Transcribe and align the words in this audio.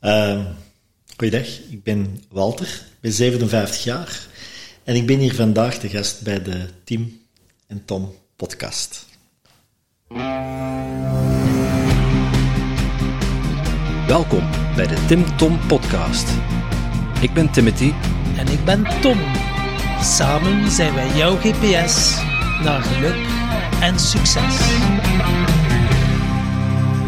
Uh, 0.00 0.44
goeiedag, 1.16 1.46
ik 1.70 1.82
ben 1.82 2.22
Walter, 2.30 2.66
ik 2.66 3.00
ben 3.00 3.12
57 3.12 3.84
jaar 3.84 4.26
en 4.84 4.94
ik 4.94 5.06
ben 5.06 5.18
hier 5.18 5.34
vandaag 5.34 5.78
de 5.78 5.88
gast 5.88 6.22
bij 6.22 6.42
de 6.42 6.68
Tim 6.84 7.20
en 7.66 7.84
Tom 7.84 8.14
podcast. 8.36 9.06
Welkom 14.06 14.50
bij 14.76 14.86
de 14.86 15.04
Tim 15.06 15.36
Tom 15.36 15.58
podcast. 15.66 16.28
Ik 17.20 17.32
ben 17.34 17.50
Timothy 17.50 17.92
en 18.36 18.48
ik 18.48 18.64
ben 18.64 19.00
Tom. 19.00 19.18
Samen 20.02 20.70
zijn 20.70 20.94
wij 20.94 21.16
jouw 21.16 21.36
GPS 21.36 22.16
naar 22.62 22.82
geluk 22.82 23.26
en 23.80 23.98
succes. 23.98 25.55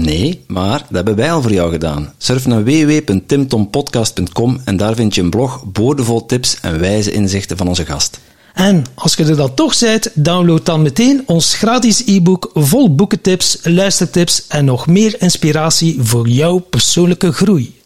Nee, 0.00 0.44
maar 0.46 0.78
dat 0.78 0.88
hebben 0.90 1.16
wij 1.16 1.32
al 1.32 1.42
voor 1.42 1.52
jou 1.52 1.70
gedaan. 1.70 2.12
Surf 2.18 2.46
naar 2.46 2.64
www.timtompodcast.com 2.64 4.60
en 4.64 4.76
daar 4.76 4.94
vind 4.94 5.14
je 5.14 5.20
een 5.20 5.30
blog 5.30 5.64
boordevol 5.64 6.26
tips 6.26 6.60
en 6.60 6.80
wijze 6.80 7.12
inzichten 7.12 7.56
van 7.56 7.68
onze 7.68 7.84
gast. 7.84 8.20
En 8.54 8.84
als 8.94 9.14
je 9.14 9.24
er 9.24 9.36
dan 9.36 9.54
toch 9.54 9.78
bent, 9.78 10.10
download 10.14 10.64
dan 10.64 10.82
meteen 10.82 11.22
ons 11.26 11.54
gratis 11.54 12.02
e-book 12.06 12.50
vol 12.54 12.94
boekentips, 12.94 13.58
luistertips 13.62 14.46
en 14.48 14.64
nog 14.64 14.86
meer 14.86 15.22
inspiratie 15.22 15.96
voor 16.00 16.28
jouw 16.28 16.58
persoonlijke 16.58 17.32
groei. 17.32 17.76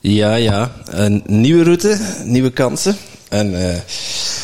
Ja, 0.00 0.34
ja. 0.34 0.72
Een 0.84 1.22
nieuwe 1.26 1.64
route, 1.64 1.98
nieuwe 2.24 2.50
kansen. 2.50 2.96
En 3.28 3.52
uh, 3.52 3.74
ik 3.74 4.41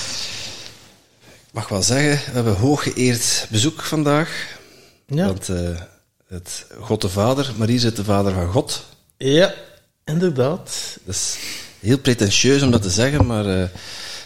mag 1.58 1.68
wel 1.68 1.82
zeggen, 1.82 2.26
we 2.26 2.34
hebben 2.34 2.56
hooggeëerd 2.56 3.46
bezoek 3.50 3.82
vandaag. 3.82 4.58
Ja. 5.06 5.26
Want 5.26 5.48
uh, 5.48 5.58
het 6.28 6.66
God 6.80 7.00
de 7.00 7.08
Vader, 7.08 7.52
Marie 7.56 7.74
is 7.74 7.94
de 7.94 8.04
Vader 8.04 8.32
van 8.32 8.48
God. 8.48 8.84
Ja, 9.16 9.54
inderdaad. 10.04 10.98
Dat 11.04 11.14
is 11.14 11.36
heel 11.80 11.98
pretentieus 11.98 12.62
om 12.62 12.70
dat 12.70 12.82
te 12.82 12.90
zeggen, 12.90 13.26
maar 13.26 13.46
uh, 13.46 13.64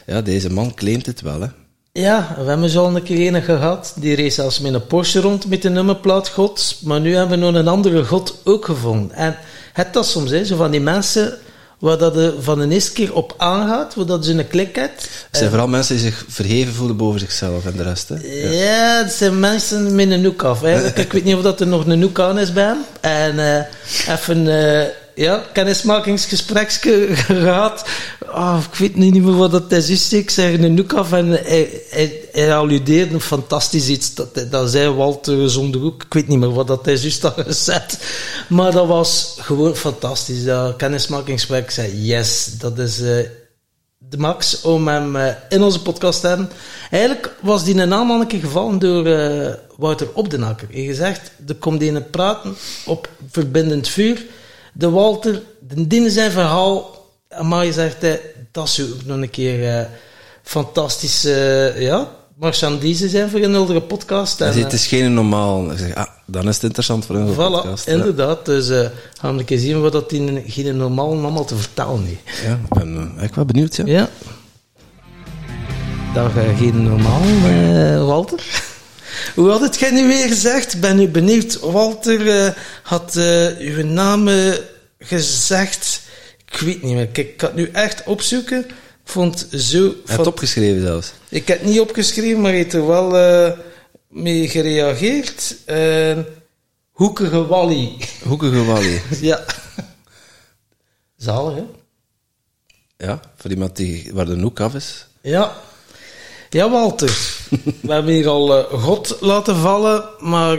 ja, 0.07 0.23
deze 0.23 0.51
man 0.51 0.75
claimt 0.75 1.07
het 1.07 1.21
wel, 1.21 1.41
hè. 1.41 1.49
Ja, 1.93 2.35
we 2.39 2.45
hebben 2.45 2.69
zo 2.69 2.85
al 2.85 2.97
een 2.97 3.03
keer 3.03 3.35
een 3.35 3.43
gehad. 3.43 3.95
Die 3.97 4.15
reed 4.15 4.35
zelfs 4.35 4.61
met 4.61 4.75
een 4.75 4.87
Porsche 4.87 5.21
rond 5.21 5.47
met 5.47 5.63
de 5.63 5.71
nummerplaat 5.71 6.29
God. 6.29 6.79
Maar 6.83 7.01
nu 7.01 7.15
hebben 7.15 7.39
we 7.39 7.45
nog 7.45 7.55
een 7.55 7.69
andere 7.69 8.05
God 8.05 8.41
ook 8.45 8.65
gevonden. 8.65 9.17
En 9.17 9.37
het 9.73 9.93
dat 9.93 10.07
soms, 10.07 10.31
hè, 10.31 10.45
zo 10.45 10.57
van 10.57 10.71
die 10.71 10.81
mensen 10.81 11.39
waar 11.83 11.99
dat 11.99 12.15
je 12.15 12.35
van 12.41 12.59
de 12.59 12.75
eerste 12.75 12.93
keer 12.93 13.15
op 13.15 13.35
aangaat, 13.37 13.95
waar 13.95 14.07
dat 14.07 14.25
ze 14.25 14.33
een 14.33 14.49
klik 14.49 14.77
hebt. 14.77 15.03
Het 15.03 15.37
zijn 15.37 15.49
vooral 15.49 15.69
mensen 15.69 15.97
die 15.97 16.05
zich 16.05 16.25
verheven 16.29 16.75
voelen 16.75 16.97
boven 16.97 17.21
zichzelf 17.21 17.67
en 17.67 17.77
de 17.77 17.83
rest. 17.83 18.09
Hè? 18.09 18.15
Ja, 18.15 18.51
ja 18.51 19.03
het 19.03 19.13
zijn 19.13 19.41
mensen 19.41 19.95
met 19.95 20.11
een 20.11 20.21
noek 20.21 20.43
af. 20.43 20.61
Hè. 20.61 20.87
Ik 21.01 21.13
weet 21.13 21.25
niet 21.25 21.35
of 21.35 21.43
dat 21.43 21.61
er 21.61 21.67
nog 21.67 21.87
een 21.87 21.99
noek 21.99 22.21
aan 22.21 22.39
is 22.39 22.53
bij 22.53 22.65
hem. 22.65 22.85
En 23.01 23.35
uh, 23.35 24.15
even... 24.15 24.47
Uh, 24.47 24.83
ja, 25.15 25.43
kennismakingsgespreksje 25.53 27.09
gehad. 27.15 27.85
Oh, 28.35 28.59
ik 28.73 28.79
weet 28.79 28.97
niet 28.97 29.23
meer 29.23 29.37
wat 29.37 29.51
dat 29.51 29.73
is. 29.73 30.13
Ik 30.13 30.31
zeg 30.31 30.53
een 30.53 30.75
noek 30.75 30.93
af 30.93 31.13
en 31.13 31.27
hij, 31.29 31.83
hij, 31.91 32.29
hij 32.33 33.21
fantastisch 33.21 33.89
iets. 33.89 34.15
Dat, 34.15 34.47
dat 34.51 34.71
zei 34.71 34.91
Walter 34.91 35.51
Zonderhoek. 35.51 36.03
Ik 36.03 36.13
weet 36.13 36.29
niet 36.29 36.39
meer 36.39 36.53
wat 36.53 36.67
dat 36.67 36.87
is 36.87 37.21
dat 37.21 37.35
gezet. 37.37 37.99
Maar 38.49 38.73
dat 38.73 38.87
was 38.87 39.37
gewoon 39.39 39.77
fantastisch. 39.77 40.45
Dat 40.45 40.77
kennismakingsgesprek 40.77 41.71
zei 41.71 42.03
yes, 42.03 42.55
dat 42.59 42.79
is 42.79 43.01
uh, 43.01 43.07
de 43.99 44.19
max 44.19 44.61
om 44.61 44.89
hem 44.89 45.17
uh, 45.17 45.27
in 45.49 45.63
onze 45.63 45.83
podcast 45.83 46.21
te 46.21 46.27
hebben. 46.27 46.51
Eigenlijk 46.91 47.35
was 47.41 47.65
die 47.65 47.75
naam 47.75 48.11
een 48.11 48.27
keer 48.27 48.41
gevallen 48.41 48.79
door 48.79 49.07
uh, 49.07 49.53
Wouter 49.77 50.09
Opdenakker. 50.15 50.69
Hij 50.71 50.85
gezegd, 50.85 51.33
er 51.47 51.55
komt 51.55 51.83
een 51.83 52.11
praten 52.11 52.57
op 52.87 53.09
verbindend 53.31 53.89
vuur 53.89 54.25
de 54.73 54.91
Walter, 54.91 55.43
de 55.61 55.87
Dine 55.87 56.11
zijn 56.11 56.31
verhaal, 56.31 57.02
maar 57.41 57.65
je 57.65 57.73
zegt, 57.73 58.07
dat 58.53 58.69
zou 58.69 58.93
ook 58.93 59.05
nog 59.05 59.17
een 59.17 59.31
keer 59.31 59.81
uh, 59.81 59.87
fantastische 60.43 61.73
uh, 61.77 61.83
ja, 61.83 62.09
marchandise 62.35 63.09
zijn 63.09 63.31
voor 63.31 63.41
een 63.41 63.55
oudere 63.55 63.83
podcast. 63.83 64.41
En, 64.41 64.63
het 64.63 64.73
is 64.73 64.87
geen 64.87 65.15
normaal. 65.15 65.71
Zeg, 65.77 65.95
ah, 65.95 66.07
dan 66.27 66.49
is 66.49 66.55
het 66.55 66.65
interessant 66.65 67.07
voor 67.07 67.17
een 67.17 67.35
voilà, 67.35 67.37
podcast. 67.37 67.87
inderdaad. 67.87 68.39
Ja. 68.47 68.53
Dus 68.53 68.69
uh, 68.69 68.87
gaan 69.21 69.35
we 69.35 69.41
een 69.41 69.45
keer 69.45 69.59
zien 69.59 69.81
wat 69.81 69.93
dat 69.93 70.13
in 70.13 70.45
geen 70.47 70.77
normaal 70.77 71.07
allemaal 71.07 71.45
te 71.45 71.57
vertellen 71.57 72.05
heeft. 72.05 72.45
Ja, 72.45 72.53
ik 72.53 72.69
ben 72.69 73.13
echt 73.19 73.35
wel 73.35 73.45
benieuwd. 73.45 73.77
Ja. 73.77 73.85
ja. 73.87 74.09
Dag, 76.15 76.33
geen 76.59 76.83
normaal, 76.83 77.23
Walter. 78.07 78.41
Hoe 79.35 79.51
had 79.51 79.61
het 79.61 79.79
jij 79.79 79.91
nu 79.91 80.07
weer 80.07 80.29
gezegd? 80.29 80.81
Ben 80.81 81.01
u 81.01 81.09
benieuwd. 81.09 81.61
Walter 81.61 82.21
uh, 82.21 82.51
had 82.83 83.15
uh, 83.17 83.59
uw 83.59 83.85
naam 83.85 84.29
gezegd. 84.99 86.02
Ik 86.53 86.59
weet 86.59 86.83
niet 86.83 86.95
meer. 86.95 87.09
Kijk, 87.09 87.29
ik 87.29 87.41
had 87.41 87.55
nu 87.55 87.69
echt 87.69 88.05
opzoeken. 88.05 88.65
Ik 88.69 88.75
vond 89.05 89.47
zo... 89.51 89.83
Hij 89.83 89.95
heeft 90.05 90.19
het 90.19 90.27
opgeschreven 90.27 90.83
zelfs. 90.83 91.13
Ik 91.29 91.49
heb 91.49 91.59
het 91.59 91.69
niet 91.69 91.81
opgeschreven, 91.81 92.41
maar 92.41 92.51
hij 92.51 92.61
heeft 92.61 92.73
er 92.73 92.87
wel 92.87 93.17
uh, 93.17 93.53
mee 94.09 94.49
gereageerd. 94.49 95.57
Hoekige 96.91 97.47
Wally. 97.47 97.97
Hoekige 98.29 98.65
Wally. 98.65 99.01
ja. 99.21 99.45
Zalig, 101.17 101.55
hè? 101.55 101.65
Ja, 103.07 103.21
voor 103.37 103.51
iemand 103.51 103.77
die, 103.77 104.11
waar 104.13 104.27
de 104.27 104.41
hoek 104.41 104.61
af 104.61 104.75
is. 104.75 105.07
Ja. 105.21 105.57
Ja, 106.51 106.71
Walter. 106.71 107.09
we 107.81 107.93
hebben 107.93 108.13
hier 108.15 108.29
al 108.29 108.59
uh, 108.59 108.65
God 108.65 109.17
laten 109.21 109.57
vallen, 109.57 110.05
maar 110.19 110.59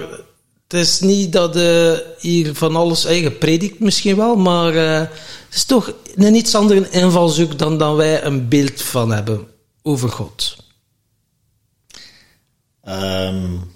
het 0.73 0.85
is 0.87 0.99
niet 0.99 1.33
dat 1.33 1.57
uh, 1.57 1.97
hier 2.19 2.55
van 2.55 2.75
alles 2.75 3.05
eigen 3.05 3.37
predikt 3.37 3.79
misschien 3.79 4.15
wel, 4.15 4.35
maar 4.35 4.75
uh, 4.75 4.99
het 4.99 5.53
is 5.53 5.65
toch 5.65 5.93
een 6.15 6.35
iets 6.35 6.55
andere 6.55 6.89
invalshoek 6.89 7.57
dan 7.57 7.77
dat 7.77 7.95
wij 7.95 8.23
een 8.23 8.47
beeld 8.47 8.81
van 8.81 9.11
hebben 9.11 9.47
over 9.81 10.09
God. 10.09 10.55
Um, 12.87 13.71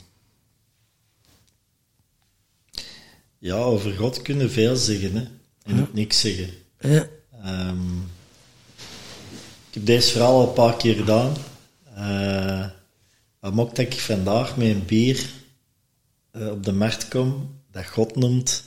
ja, 3.39 3.55
over 3.55 3.93
God 3.93 4.21
kunnen 4.21 4.51
veel 4.51 4.75
zeggen 4.75 5.15
hè? 5.15 5.23
en 5.63 5.81
ook 5.81 5.93
niks 5.93 6.19
zeggen. 6.19 6.49
Ja. 6.79 7.07
Um, 7.45 8.11
ik 9.67 9.73
heb 9.73 9.85
deze 9.85 10.11
verhaal 10.11 10.39
al 10.41 10.47
een 10.47 10.53
paar 10.53 10.77
keer 10.77 10.95
gedaan. 10.95 11.33
Uh, 11.97 12.65
wat 13.39 13.75
dat 13.75 13.77
ik 13.77 13.99
vandaag 13.99 14.57
met 14.57 14.67
een 14.67 14.85
bier 14.85 15.29
uh, 16.39 16.51
op 16.51 16.63
de 16.63 16.73
markt 16.73 17.07
kom, 17.07 17.59
dat 17.71 17.85
God 17.85 18.15
noemt? 18.15 18.63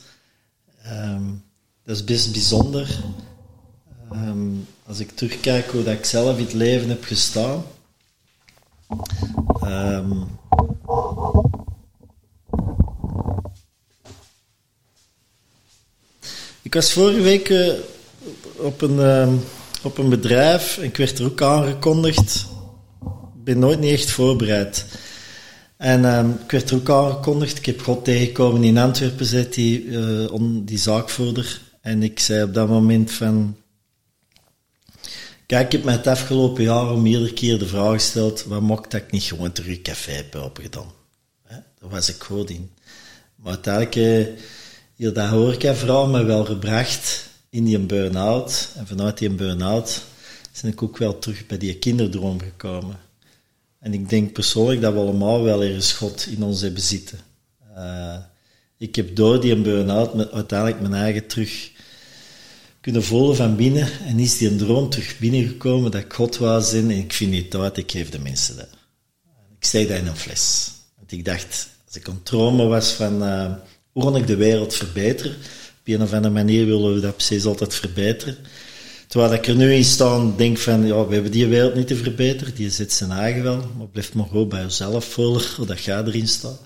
Um, 0.86 1.44
dat 1.84 1.96
is 1.96 2.04
best 2.04 2.32
bijzonder. 2.32 3.04
Um, 4.12 4.66
als 4.86 4.98
ik 4.98 5.10
terugkijk 5.10 5.70
hoe 5.70 5.82
dat 5.82 5.94
ik 5.94 6.04
zelf 6.04 6.36
in 6.38 6.44
het 6.44 6.52
leven 6.52 6.88
heb 6.88 7.04
gestaan. 7.04 7.64
Um, 9.64 10.38
ik 16.62 16.74
was 16.74 16.92
vorige 16.92 17.20
week 17.20 17.48
uh, 17.48 17.72
op, 18.56 18.80
een, 18.80 19.40
op 19.82 19.98
een 19.98 20.08
bedrijf 20.08 20.78
en 20.78 20.84
ik 20.84 20.96
werd 20.96 21.18
er 21.18 21.24
ook 21.24 21.42
aangekondigd 21.42 22.48
ben 23.44 23.58
nooit 23.58 23.80
niet 23.80 23.92
echt 23.92 24.10
voorbereid. 24.10 24.84
En 25.80 26.04
um, 26.04 26.38
ik 26.44 26.50
werd 26.50 26.70
er 26.70 26.76
ook 26.76 26.90
aangekondigd. 26.90 27.58
Ik 27.58 27.66
heb 27.66 27.80
God 27.80 28.04
tegengekomen 28.04 28.64
in 28.64 28.78
Antwerpen, 28.78 29.26
zit 29.26 29.54
die, 29.54 29.84
uh, 29.84 30.32
om 30.32 30.64
die 30.64 30.78
zaakvoerder. 30.78 31.60
En 31.80 32.02
ik 32.02 32.18
zei 32.18 32.42
op 32.42 32.54
dat 32.54 32.68
moment 32.68 33.10
van... 33.12 33.56
Kijk, 35.46 35.66
ik 35.66 35.72
heb 35.72 35.84
mij 35.84 35.94
het 35.94 36.06
afgelopen 36.06 36.62
jaar 36.62 36.90
om 36.90 37.06
iedere 37.06 37.32
keer 37.32 37.58
de 37.58 37.66
vraag 37.66 37.92
gesteld... 37.92 38.44
Wat 38.44 38.60
maakt 38.60 38.90
dat 38.90 39.00
ik 39.00 39.10
niet 39.10 39.22
gewoon 39.22 39.52
terug 39.52 39.76
een 39.76 39.82
café 39.82 40.12
heb 40.12 40.34
opgedaan? 40.34 40.92
Daar 41.48 41.90
was 41.90 42.08
ik 42.08 42.22
goed 42.22 42.50
in. 42.50 42.70
Maar 43.34 43.52
uiteindelijk... 43.52 43.96
Uh, 43.96 44.26
hier 44.94 45.12
dat 45.12 45.28
horeca-verhaal 45.28 46.08
me 46.08 46.24
wel 46.24 46.44
gebracht 46.44 47.28
in 47.50 47.64
die 47.64 47.78
burn-out. 47.78 48.68
En 48.76 48.86
vanuit 48.86 49.18
die 49.18 49.30
burn-out 49.30 50.02
ben 50.62 50.70
ik 50.70 50.82
ook 50.82 50.98
wel 50.98 51.18
terug 51.18 51.46
bij 51.46 51.58
die 51.58 51.78
kinderdroom 51.78 52.40
gekomen. 52.40 53.09
En 53.80 53.92
ik 53.92 54.08
denk 54.08 54.32
persoonlijk 54.32 54.80
dat 54.80 54.92
we 54.92 54.98
allemaal 54.98 55.42
wel 55.42 55.62
ergens 55.62 55.92
God 55.92 56.26
in 56.26 56.42
ons 56.42 56.60
hebben 56.60 56.82
zitten. 56.82 57.18
Uh, 57.76 58.16
ik 58.78 58.94
heb 58.94 59.16
door 59.16 59.40
die 59.40 59.60
burn-out 59.60 60.32
uiteindelijk 60.32 60.80
mijn 60.80 61.02
eigen 61.02 61.26
terug 61.26 61.70
kunnen 62.80 63.04
voelen 63.04 63.36
van 63.36 63.56
binnen. 63.56 63.88
En 64.06 64.18
is 64.18 64.38
die 64.38 64.48
een 64.48 64.58
droom 64.58 64.90
terug 64.90 65.18
binnengekomen 65.18 65.90
dat 65.90 66.00
ik 66.00 66.12
God 66.12 66.36
wou 66.36 66.62
zijn 66.62 66.90
en 66.90 66.98
ik 66.98 67.12
vind 67.12 67.30
niet 67.30 67.54
uit, 67.54 67.76
ik 67.76 67.90
geef 67.90 68.10
de 68.10 68.18
mensen 68.18 68.56
dat. 68.56 68.68
Ik 69.58 69.66
zei 69.66 69.86
dat 69.86 69.98
in 69.98 70.06
een 70.06 70.16
fles. 70.16 70.70
Want 70.96 71.12
ik 71.12 71.24
dacht, 71.24 71.68
als 71.86 71.96
ik 71.96 72.06
het 72.06 72.24
dromen 72.24 72.68
was 72.68 72.92
van 72.92 73.22
uh, 73.22 73.52
hoe 73.92 74.02
kan 74.02 74.16
ik 74.16 74.26
de 74.26 74.36
wereld 74.36 74.74
verbeteren, 74.74 75.32
op 75.80 75.84
een 75.84 76.02
of 76.02 76.12
andere 76.12 76.34
manier 76.34 76.66
willen 76.66 76.94
we 76.94 77.00
dat 77.00 77.16
precies 77.16 77.44
altijd 77.44 77.74
verbeteren. 77.74 78.36
Terwijl 79.10 79.32
ik 79.32 79.46
er 79.46 79.56
nu 79.56 79.74
in 79.74 79.84
sta 79.84 80.30
denk 80.36 80.58
van, 80.58 80.86
ja, 80.86 81.06
we 81.06 81.14
hebben 81.14 81.32
die 81.32 81.46
wereld 81.46 81.74
niet 81.74 81.86
te 81.86 81.96
verbeteren, 81.96 82.54
die 82.54 82.70
zit 82.70 82.92
zijn 82.92 83.10
eigen 83.10 83.42
wel, 83.42 83.70
maar 83.78 83.86
blijf 83.86 84.14
maar 84.14 84.26
gewoon 84.26 84.48
bij 84.48 84.62
jezelf 84.62 85.14
hoe 85.14 85.66
dat 85.66 85.80
gaat 85.80 86.06
erin 86.06 86.28
staan. 86.28 86.56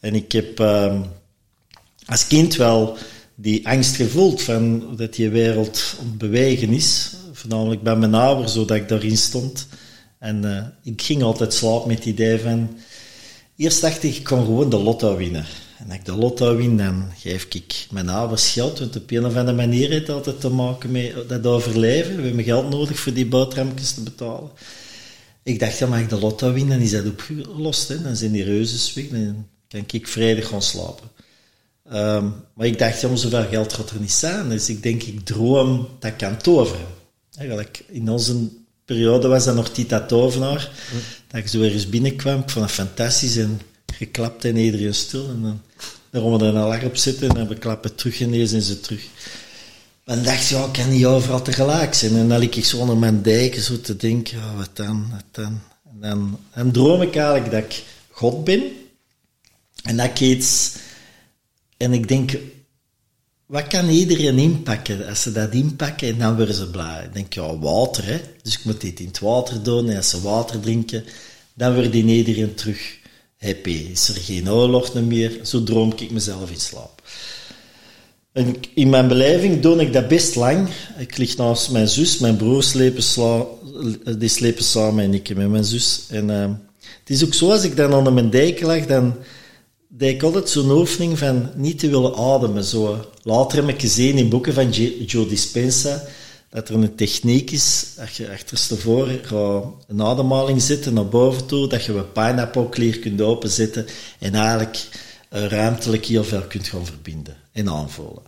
En 0.00 0.14
ik 0.14 0.32
heb 0.32 0.60
uh, 0.60 1.00
als 2.06 2.26
kind 2.26 2.56
wel 2.56 2.96
die 3.34 3.68
angst 3.68 3.96
gevoeld 3.96 4.42
van 4.42 4.96
dat 4.96 5.14
die 5.14 5.30
wereld 5.30 5.96
om 6.00 6.16
bewegen 6.18 6.72
is. 6.72 7.12
Voornamelijk 7.32 7.82
bij 7.82 7.96
mijn 7.96 8.14
ouders, 8.14 8.52
zodat 8.52 8.76
ik 8.76 8.88
daarin 8.88 9.16
stond. 9.16 9.66
En 10.18 10.44
uh, 10.44 10.92
ik 10.94 11.02
ging 11.02 11.22
altijd 11.22 11.54
slapen 11.54 11.88
met 11.88 11.96
het 11.96 12.06
idee 12.06 12.38
van... 12.38 12.76
Eerst 13.56 13.80
dacht 13.80 14.02
ik, 14.02 14.16
ik 14.16 14.22
kan 14.22 14.44
gewoon 14.44 14.70
de 14.70 14.78
lotto 14.78 15.16
winnen. 15.16 15.44
En 15.82 15.88
als 15.88 15.98
ik 15.98 16.04
de 16.04 16.16
lotto 16.16 16.56
win, 16.56 16.76
dan 16.76 17.10
geef 17.18 17.46
ik 17.50 17.86
mijn 17.90 18.08
ouders 18.08 18.50
geld. 18.50 18.78
Want 18.78 18.96
op 18.96 19.10
een 19.10 19.26
of 19.26 19.36
andere 19.36 19.56
manier 19.56 19.88
heeft 19.88 20.06
het 20.06 20.16
altijd 20.16 20.40
te 20.40 20.48
maken 20.48 20.90
met 20.90 21.28
dat 21.28 21.46
overleven. 21.46 22.16
We 22.16 22.22
hebben 22.22 22.44
geld 22.44 22.70
nodig 22.70 22.98
voor 22.98 23.12
die 23.12 23.26
boterhammetjes 23.26 23.92
te 23.92 24.00
betalen. 24.00 24.50
Ik 25.42 25.60
dacht, 25.60 25.78
ja, 25.78 25.86
maar 25.86 26.00
ik 26.00 26.08
de 26.08 26.18
lotto 26.18 26.52
win, 26.52 26.68
dan 26.68 26.78
is 26.78 26.90
dat 26.90 27.06
opgelost. 27.06 27.88
Hè. 27.88 28.02
Dan 28.02 28.16
zijn 28.16 28.32
die 28.32 28.44
reuzes 28.44 28.92
weg. 28.92 29.08
Dan 29.08 29.46
kan 29.68 29.84
ik 29.90 30.08
vredig 30.08 30.48
gaan 30.48 30.62
slapen. 30.62 31.10
Um, 31.92 32.34
maar 32.54 32.66
ik 32.66 32.78
dacht, 32.78 33.00
ja, 33.00 33.16
zoveel 33.16 33.46
geld 33.48 33.72
gaat 33.72 33.90
er 33.90 34.00
niet 34.00 34.12
zijn. 34.12 34.48
Dus 34.48 34.68
ik 34.68 34.82
denk, 34.82 35.02
ik 35.02 35.24
droom 35.24 35.88
dat 35.98 36.10
ik 36.10 36.16
kan 36.16 36.36
toveren. 36.36 36.86
Eigenlijk, 37.34 37.84
in 37.88 38.08
onze 38.08 38.48
periode 38.84 39.28
was 39.28 39.44
dat 39.44 39.54
nog 39.54 39.68
Tita 39.68 40.00
Tovenaar. 40.06 40.70
Mm. 40.92 41.00
Dat 41.28 41.40
ik 41.40 41.48
zo 41.48 41.62
ergens 41.62 41.88
binnenkwam. 41.88 42.40
Ik 42.40 42.50
vond 42.50 42.64
het 42.64 42.74
fantastisch. 42.74 43.36
En 43.36 43.60
geklapt 44.02 44.44
in 44.44 44.56
iedereen 44.56 44.94
stil. 44.94 45.28
En 45.28 45.42
dan, 45.42 45.60
dan 46.10 46.38
we 46.38 46.44
er 46.44 46.54
een 46.54 46.68
lach 46.68 46.84
op 46.84 46.96
zitten. 46.96 47.36
En 47.36 47.48
we 47.48 47.58
klappen 47.58 47.94
terug 47.94 48.20
en 48.20 48.30
deze 48.30 48.54
en 48.54 48.62
ze 48.62 48.80
terug. 48.80 49.06
Maar 50.04 50.16
dan 50.16 50.24
dacht 50.24 50.42
ik, 50.42 50.48
ja, 50.48 50.64
ik 50.64 50.72
kan 50.72 50.90
niet 50.90 51.04
overal 51.04 51.42
tegelijk 51.42 51.94
zijn. 51.94 52.16
En 52.16 52.28
dan 52.28 52.38
liep 52.38 52.54
ik 52.54 52.64
zo 52.64 52.78
onder 52.78 52.96
mijn 52.96 53.22
dijken 53.22 53.62
zo 53.62 53.80
te 53.80 53.96
denken, 53.96 54.56
wat 54.56 54.70
dan, 54.72 55.06
wat 55.10 55.24
dan. 55.30 55.60
En 55.90 56.00
dan, 56.00 56.38
dan 56.54 56.72
droom 56.72 57.02
ik 57.02 57.16
eigenlijk 57.16 57.50
dat 57.50 57.62
ik 57.62 57.82
God 58.10 58.44
ben. 58.44 58.62
En 59.82 59.96
dat 59.96 60.06
ik 60.06 60.20
iets 60.20 60.72
en 61.76 61.92
ik 61.92 62.08
denk, 62.08 62.36
wat 63.46 63.66
kan 63.66 63.88
iedereen 63.88 64.38
inpakken? 64.38 65.08
Als 65.08 65.22
ze 65.22 65.32
dat 65.32 65.52
inpakken, 65.52 66.08
en 66.08 66.18
dan 66.18 66.36
worden 66.36 66.54
ze 66.54 66.70
blij. 66.70 67.04
Ik 67.04 67.14
denk, 67.14 67.32
ja, 67.32 67.58
water, 67.58 68.04
hè. 68.04 68.20
Dus 68.42 68.58
ik 68.58 68.64
moet 68.64 68.80
dit 68.80 69.00
in 69.00 69.06
het 69.06 69.18
water 69.18 69.62
doen. 69.62 69.88
En 69.88 69.96
als 69.96 70.08
ze 70.08 70.20
water 70.20 70.60
drinken, 70.60 71.04
dan 71.54 71.74
wordt 71.74 71.94
iedereen 71.94 72.54
terug 72.54 73.00
happy. 73.42 73.88
Is 73.92 74.08
er 74.08 74.20
geen 74.20 74.50
oorlog 74.50 74.94
meer? 74.94 75.38
Zo 75.42 75.62
droom 75.62 75.92
ik 75.96 76.10
mezelf 76.10 76.50
in 76.50 76.60
slaap. 76.60 77.02
En 78.32 78.54
in 78.74 78.88
mijn 78.88 79.08
beleving 79.08 79.60
doe 79.60 79.80
ik 79.80 79.92
dat 79.92 80.08
best 80.08 80.34
lang. 80.34 80.68
Ik 80.98 81.16
lig 81.16 81.36
naast 81.36 81.70
mijn 81.70 81.88
zus, 81.88 82.18
mijn 82.18 82.36
broer 82.36 82.62
slepen, 82.62 83.02
sla, 83.02 83.44
die 84.18 84.28
slepen 84.28 84.64
samen 84.64 85.04
en 85.04 85.14
ik 85.14 85.36
met 85.36 85.50
mijn 85.50 85.64
zus. 85.64 86.02
En 86.08 86.28
uh, 86.28 86.50
het 87.00 87.10
is 87.10 87.24
ook 87.24 87.34
zo, 87.34 87.50
als 87.50 87.64
ik 87.64 87.76
dan 87.76 87.94
onder 87.94 88.12
mijn 88.12 88.30
dijk 88.30 88.60
lag, 88.60 88.86
dan 88.86 89.14
deed 89.88 90.14
ik 90.14 90.22
altijd 90.22 90.48
zo'n 90.48 90.70
oefening 90.70 91.18
van 91.18 91.50
niet 91.56 91.78
te 91.78 91.88
willen 91.88 92.16
ademen. 92.16 92.64
Zo. 92.64 93.06
Later 93.22 93.58
heb 93.58 93.68
ik 93.68 93.80
gezien 93.80 94.16
in 94.16 94.28
boeken 94.28 94.54
van 94.54 94.70
Joe 95.06 95.26
Dispenza 95.26 96.04
dat 96.52 96.68
er 96.68 96.74
een 96.74 96.94
techniek 96.94 97.50
is, 97.50 97.86
dat 97.96 98.14
je 98.14 98.30
achterstevoren 98.30 99.20
een 99.86 100.02
ademhaling 100.02 100.62
zitten 100.62 100.94
naar 100.94 101.08
boven 101.08 101.46
toe, 101.46 101.68
dat 101.68 101.84
je 101.84 101.92
een 101.92 102.12
pineapple 102.12 102.98
kunt 103.00 103.20
openzetten 103.20 103.86
en 104.18 104.34
eigenlijk 104.34 104.88
ruimtelijk 105.28 106.04
heel 106.04 106.24
veel 106.24 106.42
kunt 106.42 106.68
gaan 106.68 106.86
verbinden 106.86 107.36
en 107.52 107.68
aanvoelen. 107.68 108.22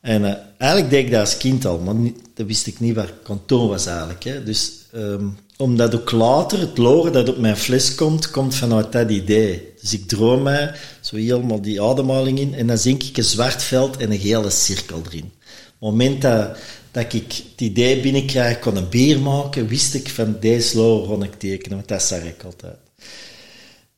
En 0.00 0.22
uh, 0.22 0.32
eigenlijk 0.58 0.90
deed 0.90 1.04
ik 1.04 1.10
dat 1.10 1.20
als 1.20 1.36
kind 1.36 1.64
al, 1.64 1.78
maar 1.78 1.94
niet, 1.94 2.18
dat 2.34 2.46
wist 2.46 2.66
ik 2.66 2.80
niet 2.80 2.94
waar 2.94 3.12
kantoor 3.22 3.68
was 3.68 3.86
eigenlijk. 3.86 4.24
Hè. 4.24 4.42
Dus 4.42 4.72
um, 4.94 5.36
omdat 5.56 5.94
ook 5.94 6.10
later 6.10 6.58
het 6.58 6.78
loren 6.78 7.12
dat 7.12 7.28
op 7.28 7.38
mijn 7.38 7.56
fles 7.56 7.94
komt, 7.94 8.30
komt 8.30 8.54
vanuit 8.54 8.92
dat 8.92 9.10
idee. 9.10 9.72
Dus 9.80 9.92
ik 9.92 10.08
droom 10.08 10.42
mij 10.42 10.74
zo 11.00 11.16
helemaal 11.16 11.60
die 11.60 11.82
ademhaling 11.82 12.38
in 12.38 12.54
en 12.54 12.66
dan 12.66 12.78
zie 12.78 12.96
ik 12.96 13.16
een 13.16 13.24
zwart 13.24 13.62
veld 13.62 13.96
en 13.96 14.10
een 14.12 14.18
gele 14.18 14.50
cirkel 14.50 15.02
erin. 15.06 15.32
Het 15.44 15.74
moment 15.78 16.22
dat, 16.22 16.58
dat 17.02 17.12
ik 17.12 17.32
het 17.32 17.60
idee 17.60 18.00
binnenkrijg, 18.00 18.58
kon 18.58 18.76
een 18.76 18.88
beer 18.88 19.20
maken, 19.20 19.68
wist 19.68 19.94
ik 19.94 20.08
van 20.08 20.36
deze 20.40 20.76
loren 20.76 21.08
kon 21.08 21.22
ik 21.22 21.34
tekenen, 21.38 21.76
want 21.76 21.88
dat 21.88 22.02
zag 22.02 22.22
ik 22.22 22.42
altijd. 22.44 22.76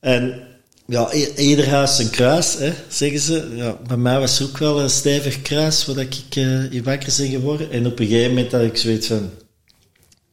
En 0.00 0.43
ja, 0.87 1.12
ieder 1.37 1.69
huis 1.69 1.99
een 1.99 2.11
kruis, 2.11 2.55
hè, 2.58 2.73
zeggen 2.88 3.20
ze. 3.20 3.52
Ja, 3.55 3.79
bij 3.87 3.97
mij 3.97 4.19
was 4.19 4.38
het 4.38 4.49
ook 4.49 4.58
wel 4.58 4.81
een 4.81 4.91
stevig 4.91 5.43
kruis, 5.43 5.87
waar 5.87 5.99
ik 5.99 6.37
uh, 6.37 6.73
in 6.73 6.82
wakker 6.82 7.14
ben 7.17 7.29
geworden. 7.29 7.70
En 7.70 7.87
op 7.87 7.99
een 7.99 8.06
gegeven 8.06 8.29
moment 8.29 8.52
had 8.52 8.62
ik 8.62 8.76
zoiets 8.76 9.06
van 9.06 9.31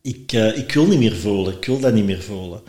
ik, 0.02 0.32
uh, 0.32 0.58
ik 0.58 0.72
wil 0.74 0.88
niet 0.88 1.00
meer 1.00 1.16
voelen, 1.16 1.54
ik 1.54 1.66
wil 1.66 1.80
dat 1.80 1.94
niet 1.94 2.06
meer 2.06 2.22
voelen. 2.22 2.62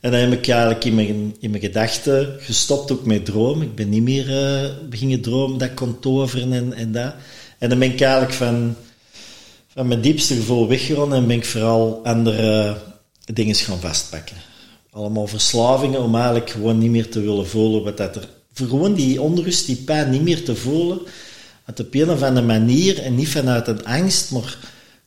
En 0.00 0.10
dan 0.10 0.20
heb 0.20 0.32
ik 0.32 0.48
eigenlijk 0.48 0.84
in 0.84 0.94
mijn, 0.94 1.36
in 1.40 1.50
mijn 1.50 1.62
gedachten 1.62 2.36
gestopt 2.38 2.92
ook 2.92 3.06
met 3.06 3.24
dromen. 3.24 3.66
Ik 3.66 3.74
ben 3.74 3.88
niet 3.88 4.02
meer 4.02 4.28
uh, 4.28 4.70
beginnen 4.88 5.20
dromen 5.20 5.58
dat 5.58 5.74
kon 5.74 6.00
toveren 6.00 6.52
en, 6.52 6.72
en 6.72 6.92
dat. 6.92 7.14
En 7.58 7.68
dan 7.68 7.78
ben 7.78 7.92
ik 7.92 8.00
eigenlijk 8.00 8.32
van, 8.32 8.76
van 9.74 9.88
mijn 9.88 10.00
diepste 10.00 10.34
gevoel 10.34 10.68
weggeronnen 10.68 11.18
en 11.18 11.26
ben 11.26 11.36
ik 11.36 11.44
vooral 11.44 12.00
andere 12.04 12.76
dingen 13.24 13.54
gaan 13.54 13.80
vastpakken. 13.80 14.36
Allemaal 14.90 15.26
verslavingen 15.26 16.02
om 16.02 16.14
eigenlijk 16.14 16.50
gewoon 16.50 16.78
niet 16.78 16.90
meer 16.90 17.10
te 17.10 17.20
willen 17.20 17.46
voelen 17.46 17.84
wat 17.84 17.96
dat 17.96 18.16
er... 18.16 18.28
Voor 18.52 18.66
gewoon 18.66 18.94
die 18.94 19.20
onrust, 19.20 19.66
die 19.66 19.76
pijn 19.76 20.10
niet 20.10 20.22
meer 20.22 20.44
te 20.44 20.56
voelen. 20.56 21.00
Op 21.66 21.94
een 21.94 22.10
of 22.10 22.22
andere 22.22 22.46
manier 22.46 22.98
en 22.98 23.14
niet 23.14 23.28
vanuit 23.28 23.68
een 23.68 23.84
angst, 23.84 24.30
maar 24.30 24.58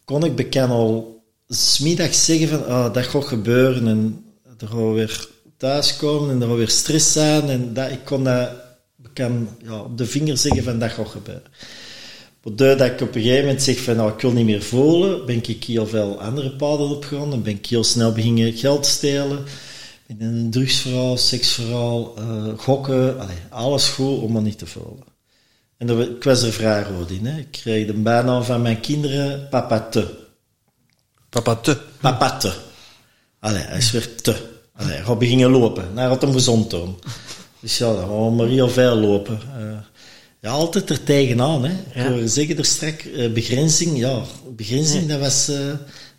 kon 0.06 0.26
ik 0.26 0.36
bekend 0.36 0.72
al 0.72 1.24
smiddags 1.48 2.26
zeggen 2.26 2.48
van, 2.48 2.60
oh, 2.60 2.94
dat 2.94 3.06
gaat 3.06 3.26
gebeuren 3.26 3.88
en 3.88 4.26
er 4.58 4.68
gaat 4.68 4.94
weer 4.94 5.28
thuiskomen 5.58 6.30
en 6.30 6.42
er 6.42 6.48
gaat 6.48 6.58
weer 6.58 6.70
stress 6.70 7.12
zijn 7.12 7.50
en 7.50 7.74
dat, 7.74 7.92
ik 7.92 8.06
kon 8.06 8.24
dat, 8.24 8.50
kan 9.14 9.50
ja, 9.64 9.80
op 9.80 9.98
de 9.98 10.06
vinger 10.06 10.38
zeggen 10.38 10.64
van, 10.64 10.80
dat 10.80 10.92
gaat 10.92 11.08
gebeuren. 11.08 11.52
Dat 12.54 12.82
ik 12.82 13.02
op 13.02 13.16
een 13.16 13.22
gegeven 13.22 13.46
moment 13.46 13.64
zeg 13.64 13.80
van, 13.80 13.96
nou, 13.96 14.12
ik 14.12 14.22
wil 14.22 14.32
niet 14.32 14.46
meer 14.46 14.62
voelen, 14.62 15.26
ben 15.26 15.44
ik 15.44 15.64
heel 15.64 15.88
veel 15.88 16.22
andere 16.22 16.52
paden 16.52 16.90
opgegaan 16.90 17.34
en 17.34 17.44
ben 17.44 17.54
ik 17.54 17.66
heel 17.66 17.84
snel 17.84 18.12
beginnen 18.12 18.54
geld 18.54 18.86
stelen. 18.86 19.44
In 20.08 20.22
een 20.22 20.52
drugsverhaal, 20.52 21.18
seksverhaal, 21.18 22.14
uh, 22.20 22.54
gokken, 22.58 23.20
allee, 23.20 23.38
alles 23.50 23.88
goed 23.88 24.22
om 24.22 24.32
maar 24.32 24.42
niet 24.42 24.58
te 24.58 24.66
voelen. 24.66 25.04
En 25.78 25.88
dat, 25.88 26.00
ik 26.00 26.24
was 26.24 26.42
er 26.42 26.52
vrij 26.52 26.84
rood 26.84 27.10
in. 27.10 27.26
Hè. 27.26 27.38
Ik 27.40 27.52
kreeg 27.52 27.86
de 27.86 27.94
bijnaam 27.94 28.44
van 28.44 28.62
mijn 28.62 28.80
kinderen 28.80 29.50
papa 29.50 29.80
te. 29.90 30.08
Papa 31.30 31.56
te. 31.56 31.78
Papa 32.02 32.38
te. 32.38 32.54
Allee, 33.40 33.64
hij 33.64 33.78
is 33.78 33.92
weer 33.92 34.16
te. 34.16 34.36
Allee, 34.76 35.04
we 35.04 35.16
beginnen 35.16 35.50
lopen. 35.50 35.94
Naar 35.94 36.10
het 36.10 36.22
hem 36.22 36.34
gezond 36.34 36.70
doen. 36.70 37.00
Dus 37.60 37.78
ja, 37.78 37.94
dan 37.94 38.08
gaan 38.08 38.26
we 38.26 38.32
maar 38.32 38.48
heel 38.48 38.70
veel 38.70 38.96
lopen. 38.96 39.40
Uh, 39.60 39.78
ja, 40.46 40.52
altijd 40.52 40.90
er 40.90 41.04
tegenaan. 41.04 41.66
Hè. 41.66 42.04
Ja. 42.04 42.28
Zeggen 42.28 42.58
er 42.58 42.66
straks, 42.66 43.06
uh, 43.06 43.32
begrenzing, 43.32 43.98
ja, 43.98 44.24
begrenzing, 44.56 45.08
dat 45.08 45.20
was 45.20 45.50
uh, 45.50 45.58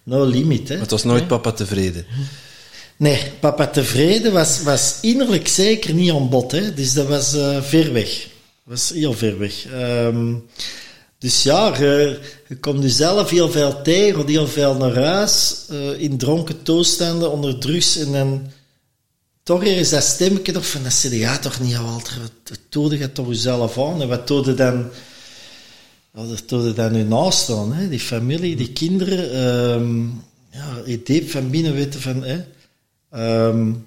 no 0.03 0.25
limit. 0.25 0.69
Hè. 0.69 0.77
Het 0.77 0.91
was 0.91 1.05
nooit 1.05 1.29
papa 1.29 1.53
tevreden. 1.53 2.07
Nee, 2.97 3.23
papa 3.41 3.67
tevreden 3.67 4.33
was, 4.33 4.63
was 4.63 4.99
innerlijk 5.01 5.49
zeker 5.49 5.95
niet 5.95 6.13
aan 6.13 6.29
bod. 6.29 6.53
Hè. 6.53 6.75
Dus 6.75 6.93
dat 6.93 7.07
was 7.07 7.31
ver 7.61 7.93
weg. 7.93 8.11
Dat 8.11 8.29
was 8.65 8.91
heel 8.95 9.13
ver 9.13 9.39
weg. 9.39 9.65
Um, 9.73 10.45
dus 11.19 11.43
ja, 11.43 11.77
je, 11.79 12.19
je 12.49 12.57
komt 12.57 12.83
jezelf 12.83 13.31
heel 13.31 13.51
veel 13.51 13.83
tegen, 13.83 14.27
heel 14.27 14.47
veel 14.47 14.75
naar 14.75 14.95
huis, 14.95 15.65
uh, 15.71 16.01
in 16.01 16.19
dronken 16.19 16.63
toestanden, 16.63 17.31
onder 17.31 17.59
drugs, 17.59 17.97
en 17.97 18.13
dan 18.13 18.47
toch 19.47 19.65
is 19.65 19.89
dat 19.89 20.03
stemmetje 20.03 20.63
van, 20.63 20.83
dat 20.83 21.07
ja 21.11 21.39
toch 21.39 21.61
niet, 21.61 21.77
Walter, 21.77 22.19
wat 22.21 22.61
toede 22.69 22.99
je 22.99 23.13
toch 23.13 23.29
jezelf 23.29 23.79
aan, 23.79 24.03
en 24.03 24.09
wat 24.09 24.27
toede 24.27 24.55
dan, 24.55 24.89
wat 26.11 26.75
dan 26.75 26.93
nu 26.93 27.03
naast 27.03 27.47
hè? 27.47 27.89
die 27.89 28.01
familie, 28.01 28.57
die 28.57 28.73
kinderen, 28.73 29.47
um, 29.75 30.23
ja, 30.51 30.97
diep 31.05 31.31
van 31.31 31.51
binnen 31.51 31.75
weten 31.75 32.01
van, 32.01 32.25
hè. 32.25 32.39
Um, 33.47 33.87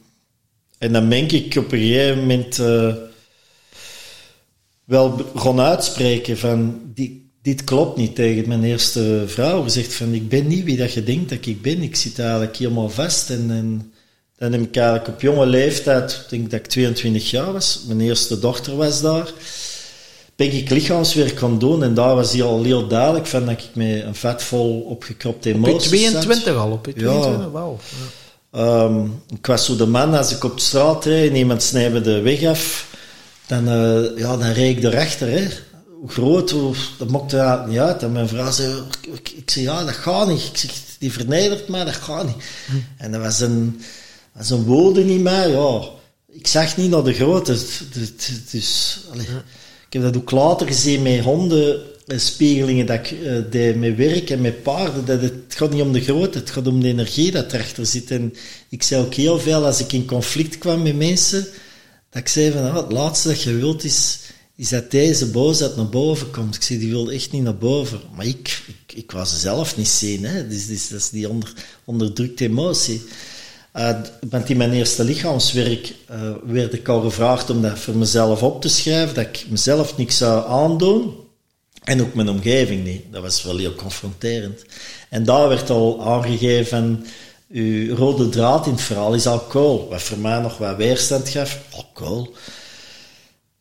en 0.77 0.93
dan 0.93 1.09
denk 1.09 1.31
ik 1.31 1.55
op 1.55 1.71
een 1.71 1.79
gegeven 1.79 2.19
moment... 2.19 2.57
Uh, 2.59 2.93
wel 4.89 5.31
gewoon 5.35 5.59
uitspreken 5.59 6.37
van 6.37 6.81
die, 6.93 7.31
dit 7.41 7.63
klopt 7.63 7.97
niet 7.97 8.15
tegen 8.15 8.47
mijn 8.47 8.63
eerste 8.63 9.23
vrouw. 9.27 9.63
Gezegd 9.63 9.93
van 9.93 10.13
ik 10.13 10.29
ben 10.29 10.47
niet 10.47 10.63
wie 10.63 10.77
dat 10.77 10.93
je 10.93 11.03
denkt 11.03 11.29
dat 11.29 11.45
ik 11.45 11.61
ben. 11.61 11.81
Ik 11.81 11.95
zit 11.95 12.19
eigenlijk 12.19 12.57
helemaal 12.57 12.89
vast. 12.89 13.29
En 13.29 13.47
dan 14.39 14.51
heb 14.51 14.62
ik 14.62 14.75
eigenlijk 14.75 15.08
op 15.08 15.22
jonge 15.22 15.46
leeftijd, 15.46 16.12
ik 16.12 16.29
denk 16.29 16.51
dat 16.51 16.60
ik 16.60 16.65
22 16.65 17.29
jaar 17.29 17.53
was, 17.53 17.84
mijn 17.88 18.01
eerste 18.01 18.39
dochter 18.39 18.75
was 18.75 19.01
daar. 19.01 19.31
ben 20.36 20.53
ik 20.53 20.69
lichaamswerk 20.69 21.39
gaan 21.39 21.60
doen 21.60 21.84
en 21.84 21.93
daar 21.93 22.15
was 22.15 22.31
hij 22.31 22.43
al 22.43 22.63
heel 22.63 22.88
duidelijk 22.88 23.25
van 23.25 23.46
dat 23.46 23.53
ik 23.53 23.65
met 23.74 24.03
een 24.03 24.15
vetvol 24.15 24.79
opgekropte 24.79 25.50
Op 25.50 25.55
emoties 25.55 26.12
zat. 26.12 26.22
22 26.22 26.55
al, 26.55 26.72
op 26.72 26.86
je 26.86 26.93
Ja. 26.96 27.19
22, 27.19 27.51
wauw. 27.51 27.77
Ehm, 28.51 29.05
ik 29.36 29.46
was 29.46 29.65
zo 29.65 29.75
de 29.75 29.86
man, 29.86 30.13
als 30.13 30.31
ik 30.31 30.43
op 30.43 30.58
de 30.58 30.63
straat 30.63 31.05
rijd 31.05 31.29
en 31.29 31.36
iemand 31.36 31.63
snijdt 31.63 31.93
me 31.93 32.01
de 32.01 32.22
weg 32.22 32.43
af, 32.43 32.88
dan, 33.48 33.67
eh, 33.67 34.17
ja, 34.17 34.38
dan 34.38 34.51
reed 34.51 34.77
ik 34.77 34.84
erachter. 34.84 35.29
Hè. 35.29 35.48
Hoe 36.00 36.10
groot, 36.10 36.50
hoe, 36.50 36.75
dat 36.98 37.10
maakte 37.10 37.36
dat 37.36 37.67
niet 37.67 37.79
uit. 37.79 38.03
En 38.03 38.12
mijn 38.12 38.27
vrouw 38.27 38.51
zei, 38.51 38.74
ik, 39.13 39.29
ik 39.29 39.51
zei, 39.51 39.65
ja, 39.65 39.84
dat 39.84 39.93
gaat 39.93 40.27
niet. 40.27 40.41
Ik 40.41 40.58
zeg, 40.58 40.72
die 41.00 41.12
vernedert 41.12 41.67
mij, 41.67 41.86
dat 41.86 41.93
gaat 41.93 42.25
niet. 42.25 42.43
En 42.98 43.12
dat 43.12 43.22
was 43.22 43.39
een, 43.39 43.81
was 44.39 44.50
een 44.50 44.63
woorden 44.65 45.08
in 45.08 45.22
mij, 45.22 45.50
ja. 45.50 45.89
Ik 46.31 46.48
zag 46.48 46.77
niet 46.77 46.89
naar 46.89 47.03
de 47.03 47.13
het- 47.48 48.51
Dus, 48.51 49.00
ik 49.88 49.93
heb 49.93 50.01
dat 50.01 50.17
ook 50.17 50.31
later 50.31 50.67
gezien 50.67 51.01
met 51.01 51.19
honden, 51.19 51.79
eh, 52.08 52.17
spiegelingen 52.17 52.86
dat 52.86 52.96
ik 53.00 53.15
deed 53.51 53.75
met 53.75 53.96
werk 53.96 54.29
en 54.29 54.41
met 54.41 54.63
paarden. 54.63 55.05
Dat 55.05 55.22
het, 55.22 55.34
het 55.48 55.55
gaat 55.55 55.72
niet 55.72 55.81
om 55.81 55.91
de 55.91 56.01
grootte, 56.01 56.38
het 56.38 56.50
gaat 56.50 56.67
om 56.67 56.81
de 56.81 56.88
energie 56.88 57.31
dat 57.31 57.53
erachter 57.53 57.86
zit. 57.86 58.12
En 58.12 58.34
ik 58.69 58.84
zei 58.84 59.03
ook 59.05 59.13
heel 59.13 59.39
veel, 59.39 59.65
als 59.65 59.79
ik 59.79 59.93
in 59.93 60.05
conflict 60.05 60.58
kwam 60.58 60.81
met 60.81 60.96
mensen, 60.96 61.48
dat 62.10 62.22
ik 62.22 62.27
zei 62.27 62.51
van, 62.51 62.69
ah, 62.69 62.75
het 62.75 62.91
laatste 62.91 63.27
dat 63.27 63.41
je 63.41 63.53
wilt 63.53 63.84
is, 63.84 64.19
is 64.55 64.69
dat 64.69 64.91
deze 64.91 65.25
boosheid 65.29 65.75
naar 65.75 65.89
boven 65.89 66.31
komt. 66.31 66.55
Ik 66.55 66.62
zei, 66.62 66.79
die 66.79 66.89
wil 66.89 67.12
echt 67.12 67.31
niet 67.31 67.43
naar 67.43 67.58
boven. 67.58 68.00
Maar 68.15 68.25
ik, 68.25 68.62
ik, 68.67 68.98
ik 68.98 69.12
ze 69.25 69.38
zelf 69.38 69.77
niet 69.77 69.88
zien. 69.88 70.25
Hè. 70.25 70.48
Dus, 70.48 70.67
dus, 70.67 70.88
dat 70.88 71.00
is 71.00 71.10
die 71.10 71.29
onder, 71.29 71.53
onderdrukte 71.86 72.43
emotie. 72.43 73.01
Eh, 73.71 73.99
want 74.29 74.49
in 74.49 74.57
mijn 74.57 74.73
eerste 74.73 75.03
lichaamswerk 75.03 75.93
eh, 76.07 76.31
werd 76.43 76.73
ik 76.73 76.88
al 76.88 77.01
gevraagd 77.01 77.49
om 77.49 77.61
dat 77.61 77.79
voor 77.79 77.95
mezelf 77.95 78.43
op 78.43 78.61
te 78.61 78.69
schrijven, 78.69 79.15
dat 79.15 79.25
ik 79.25 79.45
mezelf 79.49 79.97
niks 79.97 80.17
zou 80.17 80.47
aandoen. 80.47 81.13
En 81.83 82.01
ook 82.01 82.13
mijn 82.13 82.29
omgeving 82.29 82.83
niet. 82.83 83.01
Dat 83.11 83.21
was 83.21 83.43
wel 83.43 83.57
heel 83.57 83.75
confronterend. 83.75 84.65
En 85.09 85.23
daar 85.23 85.47
werd 85.47 85.69
al 85.69 86.05
aangegeven 86.05 87.05
uw 87.49 87.95
rode 87.95 88.29
draad 88.29 88.65
in 88.65 88.71
het 88.71 88.81
verhaal 88.81 89.13
is 89.13 89.27
alcohol. 89.27 89.88
Wat 89.89 90.01
voor 90.01 90.17
mij 90.17 90.39
nog 90.39 90.57
wat 90.57 90.75
weerstand 90.75 91.29
gaf. 91.29 91.59
Alcohol. 91.75 92.35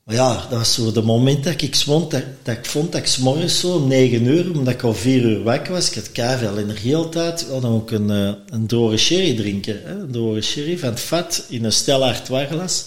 Maar 0.09 0.17
ja, 0.17 0.35
dat 0.35 0.59
was 0.59 0.75
zo 0.75 0.93
de 0.93 1.03
moment 1.03 1.45
dat 1.45 1.63
ik 1.63 1.77
vond 1.77 2.11
dat, 2.11 2.23
dat 2.43 2.57
ik 2.57 2.67
vond 2.67 2.93
dat 2.93 3.01
ik 3.01 3.07
's 3.07 3.19
morgens 3.19 3.61
zo 3.61 3.69
om 3.75 3.89
9 3.89 4.25
uur, 4.25 4.51
omdat 4.59 4.75
ik 4.75 4.83
al 4.83 4.95
4 4.95 5.23
uur 5.23 5.43
wakker 5.43 5.73
was, 5.73 5.89
ik 5.89 5.95
had 5.95 6.13
kei 6.13 6.39
veel 6.39 6.59
energie 6.59 6.97
altijd, 6.97 7.47
ja, 7.51 7.61
dan 7.61 7.73
ook 7.73 7.91
een, 7.91 8.11
eh, 8.11 8.33
een 8.49 8.67
dode 8.67 8.97
sherry 8.97 9.37
drinken. 9.37 9.81
Hè? 9.85 9.93
Een 9.93 10.13
dode 10.13 10.41
sherry 10.41 10.79
van 10.79 10.89
het 10.89 11.01
vat 11.01 11.45
in 11.49 11.65
een 11.65 11.73
stelhard 11.73 12.29
warglas. 12.29 12.85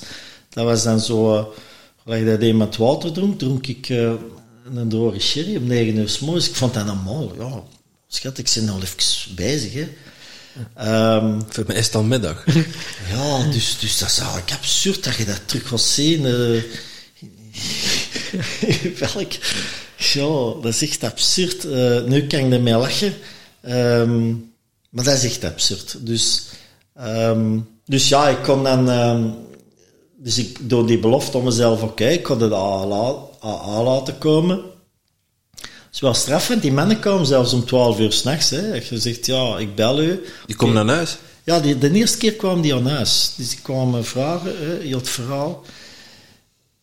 Dat 0.50 0.66
was 0.66 0.84
dan 0.84 1.00
zo, 1.00 1.38
uh, 1.38 1.46
gelijk 2.04 2.26
dat 2.26 2.42
iemand 2.42 2.78
water 2.78 3.12
dronk, 3.12 3.40
dronk 3.40 3.68
ik 3.68 3.90
eh, 3.90 4.12
een 4.76 4.90
dode 4.90 5.20
sherry 5.20 5.56
om 5.56 5.68
9 5.68 5.98
uur 5.98 6.10
's 6.10 6.20
morgens. 6.20 6.48
Ik 6.50 6.56
vond 6.56 6.74
dat 6.74 6.86
normaal. 6.86 7.32
Ja, 7.40 7.64
schat, 8.08 8.38
ik 8.38 8.52
ben 8.56 8.70
al 8.70 8.82
even 8.82 9.36
bezig. 9.36 9.74
Hè. 9.74 9.88
Ehm, 10.76 11.42
Voor 11.50 11.64
mij 11.68 11.76
is 11.76 11.86
het 11.86 11.96
al 11.96 12.04
middag. 12.04 12.46
ja, 13.14 13.50
dus, 13.52 13.78
dus 13.80 13.98
dat 13.98 14.10
is 14.10 14.18
eigenlijk 14.18 14.52
absurd 14.52 15.04
dat 15.04 15.16
je 15.16 15.26
dat 15.26 15.42
terug 15.46 15.68
gaat 15.68 15.82
zien. 15.82 16.26
eh. 16.26 16.62
welk... 19.00 19.32
Ja, 19.98 20.62
dat 20.62 20.66
is 20.66 20.82
echt 20.82 21.04
absurd. 21.04 21.66
Eh, 21.66 22.04
nu 22.04 22.28
kan 22.28 22.40
ik 22.40 22.52
ermee 22.52 22.76
lachen. 22.76 23.14
Ehm, 23.62 24.30
maar 24.90 25.04
dat 25.04 25.14
is 25.14 25.24
echt 25.24 25.44
absurd. 25.44 25.98
Dus, 26.00 26.44
ehm, 26.96 27.60
dus 27.86 28.10
ja, 28.10 28.30
ik 28.30 28.44
kon 28.44 28.64
dan... 28.64 28.90
ehm, 28.90 29.24
dus 30.24 30.38
ik 30.38 30.58
door 30.62 30.88
die 30.88 31.00
belofte 31.00 31.38
om 31.38 31.44
mezelf, 31.44 31.82
oké, 31.82 32.08
ik 32.08 32.24
kon 32.24 32.42
het 32.42 32.54
AA, 32.54 32.86
laten 33.84 34.18
komen. 34.18 34.62
Het 35.62 36.00
is 36.00 36.00
wel 36.00 36.14
straffend. 36.14 36.62
Die 36.62 36.72
mannen 36.72 37.00
komen 37.00 37.26
zelfs 37.26 37.54
om 37.54 37.66
12 37.66 38.00
uur 38.00 38.12
s'nachts. 38.12 38.50
Je 38.50 38.82
zegt, 38.90 39.26
ja, 39.26 39.58
ik 39.58 39.76
bel 39.76 40.02
u. 40.02 40.24
Die 40.46 40.56
komt 40.56 40.74
naar 40.74 40.86
huis. 40.86 41.18
Ja, 41.44 41.60
die, 41.60 41.78
de 41.78 41.92
eerste 41.92 42.18
keer 42.18 42.34
kwam 42.34 42.62
die 42.62 42.76
aan 42.76 42.88
huis. 42.88 43.34
Dus 43.38 43.50
die 43.50 43.60
kwamen 43.62 44.06
vragen, 44.06 44.56
hè, 44.58 44.78
heel 44.88 44.98
het 44.98 45.10
verhaal. 45.10 45.64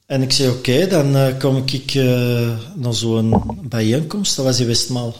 En 0.08 0.22
ik 0.22 0.32
zei, 0.32 0.48
oké, 0.48 0.86
dan 0.86 1.16
eh, 1.16 1.38
kom 1.38 1.62
ik 1.66 1.94
eh, 1.94 2.48
naar 2.74 2.94
zo'n 2.94 3.58
bijeenkomst. 3.62 4.36
Dat 4.36 4.44
was 4.44 4.60
in 4.60 4.66
Westmaal. 4.66 5.14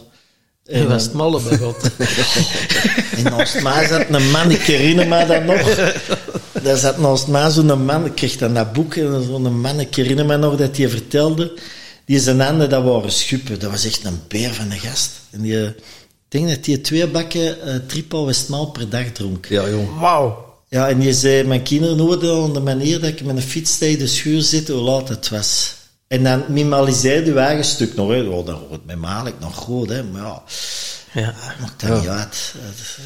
En 0.65 0.87
Westmalle 0.87 1.41
bij 1.41 1.57
God. 1.57 1.75
En 3.17 3.23
naast 3.23 3.61
mij 3.61 3.87
zat 3.87 4.05
een 4.09 4.29
man, 4.29 4.51
ik 4.51 4.61
herinner 4.61 5.07
me 5.07 5.25
dat 5.25 5.43
nog. 5.43 5.75
Daar 6.63 6.77
zat 6.77 6.97
naast 6.97 7.27
mij 7.27 7.49
zo'n 7.49 7.85
man, 7.85 8.05
ik 8.05 8.15
kreeg 8.15 8.37
dan 8.37 8.53
dat 8.53 8.73
boek, 8.73 8.95
en 8.95 9.23
zo'n 9.23 9.61
man, 9.61 9.79
ik 9.79 9.95
herinner 9.95 10.25
me 10.25 10.37
nog 10.37 10.55
dat 10.55 10.77
hij 10.77 10.89
vertelde, 10.89 11.59
die 12.05 12.19
zijn 12.19 12.39
handen, 12.39 12.69
dat 12.69 12.83
waren 12.83 13.11
schuppen. 13.11 13.59
Dat 13.59 13.71
was 13.71 13.85
echt 13.85 14.05
een 14.05 14.19
beer 14.27 14.53
van 14.53 14.71
een 14.71 14.79
gast. 14.79 15.11
En 15.29 15.41
die, 15.41 15.65
ik 15.65 15.75
denk 16.27 16.49
dat 16.49 16.65
hij 16.65 16.77
twee 16.77 17.07
bakken 17.07 17.57
uh, 17.65 17.75
triple 17.87 18.25
Westmaal 18.25 18.65
per 18.65 18.89
dag 18.89 19.05
dronk. 19.05 19.45
Ja, 19.45 19.69
jong. 19.69 19.99
Wauw. 19.99 20.48
Ja, 20.69 20.89
en 20.89 21.01
je 21.01 21.13
zei, 21.13 21.43
mijn 21.43 21.63
kinderen 21.63 21.99
hoorden 21.99 22.29
al 22.31 22.51
de 22.53 22.59
manier 22.59 22.99
dat 22.99 23.09
ik 23.09 23.23
met 23.23 23.35
een 23.35 23.41
fiets 23.41 23.77
tegen 23.77 23.99
de 23.99 24.07
schuur 24.07 24.41
zit, 24.41 24.67
hoe 24.67 24.81
laat 24.81 25.09
het 25.09 25.29
was. 25.29 25.75
En 26.07 26.23
dan 26.23 26.43
minimaliseer 26.47 27.25
je 27.25 27.33
eigen 27.33 27.65
stuk 27.65 27.95
nog, 27.95 28.09
hè. 28.09 28.21
Oh, 28.21 28.45
dan 28.45 28.59
wordt 28.67 28.85
mijn 28.85 28.99
maalik 28.99 29.33
nog 29.39 29.55
goed, 29.55 29.89
hè. 29.89 30.03
Maar 30.03 30.21
ja, 30.21 30.43
Ja. 31.13 31.33
maakt 31.61 31.87
dat 31.87 31.99
niet 31.99 32.09
uit. 32.09 32.53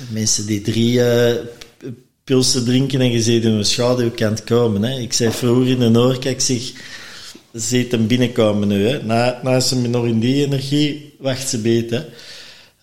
Mensen 0.09 0.45
die 0.45 0.61
drie 0.61 0.99
p- 1.01 1.85
pilsen 2.23 2.65
drinken 2.65 3.01
en 3.01 3.11
je 3.11 3.21
ziet 3.21 3.43
hun 3.43 3.65
schaduwkant 3.65 4.43
komen, 4.43 4.83
hè. 4.83 4.99
Ik 4.99 5.13
zei 5.13 5.31
vroeger 5.31 5.67
in 5.67 5.79
de 5.79 5.89
Noorka, 5.89 6.29
ik 6.29 6.41
zeg, 6.41 6.71
ziet 7.51 7.91
hem 7.91 8.07
binnenkomen 8.07 8.67
nu, 8.67 8.87
hè. 8.87 9.03
Na, 9.03 9.39
na 9.43 9.59
ze 9.59 9.75
nog 9.75 10.05
in 10.05 10.19
die 10.19 10.45
energie, 10.45 11.15
wacht 11.19 11.49
ze 11.49 11.57
beter, 11.57 12.05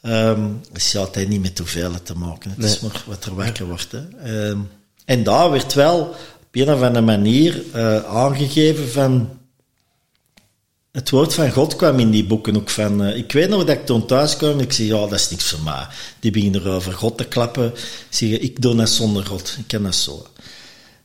Ehm, 0.02 0.48
dus 0.72 0.92
ja, 0.92 1.00
het 1.04 1.14
heeft 1.14 1.28
niet 1.28 1.42
met 1.42 1.58
hoeveelheid 1.58 2.06
te 2.06 2.14
maken. 2.14 2.50
Het 2.50 2.64
is 2.64 2.80
maar 2.80 3.04
wat 3.06 3.24
er 3.24 3.34
wakker 3.34 3.66
wordt. 3.66 3.92
Hè. 3.92 4.08
Ehm, 4.22 4.58
en 5.04 5.22
daar 5.22 5.50
werd 5.50 5.74
wel 5.74 6.00
op 6.42 6.48
een 6.52 6.72
of 6.72 6.82
andere 6.82 7.04
manier 7.04 7.62
eh, 7.72 8.04
aangegeven 8.04 8.90
van... 8.90 9.38
Het 10.92 11.10
woord 11.10 11.34
van 11.34 11.50
God 11.50 11.76
kwam 11.76 11.98
in 11.98 12.10
die 12.10 12.24
boeken 12.26 12.56
ook 12.56 12.70
van... 12.70 13.02
eh, 13.02 13.16
ik 13.16 13.32
weet 13.32 13.48
nog 13.48 13.64
dat 13.64 13.76
ik 13.76 13.86
toen 13.86 14.06
thuis 14.06 14.36
kwam 14.36 14.50
en 14.50 14.60
ik 14.60 14.72
zei, 14.72 14.88
ja, 14.88 15.00
dat 15.00 15.12
is 15.12 15.30
niks 15.30 15.44
voor 15.44 15.62
mij. 15.64 15.86
Die 16.20 16.30
beginnen 16.30 16.64
er 16.64 16.70
over 16.70 16.92
God 16.92 17.18
te 17.18 17.24
klappen. 17.24 17.66
Ik 17.66 18.06
zeg, 18.10 18.28
ik 18.28 18.62
doe 18.62 18.74
dat 18.76 18.88
zonder 18.88 19.26
God. 19.26 19.56
Ik 19.58 19.66
ken 19.66 19.82
dat 19.82 19.94
zo. 19.94 20.26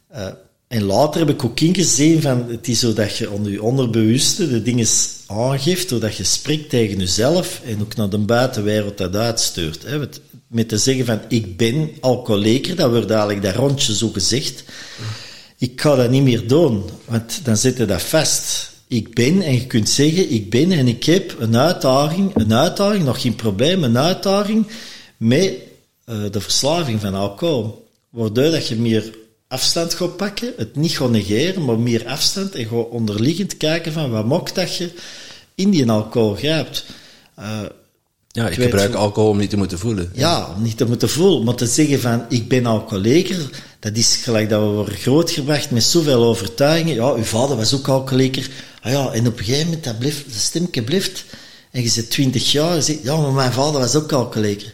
Eh, 0.07 0.27
en 0.75 0.83
later 0.83 1.19
heb 1.19 1.29
ik 1.29 1.45
ook 1.45 1.59
ingezien 1.59 2.21
van, 2.21 2.45
het 2.49 2.67
is 2.67 2.79
zo 2.79 2.93
dat 2.93 3.17
je 3.17 3.31
onder 3.31 3.51
je 3.51 3.61
onderbewuste 3.61 4.49
de 4.49 4.61
dingen 4.61 4.87
aangeeft, 5.27 5.89
doordat 5.89 6.15
je 6.15 6.23
spreekt 6.23 6.69
tegen 6.69 6.99
jezelf 6.99 7.61
en 7.65 7.81
ook 7.81 7.95
naar 7.95 8.09
de 8.09 8.17
buitenwereld 8.17 8.97
dat 8.97 9.15
uitstuurt. 9.15 9.83
Hè. 9.83 9.99
Met, 10.47 10.67
te 10.67 10.77
zeggen 10.77 11.05
van, 11.05 11.19
ik 11.27 11.57
ben 11.57 11.89
alcoholieker, 12.01 12.75
dat 12.75 12.89
wordt 12.89 13.09
eigenlijk 13.09 13.41
dat 13.41 13.55
rondje 13.55 13.95
zo 13.95 14.09
gezegd. 14.09 14.63
Ik 15.57 15.81
ga 15.81 15.95
dat 15.95 16.09
niet 16.09 16.23
meer 16.23 16.47
doen, 16.47 16.83
want 17.05 17.39
dan 17.43 17.57
zit 17.57 17.77
je 17.77 17.85
dat 17.85 18.01
vast. 18.01 18.71
Ik 18.87 19.13
ben, 19.13 19.41
en 19.41 19.53
je 19.53 19.67
kunt 19.67 19.89
zeggen, 19.89 20.31
ik 20.31 20.49
ben 20.49 20.71
en 20.71 20.87
ik 20.87 21.03
heb 21.03 21.35
een 21.39 21.57
uitdaging, 21.57 22.35
een 22.35 22.53
uitdaging, 22.53 23.03
nog 23.03 23.21
geen 23.21 23.35
probleem, 23.35 23.83
een 23.83 23.97
uitdaging 23.97 24.67
met 25.17 25.53
eh, 26.05 26.15
de 26.31 26.41
verslaving 26.41 27.01
van 27.01 27.13
alcohol. 27.13 27.87
Waardoor 28.09 28.51
dat 28.51 28.67
je 28.67 28.75
meer 28.75 29.23
afstand 29.55 29.93
gaat 29.93 30.17
pakken, 30.17 30.53
het 30.57 30.75
niet 30.75 30.97
gaat 30.97 31.09
negeren, 31.09 31.65
maar 31.65 31.79
meer 31.79 32.07
afstand 32.07 32.55
en 32.55 32.65
gaat 32.67 32.89
onderliggend 32.89 33.57
kijken 33.57 33.91
van 33.93 34.11
wat 34.11 34.25
maakt 34.25 34.55
dat 34.55 34.75
je 34.75 34.91
in 35.55 35.69
die 35.69 35.91
alcohol 35.91 36.35
grijpt. 36.35 36.85
Eh, 37.35 37.59
Ja, 38.27 38.47
ik 38.47 38.53
gebruik 38.61 38.91
zo- 38.91 38.97
alcohol 38.97 39.29
om 39.29 39.37
niet 39.37 39.49
te 39.49 39.57
moeten 39.57 39.79
voelen. 39.79 40.11
ja, 40.13 40.53
om 40.55 40.61
niet 40.63 40.77
te 40.77 40.85
moeten 40.85 41.09
voelen, 41.09 41.43
maar 41.43 41.55
te 41.55 41.65
zeggen 41.67 41.99
van, 42.01 42.25
ik 42.29 42.47
ben 42.47 42.65
alcoholieker, 42.65 43.49
dat 43.79 43.95
is 43.97 44.15
gelijk 44.23 44.49
dat 44.49 44.61
we 44.61 44.67
worden 44.67 44.95
grootgebracht 44.95 45.71
met 45.71 45.83
zoveel 45.83 46.23
overtuigingen. 46.23 46.95
Ja, 46.95 47.11
uw 47.13 47.23
vader 47.23 47.55
was 47.57 47.73
ook 47.73 47.87
alcoholieker. 47.87 48.49
Ah 48.81 48.91
ja, 48.91 49.11
en 49.11 49.27
op 49.27 49.37
een 49.39 49.43
gegeven 49.45 49.65
moment, 49.65 49.83
dat, 49.83 49.99
blijft, 49.99 50.23
dat 50.25 50.41
stemmetje 50.41 50.81
blijft. 50.83 51.25
En 51.71 51.81
je 51.81 51.89
zit 51.89 52.09
twintig 52.09 52.51
jaar, 52.51 52.75
je 52.75 52.81
zegt, 52.81 52.99
ja, 53.03 53.17
maar 53.17 53.31
mijn 53.31 53.51
vader 53.51 53.79
was 53.79 53.95
ook 53.95 54.11
alcoholieker. 54.11 54.73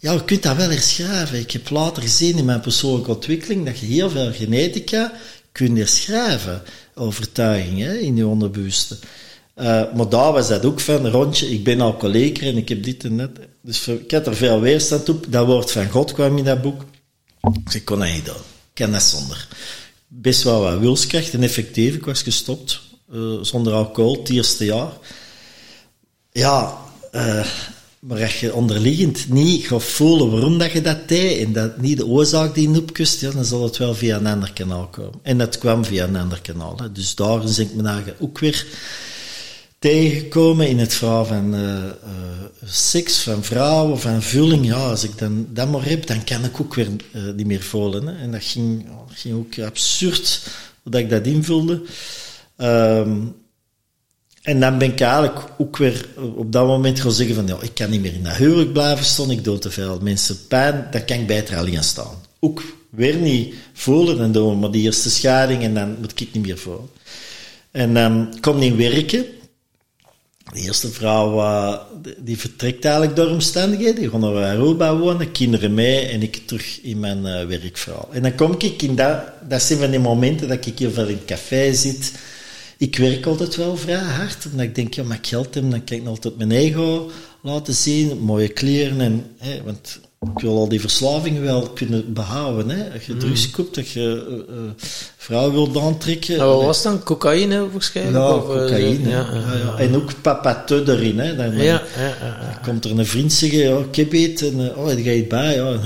Ja, 0.00 0.12
je 0.12 0.24
kunt 0.24 0.42
dat 0.42 0.56
wel 0.56 0.70
herschrijven. 0.70 1.38
Ik 1.38 1.50
heb 1.50 1.70
later 1.70 2.02
gezien 2.02 2.38
in 2.38 2.44
mijn 2.44 2.60
persoonlijke 2.60 3.10
ontwikkeling 3.10 3.66
dat 3.66 3.78
je 3.78 3.86
heel 3.86 4.10
veel 4.10 4.32
genetica 4.32 5.12
kunt 5.52 5.76
herschrijven. 5.76 6.62
Overtuigingen 6.94 8.00
in 8.00 8.16
je 8.16 8.26
onderbewuste. 8.26 8.96
Eh, 9.54 9.92
maar 9.94 10.08
daar 10.08 10.32
was 10.32 10.48
dat 10.48 10.64
ook 10.64 10.80
van, 10.80 11.06
rondje, 11.06 11.50
ik 11.50 11.64
ben 11.64 11.80
alcoholieker 11.80 12.46
en 12.46 12.56
ik 12.56 12.68
heb 12.68 12.82
dit 12.82 13.04
en 13.04 13.16
dat. 13.16 13.30
Dus 13.62 13.88
ik 13.88 14.10
had 14.10 14.26
er 14.26 14.36
veel 14.36 14.60
weerstand 14.60 15.08
op. 15.08 15.26
Dat 15.28 15.46
woord 15.46 15.72
van 15.72 15.88
God 15.88 16.12
kwam 16.12 16.38
in 16.38 16.44
dat 16.44 16.62
boek. 16.62 16.84
Ik 17.72 17.84
kon 17.84 17.98
dat 17.98 18.08
niet 18.08 18.24
doen. 18.24 18.34
Ik 18.34 18.74
kan 18.74 18.92
dat 18.92 19.02
zonder. 19.02 19.48
Best 20.06 20.42
wel 20.42 20.60
wat 20.60 20.78
wilskracht 20.78 21.32
en 21.32 21.42
effectief. 21.42 21.94
Ik 21.94 22.04
was 22.04 22.22
gestopt 22.22 22.80
eh, 23.12 23.38
zonder 23.42 23.72
alcohol 23.72 24.16
het 24.18 24.30
eerste 24.30 24.64
jaar. 24.64 24.92
Ja, 26.32 26.78
eh, 27.10 27.46
maar 28.00 28.22
als 28.22 28.40
je 28.40 28.54
onderliggend 28.54 29.28
niet 29.28 29.66
gaat 29.66 29.82
voelen 29.82 30.30
waarom 30.30 30.58
dat 30.58 30.72
je 30.72 30.80
dat 30.80 31.08
deed 31.08 31.46
en 31.46 31.52
dat 31.52 31.80
niet 31.80 31.96
de 31.96 32.06
oorzaak 32.06 32.54
die 32.54 32.70
je 32.70 32.78
opkust, 32.78 33.20
ja, 33.20 33.30
dan 33.30 33.44
zal 33.44 33.62
het 33.62 33.76
wel 33.76 33.94
via 33.94 34.16
een 34.16 34.26
ander 34.26 34.52
kanaal 34.52 34.86
komen. 34.86 35.18
En 35.22 35.38
dat 35.38 35.58
kwam 35.58 35.84
via 35.84 36.04
een 36.04 36.16
ander 36.16 36.40
kanaal. 36.40 36.76
Dus 36.92 37.14
daar 37.14 37.38
ben 37.38 37.58
ik 37.58 37.74
me 37.74 38.14
ook 38.18 38.38
weer 38.38 38.66
tegengekomen 39.78 40.68
in 40.68 40.78
het 40.78 40.94
verhaal 40.94 41.24
van 41.24 41.54
uh, 41.54 41.60
uh, 41.60 41.90
seks, 42.64 43.18
van 43.18 43.44
vrouwen, 43.44 44.00
van 44.00 44.22
vulling. 44.22 44.66
Ja, 44.66 44.88
als 44.88 45.04
ik 45.04 45.18
dan 45.18 45.46
dat 45.50 45.70
maar 45.70 45.84
heb, 45.84 46.06
dan 46.06 46.24
kan 46.24 46.44
ik 46.44 46.60
ook 46.60 46.74
weer 46.74 46.88
uh, 47.12 47.22
niet 47.36 47.46
meer 47.46 47.62
voelen. 47.62 48.18
En 48.18 48.30
dat 48.30 48.44
ging, 48.44 48.84
dat 49.08 49.18
ging 49.18 49.34
ook 49.34 49.66
absurd, 49.66 50.46
hoe 50.82 50.98
ik 50.98 51.10
dat 51.10 51.26
invulde. 51.26 51.82
Um, 52.56 53.34
en 54.42 54.60
dan 54.60 54.78
ben 54.78 54.92
ik 54.92 55.00
eigenlijk 55.00 55.44
ook 55.58 55.76
weer 55.76 56.06
op 56.36 56.52
dat 56.52 56.66
moment 56.66 57.00
gaan 57.00 57.12
zeggen 57.12 57.34
van, 57.34 57.46
ja, 57.46 57.56
ik 57.60 57.74
kan 57.74 57.90
niet 57.90 58.00
meer 58.00 58.14
in 58.14 58.22
dat 58.22 58.36
huwelijk 58.36 58.72
blijven 58.72 59.04
staan, 59.04 59.30
ik 59.30 59.44
doe 59.44 59.58
te 59.58 59.70
veel 59.70 59.98
mensen 60.02 60.46
pijn, 60.48 60.86
dan 60.90 61.04
kan 61.04 61.18
ik 61.18 61.26
beter 61.26 61.56
alleen 61.56 61.84
staan. 61.84 62.14
Ook 62.38 62.62
weer 62.90 63.16
niet 63.16 63.54
voelen, 63.72 64.18
dan 64.18 64.32
doen 64.32 64.58
maar 64.58 64.70
die 64.70 64.82
eerste 64.82 65.10
scheiding 65.10 65.62
en 65.62 65.74
dan 65.74 65.96
moet 66.00 66.20
ik 66.20 66.28
niet 66.32 66.46
meer 66.46 66.58
voelen. 66.58 66.88
En 67.70 67.94
dan 67.94 68.34
kom 68.40 68.60
ik 68.60 68.74
werken. 68.74 69.24
De 70.52 70.60
eerste 70.60 70.88
vrouw 70.88 71.38
uh, 71.38 71.76
die 72.18 72.38
vertrekt 72.38 72.84
eigenlijk 72.84 73.16
door 73.16 73.28
omstandigheden. 73.28 73.94
Die 73.94 74.10
gaan 74.10 74.20
naar 74.20 74.44
Aruba 74.44 74.96
wonen, 74.96 75.32
kinderen 75.32 75.74
mee 75.74 76.06
en 76.06 76.22
ik 76.22 76.42
terug 76.46 76.80
in 76.82 77.00
mijn 77.00 77.18
uh, 77.18 77.44
werkverhaal. 77.44 78.08
En 78.12 78.22
dan 78.22 78.34
kom 78.34 78.54
ik 78.58 78.82
in 78.82 78.94
dat, 78.94 79.22
dat 79.48 79.62
zijn 79.62 79.78
van 79.78 79.90
die 79.90 80.00
momenten 80.00 80.48
dat 80.48 80.66
ik 80.66 80.78
heel 80.78 80.90
veel 80.90 81.06
in 81.06 81.16
het 81.16 81.24
café 81.24 81.74
zit. 81.74 82.12
Ik 82.80 82.96
werk 82.96 83.26
altijd 83.26 83.56
wel 83.56 83.76
vrij 83.76 83.96
hard, 83.96 84.46
omdat 84.50 84.66
ik 84.66 84.74
denk, 84.74 84.94
ja, 84.94 85.02
maar 85.02 85.16
ik 85.16 85.26
geld 85.26 85.54
heb, 85.54 85.70
dan 85.70 85.84
kan 85.84 85.96
ik 85.96 86.06
altijd 86.06 86.36
mijn 86.36 86.50
ego 86.50 87.10
laten 87.42 87.74
zien, 87.74 88.18
mooie 88.18 88.48
kleren 88.48 89.00
en, 89.00 89.26
hè, 89.38 89.62
want 89.64 90.00
ik 90.20 90.42
wil 90.42 90.56
al 90.56 90.68
die 90.68 90.80
verslavingen 90.80 91.42
wel 91.42 91.62
kunnen 91.62 92.12
behouden. 92.12 92.68
Hè. 92.68 92.92
Als 92.92 93.06
je 93.06 93.16
drugs 93.16 93.46
mm. 93.46 93.52
koopt, 93.52 93.74
dat 93.74 93.88
je 93.88 94.26
uh, 94.28 94.56
uh, 94.56 94.70
vrouwen 95.16 95.52
wilt 95.52 95.76
aantrekken. 95.76 96.36
Nou, 96.36 96.56
wat 96.56 96.64
was 96.64 96.82
dan? 96.82 97.02
Cocaïne 97.02 97.70
waarschijnlijk? 97.70 98.16
Ja, 98.16 98.34
of, 98.34 98.46
cocaïne. 98.46 99.08
Ja, 99.08 99.28
ja, 99.32 99.56
ja, 99.64 99.78
En 99.78 99.96
ook 99.96 100.10
papateu 100.22 100.84
erin. 100.86 101.18
Hè. 101.18 101.36
Dan, 101.36 101.80
komt 102.62 102.84
er 102.84 102.98
een 102.98 103.06
vriend 103.06 103.32
zeggen, 103.32 103.58
ja, 103.58 103.78
ik 103.78 103.96
heb 103.96 104.12
het. 104.12 104.42
En, 104.42 104.76
oh, 104.76 104.88
ga 104.88 104.92
je 104.92 105.10
het 105.10 105.28
bij? 105.28 105.54
Ja. 105.54 105.80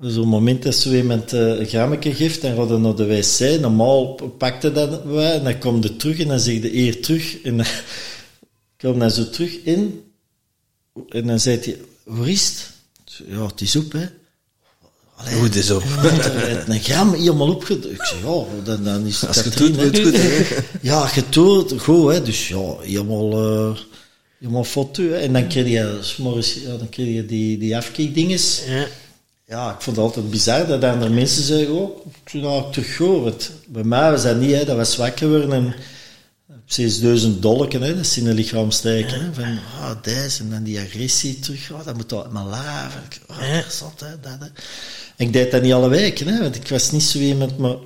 Zo'n 0.00 0.28
moment 0.28 0.62
dat 0.62 0.74
zo 0.74 0.92
iemand 0.92 1.32
uh, 1.32 1.58
een 1.58 1.66
grammetje 1.66 2.14
geeft, 2.14 2.42
dan 2.42 2.56
gaat 2.56 2.68
hij 2.68 2.78
naar 2.78 2.94
de 2.94 3.06
wc. 3.06 3.60
Normaal 3.60 4.14
pakte 4.38 4.72
dat 4.72 5.04
wij, 5.04 5.32
en 5.32 5.44
dan 5.44 5.58
komt 5.58 5.84
hij 5.84 5.92
terug 5.92 6.18
en 6.18 6.28
dan 6.28 6.40
zegt 6.40 6.62
de 6.62 6.76
eer 6.76 7.02
terug. 7.02 7.42
En 7.42 7.56
dan 7.56 7.66
komt 8.80 9.00
hij 9.00 9.10
zo 9.10 9.30
terug 9.30 9.62
in. 9.62 10.02
En 11.08 11.26
dan 11.26 11.40
zegt 11.40 11.64
hij, 11.64 11.76
waar 12.04 12.28
is 12.28 12.48
het? 12.48 13.22
Ja, 13.28 13.46
het 13.46 13.60
is 13.60 13.76
op, 13.76 13.92
hè. 13.92 14.06
Allee, 15.14 15.34
Hoe 15.34 15.44
het 15.44 15.54
is 15.54 15.70
op? 15.70 15.82
een 16.66 16.80
gram 16.80 17.12
helemaal 17.12 17.48
opgedrukt. 17.48 18.00
Ik 18.00 18.06
zeg, 18.06 18.20
ja, 18.22 18.44
dan, 18.64 18.84
dan 18.84 19.06
is 19.06 19.20
het 19.20 19.28
Als 19.28 19.36
je 19.36 19.42
het 19.42 19.60
goed, 19.60 20.16
hè. 20.16 20.44
Ja, 20.88 21.10
doet 21.30 21.80
goed, 21.80 22.12
hè. 22.12 22.22
Dus 22.22 22.48
ja, 22.48 22.76
helemaal, 22.80 23.52
uh, 23.70 23.78
helemaal 24.38 24.64
foto. 24.64 25.10
En 25.10 25.32
dan 25.32 25.48
krijg 25.48 25.68
je, 25.68 25.98
s'morgens, 26.00 26.54
ja, 26.54 26.76
dan 26.76 26.88
krijg 26.88 27.08
je 27.08 27.26
die, 27.26 27.58
die 27.58 27.76
afkikdinges. 27.76 28.62
Ja. 28.66 28.86
Ja, 29.48 29.74
ik 29.74 29.80
vond 29.80 29.96
het 29.96 30.04
altijd 30.04 30.30
bizar 30.30 30.66
dat 30.66 30.84
andere 30.84 31.10
mensen 31.10 31.42
zeggen, 31.42 31.74
oh, 31.74 32.06
ik 32.06 32.30
vind 32.30 32.42
dat 32.42 32.72
terug 32.72 32.96
goed. 32.96 33.50
bij 33.66 33.84
mij 33.84 34.10
was 34.10 34.22
dat 34.22 34.36
niet, 34.36 34.54
hè. 34.54 34.64
Dat 34.64 34.76
was 34.76 34.96
wakker 34.96 35.18
geworden 35.18 35.52
en 35.52 35.74
6000 36.66 37.42
dolken, 37.42 37.82
hè, 37.82 37.94
dat 37.94 38.04
is 38.04 38.18
in 38.18 38.26
een 38.26 38.34
lichaam 38.34 38.70
steken. 38.70 39.20
Hè, 39.20 39.34
van, 39.34 39.58
ah, 39.80 40.02
deze, 40.02 40.42
en 40.42 40.50
dan 40.50 40.62
die 40.62 40.78
agressie 40.78 41.38
terug, 41.38 41.72
oh, 41.72 41.84
dat 41.84 41.96
moet 41.96 42.32
mijn 42.32 42.48
lijf. 42.48 42.98
Oh, 43.30 43.42
interessant, 43.42 44.00
hè, 44.00 44.20
dat, 44.20 44.38
hè. 44.38 44.46
En 45.16 45.26
ik 45.26 45.32
deed 45.32 45.50
dat 45.50 45.62
niet 45.62 45.72
alle 45.72 45.88
weken, 45.88 46.26
hè, 46.26 46.40
want 46.40 46.54
ik 46.54 46.68
was 46.68 46.90
niet 46.90 47.02
zo 47.02 47.18
iemand, 47.18 47.58
maar 47.58 47.76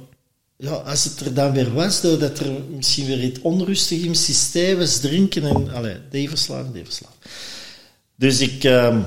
ja, 0.56 0.72
als 0.72 1.04
het 1.04 1.20
er 1.20 1.34
dan 1.34 1.52
weer 1.52 1.72
was, 1.72 2.00
doordat 2.00 2.38
er 2.38 2.52
misschien 2.70 3.06
weer 3.06 3.24
iets 3.24 3.40
onrustig 3.40 3.98
in 3.98 4.04
mijn 4.04 4.16
systeem 4.16 4.78
was, 4.78 4.98
drinken 4.98 5.44
en, 5.44 5.70
allee, 5.72 5.96
die 6.10 6.28
verslaan, 6.28 6.72
die 6.72 6.84
verslaan. 6.84 7.12
Dus 8.16 8.40
ik, 8.40 8.64
um, 8.64 9.04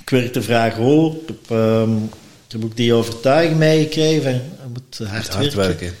ik 0.00 0.10
werkte 0.10 0.42
vraag 0.42 0.74
hoog, 0.74 1.14
ik 1.14 1.20
heb, 1.26 1.58
um, 1.58 2.04
ik 2.46 2.52
heb 2.52 2.64
ook 2.64 2.76
die 2.76 2.94
overtuiging 2.94 3.58
meegekregen 3.58 4.32
je 4.32 4.40
moet 4.72 5.08
hard, 5.08 5.28
hard 5.28 5.54
werken. 5.54 5.56
werken. 5.56 5.94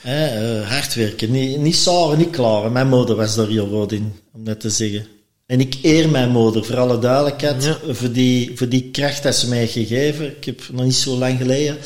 Hè, 0.00 0.60
uh, 0.60 0.68
hard 0.68 0.94
werken, 0.94 1.30
niet, 1.30 1.58
niet 1.58 1.88
niet 2.16 2.30
klaar. 2.30 2.70
Mijn 2.70 2.88
moeder 2.88 3.16
was 3.16 3.34
daar 3.34 3.48
heel 3.48 3.68
rood 3.68 3.92
in, 3.92 4.12
om 4.32 4.44
dat 4.44 4.60
te 4.60 4.70
zeggen. 4.70 5.06
En 5.46 5.60
ik 5.60 5.78
eer 5.82 6.08
mijn 6.08 6.30
moeder, 6.30 6.64
voor 6.64 6.76
alle 6.76 6.98
duidelijkheid, 6.98 7.64
ja. 7.64 7.78
voor, 7.88 8.12
die, 8.12 8.52
voor 8.54 8.68
die 8.68 8.90
kracht 8.90 9.22
dat 9.22 9.34
ze 9.34 9.48
mij 9.48 9.58
heeft 9.58 9.72
gegeven. 9.72 10.26
Ik 10.26 10.44
heb 10.44 10.60
nog 10.72 10.84
niet 10.84 10.94
zo 10.94 11.16
lang 11.16 11.38
geleden 11.38 11.76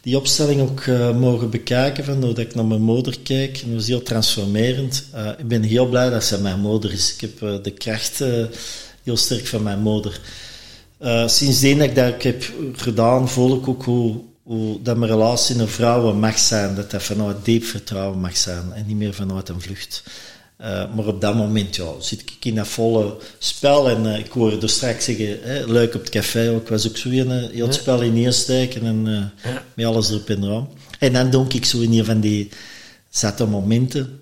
die 0.00 0.16
opstelling 0.16 0.60
ook 0.60 0.84
uh, 0.86 1.16
mogen 1.16 1.50
bekijken, 1.50 2.04
van, 2.04 2.20
doordat 2.20 2.44
ik 2.44 2.54
naar 2.54 2.64
mijn 2.64 2.82
moeder 2.82 3.18
kijk. 3.22 3.58
En 3.58 3.66
dat 3.66 3.74
was 3.74 3.86
heel 3.86 4.02
transformerend. 4.02 5.04
Uh, 5.14 5.28
ik 5.38 5.48
ben 5.48 5.62
heel 5.62 5.86
blij 5.86 6.10
dat 6.10 6.24
ze 6.24 6.40
mijn 6.40 6.60
moeder 6.60 6.92
is. 6.92 7.14
Ik 7.14 7.20
heb 7.20 7.64
de 7.64 7.70
kracht 7.70 8.18
heel 9.02 9.16
sterk 9.16 9.46
van 9.46 9.62
mijn 9.62 9.78
moeder. 9.78 10.20
Sindsdien 11.26 11.78
dat 11.78 11.88
ik 11.88 11.94
dat 11.94 12.22
heb 12.22 12.52
gedaan, 12.72 13.28
voel 13.28 13.56
ik 13.56 13.68
ook 13.68 13.84
hoe, 13.84 14.20
hoe 14.42 14.82
dat 14.82 14.96
mijn 14.96 15.10
relatie 15.10 15.56
naar 15.56 15.68
vrouwen 15.68 16.18
mag 16.18 16.38
zijn, 16.38 16.74
dat 16.74 16.90
dat 16.90 17.02
vanuit 17.02 17.44
diep 17.44 17.64
vertrouwen 17.64 18.20
mag 18.20 18.36
zijn 18.36 18.72
en 18.72 18.86
niet 18.86 18.96
meer 18.96 19.14
vanuit 19.14 19.48
een 19.48 19.60
vlucht. 19.60 20.02
Uh, 20.60 20.94
maar 20.94 21.06
op 21.06 21.20
dat 21.20 21.34
moment 21.34 21.76
ja, 21.76 21.90
zit 22.00 22.20
ik 22.20 22.44
in 22.44 22.54
dat 22.54 22.68
volle 22.68 23.16
spel 23.38 23.88
en 23.88 24.04
uh, 24.04 24.18
ik 24.18 24.30
hoorde 24.30 24.60
er 24.60 24.68
straks 24.68 25.04
zeggen, 25.04 25.38
hè, 25.42 25.66
leuk 25.66 25.94
op 25.94 26.00
het 26.00 26.10
café 26.10 26.50
ook, 26.50 26.68
was 26.68 26.88
ook 26.88 26.96
zo 26.96 27.08
een 27.08 27.30
heel 27.30 27.66
het 27.66 27.74
spel 27.74 28.02
ineensteken 28.02 28.82
en 28.82 29.06
uh, 29.06 29.52
ja. 29.52 29.62
met 29.74 29.86
alles 29.86 30.10
erop 30.10 30.30
en 30.30 30.42
eraan. 30.42 30.68
En 30.98 31.12
dan 31.12 31.30
denk 31.30 31.52
ik 31.52 31.64
zo 31.64 31.80
in 31.80 31.92
een 31.92 32.04
van 32.04 32.20
die 32.20 32.48
zette 33.10 33.46
momenten 33.46 34.20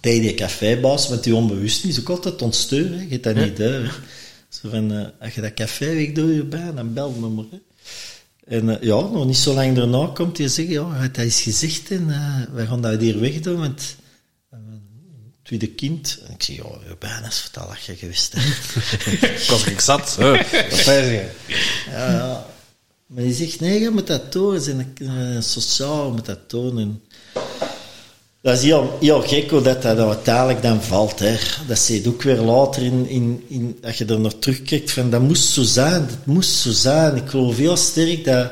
tegen 0.00 0.22
die 0.22 0.34
cafébaas, 0.34 1.08
want 1.08 1.24
die 1.24 1.34
onbewust 1.34 1.84
is 1.84 2.00
ook 2.00 2.08
altijd 2.08 2.42
ontsteunen, 2.42 3.02
je 3.02 3.08
hebt 3.08 3.24
dat 3.24 3.34
niet 3.34 3.56
door. 3.56 4.00
Zo 4.62 4.68
van, 4.68 5.12
als 5.20 5.34
je 5.34 5.40
dat 5.40 5.54
café 5.54 5.94
weg 5.94 6.12
doet 6.12 6.34
je 6.34 6.44
bij, 6.44 6.72
dan 6.74 6.92
bel 6.92 7.10
me 7.10 7.28
maar. 7.28 7.44
Hè. 7.50 7.58
En 8.56 8.68
uh, 8.68 8.80
ja, 8.80 9.00
nog 9.00 9.26
niet 9.26 9.36
zo 9.36 9.54
lang 9.54 9.76
daarna 9.76 10.10
komt 10.14 10.38
hij 10.38 10.48
zeggen, 10.48 10.74
ja, 10.74 11.08
dat 11.08 11.24
is 11.24 11.40
gezegd 11.40 11.90
en 11.90 12.08
uh, 12.08 12.36
wij 12.52 12.66
gaan 12.66 12.82
dat 12.82 13.00
hier 13.00 13.20
wegdoen, 13.20 13.58
want 13.58 13.96
uh, 14.54 14.58
tweede 15.42 15.68
kind. 15.68 16.18
En 16.26 16.34
ik 16.34 16.42
zeg, 16.42 16.56
ja, 16.56 16.64
je 16.88 16.96
bijna 16.98 17.24
eens 17.24 17.40
vertellen 17.40 17.68
dat 17.68 17.84
je 17.84 17.96
geweest 17.96 18.34
hebt. 18.36 19.46
Kom 19.48 19.72
ik 19.72 19.80
zat, 19.80 20.16
hè. 20.16 20.30
Wat 20.30 20.84
ja, 20.84 22.12
ja. 22.12 22.46
Maar 23.06 23.22
die 23.22 23.34
zegt, 23.34 23.60
nee, 23.60 23.80
je 23.80 23.90
moet 23.90 24.06
dat 24.06 24.30
tonen, 24.30 24.62
zijn 24.62 25.42
sociaal, 25.42 26.10
met 26.10 26.26
dat 26.26 26.48
tonen. 26.48 27.02
Dat 28.42 28.56
is 28.56 28.62
heel, 28.62 28.96
heel 29.00 29.22
gek 29.22 29.50
dat, 29.50 29.82
dat 29.82 29.98
uiteindelijk 29.98 30.62
dan 30.62 30.82
valt. 30.82 31.18
Hè. 31.18 31.36
Dat 31.66 31.86
je 31.86 32.02
ook 32.06 32.22
weer 32.22 32.40
later 32.40 32.82
in, 32.82 33.08
in, 33.08 33.44
in, 33.48 33.78
als 33.82 33.98
je 33.98 34.04
er 34.04 34.20
naar 34.20 34.38
terugkijkt, 34.38 34.90
van 34.90 35.10
dat 35.10 35.20
moest 35.20 35.44
zo 35.44 35.62
zijn, 35.62 36.06
dat 36.06 36.26
moest 36.26 36.50
zo 36.50 36.70
zijn. 36.70 37.16
Ik 37.16 37.28
geloof 37.28 37.56
heel 37.56 37.76
sterk 37.76 38.24
dat, 38.24 38.50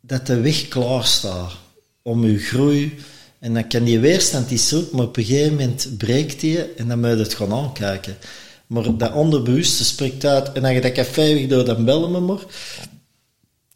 dat 0.00 0.26
de 0.26 0.40
weg 0.40 0.68
klaar 0.68 1.04
staat 1.04 1.52
om 2.02 2.26
je 2.26 2.38
groei. 2.38 2.98
En 3.38 3.54
dan 3.54 3.68
kan 3.68 3.84
die 3.84 3.98
weerstand 3.98 4.48
die 4.48 4.58
zoek, 4.58 4.92
maar 4.92 5.06
op 5.06 5.16
een 5.16 5.24
gegeven 5.24 5.50
moment 5.50 5.88
breekt 5.96 6.40
die 6.40 6.74
en 6.74 6.88
dan 6.88 7.00
moet 7.00 7.08
je 7.08 7.16
het 7.16 7.34
gaan 7.34 7.52
aankijken. 7.52 8.16
Maar 8.66 8.96
dat 8.96 9.12
onderbewuste 9.12 9.84
spreekt 9.84 10.24
uit. 10.24 10.52
En 10.52 10.64
als 10.64 10.72
je 10.72 10.80
dat 10.80 10.92
café 10.92 11.34
weg 11.34 11.46
doet, 11.46 11.66
dan 11.66 11.84
bellen 11.84 12.10
me 12.10 12.20
maar 12.20 12.44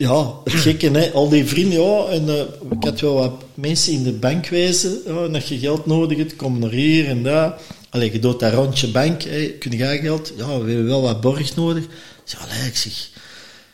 ja, 0.03 0.35
het 0.45 0.53
gekke, 0.53 0.91
hè, 0.91 1.11
al 1.13 1.29
die 1.29 1.47
vrienden, 1.47 1.81
ja, 1.81 2.07
en 2.07 2.25
uh, 2.29 2.41
ik 2.71 2.85
had 2.85 3.01
wel 3.01 3.15
wat 3.15 3.45
mensen 3.55 3.93
in 3.93 4.03
de 4.03 4.13
bank 4.13 4.49
wezen, 4.49 4.99
ja, 5.07 5.25
en 5.25 5.35
als 5.35 5.49
je 5.49 5.59
geld 5.59 5.87
nodig 5.87 6.19
hebt, 6.19 6.37
kom 6.37 6.59
naar 6.59 6.71
hier 6.71 7.09
en 7.09 7.23
daar. 7.23 7.61
Allee, 7.91 8.13
je 8.13 8.19
doet 8.19 8.41
dat 8.41 8.53
rondje 8.53 8.91
bank, 8.91 9.23
hè, 9.23 9.47
kun 9.47 9.71
je 9.71 9.99
geld? 10.03 10.33
Ja, 10.37 10.47
we 10.47 10.71
hebben 10.71 10.87
wel 10.87 11.03
wat 11.03 11.21
borg 11.21 11.57
nodig. 11.57 11.85
Ja, 12.25 12.39
allee, 12.39 12.67
ik 12.67 12.77
zeg, 12.77 13.11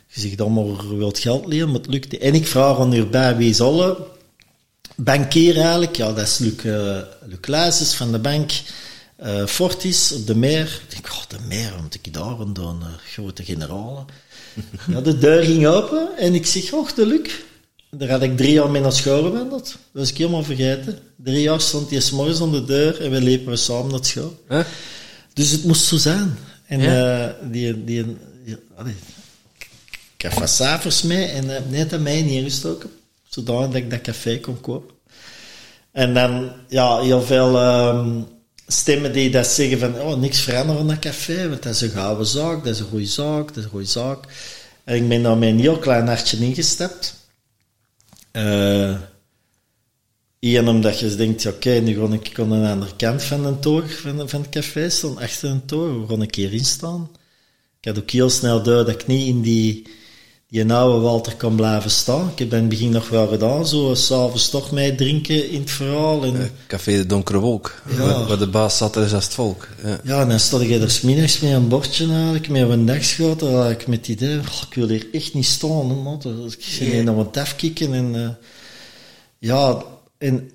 je 0.07 0.21
zegt 0.21 0.41
allemaal, 0.41 0.97
wilt 0.97 1.19
geld 1.19 1.47
leren, 1.47 1.67
maar 1.67 1.81
het 1.81 1.91
lukt. 1.91 2.19
En 2.19 2.35
ik 2.35 2.47
vraag 2.47 2.79
aan 2.79 2.93
hierbij, 2.93 3.37
wie 3.37 3.51
is 3.51 3.61
alle 3.61 3.97
bankier 4.97 5.57
eigenlijk? 5.57 5.97
Ja, 5.97 6.12
dat 6.12 6.27
is 6.27 6.38
Luc, 6.38 6.64
uh, 6.64 6.99
Luc 7.27 7.95
van 7.95 8.12
de 8.12 8.19
bank. 8.19 8.51
Uh, 9.25 9.47
Fortis 9.47 10.12
op 10.12 10.27
de 10.27 10.37
meer. 10.37 10.81
Ik 10.88 10.91
denk, 10.91 11.07
oh, 11.07 11.23
de 11.29 11.38
meer, 11.49 11.73
want 11.79 11.95
ik 11.95 12.12
daar 12.12 12.38
aan 12.41 12.53
doen, 12.53 12.83
grote 13.12 13.45
generalen. 13.45 14.07
Ja, 14.88 15.01
de 15.01 15.18
deur 15.18 15.44
ging 15.44 15.66
open 15.66 16.16
en 16.16 16.35
ik 16.35 16.47
zeg, 16.47 16.94
de 16.94 17.07
Luc. 17.07 17.31
Daar 17.90 18.11
had 18.11 18.23
ik 18.23 18.37
drie 18.37 18.53
jaar 18.53 18.71
mee 18.71 18.83
naar 18.83 18.92
school 18.92 19.23
gewandeld. 19.23 19.64
Dat 19.64 19.79
was 19.92 20.11
ik 20.11 20.16
helemaal 20.16 20.42
vergeten. 20.42 20.99
Drie 21.16 21.40
jaar 21.40 21.61
stond 21.61 21.90
hij 21.90 22.01
s'morgens 22.01 22.40
aan 22.40 22.53
de 22.53 22.64
deur 22.64 23.01
en 23.01 23.11
we 23.11 23.21
liepen 23.21 23.51
we 23.51 23.57
samen 23.57 23.90
naar 23.90 24.05
school. 24.05 24.44
Dus 25.33 25.51
het 25.51 25.64
moest 25.64 25.85
zo 25.85 25.97
zijn. 25.97 26.38
En 26.66 26.81
ja. 26.81 27.29
uh, 27.29 27.35
die, 27.51 27.85
die, 27.85 28.16
die 28.44 28.57
allee, 28.77 28.94
ik 30.16 30.31
wat 30.31 30.51
cijfers 30.51 31.03
mee 31.03 31.25
en 31.25 31.44
uh, 31.44 31.57
net 31.68 31.92
aan 31.92 32.03
mij 32.03 32.23
neergestoken. 32.23 32.90
Zodat 33.29 33.75
ik 33.75 33.90
dat 33.90 34.01
café 34.01 34.40
kon 34.40 34.61
kopen. 34.61 34.94
En 35.92 36.14
dan, 36.14 36.51
ja, 36.68 37.01
heel 37.01 37.23
veel 37.23 37.62
um, 37.88 38.27
stemmen 38.68 39.12
die 39.12 39.31
dat 39.31 39.46
zeggen 39.46 39.78
van, 39.78 40.00
oh, 40.00 40.16
niks 40.16 40.40
veranderen 40.40 40.81
aan 40.81 40.88
dat 40.88 40.98
café, 40.98 41.48
want 41.48 41.62
dat 41.62 41.74
is 41.74 41.81
een 41.81 41.90
gouden 41.90 42.26
zaak, 42.26 42.64
dat 42.64 42.74
is 42.74 42.81
een 42.81 42.87
goede 42.87 43.07
zaak, 43.07 43.46
dat 43.46 43.57
is 43.57 43.64
een 43.64 43.70
goede 43.70 43.87
zaak. 43.87 44.24
En 44.85 44.96
ik 44.96 45.09
ben 45.09 45.22
daar 45.22 45.38
met 45.38 45.48
een 45.48 45.61
heel 45.61 45.78
klein 45.78 46.07
hartje 46.07 46.37
ingestapt. 46.37 47.14
Uh, 48.33 48.96
omdat 50.40 50.98
je 50.98 51.14
denkt, 51.14 51.46
oké, 51.46 51.70
nu 51.70 51.94
ga 51.94 52.14
ik 52.14 52.38
aan 52.38 52.81
de 52.81 52.96
kant 52.96 53.22
van 53.22 53.42
de 53.42 53.59
toog, 53.59 54.00
van, 54.00 54.28
van 54.28 54.40
het 54.40 54.50
café 54.50 54.90
staan, 54.90 55.18
achter 55.18 55.50
een 55.50 55.64
toog, 55.64 56.09
ga 56.09 56.22
ik 56.22 56.35
hier 56.35 56.52
in 56.52 56.64
staan. 56.64 57.11
Ik 57.81 57.88
had 57.88 57.98
ook 57.98 58.11
heel 58.11 58.31
snel 58.31 58.62
door 58.62 58.85
dat 58.85 59.00
ik 59.00 59.07
niet 59.07 59.26
in 59.26 59.40
die, 59.40 59.87
die 60.51 60.73
oude 60.73 61.01
Walter 61.01 61.37
kan 61.37 61.57
blijven 61.57 61.91
staan. 61.91 62.29
Ik 62.33 62.39
heb 62.39 62.51
dat 62.51 62.59
in 62.59 62.65
het 62.65 62.75
begin 62.75 62.91
nog 62.91 63.09
wel 63.09 63.27
gedaan, 63.29 63.67
zo 63.67 63.95
s'avonds 63.95 64.51
toch 64.51 64.71
mee 64.71 64.95
drinken 64.95 65.51
in 65.51 65.61
het 65.61 65.71
verhaal. 65.71 66.25
En, 66.25 66.37
Eh, 66.41 66.47
Café 66.67 66.93
de 66.97 67.07
Donkere 67.07 67.39
Wolk, 67.39 67.83
Ja. 67.89 67.97
waar, 67.97 68.27
waar 68.27 68.39
de 68.39 68.49
baas 68.49 68.77
zat, 68.77 68.97
er 68.97 69.05
is 69.05 69.13
als 69.13 69.25
het 69.25 69.35
volk. 69.35 69.69
Ja. 69.85 70.01
Ja, 70.05 70.21
en 70.21 70.29
dan 70.29 70.41
stond 70.41 70.63
ik 70.63 70.71
er 70.71 70.91
's 70.91 71.01
middags 71.01 71.41
met 71.41 71.53
een 71.53 71.69
bordje 71.69 72.07
eigenlijk, 72.13 72.49
met 72.49 72.69
een 72.71 72.87
dagschoot, 72.87 73.41
had 73.41 73.71
ik 73.71 73.87
met 73.87 73.99
het 73.99 74.09
idee, 74.09 74.37
"Goh, 74.45 74.63
ik 74.69 74.75
wil 74.75 74.89
hier 74.89 75.07
echt 75.13 75.35
niet 75.35 75.47
staan, 75.47 76.03
man. 76.03 76.19
Dus 76.23 76.55
ik 76.57 76.65
ging 76.65 76.93
hier 76.93 77.05
nog 77.05 77.17
wat 77.17 77.37
afkicken 77.37 77.95
en, 77.95 78.15
eh, 78.15 78.29
ja, 79.39 79.83
en 80.19 80.51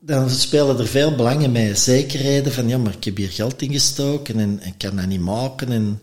dan 0.00 0.30
spelen 0.30 0.78
er 0.78 0.86
veel 0.86 1.14
belangen 1.14 1.52
mee, 1.52 1.74
zekerheden 1.74 2.52
van, 2.52 2.68
ja, 2.68 2.78
maar 2.78 2.92
ik 2.96 3.04
heb 3.04 3.16
hier 3.16 3.30
geld 3.30 3.62
ingestoken 3.62 4.38
en, 4.38 4.58
en 4.62 4.66
ik 4.68 4.74
kan 4.78 4.96
dat 4.96 5.06
niet 5.06 5.20
maken 5.20 5.72
en, 5.72 6.00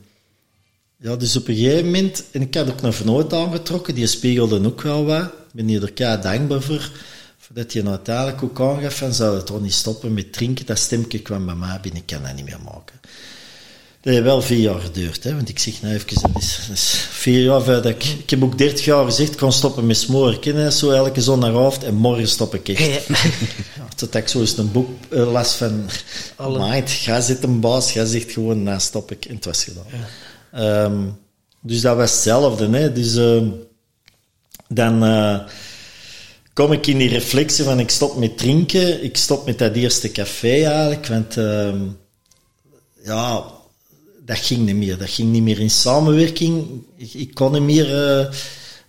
ja, 1.01 1.15
dus 1.15 1.35
op 1.35 1.47
een 1.47 1.55
gegeven 1.55 1.85
moment, 1.85 2.23
en 2.31 2.41
ik 2.41 2.55
had 2.55 2.69
ook 2.69 2.81
een 2.81 2.93
vernoot 2.93 3.33
aangetrokken, 3.33 3.95
die 3.95 4.07
spiegelde 4.07 4.65
ook 4.65 4.81
wel 4.81 5.05
wat, 5.05 5.23
ik 5.23 5.31
ben 5.53 5.67
hier 5.67 5.93
er 5.95 6.21
dankbaar 6.21 6.61
voor, 6.61 6.91
dat 7.53 7.73
je 7.73 7.81
nou 7.81 7.95
uiteindelijk 7.95 8.43
ook 8.43 8.59
aangaf 8.59 8.95
van, 8.97 9.13
zou 9.13 9.35
het 9.35 9.45
toch 9.45 9.61
niet 9.61 9.73
stoppen 9.73 10.13
met 10.13 10.33
drinken, 10.33 10.65
dat 10.65 10.79
stemmetje 10.79 11.19
kwam 11.19 11.45
bij 11.45 11.55
mij 11.55 11.79
binnen, 11.81 12.01
ik 12.01 12.07
kan 12.07 12.23
dat 12.23 12.35
niet 12.35 12.45
meer 12.45 12.59
maken. 12.63 12.99
Dat 14.01 14.13
heeft 14.13 14.25
wel 14.25 14.41
vier 14.41 14.57
jaar 14.59 14.79
geduurd, 14.79 15.23
hè, 15.23 15.35
want 15.35 15.49
ik 15.49 15.59
zeg 15.59 15.81
nou 15.81 15.93
even, 15.93 16.07
dat 16.21 16.41
is, 16.41 16.59
dat 16.67 16.75
is 16.77 17.07
vier 17.09 17.43
jaar 17.43 17.61
voordat 17.63 17.85
ik, 17.85 18.03
ik 18.03 18.29
heb 18.29 18.43
ook 18.43 18.57
dertig 18.57 18.85
jaar 18.85 19.05
gezegd, 19.05 19.31
ik 19.31 19.37
kan 19.37 19.53
stoppen 19.53 19.85
met 19.85 19.97
smoren, 19.97 20.73
zo 20.73 20.89
elke 20.91 21.21
zondagavond, 21.21 21.83
en 21.83 21.95
morgen 21.95 22.27
stop 22.27 22.55
ik 22.55 22.69
echt. 22.69 23.07
Ja, 23.75 23.87
tot 23.95 24.15
ik 24.15 24.27
zo 24.27 24.39
eens 24.39 24.57
een 24.57 24.71
boek 24.71 24.89
eh, 25.09 25.31
las 25.31 25.53
van, 25.55 25.85
Alle- 26.35 26.83
ga 26.85 27.21
zitten 27.21 27.59
baas, 27.59 27.91
ga 27.91 28.05
zegt 28.05 28.31
gewoon, 28.31 28.63
nou 28.63 28.79
stop 28.79 29.11
ik, 29.11 29.25
en 29.25 29.35
het 29.35 29.45
was 29.45 29.63
gedaan. 29.63 29.85
Ehm, 30.51 31.07
dus 31.61 31.81
dat 31.81 31.95
was 31.95 32.11
hetzelfde, 32.11 32.69
hè. 32.69 32.91
Dus 32.91 33.15
ehm, 33.15 33.47
dan 34.67 35.03
eh, 35.03 35.39
kom 36.53 36.71
ik 36.71 36.87
in 36.87 36.97
die 36.97 37.09
reflectie 37.09 37.63
van 37.63 37.79
ik 37.79 37.89
stop 37.89 38.17
met 38.17 38.37
drinken, 38.37 39.03
ik 39.03 39.17
stop 39.17 39.45
met 39.45 39.57
dat 39.57 39.75
eerste 39.75 40.11
café 40.11 40.63
eigenlijk, 40.63 41.07
want 41.07 41.37
ehm, 41.37 41.79
ja, 43.03 43.43
dat 44.25 44.37
ging 44.37 44.65
niet 44.65 44.75
meer. 44.75 44.97
Dat 44.97 45.09
ging 45.09 45.31
niet 45.31 45.43
meer 45.43 45.59
in 45.59 45.69
samenwerking. 45.69 46.65
Ik, 46.95 47.33
kon 47.33 47.51
niet 47.51 47.61
meer 47.61 47.93
eh, 47.93 48.19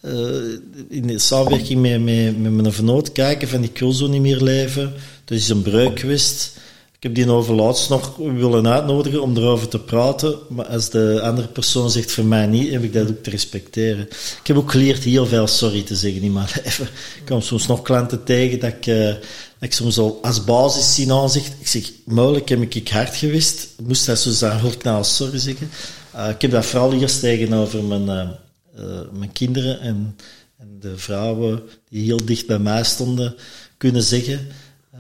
eh, 0.01 0.59
in 0.89 1.07
de 1.07 1.19
samenwerking 1.19 1.81
met, 1.81 2.01
met, 2.01 2.39
met 2.39 2.53
mijn 2.53 2.73
vernoot 2.73 3.13
kijken 3.13 3.49
van 3.49 3.63
ik 3.63 3.79
wil 3.79 3.93
zo 3.93 4.07
niet 4.07 4.21
meer 4.21 4.43
leven. 4.43 4.93
Dat 5.25 5.39
is 5.39 5.49
een 5.49 5.63
breuk 5.63 6.01
geweest. 6.01 6.59
Ik 7.01 7.07
heb 7.07 7.15
die 7.15 7.31
over 7.31 7.55
laatst 7.55 7.89
nog 7.89 8.17
willen 8.17 8.69
uitnodigen 8.69 9.23
om 9.23 9.37
erover 9.37 9.69
te 9.69 9.79
praten. 9.79 10.39
Maar 10.49 10.67
als 10.67 10.91
de 10.91 11.21
andere 11.23 11.49
persoon 11.49 11.91
zegt 11.91 12.13
voor 12.13 12.25
mij 12.25 12.47
niet, 12.47 12.73
heb 12.73 12.83
ik 12.83 12.93
dat 12.93 13.09
ook 13.09 13.23
te 13.23 13.31
respecteren. 13.31 14.09
Ik 14.41 14.47
heb 14.47 14.57
ook 14.57 14.71
geleerd 14.71 15.05
heel 15.05 15.27
veel 15.27 15.47
sorry 15.47 15.83
te 15.83 15.97
zeggen 15.97 16.23
in 16.23 16.33
mijn 16.33 16.49
leven. 16.65 16.85
Ik 16.85 17.27
kom 17.27 17.41
soms 17.41 17.67
nog 17.67 17.83
klanten 17.83 18.25
tegen 18.25 18.61
dat 18.61 18.73
ik, 18.73 18.87
eh, 18.87 19.15
dat 19.59 19.75
soms 19.75 19.99
al 19.99 20.19
als 20.23 20.45
basis 20.45 20.95
zien 20.95 21.13
aanzicht. 21.13 21.53
Ik 21.61 21.67
zeg, 21.67 21.93
mogelijk 22.05 22.49
heb 22.49 22.75
ik 22.75 22.89
hard 22.89 23.17
geweest. 23.17 23.69
Moest 23.83 24.07
dat 24.07 24.19
zo 24.19 24.31
zijn, 24.31 24.61
wil 24.61 24.71
ik 24.71 24.83
nou 24.83 25.05
sorry 25.05 25.39
zeggen. 25.39 25.71
Eh, 26.13 26.29
ik 26.29 26.43
heb 26.43 26.51
dat 26.51 26.67
vooral 26.67 26.93
eerst 26.93 27.21
tegenover 27.21 27.85
mijn, 27.85 28.09
eh, 28.09 28.85
mijn 29.13 29.33
kinderen 29.33 29.81
en, 29.81 30.17
en 30.59 30.77
de 30.81 30.99
vrouwen 30.99 31.63
die 31.89 32.05
heel 32.05 32.25
dicht 32.25 32.47
bij 32.47 32.59
mij 32.59 32.85
stonden 32.85 33.35
kunnen 33.77 34.03
zeggen. 34.03 34.49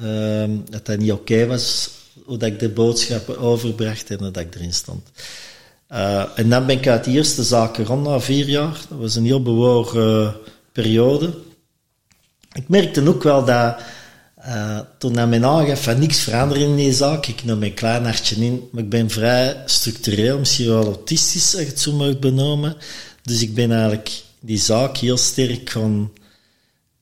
Ehm, 0.00 0.50
dat 0.70 0.86
dat 0.86 0.98
niet 0.98 1.12
oké 1.12 1.46
was, 1.46 1.90
hoe 2.24 2.38
dat 2.38 2.48
ik 2.48 2.58
de 2.58 2.68
boodschappen 2.68 3.38
overbracht 3.38 4.10
en 4.10 4.18
dat 4.18 4.36
ik 4.36 4.54
erin 4.54 4.72
stond. 4.72 5.08
Eh, 5.86 6.24
en 6.34 6.48
dan 6.48 6.66
ben 6.66 6.76
ik 6.76 6.88
uit 6.88 7.04
de 7.04 7.10
eerste 7.10 7.42
zaken 7.42 7.84
rond 7.84 8.06
na 8.06 8.20
vier 8.20 8.48
jaar. 8.48 8.80
Dat 8.88 8.98
was 8.98 9.14
een 9.14 9.24
heel 9.24 9.42
bewogen 9.42 10.34
periode. 10.72 11.34
Ik 12.52 12.68
merkte 12.68 13.08
ook 13.08 13.22
wel 13.22 13.44
dat 13.44 13.76
eh, 14.34 14.78
toen 14.98 15.12
dat 15.12 15.28
men 15.28 15.44
aangaf 15.44 15.82
van 15.82 15.98
niks 15.98 16.20
veranderen 16.20 16.62
in 16.62 16.76
die 16.76 16.92
zaak, 16.92 17.26
ik 17.26 17.44
nam 17.44 17.58
mijn 17.58 17.74
klein 17.74 18.04
hartje 18.04 18.36
in, 18.36 18.68
maar 18.72 18.82
ik 18.82 18.88
ben 18.88 19.10
vrij 19.10 19.62
structureel, 19.64 20.38
misschien 20.38 20.68
wel 20.68 20.84
autistisch, 20.84 21.54
als 21.54 21.62
je 21.62 21.68
het 21.68 21.80
zo 21.80 21.92
mag 21.92 22.18
benoemen. 22.18 22.76
Dus 23.22 23.42
ik 23.42 23.54
ben 23.54 23.70
eigenlijk 23.72 24.22
die 24.40 24.58
zaak 24.58 24.96
heel 24.96 25.16
sterk 25.16 25.70
gaan, 25.70 26.10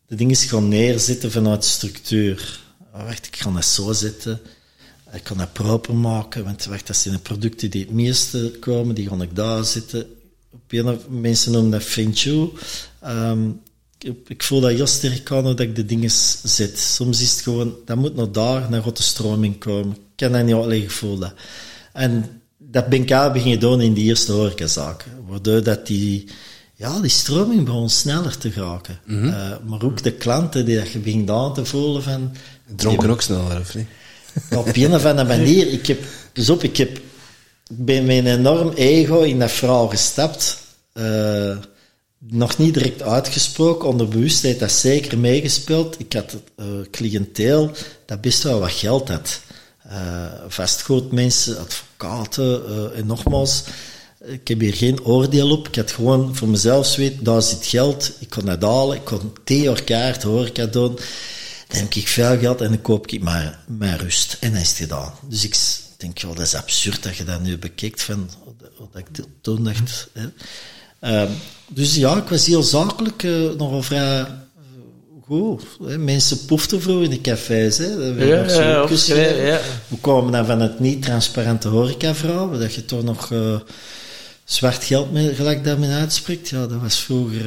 de 0.07 0.15
dingen 0.15 0.37
gaan 0.37 0.69
neerzetten 0.69 1.31
vanuit 1.31 1.65
structuur. 1.65 2.61
Wacht, 3.05 3.27
ik 3.27 3.37
ga 3.37 3.51
dat 3.51 3.65
zo 3.65 3.93
zetten. 3.93 4.41
Ik 5.13 5.25
kan 5.25 5.39
dat 5.39 5.53
proper 5.53 5.95
maken, 5.95 6.45
want 6.45 6.65
wacht, 6.65 6.87
dat 6.87 6.97
zijn 6.97 7.15
de 7.15 7.21
producten 7.21 7.71
die 7.71 7.81
het 7.81 7.91
meeste 7.91 8.57
komen, 8.61 8.95
die 8.95 9.09
ga 9.09 9.23
ik 9.23 9.37
daar 9.37 9.65
zetten. 9.65 10.07
Op 10.51 10.61
een 10.73 10.99
mensen 11.21 11.53
noemen 11.53 11.71
dat 11.71 11.83
feng. 11.83 12.17
Ehm, 13.01 13.49
ik, 13.99 14.17
ik 14.27 14.43
voel 14.43 14.61
dat 14.61 14.71
heel 14.71 14.87
sterk 14.87 15.33
aan 15.33 15.45
dat 15.45 15.61
ik 15.61 15.77
de 15.77 15.85
dingen 15.85 16.11
zet. 16.43 16.79
Soms 16.79 17.21
is 17.21 17.31
het 17.31 17.41
gewoon, 17.41 17.75
dat 17.85 17.97
moet 17.97 18.17
naar 18.17 18.33
daar, 18.33 18.71
naar 18.71 18.93
de 18.95 19.03
stroming 19.03 19.59
komen. 19.59 19.93
Ik 19.93 20.01
kan 20.17 20.33
dat 20.33 20.45
niet 20.45 20.55
uitleggen, 20.55 20.85
ik 20.85 20.91
voel 20.91 21.19
dat. 21.19 21.33
En 21.93 22.43
dat 22.59 22.89
ben 22.89 23.03
ik 23.03 23.11
eigenlijk 23.11 23.33
beginnen 23.33 23.61
doen 23.61 23.81
in 23.81 23.95
die 23.95 24.05
eerste 24.05 24.33
horecazaken. 24.33 25.13
Waardoor 25.27 25.63
dat 25.63 25.87
die, 25.87 26.29
ja, 26.75 27.01
die 27.01 27.11
stroming 27.11 27.65
begon 27.65 27.91
sneller 27.91 28.39
te 28.39 28.51
geraken. 28.51 28.99
Eh, 29.07 29.57
maar 29.67 29.83
ook 29.83 30.03
de 30.03 30.13
klanten 30.13 30.65
die 30.65 30.77
dat 30.77 30.91
je 30.91 30.99
begint 30.99 31.31
aan 31.31 31.55
te 31.55 31.65
voelen 31.65 32.03
van... 32.03 32.33
Dronken 32.77 33.11
ook 33.11 33.23
sneller, 33.23 33.61
of 33.61 33.75
niet? 33.75 33.87
op 34.57 34.77
een 34.77 34.95
of 34.95 35.05
andere 35.05 35.29
manier, 35.29 35.69
ik 35.73 35.87
heb, 35.87 36.03
dus 36.33 36.51
op, 36.51 36.63
ik 36.63 36.77
heb, 36.77 37.01
met 37.77 37.97
een 37.97 38.27
enorm 38.27 38.73
ego 38.73 39.21
in 39.21 39.39
dat 39.39 39.51
verhaal 39.51 39.89
gestapt. 39.89 40.59
Eh, 40.93 41.57
nog 42.19 42.59
niet 42.59 42.75
direct 42.75 43.03
uitgesproken, 43.03 43.89
onder 43.89 44.09
bewustheid 44.09 44.59
dat 44.59 44.73
zeker 44.73 45.19
meegespeeld. 45.19 46.01
Ik 46.01 46.13
had 46.13 46.37
uh, 46.57 46.67
cliënteel 46.91 47.71
dat 48.07 48.21
best 48.21 48.43
wel 48.43 48.61
wat 48.61 48.73
geld 48.73 49.09
had. 49.09 49.41
Uh, 49.87 50.27
vastgoedmensen, 50.49 51.59
advocaten, 51.59 52.63
en 52.95 53.07
nogmaals, 53.07 53.65
ik 54.25 54.49
heb 54.49 54.61
hier 54.61 54.75
geen 54.75 55.05
oordeel 55.05 55.51
op. 55.51 55.69
Ik 55.69 55.75
had 55.75 55.91
gewoon 55.91 56.37
voor 56.37 56.49
mezelf 56.49 56.97
weet, 56.97 57.25
daar 57.25 57.43
zit 57.43 57.67
geld, 57.67 58.13
ik 58.19 58.31
kon 58.31 58.45
dat 58.45 58.63
halen, 58.63 58.97
ik 58.97 59.05
kon 59.05 59.33
tien 59.45 59.63
jaar 59.63 59.83
kaart, 59.83 60.23
horeca 60.23 60.67
doen. 60.67 60.99
Dan 61.69 61.81
heb 61.81 61.95
ik 61.95 62.09
veel 62.09 62.39
geld 62.39 62.61
en 62.61 62.69
dan 62.69 62.83
koop 62.83 63.07
ik 63.07 63.23
maar, 63.23 63.59
maar 63.67 64.01
rust. 64.01 64.37
En 64.41 64.53
dan 64.53 64.61
is 64.61 64.69
het 64.69 64.77
gedaan. 64.77 65.13
Dus 65.29 65.45
ik 65.45 65.57
denk, 65.97 66.19
joh, 66.19 66.37
dat 66.37 66.47
is 66.47 66.55
absurd 66.55 67.03
dat 67.03 67.17
je 67.17 67.25
dat 67.25 67.43
nu 67.43 67.59
bekijkt 67.59 68.03
van 68.03 68.31
wat 68.79 68.89
ik 68.95 69.07
toen 69.41 69.65
dacht. 69.65 70.09
Hè. 70.13 70.27
Uh, 71.01 71.31
dus 71.69 71.95
ja, 71.95 72.17
ik 72.17 72.29
was 72.29 72.47
heel 72.47 72.63
zakelijk, 72.63 73.23
uh, 73.23 73.53
nogal 73.53 73.83
vrij 73.83 74.21
uh, 74.21 74.27
goed. 75.25 75.63
Hè. 75.85 75.99
Mensen 75.99 76.45
poeften 76.45 76.83
vroeger 76.83 77.05
in 77.05 77.11
de 77.11 77.21
cafés. 77.21 77.79
Hè. 77.79 77.87
Ja, 77.87 78.45
ja, 78.45 78.89
ja, 79.07 79.25
ja. 79.25 79.61
We 79.89 79.99
kwamen 80.01 80.33
dan 80.33 80.47
van 80.47 80.61
het 80.61 80.81
niet-transparante 80.81 81.69
horecaverhaal, 81.69 82.59
dat 82.59 82.75
je 82.75 82.85
toch 82.85 83.03
nog 83.03 83.31
uh, 83.31 83.57
zwart 84.45 84.85
geld 84.85 85.13
mee, 85.13 85.35
gelijk 85.35 85.65
dat 85.65 85.79
men 85.79 85.91
uitspreekt. 85.91 86.49
Ja, 86.49 86.67
dat 86.67 86.81
was 86.81 86.99
vroeger 86.99 87.45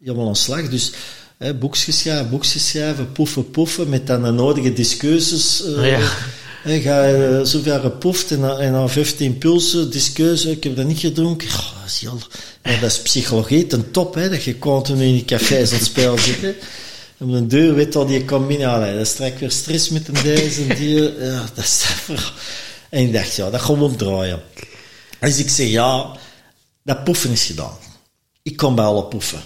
helemaal 0.00 0.28
een 0.28 0.36
slag. 0.36 0.68
Dus 0.68 0.92
Hè, 1.40 1.54
boekjes 1.54 1.98
schrijven, 1.98 2.30
boekjes 2.30 2.68
schrijven, 2.68 3.12
poefen, 3.12 3.50
poefen, 3.50 3.88
met 3.88 4.06
dan 4.06 4.22
de 4.22 4.30
nodige 4.30 4.72
discussies. 4.72 5.62
Uh, 5.64 5.90
ja. 5.90 6.80
ga 6.80 7.04
je 7.04 7.38
uh, 7.38 7.46
zoveel 7.46 7.80
gepoefd 7.80 8.30
en, 8.30 8.58
en 8.58 8.72
dan 8.72 8.90
15 8.90 9.38
pulsen, 9.38 9.90
discussie, 9.90 10.50
ik 10.50 10.64
heb 10.64 10.76
dat 10.76 10.86
niet 10.86 10.98
gedronken. 10.98 11.48
Oh, 11.48 11.54
dat, 11.54 11.86
is 11.86 12.00
heel, 12.00 12.18
ja, 12.62 12.80
dat 12.80 12.90
is 12.90 13.00
psychologie 13.00 13.66
ten 13.66 13.90
top, 13.90 14.14
hè, 14.14 14.28
dat 14.28 14.44
je 14.44 14.58
continu 14.58 15.04
in 15.04 15.12
die 15.12 15.24
cafés 15.24 15.70
aan 15.70 15.78
het 15.78 15.86
spel 15.86 16.18
zit. 16.18 16.40
Hè. 16.40 16.54
Op 17.18 17.32
de 17.32 17.46
deur 17.46 17.74
weet 17.74 17.96
al 17.96 18.06
die 18.06 18.24
komt 18.24 18.48
binnen, 18.48 18.80
dat 18.80 19.06
is 19.06 19.08
straks 19.08 19.40
weer 19.40 19.50
stress 19.50 19.88
met 19.88 20.08
een 20.08 20.22
deze 20.22 20.62
en 20.68 20.76
die. 20.76 21.18
Ja, 21.18 21.48
dat 21.54 21.64
is 21.64 21.84
En 22.90 23.02
ik 23.02 23.12
dacht, 23.12 23.36
ja, 23.36 23.50
dat 23.50 23.60
gaan 23.60 23.78
we 23.78 23.84
omdraaien. 23.84 24.40
Dus 25.20 25.38
ik 25.38 25.48
zeg, 25.48 25.68
ja, 25.68 26.16
dat 26.82 27.04
poefen 27.04 27.30
is 27.30 27.44
gedaan. 27.44 27.76
Ik 28.42 28.56
kom 28.56 28.74
bij 28.74 28.84
alle 28.84 29.04
poefen. 29.04 29.40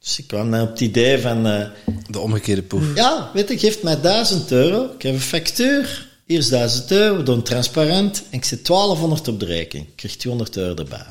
Dus 0.00 0.18
ik 0.18 0.26
kwam 0.26 0.50
dan 0.50 0.60
op 0.60 0.70
het 0.70 0.80
idee 0.80 1.18
van... 1.18 1.46
Uh, 1.46 1.66
de 2.08 2.18
omgekeerde 2.18 2.62
poef. 2.62 2.94
Ja, 2.94 3.30
weet 3.34 3.48
je, 3.48 3.58
geef 3.58 3.82
mij 3.82 4.00
1000 4.00 4.50
euro. 4.50 4.84
Ik 4.84 5.02
heb 5.02 5.14
een 5.14 5.20
factuur. 5.20 6.08
Hier 6.26 6.38
is 6.38 6.48
1000 6.48 6.90
euro. 6.90 7.16
We 7.16 7.22
doen 7.22 7.42
transparant. 7.42 8.22
En 8.30 8.38
ik 8.38 8.44
zet 8.44 8.66
1200 8.66 9.28
op 9.28 9.40
de 9.40 9.46
rekening. 9.46 9.88
Ik 9.88 9.96
krijg 9.96 10.16
200 10.16 10.56
euro 10.56 10.74
erbij. 10.74 11.06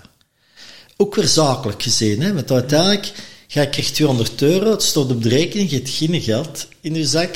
Ook 0.97 1.15
weer 1.15 1.27
zakelijk 1.27 1.83
gezien, 1.83 2.21
hè. 2.21 2.33
Want 2.33 2.51
uiteindelijk 2.51 3.11
ga 3.47 3.61
ik 3.61 3.71
krijg 3.71 3.91
200 3.91 4.41
euro. 4.41 4.71
Het 4.71 4.83
staat 4.83 5.11
op 5.11 5.23
de 5.23 5.29
rekening. 5.29 5.69
Je 5.69 5.75
hebt 5.75 5.89
geen 5.89 6.21
geld 6.21 6.67
in 6.81 6.95
je 6.95 7.05
zak. 7.05 7.35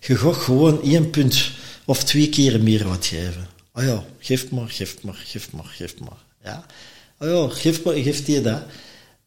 Je 0.00 0.16
gaat 0.16 0.36
gewoon 0.36 0.82
één 0.82 1.10
punt 1.10 1.50
of 1.84 2.04
twee 2.04 2.28
keer 2.28 2.60
meer 2.60 2.88
wat 2.88 3.06
geven. 3.06 3.48
Oh 3.74 3.84
ja, 3.84 4.04
geef 4.18 4.50
maar, 4.50 4.68
geef 4.68 4.96
maar, 5.02 5.14
geef 5.24 5.52
maar, 5.52 5.64
geef 5.64 5.94
maar. 5.98 6.18
Ja. 6.44 6.66
Oh 7.18 7.28
ja, 7.28 7.54
geef 7.56 7.82
maar, 7.84 7.94
geeft 7.94 8.26
die 8.26 8.40
dat 8.40 8.62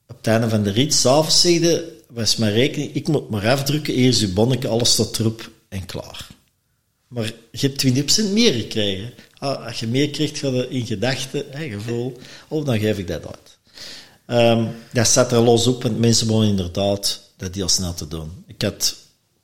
op 0.07 0.17
het 0.17 0.27
einde 0.27 0.49
van 0.49 0.63
de 0.63 0.71
rit, 0.71 0.93
s'avonds 0.93 1.41
zegde, 1.41 1.93
was 2.09 2.35
mijn 2.35 2.53
rekening, 2.53 2.93
ik 2.93 3.07
moet 3.07 3.29
maar 3.29 3.47
afdrukken, 3.47 3.93
eerst 3.93 4.21
uw 4.21 4.33
bonnetje, 4.33 4.67
alles 4.67 4.91
staat 4.91 5.19
erop 5.19 5.51
en 5.69 5.85
klaar. 5.85 6.27
Maar 7.07 7.33
je 7.51 7.67
hebt 7.67 7.85
20% 8.27 8.31
meer 8.31 8.53
gekregen. 8.53 9.13
Ah, 9.37 9.65
als 9.65 9.79
je 9.79 9.87
meer 9.87 10.09
krijgt, 10.09 10.37
ga 10.37 10.47
je 10.47 10.69
in 10.69 10.85
gedachten, 10.85 11.45
hè, 11.49 11.69
gevoel, 11.69 12.17
of 12.47 12.63
dan 12.63 12.79
geef 12.79 12.97
ik 12.97 13.07
dat 13.07 13.25
uit. 13.25 13.57
Ehm, 14.25 14.65
dat 14.93 15.07
staat 15.07 15.31
er 15.31 15.39
los 15.39 15.67
op, 15.67 15.83
want 15.83 15.99
mensen 15.99 16.27
moeten 16.27 16.49
inderdaad 16.49 17.21
dat 17.37 17.55
heel 17.55 17.69
snel 17.69 17.93
te 17.93 18.07
doen. 18.07 18.43
Ik 18.47 18.61
had 18.61 18.95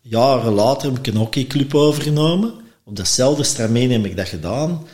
jaren 0.02 0.54
later 0.54 1.00
een 1.02 1.16
hockeyclub 1.16 1.76
overgenomen. 1.76 2.54
Op 2.84 2.96
datzelfde 2.96 3.44
stramien 3.44 3.92
heb 3.92 4.06
ik 4.06 4.18
dat 4.18 4.28
gedaan. 4.28 4.88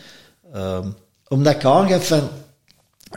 Ehm, 0.53 0.89
omdat 1.27 1.55
ik 1.55 1.65
aangaf 1.65 2.07
van, 2.07 2.29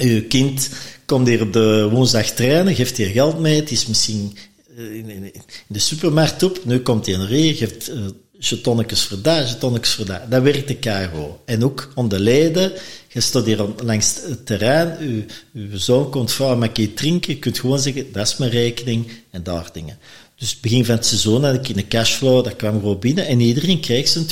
je 0.08 0.22
kind 0.22 0.68
komt 1.04 1.28
hier 1.28 1.42
op 1.42 1.52
de 1.52 1.88
woensdag 1.90 2.30
trainen, 2.30 2.74
geeft 2.74 2.96
hier 2.96 3.06
geld 3.06 3.38
mee, 3.38 3.60
het 3.60 3.70
is 3.70 3.86
misschien 3.86 4.36
eh, 4.76 4.84
in, 4.84 5.08
in, 5.08 5.24
in 5.34 5.42
de 5.66 5.78
supermarkt 5.78 6.42
op, 6.42 6.64
nu 6.64 6.80
komt 6.80 7.06
hij 7.06 7.16
naar 7.16 7.28
hier, 7.28 7.54
geeft 7.54 7.90
uh, 7.90 7.96
jetonnetjes 8.38 9.02
voor 9.02 9.22
dat, 9.22 9.48
jetonnetjes 9.50 9.94
voor 9.94 10.04
dat. 10.04 10.20
Dat 10.30 10.42
werkt 10.42 10.68
de 10.68 10.76
KRO. 10.76 11.40
En 11.44 11.64
ook 11.64 11.92
om 11.94 12.08
de 12.08 12.20
leden, 12.20 12.72
je 13.08 13.20
staat 13.20 13.44
hier 13.44 13.66
langs 13.84 14.14
het 14.26 14.46
terrein, 14.46 14.96
uw, 15.00 15.22
uw 15.54 15.78
zoon 15.78 16.10
komt 16.10 16.32
vragen, 16.32 16.58
mag 16.58 16.72
ik 16.72 16.96
drinken? 16.96 17.32
Je 17.32 17.38
kunt 17.38 17.58
gewoon 17.58 17.78
zeggen, 17.78 18.12
dat 18.12 18.26
is 18.26 18.36
mijn 18.36 18.50
rekening, 18.50 19.10
en 19.30 19.42
daar 19.42 19.68
dingen. 19.72 19.98
Dus 20.36 20.60
begin 20.60 20.84
van 20.84 20.94
het 20.94 21.06
seizoen 21.06 21.44
had 21.44 21.54
ik 21.54 21.76
een 21.76 21.88
cashflow, 21.88 22.44
dat 22.44 22.56
kwam 22.56 22.72
gewoon 22.72 22.98
binnen, 22.98 23.26
en 23.26 23.40
iedereen 23.40 23.80
kreeg 23.80 24.08
zijn 24.08 24.26
20%. 24.26 24.28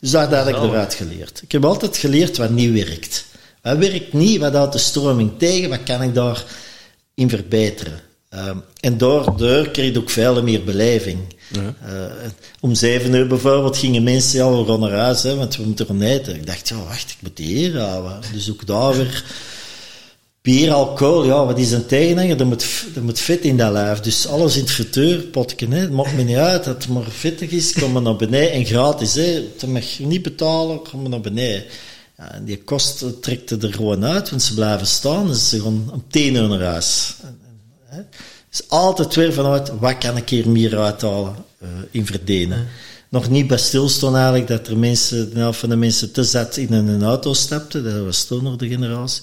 Dus 0.00 0.10
dat 0.10 0.32
had 0.32 0.48
ik 0.48 0.56
eruit 0.56 0.94
geleerd. 0.94 1.42
Ik 1.42 1.52
heb 1.52 1.64
altijd 1.64 1.96
geleerd 1.96 2.36
wat 2.36 2.50
niet 2.50 2.72
werkt. 2.72 3.24
Wat 3.64 3.78
werkt 3.78 4.12
niet, 4.12 4.40
wat 4.40 4.54
houdt 4.54 4.72
de 4.72 4.78
stroming 4.78 5.30
tegen, 5.38 5.68
wat 5.68 5.82
kan 5.82 6.02
ik 6.02 6.14
daar 6.14 6.44
in 7.14 7.28
verbeteren? 7.28 8.00
Um, 8.34 8.62
en 8.80 8.98
daardoor 8.98 9.68
kreeg 9.68 9.90
ik 9.90 9.98
ook 9.98 10.10
veel 10.10 10.42
meer 10.42 10.64
beleving. 10.64 11.18
Ja. 11.52 11.74
Uh, 11.86 12.12
om 12.60 12.74
zeven 12.74 13.14
uur 13.14 13.26
bijvoorbeeld 13.26 13.76
gingen 13.76 14.02
mensen 14.02 14.42
al 14.42 14.64
rond 14.64 14.80
naar 14.80 14.90
huis, 14.90 15.22
hè, 15.22 15.34
want 15.34 15.56
we 15.56 15.62
moeten 15.62 16.00
er 16.00 16.06
eten. 16.06 16.34
Ik 16.34 16.46
dacht, 16.46 16.68
ja, 16.68 16.76
wacht, 16.76 17.10
ik 17.10 17.16
moet 17.20 17.38
hier 17.38 17.78
houden. 17.78 18.20
Dus 18.32 18.50
ook 18.50 18.66
daar 18.66 18.96
weer 18.96 19.24
bier, 20.42 20.72
alcohol, 20.72 21.24
ja, 21.24 21.46
wat 21.46 21.58
is 21.58 21.72
een 21.72 21.86
tegenhanger? 21.86 22.40
Er 22.40 22.46
moet, 22.46 22.66
er 22.94 23.04
moet 23.04 23.20
vet 23.20 23.40
in 23.40 23.56
dat 23.56 23.72
lijf. 23.72 24.00
Dus 24.00 24.26
alles 24.26 24.54
in 24.54 24.62
het 24.62 24.70
frituur, 24.70 25.18
potje, 25.18 25.68
hè. 25.68 25.78
Het 25.78 25.92
maakt 25.92 26.16
me 26.16 26.22
niet 26.22 26.36
uit 26.36 26.64
dat 26.64 26.74
het 26.74 26.88
maar 26.88 27.04
vettig 27.08 27.50
is, 27.50 27.72
kom 27.72 27.92
maar 27.92 28.02
naar 28.02 28.16
beneden. 28.16 28.52
En 28.52 28.64
gratis, 28.64 29.14
hè. 29.14 29.42
Dat 29.58 29.70
mag 29.70 29.84
je 29.84 30.06
niet 30.06 30.22
betalen, 30.22 30.82
kom 30.82 31.00
maar 31.00 31.10
naar 31.10 31.20
beneden. 31.20 31.64
Ja, 32.16 32.32
en 32.32 32.44
die 32.44 32.62
kosten 32.62 33.20
trekte 33.20 33.56
er 33.60 33.72
gewoon 33.72 34.04
uit, 34.04 34.30
want 34.30 34.42
ze 34.42 34.54
blijven 34.54 34.86
staan. 34.86 35.26
Dus 35.26 35.48
ze 35.48 35.60
gaan 35.60 35.90
om 35.92 36.04
tien 36.08 36.34
uur 36.34 36.48
naar 36.48 36.62
huis. 36.62 37.14
Hè. 37.84 38.02
Dus 38.50 38.68
altijd 38.68 39.14
weer 39.14 39.32
vanuit, 39.32 39.78
wat 39.78 39.98
kan 39.98 40.16
ik 40.16 40.28
hier 40.28 40.48
meer 40.48 40.78
uithalen 40.78 41.34
uh, 41.62 41.68
in 41.90 42.06
verdienen. 42.06 42.66
Nog 43.08 43.30
niet 43.30 43.46
bij 43.46 43.58
stilstaan 43.58 44.14
eigenlijk 44.16 44.46
dat 44.46 44.66
er 44.66 44.76
mensen, 44.76 45.34
de 45.34 45.38
helft 45.38 45.58
van 45.58 45.68
de 45.68 45.76
mensen 45.76 46.12
te 46.12 46.24
zet 46.24 46.56
in 46.56 46.72
een 46.72 47.02
auto 47.02 47.32
stapten. 47.32 47.84
Dat 47.84 48.04
was 48.04 48.24
toen 48.24 48.42
nog 48.42 48.56
de 48.56 48.68
generatie. 48.68 49.22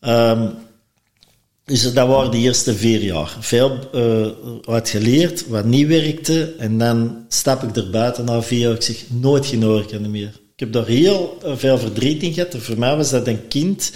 Um, 0.00 0.54
dus 1.64 1.92
dat 1.92 2.08
waren 2.08 2.30
de 2.30 2.38
eerste 2.38 2.74
vier 2.74 3.02
jaar. 3.02 3.36
Veel 3.40 3.78
uh, 3.94 4.26
uit 4.64 4.88
geleerd, 4.88 5.48
wat 5.48 5.64
niet 5.64 5.86
werkte. 5.86 6.54
En 6.58 6.78
dan 6.78 7.24
stap 7.28 7.62
ik 7.62 7.76
er 7.76 7.90
buiten 7.90 8.24
na 8.24 8.42
vier 8.42 8.58
jaar. 8.58 8.74
Ik 8.74 8.82
zeg, 8.82 9.04
nooit 9.08 9.46
geen 9.46 10.10
meer. 10.10 10.40
Ik 10.56 10.62
heb 10.62 10.72
daar 10.72 10.86
heel 10.86 11.38
veel 11.42 11.78
verdriet 11.78 12.22
in 12.22 12.32
gehad. 12.32 12.56
Voor 12.58 12.78
mij 12.78 12.96
was 12.96 13.10
dat 13.10 13.26
een 13.26 13.48
kind. 13.48 13.92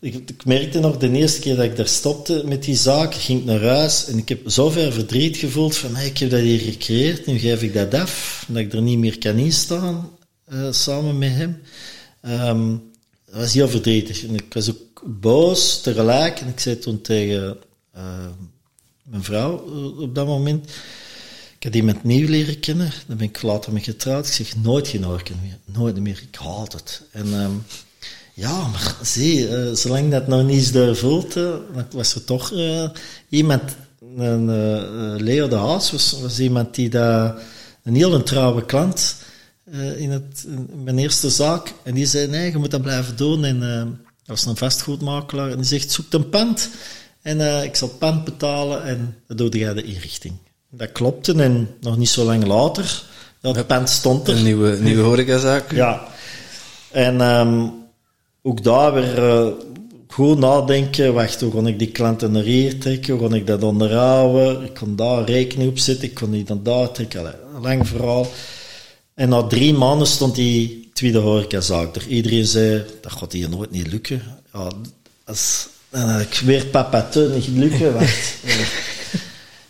Ik, 0.00 0.14
ik, 0.14 0.44
merkte 0.44 0.80
nog 0.80 0.96
de 0.96 1.10
eerste 1.10 1.40
keer 1.40 1.56
dat 1.56 1.64
ik 1.64 1.76
daar 1.76 1.88
stopte 1.88 2.42
met 2.44 2.62
die 2.62 2.76
zaak, 2.76 3.14
ging 3.14 3.40
ik 3.40 3.44
naar 3.44 3.62
huis 3.62 4.06
en 4.06 4.18
ik 4.18 4.28
heb 4.28 4.40
zoveel 4.44 4.92
verdriet 4.92 5.36
gevoeld 5.36 5.76
van 5.76 5.96
ik 5.96 6.18
heb 6.18 6.30
dat 6.30 6.40
hier 6.40 6.58
gecreëerd, 6.58 7.26
nu 7.26 7.38
geef 7.38 7.62
ik 7.62 7.74
dat 7.74 7.94
af, 7.94 8.44
dat 8.48 8.56
ik 8.56 8.72
er 8.72 8.82
niet 8.82 8.98
meer 8.98 9.18
kan 9.18 9.36
instaan 9.36 10.10
uh, 10.52 10.72
samen 10.72 11.18
met 11.18 11.32
hem. 11.32 11.62
Um, 12.22 12.90
dat 13.30 13.40
was 13.40 13.54
heel 13.54 13.68
verdrietig. 13.68 14.24
En 14.24 14.34
ik 14.34 14.54
was 14.54 14.70
ook 14.70 15.02
boos 15.04 15.80
tegelijk. 15.80 16.40
En 16.40 16.48
ik 16.48 16.60
zei 16.60 16.78
toen 16.78 17.00
tegen 17.00 17.56
uh, 17.96 18.26
mijn 19.02 19.22
vrouw 19.24 19.64
uh, 19.66 20.00
op 20.00 20.14
dat 20.14 20.26
moment... 20.26 20.70
Ik 21.58 21.64
had 21.64 21.74
iemand 21.74 22.04
nieuw 22.04 22.28
leren 22.28 22.60
kennen. 22.60 22.92
Dan 23.06 23.16
ben 23.16 23.26
ik 23.26 23.42
later 23.42 23.72
mee 23.72 23.82
getrouwd. 23.82 24.26
Ik 24.26 24.32
zeg, 24.32 24.56
nooit 24.56 24.88
geen 24.88 25.06
orken 25.06 25.36
meer. 25.42 25.58
Nooit 25.64 26.00
meer. 26.00 26.22
Ik 26.30 26.38
haat 26.38 26.72
het. 26.72 27.02
En 27.10 27.32
um, 27.32 27.64
ja, 28.34 28.66
maar 28.66 28.96
zie, 29.02 29.48
uh, 29.48 29.74
zolang 29.74 30.10
dat 30.10 30.26
nog 30.26 30.44
niet 30.44 30.60
is 30.60 30.72
doorvoeld, 30.72 31.32
dan 31.32 31.86
was 31.90 32.14
er 32.14 32.24
toch 32.24 32.52
iemand... 33.28 33.62
Een, 34.16 35.16
Leo 35.22 35.48
de 35.48 35.56
Haas 35.56 35.90
was, 35.90 36.16
was 36.20 36.40
iemand 36.40 36.74
die 36.74 36.88
daar... 36.88 37.42
Een 37.82 37.94
heel 37.94 38.14
een 38.14 38.24
trouwe 38.24 38.64
klant 38.64 39.16
in, 39.96 40.10
het, 40.10 40.46
mijn 40.84 40.98
eerste 40.98 41.30
zaak. 41.30 41.72
En 41.82 41.94
die 41.94 42.06
zei, 42.06 42.26
nee, 42.26 42.50
je 42.50 42.58
moet 42.58 42.70
dat 42.70 42.82
blijven 42.82 43.16
doen. 43.16 43.44
En 43.44 43.60
dat 43.60 43.96
was 44.26 44.46
een 44.46 44.56
vastgoedmakelaar. 44.56 45.50
En 45.50 45.56
die 45.56 45.66
zegt, 45.66 45.90
zoek 45.90 46.12
een 46.12 46.28
pand. 46.28 46.68
En 47.22 47.64
ik 47.64 47.76
zal 47.76 47.88
het 47.88 47.98
pand 47.98 48.24
betalen 48.24 48.82
en 48.84 49.16
dan 49.26 49.36
doe 49.36 49.58
jij 49.58 49.74
de 49.74 49.82
inrichting. 49.82 50.34
Dat 50.70 50.92
klopte 50.92 51.32
en 51.32 51.68
nog 51.80 51.96
niet 51.96 52.08
zo 52.08 52.24
lang 52.24 52.46
later, 52.46 53.02
dat 53.40 53.66
pand 53.66 53.88
stond 53.88 54.28
er. 54.28 54.36
Een 54.36 54.42
nieuwe, 54.42 54.78
nieuwe 54.80 55.02
horecazaak. 55.08 55.72
Ja. 55.72 56.08
En 56.90 57.20
um, 57.20 57.72
ook 58.42 58.64
daar 58.64 58.94
weer 58.94 59.52
goed 60.18 60.38
nadenken. 60.38 61.14
Wacht, 61.14 61.40
hoe 61.40 61.50
kon 61.50 61.66
ik 61.66 61.78
die 61.78 61.90
klanten 61.90 62.32
naar 62.32 62.42
hier 62.42 62.78
trekken? 62.78 63.12
Hoe 63.12 63.22
kon 63.22 63.34
ik 63.34 63.46
dat 63.46 63.62
onderhouden? 63.62 64.64
Ik 64.64 64.74
kon 64.74 64.96
daar 64.96 65.24
rekening 65.24 65.70
op 65.70 65.78
zetten. 65.78 66.08
Ik 66.08 66.14
kon 66.14 66.30
die 66.30 66.44
dan 66.44 66.62
daar 66.62 66.92
trekken. 66.92 67.20
Allee, 67.20 67.32
lang 67.62 67.88
verhaal. 67.88 68.26
En 69.14 69.28
na 69.28 69.42
drie 69.42 69.74
maanden 69.74 70.06
stond 70.06 70.34
die 70.34 70.90
tweede 70.92 71.18
horecazaak 71.18 71.96
er. 71.96 72.06
Iedereen 72.06 72.46
zei, 72.46 72.84
dat 73.00 73.12
gaat 73.12 73.32
hier 73.32 73.48
nooit 73.48 73.70
niet 73.70 73.86
lukken. 73.86 74.22
Ja, 74.52 74.68
als, 75.24 75.68
dan 75.90 76.20
ik 76.20 76.40
weer 76.44 76.66
papa 76.66 77.02
te 77.02 77.30
niet 77.34 77.48
lukken. 77.48 77.92
Wacht. 77.92 78.34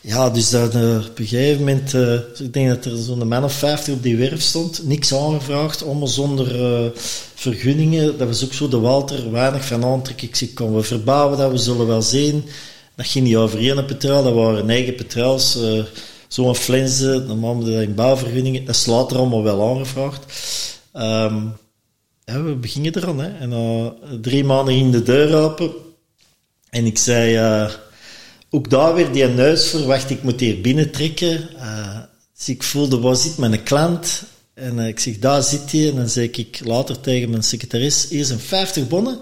ja, 0.00 0.30
dus 0.30 0.50
dat, 0.50 0.74
uh, 0.74 1.06
op 1.08 1.18
een 1.18 1.26
gegeven 1.26 1.58
moment, 1.58 1.92
uh, 1.94 2.14
ik 2.38 2.52
denk 2.52 2.68
dat 2.68 2.84
er 2.84 2.96
zo'n 2.96 3.28
man 3.28 3.44
of 3.44 3.52
50 3.52 3.94
op 3.94 4.02
die 4.02 4.16
werf 4.16 4.40
stond, 4.40 4.87
niks 4.87 5.14
aangevraagd, 5.14 5.84
allemaal 5.84 6.08
zonder 6.08 6.61
uh, 6.61 6.90
vergunningen. 7.34 8.18
Dat 8.18 8.28
was 8.28 8.44
ook 8.44 8.52
zo 8.52 8.68
de 8.68 8.78
Walter, 8.78 9.30
weinig 9.30 9.64
van 9.64 9.84
aantrek. 9.84 10.22
Ik 10.22 10.37
zei, 10.37 10.52
kom, 10.52 10.74
we 10.74 10.82
verbouwen 10.82 11.38
dat, 11.38 11.50
we 11.50 11.56
zullen 11.56 11.87
wel 11.87 12.02
zien. 12.02 12.44
Dat 12.96 13.06
ging 13.06 13.24
niet 13.24 13.37
over 13.37 13.58
één 13.58 13.84
petrol, 13.84 14.22
dat 14.22 14.34
waren 14.34 14.70
eigen 14.70 14.94
petrols 14.94 15.58
zo'n 16.28 16.54
flensen, 16.54 17.28
dan 17.28 17.38
moeten 17.38 17.64
we 17.64 17.72
dat 17.72 17.82
in 17.82 17.94
bouwvergunningen, 17.94 18.64
dat 18.64 18.74
is 18.74 18.87
later 18.87 19.16
allemaal 19.16 19.42
wel 19.42 19.68
aangevraagd. 19.68 20.24
Um, 20.94 21.52
ja, 22.24 22.42
we 22.42 22.54
beginnen 22.54 22.92
er 22.92 23.06
aan, 23.06 23.20
hè. 23.20 23.28
En 23.28 23.92
drie 24.20 24.44
maanden 24.44 24.74
ging 24.74 24.92
de 24.92 25.02
deur 25.02 25.34
open. 25.34 25.70
En 26.70 26.87
ik 26.87 26.98
zei, 26.98 27.37
ook 28.50 28.70
daar 28.70 28.94
weer 28.94 29.12
die 29.12 29.26
neus 29.26 29.68
verwacht, 29.68 30.11
ik 30.11 30.22
moet 30.22 30.40
hier 30.40 30.61
binnentrekken. 30.61 31.48
Uh, 31.54 31.98
dus 32.37 32.48
ik 32.48 32.62
voelde, 32.62 33.00
waar 33.00 33.16
zit 33.16 33.38
mijn 33.38 33.62
klant? 33.62 34.22
En 34.54 34.78
ik 34.78 34.98
zeg, 34.98 35.18
daar 35.18 35.42
zit 35.42 35.72
hij. 35.72 35.88
En 35.88 35.96
dan 35.96 36.08
zeg 36.08 36.30
ik 36.30 36.61
later 36.64 37.00
tegen 37.00 37.30
mijn 37.30 37.42
secretaris, 37.42 38.08
hier 38.08 38.24
zijn 38.24 38.40
50 38.40 38.88
bonnen. 38.88 39.18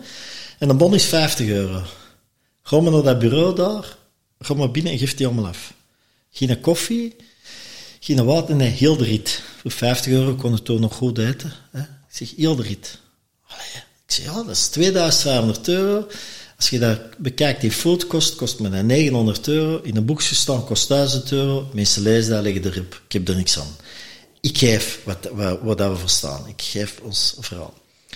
En 0.58 0.68
een 0.68 0.76
bon 0.76 0.94
is 0.94 1.04
50 1.04 1.46
euro. 1.48 1.82
Ga 2.62 2.80
maar 2.80 2.92
naar 2.92 3.02
dat 3.02 3.18
bureau 3.18 3.54
daar, 3.54 3.96
ga 4.38 4.54
maar 4.54 4.70
binnen 4.70 4.92
en 4.92 4.98
geef 4.98 5.14
die 5.14 5.26
allemaal 5.26 5.46
af. 5.46 5.72
Geen 6.30 6.60
koffie, 6.60 7.16
geen 8.00 8.24
water, 8.24 8.56
nee, 8.56 8.70
heel 8.70 8.96
de 8.96 9.04
rit. 9.04 9.42
Voor 9.60 9.70
50 9.70 10.12
euro 10.12 10.34
kon 10.34 10.52
het 10.52 10.64
toen 10.64 10.80
nog 10.80 10.94
goed 10.94 11.18
eten. 11.18 11.52
Hè. 11.70 11.80
Ik 11.80 11.86
zeg, 12.10 12.32
heel 12.36 12.56
de 12.56 12.62
rit. 12.62 12.98
Ik 14.06 14.12
zeg, 14.12 14.24
ja, 14.24 14.32
dat 14.32 14.48
is 14.48 14.66
2500 14.68 15.68
euro. 15.68 16.06
Als 16.57 16.71
je 16.71 16.79
dat 16.79 16.99
bekijkt, 17.19 17.61
die 17.61 17.73
food 17.73 18.07
kost, 18.07 18.35
kost 18.35 18.61
me 18.61 18.83
900 18.83 19.49
euro. 19.49 19.81
In 19.83 19.97
een 19.97 20.05
boekje 20.05 20.35
staan 20.35 20.64
kost 20.64 20.88
1000 20.88 21.33
euro. 21.33 21.69
Mensen 21.73 22.03
lezen 22.03 22.31
dat, 22.31 22.42
leggen 22.42 22.64
erop. 22.64 23.01
Ik 23.07 23.12
heb 23.12 23.29
er 23.29 23.37
niks 23.37 23.59
aan. 23.59 23.77
Ik 24.40 24.59
geef 24.59 25.01
wat, 25.05 25.29
wat, 25.33 25.61
wat 25.62 25.79
we 25.79 25.97
verstaan. 25.97 26.47
Ik 26.49 26.62
geef 26.62 27.01
ons 27.03 27.37
verhaal. 27.38 27.75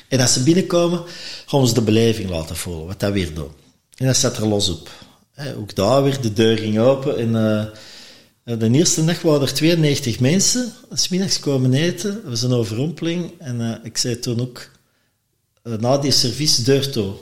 En 0.08 0.20
als 0.20 0.32
ze 0.32 0.42
binnenkomen, 0.42 1.02
gaan 1.46 1.60
we 1.60 1.66
ze 1.66 1.74
de 1.74 1.82
beleving 1.82 2.30
laten 2.30 2.56
voelen, 2.56 2.86
wat 2.86 3.00
dat 3.00 3.12
weer 3.12 3.34
doen. 3.34 3.50
En 3.96 4.06
dat 4.06 4.16
staat 4.16 4.36
er 4.36 4.46
los 4.46 4.68
op. 4.68 4.90
ook 5.56 5.74
daar 5.74 6.02
weer, 6.02 6.20
de 6.20 6.32
deur 6.32 6.58
ging 6.58 6.78
open 6.78 7.18
en... 7.18 7.28
Uh, 7.34 7.64
de 8.58 8.70
eerste 8.70 9.02
nacht 9.02 9.22
waren 9.22 9.40
er 9.40 9.54
92 9.54 10.20
mensen. 10.20 10.72
Smiddags 10.92 11.40
komen 11.40 11.74
eten. 11.74 12.14
Dat 12.14 12.30
was 12.30 12.42
een 12.42 12.52
overrompeling. 12.52 13.32
En 13.38 13.60
uh, 13.60 13.74
ik 13.82 13.96
zei 13.96 14.18
toen 14.18 14.40
ook, 14.40 14.70
uh, 15.64 15.74
na 15.74 15.98
die 15.98 16.10
service, 16.10 16.62
deur 16.62 16.90
toe. 16.90 17.14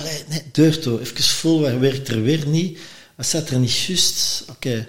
Allee, 0.00 0.24
nee, 0.28 0.42
deur 0.52 0.78
toe. 0.78 1.00
Even 1.00 1.24
vol, 1.24 1.60
waar 1.60 1.80
werkt 1.80 2.08
er 2.08 2.22
weer 2.22 2.46
niet? 2.46 2.78
Wat 3.16 3.26
zat 3.26 3.48
er 3.48 3.58
niet 3.58 3.78
juist? 3.78 4.42
Oké. 4.42 4.52
Okay. 4.52 4.88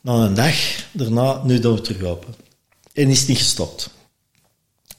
Na 0.00 0.12
een 0.12 0.34
dag, 0.34 0.54
daarna, 0.92 1.42
nu 1.44 1.58
door 1.58 1.80
terug 1.80 2.02
open. 2.02 2.34
En 2.92 3.08
is 3.08 3.26
niet 3.26 3.38
gestopt. 3.38 3.90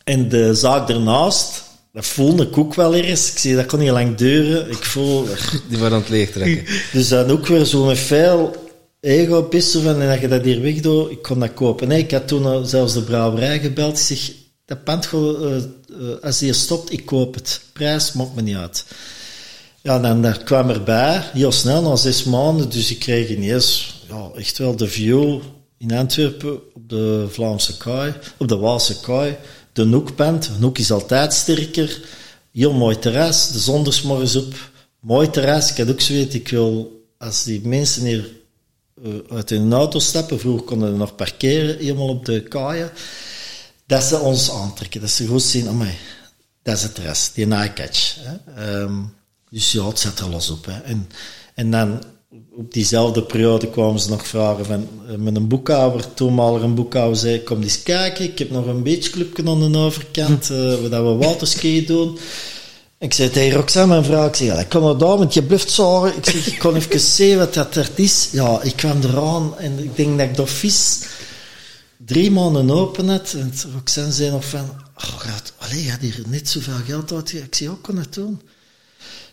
En 0.04 0.30
de 0.30 0.54
zaak 0.56 0.90
ernaast, 0.90 1.64
dat 1.94 2.06
voelde 2.06 2.44
ik 2.44 2.58
ook 2.58 2.74
wel 2.74 2.96
ergens. 2.96 3.32
Ik 3.32 3.38
zie 3.38 3.56
dat 3.56 3.66
kon 3.66 3.80
niet 3.80 3.90
lang 3.90 4.16
duren. 4.16 4.70
Ik 4.70 4.84
voel... 4.84 5.28
Die 5.70 5.78
waren 5.78 5.94
aan 5.94 6.02
het 6.02 6.10
leegtrekken. 6.10 6.66
Dus 6.92 7.08
dan 7.08 7.30
ook 7.30 7.48
weer 7.48 7.66
zo 7.66 7.86
met 7.86 7.98
veel 7.98 8.56
ego 9.00 9.42
pissen 9.42 9.84
van, 9.84 10.02
en 10.02 10.08
dat 10.08 10.22
je 10.22 10.28
dat 10.28 10.44
hier 10.44 10.62
wegdoet, 10.62 11.12
ik 11.12 11.22
kon 11.22 11.40
dat 11.40 11.54
kopen. 11.54 11.88
Nee, 11.88 12.04
ik 12.04 12.12
had 12.12 12.28
toen 12.28 12.68
zelfs 12.68 12.94
de 12.94 13.04
brouwerij 13.04 13.60
gebeld. 13.60 14.00
Ik 14.00 14.18
zeg, 14.18 14.32
dat 14.66 14.84
pand, 14.84 15.10
uh, 15.14 15.62
als 16.22 16.38
die 16.38 16.54
stopt, 16.54 16.92
ik 16.92 17.06
koop 17.06 17.34
het. 17.34 17.62
Prijs 17.74 18.14
maakt 18.14 18.36
me 18.36 18.42
niet 18.42 18.56
uit. 18.56 18.86
Ja, 19.86 20.00
dan 20.00 20.22
daar 20.22 20.44
kwam 20.44 20.70
erbij, 20.70 21.30
heel 21.34 21.52
snel, 21.52 21.82
na 21.82 21.96
zes 21.96 22.24
maanden, 22.24 22.70
dus 22.70 22.92
ik 22.92 23.00
kreeg 23.00 23.30
ineens 23.30 23.96
ja, 24.08 24.30
echt 24.36 24.58
wel 24.58 24.76
de 24.76 24.88
view 24.88 25.40
in 25.78 25.92
Antwerpen 25.92 26.74
op 26.74 26.90
de 26.90 27.28
Vlaamse 27.30 27.78
kaai, 27.78 28.14
op 28.38 28.48
de 28.48 28.58
Waalse 28.58 29.00
kaai. 29.00 29.38
De 29.74 29.86
Noekpand. 29.86 30.60
Noek 30.60 30.78
is 30.78 30.92
altijd 30.92 31.34
sterker. 31.34 32.02
Heel 32.52 32.74
mooi 32.74 33.00
terras, 33.00 33.52
de 33.52 33.60
zon 33.60 33.86
er 33.86 34.02
morgens 34.04 34.36
op. 34.36 34.54
Mooi 35.00 35.30
terras. 35.30 35.72
Ik 35.72 35.78
had 35.78 35.90
ook 35.90 36.02
zoiets, 36.02 36.36
ik 36.36 36.48
wil, 36.48 37.04
als 37.18 37.44
die 37.44 37.68
mensen 37.68 38.06
hier 38.06 38.30
uh, 39.04 39.14
uit 39.30 39.50
hun 39.50 39.74
auto 39.74 40.00
stappen, 40.00 40.40
vroeger 40.40 40.66
konden 40.66 40.90
ze 40.90 40.96
nog 40.96 41.16
parkeren, 41.16 41.78
helemaal 41.78 42.10
op 42.10 42.26
de 42.26 42.42
kaaien, 42.42 42.92
dat 43.86 44.04
ze 44.04 44.20
ons 44.20 44.52
aantrekken. 44.52 45.02
Dat 45.02 45.10
ze 45.10 45.28
goed 45.28 45.44
zien, 45.44 45.68
amai, 45.68 45.98
dat 46.64 46.76
is 46.76 46.84
het 46.84 46.96
terras, 46.96 47.32
die 47.34 47.48
eye-catch. 47.48 48.18
Um, 48.60 49.14
dus 49.56 49.72
ja, 49.72 49.88
het 49.88 50.00
zet 50.00 50.20
er 50.20 50.30
los 50.30 50.50
op. 50.50 50.66
Hè. 50.66 50.80
En, 50.80 51.10
en 51.54 51.72
dan 51.72 52.04
op 52.56 52.74
diezelfde 52.74 53.24
periode 53.24 53.70
kwamen 53.70 54.00
ze 54.00 54.10
nog 54.10 54.28
vragen 54.28 54.66
van, 54.66 54.88
uh, 55.10 55.16
met 55.16 55.36
een 55.36 55.48
boekhouder, 55.48 56.14
toenmalig 56.14 56.62
een 56.62 56.76
boekhouder 56.76 57.18
zei, 57.18 57.44
kom 57.44 57.62
eens 57.62 57.84
kijken, 57.84 58.26
ik 58.26 58.40
heb 58.40 58.50
nog 58.50 58.66
een 58.66 58.84
beachclubje 58.84 59.50
aan 59.50 59.72
de 59.72 59.78
overkant, 59.78 60.50
uh, 60.52 60.74
waar 60.90 61.06
we 61.06 61.26
waterski 61.26 61.86
doen. 61.86 62.18
Ik 63.00 63.14
zei 63.14 63.30
tegen 63.30 63.58
Roxanne, 63.58 63.94
mijn 63.94 64.06
vrouw, 64.06 64.28
ik 64.28 64.36
zeg, 64.36 64.60
ik 64.60 64.70
kom 64.70 64.86
er 64.86 64.98
daar, 64.98 65.18
want 65.18 65.34
je 65.34 65.44
blijft 65.44 65.70
zorgen. 65.72 66.18
Ik 66.18 66.26
zeg, 66.26 66.48
ik 66.48 66.60
kon 66.60 66.76
even 66.76 67.00
zien 67.16 67.38
wat 67.38 67.54
dat 67.54 67.76
er 67.76 67.90
is. 67.96 68.30
Ja, 68.32 68.62
ik 68.62 68.76
kwam 68.76 69.02
eraan 69.02 69.58
en 69.58 69.84
ik 69.84 69.96
denk 69.96 70.18
dat 70.18 70.28
ik 70.28 70.36
dat 70.36 70.50
vis 70.50 71.00
drie 71.98 72.32
maanden 72.32 72.70
open 72.70 73.10
had. 73.10 73.34
En 73.34 73.54
Roxanne 73.74 74.12
zei 74.12 74.32
nog 74.32 74.46
van, 74.46 74.70
oh 74.96 75.04
god, 75.04 75.54
allee, 75.58 75.92
had 75.92 76.00
hier 76.00 76.24
net 76.28 76.50
zoveel 76.50 76.74
geld 76.86 77.12
uit. 77.12 77.34
Ik 77.34 77.68
hoe 77.68 77.78
kon 77.78 77.96
dat 77.96 78.14
doen? 78.14 78.42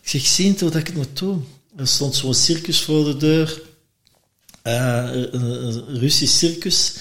Ik 0.02 0.08
zeg, 0.08 0.26
zie 0.26 0.50
hoe 0.50 0.70
dat 0.70 0.74
ik 0.74 0.86
het 0.86 0.96
moet 0.96 1.18
doen. 1.18 1.46
Er 1.76 1.86
stond 1.86 2.14
zo'n 2.14 2.34
circus 2.34 2.82
voor 2.82 3.04
de 3.04 3.16
deur. 3.16 3.62
Uh, 4.66 5.10
een 5.30 5.98
Russisch 5.98 6.38
circus. 6.38 6.94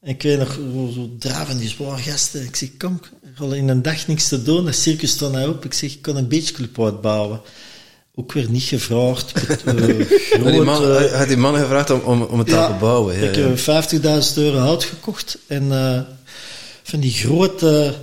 En 0.00 0.08
ik 0.08 0.22
weet 0.22 0.38
nog, 0.38 0.52
zo 0.94 1.10
draven 1.18 1.58
die 1.58 1.68
zware 1.68 2.02
gasten. 2.02 2.44
Ik 2.44 2.56
zeg, 2.56 2.76
kom, 2.76 3.00
ik 3.22 3.30
had 3.34 3.52
in 3.52 3.68
een 3.68 3.82
dag 3.82 4.06
niks 4.06 4.28
te 4.28 4.42
doen. 4.42 4.64
Dat 4.64 4.74
circus 4.74 5.10
stond 5.10 5.32
nou 5.32 5.50
op. 5.50 5.64
Ik 5.64 5.74
zeg, 5.74 5.92
ik 5.92 6.02
kan 6.02 6.16
een 6.16 6.28
beachclub 6.28 6.82
uitbouwen. 6.82 7.40
Ook 8.14 8.32
weer 8.32 8.50
niet 8.50 8.62
gevraagd. 8.62 9.32
uh, 9.48 9.74
groot, 10.30 10.52
die 10.52 10.62
man, 10.62 10.82
uh, 10.82 11.12
had 11.12 11.28
die 11.28 11.36
man 11.36 11.56
gevraagd 11.56 11.90
om, 11.90 12.00
om, 12.00 12.22
om 12.22 12.38
het 12.38 12.48
ja, 12.48 12.66
te 12.66 12.78
bouwen? 12.80 13.18
Ja, 13.20 13.28
ik 13.28 13.34
heb 13.36 13.58
ja. 13.58 14.22
50.000 14.28 14.34
euro 14.34 14.58
hout 14.58 14.84
gekocht. 14.84 15.38
En 15.46 15.68
van 16.82 17.00
die 17.00 17.12
grote 17.12 17.94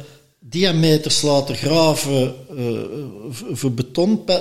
diameters 0.53 1.21
laten 1.21 1.55
graven 1.55 2.35
uh, 2.57 2.79
voor 3.51 3.71
beton, 3.71 4.21
uh, 4.27 4.35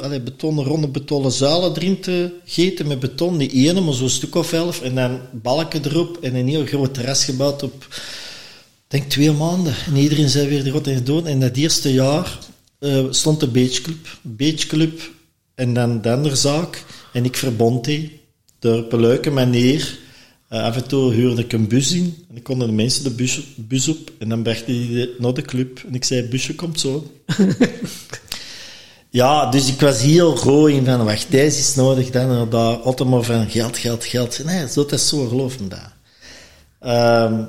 allee, 0.00 0.20
betonnen, 0.20 0.64
ronde 0.64 0.88
betonnen 0.88 1.32
zuilen 1.32 1.76
erin 1.76 2.00
te 2.00 2.30
gieten 2.44 2.86
met 2.86 3.00
beton. 3.00 3.36
Niet 3.36 3.52
ene, 3.52 3.80
maar 3.80 3.94
zo'n 3.94 4.08
stuk 4.08 4.34
of 4.34 4.52
elf. 4.52 4.80
En 4.80 4.94
dan 4.94 5.20
balken 5.32 5.84
erop 5.84 6.18
en 6.20 6.34
een 6.34 6.48
heel 6.48 6.66
groot 6.66 6.94
terras 6.94 7.24
gebouwd 7.24 7.62
op, 7.62 7.86
denk 8.88 9.10
twee 9.10 9.32
maanden. 9.32 9.74
En 9.86 9.96
iedereen 9.96 10.28
zei 10.28 10.48
weer 10.48 10.64
de 10.64 10.70
rot 10.70 10.86
en 10.86 11.04
doen. 11.04 11.26
En 11.26 11.40
dat 11.40 11.56
eerste 11.56 11.92
jaar 11.92 12.38
stond 13.10 13.40
de 13.40 13.48
beachclub. 13.48 14.18
Beachclub 14.22 15.10
en 15.54 15.72
dan 15.74 16.00
de. 16.00 16.84
En 17.12 17.24
ik 17.24 17.36
verbond 17.36 17.84
die 17.84 18.20
door 18.58 18.86
een 18.88 19.00
leuke 19.00 19.30
manier 19.30 19.98
uh, 20.50 20.62
af 20.62 20.76
en 20.76 20.88
toe 20.88 21.12
huurde 21.12 21.42
ik 21.42 21.52
een 21.52 21.68
bus 21.68 21.92
in 21.92 22.24
en 22.28 22.34
dan 22.34 22.42
konden 22.42 22.68
de 22.68 22.74
mensen 22.74 23.04
de 23.04 23.10
bus, 23.10 23.40
bus 23.56 23.88
op 23.88 24.10
en 24.18 24.28
dan 24.28 24.42
bracht 24.42 24.66
hij 24.66 25.10
naar 25.18 25.34
de 25.34 25.42
club 25.42 25.82
en 25.86 25.94
ik 25.94 26.04
zei, 26.04 26.28
busje 26.28 26.54
komt 26.54 26.80
zo. 26.80 27.12
ja, 29.10 29.50
dus 29.50 29.68
ik 29.68 29.80
was 29.80 30.00
heel 30.00 30.36
rooi 30.36 30.74
in 30.74 30.84
van, 30.84 31.04
wacht, 31.04 31.30
deze 31.30 31.58
is 31.58 31.74
nodig, 31.74 32.10
dan 32.10 32.30
en 32.30 32.48
daar, 32.50 32.76
altijd 32.76 33.08
maar 33.08 33.22
van 33.22 33.50
geld, 33.50 33.76
geld, 33.76 34.04
geld. 34.04 34.44
Nee, 34.44 34.66
dat 34.74 34.92
is 34.92 35.08
zo, 35.08 35.28
geloof 35.28 35.60
me 35.60 35.68
daar. 35.68 35.96
Um, 37.30 37.48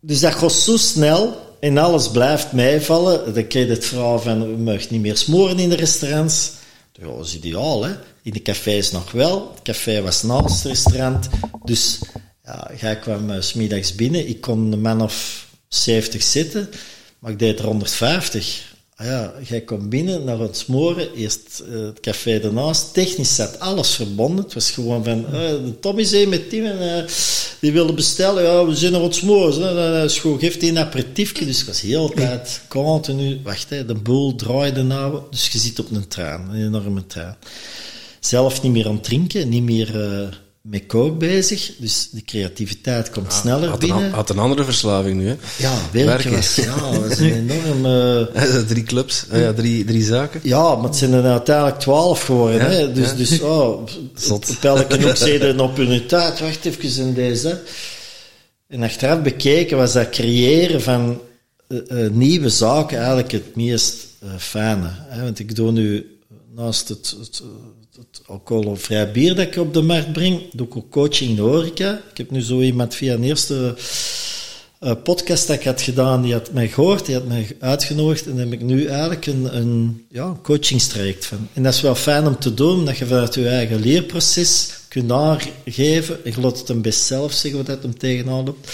dus 0.00 0.20
dat 0.20 0.34
gaat 0.34 0.52
zo 0.52 0.76
snel 0.76 1.56
en 1.60 1.78
alles 1.78 2.10
blijft 2.10 2.52
meevallen. 2.52 3.34
Dan 3.34 3.46
krijg 3.46 3.66
je 3.66 3.72
het 3.72 3.84
verhaal 3.84 4.18
van, 4.18 4.40
we 4.40 4.62
mogen 4.62 4.86
niet 4.90 5.00
meer 5.00 5.16
smoren 5.16 5.58
in 5.58 5.68
de 5.68 5.76
restaurants. 5.76 6.52
Dat 6.92 7.26
is 7.26 7.36
ideaal, 7.36 7.84
hè. 7.84 7.92
In 8.30 8.36
de 8.36 8.42
cafés 8.42 8.90
nog 8.90 9.12
wel. 9.12 9.50
Het 9.54 9.62
café 9.62 10.02
was 10.02 10.22
naast 10.22 10.62
het 10.62 10.72
restaurant. 10.72 11.28
Dus 11.64 11.98
ja, 12.44 12.70
jij 12.80 12.98
kwam 12.98 13.30
uh, 13.30 13.40
smiddags 13.40 13.94
binnen. 13.94 14.28
Ik 14.28 14.40
kon 14.40 14.72
een 14.72 14.80
man 14.80 15.02
of 15.02 15.46
70 15.68 16.22
zitten, 16.22 16.68
maar 17.18 17.30
ik 17.30 17.38
deed 17.38 17.58
er 17.58 17.64
150. 17.64 18.74
Ah 18.96 19.06
ja, 19.06 19.32
jij 19.48 19.60
komt 19.60 19.88
binnen 19.88 20.24
naar 20.24 20.38
het 20.38 20.56
smoren, 20.56 21.14
eerst 21.14 21.62
uh, 21.68 21.86
het 21.86 22.00
café 22.00 22.40
ernaast. 22.40 22.92
Technisch 22.92 23.34
zat 23.34 23.60
alles 23.60 23.94
verbonden. 23.94 24.44
Het 24.44 24.54
was 24.54 24.70
gewoon 24.70 25.04
van, 25.04 25.26
uh, 25.32 25.52
Tom 25.80 25.98
is 25.98 26.10
hier 26.10 26.28
met 26.28 26.50
Tim 26.50 26.64
en 26.64 27.06
die 27.60 27.72
willen 27.72 27.94
bestellen. 27.94 28.42
Ja, 28.42 28.66
we 28.66 28.74
zijn 28.74 28.94
er 28.94 29.02
het 29.02 29.14
smoren. 29.14 30.02
Uh, 30.02 30.08
schoon, 30.08 30.38
geeft 30.38 30.62
een 30.62 30.78
aperitiefje. 30.78 31.44
Dus 31.44 31.60
ik 31.60 31.66
was 31.66 31.80
heel 31.80 32.08
tijd 32.08 32.60
continu, 32.68 33.40
wacht, 33.42 33.70
hè, 33.70 33.86
de 33.86 33.94
boel 33.94 34.34
draaide 34.34 34.82
nou. 34.82 35.20
Dus 35.30 35.48
je 35.48 35.58
zit 35.58 35.78
op 35.78 35.90
een 35.90 36.08
trein, 36.08 36.48
een 36.50 36.66
enorme 36.66 37.06
trein 37.06 37.36
zelf 38.20 38.62
niet 38.62 38.72
meer 38.72 38.86
aan 38.86 38.94
het 38.94 39.04
drinken, 39.04 39.48
niet 39.48 39.62
meer 39.62 40.12
uh, 40.12 40.28
met 40.60 40.86
kook 40.86 41.18
bezig. 41.18 41.72
Dus 41.78 42.08
de 42.10 42.24
creativiteit 42.24 43.10
komt 43.10 43.32
sneller 43.32 43.68
had 43.68 43.78
binnen. 43.78 44.04
Een, 44.04 44.12
had 44.12 44.30
een 44.30 44.38
andere 44.38 44.64
verslaving 44.64 45.20
nu, 45.20 45.28
hè? 45.28 45.36
Ja, 45.58 45.78
werken, 45.92 46.30
werken. 46.30 46.62
ja, 46.62 46.98
was 47.08 47.18
een 47.18 47.50
enorm... 47.50 47.86
Uh, 47.86 48.58
drie 48.72 48.82
clubs, 48.82 49.24
uh, 49.32 49.40
ja, 49.42 49.52
drie, 49.52 49.84
drie 49.84 50.04
zaken. 50.04 50.40
Ja, 50.42 50.74
maar 50.74 50.84
het 50.84 50.96
zijn 50.96 51.12
er 51.12 51.24
uiteindelijk 51.24 51.78
twaalf 51.78 52.22
geworden. 52.22 52.70
Ja, 52.70 52.76
hè? 52.76 52.92
Dus, 52.92 53.10
ja. 53.10 53.14
dus 53.14 53.40
oh, 53.40 53.70
op 55.60 55.76
hun 55.76 56.06
tijd, 56.06 56.40
wacht 56.40 56.64
even 56.64 57.06
in 57.06 57.14
deze. 57.14 57.62
En 58.66 58.82
achteraf 58.82 59.22
bekeken 59.22 59.76
was 59.76 59.92
dat 59.92 60.08
creëren 60.08 60.82
van 60.82 61.20
nieuwe 62.10 62.48
zaken 62.48 62.98
eigenlijk 62.98 63.30
het 63.32 63.56
meest 63.56 64.06
fijne. 64.38 64.90
Hè? 64.90 65.22
Want 65.22 65.38
ik 65.38 65.54
doe 65.54 65.72
nu 65.72 66.18
naast 66.54 66.88
het, 66.88 67.16
het 67.20 67.42
het 67.96 68.22
alcoholvrij 68.26 69.12
bier 69.12 69.34
dat 69.34 69.46
ik 69.46 69.56
op 69.56 69.74
de 69.74 69.82
markt 69.82 70.12
breng, 70.12 70.40
doe 70.52 70.66
ik 70.66 70.76
ook 70.76 70.90
coaching 70.90 71.30
in 71.30 71.36
de 71.36 71.42
horeca. 71.42 72.00
Ik 72.10 72.16
heb 72.16 72.30
nu 72.30 72.40
zo 72.40 72.60
iemand 72.60 72.94
via 72.94 73.14
een 73.14 73.24
eerste 73.24 73.74
uh, 74.80 74.92
podcast 75.02 75.46
dat 75.46 75.56
ik 75.56 75.64
had 75.64 75.82
gedaan, 75.82 76.22
die 76.22 76.32
had 76.32 76.52
mij 76.52 76.68
gehoord, 76.68 77.06
die 77.06 77.14
had 77.14 77.26
mij 77.26 77.56
uitgenodigd 77.60 78.26
en 78.26 78.32
daar 78.32 78.44
heb 78.44 78.52
ik 78.52 78.60
nu 78.60 78.86
eigenlijk 78.86 79.26
een, 79.26 79.56
een 79.56 80.06
ja, 80.08 80.36
coachingstraject 80.42 81.26
van. 81.26 81.48
En 81.52 81.62
dat 81.62 81.74
is 81.74 81.80
wel 81.80 81.94
fijn 81.94 82.26
om 82.26 82.38
te 82.38 82.54
doen, 82.54 82.84
dat 82.84 82.98
je 82.98 83.06
vanuit 83.06 83.34
je 83.34 83.48
eigen 83.48 83.80
leerproces 83.80 84.70
kunt 84.88 85.12
aangeven. 85.12 86.18
Ik 86.22 86.36
laat 86.36 86.58
het 86.58 86.68
hem 86.68 86.82
best 86.82 87.02
zelf 87.02 87.32
zeggen 87.32 87.56
wat 87.56 87.66
dat 87.66 87.82
hem 87.82 87.98
tegenaan 87.98 88.44
loopt. 88.44 88.72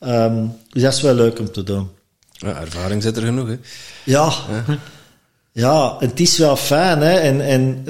Um, 0.00 0.52
dus 0.70 0.82
dat 0.82 0.92
is 0.92 1.00
wel 1.00 1.14
leuk 1.14 1.38
om 1.38 1.52
te 1.52 1.62
doen. 1.62 1.88
Ja, 2.32 2.60
ervaring 2.60 3.02
zit 3.02 3.16
er 3.16 3.22
genoeg, 3.22 3.48
hè? 3.48 3.56
Ja. 4.04 4.32
ja. 4.66 4.78
Ja, 5.56 5.96
het 5.98 6.20
is 6.20 6.38
wel 6.38 6.56
fijn, 6.56 7.00
hè. 7.00 7.12
En, 7.12 7.40
en 7.40 7.84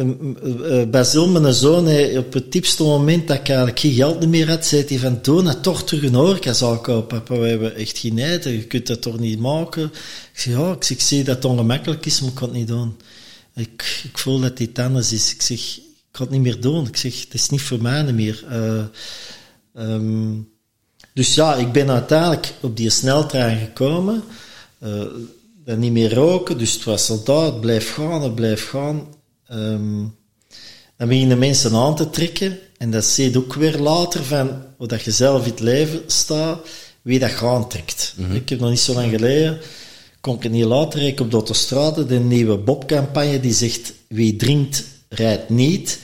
uh, 0.44 0.84
Basil, 0.90 1.28
mijn 1.28 1.54
zoon, 1.54 2.16
op 2.16 2.32
het 2.32 2.52
diepste 2.52 2.82
moment 2.82 3.28
dat 3.28 3.36
ik 3.36 3.48
eigenlijk 3.48 3.78
geen 3.78 3.92
geld 3.92 4.28
meer 4.28 4.48
had, 4.48 4.66
zei 4.66 4.84
hij 4.88 4.98
van, 4.98 5.18
doe 5.22 5.42
dat 5.42 5.62
toch 5.62 5.84
terug 5.84 6.02
een 6.02 6.14
horecazaak 6.14 6.82
kopen, 6.82 7.22
papa. 7.22 7.40
We 7.40 7.48
hebben 7.48 7.74
echt 7.74 7.98
geen 7.98 8.18
eten, 8.18 8.52
je 8.52 8.64
kunt 8.64 8.86
dat 8.86 9.02
toch 9.02 9.18
niet 9.18 9.38
maken? 9.38 9.84
Ik 9.84 10.40
zeg, 10.40 10.54
ja, 10.54 10.72
ik, 10.72 10.84
zeg, 10.84 11.00
zie 11.00 11.24
dat 11.24 11.34
het 11.34 11.44
ongemakkelijk 11.44 12.06
is, 12.06 12.20
maar 12.20 12.30
ik 12.30 12.34
kan 12.34 12.48
het 12.48 12.56
niet 12.56 12.68
doen. 12.68 12.96
Ik, 13.54 14.00
ik 14.04 14.18
voel 14.18 14.40
dat 14.40 14.56
dit 14.56 14.78
anders 14.78 15.12
is. 15.12 15.32
Ik 15.32 15.42
zeg, 15.42 15.76
ik 15.76 15.82
kan 16.10 16.26
het 16.26 16.34
niet 16.34 16.42
meer 16.42 16.60
doen. 16.60 16.86
Ik 16.86 16.96
zeg, 16.96 17.20
het 17.20 17.34
is 17.34 17.48
niet 17.48 17.62
voor 17.62 17.82
mij 17.82 18.12
meer. 18.12 18.44
Uh, 18.50 18.84
um, 19.92 20.48
dus 21.12 21.34
ja, 21.34 21.54
ik 21.54 21.72
ben 21.72 21.90
uiteindelijk 21.90 22.52
op 22.60 22.76
die 22.76 22.90
sneltrein 22.90 23.58
gekomen. 23.58 24.22
Uh, 24.84 25.02
dan 25.66 25.78
niet 25.78 25.92
meer 25.92 26.14
roken, 26.14 26.58
dus 26.58 26.72
het 26.72 26.84
was 26.84 27.04
soldaat, 27.04 27.52
het 27.52 27.60
blijft 27.60 27.88
gaan, 27.88 28.22
het 28.22 28.34
blijft 28.34 28.62
gaan. 28.62 29.06
Um, 29.52 30.14
dan 30.96 31.08
beginnen 31.08 31.38
mensen 31.38 31.74
aan 31.74 31.96
te 31.96 32.10
trekken, 32.10 32.58
en 32.78 32.90
dat 32.90 33.04
zie 33.04 33.30
je 33.30 33.38
ook 33.38 33.54
weer 33.54 33.78
later 33.78 34.24
van 34.24 34.62
hoe 34.76 34.86
dat 34.86 35.02
je 35.02 35.10
zelf 35.10 35.44
in 35.44 35.50
het 35.50 35.60
leven 35.60 36.02
staat, 36.06 36.68
wie 37.02 37.18
dat 37.18 37.30
gaan 37.30 37.68
trekt. 37.68 38.14
Mm 38.16 38.24
-hmm. 38.24 38.34
Ik 38.34 38.48
heb 38.48 38.60
nog 38.60 38.70
niet 38.70 38.78
zo 38.78 38.94
lang 38.94 39.10
geleden, 39.10 39.58
kon 40.20 40.36
ik 40.36 40.42
het 40.42 40.52
niet 40.52 40.64
later 40.64 41.02
ik 41.02 41.20
op 41.20 41.30
de 41.30 41.36
autostrade, 41.36 42.06
de 42.06 42.18
nieuwe 42.18 42.56
Bob-campagne 42.56 43.40
die 43.40 43.52
zegt, 43.52 43.92
wie 44.08 44.36
drinkt, 44.36 44.84
rijdt 45.08 45.48
niet. 45.48 45.98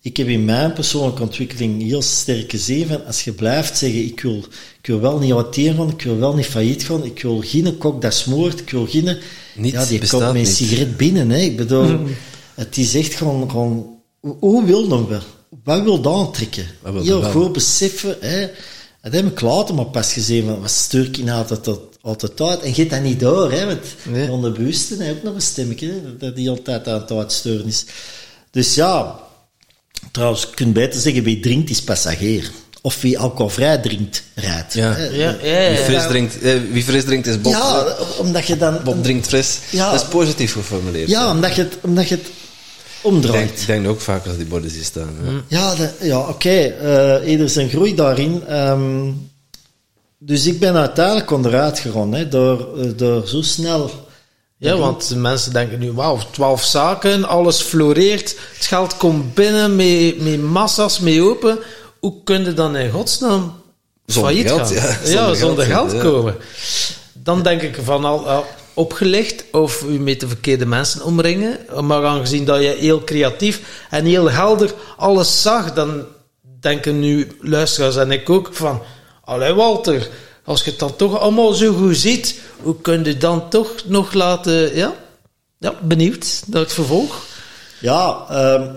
ik 0.00 0.16
heb 0.16 0.28
in 0.28 0.44
mijn 0.44 0.72
persoonlijke 0.72 1.22
ontwikkeling 1.22 1.82
heel 1.82 2.02
sterk 2.02 2.50
gezien 2.50 2.86
van, 2.86 3.06
als 3.06 3.24
je 3.24 3.32
blijft 3.32 3.78
zeggen, 3.78 4.04
ik 4.04 4.20
wil, 4.20 4.44
ik 4.84 4.90
wil 4.90 5.00
wel 5.00 5.18
niet 5.18 5.30
auteren 5.32 5.76
gaan, 5.76 5.90
ik 5.90 6.02
wil 6.02 6.18
wel 6.18 6.34
niet 6.34 6.46
failliet 6.46 6.84
gaan, 6.84 7.04
ik 7.04 7.22
wil 7.22 7.42
geen 7.44 7.78
kok 7.78 8.02
dat 8.02 8.14
smoort, 8.14 8.60
ik 8.60 8.70
wil 8.70 8.86
geen... 8.86 9.18
Niets 9.56 9.74
ja, 9.76 9.84
die 9.86 9.98
komt 10.08 10.22
met 10.22 10.30
een 10.30 10.36
niet. 10.36 10.48
sigaret 10.48 10.96
binnen, 10.96 11.30
hè. 11.30 11.38
Ik 11.38 11.56
bedoel, 11.56 11.98
het 12.54 12.76
is 12.78 12.94
echt 12.94 13.14
gewoon, 13.14 13.50
gewoon 13.50 13.86
hoe- 14.40 14.64
wil 14.64 14.88
dan 14.88 15.08
wel? 15.08 15.20
Wat 15.64 15.82
wil 15.82 16.00
dat 16.00 16.14
aantrekken? 16.14 16.66
Wat 16.82 16.92
wil 16.92 17.02
Heel 17.02 17.20
dat 17.20 17.30
goed 17.30 17.52
beseffen, 17.52 18.16
hè. 18.20 18.46
Dat 19.02 19.12
heb 19.12 19.26
ik 19.26 19.40
later 19.40 19.74
maar 19.74 19.86
pas 19.86 20.12
gezien, 20.12 20.44
van, 20.46 20.60
wat 20.60 20.70
sturk 20.70 21.16
in 21.16 21.28
altijd, 21.28 21.62
tot- 21.64 21.96
altijd 22.00 22.40
uit. 22.40 22.60
En 22.60 22.68
je 22.68 22.74
hebt 22.74 22.90
dat 22.90 23.02
niet 23.02 23.20
door, 23.20 23.52
hè, 23.52 23.66
want 23.66 23.80
Nee. 24.08 24.30
onder 24.30 24.52
bewuste 24.52 25.02
heeft 25.02 25.16
ook 25.16 25.22
nog 25.22 25.34
een 25.34 25.40
stemmetje, 25.40 25.86
hè, 25.88 26.16
dat 26.16 26.36
die 26.36 26.50
altijd 26.50 26.88
aan 26.88 27.00
het 27.00 27.10
uitsturen 27.12 27.66
is. 27.66 27.84
Dus 28.50 28.74
ja, 28.74 29.20
trouwens, 30.12 30.42
je 30.42 30.48
kunt 30.54 30.72
beter 30.72 31.00
zeggen, 31.00 31.22
wie 31.22 31.40
drinkt 31.40 31.70
is 31.70 31.82
passagier. 31.82 32.50
Of 32.86 33.00
wie 33.00 33.18
alcoholvrij 33.18 33.78
drinkt, 33.78 34.22
rijdt. 34.34 34.74
Ja. 34.74 34.92
Hè. 34.92 35.04
Ja, 35.04 35.36
ja, 35.42 35.60
ja. 35.60 35.68
Wie 35.68 35.78
fris 35.78 36.06
drinkt, 36.06 36.40
eh, 36.42 36.54
wie 36.72 36.82
fris 36.82 37.04
drinkt 37.04 37.26
is 37.26 37.40
Bob. 37.40 37.52
Ja, 37.52 37.86
omdat 38.18 38.46
je 38.46 38.56
dan... 38.56 38.78
Bob 38.84 39.02
drinkt 39.02 39.26
fris. 39.26 39.58
Ja. 39.70 39.90
Dat 39.90 40.00
is 40.00 40.06
positief 40.08 40.52
geformuleerd. 40.52 41.08
Ja, 41.08 41.30
omdat 41.30 41.54
je 41.54 41.62
het, 41.62 41.76
omdat 41.80 42.08
je 42.08 42.14
het 42.14 42.26
Ik 42.26 42.32
omdraait. 43.02 43.38
denk, 43.48 43.58
ik 43.58 43.66
denk 43.66 43.86
ook 43.88 44.00
vaak 44.00 44.26
als 44.26 44.36
die 44.36 44.46
borden 44.46 44.70
zien 44.70 44.84
staan. 44.84 45.10
ja. 45.48 45.58
Ja, 45.58 45.74
de- 45.74 46.06
ja 46.06 46.18
oké. 46.18 46.48
eh, 46.50 47.30
ieder 47.30 47.48
zijn 47.48 47.68
groei 47.68 47.94
daarin. 47.94 48.42
Ehm, 48.46 49.10
dus 50.18 50.46
ik 50.46 50.58
ben 50.60 50.74
uiteindelijk 50.76 51.30
onderuit 51.30 51.78
gegaan, 51.78 52.12
hè, 52.14 52.28
door, 52.28 52.78
eh, 52.80 52.86
door 52.96 53.26
zo 53.28 53.42
snel... 53.42 53.90
Ja, 54.56 54.76
want 54.76 55.08
de 55.08 55.16
mensen 55.16 55.52
denken 55.52 55.78
nu, 55.78 55.92
wauw, 55.92 56.18
twaalf 56.30 56.64
zaken, 56.64 57.24
alles 57.24 57.60
floreert, 57.60 58.36
het 58.56 58.66
geld 58.66 58.96
komt 58.96 59.34
binnen 59.34 59.76
met, 59.76 60.20
met 60.22 60.42
massa's, 60.42 60.98
mee 61.00 61.22
open. 61.22 61.58
Hoe 62.04 62.22
kun 62.24 62.44
je 62.44 62.52
dan 62.52 62.76
in 62.76 62.90
godsnaam 62.90 63.62
Zonder 64.06 64.32
failliet 64.32 64.50
geld, 64.50 64.70
gaan? 64.70 64.96
ja, 65.04 65.10
Ja, 65.10 65.34
zonder 65.34 65.36
zonder, 65.36 65.64
geld, 65.64 65.98
komen. 65.98 66.36
Dan 67.12 67.42
denk 67.42 67.62
ik 67.62 67.78
van 67.82 68.04
al 68.04 68.28
al 68.28 68.46
opgelicht 68.74 69.44
of 69.52 69.82
u 69.82 69.98
met 69.98 70.20
de 70.20 70.28
verkeerde 70.28 70.66
mensen 70.66 71.04
omringen. 71.04 71.58
Maar 71.80 72.04
aangezien 72.04 72.44
dat 72.44 72.62
je 72.62 72.76
heel 72.78 73.04
creatief 73.04 73.60
en 73.90 74.04
heel 74.04 74.30
helder 74.30 74.74
alles 74.96 75.42
zag, 75.42 75.72
dan 75.72 76.04
denken 76.60 77.00
nu 77.00 77.36
luisteraars 77.40 77.96
en 77.96 78.10
ik 78.10 78.30
ook 78.30 78.48
van, 78.52 78.82
allee 79.24 79.52
Walter, 79.52 80.08
als 80.44 80.64
je 80.64 80.70
het 80.70 80.78
dan 80.78 80.96
toch 80.96 81.18
allemaal 81.18 81.52
zo 81.52 81.72
goed 81.72 81.96
ziet, 81.96 82.40
hoe 82.62 82.80
kun 82.80 83.04
je 83.04 83.16
dan 83.16 83.48
toch 83.50 83.70
nog 83.86 84.12
laten, 84.12 84.76
ja? 84.76 84.94
Ja, 85.58 85.74
benieuwd 85.82 86.42
naar 86.46 86.60
het 86.60 86.72
vervolg. 86.72 87.22
Ja, 87.80 88.24
ehm, 88.28 88.74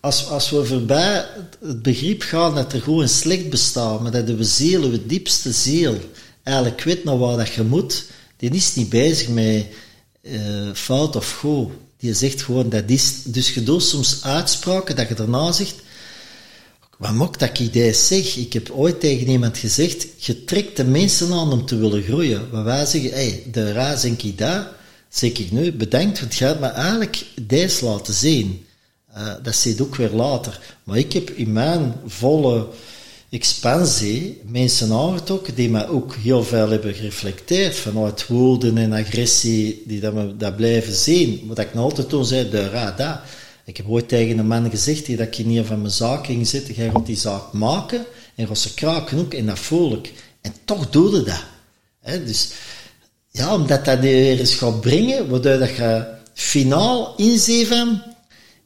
als, 0.00 0.26
als 0.26 0.50
we 0.50 0.64
voorbij 0.64 1.26
het, 1.60 1.82
begrip 1.82 2.22
gaan 2.22 2.54
dat 2.54 2.72
er 2.72 2.80
gewoon 2.80 3.08
slecht 3.08 3.50
bestaat, 3.50 4.00
maar 4.00 4.10
dat 4.10 4.26
de 4.26 4.44
ziel, 4.44 4.90
de 4.90 5.06
diepste 5.06 5.52
ziel, 5.52 5.98
eigenlijk 6.42 6.82
weet 6.82 7.04
naar 7.04 7.18
waar 7.18 7.36
dat 7.36 7.52
je 7.52 7.62
moet, 7.62 8.04
die 8.36 8.50
is 8.50 8.74
niet 8.74 8.88
bezig 8.88 9.28
met 9.28 9.66
eh, 10.22 10.72
fout 10.72 11.16
of 11.16 11.32
goed. 11.32 11.70
Die 11.98 12.14
zegt 12.14 12.42
gewoon 12.42 12.68
dat 12.68 12.84
is. 12.86 13.22
Dus 13.24 13.54
je 13.54 13.62
doet 13.62 13.82
soms 13.82 14.24
uitspraken 14.24 14.96
dat 14.96 15.08
je 15.08 15.14
daarna 15.14 15.52
zegt, 15.52 15.74
wat 16.98 17.12
maakt 17.12 17.38
dat 17.38 17.58
ik 17.58 17.72
dit 17.72 17.96
zeg? 17.96 18.36
Ik 18.36 18.52
heb 18.52 18.70
ooit 18.70 19.00
tegen 19.00 19.28
iemand 19.28 19.58
gezegd, 19.58 20.06
je 20.16 20.44
trekt 20.44 20.76
de 20.76 20.84
mensen 20.84 21.32
aan 21.32 21.52
om 21.52 21.66
te 21.66 21.76
willen 21.76 22.02
groeien. 22.02 22.50
Waar 22.50 22.64
wij 22.64 22.86
zeggen, 22.86 23.10
hey, 23.10 23.42
de 23.52 23.72
raas 23.72 24.04
en 24.04 24.18
ik 24.18 24.38
zeg 25.08 25.30
ik 25.30 25.50
nu, 25.50 25.72
bedankt, 25.72 26.20
want 26.20 26.34
hebt 26.34 26.60
me 26.60 26.66
eigenlijk 26.66 27.24
deze 27.40 27.84
laten 27.84 28.14
zien. 28.14 28.64
Eh, 29.12 29.32
dat 29.42 29.54
zit 29.54 29.80
ook 29.80 29.96
weer 29.96 30.10
later. 30.10 30.60
Maar 30.84 30.98
ik 30.98 31.12
heb 31.12 31.30
in 31.30 31.52
mijn 31.52 31.94
volle 32.06 32.66
expansie 33.30 34.40
mensen 34.46 34.92
aangetrokken 34.92 35.54
die 35.54 35.70
mij 35.70 35.88
ook 35.88 36.14
heel 36.14 36.44
veel 36.44 36.70
hebben 36.70 36.94
gereflecteerd 36.94 37.76
vanuit 37.76 38.26
woorden 38.26 38.78
en 38.78 38.92
agressie, 38.92 39.82
die 39.86 40.00
dat, 40.00 40.14
me, 40.14 40.36
dat 40.36 40.56
blijven 40.56 40.94
zien. 40.94 41.44
Wat 41.46 41.58
ik 41.58 41.74
nou 41.74 41.84
altijd 41.84 42.08
toen 42.08 42.24
zei, 42.24 42.50
de 42.50 42.68
ra, 42.68 42.90
dat. 42.90 43.18
Ik 43.64 43.76
heb 43.76 43.88
ooit 43.88 44.08
tegen 44.08 44.38
een 44.38 44.46
man 44.46 44.70
gezegd 44.70 45.06
die 45.06 45.16
dat 45.16 45.26
ik 45.26 45.38
in 45.38 45.56
een 45.56 45.64
van 45.64 45.80
mijn 45.80 45.92
zaken 45.92 46.24
ging 46.24 46.46
zitten, 46.46 46.74
jij 46.74 46.90
gaat 46.90 47.06
die 47.06 47.16
zaak 47.16 47.52
maken 47.52 48.04
en 48.34 48.46
gaat 48.46 48.58
ze 48.58 48.74
kraken 48.74 49.18
ook 49.18 49.34
en 49.34 49.46
dat 49.46 49.58
voel 49.58 49.92
ik. 49.92 50.12
En 50.40 50.52
toch 50.64 50.90
doe 50.90 51.22
dat. 51.22 51.44
Dus 52.24 52.48
ja, 53.30 53.54
omdat 53.54 53.84
dat 53.84 53.98
weer 53.98 54.38
eens 54.38 54.54
gaat 54.54 54.80
brengen, 54.80 55.28
waardoor 55.28 55.58
dat 55.58 55.76
je 55.76 56.04
finaal 56.34 57.14
inzien 57.16 57.66
van, 57.66 58.02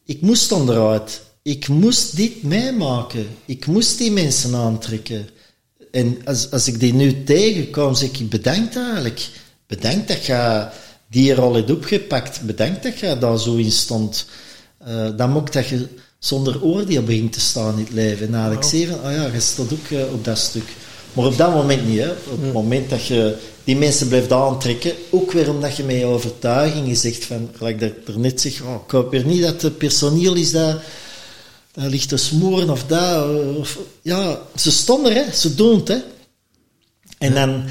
ik 0.04 0.20
moest 0.20 0.52
onderuit. 0.52 1.22
Ik 1.42 1.68
moest 1.68 2.16
dit 2.16 2.42
meemaken. 2.42 3.26
Ik 3.44 3.66
moest 3.66 3.98
die 3.98 4.10
mensen 4.10 4.54
aantrekken. 4.54 5.28
En 5.90 6.18
als, 6.24 6.50
als 6.50 6.68
ik 6.68 6.80
die 6.80 6.94
nu 6.94 7.24
tegenkom, 7.24 7.94
zeg 7.94 8.10
ik 8.20 8.28
bedankt 8.28 8.76
eigenlijk. 8.76 9.28
Bedankt 9.66 10.08
dat 10.08 10.26
je 10.26 10.68
die 11.08 11.34
rol 11.34 11.54
hebt 11.54 11.70
opgepakt. 11.70 12.40
Bedankt 12.40 12.82
dat 12.82 12.98
je 12.98 13.18
daar 13.18 13.38
zo 13.38 13.54
in 13.54 13.72
stond. 13.72 14.26
Eh, 14.78 15.08
dan 15.16 15.30
moet 15.30 15.52
dat 15.52 15.66
je 15.66 15.88
zonder 16.18 16.62
oordeel 16.62 17.02
begint 17.02 17.32
te 17.32 17.40
staan 17.40 17.78
in 17.78 17.84
het 17.84 17.92
leven. 17.92 18.26
En 18.26 18.34
eigenlijk 18.34 18.64
zie 18.64 18.80
je 18.80 18.86
van, 18.86 19.04
oh 19.04 19.12
ja, 19.12 19.26
je 19.26 19.40
staat 19.40 19.72
ook 19.72 19.90
eh, 19.90 20.12
op 20.12 20.24
dat 20.24 20.38
stuk. 20.38 20.68
Maar 21.14 21.24
op 21.24 21.36
dat 21.36 21.54
moment 21.54 21.88
niet. 21.88 21.98
Hè. 21.98 22.10
Op 22.10 22.42
het 22.42 22.52
moment 22.52 22.90
dat 22.90 23.06
je 23.06 23.36
die 23.64 23.76
mensen 23.76 24.08
blijft 24.08 24.32
aantrekken, 24.32 24.92
ook 25.10 25.32
weer 25.32 25.50
omdat 25.50 25.76
je 25.76 25.82
met 25.82 25.96
je 25.96 26.04
overtuigingen 26.04 26.96
zegt 26.96 27.24
van, 27.24 27.50
gelijk 27.56 27.80
dat 27.80 27.90
ik 27.90 28.08
er 28.08 28.18
net 28.18 28.40
zeg, 28.40 28.62
oh, 28.62 28.74
ik 28.84 28.90
hoop 28.90 29.10
weer 29.10 29.26
niet 29.26 29.42
dat 29.42 29.62
het 29.62 29.78
personeel 29.78 30.34
is 30.34 30.50
dat, 30.50 30.76
dat 31.72 31.84
ligt 31.84 32.08
te 32.08 32.16
smoren 32.16 32.70
of 32.70 32.84
dat. 32.84 33.26
Of, 33.56 33.78
ja, 34.02 34.40
ze 34.56 34.70
stonden 34.70 35.14
hè. 35.14 35.32
ze 35.32 35.54
doen 35.54 35.78
het. 35.78 35.88
Hè. 35.88 35.98
En 37.18 37.34
dan, 37.34 37.64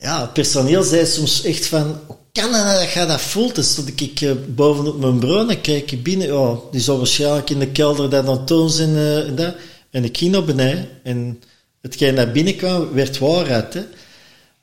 ja, 0.00 0.20
het 0.20 0.32
personeel 0.32 0.82
zei 0.82 1.06
soms 1.06 1.44
echt 1.44 1.66
van, 1.66 2.00
hoe 2.06 2.16
kan 2.32 2.52
dat 2.52 2.64
nou 2.64 2.78
dat 2.78 2.92
je 2.92 3.06
dat 3.06 3.20
voelt? 3.20 3.54
Dan 3.54 3.64
stond 3.64 4.00
ik 4.00 4.20
eh, 4.20 4.30
bovenop 4.48 5.20
mijn 5.20 5.60
kijk 5.60 5.92
ik 5.92 6.02
binnen, 6.02 6.26
ja, 6.26 6.58
die 6.70 6.80
zal 6.80 6.96
waarschijnlijk 6.96 7.50
in 7.50 7.58
de 7.58 7.68
kelder 7.68 8.10
dat 8.10 8.26
aan 8.26 8.38
het 8.38 8.48
doen 8.48 8.70
zijn 8.70 8.96
eh, 8.96 9.28
en 9.28 9.34
dat. 9.34 9.54
En 9.90 10.04
ik 10.04 10.18
ging 10.18 10.32
naar 10.32 10.44
beneden 10.44 10.88
en 11.02 11.42
hetgeen 11.82 12.14
dat 12.14 12.32
binnenkwam, 12.32 12.92
werd 12.92 13.18
waarheid. 13.18 13.74
Hè. 13.74 13.84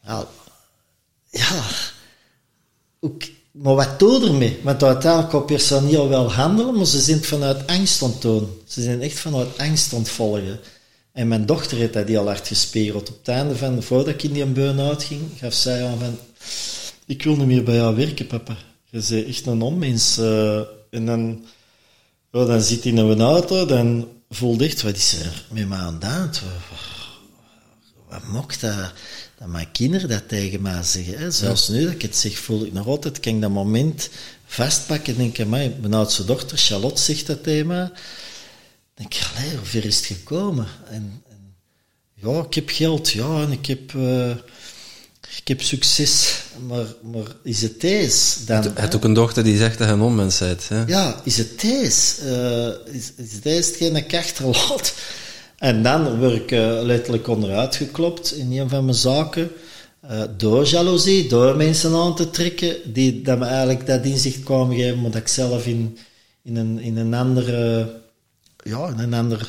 Ja, 0.06 0.28
ja, 1.30 1.62
ook, 3.00 3.24
maar 3.52 3.76
wat 3.76 4.00
doe 4.00 4.28
ermee? 4.28 4.60
Want 4.64 4.84
uiteindelijk 4.84 5.32
kan 5.32 5.46
personeel 5.46 6.10
wel 6.10 6.34
handelen, 6.34 6.76
maar 6.76 6.86
ze 6.86 7.00
zijn 7.00 7.18
het 7.18 7.26
vanuit 7.28 7.68
angst 7.68 8.02
het 8.02 8.22
doen. 8.22 8.62
Ze 8.68 8.82
zijn 8.82 9.02
echt 9.02 9.20
vanuit 9.20 9.58
angst 9.58 9.94
aan 9.94 10.00
het 10.00 10.10
volgen. 10.10 10.60
En 11.12 11.28
mijn 11.28 11.46
dochter 11.46 11.78
heeft 11.78 11.94
dat 11.94 12.08
heel 12.08 12.26
hard 12.26 12.48
gespiegeld. 12.48 13.10
Op 13.10 13.18
het 13.18 13.28
einde 13.28 13.56
van, 13.56 13.84
voordat 13.84 14.08
ik 14.14 14.24
in 14.24 14.34
die 14.34 14.46
burn-out 14.46 15.04
ging, 15.04 15.22
gaf 15.38 15.54
zij 15.54 15.86
aan 15.86 16.00
van, 16.00 16.18
ik 17.06 17.24
wil 17.24 17.36
niet 17.36 17.48
meer 17.48 17.64
bij 17.64 17.76
jou 17.76 17.96
werken, 17.96 18.28
papa. 18.28 18.58
Je 18.90 19.00
bent 19.08 19.26
echt 19.28 19.46
een 19.46 19.62
onmens. 19.62 20.18
eh. 20.18 20.58
en 20.90 21.06
dan, 21.06 21.46
ja, 22.32 22.46
dan 22.46 22.62
zit 22.62 22.84
hij 22.84 22.92
in 22.92 22.98
een 22.98 23.22
auto, 23.22 23.66
dan 23.66 24.08
voelde 24.30 24.66
echt, 24.66 24.82
wat 24.82 24.96
is 24.96 25.14
er 25.20 25.46
met 25.52 25.68
mij 25.68 25.78
aan 25.78 26.04
hand? 26.04 26.42
Wat 28.10 28.28
mocht 28.28 28.62
dat, 28.62 28.94
dat 29.38 29.48
mijn 29.48 29.72
kinderen 29.72 30.10
dat 30.10 30.28
tegen 30.28 30.62
mij 30.62 30.84
zeggen. 30.84 31.18
Hè? 31.18 31.32
Zelfs 31.32 31.68
nu 31.68 31.84
dat 31.84 31.94
ik 31.94 32.02
het 32.02 32.16
zeg, 32.16 32.38
voel 32.38 32.66
ik 32.66 32.74
nog 32.74 32.88
altijd, 32.88 33.20
kan 33.20 33.36
ik 33.36 33.42
dat 33.42 33.50
moment 33.50 34.10
vastpakken 34.46 35.14
en 35.14 35.20
denk 35.20 35.38
ik, 35.38 35.48
mijn 35.48 35.94
oudste 35.94 36.26
dochter, 36.26 36.58
Charlotte, 36.58 37.02
zegt 37.02 37.28
dat 37.28 37.46
mij. 37.46 37.64
Dan 37.64 37.92
denk 38.94 39.14
ik, 39.14 39.28
allee, 39.36 39.56
hoe 39.56 39.66
ver 39.66 39.86
is 39.86 39.98
het 39.98 40.06
gekomen? 40.06 40.68
En, 40.90 41.24
en, 41.30 41.56
ja, 42.14 42.40
ik 42.40 42.54
heb 42.54 42.70
geld, 42.70 43.10
ja, 43.10 43.42
en 43.42 43.52
ik 43.52 43.66
heb, 43.66 43.96
eh, 43.96 44.30
ik 45.38 45.48
heb 45.48 45.62
succes, 45.62 46.42
maar, 46.68 46.86
maar 47.12 47.28
is 47.44 47.62
het 47.62 47.82
deze 47.82 48.46
dan? 48.46 48.64
Je 48.64 48.72
hebt 48.74 48.96
ook 48.96 49.04
een 49.04 49.14
dochter 49.14 49.44
die 49.44 49.58
zegt 49.58 49.78
dat 49.78 49.88
je 49.88 49.94
een 49.94 50.02
onmens 50.02 50.38
bent. 50.38 50.70
Hè? 50.70 50.84
Ja, 50.84 51.22
is 51.24 51.38
het 51.38 51.62
deze? 51.62 52.22
Eh, 52.22 52.96
is, 52.96 53.12
is 53.16 53.42
deze 53.42 53.70
hetgeen 53.70 53.94
dat 53.94 54.02
ik 54.02 54.16
achterlaat? 54.16 54.94
En 55.60 55.84
dan 55.84 56.20
word 56.20 56.34
ik 56.34 56.52
eh, 56.52 56.80
letterlijk 56.82 57.28
onderuit 57.28 57.76
geklopt 57.76 58.36
in 58.36 58.60
een 58.60 58.70
van 58.70 58.86
mijn 58.86 58.98
zaken. 58.98 59.52
eh, 60.02 60.22
door 60.38 60.66
jaloezie, 60.66 61.28
door 61.30 61.56
mensen 61.56 61.96
aan 61.96 62.16
te 62.16 62.30
trekken, 62.30 62.76
die 62.94 63.22
dat 63.22 63.40
me 63.40 63.46
eigenlijk 63.46 63.86
dat 63.86 64.06
inzicht 64.06 64.44
kwamen 64.44 64.76
geven, 64.76 65.02
maar 65.02 65.12
dat 65.12 65.22
ik 65.22 65.28
zelf 65.28 65.66
in, 65.66 65.98
in, 66.44 66.56
een, 66.56 66.80
in 66.80 66.98
een 66.98 67.14
andere, 67.14 67.90
ja, 68.64 68.88
in 68.88 69.00
een 69.00 69.14
andere 69.14 69.46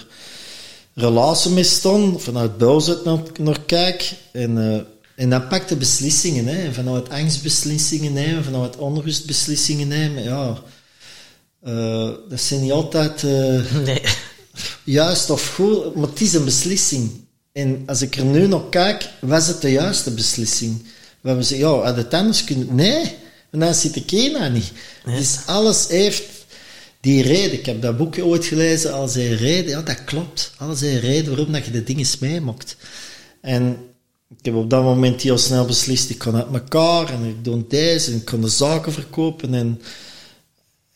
relatie 0.94 1.50
mee 1.50 1.64
stond, 1.64 2.22
vanuit 2.22 2.58
boosheid 2.58 3.04
naar, 3.04 3.18
naar 3.40 3.60
kijk. 3.60 4.12
En, 4.32 4.58
eh, 4.58 4.80
en 5.16 5.30
dan 5.30 5.48
pakte 5.48 5.76
beslissingen, 5.76 6.46
hè, 6.46 6.72
vanuit 6.72 7.08
angst 7.08 7.42
beslissingen 7.42 8.12
nemen, 8.12 8.44
vanuit 8.44 8.76
onrust 8.76 9.26
beslissingen 9.26 9.88
nemen, 9.88 10.22
ja. 10.22 10.58
Dat 12.28 12.40
zijn 12.40 12.60
niet 12.60 12.72
altijd 12.72 13.22
Nee. 13.84 14.02
Juist 14.90 15.30
of 15.30 15.54
goed, 15.54 15.94
maar 15.94 16.08
het 16.08 16.20
is 16.20 16.32
een 16.32 16.44
beslissing. 16.44 17.10
En 17.52 17.82
als 17.86 18.02
ik 18.02 18.16
er 18.16 18.24
nu 18.24 18.46
naar 18.46 18.68
kijk, 18.70 19.08
was 19.20 19.46
het 19.46 19.60
de 19.60 19.70
juiste 19.70 20.10
beslissing? 20.10 20.82
We 21.20 21.28
hebben 21.28 21.46
zeggen, 21.46 21.68
ja, 21.68 21.74
had 21.74 21.96
het 21.96 22.14
anders 22.14 22.44
kunnen... 22.44 22.74
Nee, 22.74 23.16
want 23.50 23.62
dan 23.62 23.74
zit 23.74 23.96
ik 23.96 24.10
hier 24.10 24.32
nou 24.32 24.52
niet. 24.52 24.72
Dus 25.04 25.38
alles 25.46 25.88
heeft... 25.88 26.22
die 27.00 27.22
reden, 27.22 27.52
ik 27.52 27.66
heb 27.66 27.82
dat 27.82 27.96
boekje 27.96 28.24
ooit 28.24 28.44
gelezen, 28.44 28.92
als 28.92 29.14
hij 29.14 29.28
reden, 29.28 29.70
ja, 29.70 29.82
dat 29.82 30.04
klopt. 30.04 30.52
Als 30.58 30.80
hij 30.80 30.96
reden 30.96 31.28
waarom 31.28 31.52
dat 31.52 31.64
je 31.64 31.70
de 31.70 31.84
dingen 31.84 32.06
meemaakt. 32.20 32.76
En 33.40 33.76
ik 34.38 34.44
heb 34.44 34.54
op 34.54 34.70
dat 34.70 34.82
moment 34.82 35.20
heel 35.20 35.38
snel 35.38 35.64
beslist, 35.64 36.10
ik 36.10 36.18
kan 36.18 36.36
uit 36.36 36.52
elkaar 36.52 37.12
en 37.12 37.24
ik 37.24 37.44
doe 37.44 37.64
deze 37.68 38.10
en 38.10 38.16
ik 38.16 38.24
kan 38.24 38.40
de 38.40 38.48
zaken 38.48 38.92
verkopen 38.92 39.54
en 39.54 39.80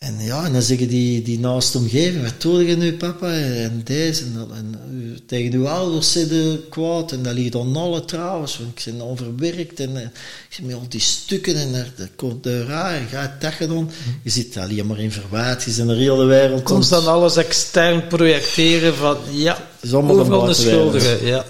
en 0.05 0.25
ja, 0.25 0.45
en 0.45 0.53
dan 0.53 0.63
zeggen 0.63 0.89
die, 0.89 1.23
die 1.23 1.39
naast 1.39 1.77
omgeving, 1.77 2.23
wat 2.23 2.43
doe 2.43 2.67
je 2.67 2.77
nu 2.77 2.97
papa? 2.97 3.33
En 3.33 3.81
deze 3.85 4.25
en 4.25 4.35
dat. 4.35 4.49
En 4.57 4.75
uh, 4.93 5.17
tegen 5.27 5.53
uw 5.53 5.69
ouders 5.69 6.13
zitten 6.13 6.61
kwaad. 6.69 7.13
En 7.13 7.23
dat 7.23 7.33
ligt 7.33 7.57
aan 7.57 7.77
alle 7.77 8.05
trouwens, 8.05 8.59
want 8.59 8.79
ik 8.79 8.93
ben 8.93 9.07
overwerkt. 9.07 9.81
En 9.81 9.91
uh, 9.91 10.01
ik 10.03 10.11
zit 10.49 10.67
met 10.67 10.75
al 10.75 10.87
die 10.89 11.01
stukken 11.01 11.57
en 11.57 11.75
er, 11.75 11.93
er 11.99 12.11
komt 12.17 12.43
de 12.43 12.65
raar. 12.65 12.95
En 12.95 13.07
gaat 13.07 13.41
dat 13.41 13.53
gedaan. 13.53 13.91
Je 14.23 14.31
zit 14.31 14.57
alleen 14.57 14.87
maar 14.87 14.99
in 14.99 15.13
verwaard. 15.13 15.63
Je 15.63 15.81
in 15.81 15.87
de 15.87 15.95
hele 15.95 16.25
wereld. 16.25 16.63
Constant 16.63 17.07
alles 17.07 17.37
extern 17.37 18.07
projecteren 18.07 18.95
van, 18.95 19.17
ja, 19.31 19.69
overal 19.93 20.45
de 20.45 20.55
schuldigen. 20.55 21.27
Ja. 21.27 21.45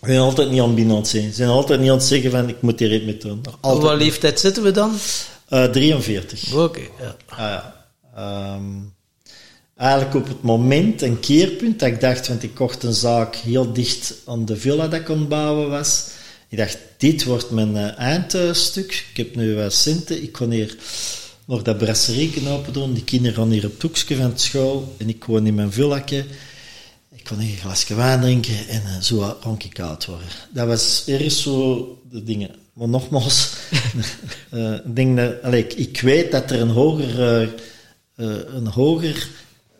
Ze 0.00 0.06
zijn 0.06 0.18
altijd 0.18 0.50
niet 0.50 0.60
aan 0.60 0.74
binnen 0.74 1.06
zijn. 1.06 1.28
Ze 1.28 1.34
zijn 1.34 1.48
altijd 1.48 1.80
niet 1.80 1.90
aan 1.90 1.96
het 1.96 2.06
zeggen 2.06 2.30
van, 2.30 2.48
ik 2.48 2.62
moet 2.62 2.78
hier 2.78 2.94
iets 2.94 3.04
mee 3.04 3.16
doen. 3.16 3.40
Op 3.60 3.82
wat 3.82 3.98
leeftijd 3.98 4.40
zitten 4.40 4.62
we 4.62 4.70
dan? 4.70 4.92
Uh, 5.50 5.64
43. 5.64 6.52
Oké, 6.52 6.62
okay, 6.62 6.90
ja. 7.00 7.16
Ah, 7.28 7.38
ja. 7.38 7.77
Um, 8.18 8.94
eigenlijk 9.76 10.14
op 10.14 10.28
het 10.28 10.42
moment, 10.42 11.02
een 11.02 11.20
keerpunt, 11.20 11.78
dat 11.78 11.88
ik 11.88 12.00
dacht, 12.00 12.28
want 12.28 12.42
ik 12.42 12.54
kocht 12.54 12.82
een 12.82 12.92
zaak 12.92 13.36
heel 13.36 13.72
dicht 13.72 14.14
aan 14.26 14.44
de 14.44 14.56
villa 14.56 14.88
dat 14.88 15.00
ik 15.00 15.04
kon 15.04 15.28
bouwen 15.28 15.70
was. 15.70 16.04
Ik 16.48 16.58
dacht, 16.58 16.78
dit 16.96 17.24
wordt 17.24 17.50
mijn 17.50 17.74
uh, 17.74 17.98
eindstuk. 17.98 19.06
Ik 19.10 19.16
heb 19.16 19.36
nu 19.36 19.54
wat 19.54 19.72
centen. 19.72 20.22
Ik 20.22 20.32
kon 20.32 20.50
hier 20.50 20.76
nog 21.44 21.62
dat 21.62 21.78
brasserie 21.78 22.48
open 22.48 22.72
doen. 22.72 22.92
Die 22.92 23.04
kinderen 23.04 23.36
gaan 23.36 23.50
hier 23.50 23.66
op 23.66 23.82
het 23.82 24.04
van 24.08 24.30
de 24.30 24.38
school. 24.38 24.94
En 24.96 25.08
ik 25.08 25.24
woon 25.24 25.46
in 25.46 25.54
mijn 25.54 25.72
villake. 25.72 26.24
Ik 27.14 27.24
kon 27.24 27.38
hier 27.38 27.52
een 27.52 27.58
glasje 27.58 27.94
wijn 27.94 28.20
drinken 28.20 28.68
en 28.68 28.82
uh, 28.86 29.00
zo 29.00 29.36
rond 29.40 29.64
ik 29.64 29.80
oud 29.80 30.06
worden. 30.06 30.26
Dat 30.52 30.66
was 30.66 31.04
erg 31.06 31.32
zo 31.32 31.98
de 32.10 32.24
dingen. 32.24 32.50
Maar 32.72 32.88
nogmaals, 32.88 33.52
uh, 34.54 34.74
denk 34.84 35.16
dat, 35.16 35.54
ik, 35.54 35.72
ik, 35.72 36.00
weet 36.00 36.32
dat 36.32 36.50
er 36.50 36.60
een 36.60 36.68
hoger 36.68 37.54
een 38.26 38.66
hoger 38.66 39.28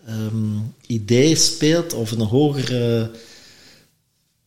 um, 0.08 0.74
idee 0.86 1.36
speelt 1.36 1.94
of 1.94 2.10
een 2.10 2.20
hogere 2.20 3.10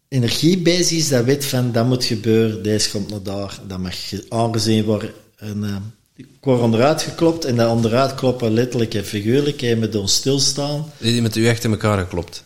energie 0.07 0.57
bezig 0.57 0.97
is, 0.97 1.09
dat 1.09 1.25
weet 1.25 1.45
van 1.45 1.71
dat 1.71 1.85
moet 1.85 2.03
gebeuren, 2.03 2.63
deze 2.63 2.89
komt 2.89 3.09
naar 3.09 3.23
daar, 3.23 3.59
dat 3.67 3.79
mag 3.79 3.95
aangezien 4.29 4.83
worden. 4.83 5.11
En, 5.37 5.57
uh, 5.63 5.75
ik 6.15 6.25
word 6.41 6.61
onderuit 6.61 7.01
geklopt 7.01 7.45
en 7.45 7.55
dat 7.55 7.71
onderuit 7.71 8.15
kloppen 8.15 8.53
letterlijk 8.53 8.93
en 8.93 9.05
figuurlijk 9.05 9.61
en 9.61 9.79
met 9.79 9.95
ons 9.95 10.13
stilstaan. 10.13 10.91
Die 10.97 11.21
met 11.21 11.35
u 11.35 11.47
echt 11.47 11.63
in 11.63 11.71
elkaar 11.71 11.97
geklopt? 11.97 12.43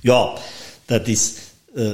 Ja, 0.00 0.32
dat 0.84 1.08
is... 1.08 1.32
Uh, 1.74 1.90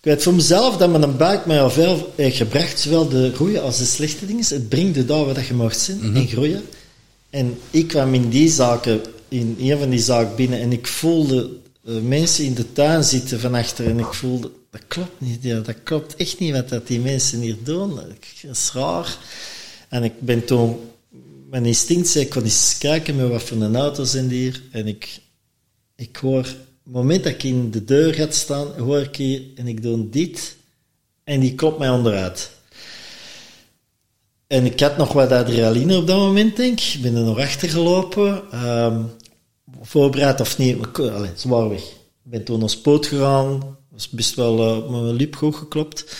ik 0.00 0.08
weet 0.08 0.22
voor 0.22 0.34
mezelf 0.34 0.76
dat 0.76 0.90
mijn 0.90 1.16
buik 1.16 1.46
mij 1.46 1.62
al 1.62 1.70
veel 1.70 2.12
heeft 2.16 2.36
gebracht, 2.36 2.80
zowel 2.80 3.08
de 3.08 3.32
goede 3.34 3.60
als 3.60 3.78
de 3.78 3.84
slechte 3.84 4.26
dingen. 4.26 4.44
Het 4.48 4.68
brengt 4.68 4.96
je 4.96 5.04
daar 5.04 5.24
waar 5.24 5.46
je 5.46 5.54
mag 5.54 5.74
zijn 5.74 5.96
mm 5.96 6.02
-hmm. 6.02 6.16
en 6.16 6.28
groeien. 6.28 6.62
En 7.32 7.58
ik 7.70 7.88
kwam 7.88 8.14
in 8.14 8.28
die 8.28 8.48
zaken, 8.48 9.00
in 9.28 9.56
een 9.58 9.78
van 9.78 9.90
die 9.90 9.98
zaken 9.98 10.36
binnen 10.36 10.60
en 10.60 10.72
ik 10.72 10.86
voelde 10.86 11.50
uh, 11.84 12.00
mensen 12.00 12.44
in 12.44 12.54
de 12.54 12.72
tuin 12.72 13.04
zitten 13.04 13.40
van 13.40 13.54
achter 13.54 13.86
en 13.86 13.98
ik 13.98 14.14
voelde, 14.14 14.50
dat 14.70 14.86
klopt 14.86 15.20
niet, 15.20 15.42
ja, 15.42 15.60
dat 15.60 15.82
klopt 15.82 16.16
echt 16.16 16.38
niet 16.38 16.52
wat 16.52 16.68
dat 16.68 16.86
die 16.86 17.00
mensen 17.00 17.40
hier 17.40 17.56
doen. 17.62 17.94
Dat 17.94 18.50
is 18.50 18.70
raar. 18.72 19.18
En 19.88 20.04
ik 20.04 20.20
ben 20.20 20.44
toen, 20.44 20.76
mijn 21.50 21.66
instinct 21.66 22.08
zei, 22.08 22.24
ik 22.24 22.30
kon 22.30 22.42
eens 22.42 22.78
kijken 22.78 23.16
met 23.16 23.28
wat 23.28 23.42
voor 23.42 23.60
een 23.60 23.76
auto 23.76 24.04
zijn 24.04 24.30
hier. 24.30 24.62
En 24.70 24.86
ik, 24.86 25.20
ik 25.96 26.16
hoor, 26.16 26.38
op 26.38 26.84
het 26.84 26.92
moment 26.92 27.24
dat 27.24 27.32
ik 27.32 27.42
in 27.42 27.70
de 27.70 27.84
deur 27.84 28.14
ga 28.14 28.30
staan, 28.30 28.66
hoor 28.78 29.00
ik 29.00 29.16
hier 29.16 29.42
en 29.54 29.66
ik 29.66 29.82
doe 29.82 30.08
dit 30.08 30.56
en 31.24 31.40
die 31.40 31.54
klopt 31.54 31.78
mij 31.78 31.90
onderuit. 31.90 32.50
En 34.52 34.64
ik 34.64 34.80
had 34.80 34.96
nog 34.96 35.12
wat 35.12 35.32
adrenaline 35.32 35.96
op 35.96 36.06
dat 36.06 36.18
moment, 36.18 36.56
denk 36.56 36.80
ik. 36.80 36.94
Ik 36.94 37.02
ben 37.02 37.16
er 37.16 37.22
nog 37.22 37.38
achter 37.38 37.68
gelopen. 37.68 38.42
Um, 38.68 39.10
voorbereid 39.80 40.40
of 40.40 40.58
niet, 40.58 40.76
allez, 40.96 41.30
zwaar 41.34 41.68
weg. 41.68 41.80
Ik 41.80 42.30
ben 42.30 42.44
toen 42.44 42.58
naar 42.58 42.76
poot 42.82 43.06
gegaan. 43.06 43.76
was 43.90 44.08
best 44.08 44.34
wel 44.34 44.76
op 44.76 44.90
mijn 44.90 45.12
lip 45.12 45.34
goed 45.34 45.54
geklopt. 45.54 46.16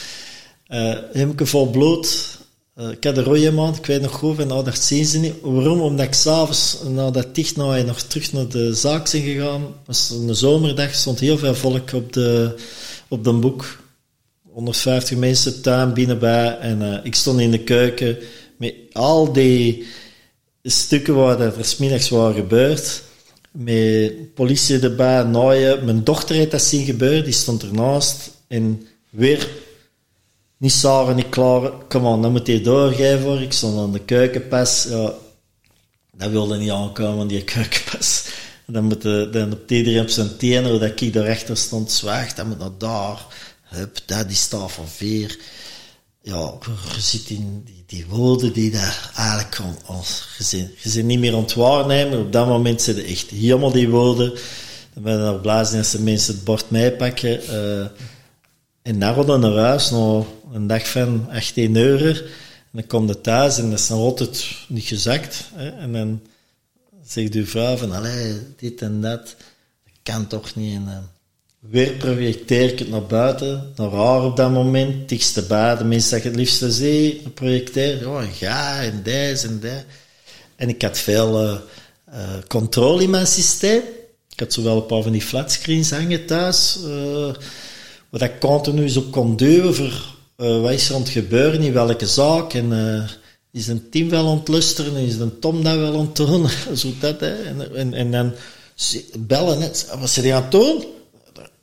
Uh, 0.68 0.94
heb 1.12 1.40
ik 1.40 1.46
vol 1.46 1.70
bloed. 1.70 2.38
Uh, 2.76 2.90
ik 2.90 3.04
had 3.04 3.16
een 3.16 3.24
rode 3.24 3.52
maand, 3.52 3.76
ik 3.76 3.86
weet 3.86 4.02
nog 4.02 4.12
goed, 4.12 4.38
en 4.38 4.46
nou, 4.46 4.64
dat 4.64 4.78
zien 4.78 5.04
ze 5.04 5.18
niet. 5.18 5.34
Waarom? 5.42 5.80
Omdat 5.80 6.06
ik 6.06 6.14
s'avonds, 6.14 6.78
na 6.88 7.10
dat 7.10 7.34
dicht 7.34 7.56
nou, 7.56 7.84
nog 7.84 8.00
terug 8.00 8.32
naar 8.32 8.48
de 8.48 8.74
zaak 8.74 9.06
zijn 9.06 9.22
gegaan. 9.22 9.62
Was 9.86 10.10
een 10.10 10.34
zomerdag, 10.34 10.94
stond 10.94 11.20
heel 11.20 11.38
veel 11.38 11.54
volk 11.54 11.92
op 11.92 12.12
de, 12.12 12.54
op 13.08 13.24
de 13.24 13.32
boek. 13.32 13.81
150 14.52 15.16
mensen 15.16 15.62
tuin 15.62 15.94
binnenbij 15.94 16.58
en 16.58 16.82
uh, 16.82 16.98
ik 17.02 17.14
stond 17.14 17.40
in 17.40 17.50
de 17.50 17.62
keuken 17.62 18.18
met 18.56 18.74
al 18.92 19.32
die 19.32 19.86
stukken 20.62 21.14
waar 21.14 21.40
er 21.40 21.64
smiddags 21.64 22.08
waren 22.08 22.34
gebeurd. 22.34 23.02
Met 23.50 24.34
politie 24.34 24.78
erbij, 24.78 25.22
naaien. 25.22 25.84
Mijn 25.84 26.04
dochter 26.04 26.34
heeft 26.34 26.50
dat 26.50 26.62
zien 26.62 26.84
gebeuren, 26.84 27.24
die 27.24 27.32
stond 27.32 27.62
ernaast. 27.62 28.30
En 28.46 28.86
weer 29.10 29.48
niet 30.56 30.72
Sarah, 30.72 31.16
niet 31.16 31.28
klaar. 31.28 31.70
Kom 31.88 32.04
on, 32.04 32.22
dan 32.22 32.32
moet 32.32 32.46
hij 32.46 32.62
doorgeven 32.62 33.20
voor. 33.20 33.40
Ik 33.40 33.52
stond 33.52 33.78
aan 33.78 33.92
de 33.92 34.04
keukenpas. 34.04 34.88
Dat 36.16 36.30
wilde 36.30 36.56
niet 36.56 36.70
aankomen, 36.70 37.26
die 37.26 37.44
keukenpas. 37.54 38.24
Dan 38.66 38.84
moet 38.84 39.02
de, 39.02 39.28
dan 39.32 39.52
op 39.52 39.70
iedereen 39.70 40.02
op 40.02 40.08
zijn 40.08 40.36
tenen, 40.36 40.80
dat 40.80 41.00
ik 41.00 41.12
daarachter 41.12 41.56
stond, 41.56 41.90
zwaagt, 41.90 42.36
dan 42.36 42.48
moet 42.48 42.58
naar 42.58 42.78
daar 42.78 43.26
Dat 44.06 44.30
is 44.30 44.48
tafel 44.48 44.86
veer. 44.86 45.38
Ja, 46.22 46.52
je 46.94 47.00
ziet 47.00 47.30
in 47.30 47.68
die, 47.86 48.06
woorden 48.06 48.52
die 48.52 48.70
daar 48.70 49.10
eigenlijk 49.16 49.60
als 49.84 50.20
gezin, 50.20 50.70
je 50.82 51.02
niet 51.02 51.18
meer 51.18 51.36
ontwaarnemen. 51.36 52.18
Op 52.18 52.32
dat 52.32 52.46
moment 52.46 52.82
zitten 52.82 53.04
echt 53.04 53.30
helemaal 53.30 53.72
die 53.72 53.88
woorden. 53.88 54.32
Dan 54.94 55.02
ben 55.02 55.12
je 55.12 55.18
naar 55.18 55.38
blazen 55.38 55.78
als 55.78 55.90
de 55.90 56.00
mensen 56.00 56.34
het 56.34 56.44
bord 56.44 56.70
meepakken. 56.70 57.42
Uh, 57.50 57.86
en 58.82 58.98
dan 58.98 59.40
naar 59.40 59.56
huis, 59.56 59.90
nog 59.90 60.26
een 60.52 60.66
dag 60.66 60.88
van 60.88 61.30
18 61.30 61.76
euro. 61.76 62.06
En 62.06 62.24
dan 62.70 62.86
komt 62.86 63.08
het 63.08 63.22
thuis 63.22 63.58
en 63.58 63.70
dat 63.70 63.78
is 63.78 63.88
nog 63.88 63.98
altijd 63.98 64.46
niet 64.68 64.84
gezakt. 64.84 65.44
Hè? 65.54 65.68
En 65.68 65.92
dan 65.92 66.20
zegt 67.04 67.34
uw 67.34 67.46
vrouw 67.46 67.76
van, 67.76 67.92
allee, 67.92 68.36
dit 68.56 68.82
en 68.82 69.00
dat. 69.00 69.24
Dat 69.84 69.94
kan 70.02 70.26
toch 70.26 70.54
niet. 70.54 70.80
Weer 71.70 71.92
projecteer 71.92 72.72
ik 72.72 72.78
het 72.78 72.88
naar 72.88 73.06
buiten, 73.06 73.72
naar 73.76 73.90
haar 73.90 74.24
op 74.24 74.36
dat 74.36 74.50
moment, 74.50 75.08
dichtste 75.08 75.42
bij, 75.42 75.76
de 75.76 75.84
mensen 75.84 76.10
dat 76.10 76.22
je 76.22 76.28
het 76.28 76.38
liefste 76.38 76.72
zie, 76.72 77.22
projecteer, 77.34 78.08
oh, 78.08 78.22
ga 78.32 78.82
en 78.82 79.00
deze 79.02 79.46
en 79.46 79.60
dat. 79.60 79.84
En 80.56 80.68
ik 80.68 80.82
had 80.82 80.98
veel 80.98 81.42
uh, 81.42 81.56
uh, 82.08 82.20
controle 82.48 83.02
in 83.02 83.10
mijn 83.10 83.26
systeem. 83.26 83.82
Ik 84.30 84.40
had 84.40 84.52
zowel 84.52 84.76
een 84.76 84.86
paar 84.86 85.02
van 85.02 85.12
die 85.12 85.22
flatscreens 85.22 85.90
hangen 85.90 86.26
thuis, 86.26 86.78
uh, 86.84 87.34
waar 88.10 88.22
ik 88.22 88.40
continu 88.40 88.82
eens 88.82 88.96
op 88.96 89.12
kon 89.12 89.36
duwen 89.36 89.74
voor 89.74 90.10
wat 90.36 90.72
is 90.72 90.88
er 90.88 90.94
aan 90.94 91.00
het 91.00 91.10
gebeuren, 91.10 91.60
in 91.60 91.72
welke 91.72 92.06
zaak, 92.06 92.54
en 92.54 93.08
is 93.52 93.66
een 93.66 93.90
team 93.90 94.08
wel 94.08 94.26
ontlusteren, 94.26 94.96
is 94.96 95.16
een 95.16 95.38
Tom 95.38 95.64
dat 95.64 95.76
wel 95.76 96.12
doen, 96.12 96.48
zo 96.74 96.88
dat, 97.00 97.20
hè. 97.20 97.42
En, 97.42 97.76
en, 97.76 97.94
en 97.94 98.10
dan 98.10 98.32
bellen, 99.18 99.72
wat 100.00 100.10
ze 100.10 100.22
die 100.22 100.34
aan 100.34 100.42
het 100.42 100.50
doen? 100.50 100.84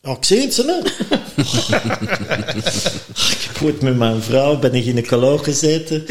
Ja, 0.02 0.12
ik 0.12 0.26
zie 0.26 0.42
het, 0.42 0.54
ze, 0.54 0.82
Ik 3.50 3.66
heb 3.66 3.82
met 3.82 3.98
mijn 3.98 4.22
vrouw, 4.22 4.60
ben 4.60 4.74
ik 4.74 4.86
in 4.86 4.96
de 4.96 5.02
gynaecoloog 5.02 5.44
gezeten. 5.44 6.06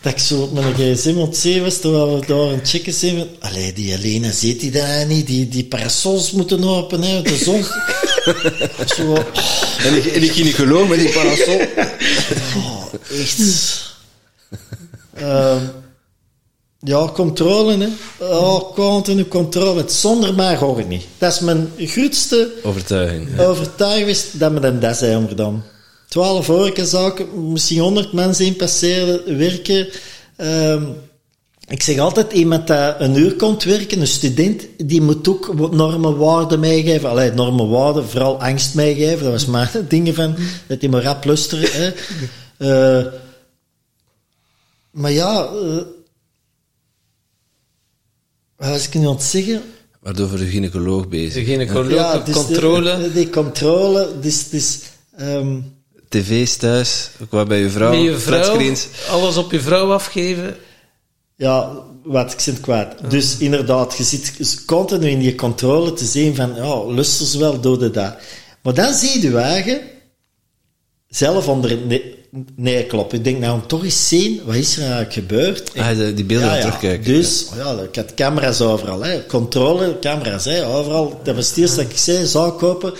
Dat 0.00 0.12
ik 0.12 0.18
zo 0.18 0.42
op 0.42 0.52
mijn 0.52 0.74
gsm 0.74 1.16
op 1.16 1.34
zee 1.34 1.62
was, 1.62 1.80
terwijl 1.80 2.20
we 2.20 2.26
daar 2.26 2.38
een 2.38 2.66
checken 2.66 2.92
zijn. 2.92 3.26
Allee, 3.40 3.72
die 3.72 3.90
Helena 3.90 4.30
ziet 4.30 4.60
die 4.60 4.70
daar 4.70 5.06
niet. 5.06 5.26
Die, 5.26 5.48
die 5.48 5.64
parasols 5.64 6.30
moeten 6.30 6.64
open, 6.64 7.02
hè, 7.02 7.22
de 7.22 7.36
zon. 7.36 7.64
zo, 8.96 9.12
oh. 9.12 9.18
En 9.84 9.94
die, 9.94 10.10
en 10.10 10.20
die 10.20 10.30
gynaecoloog 10.30 10.88
met 10.88 10.98
die 10.98 11.12
parasol. 11.12 11.60
Oh, 12.56 12.84
echt. 13.10 13.92
Um, 15.20 15.83
ja, 16.84 17.08
controle, 17.12 17.76
hè. 17.76 17.88
Oh, 18.26 18.74
continu 18.74 19.28
controle. 19.28 19.84
Zonder 19.86 20.34
mij 20.34 20.56
hoor 20.56 20.80
ik 20.80 20.88
niet. 20.88 21.06
Dat 21.18 21.32
is 21.32 21.40
mijn 21.40 21.72
grootste 21.78 22.52
overtuiging. 22.62 23.28
Ja. 23.36 23.44
Overtuiging 23.44 24.16
dat 24.32 24.52
me 24.52 24.60
dan 24.60 24.80
dat 24.80 24.96
zijn 24.96 25.28
gedaan. 25.28 25.64
Twaalf 26.08 26.46
horecazaken, 26.46 27.52
misschien 27.52 27.78
honderd 27.80 28.12
mensen 28.12 28.46
in 28.46 28.56
passeren, 28.56 29.38
werken. 29.38 29.88
Um, 30.36 30.94
ik 31.68 31.82
zeg 31.82 31.98
altijd, 31.98 32.32
iemand 32.32 32.66
dat 32.66 33.00
een 33.00 33.16
uur 33.16 33.34
komt 33.34 33.64
werken, 33.64 34.00
een 34.00 34.06
student, 34.06 34.66
die 34.76 35.00
moet 35.00 35.28
ook 35.28 35.72
normen 35.72 36.16
waarden 36.16 36.60
meegeven. 36.60 37.08
Allee, 37.08 37.32
normen 37.32 37.68
waarden, 37.68 38.08
vooral 38.08 38.40
angst 38.40 38.74
meegeven. 38.74 39.22
Dat 39.22 39.32
was 39.32 39.46
maar 39.46 39.72
dingen 39.88 40.14
van, 40.14 40.36
dat 40.66 40.80
hij 40.80 40.90
maar 40.90 41.02
rap 41.02 41.24
lusteren. 41.24 41.68
Hè. 41.72 41.92
Uh, 42.58 43.06
maar 45.00 45.12
ja... 45.12 45.48
Wat 48.64 48.72
was 48.72 48.86
ik 48.86 48.94
nu 48.94 49.06
aan 49.06 49.14
het 49.14 49.22
zeggen? 49.22 49.62
Waardoor 50.00 50.28
voor 50.28 50.38
de 50.38 50.46
gynaecoloog 50.46 51.08
bezig. 51.08 51.34
De 51.34 51.44
gynaecoloog, 51.44 51.90
Ja, 51.90 52.18
dus 52.18 52.34
controle. 52.34 52.98
De, 52.98 53.12
die 53.12 53.30
controle, 53.30 54.08
dus... 54.20 54.48
dus 54.48 54.80
ehm, 55.16 55.58
TV's 56.08 56.56
thuis, 56.56 57.10
ook 57.22 57.30
wat 57.30 57.48
bij 57.48 57.58
je 57.58 57.70
vrouw. 57.70 57.90
Met 57.90 58.02
je 58.02 58.18
vrouw, 58.18 58.74
alles 59.08 59.36
op 59.36 59.52
je 59.52 59.60
vrouw 59.60 59.92
afgeven. 59.92 60.56
Ja, 61.36 61.82
wat, 62.04 62.32
ik 62.32 62.40
zit 62.40 62.60
kwaad. 62.60 63.10
Dus 63.10 63.36
inderdaad, 63.36 63.96
je 63.96 64.02
zit 64.04 64.64
continu 64.64 65.08
in 65.08 65.22
je 65.22 65.34
controle 65.34 65.92
te 65.92 66.04
zien 66.04 66.34
van, 66.34 66.54
ja, 66.54 66.84
luister 66.84 67.26
ze 67.26 67.38
wel, 67.38 67.60
doe 67.60 67.78
je 67.80 67.90
dat. 67.90 68.16
Maar 68.62 68.74
dan 68.74 68.94
zie 68.94 69.20
je 69.20 69.30
je 69.30 69.38
eigen 69.38 69.80
zelf 71.08 71.48
onder 71.48 71.78
het 72.34 72.44
ne- 72.56 72.70
neerkloppen. 72.70 73.18
Ik 73.18 73.24
denk, 73.24 73.38
nou, 73.38 73.60
toch 73.66 73.84
eens 73.84 74.08
zien, 74.08 74.40
wat 74.44 74.54
is 74.54 74.76
er 74.76 74.82
eigenlijk 74.82 75.12
gebeurd? 75.12 75.72
Ah, 75.76 75.96
de- 75.96 76.14
die 76.14 76.24
beelden 76.24 76.60
terugkijken. 76.60 77.12
Dus, 77.12 77.46
ja, 77.56 77.72
ik 77.72 77.96
had 77.96 78.14
camera's 78.14 78.60
overal, 78.60 79.04
hè. 79.04 79.26
Controle, 79.26 79.98
camera's, 80.00 80.44
hè, 80.44 80.66
overal. 80.66 81.20
Dat 81.22 81.34
was 81.34 81.48
het 81.48 81.56
eerste 81.56 81.76
dat 81.82 81.90
ik 81.90 81.96
zei, 81.96 82.26
zaak 82.26 82.58
kopen. 82.58 82.92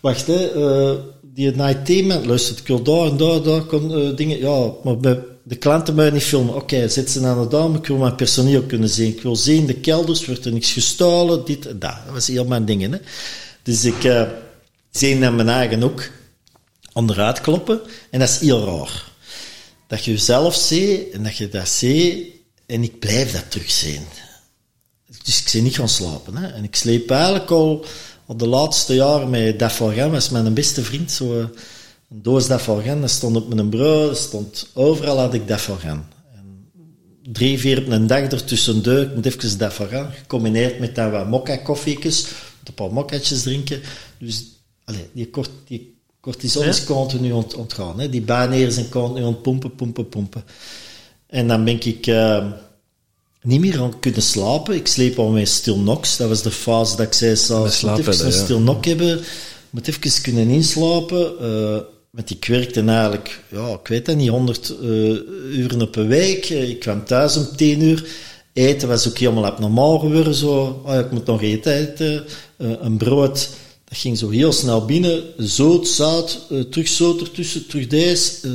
Wacht, 0.00 0.26
hè, 0.26 0.46
eh, 0.46 0.94
die 1.34 1.82
team, 1.82 2.12
luistert, 2.26 2.58
ik 2.58 2.66
wil 2.66 2.82
daar 2.82 3.06
en 3.06 3.16
daar, 3.16 3.42
daar, 3.42 3.62
eh, 3.72 4.16
dingen, 4.16 4.38
ja, 4.38 4.70
maar 4.84 4.96
bij 4.96 5.18
de 5.42 5.56
klanten 5.56 5.94
moeten 5.94 6.12
niet 6.12 6.22
filmen. 6.22 6.54
Oké, 6.54 6.88
zet 6.88 7.10
ze 7.10 7.26
aan 7.26 7.42
de 7.42 7.48
dame, 7.48 7.78
ik 7.78 7.86
wil 7.86 7.96
mijn 7.96 8.14
personeel 8.14 8.62
kunnen 8.62 8.88
zien. 8.88 9.08
Ik 9.08 9.22
wil 9.22 9.36
zien, 9.36 9.66
de 9.66 9.74
kelders, 9.74 10.26
wordt 10.26 10.44
er 10.44 10.52
niks 10.52 10.72
gestolen, 10.72 11.44
dit 11.44 11.66
en 11.66 11.78
dat. 11.78 11.94
Dat 12.04 12.14
was 12.14 12.26
heel 12.26 12.44
mijn 12.44 12.64
dingen, 12.64 12.92
hè. 12.92 12.98
Dus 13.62 13.84
ik 13.84 14.04
eh 14.04 14.22
zie 14.90 15.16
naar 15.16 15.32
mijn 15.32 15.48
eigen 15.48 15.82
ook 15.82 16.02
onderuit 16.94 17.40
kloppen. 17.40 17.80
En 18.10 18.18
dat 18.18 18.28
is 18.28 18.38
heel 18.38 18.64
raar. 18.64 19.12
Dat 19.86 20.04
je 20.04 20.10
jezelf 20.10 20.54
ziet 20.54 21.10
en 21.10 21.22
dat 21.22 21.36
je 21.36 21.48
dat 21.48 21.68
ziet 21.68 22.26
en 22.66 22.82
ik 22.82 22.98
blijf 22.98 23.32
dat 23.32 23.50
terugzien. 23.50 24.02
Dus 25.24 25.40
ik 25.40 25.50
ben 25.52 25.62
niet 25.62 25.76
gaan 25.76 25.88
slapen. 25.88 26.36
Hè. 26.36 26.46
En 26.46 26.64
ik 26.64 26.76
sleep 26.76 27.10
eigenlijk 27.10 27.50
al, 27.50 27.84
al 28.26 28.36
de 28.36 28.46
laatste 28.46 28.94
jaren 28.94 29.30
met 29.30 29.58
Dafalgan, 29.58 30.10
was 30.10 30.28
mijn 30.28 30.54
beste 30.54 30.82
vriend. 30.82 31.12
Zo, 31.12 31.38
eh, 31.38 31.46
een 32.10 32.22
doos 32.22 32.46
Dafalgan, 32.46 33.00
dat 33.00 33.10
stond 33.10 33.36
op 33.36 33.54
mijn 33.54 33.70
dat 33.70 34.16
stond 34.16 34.66
overal 34.72 35.18
had 35.18 35.34
ik 35.34 35.48
Dafalgan. 35.48 36.04
En 36.34 36.68
Drie, 37.32 37.58
vier 37.58 37.78
op 37.78 37.88
een 37.88 38.06
dag 38.06 38.20
ertussendoor, 38.20 39.02
ik 39.02 39.14
moet 39.14 39.26
even 39.26 39.58
Dafalgan, 39.58 40.12
gecombineerd 40.12 40.78
met 40.78 40.94
dan 40.94 41.10
wat 41.10 41.28
mokka 41.28 41.56
koffietjes, 41.56 42.26
een 42.64 42.74
paar 42.74 42.92
mokkatjes 42.92 43.42
drinken. 43.42 43.80
Dus 44.18 44.44
allee, 44.84 45.08
die, 45.12 45.30
kort, 45.30 45.50
die 45.66 45.93
cortisol 46.24 46.62
is 46.62 46.84
continu 46.84 47.32
ont, 47.32 47.54
ontgaan. 47.54 48.00
Hè. 48.00 48.08
Die 48.08 48.22
baaneren 48.22 48.72
zijn 48.72 48.88
continu 48.88 49.20
aan 49.26 49.32
het 49.32 49.42
pompen, 49.42 49.74
pompen, 49.74 50.08
pompen. 50.08 50.44
En 51.26 51.48
dan 51.48 51.64
ben 51.64 51.80
ik 51.86 52.06
eh, 52.06 52.46
niet 53.42 53.60
meer 53.60 53.80
aan 53.80 54.00
kunnen 54.00 54.22
slapen. 54.22 54.74
Ik 54.74 54.86
sleep 54.86 55.18
al 55.18 55.30
met 55.30 55.48
Stilnox. 55.48 56.16
Dat 56.16 56.28
was 56.28 56.42
de 56.42 56.50
fase 56.50 56.96
dat 56.96 57.06
ik 57.06 57.12
zei, 57.12 57.32
ik 57.32 57.48
moet 57.48 57.98
even 57.98 58.20
een 58.26 58.32
ja. 58.32 58.42
Stilnox 58.44 58.88
hebben. 58.88 59.18
Ik 59.18 59.24
moet 59.70 59.88
even 59.88 60.22
kunnen 60.22 60.48
inslapen. 60.48 61.38
eh 61.40 61.92
want 62.14 62.30
ik 62.30 62.44
werkte 62.44 62.80
eigenlijk, 62.80 63.40
ja, 63.50 63.68
ik 63.68 63.88
weet 63.88 64.06
het 64.06 64.16
niet, 64.16 64.28
100 64.28 64.74
eh, 64.80 64.88
uren 65.58 65.82
op 65.82 65.96
een 65.96 66.06
week. 66.06 66.44
Eh, 66.44 66.68
Ik 66.68 66.80
kwam 66.80 67.04
thuis 67.04 67.36
om 67.36 67.46
10 67.56 67.82
uur. 67.82 68.04
Eten 68.52 68.88
was 68.88 69.08
ook 69.08 69.18
helemaal 69.18 69.46
abnormaal 69.46 69.98
geworden. 69.98 70.34
Zo. 70.34 70.82
Ah, 70.84 70.98
ik 70.98 71.10
moet 71.10 71.26
nog 71.26 71.42
eten. 71.42 71.72
eten. 71.74 72.24
Eh, 72.56 72.70
een 72.80 72.96
brood, 72.96 73.48
dat 73.94 74.02
ging 74.02 74.18
zo 74.18 74.30
heel 74.30 74.52
snel 74.52 74.84
binnen. 74.84 75.22
Zout, 75.36 75.88
zout, 75.88 76.38
eh, 76.50 76.60
terug 76.60 76.88
zout 76.88 77.20
ertussen, 77.20 77.66
terug 77.66 77.86
deze. 77.86 78.32
eh 78.42 78.50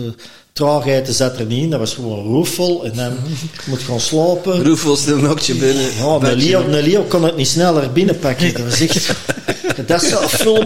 traagheid 0.53 1.07
zat 1.07 1.39
er 1.39 1.45
niet 1.45 1.63
in. 1.63 1.69
Dat 1.69 1.79
was 1.79 1.93
gewoon 1.93 2.23
roefvol. 2.25 2.85
En 2.85 2.95
dan 2.95 3.11
ik 3.53 3.65
moet 3.69 3.81
gaan 3.81 3.99
slapen. 3.99 4.63
Roefel 4.63 4.95
stil 4.95 5.17
nokje 5.17 5.55
binnen. 5.55 5.95
Ja, 5.95 6.19
een 6.21 6.37
Leo, 6.37 6.61
een 6.61 6.83
Leo 6.83 7.03
kon 7.03 7.23
het 7.23 7.35
niet 7.35 7.47
sneller 7.47 7.91
binnenpakken. 7.91 8.53
Dat 8.53 8.63
was 8.63 8.79
echt... 8.79 9.13
Dat 9.87 10.01
is 10.03 10.11
een 10.11 10.29
film. 10.29 10.65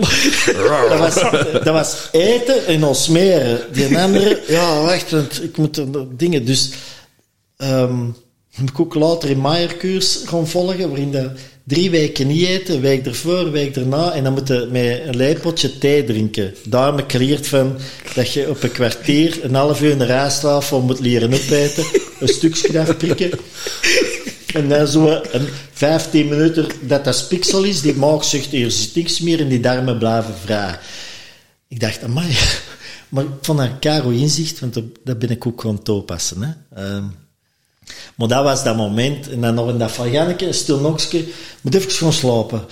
Dat 0.89 0.99
was, 0.99 1.13
dat 1.63 1.73
was 1.73 1.95
eten 2.11 2.65
en 2.65 2.83
ons 2.83 3.03
smeren. 3.03 3.59
Die 3.73 3.97
andere... 3.97 4.41
Ja, 4.47 4.81
wacht, 4.81 5.11
want 5.11 5.43
ik 5.43 5.57
moet 5.57 5.77
er 5.77 5.87
nog 5.87 6.05
dingen... 6.17 6.45
Dus... 6.45 6.69
ehm 7.57 8.05
heb 8.53 8.69
ik 8.69 8.79
ook 8.79 8.93
later 8.93 9.29
in 9.29 9.39
Maier-cursus 9.39 10.21
gaan 10.25 10.47
volgen, 10.47 10.89
waarin 10.89 11.11
drie 11.63 11.89
weken 11.89 12.27
niet 12.27 12.45
eten, 12.47 12.81
week 12.81 13.05
ervoor, 13.05 13.51
week 13.51 13.75
erna, 13.75 14.11
en 14.11 14.23
dan 14.23 14.33
moet 14.33 14.47
je 14.47 14.67
met 14.71 15.01
een 15.05 15.15
lepeltje 15.15 15.77
thee 15.77 16.03
drinken. 16.03 16.53
Daar 16.67 16.85
heb 16.95 16.99
ik 17.05 17.11
geleerd 17.11 17.47
van 17.47 17.77
dat 18.15 18.33
je 18.33 18.49
op 18.49 18.63
een 18.63 18.71
kwartier, 18.71 19.39
een 19.43 19.55
half 19.55 19.81
uur 19.81 19.91
in 19.91 19.97
de 19.97 20.05
rijsttafel 20.05 20.81
moet 20.81 20.99
leren 20.99 21.33
opeten, 21.33 21.85
een 22.19 22.27
stukje 22.27 22.79
afprikken, 22.79 23.29
en 24.53 24.69
dan 24.69 24.87
zo 24.87 25.21
een 25.31 25.47
15 25.73 26.27
minuten 26.27 26.67
dat 26.81 27.03
dat 27.05 27.15
spiksel 27.15 27.63
is, 27.63 27.81
die 27.81 27.93
maag 27.95 28.23
zegt, 28.23 28.45
hier 28.51 28.71
zit 28.71 28.95
niks 28.95 29.19
meer 29.19 29.39
en 29.39 29.47
die 29.47 29.59
darmen 29.59 29.97
blijven 29.97 30.33
vrij. 30.43 30.79
Ik 31.67 31.79
dacht, 31.79 32.03
amai. 32.03 32.27
Maar 33.09 33.25
dat 33.41 33.59
een 33.59 33.79
karo 33.79 34.09
inzicht, 34.09 34.59
want 34.59 34.73
dat- 34.73 34.83
dat 35.03 35.19
ben 35.19 35.29
ik 35.29 35.45
ook 35.47 35.61
gewoon 35.61 35.81
toepassen. 35.83 36.41
Hè. 36.41 36.81
Ehm, 36.83 37.03
maar 38.15 38.27
dat 38.27 38.43
was 38.43 38.63
dat 38.63 38.75
moment. 38.75 39.29
En 39.29 39.41
dan 39.41 39.53
nog 39.53 39.67
een 39.67 39.77
dag 39.77 39.93
van 39.93 40.11
Janneke, 40.11 40.51
stil 40.51 40.79
nokske, 40.79 41.25
moet 41.61 41.75
even 41.75 41.91
gaan 41.91 42.13
slapen. 42.13 42.65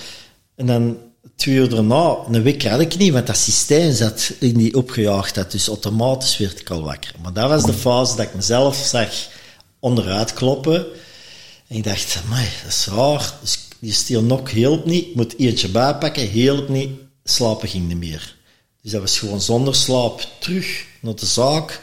En 0.56 0.66
dan 0.66 0.98
twee 1.36 1.56
uur 1.56 1.70
daarna, 1.70 2.18
een 2.32 2.44
week 2.44 2.64
had 2.64 2.80
ik 2.80 2.98
niet, 2.98 3.14
want 3.14 3.28
dat 3.28 3.38
systeem 3.38 3.94
zat 3.94 4.32
in 4.40 4.58
die 4.58 4.76
opgejaagd 4.76 5.36
had. 5.36 5.52
Dus 5.52 5.68
automatisch 5.68 6.38
werd 6.38 6.60
ik 6.60 6.70
al 6.70 6.84
wakker. 6.84 7.14
Maar 7.22 7.34
dat 7.34 7.50
was 7.50 7.64
de 7.64 7.74
fase 7.74 8.16
dat 8.16 8.26
ik 8.26 8.36
mezelf 8.36 8.76
zag 8.76 9.10
onderuit 9.80 10.34
kloppen. 10.34 10.86
En 11.68 11.78
ik 11.78 11.84
dacht, 11.84 12.22
amai, 12.26 12.48
dat 12.64 12.72
is 12.72 12.88
raar. 12.88 13.34
Dus 13.42 13.60
die 13.80 13.94
stil 13.94 14.22
nok 14.22 14.50
hielp 14.50 14.86
niet. 14.86 15.06
Ik 15.06 15.16
moet 15.16 15.38
eentje 15.38 15.70
bijpakken, 15.70 16.28
hielp 16.28 16.70
niet. 16.70 16.90
Slapen 17.24 17.68
ging 17.68 17.88
niet 17.88 17.98
meer. 17.98 18.36
Dus 18.82 18.92
dat 18.92 19.02
was 19.02 19.20
gewoon 19.20 19.42
zonder 19.42 19.76
slaap 19.76 20.28
terug 20.40 20.86
naar 21.02 21.16
de 21.16 21.26
zaak 21.26 21.82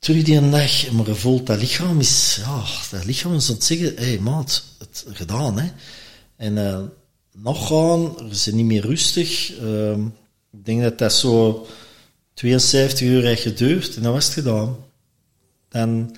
terug 0.00 0.22
die 0.22 0.36
een 0.36 0.50
dag, 0.50 0.90
maar 0.90 1.06
je 1.06 1.14
voelt 1.14 1.46
dat 1.46 1.58
lichaam 1.58 2.00
is, 2.00 2.38
ja, 2.44 2.64
dat 2.90 3.04
lichaam 3.04 3.34
is 3.34 3.48
aan 3.48 3.54
het 3.54 3.64
zeggen, 3.64 3.96
hé 3.96 4.04
hey, 4.04 4.18
maat, 4.18 4.64
het 4.78 5.04
gedaan, 5.12 5.58
hè. 5.58 5.70
En 6.36 6.66
eh, 6.66 6.80
nog 7.32 7.66
gaan, 7.66 8.28
we 8.28 8.34
zijn 8.34 8.56
niet 8.56 8.64
meer 8.64 8.86
rustig. 8.86 9.52
Ehm, 9.58 10.06
ik 10.52 10.64
denk 10.64 10.82
dat 10.82 10.98
dat 10.98 11.12
zo 11.12 11.66
72 12.34 13.08
uur 13.08 13.24
heeft 13.24 13.42
geduurd 13.42 13.96
en 13.96 14.02
dan 14.02 14.12
was 14.12 14.24
het 14.24 14.34
gedaan. 14.34 14.76
Dan 15.68 16.16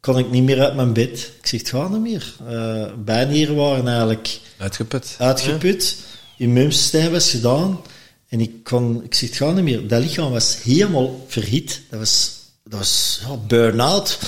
kon 0.00 0.18
ik 0.18 0.30
niet 0.30 0.42
meer 0.42 0.60
uit 0.60 0.74
mijn 0.74 0.92
bed. 0.92 1.32
Ik 1.38 1.46
zeg, 1.46 1.60
het 1.60 1.68
gaat 1.68 1.90
niet 1.90 2.00
meer. 2.00 2.34
Uh, 2.48 2.92
bijnieren 3.04 3.54
waren 3.54 3.86
eigenlijk 3.88 4.40
Uitgeput. 4.58 5.16
uitgeput. 5.18 5.96
Immuunsysteem 6.36 7.12
was 7.12 7.30
gedaan. 7.30 7.80
En 8.28 8.40
ik 8.40 8.64
kon, 8.64 9.04
ik 9.04 9.14
zeg, 9.14 9.28
het 9.28 9.38
gaat 9.38 9.54
niet 9.54 9.64
meer. 9.64 9.88
Dat 9.88 10.02
lichaam 10.02 10.30
was 10.30 10.62
helemaal 10.62 11.24
verhit. 11.28 11.80
Dat 11.90 11.98
was, 11.98 12.32
dat 12.78 12.82
was 12.86 13.20
ja, 13.28 13.36
burn-out. 13.46 14.18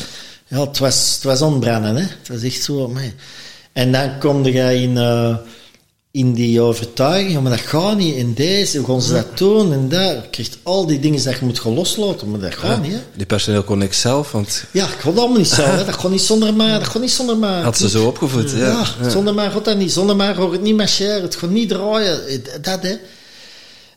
Ja, 0.49 0.61
het 0.61 0.79
was, 0.79 1.13
het 1.15 1.25
was 1.25 1.43
ontbranden, 1.43 1.97
hè. 1.97 2.03
Het 2.03 2.29
was 2.29 2.43
echt 2.43 2.63
zo. 2.63 2.93
En 3.73 3.93
dan 3.93 4.19
kom 4.19 4.45
je 4.45 4.81
in, 4.81 4.97
uh, 4.97 5.37
in 6.11 6.33
die 6.35 6.61
overtuiging, 6.61 7.33
ja, 7.33 7.41
maar 7.41 7.51
dat 7.51 7.61
gaat 7.61 7.97
niet, 7.97 8.15
in 8.17 8.35
deze, 8.35 8.79
hoe 8.79 8.87
gaan 8.87 9.03
ze 9.03 9.13
dat 9.13 9.39
doen, 9.39 9.73
en 9.73 9.89
dat. 9.89 10.01
Je 10.13 10.23
krijgt 10.31 10.59
al 10.63 10.87
die 10.87 10.99
dingen 10.99 11.25
dat 11.25 11.39
je 11.39 11.45
moet 11.45 11.61
gaan 11.61 11.75
loslaten, 11.75 12.31
maar 12.31 12.41
dat 12.41 12.55
gaat 12.55 12.83
niet, 12.83 12.93
hè. 12.93 12.99
Die 13.17 13.27
personeel 13.27 13.63
kon 13.63 13.83
ik 13.83 13.93
zelf, 13.93 14.33
want 14.33 14.65
Ja, 14.71 14.85
ik 14.85 14.97
kon 15.03 15.11
dat 15.15 15.21
allemaal 15.23 15.39
niet 15.39 15.49
zo, 15.49 15.63
hè. 15.63 15.85
Dat 15.85 15.95
gaat 15.95 16.11
niet 16.11 16.21
zonder 16.21 16.55
mij, 16.55 16.79
dat 16.79 16.89
gaat 16.89 17.03
niet 17.03 17.11
zonder 17.11 17.37
mij. 17.37 17.61
had 17.63 17.79
ze 17.79 17.89
zo 17.89 18.07
opgevoed. 18.07 18.51
Ja. 18.51 18.57
Ja, 18.57 18.85
Ja. 19.03 19.09
zonder 19.09 19.35
mij 19.35 19.51
gaat 19.51 19.65
dat 19.65 19.77
niet. 19.77 19.93
Zonder 19.93 20.17
mij 20.17 20.35
gaat 20.35 20.53
het 20.53 20.63
niet 20.63 20.77
marcheren. 20.77 21.23
Het 21.23 21.37
gaat 21.37 21.51
niet 21.51 21.69
draaien. 21.69 22.27
Eh, 22.27 22.39
Dat, 22.63 22.83
hè. 22.83 22.97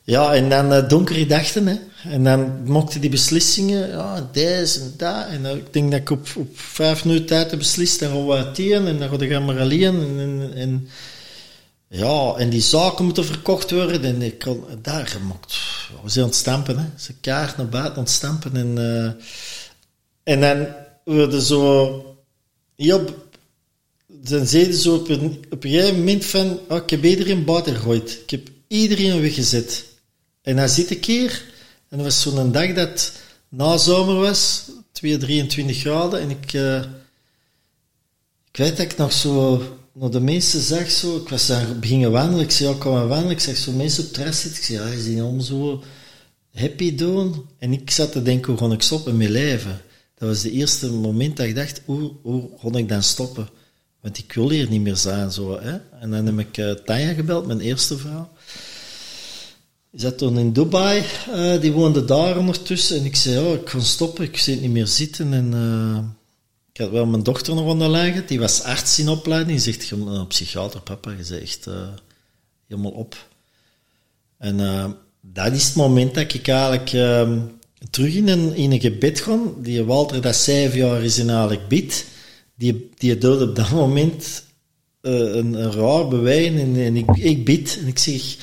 Ja, 0.10 0.34
en 0.34 0.50
dan 0.50 0.74
uh, 0.74 0.90
donkere 0.90 1.26
dachten, 1.26 1.68
hè. 1.68 1.76
En 2.04 2.24
dan 2.24 2.64
mochten 2.64 3.02
die 3.02 3.10
beslissingen, 3.10 3.90
ja, 3.90 4.30
deze 4.32 4.80
en 4.80 4.94
dat. 4.98 5.28
En 5.28 5.42
uh, 5.42 5.56
ik 5.56 5.74
denk 5.74 5.92
dat 5.92 6.00
ik 6.00 6.10
op, 6.10 6.28
op 6.36 6.60
vijf 6.60 7.06
minuten 7.06 7.28
tijd 7.28 7.50
heb 7.50 7.60
beslist, 7.60 8.00
dan 8.00 8.10
gaan 8.10 8.28
we 8.28 8.52
en 8.88 9.00
dan 9.00 9.10
gaan 9.10 9.46
we 9.46 9.54
maar. 9.54 9.58
En, 10.20 10.52
en, 10.56 10.90
ja, 11.88 12.34
en 12.38 12.50
die 12.50 12.62
zaken 12.62 13.06
moeten 13.06 13.26
verkocht 13.26 13.72
worden. 13.72 14.04
En 14.04 14.22
ik 14.22 14.40
kon, 14.40 14.64
daar 14.82 15.08
gemokt. 15.08 15.58
We 16.04 16.10
zijn 16.10 16.34
aan 16.44 16.78
hè. 16.78 16.86
Ze 16.98 17.14
kaart 17.22 17.58
naar 17.58 17.70
buiten 17.70 18.08
aan. 18.08 18.40
En, 18.54 18.78
uh, 18.78 19.12
en 20.24 20.42
dan 20.42 20.68
worden 21.04 21.42
zo 21.42 22.18
heel 22.76 23.06
dan 24.08 24.48
zeiden 24.48 24.74
ze 24.74 24.92
op 24.92 25.10
een, 25.10 25.44
op 25.50 25.64
een 25.64 25.70
gegeven 25.72 25.98
moment 25.98 26.26
van, 26.26 26.60
oh, 26.70 26.78
ik 26.78 26.90
heb 26.90 27.04
iedereen 27.04 27.46
buiten 27.46 27.76
gegooid. 27.76 28.20
Ik 28.24 28.30
heb 28.30 28.48
iedereen 28.68 29.22
weggezet. 29.22 29.89
En 30.50 30.56
dan 30.56 30.70
zit 30.70 30.90
ik 30.90 31.06
hier, 31.06 31.44
en 31.90 31.98
dat 31.98 32.06
was 32.06 32.22
zo'n 32.22 32.52
dag 32.52 32.74
dat 32.74 33.12
na 33.50 33.78
zomer 33.78 34.16
was, 34.16 34.64
2, 34.92 35.18
23 35.18 35.78
graden, 35.78 36.20
en 36.20 36.30
ik, 36.30 36.54
uh, 36.54 36.84
ik 38.52 38.58
weet 38.58 38.78
dat 38.78 38.92
ik 38.92 38.98
nog 38.98 39.14
zo 39.14 39.64
naar 39.94 40.10
de 40.10 40.20
mensen 40.20 40.62
zag, 40.62 40.92
zo, 40.92 41.18
ik 41.18 41.30
was 41.30 41.48
daar 41.48 41.80
beginnen 41.80 42.12
wandelen, 42.12 42.46
ik 42.46 42.52
zei, 42.52 42.70
ja, 42.70 42.76
kom 42.80 42.94
maar 42.94 43.08
wandelen, 43.08 43.32
ik 43.32 43.40
zag 43.40 43.56
zo 43.56 43.72
mensen 43.72 44.00
op 44.00 44.06
het 44.06 44.14
terras 44.14 44.42
zitten, 44.42 44.60
ik 44.60 44.66
zei, 44.66 44.80
ja, 44.80 44.96
is 44.96 45.04
die 45.04 45.22
allemaal 45.22 45.42
zo 45.42 45.84
happy 46.54 46.96
doen? 46.96 47.46
En 47.60 47.74
ik 47.74 47.92
zat 47.92 48.12
te 48.12 48.22
denken, 48.22 48.54
hoe 48.54 48.68
ga 48.68 48.74
ik 48.74 48.82
stoppen 48.82 49.18
met 49.18 49.30
leven? 49.30 49.82
Dat 50.16 50.30
was 50.30 50.44
het 50.44 50.52
eerste 50.52 50.92
moment 50.92 51.38
dat 51.38 51.46
ik 51.46 51.56
dacht, 51.56 51.82
hoe, 51.86 52.12
hoe 52.22 52.50
ga 52.62 52.78
ik 52.78 52.90
dan 52.90 53.04
stoppen? 53.04 53.50
Want 54.02 54.18
ik 54.18 54.34
wil 54.34 54.50
hier 54.50 54.70
niet 54.70 54.82
meer 54.82 54.98
zijn. 54.98 55.32
Zo, 55.32 55.60
hè? 55.60 55.78
En 56.00 56.12
dan 56.12 56.26
heb 56.26 56.40
ik 56.40 56.58
uh, 56.58 56.72
Tanja 56.72 57.14
gebeld, 57.14 57.48
mijn 57.48 57.60
eerste 57.60 57.98
vrouw. 57.98 58.30
Zat 59.92 60.18
toen 60.18 60.38
in 60.38 60.54
Dubai, 60.54 61.04
uh, 61.30 61.62
die 61.62 61.72
woonde 61.72 62.06
daar 62.06 62.38
ondertussen. 62.38 62.98
En 62.98 63.06
ik 63.06 63.16
zei, 63.16 63.46
oh, 63.46 63.54
ik 63.54 63.70
ga 63.70 63.80
stoppen, 63.80 64.24
ik 64.24 64.38
zit 64.38 64.62
niet 64.62 64.72
meer 64.72 64.88
zitten. 64.88 65.34
En 65.34 65.52
uh, 65.54 65.98
ik 66.74 66.82
had 66.82 66.90
wel 66.90 67.06
mijn 67.06 67.24
dochter 67.24 67.56
nog 67.56 67.66
onderleggen, 67.66 68.28
die 68.28 68.40
was 68.40 68.62
arts 68.62 69.00
in 69.00 69.10
opleiding. 69.10 69.62
Die 69.62 69.74
zegt, 69.74 69.92
een 69.92 70.28
psychiater, 70.28 70.82
papa, 70.82 71.12
je 71.12 71.24
zegt 71.24 71.42
echt 71.42 71.68
helemaal 72.68 72.92
op. 72.92 73.28
En 74.38 74.58
dat 75.22 75.54
is 75.54 75.66
het 75.66 75.76
moment 75.76 76.16
dat 76.16 76.34
ik 76.34 76.48
eigenlijk 76.48 76.90
terug 77.90 78.16
in 78.16 78.28
een, 78.28 78.56
in 78.56 78.72
een 78.72 78.80
gebed 78.80 79.20
ga. 79.20 79.38
Die 79.58 79.84
Walter, 79.84 80.22
dat 80.22 80.36
zeven 80.36 80.78
jaar 80.78 81.04
is 81.04 81.18
in 81.18 81.30
eigenlijk 81.30 81.68
bid 81.68 82.06
die, 82.60 82.90
die 82.98 83.18
doet 83.18 83.42
op 83.42 83.56
dat 83.56 83.72
moment 83.72 84.44
een, 85.02 85.54
een, 85.54 85.72
raar 85.72 86.08
beweging 86.08 86.60
en, 86.60 86.76
en, 86.76 86.96
ik, 86.96 87.10
ik 87.16 87.46
bid 87.46 87.78
en 87.82 87.88
ik 87.88 88.00
zeg, 88.00 88.36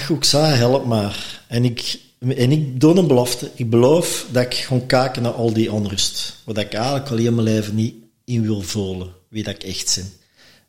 wat 0.00 0.16
ik 0.16 0.24
zei, 0.24 0.54
help 0.54 0.86
maar. 0.86 1.42
En 1.48 1.64
ik, 1.64 2.00
en 2.18 2.52
ik 2.52 2.80
doe 2.80 2.96
een 2.96 3.06
belofte. 3.06 3.50
Ik 3.54 3.70
beloof 3.70 4.26
dat 4.30 4.42
ik 4.42 4.54
gewoon 4.54 4.86
kijken 4.86 5.22
naar 5.22 5.32
al 5.32 5.52
die 5.52 5.72
onrust. 5.72 6.36
Wat 6.44 6.58
ik 6.58 6.72
eigenlijk 6.72 7.10
al 7.10 7.16
in 7.16 7.34
mijn 7.34 7.46
leven 7.46 7.74
niet 7.74 7.94
in 8.24 8.42
wil 8.42 8.62
voelen. 8.62 9.12
Wie 9.28 9.42
dat 9.42 9.54
ik 9.54 9.62
echt 9.62 9.94
ben. 9.96 10.12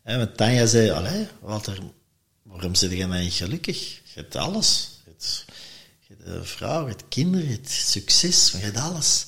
En 0.04 0.18
want 0.18 0.38
Tanja 0.38 0.66
zei, 0.66 0.90
allee, 0.90 1.28
Walter, 1.42 1.80
waarom 2.44 2.76
zit 2.76 2.92
je 2.92 3.08
nou 3.08 3.24
niet 3.24 3.34
gelukkig? 3.34 3.90
Je 3.90 4.12
hebt 4.14 4.36
alles. 4.36 4.90
Je 5.04 5.12
hebt, 5.12 5.46
je 6.08 6.14
hebt 6.18 6.30
een 6.30 6.46
vrouw, 6.46 6.82
je 6.84 6.90
hebt 6.90 7.04
kinderen, 7.10 7.48
je 7.48 7.54
hebt 7.54 7.70
succes, 7.70 8.52
je 8.52 8.58
hebt 8.58 8.78
alles. 8.78 9.26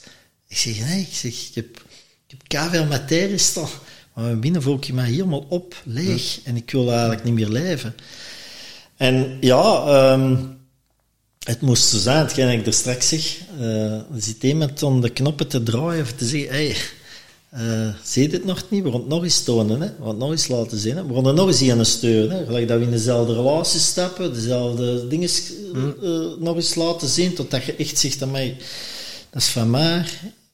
Ik 0.48 0.58
zeg, 0.58 0.80
nee, 0.80 1.02
ik 1.02 1.14
zeg, 1.14 1.34
ik 1.34 1.56
heb 1.56 1.82
ik 2.28 2.52
heb 2.52 2.70
veel 2.70 2.86
materie 2.86 3.38
staan. 3.38 3.70
Maar 4.14 4.39
binnen 4.39 4.62
voel 4.62 4.76
ik 4.76 4.93
me 4.93 5.02
helemaal 5.02 5.45
op, 5.50 5.82
leeg. 5.84 6.39
En 6.43 6.56
ik 6.56 6.72
wil 6.72 6.89
eigenlijk 6.89 7.24
niet 7.24 7.34
meer 7.34 7.50
leven. 7.50 7.95
En 8.98 9.38
ja, 9.39 9.86
um, 10.14 10.58
het 11.43 11.62
moest 11.62 11.84
zo 11.84 11.98
zijn, 11.98 12.18
hetgeen 12.18 12.60
ik 12.60 12.66
er 12.66 12.74
straks 12.74 13.08
zeg. 13.08 13.38
Uh, 13.60 13.93
er 13.93 14.06
zit 14.18 14.43
iemand 14.43 14.84
om 14.84 15.02
de 15.02 15.10
knoppen 15.10 15.48
te 15.48 15.64
draaien 15.64 16.02
of 16.02 16.12
te 16.12 16.26
zeggen, 16.26 16.50
hey, 16.50 16.76
uh, 17.54 17.93
zie 18.04 18.30
dit 18.30 18.45
nog 18.45 18.64
niet? 18.70 18.84
We 18.84 18.91
gaan 18.91 19.00
het 19.00 19.10
nog 19.10 19.24
eens 19.24 19.43
tonen, 19.43 19.82
hè? 19.82 19.88
we 19.88 19.95
gaan 20.00 20.08
het 20.08 20.18
nog 20.18 20.32
eens 20.32 20.48
laten 20.48 20.78
zien. 20.78 20.95
Hè? 20.95 21.08
We 21.08 21.14
gaan 21.14 21.28
er 21.28 21.34
nog 21.34 21.48
eens 21.48 21.62
in 21.62 21.86
steunen. 21.86 22.38
Hè? 22.38 22.45
Gelijk 22.45 22.68
dat 22.68 22.78
we 22.78 22.84
in 22.84 22.91
dezelfde 22.91 23.34
relatie 23.34 23.80
stappen, 23.80 24.34
dezelfde 24.34 25.08
dingen 25.08 25.30
uh, 25.74 26.26
nog 26.39 26.56
eens 26.56 26.76
laten 26.76 27.08
zien, 27.08 27.34
totdat 27.34 27.64
je 27.64 27.76
echt 27.76 27.98
zegt 27.98 28.22
aan 28.22 28.32
mij, 28.32 28.58
dat 29.30 29.41
is 29.41 29.48
van 29.48 29.70
mij. 29.70 30.06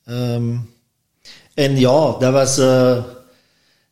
Um, 0.06 0.70
en 1.54 1.80
ja, 1.80 2.16
dat 2.20 2.34
was, 2.34 2.60
uh, 2.60 3.04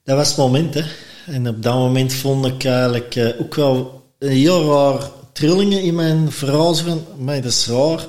dat 0.04 0.18
was 0.18 0.28
het 0.28 0.38
moment. 0.38 0.74
Hè. 0.74 0.84
En 1.26 1.48
op 1.48 1.64
dat 1.64 1.74
moment 1.74 2.14
vond 2.14 2.46
ik 2.46 2.64
eigenlijk 2.66 3.36
ook 3.40 3.56
wel 3.56 3.76
een 3.76 4.01
heel 4.30 4.66
raar 4.66 5.10
trillingen 5.34 5.82
in 5.82 5.96
mijn 5.96 6.32
verhaal. 6.32 6.76
Van, 6.76 7.06
maar 7.18 7.42
dat 7.42 7.52
is 7.52 7.68
raar. 7.68 8.06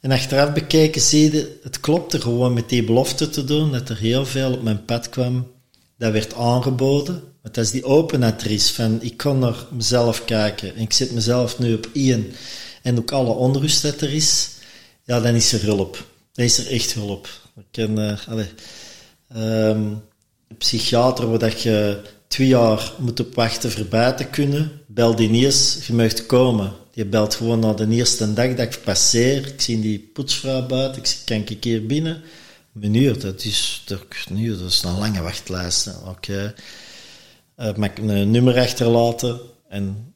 En 0.00 0.10
achteraf 0.10 0.52
bekijken 0.52 1.00
zie 1.00 1.32
je, 1.32 1.58
het 1.62 1.80
klopte 1.80 2.20
gewoon 2.20 2.52
met 2.52 2.68
die 2.68 2.84
belofte 2.84 3.28
te 3.30 3.44
doen, 3.44 3.72
dat 3.72 3.88
er 3.88 3.96
heel 3.96 4.26
veel 4.26 4.52
op 4.52 4.62
mijn 4.62 4.84
pad 4.84 5.08
kwam. 5.08 5.46
Dat 5.98 6.12
werd 6.12 6.34
aangeboden. 6.34 7.22
Want 7.42 7.54
dat 7.54 7.64
is 7.64 7.70
die 7.70 7.84
openheid 7.84 8.42
er 8.42 8.50
is, 8.50 8.70
van 8.70 9.02
ik 9.02 9.16
kan 9.16 9.38
naar 9.38 9.66
mezelf 9.70 10.24
kijken 10.24 10.74
en 10.74 10.82
ik 10.82 10.92
zet 10.92 11.12
mezelf 11.12 11.58
nu 11.58 11.74
op 11.74 11.88
één 11.92 12.32
en 12.82 12.98
ook 12.98 13.10
alle 13.10 13.32
onrust 13.32 13.82
dat 13.82 14.00
er 14.00 14.12
is, 14.12 14.50
ja, 15.04 15.20
dan 15.20 15.34
is 15.34 15.52
er 15.52 15.62
hulp. 15.62 16.06
Dan 16.32 16.44
is 16.44 16.58
er 16.58 16.70
echt 16.70 16.92
hulp. 16.92 17.28
Ik 17.56 17.64
ken, 17.70 17.98
uh, 17.98 18.46
een 19.28 20.02
psychiater 20.58 21.28
waar 21.30 21.38
dat 21.38 21.62
je 21.62 22.02
twee 22.28 22.46
jaar 22.48 22.92
moet 22.98 23.20
op 23.20 23.34
wachten 23.34 23.70
te 24.16 24.26
kunnen, 24.30 24.80
bel 24.96 25.14
die 25.14 25.28
niet 25.28 25.44
eens, 25.44 25.86
je 25.86 25.92
mag 25.92 26.26
komen. 26.26 26.72
Je 26.92 27.04
belt 27.04 27.34
gewoon 27.34 27.58
na 27.58 27.72
de 27.72 27.88
eerste 27.88 28.32
dag 28.32 28.54
dat 28.54 28.74
ik 28.74 28.80
passeer. 28.84 29.46
Ik 29.46 29.60
zie 29.60 29.80
die 29.80 30.10
poetsvrouw 30.12 30.66
buiten, 30.66 31.02
ik 31.02 31.16
kan 31.24 31.36
een 31.36 31.58
keer 31.58 31.86
binnen. 31.86 32.22
Een 32.80 32.94
uur, 32.94 33.20
dat 33.20 33.44
is, 33.44 33.84
nu, 34.30 34.56
dat 34.58 34.70
is 34.70 34.82
een 34.82 34.98
lange 34.98 35.22
wachtlijst. 35.22 35.88
Oké. 36.06 36.08
Okay. 36.08 36.54
Uh, 37.58 37.76
mag 37.76 37.90
een 37.96 38.30
nummer 38.30 38.58
achterlaten 38.58 39.40
en 39.68 40.14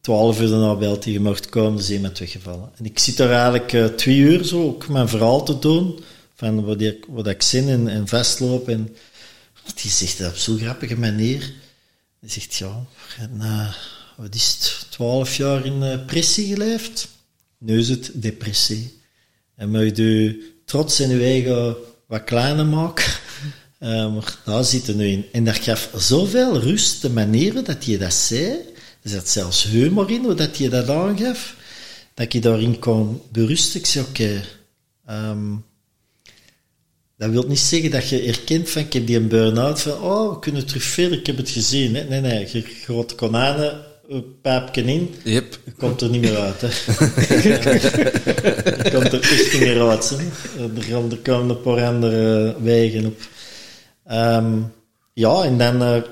twaalf 0.00 0.40
uur 0.40 0.48
daarna 0.48 0.74
belt 0.74 1.04
hij, 1.04 1.12
je 1.12 1.20
mocht 1.20 1.48
komen, 1.48 1.76
dus 1.76 1.90
iemand 1.90 2.18
weggevallen. 2.18 2.70
En 2.76 2.84
ik 2.84 2.98
zit 2.98 3.16
daar 3.16 3.30
eigenlijk 3.30 3.72
uh, 3.72 3.84
twee 3.84 4.18
uur 4.18 4.44
zo 4.44 4.62
ook 4.62 4.88
mijn 4.88 5.08
verhaal 5.08 5.44
te 5.44 5.58
doen 5.58 6.00
van 6.34 6.64
wat 6.64 6.80
ik, 6.80 7.04
wat 7.08 7.26
ik 7.26 7.42
zin 7.42 7.68
en, 7.68 7.88
en 7.88 8.08
vastloop. 8.08 8.68
En 8.68 8.96
die 9.74 9.90
zegt 9.90 10.18
dat 10.18 10.30
op 10.30 10.36
zo'n 10.36 10.58
grappige 10.58 10.98
manier. 10.98 11.52
Die 12.20 12.30
zegt, 12.30 12.54
ja, 12.54 12.86
na, 13.30 13.74
wat 14.16 14.34
is 14.34 14.56
het, 14.58 14.86
twaalf 14.90 15.36
jaar 15.36 15.66
in 15.66 15.80
depressie 15.80 16.46
geleefd? 16.46 17.08
Nu 17.58 17.78
is 17.78 17.88
het 17.88 18.10
depressie. 18.14 19.00
En 19.56 19.70
moet 19.70 19.96
je 19.96 20.52
trots 20.64 21.00
in 21.00 21.08
je 21.08 21.24
eigen 21.24 21.76
wat 22.06 22.24
kleiner 22.24 22.66
maken. 22.66 23.12
Uh, 23.80 23.88
maar 24.14 24.36
daar 24.44 24.64
zit 24.64 24.88
er 24.88 24.94
nu 24.94 25.06
in. 25.06 25.26
En 25.32 25.44
dat 25.44 25.56
gaf 25.56 25.90
zoveel 25.96 26.58
rust, 26.58 27.02
de 27.02 27.10
manieren 27.10 27.64
dat 27.64 27.84
je 27.84 27.98
dat 27.98 28.14
zei. 28.14 28.50
Er 29.02 29.10
zat 29.10 29.28
zelfs 29.28 29.64
humor 29.64 30.10
in, 30.10 30.24
hoe 30.24 30.34
dat 30.34 30.56
je 30.56 30.68
dat 30.68 30.88
aangaf. 30.88 31.56
Dat 32.14 32.32
je 32.32 32.40
daarin 32.40 32.78
kon 32.78 33.22
berusten. 33.32 33.80
Ik 33.80 33.86
zei, 33.86 34.04
oké, 34.08 34.44
ehm, 35.06 35.54
dat 37.20 37.30
wil 37.30 37.44
niet 37.48 37.58
zeggen 37.58 37.90
dat 37.90 38.08
je 38.08 38.22
erkent 38.22 38.70
van, 38.70 38.82
ik 38.82 38.92
heb 38.92 39.06
die 39.06 39.16
een 39.16 39.28
burn-out, 39.28 39.80
van, 39.80 39.92
oh, 39.92 40.32
we 40.32 40.38
kunnen 40.38 40.66
terug 40.66 40.82
verder, 40.82 41.18
ik 41.18 41.26
heb 41.26 41.36
het 41.36 41.50
gezien. 41.50 41.94
Hè? 41.94 42.04
Nee, 42.04 42.20
nee, 42.20 42.48
je 42.52 42.62
grote 42.62 43.14
konijnen, 43.14 43.80
pijpje 44.42 44.82
in, 44.82 45.14
yep. 45.24 45.58
je 45.64 45.72
komt 45.72 46.00
er 46.00 46.10
niet 46.10 46.20
meer 46.20 46.36
uit. 46.36 46.60
Hè? 46.60 46.66
je 48.82 48.90
komt 48.92 49.12
er 49.12 49.20
echt 49.20 49.52
niet 49.52 49.60
meer 49.60 49.88
uit. 49.88 50.10
Hè? 50.10 50.16
Er, 51.10 51.18
komen 51.22 51.50
een 51.50 51.60
paar 51.60 51.84
andere 51.84 52.54
wegen 52.62 53.06
op. 53.06 53.20
Um, 54.12 54.72
ja, 55.12 55.42
en 55.42 55.58
dan 55.58 55.82
uh, 55.82 56.02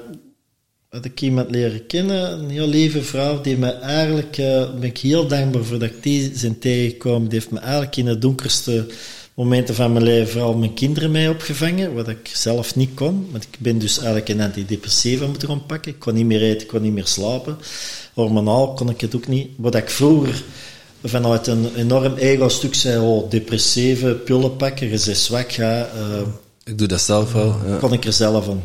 had 0.88 1.04
ik 1.04 1.20
iemand 1.20 1.50
leren 1.50 1.86
kennen, 1.86 2.32
een 2.32 2.50
heel 2.50 2.68
lieve 2.68 3.02
vrouw, 3.02 3.40
die 3.40 3.56
me 3.56 3.70
eigenlijk, 3.70 4.38
uh, 4.38 4.74
ben 4.74 4.82
ik 4.82 4.98
heel 4.98 5.26
dankbaar 5.26 5.64
voor 5.64 5.78
dat 5.78 5.88
ik 5.88 6.02
die 6.02 6.30
zijn 6.34 6.59
tegengekomen, 6.59 7.28
die 7.28 7.38
heeft 7.38 7.50
me 7.50 7.59
eigenlijk 7.59 7.96
in 7.96 8.06
het 8.06 8.22
donkerste 8.22 8.86
momenten 9.39 9.74
van 9.74 9.93
mijn 9.93 10.05
leven 10.05 10.28
vooral 10.28 10.55
mijn 10.55 10.74
kinderen 10.74 11.11
mee 11.11 11.30
opgevangen, 11.30 11.95
wat 11.95 12.09
ik 12.09 12.30
zelf 12.32 12.76
niet 12.76 12.91
kon. 12.95 13.28
Want 13.30 13.45
ik 13.45 13.59
ben 13.59 13.78
dus 13.78 13.97
eigenlijk 13.97 14.28
een 14.28 14.41
antidepressiva 14.41 15.26
moeten 15.26 15.49
gaan 15.49 15.66
pakken. 15.66 15.93
Ik 15.93 15.99
kon 15.99 16.14
niet 16.14 16.26
meer 16.26 16.43
eten, 16.43 16.61
ik 16.61 16.66
kon 16.66 16.82
niet 16.82 16.93
meer 16.93 17.07
slapen. 17.07 17.59
Hormonaal 18.14 18.72
kon 18.72 18.91
ik 18.91 19.01
het 19.01 19.16
ook 19.16 19.26
niet. 19.26 19.49
Wat 19.57 19.74
ik 19.74 19.91
vroeger 19.91 20.45
vanuit 21.05 21.47
een 21.47 21.74
enorm 21.76 22.14
ego-stuk 22.14 22.74
zei, 22.74 23.07
oh, 23.07 23.30
depressieve 23.30 24.14
pillen 24.14 24.57
pakken, 24.57 24.91
je 24.91 25.01
bent 25.05 25.16
zwak, 25.16 25.53
ga... 25.53 25.91
Uh, 25.95 26.20
ik 26.64 26.78
doe 26.78 26.89
dat 26.89 27.01
zelf 27.01 27.32
wel. 27.32 27.57
Ja. 27.66 27.76
Kon 27.76 27.93
ik 27.93 28.05
er 28.05 28.12
zelf 28.12 28.49
aan. 28.49 28.64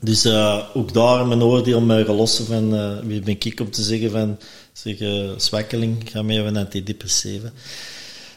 Dus 0.00 0.26
uh, 0.26 0.62
ook 0.74 0.92
daar 0.92 1.26
mijn 1.26 1.42
oordeel 1.42 1.80
mij 1.80 2.04
gelossen 2.04 2.46
van, 2.46 2.74
uh, 2.74 2.98
wie 3.02 3.20
ben 3.20 3.36
ik 3.38 3.60
om 3.60 3.70
te 3.70 3.82
zeggen 3.82 4.10
van, 4.10 4.38
zeg, 4.72 4.96
zwakkeling, 5.36 6.10
ga 6.10 6.22
mee 6.22 6.38
een 6.38 6.56
antidepressiva. 6.56 7.52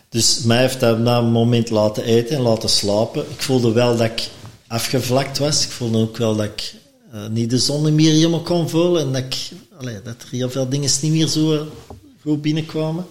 Dus 0.10 0.42
mij 0.42 0.58
heeft 0.58 0.80
dat 0.80 1.00
na 1.00 1.18
een 1.18 1.32
moment 1.32 1.70
laten 1.70 2.04
eten 2.04 2.36
en 2.36 2.42
laten 2.42 2.70
slapen. 2.70 3.22
Ik 3.22 3.42
voelde 3.42 3.72
wel 3.72 3.98
dat 3.98 4.06
ik 4.06 4.30
afgevlakt 4.68 5.38
was. 5.38 5.64
Ik 5.66 5.72
voelde 5.72 5.98
ook 5.98 6.18
wel 6.18 6.36
dat 6.36 6.46
ik 6.46 6.76
uh, 7.14 7.28
niet 7.28 7.50
de 7.50 7.58
zon 7.58 7.96
meer 7.96 8.12
helemaal 8.12 8.42
kon 8.42 8.70
voelen. 8.70 9.02
En 9.02 9.12
dat, 9.12 9.52
dat 10.04 10.22
er 10.22 10.28
heel 10.30 10.50
veel 10.50 10.70
dingen 10.70 10.90
niet 11.02 11.12
meer 11.12 11.28
zo 11.28 11.68
goed 12.22 12.42
binnenkwamen. 12.42 13.06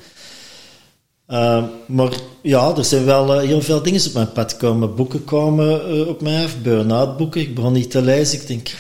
Uh, 1.28 1.64
maar 1.86 2.12
ja, 2.42 2.76
er 2.76 2.84
zijn 2.84 3.04
wel 3.04 3.34
uh, 3.34 3.48
heel 3.48 3.60
veel 3.60 3.82
dingen 3.82 4.06
op 4.06 4.12
mijn 4.12 4.32
pad 4.32 4.56
komen. 4.56 4.94
Boeken 4.94 5.22
uh, 5.26 6.08
op 6.08 6.20
mij 6.20 6.44
af, 6.44 6.62
burn-out 6.62 7.16
boeken. 7.16 7.40
Ik 7.40 7.54
begon 7.54 7.72
niet 7.72 7.90
te 7.90 8.02
lezen. 8.02 8.40
Ik 8.40 8.46
denk, 8.46 8.70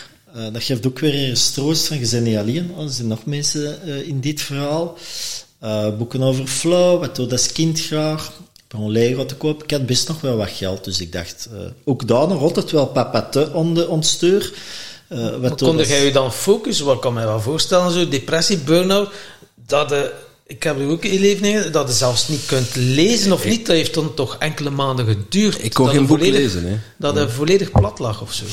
dat 0.52 0.62
geeft 0.62 0.86
ook 0.86 0.98
weer 0.98 1.28
een 1.28 1.34
troost 1.34 1.86
van, 1.86 1.98
je 1.98 2.08
bent 2.10 2.24
niet 2.24 2.36
alleen. 2.36 2.72
Er 2.78 2.90
zijn 2.90 3.06
nog 3.06 3.24
mensen 3.24 3.82
in 4.06 4.20
dit 4.20 4.40
verhaal. 4.40 4.96
Uh, 5.64 5.96
boeken 5.96 6.22
over 6.22 6.46
flow, 6.46 7.00
wat 7.00 7.16
doe 7.16 7.30
als 7.30 7.52
kind 7.52 7.80
graag. 7.80 8.32
Ik 8.56 8.78
ben 8.78 8.90
Lego 8.90 9.26
te 9.26 9.34
kopen. 9.34 9.64
Ik 9.64 9.70
had 9.70 9.86
best 9.86 10.08
nog 10.08 10.20
wel 10.20 10.36
wat 10.36 10.50
geld, 10.50 10.84
dus 10.84 11.00
ik 11.00 11.12
dacht, 11.12 11.48
uh, 11.52 11.58
ook 11.84 12.08
daar 12.08 12.28
nog 12.28 12.42
altijd 12.42 12.70
wel 12.70 12.86
papate 12.86 13.52
on 13.52 13.74
de 13.74 13.88
ontstuur. 13.88 14.52
Uh, 15.08 15.36
wat 15.36 15.60
kon 15.62 15.76
jij 15.76 16.04
je 16.04 16.12
dan 16.12 16.32
focussen? 16.32 16.86
Wat 16.86 16.98
kan 16.98 17.12
mij 17.12 17.24
wel 17.24 17.40
voorstellen, 17.40 17.92
zo 17.92 18.08
depressie, 18.08 18.58
burn-out, 18.58 19.10
dat 19.66 19.88
de, 19.88 20.12
ik 20.46 20.62
heb 20.62 20.80
ook 20.80 21.04
in 21.04 21.20
leven 21.20 21.72
dat 21.72 21.88
je 21.88 21.94
zelfs 21.94 22.28
niet 22.28 22.46
kunt 22.46 22.76
lezen 22.76 23.32
of 23.32 23.44
niet. 23.44 23.66
Dat 23.66 23.76
heeft 23.76 23.94
dan 23.94 24.14
toch 24.14 24.36
enkele 24.38 24.70
maanden 24.70 25.06
geduurd. 25.06 25.64
Ik 25.64 25.74
kon 25.74 25.88
geen 25.88 26.06
boek 26.06 26.20
lezen, 26.20 26.64
hè. 26.64 26.76
Dat 26.96 27.14
hij 27.14 27.28
volledig 27.28 27.70
plat 27.70 27.98
lag 27.98 28.22
of 28.22 28.32
zo. 28.32 28.44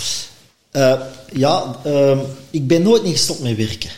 ja, 1.33 1.79
ehm, 1.83 2.19
ik 2.49 2.67
ben 2.67 2.81
nooit 2.81 3.03
niet 3.03 3.15
gestopt 3.15 3.41
met 3.41 3.57
werken. 3.57 3.89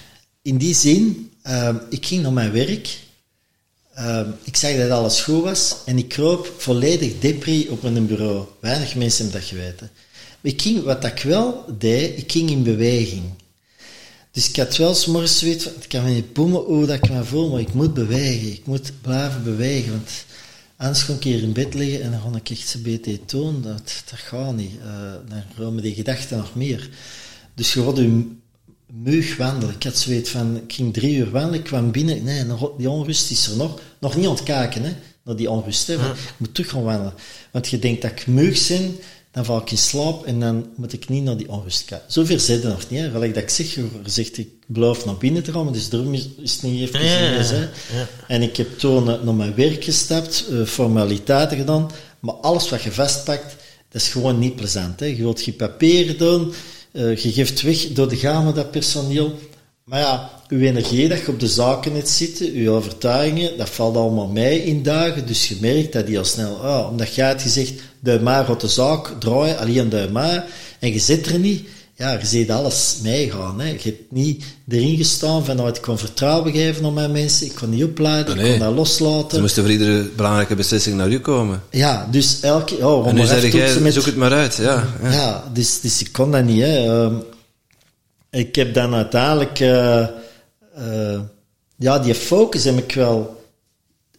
In 0.41 0.57
die 0.57 0.75
zin, 0.75 1.31
Ehm, 1.47 1.75
ik 1.89 2.05
ging 2.05 2.21
naar 2.21 2.33
mijn 2.33 2.51
werk. 2.51 2.99
Ehm, 3.93 4.29
ik 4.43 4.55
zag 4.55 4.77
dat 4.77 4.89
alles 4.89 5.21
goed 5.21 5.43
was 5.43 5.75
en 5.85 5.97
ik 5.97 6.07
kroop 6.07 6.53
volledig 6.57 7.19
depri 7.19 7.69
op 7.69 7.81
mijn 7.81 8.07
bureau. 8.07 8.45
Weinig 8.59 8.95
mensen 8.95 9.23
hebben 9.23 9.41
dat 9.41 9.49
geweten. 9.49 9.89
Ik 10.41 10.61
ging, 10.61 10.83
wat 10.83 11.05
ik 11.05 11.21
wel 11.21 11.65
deed, 11.77 12.17
ik 12.17 12.31
ging 12.31 12.49
in 12.49 12.63
beweging. 12.63 13.23
Dus 14.31 14.49
ik 14.49 14.55
had 14.55 14.77
wel 14.77 14.93
s'morgens 14.93 15.39
zoiets 15.39 15.65
ik 15.65 15.87
kan 15.87 16.03
me 16.03 16.09
niet 16.09 16.33
boemen 16.33 16.61
hoe 16.61 16.85
dat 16.85 16.95
ik 16.95 17.09
me 17.09 17.23
voel, 17.23 17.49
maar 17.49 17.59
ik 17.59 17.73
moet 17.73 17.93
bewegen. 17.93 18.51
Ik 18.51 18.65
moet 18.65 18.91
blijven 19.01 19.43
bewegen, 19.43 19.91
want 19.91 20.09
anders 20.77 21.01
ga 21.01 21.13
ik 21.13 21.23
hier 21.23 21.41
in 21.41 21.53
bed 21.53 21.73
liggen 21.73 22.01
en 22.01 22.11
dan 22.11 22.19
ga 22.19 22.37
ik 22.37 22.49
echt 22.49 22.73
een 22.73 22.81
beetje. 22.81 23.19
Dat, 23.25 24.03
dat 24.09 24.19
gaat 24.19 24.55
niet. 24.55 24.73
Uh, 24.73 25.11
dan 25.29 25.43
komen 25.57 25.83
die 25.83 25.95
gedachten 25.95 26.37
nog 26.37 26.55
meer. 26.55 26.89
Dus 27.55 27.73
je 27.73 27.93
je 27.95 28.35
meug 28.87 29.37
wandelen. 29.37 29.75
Ik 29.75 29.83
had 29.83 29.97
zoiets 29.97 30.29
van, 30.29 30.55
ik 30.55 30.73
ging 30.73 30.93
drie 30.93 31.15
uur 31.15 31.31
wandelen, 31.31 31.59
ik 31.59 31.65
kwam 31.65 31.91
binnen, 31.91 32.23
nee, 32.23 32.43
die 32.77 32.89
onrust 32.89 33.31
is 33.31 33.47
er 33.47 33.57
nog. 33.57 33.79
Nog 33.99 34.15
niet 34.15 34.27
ontkaken, 34.27 34.83
hè, 34.83 34.93
naar 35.23 35.35
die 35.35 35.49
onrust. 35.49 35.87
Hè, 35.87 35.93
Ik 35.93 36.33
moet 36.37 36.53
terug 36.53 36.69
gaan 36.69 36.83
wandelen. 36.83 37.13
Want 37.51 37.67
je 37.67 37.79
denkt 37.79 38.01
dat 38.01 38.11
ik 38.11 38.27
meug 38.27 38.67
ben, 38.67 38.95
dan 39.31 39.45
val 39.45 39.61
ik 39.61 39.71
in 39.71 39.77
slaap 39.77 40.25
en 40.25 40.39
dan 40.39 40.65
moet 40.75 40.93
ik 40.93 41.09
niet 41.09 41.23
naar 41.23 41.37
die 41.37 41.49
onrust 41.49 41.85
kijken. 41.85 42.11
Zover 42.11 42.39
zit 42.39 42.63
er 42.63 42.69
nog 42.69 42.89
niet. 42.89 42.99
Hè. 42.99 43.09
Gelijk 43.09 43.33
dat 43.33 43.43
ik 43.43 43.49
zeg, 43.49 43.73
je 43.73 43.87
zegt, 44.05 44.37
ik 44.37 44.49
blijf 44.67 45.05
naar 45.05 45.17
binnen 45.17 45.43
te 45.43 45.51
komen, 45.51 45.73
dus 45.73 45.89
daarom 45.89 46.13
is, 46.13 46.27
is 46.37 46.53
het 46.53 46.61
niet 46.61 46.81
even 46.81 47.05
ja, 47.05 47.19
ja, 47.19 47.69
ja. 47.93 48.07
En 48.27 48.41
ik 48.41 48.57
heb 48.57 48.79
toen 48.79 49.03
naar 49.03 49.35
mijn 49.35 49.55
werk 49.55 49.83
gestapt, 49.83 50.45
uh, 50.51 50.65
formaliteiten 50.65 51.57
gedaan, 51.57 51.91
maar 52.19 52.33
alles 52.33 52.69
wat 52.69 52.81
je 52.81 52.91
vastpakt, 52.91 53.55
dat 53.89 54.01
is 54.01 54.07
gewoon 54.07 54.39
niet 54.39 54.55
plezant. 54.55 54.99
Hè. 54.99 55.05
Je 55.05 55.15
wilt 55.15 55.45
je 55.45 55.53
papieren 55.53 56.17
doen, 56.17 56.53
uh, 56.97 57.15
je 57.15 57.31
geeft 57.31 57.61
weg 57.61 57.87
door 57.87 58.09
de 58.09 58.15
gaan 58.15 58.45
met 58.45 58.55
dat 58.55 58.71
personeel. 58.71 59.35
Maar 59.83 59.99
ja, 59.99 60.29
uw 60.47 60.59
energie 60.59 61.07
dat 61.07 61.19
je 61.19 61.27
op 61.27 61.39
de 61.39 61.47
zaken 61.47 61.93
net 61.93 62.09
zit, 62.09 62.39
uw 62.39 62.71
overtuigingen, 62.71 63.57
dat 63.57 63.69
valt 63.69 63.95
allemaal 63.95 64.27
mee 64.27 64.63
in 64.63 64.83
dagen. 64.83 65.27
Dus 65.27 65.47
je 65.47 65.57
merkt 65.61 65.93
dat 65.93 66.05
die 66.05 66.17
al 66.17 66.25
snel, 66.25 66.51
oh, 66.51 66.87
omdat 66.91 67.15
jij 67.15 67.27
het 67.27 67.41
gezegd, 67.41 67.73
de 67.99 68.19
maar 68.19 68.45
gaat 68.45 68.61
de 68.61 68.67
zaak 68.67 69.15
draaien, 69.19 69.57
alleen 69.57 69.89
de 69.89 70.09
maar, 70.11 70.45
en 70.79 70.93
je 70.93 70.99
zit 70.99 71.25
er 71.25 71.39
niet, 71.39 71.67
ja, 71.97 72.11
je 72.11 72.25
ziet 72.25 72.51
alles 72.51 72.97
meegaan. 73.03 73.59
Hè. 73.59 73.67
Je 73.67 73.79
hebt 73.83 74.11
niet 74.11 74.43
erin 74.67 74.97
gestaan 74.97 75.45
van, 75.45 75.55
nou, 75.55 75.69
ik 75.69 75.81
kon 75.81 75.97
vertrouwen 75.97 76.51
geven 76.51 76.85
op 76.85 76.93
mijn 76.93 77.11
mensen, 77.11 77.45
ik 77.45 77.55
kon 77.55 77.69
niet 77.69 77.83
opleiden, 77.83 78.37
nee. 78.37 78.45
ik 78.45 78.51
kon 78.51 78.67
dat 78.67 78.75
loslaten. 78.75 79.35
Ze 79.35 79.41
moesten 79.41 79.63
voor 79.63 79.71
iedere 79.71 80.03
belangrijke 80.15 80.55
beslissing 80.55 80.95
naar 80.95 81.09
u 81.09 81.19
komen. 81.19 81.63
Ja, 81.71 82.07
dus 82.11 82.39
elke... 82.41 82.87
Oh, 82.87 83.07
en 83.07 83.15
nu 83.15 83.25
zeg 83.25 83.51
jij, 83.51 83.79
met, 83.79 83.93
zoek 83.93 84.05
het 84.05 84.15
maar 84.15 84.33
uit, 84.33 84.55
ja. 84.55 84.87
Ja, 85.03 85.11
ja 85.11 85.43
dus, 85.53 85.81
dus 85.81 86.01
ik 86.01 86.11
kon 86.11 86.31
dat 86.31 86.43
niet, 86.43 86.61
hè. 86.61 87.03
Um, 87.03 87.23
ik 88.29 88.55
heb 88.55 88.73
dan 88.73 88.93
uiteindelijk... 88.93 89.59
Uh, 89.59 90.07
uh, 90.79 91.19
ja, 91.77 91.99
die 91.99 92.15
focus 92.15 92.63
heb 92.63 92.77
ik 92.77 92.93
wel 92.93 93.45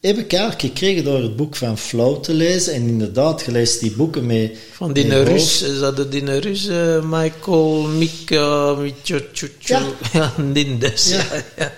heb 0.00 0.18
ik 0.18 0.32
eigenlijk 0.32 0.60
gekregen 0.60 1.04
door 1.04 1.22
het 1.22 1.36
boek 1.36 1.56
van 1.56 1.78
Flow 1.78 2.22
te 2.22 2.34
lezen. 2.34 2.72
En 2.72 2.88
inderdaad, 2.88 3.42
gelezen 3.42 3.80
die 3.80 3.96
boeken 3.96 4.26
mee. 4.26 4.56
Van 4.72 4.92
die 4.92 5.22
Rus, 5.22 5.62
is 5.62 5.78
dat 5.78 5.96
de 5.96 6.38
Rus, 6.38 6.66
uh, 6.66 7.02
Michael 7.10 7.82
Mika 7.82 8.74
Michochuchu? 8.74 9.50
Ja. 9.58 9.82
ja, 10.12 10.34
Nindes. 10.36 11.08
Ja. 11.08 11.24
ja. 11.56 11.72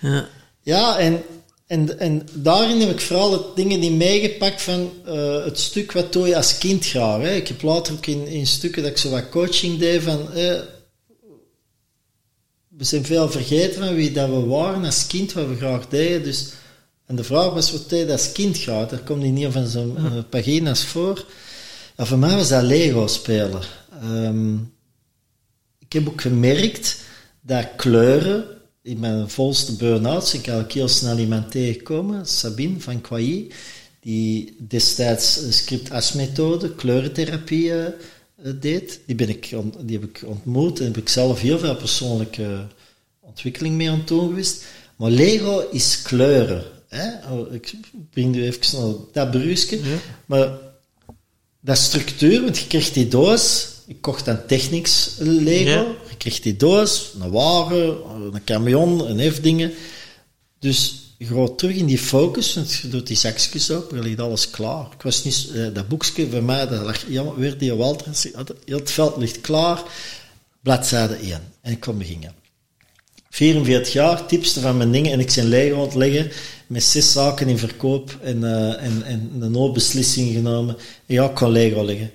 ja. 0.00 0.28
ja 0.62 0.98
en, 0.98 1.22
en, 1.66 1.98
en 1.98 2.28
daarin 2.32 2.80
heb 2.80 2.90
ik 2.90 3.00
vooral 3.00 3.32
het 3.32 3.56
dingen 3.56 3.80
die 3.80 3.92
meegepakt 3.92 4.62
van 4.62 4.90
uh, 5.06 5.44
het 5.44 5.58
stuk 5.58 5.92
wat 5.92 6.12
doe 6.12 6.28
je 6.28 6.36
als 6.36 6.58
kind 6.58 6.86
graag. 6.86 7.22
Hè. 7.22 7.34
Ik 7.34 7.48
heb 7.48 7.62
later 7.62 7.94
ook 7.94 8.06
in, 8.06 8.26
in 8.26 8.46
stukken 8.46 8.82
dat 8.82 8.90
ik 8.90 8.98
zo 8.98 9.10
wat 9.10 9.28
coaching 9.28 9.78
deed 9.78 10.02
van... 10.02 10.32
Eh, 10.32 10.60
we 12.68 12.84
zijn 12.84 13.04
veel 13.04 13.30
vergeten 13.30 13.84
van 13.84 13.94
wie 13.94 14.12
dat 14.12 14.28
we 14.28 14.46
waren 14.46 14.84
als 14.84 15.06
kind, 15.06 15.32
wat 15.32 15.46
we 15.46 15.56
graag 15.56 15.88
deden. 15.88 16.22
Dus 16.22 16.46
en 17.12 17.18
de 17.18 17.24
vraag 17.24 17.52
was 17.52 17.72
wat 17.72 17.90
hij 17.90 18.12
als 18.12 18.32
kind 18.32 18.56
gaat. 18.58 18.90
Daar 18.90 19.02
komt 19.02 19.22
hij 19.22 19.30
niet 19.30 19.52
van 19.52 19.66
zijn 19.66 19.90
uh, 19.98 20.12
pagina's 20.28 20.84
voor. 20.84 21.26
En 21.96 22.06
voor 22.06 22.18
mij 22.18 22.36
was 22.36 22.48
dat 22.48 22.62
Lego-spelen. 22.62 23.62
Um, 24.04 24.72
ik 25.78 25.92
heb 25.92 26.08
ook 26.08 26.20
gemerkt 26.20 26.96
dat 27.40 27.66
kleuren, 27.76 28.44
in 28.82 28.98
mijn 28.98 29.30
volste 29.30 29.72
burn-outs, 29.72 30.34
ik 30.34 30.46
had 30.46 30.72
heel 30.72 30.88
snel 30.88 31.18
iemand 31.18 31.50
tegengekomen, 31.50 32.26
Sabine 32.26 32.80
van 32.80 33.00
Kwai, 33.00 33.52
die 34.00 34.56
destijds 34.68 35.40
script-as-methode, 35.48 36.74
kleurentherapie 36.74 37.68
uh, 37.68 37.86
deed. 38.60 39.00
Die, 39.06 39.16
ben 39.16 39.28
ik 39.28 39.54
die 39.80 39.98
heb 39.98 40.08
ik 40.08 40.22
ontmoet 40.26 40.78
en 40.78 40.84
heb 40.84 40.96
ik 40.96 41.08
zelf 41.08 41.40
heel 41.40 41.58
veel 41.58 41.76
persoonlijke 41.76 42.66
ontwikkeling 43.20 43.76
mee 43.76 43.90
aan 43.90 44.02
geweest. 44.06 44.64
Maar 44.96 45.10
Lego 45.10 45.68
is 45.70 46.02
kleuren. 46.02 46.80
Hè? 46.92 47.32
Oh, 47.32 47.52
ik 47.52 47.74
breng 48.10 48.34
nu 48.34 48.44
even 48.44 48.64
snel 48.64 49.08
dat 49.12 49.30
bruisje. 49.30 49.78
Maar 50.26 50.58
dat 51.60 51.78
structuur, 51.78 52.42
want 52.42 52.58
je 52.58 52.66
kreeg 52.66 52.92
die 52.92 53.08
doos. 53.08 53.70
Ik 53.86 54.00
kocht 54.00 54.24
dan 54.24 54.46
Technics 54.46 55.16
Lego. 55.18 55.70
Ja. 55.70 55.94
Je 56.08 56.16
kreeg 56.18 56.40
die 56.40 56.56
doos, 56.56 57.12
een 57.20 57.30
wagen, 57.30 57.96
een 58.32 58.44
camion, 58.44 59.10
een 59.10 59.18
hefdingen. 59.18 59.72
Dus 60.58 61.02
je 61.18 61.26
gaat 61.26 61.58
terug 61.58 61.76
in 61.76 61.86
die 61.86 61.98
focus, 61.98 62.54
want 62.54 62.72
je 62.74 62.88
doet 62.88 63.06
die 63.06 63.16
zakjes 63.16 63.70
op, 63.70 63.92
er 63.92 64.02
ligt 64.02 64.20
alles 64.20 64.50
klaar. 64.50 64.86
Ik 64.96 65.02
was 65.02 65.24
niet, 65.24 65.50
eh, 65.54 65.66
dat 65.72 65.88
boekje 65.88 66.30
voor 66.30 66.42
mij, 66.42 66.68
dat 66.68 66.82
lag 66.82 67.04
weer 67.36 67.58
die 67.58 67.74
Walter, 67.74 68.06
heel 68.64 68.78
het 68.78 68.90
veld 68.90 69.16
ligt 69.16 69.40
klaar, 69.40 69.82
bladzijde 70.62 71.16
1. 71.22 71.40
En 71.60 71.72
ik 71.72 71.80
kon 71.80 71.98
beginnen. 71.98 72.34
44 73.30 73.92
jaar, 73.92 74.26
tipste 74.26 74.60
van 74.60 74.76
mijn 74.76 74.92
dingen, 74.92 75.12
en 75.12 75.20
ik 75.20 75.30
zijn 75.30 75.46
Lego 75.46 75.76
aan 75.76 75.82
het 75.82 75.94
leggen 75.94 76.30
met 76.72 76.82
zes 76.82 77.12
zaken 77.12 77.48
in 77.48 77.58
verkoop 77.58 78.18
en, 78.22 78.42
uh, 78.42 78.82
en, 78.82 79.02
en 79.04 79.30
een 79.40 79.54
hoop 79.54 79.74
beslissingen 79.74 80.32
genomen. 80.32 80.76
En 81.06 81.14
ja, 81.14 81.24
ik 81.24 81.34
kan 81.34 81.50
Lego 81.50 81.84
leggen. 81.84 82.10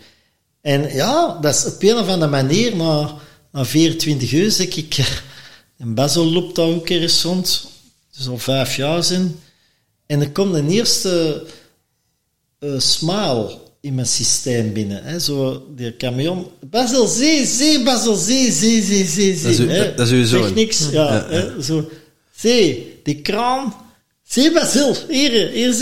En 0.61 0.93
ja, 0.93 1.37
dat 1.41 1.55
is 1.55 1.65
op 1.65 1.83
een 1.83 1.97
of 1.97 2.07
andere 2.07 2.31
manier, 2.31 2.75
na, 2.75 3.17
na 3.51 3.65
24 3.65 4.31
uur, 4.31 4.51
zeg 4.51 4.75
ik, 4.75 5.19
en 5.77 5.93
Basil 5.93 6.25
loopt 6.25 6.55
daar 6.55 6.65
ook 6.65 6.89
eens 6.89 7.21
rond, 7.21 7.69
dus 8.17 8.27
al 8.27 8.37
vijf 8.37 8.75
jaar 8.75 9.03
zijn. 9.03 9.35
En 10.05 10.21
er 10.21 10.31
komt 10.31 10.53
een 10.53 10.69
eerste 10.69 11.43
uh, 12.59 12.79
smile 12.79 13.57
in 13.81 13.95
mijn 13.95 14.07
systeem 14.07 14.73
binnen. 14.73 15.03
Hè? 15.03 15.19
Zo, 15.19 15.65
die 15.75 15.97
camion. 15.97 16.47
Basil, 16.69 17.07
zie, 17.07 17.45
zie, 17.45 17.83
Basil, 17.83 18.15
zie, 18.15 18.51
zie, 18.51 18.83
zie, 18.83 19.05
zie. 19.05 19.37
zie 19.37 19.67
dat, 19.67 19.75
is, 19.75 19.95
dat 19.95 20.07
is 20.07 20.13
uw 20.13 20.25
zoon. 20.25 20.53
niks, 20.53 20.89
ja. 20.91 21.13
ja, 21.13 21.27
hè? 21.29 21.61
Zo, 21.63 21.89
zie, 22.35 22.99
die 23.03 23.21
kraan 23.21 23.85
Zie, 24.29 24.51
Basil, 24.51 24.95
hier, 25.07 25.31
hier 25.31 25.69
is 25.69 25.79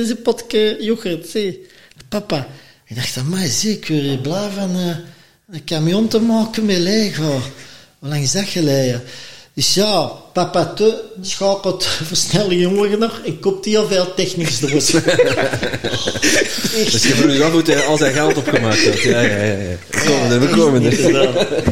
is 0.00 0.08
uw 0.08 0.16
potje 0.22 0.76
yoghurt, 0.80 1.28
zie. 1.28 1.66
Papa. 2.08 2.46
Ik 2.86 2.96
dacht, 2.96 3.16
amai, 3.16 3.48
zie, 3.48 3.72
ik 3.72 3.86
weer 3.86 4.18
blij 4.18 4.48
van 4.54 4.76
uh, 4.76 4.96
een 5.50 5.64
camion 5.64 6.08
te 6.08 6.20
maken 6.20 6.64
met 6.64 6.78
Lego. 6.78 7.40
Hoe 7.98 8.08
lang 8.08 8.22
is 8.22 8.32
dat 8.32 8.44
geleden? 8.44 9.02
Dus 9.54 9.74
ja, 9.74 10.12
papa 10.32 10.66
te 10.66 11.02
schakelt 11.20 11.84
versnelling 11.84 12.60
jongen 12.60 12.98
nog 12.98 13.20
en 13.24 13.40
koopt 13.40 13.64
heel 13.64 13.86
veel 13.86 14.14
technisch 14.14 14.60
doos. 14.60 14.90
dus 16.92 17.02
je 17.02 17.14
vroeg 17.14 17.40
af 17.40 17.52
hoe 17.52 17.84
al 17.84 17.96
zijn 17.96 18.12
geld 18.12 18.36
opgemaakt 18.36 18.78
heeft. 18.78 19.02
Ja, 19.02 19.20
ja, 19.20 19.36
ja. 19.36 19.52
ja. 19.52 19.76
We 19.90 20.04
komen 20.06 20.30
er, 20.30 20.40
we 20.40 20.48
komen 20.48 20.84
er. 20.84 20.92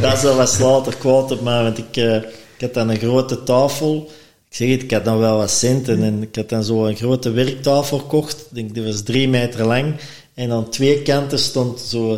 Dat 0.01 0.17
is 0.17 0.23
wel 0.23 0.37
wat 0.37 0.59
later 0.59 0.97
kwaad 0.97 1.31
op 1.31 1.41
mij, 1.41 1.63
want 1.63 1.79
ik, 1.79 1.97
uh, 1.97 2.15
ik 2.15 2.61
had 2.61 2.75
dan 2.75 2.89
een 2.89 2.99
grote 2.99 3.43
tafel 3.43 4.11
ik 4.51 4.57
zeg 4.57 4.69
het, 4.69 4.83
ik 4.83 4.91
had 4.91 5.05
dan 5.05 5.19
wel 5.19 5.37
wat 5.37 5.51
centen 5.51 6.03
en 6.03 6.23
ik 6.23 6.37
had 6.37 6.49
dan 6.49 6.65
zo 6.65 6.87
een 6.87 6.97
grote 6.97 7.31
werktafel 7.31 7.99
gekocht. 7.99 8.41
Ik 8.41 8.47
denk, 8.51 8.75
die 8.75 8.83
was 8.85 9.03
drie 9.03 9.29
meter 9.29 9.67
lang. 9.67 9.95
En 10.35 10.51
aan 10.51 10.71
twee 10.71 11.03
kanten 11.03 11.39
stond 11.39 11.81
zo, 11.81 12.09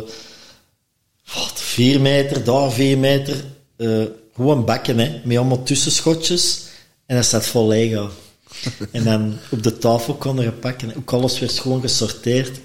wat, 1.33 1.53
vier 1.53 2.01
meter, 2.01 2.43
daar 2.43 2.71
vier 2.71 2.97
meter, 2.97 3.43
uh, 3.77 4.03
gewoon 4.35 4.65
bakken, 4.65 4.99
hè, 4.99 5.21
met 5.23 5.37
allemaal 5.37 5.63
tussenschotjes. 5.63 6.61
En 7.05 7.15
dat 7.15 7.25
staat 7.25 7.45
vol 7.45 7.67
Lego. 7.67 8.09
en 8.91 9.03
dan 9.03 9.37
op 9.51 9.63
de 9.63 9.77
tafel 9.77 10.13
konden 10.13 10.45
we 10.45 10.51
pakken. 10.51 10.95
Ook 10.97 11.13
alles 11.13 11.39
werd 11.39 11.59
gewoon 11.59 11.81
gesorteerd. 11.81 12.59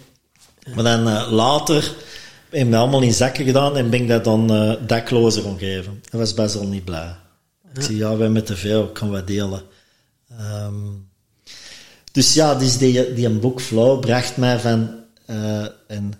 Maar 0.75 0.85
dan 0.85 1.09
uh, 1.09 1.29
later 1.31 1.95
hebben 2.51 2.71
we 2.71 2.77
allemaal 2.77 3.03
in 3.03 3.13
zakken 3.13 3.45
gedaan 3.45 3.77
en 3.77 3.91
ben 3.91 4.03
ik 4.03 4.09
dat 4.09 4.25
dan 4.25 4.53
uh, 4.53 4.75
daklozen 4.87 5.45
omgeven. 5.45 6.03
Dat 6.11 6.21
was 6.21 6.35
best 6.35 6.55
wel 6.55 6.67
niet 6.67 6.85
blij. 6.85 7.15
Ik 7.75 7.83
zie, 7.83 7.97
ja, 7.97 8.17
we 8.17 8.23
hebben 8.23 8.45
te 8.45 8.57
veel, 8.57 8.87
kan 8.87 9.11
wat 9.11 9.27
delen. 9.27 9.63
Um, 10.41 11.09
dus 12.13 12.35
ja, 12.35 12.55
dus 12.55 12.79
die, 12.79 13.15
die 13.15 13.27
een 13.27 13.41
boek 13.41 13.61
Flow 13.61 14.01
bracht 14.01 14.37
mij 14.37 14.59
van... 14.59 14.91
Uh, 15.31 15.67
en 15.87 16.13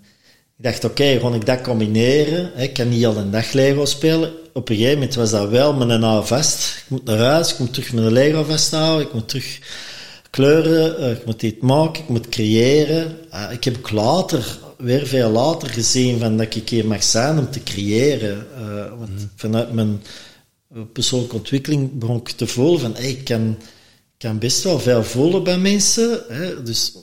ik 0.57 0.65
dacht, 0.65 0.83
oké, 0.83 1.15
okay, 1.15 1.35
ik 1.35 1.45
dat 1.45 1.61
combineren? 1.61 2.51
Ik 2.57 2.73
kan 2.73 2.89
niet 2.89 3.05
al 3.05 3.17
een 3.17 3.31
dag 3.31 3.51
Lego 3.51 3.85
spelen. 3.85 4.31
Op 4.53 4.69
een 4.69 4.75
gegeven 4.75 4.97
moment 4.97 5.15
was 5.15 5.29
dat 5.29 5.49
wel 5.49 5.73
met 5.73 5.89
een 5.89 5.99
nou 5.99 6.25
vast. 6.25 6.77
Ik 6.77 6.83
moet 6.87 7.05
naar 7.05 7.17
huis, 7.17 7.51
ik 7.51 7.59
moet 7.59 7.73
terug 7.73 7.93
met 7.93 8.03
een 8.03 8.11
Lego 8.11 8.43
vasthouden, 8.43 9.07
ik 9.07 9.13
moet 9.13 9.29
terug 9.29 9.59
kleuren, 10.29 11.01
uh, 11.01 11.11
ik 11.11 11.25
moet 11.25 11.39
dit 11.39 11.61
maken, 11.61 12.03
ik 12.03 12.09
moet 12.09 12.29
creëren. 12.29 13.17
Uh, 13.33 13.51
ik 13.51 13.63
heb 13.63 13.77
ook 13.77 13.91
later, 13.91 14.57
weer 14.77 15.07
veel 15.07 15.29
later 15.29 15.69
gezien 15.69 16.19
van 16.19 16.37
dat 16.37 16.55
ik 16.55 16.69
hier 16.69 16.85
mag 16.85 17.03
zijn 17.03 17.37
om 17.37 17.51
te 17.51 17.63
creëren. 17.63 18.47
Uh, 18.59 18.89
want 18.97 19.09
mm. 19.09 19.31
vanuit 19.35 19.73
mijn 19.73 20.01
persoonlijke 20.93 21.35
ontwikkeling 21.35 21.99
begon 21.99 22.17
ik 22.17 22.29
te 22.29 22.47
voelen 22.47 22.79
van, 22.79 22.97
ik 22.97 23.23
kan, 23.23 23.57
kan 24.17 24.39
best 24.39 24.63
wel 24.63 24.79
veel 24.79 25.03
voelen 25.03 25.43
bij 25.43 25.57
mensen. 25.57 26.23
Hè? 26.27 26.63
Dus 26.63 26.93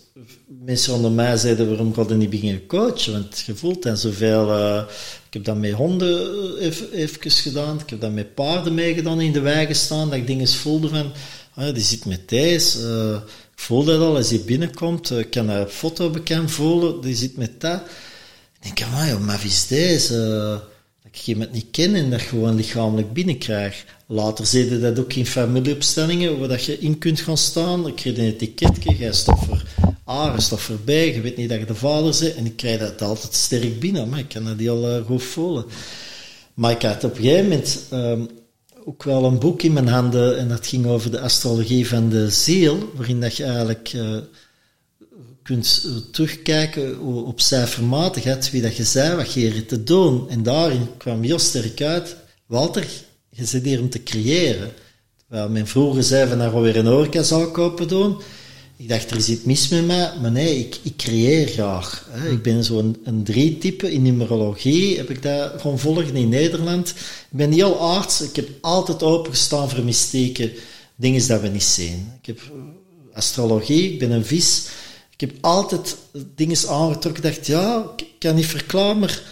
mensen 0.65 0.95
onder 0.95 1.11
mij 1.11 1.37
zeiden, 1.37 1.69
waarom 1.69 1.95
ga 1.95 2.05
je 2.09 2.15
niet 2.15 2.31
beginnen 2.31 2.67
coachen? 2.67 3.13
Want 3.13 3.43
je 3.47 3.55
voelt 3.55 3.83
dan 3.83 3.97
zoveel... 3.97 4.51
Uh, 4.51 4.83
ik 5.27 5.33
heb 5.33 5.45
dat 5.45 5.57
met 5.57 5.73
honden 5.73 6.59
even, 6.59 6.93
even 6.93 7.31
gedaan. 7.31 7.81
Ik 7.81 7.91
heb 7.91 8.01
dat 8.01 8.13
met 8.13 8.35
paarden 8.35 8.75
meegedaan 8.75 9.21
in 9.21 9.33
de 9.33 9.41
wei 9.41 9.67
gestaan. 9.67 10.09
Dat 10.09 10.19
ik 10.19 10.27
dingen 10.27 10.49
voelde 10.49 10.89
van... 10.89 11.13
Ah, 11.55 11.75
die 11.75 11.83
zit 11.83 12.05
met 12.05 12.29
deze. 12.29 12.79
Uh, 12.81 13.31
ik 13.53 13.61
voel 13.63 13.85
dat 13.85 14.01
al 14.01 14.17
als 14.17 14.31
hij 14.31 14.43
binnenkomt. 14.47 15.11
Ik 15.11 15.31
kan 15.31 15.49
een 15.49 15.69
foto 15.69 16.11
bekend 16.11 16.51
voelen. 16.51 17.01
Die 17.01 17.17
zit 17.17 17.37
met 17.37 17.61
dat. 17.61 17.83
Ik 18.63 18.77
denk, 18.77 19.21
maar 19.21 19.39
wie 19.39 19.51
is 19.51 19.67
deze? 19.67 20.61
Ik 21.17 21.27
iemand 21.27 21.53
niet 21.53 21.67
ken 21.71 21.95
en 21.95 22.11
dat 22.11 22.21
gewoon 22.21 22.55
lichamelijk 22.55 23.13
binnenkrijg. 23.13 23.85
Later 24.07 24.47
zie 24.47 24.71
je 24.71 24.81
dat 24.81 24.99
ook 24.99 25.13
in 25.13 25.27
familieopstellingen, 25.27 26.39
waar 26.39 26.49
dat 26.49 26.65
je 26.65 26.79
in 26.79 26.99
kunt 26.99 27.21
gaan 27.21 27.39
staan. 27.39 27.87
Ik 27.87 27.95
krijg 27.95 28.17
een 28.17 28.25
etiketje, 28.25 28.97
jij 28.97 29.13
staat 29.13 29.45
voor 29.45 29.63
A, 30.09 30.33
je 30.35 30.41
staat 30.41 30.61
voor 30.61 30.77
B, 30.77 30.89
je 30.89 31.21
weet 31.23 31.37
niet 31.37 31.49
dat 31.49 31.59
je 31.59 31.65
de 31.65 31.75
vader 31.75 32.17
bent. 32.21 32.35
En 32.35 32.47
ik 32.47 32.57
krijg 32.57 32.79
dat 32.79 33.03
altijd 33.03 33.35
sterk 33.35 33.81
binnen, 33.81 34.09
maar 34.09 34.19
ik 34.19 34.29
kan 34.29 34.45
dat 34.45 34.59
heel 34.59 34.97
uh, 34.97 35.07
goed 35.07 35.23
voelen. 35.23 35.65
Maar 36.55 36.71
ik 36.71 36.83
had 36.83 37.05
op 37.05 37.17
een 37.17 37.23
gegeven 37.23 37.43
moment 37.43 37.83
um, 37.93 38.29
ook 38.85 39.03
wel 39.03 39.25
een 39.25 39.39
boek 39.39 39.63
in 39.63 39.73
mijn 39.73 39.89
handen, 39.89 40.39
en 40.39 40.49
dat 40.49 40.67
ging 40.67 40.87
over 40.87 41.11
de 41.11 41.21
astrologie 41.21 41.89
van 41.89 42.09
de 42.09 42.31
ziel, 42.31 42.93
waarin 42.95 43.21
dat 43.21 43.37
je 43.37 43.45
eigenlijk... 43.45 43.93
Uh, 43.93 44.17
kunt 45.47 45.89
terugkijken 46.13 47.01
op 47.01 47.41
cijfermatigheid, 47.41 48.51
wie 48.51 48.63
dat 48.63 48.77
je 48.77 48.85
zei, 48.85 49.17
wat 49.17 49.33
je 49.33 49.67
te 49.67 49.83
doen. 49.83 50.31
En 50.31 50.43
daarin 50.43 50.89
kwam 50.97 51.23
heel 51.23 51.39
sterk 51.39 51.83
uit, 51.83 52.17
Walter, 52.47 52.87
je 53.31 53.45
zit 53.45 53.65
hier 53.65 53.81
om 53.81 53.91
te 53.91 54.03
creëren. 54.03 54.73
Terwijl 55.27 55.49
mijn 55.49 55.67
vroeger 55.67 56.03
zei 56.03 56.29
van, 56.29 56.39
nou 56.39 56.63
weer 56.63 56.77
een 56.77 56.87
horecazaak 56.87 57.53
kopen 57.53 57.89
doen. 57.89 58.17
Ik 58.77 58.89
dacht, 58.89 59.11
er 59.11 59.17
is 59.17 59.29
iets 59.29 59.43
mis 59.45 59.69
met 59.69 59.87
mij, 59.87 60.13
maar 60.21 60.31
nee, 60.31 60.59
ik, 60.59 60.79
ik 60.83 60.97
creëer 60.97 61.47
graag. 61.47 62.09
Hè. 62.11 62.31
Ik 62.31 62.43
ben 62.43 62.65
zo'n 62.65 62.97
een, 63.05 63.25
drie-type. 63.25 63.93
In 63.93 64.03
numerologie 64.03 64.97
heb 64.97 65.11
ik 65.11 65.23
dat 65.23 65.61
gewoon 65.61 65.79
volgen 65.79 66.17
in 66.17 66.29
Nederland. 66.29 66.89
Ik 67.31 67.37
ben 67.37 67.53
heel 67.53 67.79
arts. 67.79 68.21
Ik 68.21 68.37
heb 68.37 68.49
altijd 68.61 69.03
opengestaan 69.03 69.71
voor 69.71 69.85
mystieke 69.85 70.53
dingen 70.97 71.27
dat 71.29 71.41
we 71.41 71.49
niet 71.49 71.63
zien. 71.63 72.13
Ik 72.21 72.27
heb 72.27 72.41
astrologie, 73.13 73.93
ik 73.93 73.99
ben 73.99 74.11
een 74.11 74.25
vis. 74.25 74.69
Ik 75.17 75.29
heb 75.29 75.37
altijd 75.41 75.97
dingen 76.35 76.69
aangetrokken. 76.69 77.25
Ik 77.25 77.35
dacht, 77.35 77.47
ja, 77.47 77.93
ik 77.97 78.07
kan 78.19 78.35
niet 78.35 78.47
verklaren, 78.47 78.99
maar 78.99 79.23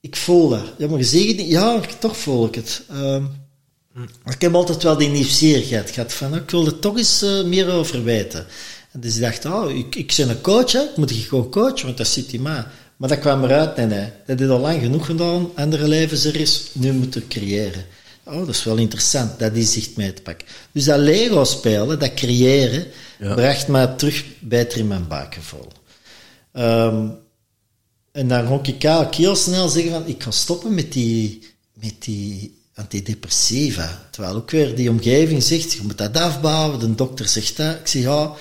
ik 0.00 0.16
voel 0.16 0.48
dat. 0.48 0.62
Ja, 0.78 0.88
maar 0.88 0.98
je 0.98 1.48
ja, 1.48 1.80
toch 1.98 2.16
voel 2.16 2.46
ik 2.46 2.54
het. 2.54 2.82
Um, 2.92 3.30
ik 4.24 4.40
heb 4.40 4.54
altijd 4.54 4.82
wel 4.82 4.96
die 4.96 5.08
nieuwsgierigheid 5.08 5.90
gehad 5.90 6.12
van, 6.12 6.34
ik 6.34 6.50
wil 6.50 6.66
er 6.66 6.78
toch 6.78 6.96
eens 6.96 7.22
uh, 7.22 7.44
meer 7.44 7.70
over 7.70 8.04
weten. 8.04 8.46
En 8.92 9.00
dus 9.00 9.14
ik 9.14 9.20
dacht, 9.20 9.44
oh, 9.44 9.70
ik, 9.70 9.94
ik 9.94 10.14
ben 10.16 10.28
een 10.28 10.40
coach, 10.40 10.72
hè. 10.72 10.80
ik 10.80 10.96
moet 10.96 11.10
ik 11.10 11.26
gewoon 11.26 11.50
coachen, 11.50 11.84
want 11.84 11.96
dat 11.96 12.06
zit 12.06 12.32
in 12.32 12.42
mij. 12.42 12.64
Maar 12.96 13.08
dat 13.08 13.18
kwam 13.18 13.44
eruit, 13.44 13.76
nee, 13.76 13.86
nee, 13.86 14.08
dat 14.26 14.40
is 14.40 14.48
al 14.48 14.58
lang 14.58 14.80
genoeg 14.80 15.06
gedaan, 15.06 15.50
andere 15.54 15.88
levens 15.88 16.24
er 16.24 16.36
is, 16.36 16.62
nu 16.72 16.92
moet 16.92 17.16
ik 17.16 17.28
creëren. 17.28 17.84
Oh, 18.24 18.38
dat 18.38 18.48
is 18.48 18.64
wel 18.64 18.76
interessant, 18.76 19.38
dat 19.38 19.54
is 19.54 19.72
zich 19.72 19.88
mee 19.96 20.12
te 20.12 20.22
pakken. 20.22 20.46
Dus 20.72 20.84
dat 20.84 20.98
Lego 20.98 21.44
spelen, 21.44 21.98
dat 21.98 22.14
creëren, 22.14 22.86
ja. 23.18 23.34
bracht 23.34 23.68
mij 23.68 23.86
terug 23.86 24.24
beter 24.40 24.78
in 24.78 24.86
mijn 24.86 25.08
buikgevoel. 25.08 25.68
Um, 26.52 27.18
en 28.12 28.28
dan 28.28 28.46
kon 28.46 28.60
ik 28.62 28.84
eigenlijk 28.84 29.14
heel 29.14 29.36
snel 29.36 29.68
zeggen 29.68 29.92
van, 29.92 30.06
ik 30.06 30.22
ga 30.22 30.30
stoppen 30.30 30.74
met 30.74 30.92
die, 30.92 31.54
met 31.72 31.94
die 31.98 32.58
antidepressiva. 32.74 34.08
Terwijl 34.10 34.34
ook 34.34 34.50
weer 34.50 34.74
die 34.74 34.90
omgeving 34.90 35.42
zegt, 35.42 35.72
je 35.72 35.80
moet 35.82 35.98
dat 35.98 36.16
afbouwen, 36.16 36.78
de 36.78 36.94
dokter 36.94 37.28
zegt 37.28 37.56
dat. 37.56 37.74
Ik 37.74 37.86
zeg, 37.86 38.02
ja, 38.02 38.32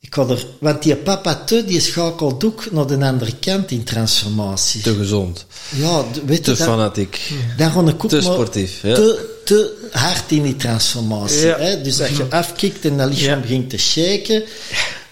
ik 0.00 0.14
ga 0.14 0.26
er... 0.26 0.46
Want 0.60 0.82
die 0.82 0.96
papa 0.96 1.34
te, 1.34 1.64
die 1.64 1.80
schakelt 1.80 2.44
ook 2.44 2.72
naar 2.72 2.86
de 2.86 3.04
andere 3.04 3.36
kant 3.36 3.70
in 3.70 3.84
transformatie. 3.84 4.82
Te 4.82 4.94
gezond. 4.94 5.46
Ja, 5.76 6.04
weet 6.26 6.44
te 6.44 6.50
je... 6.50 6.56
Te 6.56 6.62
fanatiek. 6.62 7.32
Ook 7.76 8.08
te 8.08 8.20
sportief, 8.20 8.82
ja. 8.82 8.94
Te, 8.94 9.31
te 9.44 9.88
hard 9.90 10.30
in 10.30 10.42
die 10.42 10.56
transformatie. 10.56 11.46
Ja. 11.46 11.58
Hè? 11.58 11.82
Dus 11.82 12.00
als 12.00 12.16
je 12.16 12.26
afkikt 12.30 12.84
en 12.84 12.96
dat 12.96 13.08
lichaam 13.08 13.40
begint 13.40 13.70
te 13.70 13.78
shaken... 13.78 14.44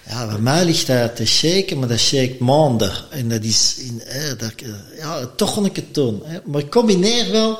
Ja, 0.07 0.27
bij 0.27 0.39
mij 0.39 0.65
ligt 0.65 0.87
dat 0.87 1.15
te 1.15 1.25
shaken, 1.25 1.79
maar 1.79 1.87
dat 1.87 1.99
shake 1.99 2.35
maanden. 2.39 2.91
En 3.09 3.29
dat 3.29 3.43
is... 3.43 3.75
In, 3.77 4.01
hè, 4.05 4.35
dat, 4.35 4.53
ja, 4.97 5.25
toch 5.35 5.65
ik 5.65 5.75
het 5.75 5.93
doen. 5.93 6.21
Hè? 6.25 6.39
Maar 6.45 6.61
ik 6.61 6.69
combineer 6.69 7.31
wel 7.31 7.59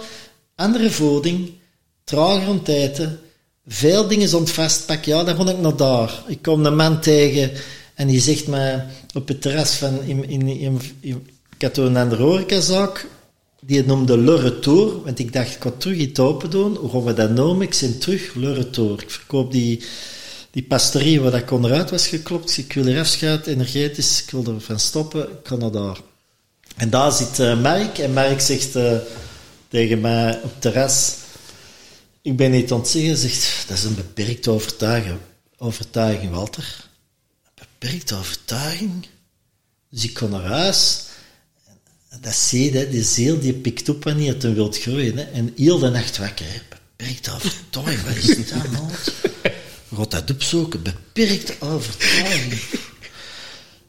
andere 0.56 0.92
voeding, 0.92 1.52
trager 2.04 2.60
eten, 2.66 3.20
veel 3.68 4.08
dingen 4.08 4.28
zond 4.28 4.52
vastpakken. 4.52 5.12
Ja, 5.12 5.24
dan 5.24 5.36
kon 5.36 5.50
ik 5.50 5.58
naar 5.58 5.76
daar. 5.76 6.24
Ik 6.28 6.42
kom 6.42 6.66
een 6.66 6.76
man 6.76 7.02
tegen 7.02 7.52
en 7.96 8.08
die 8.08 8.22
zegt 8.22 8.48
mij 8.48 8.86
op 9.14 9.28
het 9.28 9.42
terras 9.42 9.74
van... 9.74 10.04
In, 10.04 10.30
in, 10.30 10.48
in, 10.48 10.82
in 11.00 11.28
ik 11.62 11.68
had 11.68 11.76
toen 11.76 11.86
een 11.86 12.04
andere 12.04 12.24
horecazaak, 12.24 13.08
die 13.62 13.84
noemde 13.86 14.18
Le 14.18 14.36
Retour, 14.36 15.04
want 15.04 15.20
ik 15.20 15.34
dacht, 15.34 15.56
ik 15.56 15.62
ga 15.62 15.72
terug 15.72 15.98
iets 15.98 16.20
open 16.20 16.50
doen. 16.50 16.76
Hoe 16.76 16.90
gaan 16.90 17.04
we 17.04 17.14
dat 17.14 17.30
noemen? 17.30 17.68
Ik 17.68 17.74
zei 17.74 17.98
terug 17.98 18.34
Le 18.34 18.54
Retour. 18.54 19.02
Ik 19.02 19.10
verkoop 19.10 19.52
die, 19.52 19.84
die 20.52 20.64
pasterie 20.64 21.22
waar 21.22 21.32
dat 21.32 21.52
onderuit 21.52 21.90
was 21.90 22.08
geklopt. 22.08 22.58
Ik 22.58 22.74
wil 22.74 22.86
er 22.86 23.00
afschuiten, 23.00 23.54
energetisch, 23.54 24.24
ik 24.24 24.32
wil 24.32 24.46
er 24.46 24.62
van 24.62 24.80
stoppen, 24.80 25.24
ik 25.24 25.48
ga 25.48 25.56
naar 25.56 25.72
daar. 25.72 25.98
En 26.76 26.90
daar 26.90 27.12
zit 27.12 27.40
uh, 27.40 27.62
Mark, 27.62 27.98
en 27.98 28.14
Mark 28.14 28.42
zegt 28.42 28.76
uh, 28.76 28.98
tegen 29.68 30.02
mij 30.02 30.36
op 30.36 30.44
het 30.52 30.62
terras, 30.62 31.16
ik 32.22 32.38
ben 32.38 32.52
niet 32.52 32.72
ontzeggen, 32.72 33.18
zegt, 33.18 33.68
dat 33.68 33.78
is 33.78 33.84
een 33.84 33.96
beperkte 33.96 34.52
overtuiging, 34.52 35.18
overtuiging 35.58 36.32
Walter. 36.32 36.90
Een 37.56 37.66
beperkte 37.80 38.16
overtuiging? 38.16 39.08
Dus 39.90 40.04
ik 40.04 40.14
kon 40.14 40.30
naar 40.30 40.46
huis 40.46 41.10
dat 42.20 42.34
zie 42.34 42.74
je, 42.74 42.90
die 42.90 43.04
ziel 43.04 43.40
die 43.40 43.54
pikt 43.54 43.90
op 43.90 44.04
wanneer 44.04 44.34
het 44.34 44.54
wilt 44.54 44.78
groeien. 44.78 45.18
Hè. 45.18 45.24
En 45.24 45.54
heel 45.56 45.80
de 45.80 45.90
nacht 45.90 46.18
wakker. 46.18 46.46
Hè. 46.46 46.60
Beperkte 46.98 47.32
overtuiging, 47.32 48.04
wat 48.04 48.16
is 48.16 48.50
dat, 48.50 48.72
man? 48.72 48.90
Gaat 49.96 50.12
dat 50.12 50.30
opzoeken? 50.32 50.82
Beperkte 50.84 51.54
overtuiging. 51.60 52.62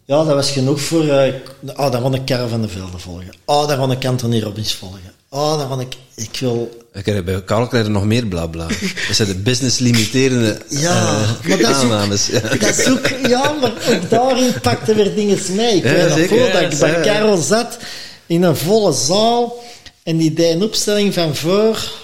Ja, 0.04 0.24
dat 0.24 0.34
was 0.34 0.50
genoeg 0.50 0.80
voor... 0.80 1.04
Uh, 1.04 1.34
oh, 1.76 1.90
dan 1.90 2.02
kon 2.02 2.14
ik 2.14 2.24
Karel 2.24 2.48
van 2.48 2.62
de 2.62 2.68
Velde 2.68 2.98
volgen. 2.98 3.34
Oh, 3.44 3.68
dan 3.68 3.78
kon 3.78 3.90
ik 3.90 4.04
Anthony 4.04 4.40
Robbins 4.40 4.74
volgen. 4.74 5.12
Oh, 5.28 5.58
dan 5.58 5.68
kon 5.68 5.80
ik... 5.80 5.94
Ik 6.14 6.36
wil... 6.40 6.80
Ik 6.92 7.06
heb 7.06 7.24
bij 7.24 7.42
Karel 7.44 7.66
krijg 7.66 7.88
nog 7.88 8.04
meer 8.04 8.26
blabla. 8.26 8.66
Dat 9.06 9.16
zijn 9.16 9.28
de 9.28 9.34
business 9.34 9.78
limiterende 9.78 10.58
ja, 10.68 11.20
uh, 11.20 11.48
maar 11.48 11.58
dat 11.58 11.72
aannames. 11.72 12.30
Is 12.30 12.42
ook, 12.42 12.52
ja. 12.52 12.56
Dat 12.58 12.78
is 12.78 12.88
ook... 12.88 13.08
Ja, 13.28 13.52
maar 13.52 13.72
ook 13.88 14.10
daarin 14.10 14.60
pakte 14.60 14.94
weer 14.94 15.14
dingen 15.14 15.38
mee. 15.56 15.76
Ik 15.76 15.84
Ja, 15.84 16.14
weet 16.14 16.28
voor 16.28 16.38
ja, 16.38 16.60
dat 16.60 16.72
ik 16.72 16.78
bij. 16.78 17.00
Karel 17.00 17.36
zat 17.36 17.78
in 18.26 18.42
een 18.42 18.56
volle 18.56 18.92
zaal 18.92 19.62
en 20.02 20.16
die 20.16 20.32
deed 20.32 20.54
een 20.54 20.62
opstelling 20.62 21.14
van 21.14 21.36
voor... 21.36 22.00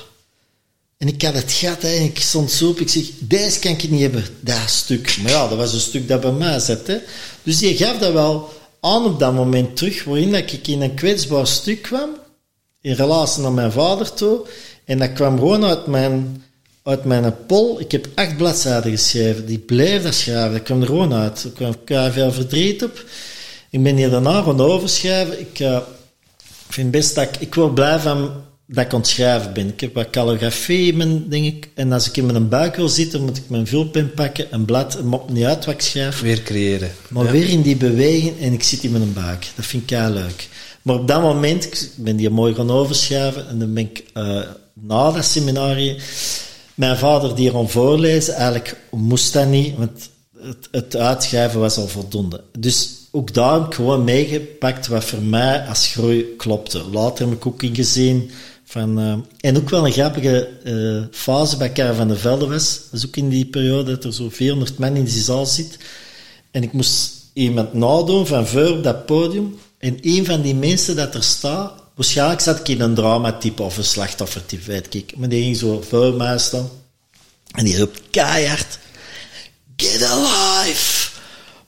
En 0.99 1.09
ik 1.09 1.23
had 1.23 1.35
het 1.35 1.53
gat 1.53 1.83
hè, 1.83 1.89
en 1.89 2.05
ik 2.05 2.21
stond 2.21 2.51
zo 2.51 2.69
op. 2.69 2.81
Ik 2.81 2.89
zeg, 2.89 3.05
deze 3.19 3.59
kan 3.59 3.71
ik 3.71 3.91
niet 3.91 4.01
hebben, 4.01 4.25
dat 4.41 4.57
stuk. 4.67 5.19
Maar 5.23 5.31
ja, 5.31 5.49
dat 5.49 5.59
was 5.59 5.73
een 5.73 5.81
stuk 5.81 6.09
dat 6.09 6.21
bij 6.21 6.33
mij 6.33 6.59
zat. 6.59 6.87
Hè. 6.87 6.97
Dus 7.43 7.59
die 7.59 7.77
gaf 7.77 7.99
dat 7.99 8.13
wel 8.13 8.53
aan 8.81 9.05
op 9.05 9.19
dat 9.19 9.35
moment 9.35 9.77
terug, 9.77 10.05
waarin 10.05 10.31
dat 10.33 10.53
ik 10.53 10.67
in 10.67 10.83
een 10.83 10.95
kwetsbaar 10.95 11.47
stuk 11.47 11.83
kwam, 11.83 12.11
in 12.81 12.93
relatie 12.93 13.43
naar 13.43 13.53
mijn 13.53 13.73
vader 13.73 14.13
toe. 14.13 14.41
En 14.85 14.99
dat 14.99 15.13
kwam 15.13 15.39
gewoon 15.39 15.65
uit 15.65 15.87
mijn, 15.87 16.45
uit 16.83 17.05
mijn 17.05 17.35
pol. 17.47 17.81
Ik 17.81 17.93
heb 17.93 18.09
acht 18.15 18.37
bladzijden 18.37 18.91
geschreven, 18.91 19.47
die 19.47 19.59
bleef 19.59 20.03
dat 20.03 20.15
schrijven. 20.15 20.53
Dat 20.53 20.63
kwam 20.63 20.81
er 20.81 20.87
gewoon 20.87 21.15
uit. 21.15 21.45
Er 21.45 21.75
kwam 21.85 22.13
veel 22.13 22.33
verdriet 22.33 22.85
op. 22.85 23.05
Ik 23.71 23.83
ben 23.83 23.97
hier 23.97 24.11
daarna 24.11 24.43
gaan 24.43 24.61
overschrijven. 24.61 25.41
Ik 25.41 25.59
uh, 25.59 25.79
vind 26.69 26.91
best 26.91 27.15
dat 27.15 27.25
ik, 27.25 27.37
ik 27.37 27.55
word 27.55 27.75
blij 27.75 27.99
van 27.99 28.31
dat 28.67 28.85
ik 28.85 28.93
aan 28.93 28.99
het 29.01 29.09
schrijven 29.09 29.53
ben. 29.53 29.69
Ik 29.69 29.81
heb 29.81 29.95
wat 29.95 30.11
calligrafie 30.11 30.91
in 30.93 30.97
mijn 30.97 31.29
ding. 31.29 31.67
En 31.75 31.93
als 31.93 32.09
ik 32.09 32.17
in 32.17 32.27
mijn 32.27 32.49
buik 32.49 32.77
wil 32.77 32.89
zitten, 32.89 33.23
moet 33.25 33.37
ik 33.37 33.49
mijn 33.49 33.67
vulpen 33.67 34.13
pakken, 34.15 34.47
een 34.51 34.65
blad, 34.65 34.93
het 34.93 35.05
maakt 35.05 35.31
niet 35.31 35.45
uit 35.45 35.65
wat 35.65 35.75
ik 35.75 35.81
schrijf. 35.81 36.21
Weer 36.21 36.43
creëren. 36.43 36.91
Maar 37.09 37.25
Ja. 37.25 37.31
weer 37.31 37.49
in 37.49 37.63
die 37.63 37.77
beweging 37.77 38.41
en 38.41 38.53
ik 38.53 38.63
zit 38.63 38.83
in 38.85 38.93
mijn 38.93 39.13
buik. 39.13 39.47
Dat 39.57 39.67
vind 39.67 39.83
ik 39.83 39.91
heel 39.99 40.11
leuk. 40.11 40.49
Maar 40.83 40.95
op 40.97 41.09
dat 41.09 41.23
moment, 41.23 41.65
ik 41.65 41.91
ben 41.97 42.17
die 42.17 42.31
mooi 42.31 42.55
gaan 42.55 42.71
overschrijven 42.71 43.49
en 43.49 43.59
dan 43.59 43.75
ben 43.75 43.83
ik 43.85 44.05
uh, 44.15 44.41
na 44.73 45.11
dat 45.13 45.25
seminarie, 45.25 45.97
mijn 46.75 46.97
vader 46.97 47.35
die 47.35 47.49
erom 47.49 47.69
voorlezen, 47.69 48.35
eigenlijk 48.35 48.77
moest 48.91 49.33
dat 49.33 49.49
niet, 49.49 49.77
want 49.77 50.11
het, 50.43 50.69
het 50.71 50.97
uitschrijven 50.97 51.61
was 51.61 51.77
al 51.77 51.89
voldoende. 51.89 52.41
Dus 52.59 52.91
ook 53.11 53.35
daar 53.35 53.53
heb 53.53 53.67
ik 53.67 53.75
gewoon 53.75 54.05
meegepakt 54.05 54.87
wat 54.87 55.05
voor 55.05 55.23
mij 55.23 55.67
als 55.67 55.87
groei 55.87 56.37
klopte. 56.37 56.85
Later 56.93 57.29
heb 57.29 57.37
ik 57.37 57.47
ook 57.47 57.63
ingezien 57.63 58.31
van, 58.65 59.01
uh, 59.01 59.15
en 59.41 59.57
ook 59.57 59.71
wel 59.71 59.87
een 59.87 59.93
grappige 59.93 60.49
uh, 60.65 61.05
fase 61.11 61.57
bij 61.57 61.73
Karel 61.73 61.95
van 61.95 62.09
der 62.09 62.19
Velde 62.19 62.47
was. 62.47 62.81
Dat 62.91 63.01
is 63.01 63.07
ook 63.07 63.17
in 63.17 63.29
die 63.29 63.47
periode 63.47 63.91
dat 63.95 64.05
er 64.05 64.13
zo 64.13 64.29
400 64.31 64.79
man 64.79 64.97
in 64.97 65.05
die 65.05 65.23
zaal 65.23 65.47
zit. 65.47 65.79
En 66.51 66.63
ik 66.63 66.73
moest 66.73 67.13
iemand 67.33 67.73
nadoen 67.73 68.27
van 68.27 68.47
voor 68.47 68.71
op 68.71 68.83
dat 68.83 69.07
podium. 69.07 69.59
En 69.79 69.99
een 70.01 70.25
van 70.25 70.43
die 70.43 70.55
mensen 70.55 70.97
dat 70.97 71.15
er 71.15 71.23
staat, 71.23 71.73
waarschijnlijk 71.95 72.41
zat 72.41 72.59
ik 72.59 72.69
in 72.69 72.81
een 72.81 72.95
dramatype 72.95 73.63
of 73.63 73.77
een 73.77 73.85
slachtoffertype, 73.85 74.65
weet 74.65 74.95
ik. 74.95 75.17
Maar 75.17 75.29
die 75.29 75.43
ging 75.43 75.57
zo 75.57 75.85
voor 75.89 76.15
mij 76.15 76.39
staan. 76.39 76.69
En 77.55 77.65
die 77.65 77.79
roept 77.79 78.01
keihard, 78.11 78.79
get 79.77 80.03
alive. 80.03 80.98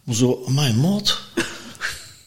Maar 0.04 0.14
zo, 0.14 0.44
my 0.48 0.70
maat. 0.70 1.18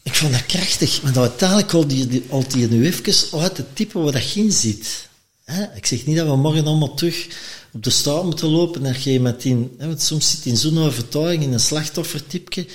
Ik 0.02 0.14
vond 0.14 0.32
dat 0.32 0.46
krachtig. 0.46 1.02
Maar 1.02 1.12
dat 1.12 1.22
uiteindelijk 1.22 1.72
al 1.72 1.86
die, 1.86 2.06
die 2.06 2.68
nu 2.68 2.86
even 2.86 3.40
uit 3.40 3.56
het 3.56 3.76
type 3.76 3.98
waar 3.98 4.12
dat 4.12 4.34
in 4.34 4.52
zit. 4.52 5.08
Ik 5.74 5.86
zeg 5.86 6.06
niet 6.06 6.16
dat 6.16 6.26
we 6.26 6.36
morgen 6.36 6.66
allemaal 6.66 6.94
terug 6.94 7.28
op 7.72 7.82
de 7.82 7.90
straat 7.90 8.24
moeten 8.24 8.48
lopen 8.48 8.82
in, 9.44 9.74
hè, 9.78 9.86
want 9.86 10.02
soms 10.02 10.30
zit 10.30 10.44
in 10.46 10.56
zo'n 10.56 10.78
overtuiging 10.78 11.42
in 11.42 11.52
een 11.52 11.60
slachtoffertypje. 11.60 12.66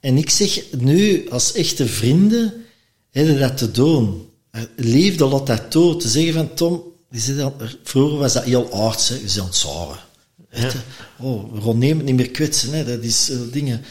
En 0.00 0.16
ik 0.16 0.30
zeg 0.30 0.62
nu, 0.78 1.30
als 1.30 1.52
echte 1.52 1.86
vrienden, 1.86 2.64
hebben 3.10 3.38
dat 3.38 3.56
te 3.56 3.70
doen. 3.70 4.28
Eh, 4.50 4.62
Liefde 4.76 5.24
laat 5.24 5.46
dat 5.46 5.70
toe. 5.70 5.96
Te 5.96 6.08
zeggen 6.08 6.32
van, 6.32 6.54
Tom, 6.54 6.82
dan, 7.36 7.54
vroeger 7.82 8.18
was 8.18 8.32
dat 8.32 8.44
heel 8.44 8.72
aards, 8.72 9.08
hè. 9.08 9.14
je 9.14 9.42
het 9.42 9.56
zaren. 9.56 9.98
Je? 10.50 10.70
Oh, 11.18 11.58
Ron 11.62 11.78
neem 11.78 11.96
het 11.96 12.06
niet 12.06 12.16
meer 12.16 12.30
kwetsen, 12.30 12.72
hè. 12.72 12.84
dat 12.84 13.02
is 13.02 13.30
eh, 13.30 13.38
dingen. 13.52 13.84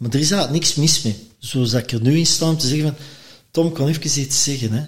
Maar 0.00 0.10
er 0.10 0.20
is 0.20 0.30
eigenlijk 0.30 0.62
niks 0.62 0.74
mis 0.74 1.02
mee. 1.02 1.28
Zoals 1.38 1.72
ik 1.72 1.92
er 1.92 2.00
nu 2.00 2.18
in 2.18 2.26
sta 2.26 2.48
om 2.48 2.58
te 2.58 2.66
zeggen 2.66 2.88
van, 2.88 3.06
Tom, 3.50 3.72
kan 3.72 3.88
even 3.88 4.20
iets 4.20 4.42
zeggen, 4.42 4.72
hè. 4.72 4.84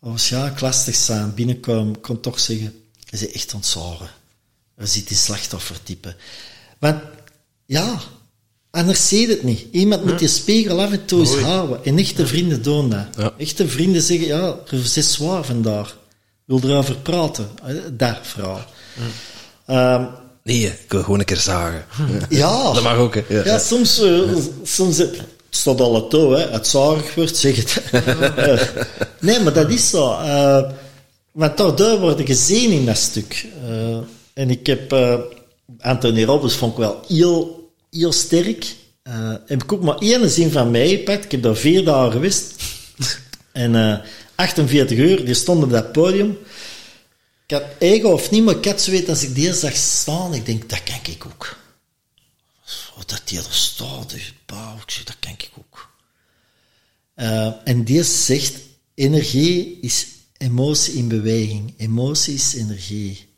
Als 0.00 0.28
ja, 0.28 0.54
lastig 0.60 0.94
zijn, 0.94 1.34
binnenkomen, 1.34 2.00
kan 2.00 2.20
toch 2.20 2.40
zeggen, 2.40 2.74
je 2.98 3.18
bent 3.18 3.32
echt 3.32 3.54
zaren. 3.60 4.10
Er 4.76 4.86
zit 4.86 5.08
die 5.08 5.16
slachtoffertype. 5.16 6.16
Want, 6.78 7.02
ja, 7.66 8.00
anders 8.70 9.08
zie 9.08 9.20
je 9.20 9.28
het 9.28 9.42
niet. 9.42 9.66
Iemand 9.70 10.04
moet 10.04 10.20
je 10.20 10.28
spiegel 10.28 10.80
af 10.80 10.92
en 10.92 11.04
toe 11.04 11.20
eens 11.20 11.38
houden. 11.38 11.84
En 11.84 11.98
echte 11.98 12.26
vrienden 12.26 12.62
doen 12.62 12.90
dat. 12.90 13.06
Ja. 13.16 13.34
Echte 13.38 13.68
vrienden 13.68 14.02
zeggen, 14.02 14.26
ja, 14.26 14.58
het 14.64 14.96
is 14.96 15.12
zwaar 15.12 15.44
vandaag. 15.44 15.98
Wil 16.44 16.60
erover 16.62 16.96
praten. 16.96 17.48
Dat 17.92 18.18
verhaal. 18.22 18.64
Ehm, 19.66 20.04
Nee, 20.44 20.66
ik 20.66 20.84
wil 20.92 21.02
gewoon 21.02 21.18
een 21.18 21.24
keer 21.24 21.36
zagen. 21.36 21.84
ja. 22.28 22.72
Dat 22.72 22.82
mag 22.82 22.96
ook, 22.96 23.14
hè. 23.14 23.22
Ja. 23.28 23.44
Ja, 23.44 23.58
soms, 23.58 24.00
eh, 24.00 24.20
soms 24.62 24.98
eh, 24.98 25.06
het 25.06 25.20
staat 25.50 25.80
al 25.80 25.94
het 25.94 26.10
toe, 26.10 26.36
hè. 26.36 26.50
Het 26.50 26.66
zalig 26.66 27.14
wordt, 27.14 27.36
zeg 27.36 27.56
het. 27.56 27.82
Eh, 28.36 28.60
nee, 29.20 29.40
maar 29.40 29.52
dat 29.52 29.70
is 29.70 29.90
zo. 29.90 30.12
eh 30.12 30.62
want 31.32 31.56
daardoor 31.56 31.98
worden 32.00 32.26
gezien 32.26 32.70
in 32.70 32.86
dat 32.86 32.96
stuk. 32.96 33.46
Eh, 33.68 33.96
en 34.34 34.50
ik 34.50 34.66
heb 34.66 34.92
eh, 34.92 35.14
Anthony 35.80 36.24
Robbins 36.24 36.54
vond 36.54 36.72
ik 36.72 36.78
wel 36.78 37.00
heel, 37.08 37.70
heel 37.90 38.12
sterk. 38.12 38.74
Eh, 39.02 39.12
heb 39.46 39.62
ik 39.62 39.72
ook 39.72 39.82
maar 39.82 39.96
één 39.98 40.30
zin 40.30 40.50
van 40.50 40.70
mij 40.70 40.88
gepakt. 40.88 41.24
Ik 41.24 41.30
heb 41.30 41.42
daar 41.42 41.56
vier 41.56 41.84
dagen 41.84 42.12
geweest. 42.12 42.52
en 43.52 43.74
eh 43.76 43.98
48 44.34 44.98
uur, 44.98 45.24
die 45.24 45.34
stond 45.34 45.62
op 45.64 45.70
dat 45.70 45.92
podium. 45.92 46.38
Ik 47.52 47.58
had 47.58 47.78
eigen 47.78 48.12
of 48.12 48.30
niet, 48.30 48.44
maar 48.44 48.56
ik 48.56 48.64
had 48.64 48.84
weten, 48.84 49.08
als 49.08 49.22
ik 49.22 49.34
die 49.34 49.52
zag 49.52 49.76
staan, 49.76 50.34
ik 50.34 50.46
denk, 50.46 50.68
dat 50.68 50.82
kan 50.82 50.98
ik 51.14 51.26
ook. 51.26 51.56
Dat 53.06 53.22
die 53.24 53.38
er 53.38 53.46
staat, 53.50 54.10
dus, 54.10 54.34
zeg, 54.86 55.04
dat 55.04 55.16
kan 55.20 55.32
ik 55.32 55.50
ook. 55.58 55.90
Eh, 57.14 57.52
en 57.64 57.84
die 57.84 58.02
zegt, 58.02 58.54
energie 58.94 59.78
is 59.80 60.06
emotie 60.36 60.94
in 60.94 61.08
beweging. 61.08 61.74
Emotie 61.76 62.34
is 62.34 62.54
energie. 62.54 63.28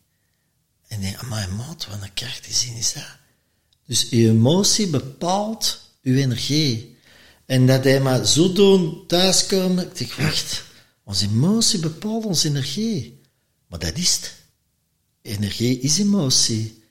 En 0.88 1.00
denk, 1.00 1.16
amai 1.16 1.48
maat, 1.48 1.86
wat 1.86 2.02
een 2.02 2.14
krachtige 2.14 2.54
zin 2.54 2.74
is 2.76 2.92
dat. 2.92 3.16
Dus 3.86 4.08
uw 4.08 4.28
emotie 4.28 4.86
bepaalt 4.86 5.90
uw 6.02 6.16
energie. 6.16 6.96
En 7.46 7.66
dat 7.66 7.84
hij 7.84 8.00
maar 8.00 8.26
zo 8.26 8.52
doen 8.52 9.06
thuiskomen, 9.06 9.84
ik 9.84 9.96
denk, 9.98 10.12
wacht, 10.12 10.62
onze 11.04 11.24
emotie 11.24 11.78
bepaalt 11.78 12.24
onze 12.24 12.48
energie. 12.48 13.13
Maar 13.74 13.92
dat 13.92 13.98
is 13.98 14.14
het. 14.14 14.34
Energie 15.22 15.80
is 15.80 15.98
emotie. 15.98 16.82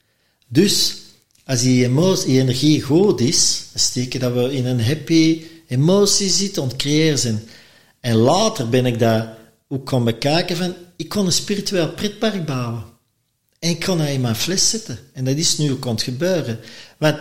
Dus, 0.48 0.96
als 1.44 1.60
die, 1.60 1.84
emotie, 1.84 2.40
energie 2.40 2.82
goed 2.82 3.20
is, 3.20 3.64
steken 3.74 4.20
dat 4.20 4.32
we 4.32 4.52
in 4.52 4.66
een 4.66 4.84
happy 4.84 5.44
emotie 5.68 6.28
zitten, 6.28 6.62
aan 6.62 6.68
het 6.68 6.76
creëren 6.76 7.18
zijn. 7.18 7.42
En 8.00 8.14
later 8.14 8.68
ben 8.68 8.86
ik 8.86 8.98
dat 8.98 9.28
ook 9.68 9.88
gaan 9.88 10.04
bekijken 10.04 10.56
van, 10.56 10.74
ik 10.96 11.08
kon 11.08 11.26
een 11.26 11.32
spiritueel 11.32 11.92
pretpark 11.92 12.46
bouwen. 12.46 12.84
En 13.58 13.70
ik 13.70 13.80
kon 13.80 13.98
dat 13.98 14.08
in 14.08 14.20
mijn 14.20 14.36
fles 14.36 14.70
zetten. 14.70 14.98
En 15.12 15.24
dat 15.24 15.36
is 15.36 15.58
nu 15.58 15.72
ook 15.72 15.84
het 15.84 16.02
gebeuren. 16.02 16.60
Want 16.98 17.16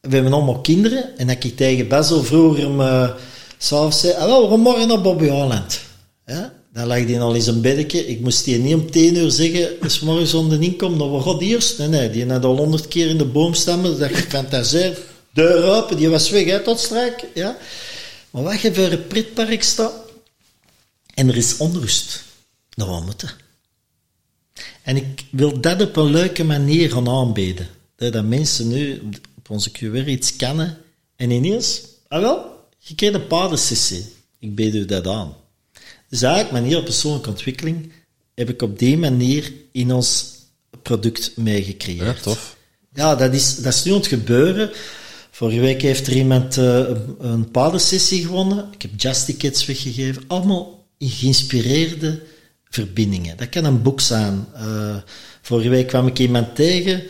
we 0.00 0.14
hebben 0.14 0.32
allemaal 0.32 0.60
kinderen. 0.60 1.18
En 1.18 1.26
dat 1.26 1.44
ik 1.44 1.56
tegen 1.56 1.88
Basil 1.88 2.24
vroeger 2.24 2.70
me 2.70 3.14
s'avonds 3.58 4.00
zei, 4.00 4.14
hallo, 4.14 4.50
we 4.50 4.56
morgen 4.56 4.88
naar 4.88 5.00
Bobby 5.00 5.28
Holland. 5.28 5.80
Dan 6.72 6.86
lag 6.86 7.06
die 7.06 7.20
al 7.20 7.34
in 7.34 7.42
zijn 7.42 7.60
beddeke. 7.60 8.06
Ik 8.06 8.20
moest 8.20 8.44
die 8.44 8.58
niet 8.58 8.74
om 8.74 8.90
tien 8.90 9.16
uur 9.16 9.30
zeggen, 9.30 9.80
als 9.82 10.00
morgens 10.00 10.34
onder 10.34 10.62
inkomen, 10.62 10.98
dan 10.98 11.12
we 11.12 11.22
gaan 11.22 11.38
eerst. 11.38 11.78
Nee, 11.78 11.88
nee, 11.88 12.10
die 12.10 12.26
had 12.26 12.44
al 12.44 12.56
honderd 12.56 12.88
keer 12.88 13.08
in 13.08 13.18
de 13.18 13.24
boom 13.24 13.54
stammen. 13.54 13.98
Dat 13.98 14.10
je 14.10 14.16
fantaseert. 14.16 14.98
Deur 15.32 15.64
open, 15.64 15.96
die 15.96 16.08
was 16.08 16.30
weg, 16.30 16.44
hè, 16.44 16.60
tot 16.60 16.78
strak. 16.78 17.24
Ja? 17.34 17.56
Maar 18.30 18.42
wat 18.42 18.60
je 18.60 18.74
voor 18.74 18.90
een 18.90 19.06
pretpark 19.06 19.62
staat, 19.62 19.92
en 21.14 21.28
er 21.28 21.36
is 21.36 21.56
onrust, 21.56 22.22
dan 22.70 22.88
wat 22.88 23.04
moeten. 23.04 23.30
En 24.82 24.96
ik 24.96 25.24
wil 25.30 25.60
dat 25.60 25.82
op 25.82 25.96
een 25.96 26.10
leuke 26.10 26.44
manier 26.44 26.90
gaan 26.90 27.08
aanbieden. 27.08 27.68
Dat 27.96 28.12
dat 28.12 28.24
mensen 28.24 28.68
nu 28.68 29.02
op 29.38 29.50
onze 29.50 29.70
QR 29.70 30.06
iets 30.06 30.36
kennen 30.36 30.78
en 31.16 31.30
ineens, 31.30 31.80
ah 32.08 32.20
wel, 32.20 32.66
je 32.78 32.94
krijgt 32.94 33.14
een 33.14 33.26
paardensessie. 33.26 34.04
Ik 34.38 34.54
bied 34.54 34.74
u 34.74 34.84
dat 34.84 35.06
aan. 35.06 35.34
Dus 36.10 36.22
eigenlijk, 36.22 36.52
manier 36.52 36.78
op 36.78 36.84
persoonlijke 36.84 37.28
ontwikkeling, 37.28 37.92
heb 38.34 38.48
ik 38.48 38.62
op 38.62 38.78
die 38.78 38.98
manier 38.98 39.52
in 39.72 39.92
ons 39.92 40.34
product 40.82 41.36
meegecreëerd. 41.36 42.16
Ja, 42.16 42.22
tof. 42.22 42.56
Ja, 42.94 43.14
dat 43.14 43.34
is, 43.34 43.56
dat 43.56 43.74
is 43.74 43.84
nu 43.84 43.92
aan 43.92 43.98
het 43.98 44.06
gebeuren. 44.06 44.70
Vorige 45.30 45.60
week 45.60 45.82
heeft 45.82 46.06
er 46.06 46.16
iemand 46.16 46.56
eh, 46.56 46.82
een, 47.18 47.50
paardensessie 47.50 48.24
gewonnen. 48.24 48.68
Ik 48.72 48.82
heb 48.82 48.90
just 48.96 49.24
tickets 49.24 49.66
weggegeven. 49.66 50.22
Allemaal 50.26 50.86
geïnspireerde 50.98 52.22
verbindingen. 52.64 53.36
Dat 53.36 53.48
kan 53.48 53.64
een 53.64 53.82
boek 53.82 54.00
zijn. 54.00 54.46
Eh, 54.54 54.96
vorige 55.42 55.68
week 55.68 55.86
kwam 55.86 56.06
ik 56.06 56.18
iemand 56.18 56.54
tegen, 56.54 57.02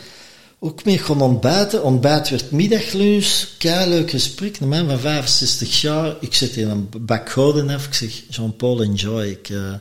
ook 0.61 0.85
mee 0.85 0.99
gaan 0.99 1.21
ontbijten. 1.21 1.83
Ontbijt 1.83 2.29
werd 2.29 2.51
middaglunch, 2.51 3.49
kei 3.59 3.89
leuk 3.89 4.11
gesprek. 4.11 4.61
Een 4.61 4.69
man 4.69 4.87
van 4.87 4.99
65 4.99 5.81
jaar. 5.81 6.17
Ik 6.21 6.35
zit 6.35 6.57
in 6.57 6.69
een 6.69 6.89
bak 7.01 7.31
gouden 7.31 7.69
af. 7.69 7.87
Ik 7.87 7.95
zeg, 7.95 8.23
Jean-Paul, 8.29 8.83
enjoy. 8.83 9.25
Ik, 9.25 9.49
eh, 9.49 9.73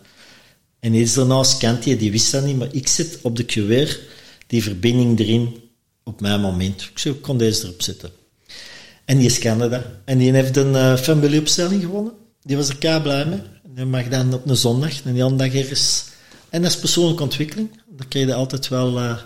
en 0.79 0.93
iets 0.93 1.13
daarnaast 1.13 1.57
kent 1.57 1.85
hij, 1.85 1.97
die 1.97 2.11
wist 2.11 2.31
dat 2.31 2.45
niet, 2.45 2.57
maar 2.57 2.67
ik 2.71 2.87
zit 2.87 3.19
op 3.21 3.35
de 3.35 3.45
QR, 3.45 3.97
die 4.47 4.63
verbinding 4.63 5.19
erin, 5.19 5.61
op 6.03 6.21
mijn 6.21 6.41
moment. 6.41 6.81
Ik 6.81 6.99
zeg, 6.99 7.13
ik 7.13 7.21
kon 7.21 7.37
deze 7.37 7.63
erop 7.63 7.81
zetten. 7.81 8.11
En 9.05 9.17
die 9.17 9.29
scande 9.29 9.69
dat. 9.69 9.83
En 10.05 10.17
die 10.17 10.31
heeft 10.31 10.57
een 10.57 10.73
uh, 10.73 10.95
familieopstelling 10.95 11.81
gewonnen. 11.81 12.13
Die 12.41 12.57
was 12.57 12.69
er 12.69 12.77
kei 12.77 13.01
blij 13.01 13.25
mee. 13.25 13.41
Die 13.75 13.85
mag 13.85 14.07
dan 14.07 14.33
op 14.33 14.49
een 14.49 14.55
zondag, 14.57 15.03
en 15.03 15.13
die 15.13 15.23
andere 15.23 15.49
dag 15.49 15.61
ergens. 15.61 16.03
En 16.49 16.61
dat 16.61 16.71
is 16.71 16.79
persoonlijke 16.79 17.23
ontwikkeling. 17.23 17.81
Dat 17.87 18.07
krijg 18.07 18.27
je 18.27 18.33
altijd 18.33 18.67
wel... 18.67 18.99
eh, 18.99 19.17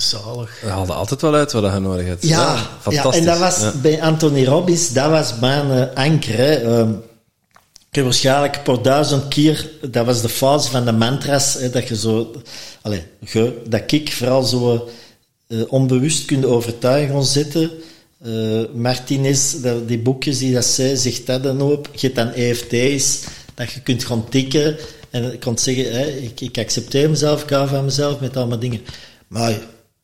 Zalig. 0.00 0.60
We 0.62 0.68
haalden 0.68 0.96
altijd 0.96 1.20
wel 1.20 1.34
uit 1.34 1.52
wat 1.52 1.72
je 1.72 1.78
nodig 1.78 2.06
hebt. 2.06 2.22
ja, 2.28 2.54
ja, 2.54 2.68
fantastisch. 2.80 3.20
en 3.20 3.26
dat 3.26 3.38
was 3.38 3.58
Ja. 3.60 3.72
bij 3.82 4.02
Anthony 4.02 4.44
Robbins, 4.44 4.92
dat 4.92 5.10
was 5.10 5.34
mijn 5.40 5.70
eh, 5.70 6.04
anker. 6.04 6.36
Hè. 6.36 6.54
Ehm, 6.54 6.90
ik 7.90 7.94
heb 7.94 8.04
waarschijnlijk 8.04 8.62
per 8.62 8.82
duizend 8.82 9.28
keer, 9.28 9.70
dat 9.90 10.06
was 10.06 10.22
de 10.22 10.28
fase 10.28 10.70
van 10.70 10.84
de 10.84 10.92
mantras, 10.92 11.54
hè, 11.54 11.70
dat 11.70 11.88
je 11.88 11.96
zo, 11.96 12.32
allez, 12.82 13.00
je, 13.20 13.62
dat 13.68 13.92
ik 13.92 14.12
vooral 14.12 14.42
zo 14.42 14.88
eh, 15.48 15.58
onbewust 15.68 16.24
kunt 16.24 16.44
overtuigen 16.44 17.14
gaan 17.14 17.24
zitten. 17.24 17.70
Eh 18.24 18.62
Martinez, 18.74 19.52
dat, 19.54 19.88
die 19.88 19.98
boekjes 19.98 20.38
die 20.38 20.54
dat 20.54 20.64
zei, 20.64 20.96
zegt 20.96 21.26
dat 21.26 21.42
dan 21.42 21.62
ook. 21.62 21.86
Je 21.92 22.06
hebt 22.06 22.16
dan 22.16 22.32
EFT's, 22.32 23.20
dat 23.54 23.72
je 23.72 23.80
kunt 23.80 24.04
gaan 24.04 24.28
tikken 24.28 24.76
en 25.10 25.22
je 25.22 25.38
kunt 25.38 25.60
zeggen, 25.60 25.92
hè, 25.92 26.06
ik, 26.06 26.40
ik 26.40 26.58
accepteer 26.58 27.10
mezelf, 27.10 27.42
ik 27.42 27.50
hou 27.50 27.68
van 27.68 27.84
mezelf, 27.84 28.20
met 28.20 28.36
allemaal 28.36 28.58
dingen. 28.58 28.80
Maar 29.28 29.58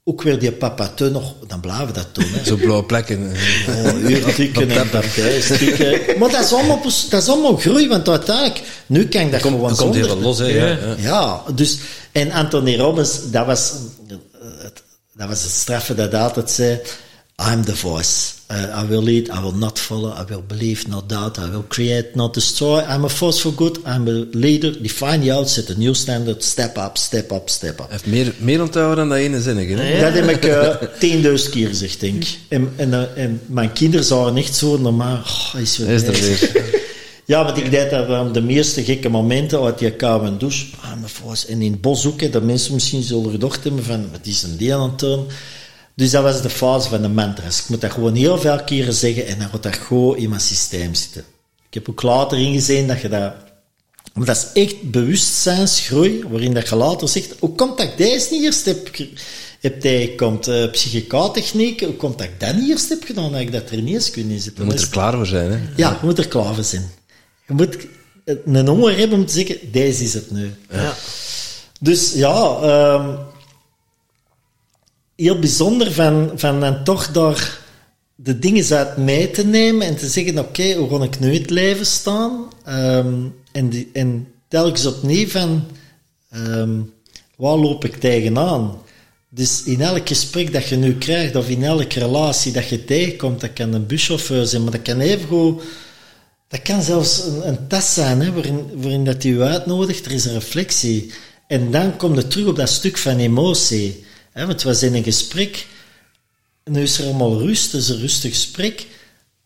ook 0.05 0.23
weer 0.23 0.39
die 0.39 0.53
papateu 0.53 1.11
nog, 1.11 1.35
dan 1.47 1.61
blijven 1.61 1.87
we 1.87 1.93
dat 1.93 2.09
doen. 2.13 2.25
Hè. 2.25 2.45
Zo 2.45 2.57
blauwe 2.57 2.85
plekken. 2.85 3.33
Oh, 3.69 4.01
uur 4.11 4.35
tikken 4.35 4.71
en 4.71 4.91
partij 4.91 5.41
tikken. 5.41 6.19
Maar 6.19 6.31
dat 6.31 6.45
is, 6.45 6.53
allemaal, 6.53 6.83
dat 7.11 7.23
is 7.23 7.29
allemaal 7.29 7.57
groei, 7.57 7.89
want 7.89 8.09
uiteindelijk, 8.09 8.63
nu 8.87 9.09
kan 9.09 9.21
ik 9.21 9.31
dat 9.31 9.41
gewoon 9.41 9.55
er 9.61 9.67
komt 9.67 9.79
zonder. 9.79 10.05
heel 10.05 10.21
los, 10.21 10.39
hè. 10.39 10.47
Ja. 10.47 10.67
Ja. 10.67 10.77
Ja. 10.79 10.95
Ja, 10.97 11.43
dus, 11.55 11.79
en 12.13 12.33
Anthony 12.33 12.77
Robbins, 12.77 13.31
dat 13.31 13.47
was, 13.47 13.73
eh, 14.09 14.17
het, 14.63 14.83
dat 15.13 15.29
was 15.29 15.43
het 15.43 15.53
straffe 15.53 15.95
dat 15.95 16.13
hij 16.13 16.21
altijd 16.21 16.51
zei, 16.51 16.81
I'm 17.53 17.65
the 17.65 17.77
voice. 17.77 18.33
Uh, 18.51 18.83
I 18.83 18.85
will 18.85 19.01
lead, 19.03 19.31
I 19.31 19.41
will 19.43 19.57
not 19.57 19.79
follow, 19.79 20.11
I 20.11 20.23
will 20.29 20.43
believe, 20.47 20.87
not 20.89 21.09
doubt, 21.09 21.39
I 21.39 21.49
will 21.51 21.65
create, 21.69 22.15
not 22.15 22.35
destroy. 22.35 22.81
I'm 22.81 23.05
a 23.05 23.09
force 23.09 23.41
for 23.41 23.53
good, 23.55 23.79
I'm 23.87 24.07
a 24.07 24.27
leader, 24.33 24.71
define 24.81 25.21
the 25.21 25.33
outset, 25.33 25.71
a 25.71 25.75
new 25.79 25.95
standard, 25.95 26.43
step 26.43 26.77
up, 26.77 26.99
step 26.99 27.33
up, 27.33 27.49
step 27.49 27.81
up. 27.81 27.91
Heeft 27.91 28.07
meer, 28.07 28.35
meer 28.39 28.61
onthouden 28.61 28.97
dan 28.97 29.09
dat 29.09 29.19
ene 29.19 29.41
zinnige. 29.41 29.75
hè. 29.75 30.01
Dat 30.01 30.13
heb 30.13 30.29
ik 30.29 30.45
eh, 30.45 30.89
tienduizend 30.99 31.53
keer 31.53 31.69
gezegd, 31.69 32.01
denk 32.01 32.23
ik. 32.23 32.39
En, 32.49 32.73
en, 32.77 32.95
eh, 32.95 33.25
en 33.25 33.41
mijn 33.47 33.73
kinderen 33.73 34.07
zouden 34.07 34.37
echt 34.37 34.55
zo 34.55 34.79
normaal... 34.79 35.17
Oh, 35.17 35.61
is 35.61 35.79
is 35.79 36.03
er 36.03 36.13
weer. 36.13 36.73
Ja, 37.27 37.45
want 37.45 37.57
ik 37.57 37.71
deed 37.71 37.91
dat 37.91 38.09
aan 38.09 38.33
de 38.33 38.43
meeste 38.43 38.85
gekke 38.85 39.09
momenten 39.09 39.63
uit 39.63 39.79
die 39.79 39.93
koude 39.93 40.37
douche. 40.37 40.67
Ah. 40.81 40.91
En 41.49 41.63
in 41.63 41.73
het 41.73 41.81
bos 41.81 42.07
ook, 42.07 42.21
hè, 42.21 42.31
dat 42.31 42.43
mensen 42.43 42.75
misschien 42.75 43.03
zullen 43.03 43.31
gedacht 43.31 43.65
hebben 43.65 43.85
van, 43.85 44.11
wat 44.11 44.27
is 44.27 44.43
een 44.43 44.57
die 44.57 44.75
aan 44.75 44.91
het 44.91 44.99
doen? 44.99 45.27
Dus 45.95 46.11
dat 46.11 46.23
was 46.23 46.43
de 46.43 46.51
fase 46.51 46.89
van 46.89 47.03
de 47.03 47.09
mantras. 47.09 47.61
Ik 47.61 47.69
moet 47.69 47.81
dat 47.81 47.93
gewoon 47.93 48.15
heel 48.15 48.39
veel 48.39 48.65
keren 48.65 48.95
zeggen 48.95 49.27
en 49.27 49.39
dan 49.39 49.49
gaat 49.49 49.63
dat 49.63 49.77
gewoon 49.77 50.17
in 50.17 50.29
mijn 50.29 50.41
systeem 50.41 50.95
zitten. 50.95 51.25
Ik 51.69 51.75
heb 51.75 51.89
ook 51.89 52.03
later 52.03 52.39
ingezien 52.39 52.87
dat 52.87 53.01
je 53.01 53.09
dat... 53.09 53.35
Maar 54.15 54.27
dat 54.27 54.37
is 54.37 54.63
echt 54.63 54.91
bewustzijnsgroei, 54.91 56.25
waarin 56.29 56.55
dat 56.55 56.69
je 56.69 56.77
later 56.77 57.09
zegt, 57.09 57.35
hoe 57.39 57.55
komt 57.55 57.79
dat 57.79 57.87
ik 57.87 57.97
deze 57.97 58.29
niet 58.31 58.43
eerst 58.43 58.65
heb, 58.65 58.91
heb 59.61 59.81
tegenkomt? 59.81 60.49
Uh, 60.49 60.71
psychica-techniek, 60.71 61.81
hoe 61.81 61.95
komt 61.95 62.19
dat 62.19 62.27
ik 62.27 62.41
dat 62.41 62.55
niet 62.55 62.71
eerst 62.71 62.89
heb 62.89 63.05
gedaan, 63.05 63.33
dat 63.33 63.41
ik 63.41 63.53
dat 63.53 63.71
er 63.71 63.83
niet 63.83 63.95
eens 63.95 64.11
kunnen 64.11 64.41
zitten? 64.41 64.65
Je 64.65 64.71
moet 64.71 64.81
er 64.81 64.89
klaar 64.89 65.13
voor 65.13 65.27
zijn, 65.27 65.51
hè? 65.51 65.59
Ja, 65.77 65.99
je 66.01 66.07
moet 66.07 66.19
er 66.19 66.29
klaar 66.29 66.55
voor 66.55 66.65
zijn. 66.65 66.91
Je 67.47 67.55
moet 67.55 67.77
een 68.25 68.67
honger 68.67 68.97
hebben 68.99 69.19
om 69.19 69.27
te 69.27 69.33
zeggen, 69.33 69.59
deze 69.73 70.05
is 70.05 70.15
het 70.15 70.31
nu. 70.31 70.55
Ja. 70.71 70.95
Dus 71.81 72.13
ja, 72.13 72.59
um, 72.95 73.17
heel 75.17 75.39
bijzonder 75.39 75.93
van, 75.93 76.31
van 76.35 76.61
dan 76.61 76.85
toch 76.85 77.11
daar 77.11 77.59
de 78.15 78.39
dingen 78.39 78.77
uit 78.77 78.97
mee 78.97 79.31
te 79.31 79.45
nemen 79.47 79.87
en 79.87 79.97
te 79.97 80.09
zeggen, 80.09 80.39
oké, 80.39 80.75
hoe 80.75 80.99
ga 80.99 81.05
ik 81.05 81.21
nu 81.21 81.35
het 81.35 81.51
leven 81.51 81.87
staan? 81.87 82.45
Um, 82.69 83.35
en, 83.53 83.69
die, 83.69 83.91
en 83.93 84.29
telkens 84.49 84.87
opnieuw 84.87 85.29
van, 85.29 85.65
um, 86.37 86.93
waar 87.37 87.57
loop 87.57 87.85
ik 87.85 87.97
tegenaan? 87.97 88.79
Dus 89.29 89.63
in 89.63 89.81
elk 89.81 90.09
gesprek 90.09 90.53
dat 90.53 90.69
je 90.69 90.77
nu 90.77 90.95
krijgt, 90.99 91.37
of 91.37 91.49
in 91.49 91.65
elke 91.65 91.99
relatie 91.99 92.53
dat 92.53 92.69
je 92.69 92.85
tegenkomt, 92.85 93.41
dat 93.41 93.53
kan 93.53 93.73
een 93.73 93.87
buschauffeur 93.87 94.47
zijn, 94.47 94.63
maar 94.63 94.73
dat 94.73 94.83
kan 94.83 95.01
even 95.01 95.29
goed, 95.29 95.63
dat 96.49 96.63
kan 96.63 96.83
zelfs 96.83 97.25
een, 97.25 97.49
een 97.49 97.69
test 97.69 97.93
zijn, 97.93 98.21
hè, 98.21 98.33
waarin, 98.33 98.67
waarin 98.75 99.05
dat 99.05 99.23
je 99.23 99.43
uitnodigt, 99.43 100.07
er 100.07 100.13
is 100.13 100.25
een 100.25 100.33
reflectie. 100.33 101.13
En 101.47 101.71
dan 101.71 101.97
komt 101.97 102.17
het 102.17 102.31
terug 102.31 102.47
op 102.47 102.57
dat 102.57 102.69
stuk 102.69 102.99
van 102.99 103.19
emotie. 103.19 104.05
Hè, 104.35 104.47
want 104.47 104.83
in 104.83 104.95
een 104.95 105.03
gesprek, 105.03 105.67
nu 106.65 106.83
is 106.83 106.99
er 106.99 107.05
allemaal 107.05 107.39
rust, 107.39 107.73
het 107.73 107.81
is 107.81 107.89
een 107.89 107.99
rustig 107.99 108.31
gesprek. 108.31 108.87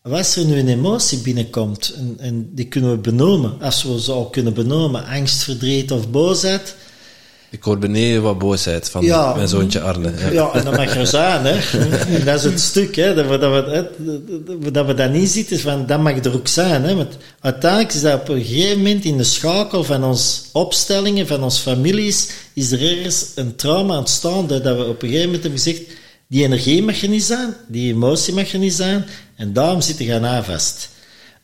Als 0.01 0.35
er 0.35 0.45
nu 0.45 0.59
een 0.59 0.67
emotie 0.67 1.17
binnenkomt, 1.17 1.89
en, 1.89 2.15
en 2.19 2.55
die 2.55 2.67
kunnen 2.67 2.91
we 2.91 2.97
benoemen, 2.97 3.61
als 3.61 3.83
we 3.83 4.01
ze 4.01 4.11
al 4.11 4.29
kunnen 4.29 4.53
benoemen, 4.53 5.05
angst, 5.05 5.43
verdriet 5.43 5.91
of 5.91 6.09
boosheid, 6.09 6.75
ik 7.51 7.63
hoor 7.63 7.77
beneden 7.77 8.21
wat 8.21 8.37
boosheid 8.37 8.89
van 8.89 9.03
ja, 9.03 9.33
mijn 9.33 9.47
zoontje 9.47 9.81
Arne. 9.81 10.11
Ja. 10.17 10.29
ja, 10.29 10.51
en 10.53 10.63
dat 10.63 10.75
mag 10.75 10.95
er 10.95 11.07
zijn. 11.07 11.45
Hè. 11.45 11.79
En 12.15 12.25
dat 12.25 12.35
is 12.35 12.43
het 12.43 12.59
stuk, 12.59 12.95
hè, 12.95 13.13
dat, 13.13 13.27
we, 13.27 13.37
dat, 13.37 13.65
we, 14.59 14.71
dat 14.71 14.85
we 14.85 14.93
dat 14.93 15.11
niet 15.11 15.29
zitten, 15.29 15.59
van, 15.59 15.85
dat 15.85 15.99
mag 15.99 16.17
er 16.17 16.33
ook 16.33 16.47
zijn. 16.47 16.83
Hè. 16.83 16.95
Want 16.95 17.17
uiteindelijk 17.39 17.93
is 17.93 18.01
dat 18.01 18.19
op 18.19 18.29
een 18.29 18.43
gegeven 18.43 18.77
moment 18.77 19.03
in 19.03 19.17
de 19.17 19.23
schakel 19.23 19.83
van 19.83 20.03
onze 20.03 20.41
opstellingen, 20.51 21.27
van 21.27 21.43
onze 21.43 21.61
families, 21.61 22.29
is 22.53 22.71
er 22.71 22.97
ergens 22.97 23.25
een 23.35 23.55
trauma 23.55 23.97
ontstaan 23.97 24.47
dat 24.47 24.63
we 24.63 24.85
op 24.85 25.01
een 25.01 25.09
gegeven 25.09 25.25
moment 25.25 25.43
hebben 25.43 25.61
gezegd, 25.61 25.81
die 26.27 26.43
energie 26.43 26.83
mag 26.83 27.01
er 27.01 27.09
niet 27.09 27.23
zijn, 27.23 27.53
die 27.67 27.93
emotie 27.93 28.33
mag 28.33 28.53
er 28.53 28.59
niet 28.59 28.73
zijn, 28.73 29.05
en 29.35 29.53
daarom 29.53 29.81
zitten 29.81 30.05
gaan 30.05 30.25
aan 30.25 30.43
vast. 30.43 30.89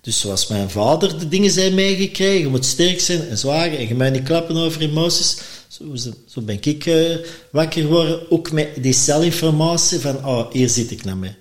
Dus 0.05 0.19
zoals 0.19 0.47
mijn 0.47 0.69
vader 0.69 1.19
de 1.19 1.27
dingen 1.27 1.51
zijn 1.51 1.73
meegekregen, 1.73 2.39
je 2.39 2.47
moet 2.47 2.65
sterk 2.65 2.99
zijn 2.99 3.27
en 3.27 3.37
zwaar 3.37 3.73
en 3.73 3.87
je 3.87 3.95
mag 3.95 4.11
niet 4.11 4.23
klappen 4.23 4.55
over 4.55 4.81
emoties, 4.81 5.37
zo, 5.67 5.83
zo 6.27 6.41
ben 6.41 6.57
ik 6.61 6.85
uh, 6.85 7.15
wakker 7.51 7.81
geworden, 7.81 8.31
ook 8.31 8.51
met 8.51 8.69
die 8.81 8.93
celinformatie 8.93 9.99
van, 9.99 10.25
oh, 10.25 10.51
hier 10.51 10.69
zit 10.69 10.91
ik 10.91 11.03
naar 11.03 11.17
mee. 11.17 11.35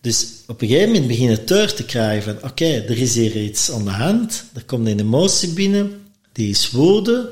Dus 0.00 0.26
op 0.46 0.62
een 0.62 0.68
gegeven 0.68 0.90
moment 0.90 1.06
begin 1.06 1.30
je 1.30 1.44
deur 1.44 1.74
te 1.74 1.84
krijgen 1.84 2.22
van, 2.22 2.50
oké, 2.50 2.64
er 2.64 2.98
is 2.98 3.14
hier 3.14 3.36
iets 3.42 3.70
aan 3.70 3.84
de 3.84 3.90
hand, 3.90 4.44
er 4.54 4.64
komt 4.64 4.86
een 4.86 5.00
emotie 5.00 5.48
binnen, 5.48 6.02
die 6.32 6.50
is 6.50 6.70
woede, 6.70 7.30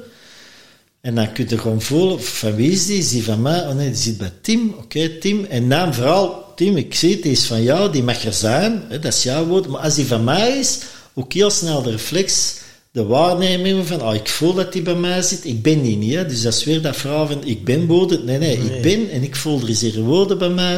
en 1.00 1.14
dan 1.14 1.32
kun 1.32 1.46
je 1.48 1.58
gewoon 1.58 1.80
voelen, 1.80 2.22
van 2.22 2.54
wie 2.54 2.70
is 2.70 2.86
die? 2.86 2.98
Is 2.98 3.08
die 3.08 3.24
van 3.24 3.42
mij? 3.42 3.66
Oh 3.66 3.74
nee, 3.74 3.88
die 3.88 4.00
zit 4.00 4.18
bij 4.18 4.32
Tim. 4.42 4.74
Oké, 4.78 5.08
Tim. 5.08 5.44
En 5.44 5.68
dan 5.68 5.94
vooral, 5.94 6.49
Tim, 6.60 6.76
ik 6.76 6.94
zie 6.94 7.10
het, 7.10 7.22
die 7.22 7.32
is 7.32 7.44
van 7.44 7.62
jou, 7.62 7.92
die 7.92 8.02
mag 8.02 8.24
er 8.24 8.32
zijn, 8.32 8.82
hè, 8.88 8.98
dat 8.98 9.14
is 9.14 9.22
jouw 9.22 9.44
woord. 9.44 9.66
Maar 9.66 9.80
als 9.80 9.94
die 9.94 10.06
van 10.06 10.24
mij 10.24 10.58
is, 10.58 10.78
ook 11.14 11.32
heel 11.32 11.50
snel 11.50 11.82
de 11.82 11.90
reflex 11.90 12.54
de 12.90 13.04
waarneming 13.04 13.86
van, 13.86 14.02
oh, 14.02 14.14
ik 14.14 14.28
voel 14.28 14.54
dat 14.54 14.72
die 14.72 14.82
bij 14.82 14.94
mij 14.94 15.22
zit, 15.22 15.44
ik 15.44 15.62
ben 15.62 15.82
die 15.82 15.96
niet. 15.96 16.14
Hè? 16.14 16.26
Dus 16.26 16.42
dat 16.42 16.54
is 16.54 16.64
weer 16.64 16.82
dat 16.82 16.96
verhaal 16.96 17.26
van, 17.26 17.44
ik 17.44 17.64
ben 17.64 17.86
woorden. 17.86 18.24
Nee, 18.24 18.38
nee, 18.38 18.58
ik 18.58 18.82
ben 18.82 19.10
en 19.10 19.22
ik 19.22 19.36
voel, 19.36 19.60
er 19.60 19.68
is 19.68 19.80
hier 19.80 20.00
woorden 20.00 20.38
bij 20.38 20.48
mij. 20.48 20.76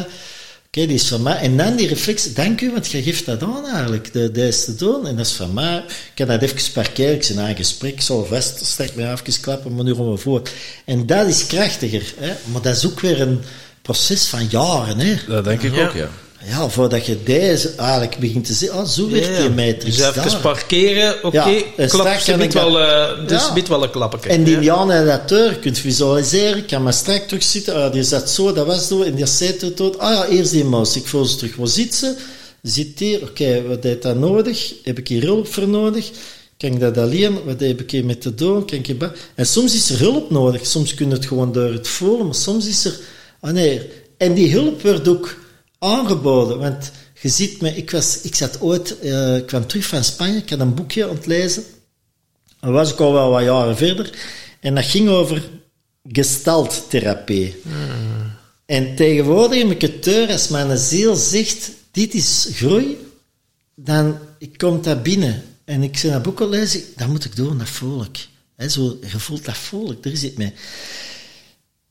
Oké, 0.67 0.87
die 0.87 0.95
is 0.95 1.09
van 1.09 1.23
mij. 1.23 1.37
En 1.37 1.57
dan 1.57 1.77
die 1.77 1.89
reflex, 1.89 2.35
dank 2.35 2.61
u, 2.61 2.71
want 2.71 2.91
je 2.91 3.03
geeft 3.03 3.27
dat 3.27 3.43
aan 3.43 3.67
eigenlijk, 3.67 4.13
de, 4.13 4.31
de 4.31 4.47
is 4.47 4.65
te 4.65 4.75
doen. 4.75 5.07
En 5.07 5.17
dat 5.17 5.27
is 5.27 5.33
van 5.33 5.53
mij. 5.53 5.77
Ik 5.77 6.13
kan 6.15 6.27
dat 6.27 6.43
even 6.43 6.73
parkeren, 6.73 7.15
ik 7.15 7.23
zit 7.23 7.37
een 7.37 7.57
gesprek, 7.57 7.93
ik 7.93 8.01
zal 8.01 8.25
vast, 8.25 8.65
strek 8.65 8.95
me 8.95 9.11
even 9.11 9.41
klappen, 9.41 9.75
maar 9.75 9.85
nu 9.85 9.95
gaan 9.95 10.11
we 10.11 10.17
voor. 10.17 10.43
En 10.85 11.07
dat 11.07 11.27
is 11.27 11.47
krachtiger. 11.47 12.15
Hè? 12.17 12.33
Maar 12.53 12.63
dat 12.63 12.77
is 12.77 12.87
ook 12.87 13.01
weer 13.01 13.21
een 13.21 13.41
proces 13.83 14.25
van 14.25 14.47
jaren. 14.51 14.99
Hè? 14.99 15.15
Dat 15.29 15.45
denk 15.45 15.63
ik 15.63 15.79
ook, 15.79 15.93
ja. 15.93 16.09
Ja, 16.45 16.69
voordat 16.69 17.07
je 17.07 17.23
deze 17.23 17.75
eigenlijk 17.77 18.19
begint 18.19 18.45
te 18.45 18.53
zeggen, 18.53 18.79
oh, 18.79 18.87
zo 18.87 19.11
werkt 19.11 19.37
die 19.37 19.51
matrix. 19.51 19.97
Dus 19.97 20.17
even 20.17 20.41
parkeren, 20.41 21.15
oké, 21.15 21.27
okay, 21.27 21.73
ja, 21.77 21.87
klap, 21.87 22.19
ze 22.19 22.37
biedt 22.37 22.55
wel, 22.55 22.81
uh, 22.81 23.29
dus 23.29 23.51
ja. 23.55 23.69
wel 23.69 23.83
een 23.83 23.91
klappen. 23.91 24.31
En 24.31 24.45
die 24.45 24.61
Jan 24.61 24.91
en 24.91 25.07
dat 25.07 25.29
deur 25.29 25.55
kunt 25.55 25.79
visualiseren, 25.79 26.57
ik 26.57 26.67
kan 26.67 26.83
maar 26.83 26.93
straks 26.93 27.27
terug 27.27 27.43
zitten, 27.43 27.75
ah, 27.75 27.93
die 27.93 28.03
zat 28.03 28.31
zo, 28.31 28.53
dat 28.53 28.67
was 28.67 28.89
zo, 28.89 29.03
en 29.03 29.15
die 29.15 29.27
zit 29.27 29.63
er 29.63 29.75
tot, 29.75 29.99
ah 29.99 30.13
ja, 30.13 30.27
eerst 30.27 30.51
die 30.51 30.65
mouse, 30.65 30.99
ik 30.99 31.07
voel 31.07 31.25
ze 31.25 31.37
terug, 31.37 31.57
waar 31.57 31.69
zit 31.69 31.95
ze? 31.95 32.15
Zit 32.63 32.99
hier, 32.99 33.17
oké, 33.23 33.31
okay, 33.31 33.63
wat 33.63 33.83
heeft 33.83 34.03
dat 34.03 34.17
nodig? 34.17 34.75
Heb 34.83 34.99
ik 34.99 35.09
hier 35.09 35.23
hulp 35.23 35.53
voor 35.53 35.69
nodig? 35.69 36.11
Kan 36.57 36.73
ik 36.73 36.81
dat 36.81 36.99
alleen? 36.99 37.45
Wat 37.45 37.61
heb 37.61 37.81
ik 37.81 37.91
hier 37.91 38.05
met 38.05 38.21
te 38.21 38.35
doen? 38.35 38.65
Kan 38.65 38.79
ik 38.79 39.11
en 39.35 39.47
soms 39.47 39.75
is 39.75 39.91
er 39.91 39.99
hulp 39.99 40.31
nodig, 40.31 40.67
soms 40.67 40.95
kun 40.95 41.09
je 41.09 41.15
het 41.15 41.27
gewoon 41.27 41.53
door 41.53 41.73
het 41.73 41.89
voelen, 41.89 42.27
maar 42.27 42.35
soms 42.35 42.67
is 42.67 42.85
er, 42.85 42.99
ah 43.43 43.53
nee, 43.53 43.91
en 44.19 44.35
die 44.35 44.53
hulp 44.53 44.83
wordt 44.83 45.09
ook 45.09 45.37
aangeboden. 45.79 46.59
Want 46.59 46.91
je 47.21 47.29
ziet 47.29 47.61
me, 47.61 47.77
ik, 47.77 47.91
was, 47.91 48.21
ik 48.21 48.35
zat 48.35 48.61
ooit, 48.61 48.97
uh, 49.03 49.37
ik 49.37 49.47
kwam 49.47 49.67
terug 49.67 49.87
van 49.87 50.05
Spanje, 50.05 50.37
ik 50.37 50.51
had 50.51 50.61
een 50.61 50.75
boekje 50.75 51.09
aan 51.09 51.15
het 51.15 51.27
lezen. 51.27 51.65
Dan 52.61 52.73
was 52.73 52.93
ik 52.93 53.01
al 53.01 53.13
wel 53.13 53.31
wat 53.31 53.43
jaren 53.43 53.77
verder. 53.77 54.11
En 54.61 54.75
dat 54.75 54.85
ging 54.85 55.09
over 55.09 55.43
gestalttherapie. 56.09 57.57
Hmm. 57.63 58.31
En 58.67 58.95
tegenwoordig 58.97 59.63
heb 59.63 59.71
ik 59.71 59.81
het 59.81 60.05
deur, 60.05 60.29
als 60.31 60.49
mijn 60.49 60.79
ziel 60.79 61.17
zegt, 61.17 61.71
dit 61.91 62.15
is 62.15 62.49
groei, 62.53 62.99
dan 63.75 64.19
ik 64.39 64.59
kom 64.59 64.83
dat 64.83 65.03
binnen. 65.03 65.43
En 65.65 65.83
ik 65.83 65.97
zeg 65.97 66.13
dat 66.13 66.23
boek 66.23 66.41
al 66.41 66.49
lezen, 66.49 66.83
dat 66.97 67.09
moet 67.09 67.25
ik 67.25 67.37
doen, 67.37 67.59
dat 67.59 67.69
voel 67.69 68.03
ik. 68.03 68.29
He, 68.57 68.69
zo, 68.69 68.99
je 69.01 69.19
voelt 69.19 69.45
dat 69.45 69.57
voel 69.57 69.91
ik, 69.91 70.03
daar 70.03 70.17
zit 70.17 70.39
mee. 70.39 70.53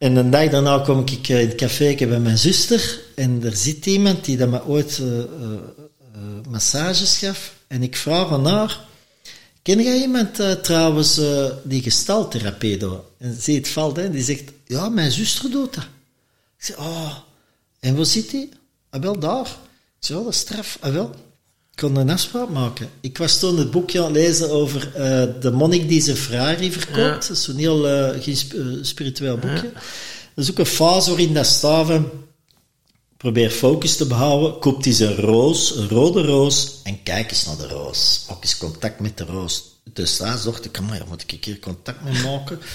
En 0.02 0.16
een 0.16 0.30
dag 0.30 0.50
daarna 0.50 0.80
kom 0.80 1.00
ik 1.00 1.30
eh, 1.30 1.42
in 1.42 1.48
het 1.48 1.58
café 1.58 1.96
bij 1.96 2.20
mijn 2.20 2.38
zuster 2.38 3.02
en 3.16 3.44
er 3.44 3.56
zit 3.56 3.86
iemand 3.86 4.26
die 4.26 4.38
dat 4.38 4.50
me 4.50 4.66
ooit 4.66 4.98
uh, 4.98 5.24
massages 6.50 7.18
gaf. 7.18 7.56
En 7.68 7.84
ik 7.84 7.96
vraag 7.96 8.32
aan 8.32 8.46
haar, 8.46 8.86
ken 9.62 9.84
jij 9.84 10.02
iemand 10.02 10.64
trouwens 10.64 11.22
die 11.64 11.82
gestaltherapie 11.82 12.78
doet? 12.78 13.00
En 13.18 13.42
ze 13.42 13.52
het 13.52 13.68
valt, 13.68 13.96
hè, 13.96 14.10
die 14.10 14.24
zegt, 14.24 14.52
ja, 14.66 14.90
mijn 14.90 15.12
zuster 15.12 15.52
doet 15.52 15.74
dat. 15.74 15.84
Ik 16.58 16.66
zeg, 16.66 16.78
oh, 16.78 17.16
en 17.80 17.96
waar 17.96 18.06
zit 18.06 18.30
die? 18.30 18.50
Ah, 18.90 19.02
wel 19.02 19.20
daar. 19.20 19.48
Ik 20.00 20.06
zeg, 20.06 20.18
oh, 20.18 20.24
dat 20.24 20.34
is 20.34 20.40
straf. 20.40 20.78
Ah, 20.80 20.94
wel 20.94 21.16
kon 21.82 21.96
een 21.96 22.10
afspraak 22.10 22.50
maken. 22.50 22.90
Ik 23.00 23.18
was 23.18 23.40
toen 23.40 23.58
het 23.58 23.72
boekje 23.72 24.00
aan 24.00 24.06
het 24.06 24.14
lezen 24.14 24.52
over 24.52 24.88
uh, 24.88 25.42
de 25.42 25.52
monnik 25.52 25.90
die 25.90 26.02
zijn 26.02 26.18
Ferrari 26.18 26.72
verkoopt. 26.72 26.98
Ja. 26.98 27.12
Dat 27.12 27.30
is 27.30 27.44
zo'n 27.44 27.56
heel 27.56 28.10
uh, 28.16 28.36
spiritueel 28.82 29.38
boekje. 29.38 29.72
Ja. 29.74 29.82
Dat 30.36 30.44
is 30.44 30.52
ook 30.52 30.60
een 30.60 30.66
fase 30.66 31.10
waarin 31.10 31.34
dat 31.34 31.46
staven 31.46 32.10
probeer 33.18 33.50
focus 33.50 33.98
te 33.98 34.06
behouden. 34.06 34.60
Koopt 34.60 34.86
hij 34.86 35.08
een 35.08 35.16
roos, 35.16 35.76
een 35.76 35.90
rode 35.90 36.22
roos, 36.22 36.80
en 36.84 37.04
kijk 37.04 37.30
eens 37.30 37.46
naar 37.46 37.58
de 37.58 37.68
roos. 37.68 38.26
Maak 38.30 38.44
eens 38.44 38.58
contact 38.58 39.00
met 39.00 39.18
de 39.18 39.26
roos. 39.26 39.64
Dus 39.94 40.18
daar 40.18 40.42
dacht 40.44 40.66
ik, 40.66 40.80
maar 40.80 41.06
moet 41.10 41.22
ik 41.22 41.32
een 41.32 41.40
keer 41.40 41.60
contact 41.60 42.04
mee 42.04 42.24
maken? 42.24 42.60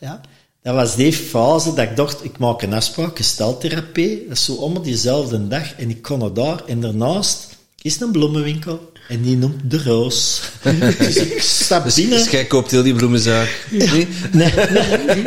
Ja. 0.00 0.20
Dat 0.62 0.74
was 0.74 0.96
die 0.96 1.12
fase 1.12 1.74
dat 1.74 1.84
ik 1.90 1.96
dacht, 1.96 2.24
ik 2.24 2.38
maak 2.38 2.62
een 2.62 2.72
afspraak, 2.72 3.16
gesteltherapie. 3.16 4.24
Dat 4.28 4.36
is 4.36 4.44
zo 4.44 4.54
om 4.54 4.82
diezelfde 4.82 5.48
dag. 5.48 5.74
En 5.74 5.90
ik 5.90 6.02
kon 6.02 6.22
er 6.22 6.34
daar. 6.34 6.64
En 6.64 6.80
daarnaast 6.80 7.49
is 7.82 8.00
een 8.00 8.10
bloemenwinkel 8.10 8.92
en 9.08 9.22
die 9.22 9.36
noemt 9.36 9.70
de 9.70 9.82
Roos. 9.82 10.40
dus 10.98 11.16
ik 11.16 11.42
stap 11.42 11.84
dus, 11.84 11.94
binnen. 11.94 12.18
Dus 12.18 12.30
jij 12.30 12.44
koopt 12.44 12.70
heel 12.70 12.82
die 12.82 12.94
bloemenzaak? 12.94 13.66
Nee? 13.70 14.08
Nee, 14.32 14.52
nee, 14.52 15.22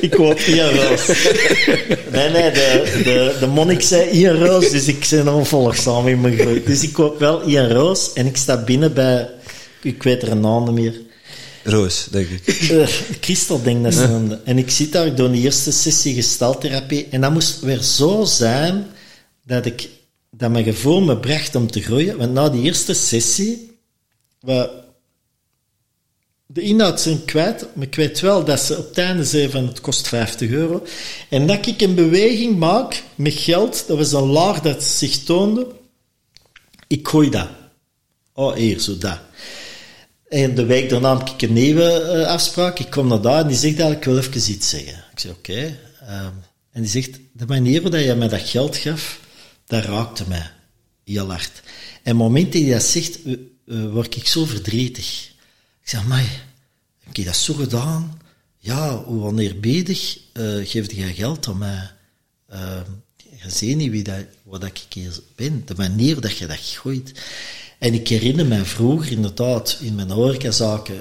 ik 0.00 0.10
koop 0.10 0.38
hier 0.38 0.74
Roos. 0.74 1.06
Nee, 2.12 2.28
nee, 2.30 2.52
de, 2.52 3.00
de, 3.04 3.36
de 3.40 3.46
monnik 3.46 3.80
zei 3.80 4.10
hier 4.10 4.38
Roos, 4.38 4.70
dus 4.70 4.86
ik 4.86 5.06
ben 5.10 5.34
onvolgzaam 5.34 6.08
in 6.08 6.20
mijn 6.20 6.38
groei. 6.38 6.62
Dus 6.64 6.82
ik 6.82 6.92
koop 6.92 7.18
wel 7.18 7.42
hier 7.42 7.72
Roos 7.72 8.12
en 8.12 8.26
ik 8.26 8.36
sta 8.36 8.64
binnen 8.64 8.94
bij, 8.94 9.28
ik 9.82 10.02
weet 10.02 10.22
er 10.22 10.30
een 10.30 10.40
naam 10.40 10.74
meer. 10.74 10.94
Roos, 11.62 12.06
denk 12.10 12.28
ik. 12.28 12.70
Uh, 12.70 12.86
Christel, 13.20 13.62
denk 13.62 13.84
dat 13.84 13.94
ze 13.94 14.38
En 14.44 14.58
ik 14.58 14.70
zit 14.70 14.92
daar, 14.92 15.06
ik 15.06 15.16
doe 15.16 15.30
de 15.30 15.38
eerste 15.38 15.72
sessie 15.72 16.14
gestaltherapie 16.14 17.06
en 17.10 17.20
dat 17.20 17.32
moest 17.32 17.60
weer 17.60 17.82
zo 17.82 18.24
zijn 18.24 18.86
dat 19.44 19.66
ik 19.66 19.88
dat 20.30 20.50
mijn 20.50 20.64
gevoel 20.64 21.00
me 21.00 21.18
bracht 21.18 21.54
om 21.54 21.70
te 21.70 21.82
groeien. 21.82 22.16
Want 22.16 22.32
na 22.32 22.48
die 22.48 22.62
eerste 22.62 22.94
sessie, 22.94 23.78
wat, 24.40 24.70
de 26.46 26.60
inhoud 26.60 27.00
zijn 27.00 27.24
kwijt, 27.24 27.66
maar 27.74 27.86
ik 27.86 27.94
weet 27.94 28.20
wel 28.20 28.44
dat 28.44 28.60
ze 28.60 28.78
op 28.78 28.88
het 28.88 28.98
einde 28.98 29.24
zei 29.24 29.50
van 29.50 29.66
het 29.66 29.80
kost 29.80 30.08
50 30.08 30.50
euro. 30.50 30.82
En 31.28 31.46
dat 31.46 31.66
ik 31.66 31.80
een 31.80 31.94
beweging 31.94 32.56
maak 32.56 33.02
met 33.14 33.32
geld, 33.32 33.84
dat 33.86 33.96
was 33.96 34.12
een 34.12 34.26
laag 34.26 34.60
dat 34.60 34.82
zich 34.82 35.18
toonde, 35.18 35.66
ik 36.86 37.08
gooi 37.08 37.30
dat. 37.30 37.48
Oh, 38.32 38.54
hier, 38.54 38.80
zo 38.80 38.98
dat. 38.98 39.18
En 40.28 40.54
de 40.54 40.64
week 40.64 40.88
daarna 40.88 41.18
heb 41.18 41.28
ik 41.28 41.42
een 41.42 41.52
nieuwe 41.52 42.14
uh, 42.16 42.26
afspraak. 42.26 42.78
Ik 42.78 42.90
kom 42.90 43.08
naar 43.08 43.20
daar 43.20 43.40
en 43.40 43.48
die 43.48 43.56
zegt 43.56 43.80
eigenlijk, 43.80 44.06
ik 44.06 44.12
wil 44.12 44.18
even 44.18 44.52
iets 44.52 44.68
zeggen. 44.68 45.04
Ik 45.12 45.20
zeg, 45.20 45.32
oké. 45.32 45.78
Um, 46.02 46.42
en 46.72 46.82
die 46.82 46.90
zegt, 46.90 47.18
de 47.32 47.46
manier 47.46 47.82
waarop 47.82 48.00
je 48.00 48.14
mij 48.14 48.28
dat 48.28 48.40
geld 48.40 48.76
gaf, 48.76 49.20
dat 49.68 49.84
raakte 49.84 50.24
mij 50.28 50.50
heel 51.04 51.30
hard. 51.30 51.52
En 51.54 52.00
op 52.00 52.04
het 52.04 52.14
moment 52.16 52.52
dat 52.52 52.62
hij 52.62 52.70
dat 52.70 52.82
zegt, 52.82 53.26
uh, 53.26 53.36
uh, 53.66 53.92
word 53.92 54.16
ik 54.16 54.26
zo 54.26 54.44
verdrietig. 54.44 55.30
Ik 55.82 55.88
zeg, 55.88 56.06
maar 56.06 56.46
heb 57.04 57.16
je 57.16 57.24
dat 57.24 57.36
zo 57.36 57.54
gedaan? 57.54 58.20
Ja, 58.58 59.02
hoe 59.04 59.24
oneerbiedig 59.24 60.18
uh, 60.32 60.66
geef 60.68 60.92
je 60.92 61.14
geld 61.14 61.48
aan 61.48 61.58
mij? 61.58 61.90
Uh, 62.52 62.80
je 63.42 63.50
ziet 63.50 63.76
niet 63.76 63.90
wie 63.90 64.02
dat, 64.02 64.24
wat 64.42 64.64
ik 64.64 64.86
hier 64.88 65.20
ben, 65.36 65.62
de 65.66 65.74
manier 65.76 66.20
dat 66.20 66.36
je 66.36 66.46
dat 66.46 66.58
gooit. 66.58 67.12
En 67.78 67.94
ik 67.94 68.08
herinner 68.08 68.46
me 68.46 68.64
vroeger 68.64 69.12
inderdaad 69.12 69.78
in 69.80 69.94
mijn 69.94 70.10
horecazaken, 70.10 71.00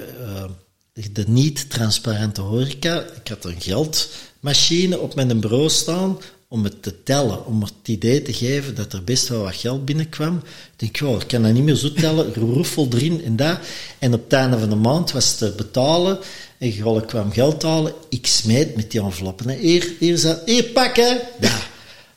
de 1.11 1.25
niet-transparante 1.27 2.41
horeca. 2.41 3.01
Ik 3.01 3.27
had 3.27 3.45
een 3.45 3.61
geldmachine 3.61 4.99
op 4.99 5.15
mijn 5.15 5.39
bureau 5.39 5.69
staan 5.69 6.17
om 6.49 6.63
het 6.63 6.83
te 6.83 7.03
tellen, 7.03 7.45
om 7.45 7.61
het 7.61 7.73
idee 7.83 8.21
te 8.21 8.33
geven 8.33 8.75
dat 8.75 8.93
er 8.93 9.03
best 9.03 9.27
wel 9.27 9.43
wat 9.43 9.55
geld 9.55 9.85
binnenkwam. 9.85 10.41
Ik 10.77 10.99
denk, 10.99 11.21
ik 11.21 11.27
kan 11.27 11.41
dat 11.41 11.53
niet 11.53 11.63
meer 11.63 11.75
zo 11.75 11.93
tellen, 11.93 12.33
roefel 12.33 12.87
erin 12.91 13.23
en 13.23 13.35
dat. 13.35 13.59
En 13.99 14.13
op 14.13 14.23
het 14.23 14.33
einde 14.33 14.59
van 14.59 14.69
de 14.69 14.75
maand 14.75 15.11
was 15.11 15.29
het 15.29 15.37
te 15.37 15.53
betalen 15.57 16.19
en 16.57 16.71
gewoon 16.71 17.05
kwam 17.05 17.31
geld 17.31 17.63
halen. 17.63 17.93
Ik 18.09 18.27
smijt 18.27 18.75
met 18.75 18.91
die 18.91 19.01
enveloppen. 19.01 19.49
Hier, 19.49 19.93
hier, 19.99 20.17
zo, 20.17 20.37
hier 20.45 20.63
pakken. 20.63 21.19
Ja, 21.39 21.59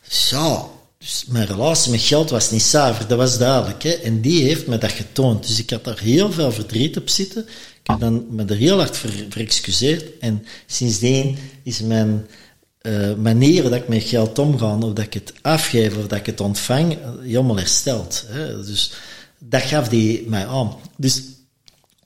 zo. 0.09 0.75
Dus 0.99 1.25
mijn 1.29 1.47
relatie 1.47 1.91
met 1.91 2.01
geld 2.01 2.31
was 2.31 2.51
niet 2.51 2.63
zuiver, 2.63 3.07
dat 3.07 3.19
was 3.19 3.39
duidelijk. 3.39 3.83
Hè? 3.83 3.91
En 3.91 4.21
die 4.21 4.43
heeft 4.43 4.67
me 4.67 4.79
dat 4.79 4.93
getoond. 4.93 5.47
Dus 5.47 5.59
ik 5.59 5.71
had 5.71 5.85
daar 5.85 5.99
heel 5.99 6.33
veel 6.33 6.53
verdriet 6.53 6.97
op 6.97 7.09
zitten. 7.09 7.43
Ik 7.83 7.91
heb 7.91 8.01
dan 8.01 8.27
me 8.31 8.45
er 8.45 8.57
heel 8.57 8.77
hard 8.77 8.97
voor, 8.97 9.11
voor 9.29 9.41
excuseerd. 9.41 10.19
En 10.19 10.47
sindsdien 10.67 11.39
is 11.63 11.81
mijn 11.81 12.27
uh, 12.83 13.15
manier 13.15 13.63
dat 13.63 13.75
ik 13.75 13.89
met 13.89 14.03
geld 14.03 14.39
omga, 14.39 14.75
of 14.75 14.93
dat 14.93 15.05
ik 15.05 15.15
het 15.15 15.33
afgeef 15.43 15.97
of 15.97 16.07
dat 16.07 16.19
ik 16.19 16.27
het 16.27 16.41
ontvang, 16.41 16.99
helemaal 17.21 17.57
hersteld. 17.57 18.25
Hè? 18.29 18.65
Dus 18.65 18.93
dat 19.39 19.63
gaf 19.63 19.89
die 19.89 20.25
mij 20.29 20.47
aan. 20.47 20.77
Dus 20.97 21.23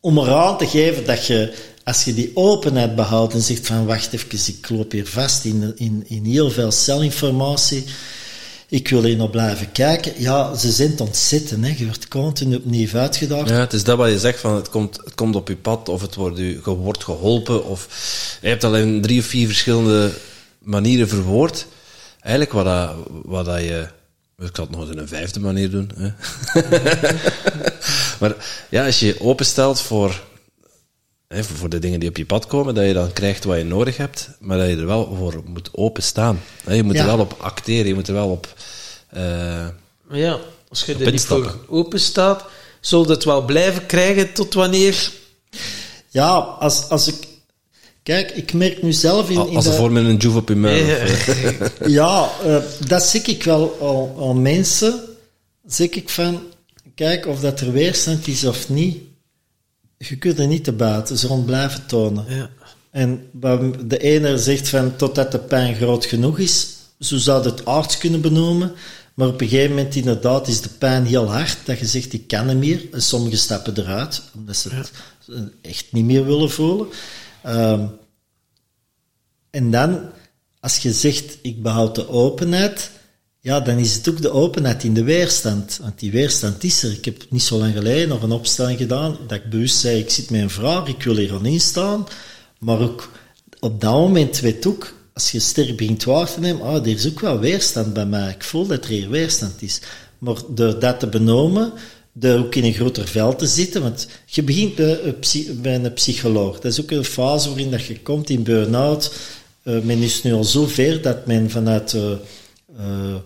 om 0.01 0.18
eraan 0.18 0.59
te 0.59 0.66
geven 0.66 1.05
dat 1.05 1.26
je, 1.26 1.55
als 1.84 2.05
je 2.05 2.14
die 2.14 2.30
openheid 2.34 2.94
behoudt 2.94 3.34
en 3.34 3.40
zegt 3.40 3.66
van 3.66 3.86
wacht 3.86 4.12
even, 4.12 4.55
ik 4.55 4.68
loop 4.68 4.92
hier 4.92 5.06
vast 5.06 5.44
in, 5.44 5.72
in, 5.76 6.05
in 6.06 6.24
heel 6.24 6.51
veel 6.51 6.70
celinformatie, 6.70 7.84
ik 8.68 8.88
wil 8.88 9.02
hier 9.02 9.16
nog 9.16 9.30
blijven 9.30 9.72
kijken. 9.72 10.12
Ja, 10.16 10.55
ze 10.55 10.72
zijn 10.72 11.01
ontzettend, 11.01 11.64
hè. 11.64 11.74
je 11.76 11.84
wordt 11.84 12.09
continu 12.09 12.56
opnieuw 12.56 12.88
uitgedaagd. 12.92 13.48
Ja, 13.48 13.60
het 13.60 13.72
is 13.72 13.84
dat 13.84 13.96
wat 13.96 14.10
je 14.10 14.18
zegt, 14.18 14.40
van 14.40 14.55
het 14.55 14.68
komt, 14.68 14.96
het 15.05 15.14
komt 15.14 15.36
op 15.36 15.48
je 15.48 15.56
pad, 15.56 15.88
of 15.88 16.01
het 16.01 16.14
wordt, 16.14 16.38
je 16.38 16.60
wordt 16.64 17.05
geholpen, 17.05 17.66
of 17.66 17.88
je 18.42 18.48
hebt 18.48 18.64
alleen 18.64 19.02
drie 19.02 19.20
of 19.20 19.26
vier 19.26 19.46
verschillende 19.46 20.12
manieren 20.64 21.08
verwoord. 21.08 21.66
Eigenlijk 22.20 22.52
wat, 22.52 22.64
dat, 22.64 22.94
wat 23.24 23.44
dat 23.44 23.60
je... 23.60 23.86
Ik 24.38 24.50
zal 24.52 24.64
het 24.64 24.70
nog 24.70 24.80
eens 24.80 24.90
in 24.90 24.98
een 24.98 25.08
vijfde 25.08 25.40
manier 25.40 25.70
doen. 25.70 25.90
Hè? 25.96 26.10
maar 28.20 28.34
ja, 28.70 28.86
als 28.86 29.00
je 29.00 29.20
openstelt 29.20 29.80
voor, 29.80 30.22
hè, 31.28 31.44
voor 31.44 31.68
de 31.68 31.78
dingen 31.78 32.00
die 32.00 32.08
op 32.08 32.16
je 32.16 32.26
pad 32.26 32.46
komen, 32.46 32.74
dat 32.74 32.86
je 32.86 32.92
dan 32.92 33.12
krijgt 33.12 33.44
wat 33.44 33.58
je 33.58 33.64
nodig 33.64 33.96
hebt, 33.96 34.30
maar 34.40 34.58
dat 34.58 34.68
je 34.68 34.76
er 34.76 34.86
wel 34.86 35.14
voor 35.16 35.42
moet 35.46 35.68
openstaan. 35.72 36.40
Je 36.68 36.82
moet 36.82 36.98
er 36.98 37.06
wel 37.06 37.18
op 37.18 37.36
acteren, 37.40 37.86
je 37.86 37.94
moet 37.94 38.08
er 38.08 38.14
wel 38.14 38.30
op... 38.30 38.54
Uh, 39.16 39.66
ja, 40.10 40.38
als 40.68 40.84
je 40.84 40.94
er 40.94 41.10
niet 41.10 41.24
voor 41.24 41.58
open 41.68 42.00
staat, 42.00 42.44
zul 42.80 43.04
je 43.04 43.10
het 43.10 43.24
wel 43.24 43.44
blijven 43.44 43.86
krijgen 43.86 44.32
tot 44.32 44.54
wanneer... 44.54 45.12
Ja, 46.08 46.30
als, 46.36 46.88
als 46.88 47.08
ik 47.08 47.34
Kijk, 48.05 48.31
ik 48.31 48.52
merk 48.52 48.82
nu 48.82 48.93
zelf 48.93 49.31
in... 49.31 49.39
Als 49.39 49.66
er 49.66 49.72
voor 49.72 49.93
met 49.93 50.05
een 50.05 50.16
joef 50.16 50.35
op 50.35 50.48
je 50.48 50.55
muil. 50.55 50.86
ja, 51.86 52.31
uh, 52.47 52.56
dat 52.86 53.02
zie 53.02 53.22
ik 53.22 53.43
wel 53.43 53.76
al, 53.81 54.14
al 54.18 54.35
mensen. 54.35 55.01
Zeg 55.66 55.89
ik 55.89 56.09
van, 56.09 56.43
kijk 56.94 57.26
of 57.26 57.40
dat 57.40 57.60
er 57.60 57.72
weerstand 57.72 58.26
is 58.26 58.44
of 58.44 58.68
niet. 58.68 58.98
Je 59.98 60.16
kunt 60.16 60.39
er 60.39 60.47
niet 60.47 60.64
te 60.64 60.72
buiten, 60.72 61.18
ze 61.18 61.26
rond 61.26 61.47
blijven 61.47 61.86
tonen. 61.86 62.24
Ja. 62.28 62.51
En 62.90 63.31
de 63.86 63.98
ene 63.98 64.39
zegt 64.39 64.68
van, 64.68 64.97
totdat 64.97 65.32
de 65.32 65.39
pijn 65.39 65.74
groot 65.74 66.05
genoeg 66.05 66.39
is, 66.39 66.68
zo 66.98 67.16
zou 67.16 67.44
het 67.44 67.64
arts 67.64 67.98
kunnen 67.98 68.20
benoemen. 68.20 68.72
Maar 69.14 69.28
op 69.28 69.40
een 69.40 69.48
gegeven 69.48 69.74
moment 69.74 69.94
inderdaad 69.94 70.48
is 70.48 70.60
de 70.60 70.68
pijn 70.68 71.06
heel 71.06 71.32
hard, 71.32 71.59
dat 71.64 71.78
je 71.78 71.86
zegt, 71.86 72.12
ik 72.12 72.26
kan 72.28 72.48
hem 72.48 72.59
meer. 72.59 72.82
En 72.93 73.02
sommigen 73.02 73.39
stappen 73.39 73.78
eruit, 73.78 74.22
omdat 74.35 74.56
ze 74.56 74.68
het 74.74 74.90
echt 75.62 75.86
niet 75.90 76.05
meer 76.05 76.24
willen 76.24 76.51
voelen. 76.51 76.86
Um, 77.46 77.90
en 79.50 79.70
dan, 79.70 80.00
als 80.60 80.76
je 80.76 80.92
zegt, 80.92 81.38
ik 81.42 81.62
behoud 81.62 81.94
de 81.94 82.08
openheid, 82.08 82.90
ja, 83.40 83.60
dan 83.60 83.78
is 83.78 83.94
het 83.94 84.08
ook 84.08 84.22
de 84.22 84.30
openheid 84.30 84.84
in 84.84 84.94
de 84.94 85.02
weerstand. 85.02 85.78
Want 85.82 85.98
die 85.98 86.10
weerstand 86.10 86.64
is 86.64 86.82
er. 86.82 86.92
Ik 86.92 87.04
heb 87.04 87.26
niet 87.30 87.42
zo 87.42 87.58
lang 87.58 87.72
geleden 87.72 88.08
nog 88.08 88.22
een 88.22 88.32
opstelling 88.32 88.78
gedaan, 88.78 89.16
dat 89.26 89.38
ik 89.38 89.50
bewust 89.50 89.78
zei, 89.78 89.98
ik 89.98 90.10
zit 90.10 90.30
met 90.30 90.40
een 90.40 90.50
vraag, 90.50 90.88
ik 90.88 91.02
wil 91.02 91.16
hier 91.16 91.32
aan 91.32 91.46
instaan. 91.46 92.06
Maar 92.58 92.80
ook 92.80 93.10
op 93.60 93.80
dat 93.80 93.92
moment 93.92 94.40
weet 94.40 94.66
ook, 94.66 94.94
als 95.12 95.30
je 95.30 95.40
sterk 95.40 95.76
begint 95.76 96.04
waar 96.04 96.32
te 96.32 96.40
nemen, 96.40 96.62
ah, 96.62 96.74
er 96.74 96.86
is 96.86 97.06
ook 97.06 97.20
wel 97.20 97.38
weerstand 97.38 97.92
bij 97.92 98.06
mij. 98.06 98.30
Ik 98.30 98.44
voel 98.44 98.66
dat 98.66 98.84
er 98.84 98.90
hier 98.90 99.10
weerstand 99.10 99.62
is. 99.62 99.80
Maar 100.18 100.36
door 100.48 100.78
dat 100.78 101.00
te 101.00 101.06
benoemen, 101.06 101.72
de, 102.16 102.32
ook 102.32 102.54
in 102.54 102.64
een 102.64 102.74
groter 102.74 103.08
veld 103.08 103.38
te 103.38 103.46
zitten. 103.46 103.82
Want 103.82 104.06
je 104.26 104.42
begint 104.42 104.74
bij, 104.74 105.14
bij 105.54 105.74
een 105.74 105.92
psycholoog. 105.92 106.60
Dat 106.60 106.72
is 106.72 106.80
ook 106.80 106.90
een 106.90 107.04
fase 107.04 107.48
waarin 107.48 107.70
dat 107.70 107.84
je 107.84 108.00
komt 108.00 108.30
in 108.30 108.42
burn-out. 108.42 109.12
Uh, 109.64 109.80
men 109.80 109.98
is 109.98 110.22
nu 110.22 110.32
al 110.32 110.44
zo 110.44 110.66
ver 110.66 111.02
dat 111.02 111.26
men 111.26 111.50
vanuit 111.50 111.92
uh, 111.92 112.10
uh, 112.80 113.16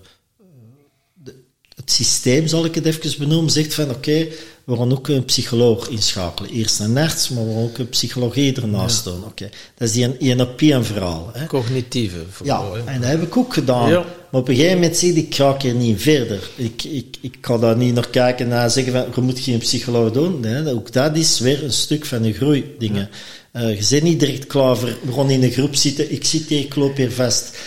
het 1.74 1.90
systeem, 1.90 2.46
zal 2.46 2.64
ik 2.64 2.74
het 2.74 2.86
even 2.86 3.18
benoemen, 3.18 3.50
zegt 3.50 3.74
van 3.74 3.90
oké, 3.90 4.26
we 4.68 4.76
gaan 4.76 4.92
ook 4.92 5.08
een 5.08 5.24
psycholoog 5.24 5.88
inschakelen. 5.88 6.50
Eerst 6.50 6.80
een 6.80 6.96
arts, 6.96 7.28
maar 7.28 7.46
we 7.46 7.52
gaan 7.52 7.62
ook 7.62 7.78
een 7.78 7.88
psychologie 7.88 8.54
ernaast 8.54 9.04
doen. 9.04 9.24
Oké, 9.24 9.50
Dat 9.74 9.88
is 9.88 9.94
die 9.94 10.18
INP-verhaal. 10.18 11.32
Cognitieve 11.46 12.16
Ja, 12.44 12.62
en 12.84 13.00
dat 13.00 13.10
heb 13.10 13.22
ik 13.22 13.36
ook 13.36 13.54
gedaan. 13.54 13.90
Ja. 13.90 14.04
Maar 14.30 14.40
op 14.40 14.48
een 14.48 14.54
gegeven 14.54 14.76
moment 14.76 14.96
zie 14.96 15.12
ik, 15.12 15.26
ik 15.26 15.34
ga 15.34 15.56
hier 15.58 15.74
niet 15.74 16.02
verder. 16.02 16.50
Ik, 16.56 16.84
ik, 16.84 17.16
ik 17.20 17.36
kan 17.40 17.60
daar 17.60 17.76
niet 17.76 17.94
naar 17.94 18.08
kijken 18.08 18.52
en 18.52 18.70
zeggen 18.70 18.92
van, 18.92 19.06
je 19.14 19.20
moet 19.20 19.38
geen 19.38 19.58
psycholoog 19.58 20.12
doen. 20.12 20.40
Nee, 20.40 20.74
ook 20.74 20.92
dat 20.92 21.16
is 21.16 21.38
weer 21.38 21.64
een 21.64 21.72
stuk 21.72 22.04
van 22.04 22.22
de 22.22 22.32
groeidingen. 22.32 23.08
Ja. 23.52 23.62
Uh, 23.62 23.80
je 23.80 23.86
bent 23.90 24.02
niet 24.02 24.20
direct 24.20 24.46
klaar 24.46 24.76
voor, 24.76 24.96
we 25.02 25.12
gaan 25.12 25.30
in 25.30 25.42
een 25.42 25.50
groep 25.50 25.74
zitten, 25.74 26.12
ik 26.12 26.24
zit 26.24 26.48
hier, 26.48 26.60
ik 26.60 26.74
loop 26.74 26.96
hier 26.96 27.12
vast. 27.12 27.58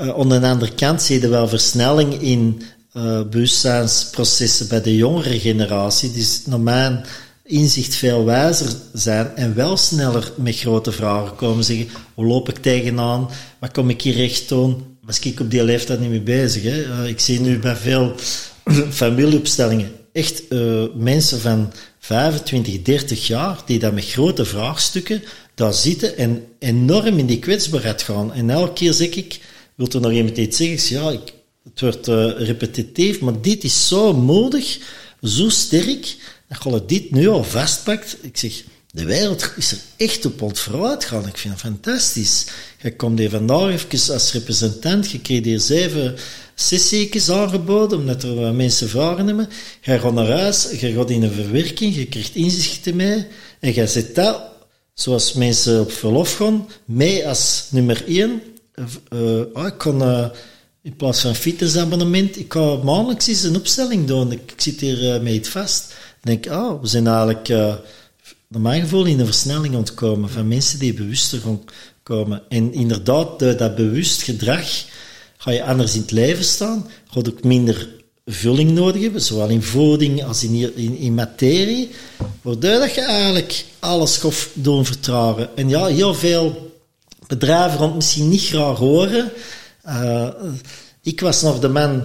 Uh, 0.00 0.08
aan 0.08 0.28
de 0.28 0.40
andere 0.40 0.74
kant 0.74 1.02
zie 1.02 1.20
je 1.20 1.28
wel 1.28 1.48
versnelling 1.48 2.22
in 2.22 2.62
uh, 2.96 3.22
bewustzijnsprocessen 3.22 4.68
bij 4.68 4.82
de 4.82 4.96
jongere 4.96 5.40
generatie, 5.40 6.12
die 6.12 6.26
naar 6.46 6.60
mijn 6.60 7.04
inzicht 7.44 7.94
veel 7.94 8.24
wijzer 8.24 8.72
zijn 8.92 9.36
en 9.36 9.54
wel 9.54 9.76
sneller 9.76 10.32
met 10.36 10.56
grote 10.56 10.92
vragen 10.92 11.36
komen 11.36 11.64
zeggen, 11.64 11.88
hoe 12.14 12.26
loop 12.26 12.48
ik 12.48 12.58
tegenaan, 12.58 13.28
wat 13.58 13.70
kom 13.72 13.90
ik 13.90 14.02
hier 14.02 14.14
recht 14.14 14.48
doen, 14.48 14.96
was 15.02 15.18
ik 15.18 15.40
op 15.40 15.50
die 15.50 15.64
leeftijd 15.64 16.00
niet 16.00 16.10
mee 16.10 16.20
bezig. 16.20 16.62
Hè. 16.62 16.84
Uh, 16.84 17.08
ik 17.08 17.20
zie 17.20 17.40
nu 17.40 17.58
bij 17.58 17.76
veel 17.76 18.14
familieopstellingen 18.90 19.92
echt 20.12 20.42
uh, 20.48 20.84
mensen 20.94 21.40
van 21.40 21.72
25, 21.98 22.82
30 22.82 23.26
jaar 23.26 23.58
die 23.66 23.78
daar 23.78 23.94
met 23.94 24.04
grote 24.04 24.44
vraagstukken 24.44 25.22
daar 25.54 25.74
zitten 25.74 26.16
en 26.16 26.44
enorm 26.58 27.18
in 27.18 27.26
die 27.26 27.38
kwetsbaarheid 27.38 28.02
gaan. 28.02 28.32
En 28.32 28.50
elke 28.50 28.72
keer 28.72 28.92
zeg 28.92 29.08
ik, 29.08 29.40
wil 29.74 29.88
er 29.88 30.00
nog 30.00 30.12
iemand 30.12 30.36
iets 30.36 30.56
zeggen? 30.56 30.96
ja, 30.96 31.10
ik, 31.10 31.32
het 31.64 31.80
wordt 31.80 32.08
uh, 32.08 32.30
repetitief, 32.38 33.20
maar 33.20 33.40
dit 33.40 33.64
is 33.64 33.88
zo 33.88 34.12
moedig, 34.12 34.78
zo 35.22 35.48
sterk, 35.48 36.16
dat 36.48 36.62
je 36.62 36.84
dit 36.86 37.10
nu 37.10 37.28
al 37.28 37.44
vastpakt. 37.44 38.16
Ik 38.20 38.36
zeg, 38.36 38.62
de 38.92 39.04
wereld 39.04 39.52
is 39.56 39.72
er 39.72 39.78
echt 39.96 40.24
op 40.24 40.42
ontvrouwd 40.42 41.04
gaan. 41.04 41.26
Ik 41.26 41.36
vind 41.36 41.52
het 41.52 41.62
fantastisch. 41.62 42.46
Je 42.82 42.96
komt 42.96 43.18
hier 43.18 43.30
vandaag 43.30 43.70
even 43.70 44.12
als 44.12 44.32
representant, 44.32 45.10
je 45.10 45.20
kreeg 45.20 45.44
hier 45.44 45.60
zeven 45.60 46.16
sessies 46.54 47.30
aangeboden, 47.30 47.98
omdat 47.98 48.22
er 48.22 48.54
mensen 48.54 48.88
vragen 48.88 49.26
hebben. 49.26 49.48
Je 49.80 49.98
gaat 49.98 50.12
naar 50.12 50.30
huis, 50.30 50.68
je 50.80 50.92
gaat 50.92 51.10
in 51.10 51.22
een 51.22 51.32
verwerking, 51.32 51.94
je 51.94 52.06
krijgt 52.06 52.34
inzichten 52.34 52.96
mee, 52.96 53.26
en 53.60 53.74
je 53.74 53.86
zet 53.86 54.14
dat, 54.14 54.42
zoals 54.94 55.32
mensen 55.32 55.80
op 55.80 55.92
verlof 55.92 56.34
gaan, 56.34 56.68
mee 56.84 57.28
als 57.28 57.66
nummer 57.70 58.04
één. 58.06 58.42
Uh, 58.74 59.36
uh, 59.56 59.66
ik 59.66 59.78
kan... 59.78 60.32
in 60.82 60.96
plaats 60.96 61.20
van 61.20 61.34
fitnessabonnement, 61.34 62.38
ik 62.38 62.52
ga 62.52 62.76
maandelijks 62.76 63.26
eens 63.26 63.42
een 63.42 63.56
opstelling 63.56 64.06
doen. 64.06 64.32
Ik, 64.32 64.52
zit 64.56 64.80
hier 64.80 65.14
uh, 65.14 65.20
mee 65.20 65.46
vast. 65.46 65.90
Ik 65.90 66.26
denk, 66.26 66.48
ah, 66.48 66.80
we 66.80 66.86
zijn 66.86 67.06
eigenlijk 67.06 67.48
uh, 67.48 67.74
naar 68.48 68.60
mijn 68.60 68.80
gevoel, 68.80 69.04
in 69.04 69.20
een 69.20 69.26
versnelling 69.26 69.74
ontkomen 69.74 70.30
van 70.30 70.48
mensen 70.48 70.78
die 70.78 70.94
bewuster 70.94 71.40
komen. 72.02 72.42
En 72.48 72.72
inderdaad, 72.72 73.38
door 73.38 73.56
dat 73.56 73.76
bewust 73.76 74.22
gedrag 74.22 74.84
ga 75.36 75.50
je 75.50 75.64
anders 75.64 75.94
in 75.94 76.00
het 76.00 76.10
leven 76.10 76.44
staan, 76.44 76.86
ga 77.10 77.20
je 77.22 77.30
ook 77.30 77.44
minder 77.44 77.88
vulling 78.26 78.70
nodig 78.70 79.02
hebben, 79.02 79.22
zowel 79.22 79.48
in 79.48 79.62
voeding 79.62 80.24
als 80.24 80.44
in, 80.44 80.96
in, 80.96 81.14
materie, 81.14 81.90
waardoor 82.42 82.78
dat 82.78 82.94
je 82.94 83.00
eigenlijk 83.00 83.64
alles 83.78 84.16
gaat 84.16 84.48
doen 84.52 84.86
vertragen. 84.86 85.56
En 85.56 85.68
ja, 85.68 85.86
heel 85.86 86.14
veel 86.14 86.72
bedrijven 87.26 87.80
het 87.80 87.94
misschien 87.94 88.28
niet 88.28 88.44
graag 88.44 88.78
horen. 88.78 89.32
Uh, 89.86 90.28
ik 91.02 91.20
was 91.20 91.42
nog 91.42 91.58
de 91.58 91.68
man 91.68 92.02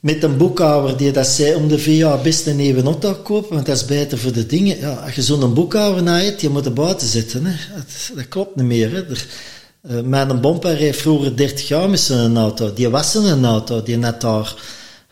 met 0.00 0.22
een 0.22 0.36
boekhouder 0.36 0.96
die 0.96 1.12
dat 1.12 1.26
zei 1.26 1.54
om 1.54 1.68
de 1.68 1.96
jaar 1.96 2.20
best 2.20 2.46
een 2.46 2.56
nieuwe 2.56 2.82
auto 2.82 3.14
kopen, 3.14 3.54
want 3.54 3.66
dat 3.66 3.76
is 3.76 3.84
beter 3.84 4.18
voor 4.18 4.32
de 4.32 4.46
dingen. 4.46 4.78
Ja, 4.78 4.92
als 4.92 5.14
je 5.14 5.22
zo'n 5.22 5.54
boekhouder 5.54 6.02
na 6.02 6.18
hebt, 6.18 6.40
je 6.40 6.48
moet 6.48 6.66
er 6.66 6.72
buiten 6.72 7.08
zitten. 7.08 7.46
Hè. 7.46 7.54
Dat, 8.14 8.28
klopt 8.28 8.56
niet 8.56 8.64
meer. 8.64 8.90
Hè. 8.90 9.08
Er, 9.08 9.26
uh, 9.90 10.00
mijn 10.00 10.40
bomper 10.40 10.76
heeft 10.76 11.00
vroeger 11.00 11.36
30 11.36 11.68
jaar 11.68 11.90
met 11.90 12.00
zijn 12.00 12.36
auto. 12.36 12.72
Die 12.72 12.88
was 12.88 13.14
een 13.14 13.44
auto, 13.44 13.82
die 13.82 13.96
net 13.96 14.20
daar 14.20 14.54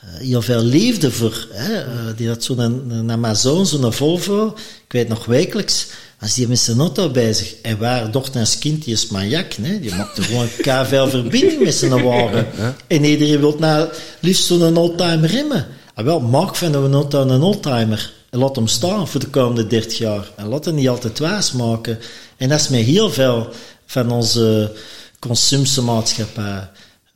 uh, 0.05 0.21
heel 0.21 0.43
veel 0.43 0.63
liefde 0.63 1.11
voor. 1.11 1.47
Hè. 1.51 2.15
Die 2.15 2.29
had 2.29 2.45
zo'n 2.45 2.91
een 2.91 3.11
Amazon, 3.11 3.67
zo'n 3.67 3.93
Volvo. 3.93 4.47
Ik 4.85 4.93
weet 4.93 5.09
nog 5.09 5.25
wekelijks 5.25 5.87
als 6.21 6.35
die 6.35 6.49
met 6.49 6.59
zijn 6.59 6.79
auto 6.79 7.11
bezig 7.11 7.55
en 7.63 7.79
waar 7.79 8.11
dochter 8.11 8.41
en 8.41 8.59
kind, 8.59 8.85
die 8.85 8.93
is 8.93 9.09
maniak, 9.09 9.53
hè? 9.53 9.81
die 9.81 9.95
maakt 9.95 10.19
er 10.19 10.25
gewoon 10.25 10.87
veel 10.87 11.09
verbinding 11.09 11.63
met 11.63 11.75
zijn 11.75 12.03
wagen. 12.05 12.47
En 12.87 13.05
iedereen 13.05 13.41
wil 13.41 13.57
nou 13.59 13.89
liefst 14.21 14.45
zo'n 14.45 14.77
oldtimer 14.77 15.31
remmen. 15.31 15.67
En 15.95 16.05
wel, 16.05 16.21
maak 16.21 16.57
van 16.57 16.75
een 16.75 16.93
auto 16.93 17.23
een 17.23 17.43
oldtimer. 17.43 18.13
En 18.31 18.39
laat 18.39 18.57
hem 18.57 18.67
staan 18.67 19.09
voor 19.09 19.21
de 19.21 19.27
komende 19.27 19.67
30 19.67 19.99
jaar. 19.99 20.31
En 20.37 20.47
laat 20.47 20.65
hem 20.65 20.75
niet 20.75 20.89
altijd 20.89 21.19
wijs 21.19 21.53
maken. 21.53 21.99
En 22.37 22.49
dat 22.49 22.61
is 22.61 22.69
met 22.69 22.81
heel 22.81 23.11
veel 23.11 23.49
van 23.87 24.11
onze 24.11 24.73
consumptiemaatschappij. 25.19 26.69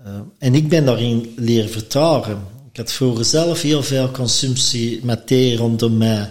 Uh, 0.07 0.13
en 0.39 0.55
ik 0.55 0.69
ben 0.69 0.85
daarin 0.85 1.33
leren 1.37 1.71
vertragen. 1.71 2.39
Ik 2.73 2.77
had 2.77 2.93
vroeger 2.93 3.25
zelf 3.25 3.63
heel 3.63 3.83
veel 3.83 4.11
consumptie 4.11 5.01
met 5.03 5.27
thee 5.27 5.57
rondom 5.57 5.97
mij. 5.97 6.31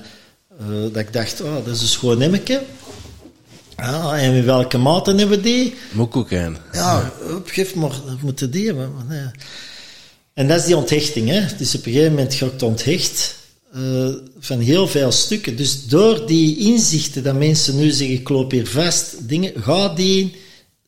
Uh, 0.61 0.67
dat 0.81 0.95
ik 0.95 1.13
dacht, 1.13 1.41
oh, 1.41 1.65
dat 1.65 1.75
is 1.75 1.81
een 1.81 1.87
schoon. 1.87 2.19
Ja, 3.77 4.17
en 4.17 4.33
in 4.33 4.45
welke 4.45 4.77
mate 4.77 5.09
hebben 5.09 5.29
we 5.29 5.41
die? 5.41 5.75
Moet 5.91 6.13
ook 6.13 6.31
een. 6.31 6.57
Ja, 6.73 7.13
geef 7.45 7.75
maar, 7.75 7.89
dat 7.89 8.21
moeten 8.21 8.51
die 8.51 8.65
hebben. 8.65 8.93
Maar, 8.93 9.05
nee. 9.05 9.31
En 10.33 10.47
dat 10.47 10.59
is 10.59 10.65
die 10.65 10.77
onthechting. 10.77 11.29
Hè. 11.29 11.45
Dus 11.57 11.75
op 11.75 11.85
een 11.85 11.91
gegeven 11.91 12.13
moment 12.13 12.33
ga 12.33 12.45
ik 12.45 12.61
onthecht 12.61 13.35
uh, 13.75 14.09
van 14.39 14.59
heel 14.59 14.87
veel 14.87 15.11
stukken. 15.11 15.55
Dus 15.55 15.87
door 15.87 16.27
die 16.27 16.57
inzichten 16.57 17.23
dat 17.23 17.35
mensen 17.35 17.75
nu 17.75 17.89
zeggen, 17.89 18.15
ik 18.15 18.29
loop 18.29 18.51
hier 18.51 18.67
vast, 18.67 19.27
dingen, 19.27 19.53
ga 19.55 19.89
die 19.89 20.35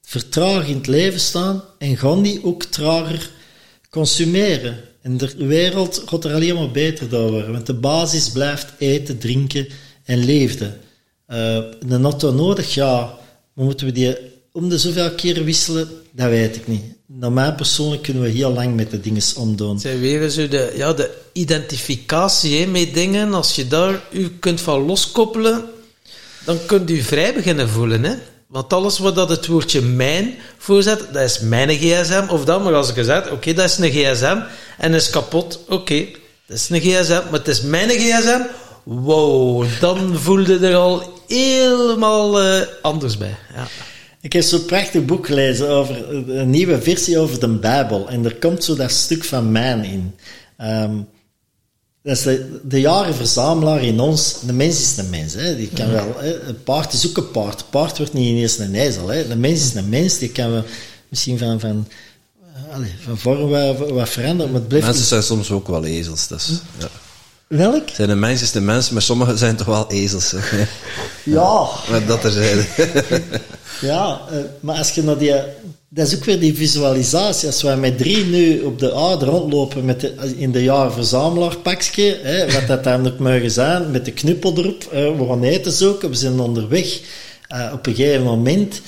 vertragen 0.01 0.67
in 0.67 0.75
het 0.75 0.87
leven 0.87 1.19
staan 1.19 1.63
en 1.77 1.97
gaan 1.97 2.21
die 2.21 2.43
ook 2.43 2.63
trager 2.63 3.31
consumeren. 3.89 4.77
En 5.05 5.17
de 5.17 5.45
wereld 5.45 6.03
gaat 6.05 6.25
er 6.25 6.33
alleen 6.33 6.55
maar 6.55 6.71
beter 6.71 7.09
door 7.09 7.31
worden, 7.31 7.51
want 7.51 7.65
de 7.65 7.73
basis 7.73 8.29
blijft 8.29 8.73
eten, 8.77 9.17
drinken 9.17 9.67
en 10.03 10.25
leefden. 10.25 10.77
Uh, 11.29 11.57
een 11.89 12.03
auto 12.03 12.31
nodig, 12.31 12.73
ja, 12.73 13.17
maar 13.53 13.65
moeten 13.65 13.85
we 13.85 13.91
die 13.91 14.15
om 14.51 14.69
de 14.69 14.77
zoveel 14.77 15.11
keren 15.11 15.43
wisselen? 15.43 15.89
Dat 16.11 16.29
weet 16.29 16.55
ik 16.55 16.67
niet. 16.67 16.83
Naar 17.05 17.31
mij 17.31 17.53
persoonlijk 17.53 18.01
kunnen 18.01 18.23
we 18.23 18.29
heel 18.29 18.53
lang 18.53 18.75
met 18.75 18.91
de 18.91 18.99
dingen 18.99 19.21
omdoen. 19.37 19.79
Zijn 19.79 19.99
weer 19.99 20.29
zo 20.29 20.47
de, 20.47 20.73
ja, 20.75 20.93
de 20.93 21.17
identificatie 21.33 22.59
hè, 22.59 22.65
met 22.65 22.93
dingen, 22.93 23.33
als 23.33 23.55
je 23.55 23.67
daar 23.67 24.03
u 24.11 24.29
kunt 24.39 24.61
van 24.61 24.85
loskoppelen, 24.85 25.63
dan 26.45 26.57
kunt 26.65 26.89
u 26.89 27.01
vrij 27.01 27.33
beginnen 27.33 27.69
voelen. 27.69 28.03
Hè? 28.03 28.15
Want 28.47 28.73
alles 28.73 28.99
wat 28.99 29.15
dat 29.15 29.29
het 29.29 29.47
woordje 29.47 29.81
mijn 29.81 30.35
voorzet, 30.57 30.99
dat 31.11 31.23
is 31.23 31.39
mijn 31.39 31.69
gsm. 31.69 32.23
Of 32.29 32.45
dan, 32.45 32.63
maar 32.63 32.73
als 32.73 32.89
ik 32.89 32.95
gezegd, 32.95 33.31
oké, 33.31 33.53
dat 33.53 33.65
is 33.65 33.77
een 33.77 33.91
gsm 33.91 34.37
en 34.77 34.93
is 34.93 35.09
kapot. 35.09 35.59
Oké, 35.69 36.05
dat 36.45 36.57
is 36.57 36.69
een 36.69 36.79
gsm, 36.79 37.21
maar 37.29 37.39
het 37.39 37.47
is 37.47 37.61
mijn 37.61 37.89
gsm. 37.89 38.41
Wow, 38.83 39.65
dan 39.79 40.15
voelde 40.15 40.67
er 40.67 40.75
al 40.75 41.21
helemaal 41.27 42.45
uh, 42.45 42.61
anders 42.81 43.17
bij. 43.17 43.35
Ja. 43.55 43.67
Ik 44.21 44.33
heb 44.33 44.43
zo'n 44.43 44.65
prachtig 44.65 45.05
boek 45.05 45.25
gelezen 45.25 45.69
over 45.69 46.09
een 46.29 46.49
nieuwe 46.49 46.81
versie 46.81 47.19
over 47.19 47.39
de 47.39 47.47
Bijbel. 47.47 48.09
En 48.09 48.25
er 48.25 48.35
komt 48.35 48.63
zo 48.63 48.75
dat 48.75 48.91
stuk 48.91 49.23
van 49.23 49.51
mijn 49.51 49.83
in. 49.83 50.15
Um, 50.61 51.07
dat 52.05 52.17
is 52.17 52.23
de, 52.23 52.59
de 52.63 52.79
jarenverzamelaar 52.79 53.83
in 53.83 53.99
ons. 53.99 54.35
De 54.45 54.53
mens 54.53 54.81
is 54.81 54.97
een 54.97 55.09
mens. 55.09 55.33
Hè. 55.33 55.55
Die 55.55 55.69
kan 55.69 55.91
wel, 55.91 56.15
hè. 56.17 56.39
Een 56.39 56.63
paard 56.63 56.93
is 56.93 57.07
ook 57.07 57.17
een 57.17 57.31
paard. 57.31 57.59
Een 57.61 57.69
paard 57.69 57.97
wordt 57.97 58.13
niet 58.13 58.27
ineens 58.27 58.57
een 58.57 58.75
ezel. 58.75 59.07
Hè. 59.07 59.27
De 59.27 59.35
mens 59.35 59.59
is 59.59 59.73
een 59.73 59.89
mens. 59.89 60.17
Die 60.17 60.29
kan 60.29 60.51
wel 60.51 60.63
misschien 61.09 61.37
van, 61.37 61.59
van, 61.59 61.87
allez, 62.71 62.89
van 62.99 63.17
vorm 63.17 63.49
wat, 63.49 63.89
wat 63.89 64.09
veranderen. 64.09 64.51
Maar 64.51 64.59
het 64.59 64.67
blijft 64.67 64.87
Mensen 64.87 65.05
zijn 65.05 65.23
soms 65.23 65.51
ook 65.51 65.67
wel 65.67 65.85
ezels. 65.85 66.27
Dus, 66.27 66.49
ja. 66.77 66.87
Welk? 67.47 67.89
Zijn 67.89 68.07
de 68.07 68.15
mensen 68.15 68.45
is 68.45 68.51
de 68.51 68.61
mens, 68.61 68.89
maar 68.89 69.01
sommigen 69.01 69.37
zijn 69.37 69.55
toch 69.55 69.67
wel 69.67 69.91
ezels. 69.91 70.31
Hè. 70.31 70.65
Ja. 71.23 71.67
Met 71.91 72.07
dat 72.07 72.23
er 72.23 72.31
zijn. 72.31 72.65
ja, 73.81 74.21
uh, 74.31 74.37
maar 74.59 74.77
als 74.77 74.91
je 74.91 75.03
naar 75.03 75.17
die... 75.17 75.33
Dat 75.95 76.07
is 76.07 76.15
ook 76.15 76.25
weer 76.25 76.39
die 76.39 76.55
visualisatie. 76.55 77.47
Als 77.47 77.61
wij 77.61 77.77
met 77.77 77.97
drie 77.97 78.25
nu 78.25 78.61
op 78.61 78.79
de 78.79 78.93
aarde 78.93 79.25
rondlopen 79.25 79.85
met 79.85 80.11
in 80.37 80.51
de 80.51 80.63
jaar 80.63 80.91
verzamelaarpakje, 80.91 82.19
hè, 82.21 82.51
wat 82.51 82.67
dat 82.67 82.83
dan 82.83 83.07
ook 83.07 83.19
mogen 83.19 83.51
zijn, 83.51 83.91
met 83.91 84.05
de 84.05 84.11
knuppel 84.11 84.57
erop, 84.57 84.83
uh, 84.83 85.17
we 85.17 85.25
gaan 85.27 85.43
eten 85.43 85.71
zoeken, 85.71 86.09
we 86.09 86.15
zijn 86.15 86.39
onderweg. 86.39 87.01
Uh, 87.53 87.69
op 87.73 87.87
een 87.87 87.95
gegeven 87.95 88.23
moment, 88.23 88.81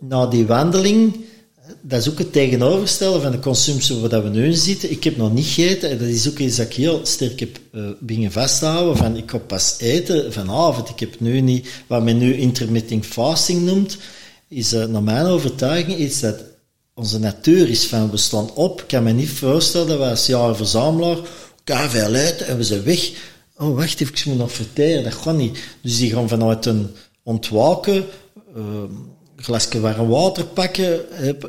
na 0.00 0.26
die 0.26 0.46
wandeling, 0.46 1.16
dat 1.80 2.00
is 2.00 2.10
ook 2.10 2.18
het 2.18 2.32
tegenovergestelde 2.32 3.20
van 3.20 3.32
de 3.32 3.38
consumptie 3.38 3.96
waar 3.96 4.22
we 4.22 4.28
nu 4.28 4.52
zitten. 4.52 4.90
Ik 4.90 5.04
heb 5.04 5.16
nog 5.16 5.32
niet 5.32 5.46
gegeten 5.46 5.90
en 5.90 5.98
dat 5.98 6.08
is 6.08 6.28
ook 6.28 6.38
iets 6.38 6.56
dat 6.56 6.66
ik 6.66 6.74
heel 6.74 7.00
sterk 7.02 7.40
heb 7.40 7.58
uh, 8.06 8.30
vasthouden. 8.30 8.96
Van 8.96 9.16
ik 9.16 9.30
ga 9.30 9.38
pas 9.38 9.74
eten 9.78 10.32
vanavond. 10.32 10.88
Ik 10.88 11.00
heb 11.00 11.20
nu 11.20 11.40
niet, 11.40 11.68
wat 11.86 12.02
men 12.02 12.18
nu 12.18 12.36
intermittent 12.36 13.06
fasting 13.06 13.62
noemt, 13.62 13.98
is 14.52 14.72
uh, 14.72 14.84
naar 14.84 15.02
mijn 15.02 15.26
overtuiging 15.26 15.98
iets 15.98 16.20
dat 16.20 16.36
onze 16.94 17.18
natuur 17.18 17.68
is 17.68 17.86
van 17.86 18.10
we 18.10 18.16
staan 18.16 18.54
op. 18.54 18.80
Ik 18.80 18.86
kan 18.86 19.02
me 19.02 19.12
niet 19.12 19.30
voorstellen 19.30 19.88
dat 19.88 19.98
wij 19.98 20.10
als 20.10 20.26
jaarverzamelaar 20.26 21.16
elkaar 21.56 21.90
veel 21.90 22.14
eten 22.14 22.46
en 22.46 22.56
we 22.56 22.62
zijn 22.62 22.82
weg. 22.82 23.10
Oh, 23.56 23.76
wacht 23.76 24.00
even, 24.00 24.14
ik 24.14 24.24
moet 24.24 24.36
nog 24.36 24.52
verteren. 24.52 25.04
Dat 25.04 25.12
gaat 25.12 25.36
niet. 25.36 25.58
Dus 25.82 25.98
die 25.98 26.10
gaan 26.10 26.28
vanuit 26.28 26.66
een 26.66 26.90
ontwaken... 27.22 28.04
Uh, 28.56 28.64
glasje 29.36 29.80
warm 29.80 30.08
water 30.08 30.44
pakken 30.44 31.00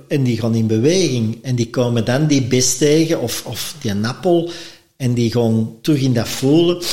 en 0.08 0.24
die 0.24 0.40
gaan 0.40 0.56
in 0.56 0.68
beweging. 0.68 1.40
En 1.44 1.56
die 1.56 1.70
komen 1.70 2.06
dan 2.06 2.28
die 2.28 2.44
best 2.44 2.78
tegen 2.78 3.22
of, 3.22 3.46
of 3.46 3.76
die 3.82 3.94
appel 4.02 4.52
en 4.98 5.14
die 5.14 5.32
gaan 5.32 5.78
terug 5.82 6.02
in 6.02 6.14
dat 6.14 6.28
voelen. 6.28 6.84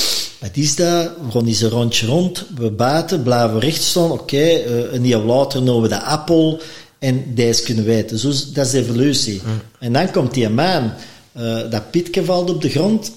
Wat 0.41 0.57
is 0.57 0.77
dat? 0.77 1.11
We 1.25 1.31
gaan 1.31 1.47
eens 1.47 1.61
een 1.61 1.69
rondje 1.69 2.07
rond, 2.07 2.47
we 2.55 2.71
buiten, 2.71 3.23
blijven 3.23 3.59
recht 3.59 3.83
staan. 3.83 4.11
Oké, 4.11 4.23
okay, 4.23 4.65
uh, 4.65 4.93
een 4.93 5.07
jaar 5.07 5.21
later 5.21 5.63
nemen 5.63 5.83
we 5.83 5.89
de 5.89 6.03
appel 6.03 6.61
en 6.99 7.35
deze 7.35 7.63
kunnen 7.63 7.85
weten. 7.85 8.19
Zo, 8.19 8.29
dat 8.29 8.67
is 8.67 8.71
de 8.71 8.79
evolutie. 8.79 9.41
Mm. 9.45 9.61
En 9.79 9.93
dan 9.93 10.11
komt 10.11 10.35
die 10.35 10.49
man, 10.49 10.93
uh, 11.37 11.71
dat 11.71 11.91
pitje 11.91 12.25
valt 12.25 12.51
op 12.51 12.63
de 12.63 12.69
grond. 12.69 13.13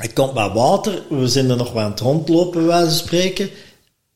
Er 0.00 0.12
komt 0.12 0.32
wat 0.32 0.52
water, 0.52 1.02
we 1.08 1.28
zijn 1.28 1.50
er 1.50 1.56
nog 1.56 1.72
wat 1.72 1.82
aan 1.82 1.90
het 1.90 2.00
rondlopen, 2.00 2.66
wijze 2.66 2.86
van 2.86 2.94
spreken. 2.94 3.50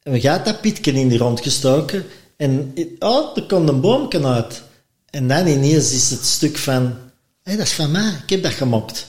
En 0.03 0.13
we 0.13 0.21
gaan 0.21 0.41
dat 0.45 0.61
pitje 0.61 0.93
in 0.93 1.09
die 1.09 1.19
rond 1.19 1.41
gestoken 1.41 2.05
en 2.37 2.75
oh, 2.99 3.37
er 3.37 3.43
komt 3.43 3.69
een 3.69 3.81
boomje 3.81 4.27
uit. 4.27 4.63
En 5.11 5.29
dan 5.29 5.47
ineens 5.47 5.93
is 5.93 6.11
het 6.11 6.25
stuk 6.25 6.59
van, 6.59 6.95
hé, 7.43 7.57
dat 7.57 7.67
is 7.67 7.73
van 7.73 7.91
mij, 7.91 8.13
ik 8.23 8.31
heb 8.31 8.43
dat 8.43 8.53
gemokt. 8.53 9.07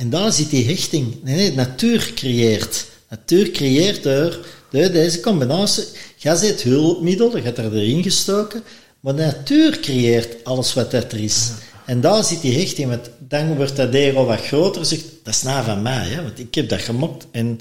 En 0.00 0.10
daar 0.10 0.32
zit 0.32 0.50
die 0.50 0.66
hechting. 0.66 1.22
Nee, 1.22 1.36
nee, 1.36 1.52
natuur 1.52 2.12
creëert. 2.14 2.86
Natuur 3.08 3.50
creëert 3.50 4.02
door, 4.02 4.46
door 4.70 4.90
deze 4.90 5.20
combinatie. 5.20 5.84
Je 6.16 6.36
zit 6.36 6.62
hulpmiddel, 6.62 7.36
je 7.36 7.42
hebt 7.42 7.58
er 7.58 7.74
erin 7.74 8.02
gestoken, 8.02 8.62
maar 9.00 9.16
de 9.16 9.22
natuur 9.22 9.80
creëert 9.80 10.44
alles 10.44 10.74
wat 10.74 10.92
er 10.92 11.20
is. 11.20 11.50
En 11.86 12.00
daar 12.00 12.24
zit 12.24 12.40
die 12.40 12.58
hechting, 12.58 12.88
want 12.88 13.10
dan 13.18 13.56
wordt 13.56 13.76
dat 13.76 13.92
deel 13.92 14.24
wat 14.24 14.40
groter, 14.40 14.84
zegt, 14.84 15.04
dat 15.22 15.34
is 15.34 15.42
nou 15.42 15.64
van 15.64 15.82
mij, 15.82 16.08
hè, 16.08 16.22
want 16.22 16.38
ik 16.38 16.54
heb 16.54 16.68
dat 16.68 16.80
gemokt. 16.80 17.26
En 17.30 17.60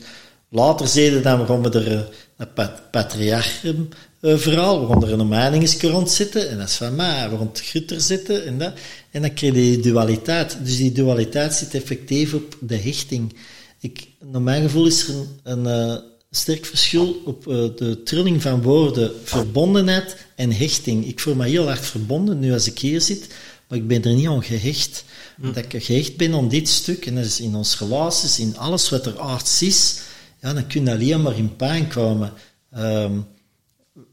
later 0.49 0.87
zeiden 0.87 1.23
dan, 1.23 1.61
we 1.61 1.69
er 1.69 2.09
een 2.37 2.69
patriarchen 2.91 3.89
uh, 4.21 4.37
verhaal, 4.37 4.79
waarom 4.79 5.03
er 5.03 5.13
een 5.13 5.21
omheiningske 5.21 5.89
rond 5.89 6.11
zitten, 6.11 6.49
en 6.49 6.57
dat 6.57 6.67
is 6.67 6.75
van 6.75 6.95
mij, 6.95 7.29
waarom 7.29 7.47
het 7.47 7.59
gutter 7.59 8.01
zitten, 8.01 8.45
en 8.45 8.57
dat. 8.57 8.73
En 9.11 9.21
dan 9.21 9.33
krijg 9.33 9.53
je 9.53 9.59
die 9.59 9.79
dualiteit. 9.79 10.57
Dus 10.63 10.77
die 10.77 10.91
dualiteit 10.91 11.53
zit 11.53 11.73
effectief 11.73 12.33
op 12.33 12.57
de 12.59 12.75
hechting. 12.75 13.33
Ik, 13.79 14.07
naar 14.31 14.41
mijn 14.41 14.61
gevoel 14.61 14.85
is 14.85 15.07
er 15.07 15.15
een, 15.15 15.65
een 15.65 15.89
uh, 15.89 15.95
sterk 16.31 16.65
verschil 16.65 17.21
op 17.25 17.47
uh, 17.47 17.55
de 17.75 18.01
trilling 18.03 18.41
van 18.41 18.61
woorden, 18.61 19.11
verbondenheid 19.23 20.15
en 20.35 20.51
hechting. 20.51 21.05
Ik 21.05 21.19
voel 21.19 21.35
me 21.35 21.47
heel 21.47 21.65
hard 21.65 21.85
verbonden 21.85 22.39
nu 22.39 22.53
als 22.53 22.67
ik 22.67 22.79
hier 22.79 23.01
zit, 23.01 23.27
maar 23.67 23.77
ik 23.77 23.87
ben 23.87 24.03
er 24.03 24.13
niet 24.13 24.27
aan 24.27 24.43
gehecht. 24.43 25.03
Hm. 25.41 25.51
Dat 25.51 25.73
ik 25.73 25.83
gehecht 25.83 26.17
ben 26.17 26.33
aan 26.33 26.49
dit 26.49 26.69
stuk, 26.69 27.05
en 27.05 27.15
dat 27.15 27.25
is 27.25 27.39
in 27.39 27.55
onze 27.55 27.85
relaties, 27.85 28.39
in 28.39 28.57
alles 28.57 28.89
wat 28.89 29.05
er 29.05 29.19
aards 29.19 29.61
is, 29.61 29.99
ja, 30.41 30.53
dan 30.53 30.67
kun 30.67 30.85
je 30.85 30.91
alleen 30.91 31.21
maar 31.21 31.37
in 31.37 31.55
pijn 31.55 31.87
komen. 31.87 32.33
Ehm, 32.71 33.19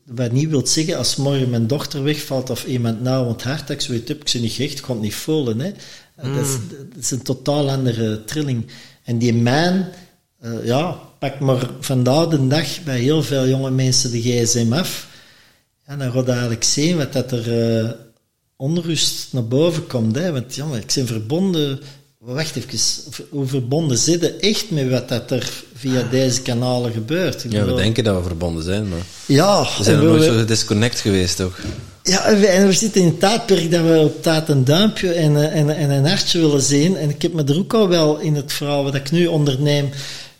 wat 0.06 0.32
niet 0.32 0.48
wil 0.48 0.66
zeggen, 0.66 0.96
als 0.96 1.16
morgen 1.16 1.50
mijn 1.50 1.66
dochter 1.66 2.02
wegvalt 2.02 2.50
of 2.50 2.64
iemand 2.64 3.02
nou 3.02 3.28
het 3.28 3.42
hartattack 3.42 3.80
zoiets 3.80 4.08
heb, 4.08 4.20
ik 4.20 4.28
ze 4.28 4.40
niet 4.40 4.52
gehecht, 4.52 4.80
kon 4.80 4.94
het 4.94 5.04
niet 5.04 5.14
voelen. 5.14 5.60
Hè. 5.60 5.72
Dat, 6.16 6.46
is, 6.46 6.52
dat 6.92 6.98
is 6.98 7.10
een 7.10 7.22
totaal 7.22 7.70
andere 7.70 8.24
trilling. 8.24 8.66
En 9.02 9.18
die 9.18 9.34
mijn, 9.34 9.88
eh, 10.40 10.64
ja, 10.64 11.00
pak 11.18 11.40
maar 11.40 11.70
vandaag 11.80 12.28
de 12.28 12.46
dag 12.46 12.82
bij 12.82 13.00
heel 13.00 13.22
veel 13.22 13.48
jonge 13.48 13.70
mensen 13.70 14.10
de 14.10 14.20
gsm 14.20 14.72
af. 14.72 15.08
Ja, 15.86 15.96
dan 15.96 16.12
gaat 16.12 16.28
eigenlijk 16.28 16.64
zien 16.64 16.96
wat 16.96 17.12
dat 17.12 17.32
er 17.32 17.78
eh, 17.78 17.90
onrust 18.56 19.32
naar 19.32 19.46
boven 19.46 19.86
komt. 19.86 20.14
Hè. 20.14 20.32
Want 20.32 20.56
maar 20.56 20.78
ik 20.78 20.92
ben 20.94 21.06
verbonden, 21.06 21.80
wacht 22.34 22.56
even, 22.56 22.78
hoe 23.30 23.46
verbonden 23.46 23.98
zitten 23.98 24.40
echt 24.40 24.70
met 24.70 24.90
wat 24.90 25.08
dat 25.08 25.30
er 25.30 25.50
via 25.74 26.02
deze 26.10 26.42
kanalen 26.42 26.92
gebeurt? 26.92 27.44
Ik 27.44 27.52
Ja, 27.52 27.64
we 27.64 27.74
denken 27.74 28.04
dat 28.04 28.16
we 28.16 28.22
verbonden 28.26 28.62
zijn, 28.64 28.88
maar 28.88 28.98
ja, 29.26 29.62
we 29.78 29.84
zijn 29.84 29.96
nog 29.96 30.04
nooit 30.06 30.20
we- 30.20 30.26
zo 30.32 30.38
gedisconnect 30.38 31.00
geweest, 31.00 31.36
toch? 31.36 31.58
ja, 32.02 32.24
en 32.24 32.40
we, 32.40 32.46
en 32.46 32.66
we 32.66 32.72
zitten 32.72 33.00
in 33.00 33.06
een 33.06 33.18
tijdperk 33.18 33.70
dat 33.70 33.82
we 33.82 33.98
op 33.98 34.22
tijd 34.22 34.48
een 34.48 34.64
duimpje 34.64 35.12
en, 35.12 35.36
eh, 35.36 35.60
en, 35.60 35.76
en 35.76 35.90
een 35.90 36.06
hartje 36.06 36.38
willen 36.40 36.62
zien. 36.62 36.96
En 36.96 37.08
ik 37.10 37.22
heb 37.22 37.32
me 37.32 37.44
er 37.44 37.58
ook 37.58 37.74
al 37.74 37.88
wel 37.88 38.18
in 38.18 38.34
het 38.34 38.52
verhaal 38.52 38.84
wat 38.84 38.94
ik 38.94 39.10
nu 39.10 39.26
onderneem, 39.26 39.90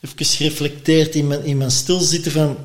even 0.01 0.25
gereflecteerd 0.27 1.15
in 1.15 1.27
mijn, 1.27 1.45
in 1.45 1.57
mijn 1.57 1.71
stilzitten 1.71 2.33
van... 2.33 2.57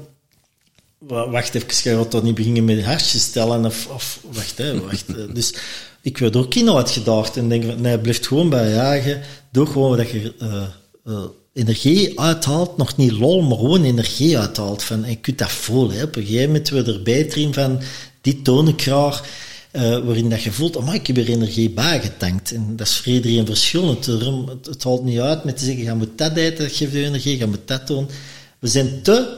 wa- 0.98 1.30
Wacht 1.30 1.56
even, 1.56 1.68
je 1.92 1.98
gaat 1.98 2.10
toch 2.12 2.24
niet 2.24 2.36
beginnen 2.36 2.66
met 2.66 2.84
hartjes 2.84 3.22
stellen 3.24 3.66
of... 3.66 3.88
of 3.94 4.20
wacht, 4.32 4.58
hè, 4.58 4.82
wacht. 4.82 5.06
eh, 5.08 5.16
Dus 5.34 5.54
ik 6.02 6.18
werd 6.18 6.36
ook 6.36 6.56
in 6.56 6.72
uitgedaagd 6.72 7.38
en 7.38 7.50
denk 7.50 7.64
van, 7.64 7.82
nee, 7.82 8.00
blijf 8.00 8.26
gewoon 8.26 8.50
bij 8.50 8.70
je 8.70 8.76
eigen. 8.76 9.22
Doe 9.52 9.66
gewoon 9.66 9.98
wat 9.98 10.10
je 10.10 10.34
eh, 10.40 11.24
energie 11.54 12.20
uithaalt. 12.20 12.78
Nog 12.78 12.98
niet 12.98 13.12
lol, 13.12 13.42
maar 13.42 13.58
gewoon 13.58 13.84
energie 13.84 14.38
uithaalt. 14.38 14.84
Van, 14.84 15.04
en 15.04 15.10
je 15.10 15.16
kunt 15.16 15.38
dat 15.38 15.52
voelen. 15.52 15.98
Hè. 15.98 16.04
Op 16.04 16.16
een 16.16 16.26
gegeven 16.26 16.46
moment 16.48 16.70
word 16.70 16.86
je 16.86 16.94
er 16.94 17.04
beter 17.04 17.42
in 17.42 17.54
van, 17.54 17.80
dit 18.22 18.44
toon 18.44 18.68
ik 18.68 18.82
eh, 19.72 19.98
waarin 19.98 20.30
dat 20.30 20.42
je 20.42 20.52
voelt, 20.52 20.76
oh, 20.76 20.94
ik 20.94 21.08
heb 21.08 21.18
er 21.18 21.30
energie 21.30 21.70
bijgetankt. 21.70 22.52
En 22.52 22.76
dat 22.76 22.88
is 22.88 22.96
voor 22.96 23.14
iedereen 23.14 23.46
verschillend. 23.46 24.06
Daarom, 24.06 24.50
het, 24.64 24.84
haalt 24.84 25.04
niet 25.04 25.20
uit 25.20 25.44
met 25.44 25.58
te 25.58 25.66
zeggen, 25.66 25.84
je 25.84 25.94
moet 25.94 26.18
dat 26.18 26.36
eten, 26.36 26.64
dat 26.64 26.76
geeft 26.76 26.92
je 26.92 27.04
energie, 27.04 27.38
je 27.38 27.46
moet 27.46 27.68
dat 27.68 27.88
doen. 27.88 28.08
We 28.60 28.68
zijn 28.68 29.02
te 29.02 29.38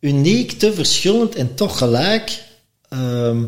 uniek, 0.00 0.52
te 0.52 0.72
verschillend 0.72 1.34
en 1.34 1.54
toch 1.54 1.78
gelijk. 1.78 2.42
ehm, 2.88 3.44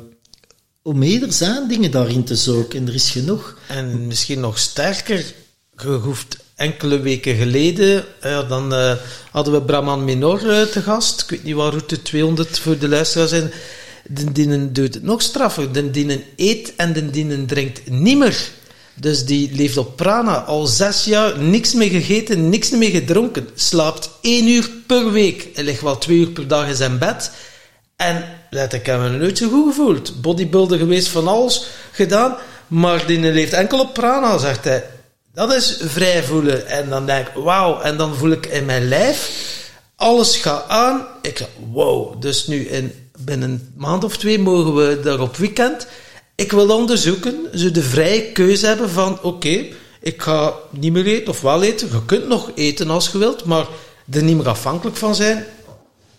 om 0.83 1.03
ieder 1.03 1.33
zijn 1.33 1.69
dingen 1.69 1.91
daarin 1.91 2.25
te 2.25 2.37
zoeken. 2.37 2.79
En 2.79 2.89
er 2.89 2.95
is 2.95 3.11
genoeg. 3.11 3.59
En 3.69 4.07
misschien 4.07 4.41
nog 4.41 4.59
sterker, 4.59 5.25
je 5.77 5.89
hoeft 5.89 6.37
enkele 6.55 7.01
weken 7.01 7.37
geleden, 7.37 8.05
ja, 8.23 8.43
dan 8.43 8.75
eh, 8.75 8.95
hadden 9.31 9.53
we 9.53 9.63
Brahman 9.63 10.05
Minor 10.05 10.51
eh, 10.51 10.63
te 10.63 10.83
gast. 10.83 11.23
Ik 11.23 11.31
weet 11.31 11.45
niet 11.45 11.55
waar 11.55 11.71
route 11.71 12.03
200 12.03 12.59
voor 12.59 12.79
de 12.79 12.89
luisteraars 12.89 13.31
zijn. 13.31 13.53
De 14.07 14.33
dienen 14.33 14.73
doet 14.73 14.95
het 14.95 15.03
nog 15.03 15.23
straffer. 15.23 15.73
De 15.73 15.91
dienen 15.91 16.23
eet 16.37 16.73
en 16.77 16.93
de 16.93 17.11
dienen 17.11 17.47
drinkt 17.47 17.91
niet 17.91 18.19
meer. 18.19 18.51
Dus 18.95 19.25
die 19.25 19.55
leeft 19.55 19.77
op 19.77 19.97
prana 19.97 20.43
al 20.43 20.67
zes 20.67 21.05
jaar, 21.05 21.39
niks 21.39 21.75
meer 21.75 21.91
gegeten, 21.91 22.49
niks 22.49 22.71
meer 22.71 22.91
gedronken. 22.91 23.49
Slaapt 23.55 24.11
één 24.21 24.49
uur 24.49 24.71
per 24.87 25.13
week. 25.13 25.49
Hij 25.55 25.65
ligt 25.65 25.81
wel 25.81 25.99
twee 25.99 26.19
uur 26.19 26.29
per 26.29 26.49
dag 26.49 26.69
in 26.69 26.77
zijn 26.77 26.99
bed. 26.99 27.31
En 28.03 28.24
ik 28.70 28.87
heb 28.87 29.01
me 29.01 29.09
nooit 29.09 29.39
zo 29.39 29.49
goed 29.49 29.74
gevoeld. 29.74 30.20
Bodybuilder 30.20 30.79
geweest, 30.79 31.09
van 31.09 31.29
alles 31.29 31.66
gedaan. 31.93 32.37
Maar 32.66 33.07
die 33.07 33.19
leeft 33.19 33.53
enkel 33.53 33.81
op 33.81 33.95
prana, 33.95 34.39
zegt 34.39 34.65
hij. 34.65 34.85
Dat 35.35 35.55
is 35.55 35.79
vrij 35.81 36.23
voelen. 36.23 36.66
En 36.66 36.89
dan 36.89 37.07
denk 37.07 37.27
ik, 37.27 37.35
wauw. 37.35 37.81
En 37.81 37.97
dan 37.97 38.15
voel 38.15 38.31
ik 38.31 38.47
in 38.47 38.65
mijn 38.65 38.89
lijf, 38.89 39.31
alles 39.97 40.37
gaat 40.37 40.69
aan. 40.69 41.07
Ik 41.23 41.39
zeg, 41.39 41.49
wow. 41.73 42.23
Dus 42.23 42.47
nu 42.47 42.69
in, 42.69 42.93
binnen 43.19 43.51
een 43.51 43.73
maand 43.77 44.05
of 44.05 44.16
twee 44.16 44.39
mogen 44.39 44.74
we 44.74 45.01
daar 45.03 45.20
op 45.20 45.37
weekend. 45.37 45.87
Ik 46.35 46.53
wil 46.53 46.77
onderzoeken, 46.77 47.49
ze 47.55 47.70
de 47.70 47.83
vrije 47.83 48.33
keuze 48.33 48.66
hebben 48.66 48.91
van, 48.91 49.19
oké, 49.23 49.66
ik 50.01 50.23
ga 50.23 50.55
niet 50.70 50.93
meer 50.93 51.07
eten 51.07 51.29
of 51.29 51.41
wel 51.41 51.62
eten. 51.62 51.89
Je 51.93 52.05
kunt 52.05 52.29
nog 52.29 52.51
eten 52.55 52.91
als 52.91 53.09
je 53.12 53.19
wilt, 53.19 53.45
maar 53.45 53.66
er 54.11 54.23
niet 54.23 54.37
meer 54.37 54.49
afhankelijk 54.49 54.97
van 54.97 55.15
zijn. 55.15 55.47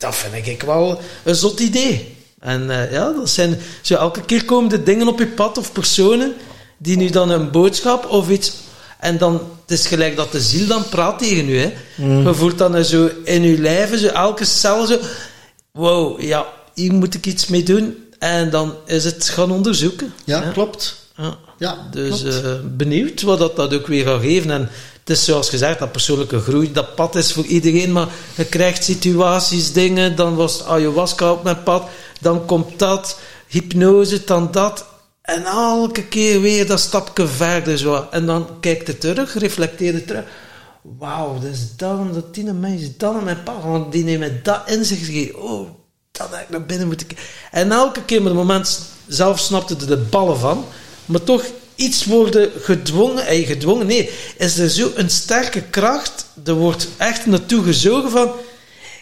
Dat 0.04 0.16
vind 0.16 0.48
ik 0.48 0.62
wel 0.62 1.02
een 1.24 1.36
zot 1.36 1.60
idee. 1.60 2.16
En 2.40 2.70
eh, 2.70 2.92
ja, 2.92 3.12
dat 3.12 3.30
zijn 3.30 3.60
zo 3.82 3.96
elke 3.96 4.22
keer 4.22 4.46
komen 4.46 4.70
de 4.70 4.84
dingen 4.84 5.08
op 5.08 5.20
je 5.20 5.28
pad 5.28 5.58
of 5.58 5.72
personen 5.72 6.34
die 6.78 6.98
nu 6.98 7.10
dan 7.10 7.30
een 7.30 7.52
boodschap 7.52 8.06
of 8.10 8.30
iets. 8.30 8.52
En 9.00 9.18
dan, 9.18 9.34
het 9.62 9.80
is 9.80 9.88
gelijk 9.88 10.16
dat 10.16 10.32
de 10.32 10.42
ziel 10.42 10.68
dan 10.68 10.90
praat 10.90 11.20
tegen 11.20 11.50
u. 11.50 11.58
Hè. 11.58 11.74
Je 11.96 12.34
voelt 12.34 12.58
dan 12.58 12.86
zo 12.86 13.10
in 13.24 13.44
je 13.44 13.58
lijf, 13.58 14.00
zo 14.00 14.08
elke 14.08 14.46
cel 14.46 14.86
zo. 14.86 14.98
Wow, 15.72 16.22
ja, 16.22 16.46
hier 16.74 16.94
moet 16.94 17.14
ik 17.14 17.26
iets 17.26 17.48
mee 17.48 17.64
doen. 17.64 17.98
En 18.20 18.50
dan 18.50 18.76
is 18.86 19.04
het 19.04 19.30
gaan 19.30 19.52
onderzoeken. 19.52 20.14
Ja, 20.24 20.40
klopt. 20.52 20.96
Ja. 21.18 21.38
Ja, 21.58 21.88
Dus 21.92 22.24
eh, 22.24 22.54
benieuwd 22.64 23.22
wat 23.22 23.40
dat, 23.40 23.56
dat 23.56 23.74
ook 23.74 23.88
weer 23.88 24.06
gaat 24.06 24.22
geven. 24.22 24.52
En 24.52 24.70
het 25.04 25.18
is 25.18 25.26
zoals 25.26 25.50
gezegd, 25.50 25.80
dat 25.80 25.92
persoonlijke 25.92 26.40
groei, 26.40 26.72
dat 26.72 26.96
pad 26.96 27.16
is 27.16 27.34
voor 27.34 27.46
iedereen, 27.46 27.92
maar 27.92 28.08
je 28.36 28.46
krijgt 28.46 28.84
situaties, 28.84 29.72
dingen, 29.72 30.16
dan 30.16 30.36
was 30.36 30.64
ayahuasca 30.64 31.32
op 31.32 31.44
mijn 31.44 31.64
pad, 31.64 31.90
dan 32.20 32.46
komt 32.46 32.80
dat, 32.80 33.20
hypnose, 33.48 34.24
dan 34.24 34.52
dat. 34.52 34.86
En 35.22 35.44
elke 35.46 36.04
keer 36.04 36.42
weer 36.42 36.68
dat 36.68 36.80
stapje 36.80 37.28
verder 37.28 37.78
zo. 37.78 38.08
En 38.12 38.26
dan 38.26 38.48
kijkt 38.60 38.88
het 38.88 39.00
terug, 39.00 39.34
reflecteert 39.34 39.94
het 39.94 40.08
terug. 40.08 40.24
Wauw, 40.82 41.34
dat 41.34 41.52
is 41.52 41.76
dan, 41.76 42.14
dat 42.14 42.34
die 42.34 42.44
mensen 42.44 42.94
dan 42.98 43.24
mijn 43.24 43.44
pad, 43.44 43.64
want 43.64 43.92
die 43.92 44.04
nemen 44.04 44.40
dat 44.44 44.62
in 44.66 44.86
zich. 44.86 45.34
Oh, 45.34 45.70
dat 46.12 46.28
heb 46.32 46.42
ik 46.42 46.50
naar 46.50 46.66
binnen 46.66 46.88
moeten 46.88 47.08
kijken. 47.08 47.26
En 47.52 47.72
elke 47.72 48.04
keer 48.04 48.22
met 48.22 48.32
het 48.32 48.42
moment 48.42 48.82
zelf 49.08 49.40
snapte 49.40 49.76
er 49.76 49.88
de 49.88 49.98
ballen 49.98 50.40
van, 50.40 50.66
maar 51.06 51.24
toch 51.24 51.44
iets 51.76 52.06
worden 52.06 52.52
gedwongen, 52.62 53.26
eh, 53.26 53.48
gedwongen, 53.48 53.88
nee, 53.88 54.10
is 54.38 54.58
er 54.58 54.70
zo 54.70 54.92
een 54.96 55.10
sterke 55.10 55.62
kracht, 55.62 56.26
er 56.46 56.54
wordt 56.54 56.88
echt 56.98 57.26
naartoe 57.26 57.64
gezogen 57.64 58.12
van, 58.12 58.32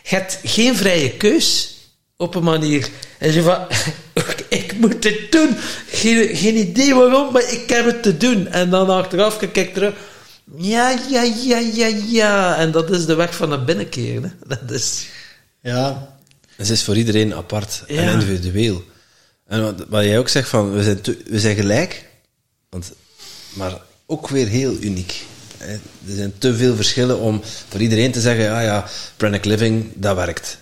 je 0.03 0.15
hebt 0.15 0.39
geen 0.43 0.75
vrije 0.75 1.11
keus 1.11 1.75
op 2.17 2.35
een 2.35 2.43
manier. 2.43 2.89
En 3.17 3.33
je 3.33 3.41
van, 3.41 3.67
ik 4.49 4.73
moet 4.77 5.03
het 5.03 5.31
doen. 5.31 5.55
Geen, 5.87 6.35
geen 6.35 6.55
idee 6.57 6.95
waarom, 6.95 7.31
maar 7.33 7.51
ik 7.51 7.69
heb 7.69 7.85
het 7.85 8.03
te 8.03 8.17
doen. 8.17 8.47
En 8.47 8.69
dan 8.69 8.89
achteraf 8.89 9.37
kijk 9.51 9.73
terug. 9.73 9.93
Ja, 10.57 10.97
ja, 11.09 11.21
ja, 11.43 11.57
ja, 11.57 11.87
ja. 12.07 12.57
En 12.57 12.71
dat 12.71 12.91
is 12.91 13.05
de 13.05 13.15
weg 13.15 13.35
van 13.35 13.49
naar 13.49 13.63
binnen 13.63 13.89
keren. 13.89 14.23
hè. 14.23 14.29
Dat 14.65 14.71
is... 14.71 15.05
Ja, 15.61 16.15
Het 16.55 16.69
is 16.69 16.83
voor 16.83 16.97
iedereen 16.97 17.33
apart 17.33 17.83
en 17.87 18.09
individueel. 18.13 18.83
En 19.47 19.63
wat, 19.63 19.85
wat 19.89 20.03
jij 20.03 20.17
ook 20.19 20.29
zegt 20.29 20.49
van, 20.49 20.71
we 20.73 20.83
zijn, 20.83 21.01
te- 21.01 21.17
we 21.25 21.39
zijn 21.39 21.55
gelijk, 21.55 22.05
want, 22.71 22.91
maar 23.53 23.77
ook 24.05 24.27
weer 24.27 24.47
heel 24.47 24.73
uniek. 24.79 25.25
hè. 25.57 25.73
Er 25.73 26.15
zijn 26.15 26.33
te 26.37 26.55
veel 26.55 26.75
verschillen 26.75 27.19
om 27.19 27.41
voor 27.69 27.81
iedereen 27.81 28.11
te 28.11 28.21
zeggen, 28.21 28.51
ah 28.53 28.63
ja, 28.63 28.85
pranic 29.17 29.45
living, 29.45 29.85
dat 29.95 30.15
werkt. 30.15 30.57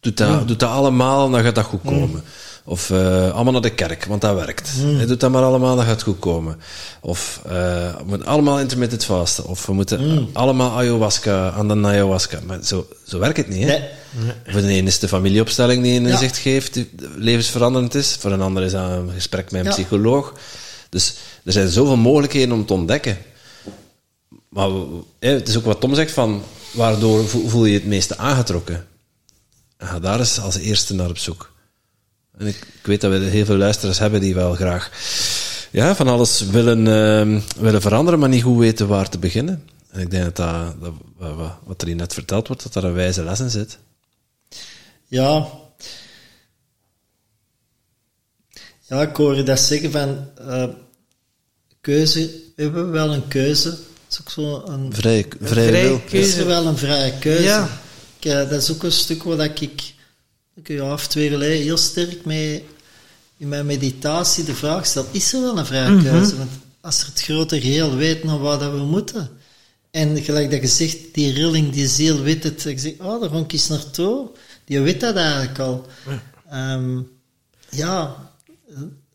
Doe 0.00 0.14
dat, 0.14 0.48
doe 0.48 0.56
dat 0.56 0.70
allemaal, 0.70 1.30
dan 1.30 1.42
gaat 1.42 1.54
dat 1.54 1.64
goed 1.64 1.80
komen. 1.84 2.22
Of 2.64 2.90
eh, 2.90 3.30
allemaal 3.32 3.52
naar 3.52 3.62
de 3.62 3.74
kerk, 3.74 4.04
want 4.04 4.20
dat 4.20 4.34
werkt. 4.34 4.70
Hè, 4.76 5.06
Doe 5.06 5.16
dat 5.16 5.30
maar 5.30 5.42
allemaal, 5.42 5.76
dan 5.76 5.84
gaat 5.84 5.94
het 5.94 6.02
goed 6.02 6.18
komen. 6.18 6.60
Of 7.00 7.40
eh, 7.46 7.52
we 7.96 8.02
moeten 8.04 8.26
allemaal 8.26 8.60
intermittent 8.60 9.04
vasten. 9.04 9.46
Of 9.46 9.66
we 9.66 9.72
moeten 9.72 10.28
allemaal 10.32 10.76
ayahuasca 10.78 11.50
aan 11.50 11.68
de 11.68 11.88
ayahuasca. 11.88 12.38
Maar 12.46 12.58
zo, 12.64 12.86
zo 13.06 13.18
werkt 13.18 13.36
het 13.36 13.48
niet. 13.48 13.62
Hè? 13.62 13.66
nee. 13.66 14.32
Voor 14.46 14.60
de 14.60 14.68
ene 14.68 14.88
is 14.88 14.98
de 14.98 15.08
familieopstelling 15.08 15.82
die 15.82 15.96
een 15.98 16.06
Ja. 16.06 16.10
inzicht 16.12 16.36
geeft, 16.36 16.74
die 16.74 16.90
levensveranderend 17.16 17.94
is. 17.94 18.16
Voor 18.20 18.32
een 18.32 18.40
ander 18.42 18.62
is 18.62 18.72
dat 18.72 18.90
een 18.90 19.10
gesprek 19.14 19.50
met 19.50 19.60
een 19.60 19.66
Ja. 19.66 19.72
psycholoog. 19.72 20.32
Dus 20.94 21.14
er 21.44 21.52
zijn 21.52 21.68
zoveel 21.68 21.96
mogelijkheden 21.96 22.52
om 22.52 22.66
te 22.66 22.72
ontdekken. 22.72 23.18
Maar 24.48 24.68
het 25.18 25.48
is 25.48 25.56
ook 25.56 25.64
wat 25.64 25.80
Tom 25.80 25.94
zegt 25.94 26.12
van, 26.12 26.42
waardoor 26.72 27.28
vo- 27.28 27.48
voel 27.48 27.64
je 27.64 27.74
het 27.74 27.86
meeste 27.86 28.16
aangetrokken? 28.18 28.86
En 29.76 30.00
daar 30.00 30.18
eens 30.18 30.40
als 30.40 30.56
eerste 30.56 30.94
naar 30.94 31.08
op 31.08 31.18
zoek. 31.18 31.52
En 32.38 32.46
ik, 32.46 32.56
ik 32.56 32.86
weet 32.86 33.00
dat 33.00 33.10
we 33.12 33.18
heel 33.18 33.44
veel 33.44 33.56
luisteraars 33.56 33.98
hebben 33.98 34.20
die 34.20 34.34
wel 34.34 34.54
graag 34.54 34.90
ja, 35.70 35.94
van 35.94 36.08
alles 36.08 36.40
willen, 36.40 36.86
ehm, 36.86 37.40
willen 37.62 37.80
veranderen, 37.80 38.18
maar 38.18 38.28
niet 38.28 38.42
goed 38.42 38.58
weten 38.58 38.88
waar 38.88 39.08
te 39.08 39.18
beginnen. 39.18 39.68
En 39.90 40.00
ik 40.00 40.10
denk 40.10 40.36
dat, 40.36 40.36
dat, 40.80 40.92
wat 41.64 41.80
er 41.80 41.86
hier 41.86 41.96
net 41.96 42.14
verteld 42.14 42.46
wordt, 42.46 42.62
dat 42.62 42.72
daar 42.72 42.84
een 42.84 42.92
wijze 42.92 43.24
les 43.24 43.40
in 43.40 43.50
zit. 43.50 43.78
Ja. 45.06 45.46
Ja, 48.86 49.02
ik 49.02 49.16
hoor 49.16 49.36
je 49.36 49.42
dat 49.42 49.58
zeggen 49.60 49.90
van 49.90 50.28
eh, 50.48 50.68
keuze. 51.84 52.20
We 52.56 52.62
hebben 52.62 52.90
wel 52.90 53.14
een 53.14 53.28
keuze. 53.28 53.70
Dat 53.70 53.78
is 54.10 54.20
ook 54.20 54.30
zo 54.30 54.72
een. 54.72 54.92
Vrije, 54.92 55.26
vrije 55.40 55.68
vrije 55.68 55.88
wil. 55.88 56.00
keuze. 56.08 56.28
Is 56.28 56.36
er 56.36 56.46
wel 56.46 56.66
een 56.66 56.78
vrije 56.78 57.12
keuze? 57.18 57.42
Ja. 57.42 57.80
Ik, 58.18 58.24
eh, 58.24 58.50
dat 58.50 58.62
is 58.62 58.72
ook 58.72 58.82
een 58.82 58.92
stuk 58.92 59.22
waar 59.22 59.36
dat 59.36 59.60
ik 59.60 59.94
een 60.64 60.74
jaar 60.74 60.92
of 60.92 61.06
twee 61.06 61.28
geleden 61.28 61.62
heel 61.62 61.76
sterk 61.76 62.24
mee 62.24 62.64
in 63.36 63.48
mijn 63.48 63.66
meditatie 63.66 64.44
de 64.44 64.54
vraag 64.54 64.86
stel: 64.86 65.06
is 65.10 65.32
er 65.32 65.40
wel 65.40 65.58
een 65.58 65.66
vrije 65.66 66.02
keuze? 66.02 66.36
Want 66.36 66.50
als 66.80 67.00
er 67.00 67.06
het 67.06 67.22
grote 67.22 67.60
geheel 67.60 67.96
weet 67.96 68.24
naar 68.24 68.38
waar 68.38 68.58
dat 68.58 68.72
we 68.72 68.78
moeten, 68.78 69.30
En 69.90 70.22
gelijk 70.22 70.50
dat 70.50 70.60
je 70.60 70.66
zegt, 70.66 70.98
die 71.12 71.32
rilling, 71.32 71.72
die 71.72 71.88
ziel 71.88 72.20
weet 72.22 72.44
het. 72.44 72.64
Ik 72.64 72.78
zeg, 72.78 72.92
oh, 72.98 73.20
daar 73.20 73.30
ga 73.30 73.38
ik 73.38 73.52
eens 73.52 73.68
naartoe. 73.68 74.30
Die 74.64 74.80
weet 74.80 75.00
dat 75.00 75.16
eigenlijk 75.16 75.58
al. 75.58 75.86
Ehm, 76.50 77.00
ja, 77.70 78.16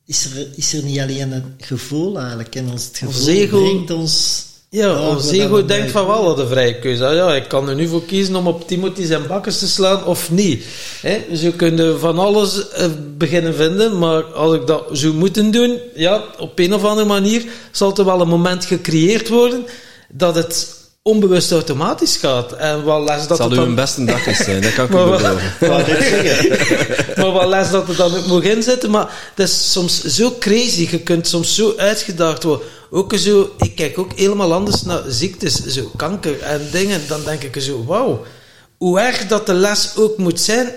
is 0.10 0.26
er, 0.26 0.48
is 0.56 0.73
er 0.73 0.84
niet 0.84 0.99
alleen 0.99 1.31
een 1.31 1.53
gevoel 1.60 2.19
eigenlijk. 2.19 2.56
En 2.56 2.69
ons 2.72 2.86
het 2.86 2.98
gevoel 2.98 3.48
brengt 3.48 3.91
ons... 3.91 4.44
Ja, 4.69 4.94
waar 4.94 5.30
ego 5.30 5.65
denkt 5.65 5.91
van 5.91 6.07
wel 6.07 6.23
wat 6.23 6.40
een 6.40 6.48
vrije 6.48 6.80
keuze. 6.80 7.06
Ah, 7.06 7.15
Ja, 7.15 7.36
ik 7.36 7.48
kan 7.48 7.69
er 7.69 7.76
nu 7.76 7.88
voor 7.88 8.06
kiezen 8.06 8.36
om 8.36 8.48
op 8.48 8.68
Timothy 8.68 9.06
zijn 9.06 9.27
bakkers 9.27 9.60
te 9.60 9.68
slaan 9.68 10.06
of 10.06 10.31
niet. 10.31 10.64
Hè? 11.02 11.26
Dus 11.30 11.41
je 11.41 11.52
kunt 11.52 11.99
van 11.99 12.19
alles 12.19 12.69
eh, 12.69 12.88
beginnen 13.18 13.56
vinden, 13.56 13.98
maar 13.98 14.23
als 14.23 14.56
ik 14.56 14.68
dat 14.68 14.84
zou 14.91 15.14
moeten 15.14 15.52
doen, 15.52 15.77
ja, 15.95 16.23
op 16.40 16.60
een 16.60 16.73
of 16.73 16.84
andere 16.84 17.07
manier 17.07 17.45
zal 17.72 17.98
er 17.98 18.06
wel 18.06 18.22
een 18.22 18.27
moment 18.27 18.65
gecreëerd 18.65 19.30
worden 19.30 19.65
dat 20.10 20.36
het 20.36 20.79
onbewust 21.10 21.52
automatisch 21.52 22.18
gaat. 22.18 22.52
En 22.53 22.84
wat 22.84 23.02
les 23.10 23.27
dat 23.27 23.27
Het 23.27 23.38
zal 23.38 23.45
het 23.49 23.53
u 23.56 23.60
dan... 23.60 23.68
een 23.68 23.76
beste 23.76 24.06
dag 24.06 24.26
eens 24.27 24.38
zijn, 24.38 24.61
dat 24.61 24.73
kan 24.73 24.86
ik 24.86 24.91
wat- 24.91 25.18
beloven. 25.18 25.52
Maar 27.18 27.31
wat 27.31 27.48
les 27.48 27.69
dat 27.72 27.90
er 27.90 27.95
dan 27.95 28.15
ook 28.15 28.26
moet 28.26 28.44
inzitten. 28.44 28.90
Maar 28.90 29.14
het 29.36 29.48
is 29.48 29.72
soms 29.72 30.03
zo 30.03 30.36
crazy. 30.40 30.88
Je 30.91 30.99
kunt 30.99 31.27
soms 31.27 31.56
zo 31.56 31.73
uitgedaagd 31.77 32.44
worden. 32.44 32.68
Ook 32.91 33.14
zo, 33.18 33.49
ik 33.57 33.76
kijk 33.76 33.98
ook 33.98 34.11
helemaal 34.15 34.53
anders 34.53 34.81
naar 34.84 35.02
ziektes, 35.07 35.65
zo 35.65 35.91
kanker 35.95 36.40
en 36.41 36.68
dingen. 36.72 37.02
Dan 37.07 37.23
denk 37.23 37.44
ik 37.44 37.61
zo, 37.61 37.86
wauw, 37.86 38.26
hoe 38.77 38.99
erg 38.99 39.27
dat 39.27 39.45
de 39.45 39.53
les 39.53 39.91
ook 39.98 40.18
moet 40.18 40.40
zijn. 40.41 40.69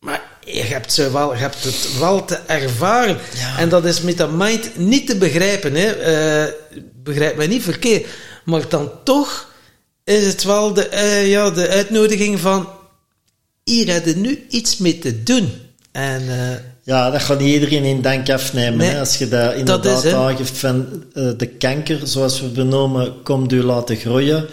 Maar 0.00 0.22
je 0.44 0.62
hebt, 0.62 0.92
zo 0.92 1.12
wel, 1.12 1.32
je 1.32 1.38
hebt 1.38 1.64
het 1.64 1.98
wel 1.98 2.24
te 2.24 2.38
ervaren. 2.46 3.18
Ja. 3.34 3.58
En 3.58 3.68
dat 3.68 3.84
is 3.84 4.00
met 4.00 4.18
dat 4.18 4.30
mind 4.30 4.76
niet 4.78 5.06
te 5.06 5.16
begrijpen. 5.16 5.74
Hè. 5.74 5.86
Eh, 5.86 6.52
begrijp 7.02 7.36
mij 7.36 7.46
niet 7.46 7.62
verkeerd. 7.62 8.06
Maar 8.44 8.68
dan 8.68 8.90
toch 9.04 9.48
is 10.06 10.26
het 10.26 10.42
wel 10.44 10.72
de, 10.72 10.88
eh, 10.88 11.30
ja, 11.30 11.50
de 11.50 11.68
uitnodiging 11.68 12.40
van 12.40 12.68
hier 13.64 13.92
heb 13.92 14.06
je 14.06 14.16
nu 14.16 14.44
iets 14.48 14.76
mee 14.76 14.98
te 14.98 15.22
doen. 15.22 15.48
En 15.92 16.22
eh, 16.28 16.56
Ja, 16.82 17.10
dat 17.10 17.22
gaat 17.22 17.38
niet 17.38 17.54
iedereen 17.54 17.84
in 17.84 18.02
dank 18.02 18.30
afnemen. 18.30 18.78
Nee, 18.78 18.88
hè. 18.90 18.98
Als 18.98 19.16
je 19.16 19.28
dat 19.28 19.54
inderdaad 19.54 20.12
aangeeft 20.12 20.58
van 20.58 21.04
eh, 21.14 21.30
de 21.36 21.46
kanker, 21.46 21.98
zoals 22.06 22.40
we 22.40 22.46
benoemen, 22.48 23.22
komt 23.22 23.52
u 23.52 23.62
laten 23.62 23.96
groeien. 23.96 24.46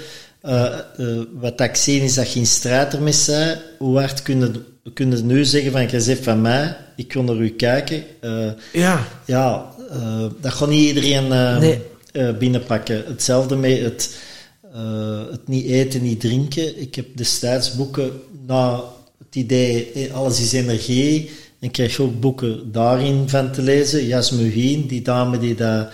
Wat 1.40 1.62
ik 1.62 1.76
zie 1.76 2.04
is 2.04 2.14
dat 2.14 2.34
je 2.34 2.40
in 2.40 2.46
strijd 2.46 2.94
ermee 2.94 3.16
bent. 3.26 3.60
Hoe 3.78 4.00
hard 4.00 4.22
kunnen 4.22 4.66
kunnen 4.94 5.26
nu 5.26 5.46
zeggen 5.46 5.72
van, 5.72 5.90
je 5.90 6.02
zegt 6.02 6.24
van 6.24 6.42
mij, 6.42 6.76
ik 6.96 7.14
wil 7.14 7.24
naar 7.24 7.36
u 7.36 7.50
kijken. 7.50 8.04
Ja, 8.72 9.08
ja, 9.26 9.66
dat 10.42 10.54
gaat 10.54 10.70
niet 10.70 10.88
iedereen 10.88 11.28
Nee. 11.60 11.82
binnenpakken. 12.34 13.04
Hetzelfde 13.08 13.56
met 13.56 13.80
het, 13.80 14.16
eh, 14.74 15.22
het 15.32 15.48
niet 15.48 15.66
eten, 15.66 16.02
niet 16.02 16.20
drinken. 16.20 16.82
Ik 16.82 16.95
heb 16.95 17.18
destijds 17.18 17.76
boeken 17.76 18.12
na 18.48 18.84
het 19.18 19.36
idee, 19.36 19.91
eh, 19.91 20.14
alles 20.14 20.41
is 20.41 20.54
energie. 20.54 21.30
En 21.60 21.72
krijg 21.72 22.00
ook 22.00 22.20
boeken 22.20 22.72
daarin 22.72 23.30
van 23.30 23.52
te 23.52 23.62
lezen. 23.62 24.06
Jasmuheen, 24.06 24.88
die 24.88 25.02
dame 25.02 25.40
die 25.40 25.56
dat 25.56 25.90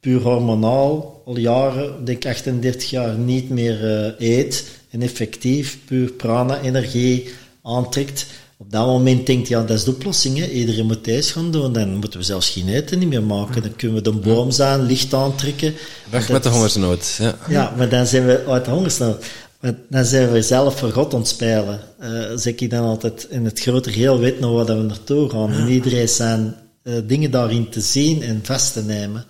puur 0.00 0.20
hormonaal 0.20 1.22
al 1.24 1.38
jaren, 1.38 2.04
denk 2.04 2.26
38 2.26 2.90
jaar, 2.90 3.18
niet 3.18 3.48
meer 3.48 4.04
eh, 4.18 4.28
eet. 4.28 4.64
En 4.90 5.02
effectief 5.02 5.78
puur 5.84 6.12
prana-energie 6.12 7.28
aantrekt. 7.62 8.26
Op 8.64 8.70
dat 8.70 8.86
moment 8.86 9.26
denkt 9.26 9.48
ja, 9.48 9.60
dat 9.60 9.76
is 9.76 9.84
de 9.84 9.90
oplossing. 9.90 10.38
Hè. 10.38 10.46
Iedereen 10.46 10.86
moet 10.86 11.04
deze 11.04 11.32
gaan 11.32 11.50
doen. 11.50 11.72
Dan 11.72 11.94
moeten 11.94 12.18
we 12.18 12.24
zelfs 12.24 12.50
geen 12.50 12.68
eten 12.68 12.98
niet 12.98 13.08
meer 13.08 13.22
maken. 13.22 13.62
Dan 13.62 13.76
kunnen 13.76 13.96
we 13.96 14.02
de 14.02 14.12
boom 14.12 14.50
zijn, 14.50 14.82
licht 14.82 15.14
aantrekken. 15.14 15.74
Weg 16.10 16.28
met 16.28 16.42
de 16.42 16.48
hongersnood. 16.48 17.16
Ja. 17.18 17.34
ja, 17.48 17.74
maar 17.76 17.88
dan 17.88 18.06
zijn 18.06 18.26
we 18.26 18.44
uit 18.46 18.64
de 18.64 18.70
hongersnood. 18.70 19.24
Maar 19.60 19.74
dan 19.88 20.04
zijn 20.04 20.32
we 20.32 20.42
zelf 20.42 20.78
voor 20.78 20.90
God 20.90 21.14
aan 21.14 21.20
het 21.20 21.28
spelen. 21.28 21.80
Eh, 21.98 22.10
zeg 22.34 22.54
ik 22.54 22.70
dan 22.70 22.84
altijd, 22.84 23.26
in 23.30 23.44
het 23.44 23.60
grote 23.60 23.92
geheel 23.92 24.18
weet 24.18 24.40
nog 24.40 24.52
waar 24.52 24.66
dat 24.66 24.76
we 24.76 24.82
naartoe 24.82 25.30
gaan. 25.30 25.52
En 25.52 25.68
iedereen 25.68 26.08
zijn 26.08 26.54
eh, 26.82 26.94
dingen 27.06 27.30
daarin 27.30 27.70
te 27.70 27.80
zien 27.80 28.22
en 28.22 28.40
vast 28.42 28.72
te 28.72 28.82
nemen. 28.82 29.24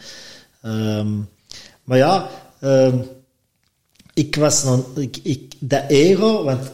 Ehm, 0.62 1.08
maar 1.84 1.98
ja, 1.98 2.28
ehm, 2.60 2.96
ik 4.14 4.36
was 4.36 4.64
nog, 4.64 4.86
ik, 4.96 5.18
ik, 5.22 5.52
dat 5.58 5.82
ego, 5.88 6.44
want 6.44 6.70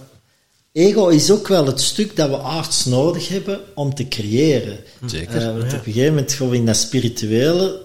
ego 0.73 1.09
is 1.09 1.31
ook 1.31 1.49
wel 1.49 1.67
het 1.67 1.81
stuk 1.81 2.17
dat 2.17 2.29
we 2.29 2.39
aards 2.39 2.85
nodig 2.85 3.29
hebben 3.29 3.61
om 3.75 3.95
te 3.95 4.09
creëren. 4.09 4.79
Zeker. 5.07 5.37
Eh, 5.37 5.45
want 5.47 5.57
op 5.57 5.73
een 5.73 5.83
gegeven 5.83 6.15
moment 6.15 6.33
gaan 6.33 6.49
we 6.49 6.57
in 6.57 6.67
dat 6.67 6.77
spirituele, 6.77 7.81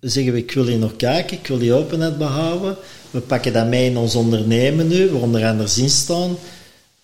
zeggen 0.00 0.32
we 0.32 0.38
ik 0.38 0.52
wil 0.52 0.66
hier 0.66 0.78
nog 0.78 0.96
kijken, 0.96 1.36
ik 1.36 1.46
wil 1.46 1.58
die 1.58 1.72
openheid 1.72 2.18
behouden. 2.18 2.76
We 3.10 3.20
pakken 3.20 3.52
dat 3.52 3.66
mee 3.66 3.90
in 3.90 3.96
ons 3.96 4.14
ondernemen 4.14 4.88
nu, 4.88 5.10
waar 5.10 5.22
onder 5.22 5.46
andere 5.46 5.68
zin 5.68 5.90
staan. 5.90 6.36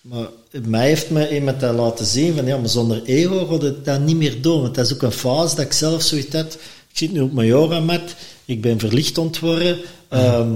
Maar 0.01 0.27
mij 0.65 0.87
heeft 0.87 1.09
me 1.09 1.33
iemand 1.35 1.59
dat 1.59 1.75
laten 1.75 2.05
zien 2.05 2.35
van 2.35 2.45
ja, 2.45 2.57
maar 2.57 2.69
zonder 2.69 3.03
ego 3.03 3.45
gaat 3.45 3.61
het 3.61 3.85
dat 3.85 3.99
niet 3.99 4.17
meer 4.17 4.41
doen. 4.41 4.61
Want 4.61 4.75
dat 4.75 4.85
is 4.85 4.93
ook 4.93 5.01
een 5.01 5.11
fase 5.11 5.55
dat 5.55 5.65
ik 5.65 5.73
zelf 5.73 6.01
zoiets 6.01 6.35
had. 6.35 6.53
Ik 6.89 6.97
zit 6.97 7.11
nu 7.11 7.21
op 7.21 7.33
mijn 7.33 7.47
yogamat, 7.47 8.15
ik 8.45 8.61
ben 8.61 8.79
verlicht 8.79 9.17
ontworpen. 9.17 9.77
Ehm, 10.09 10.53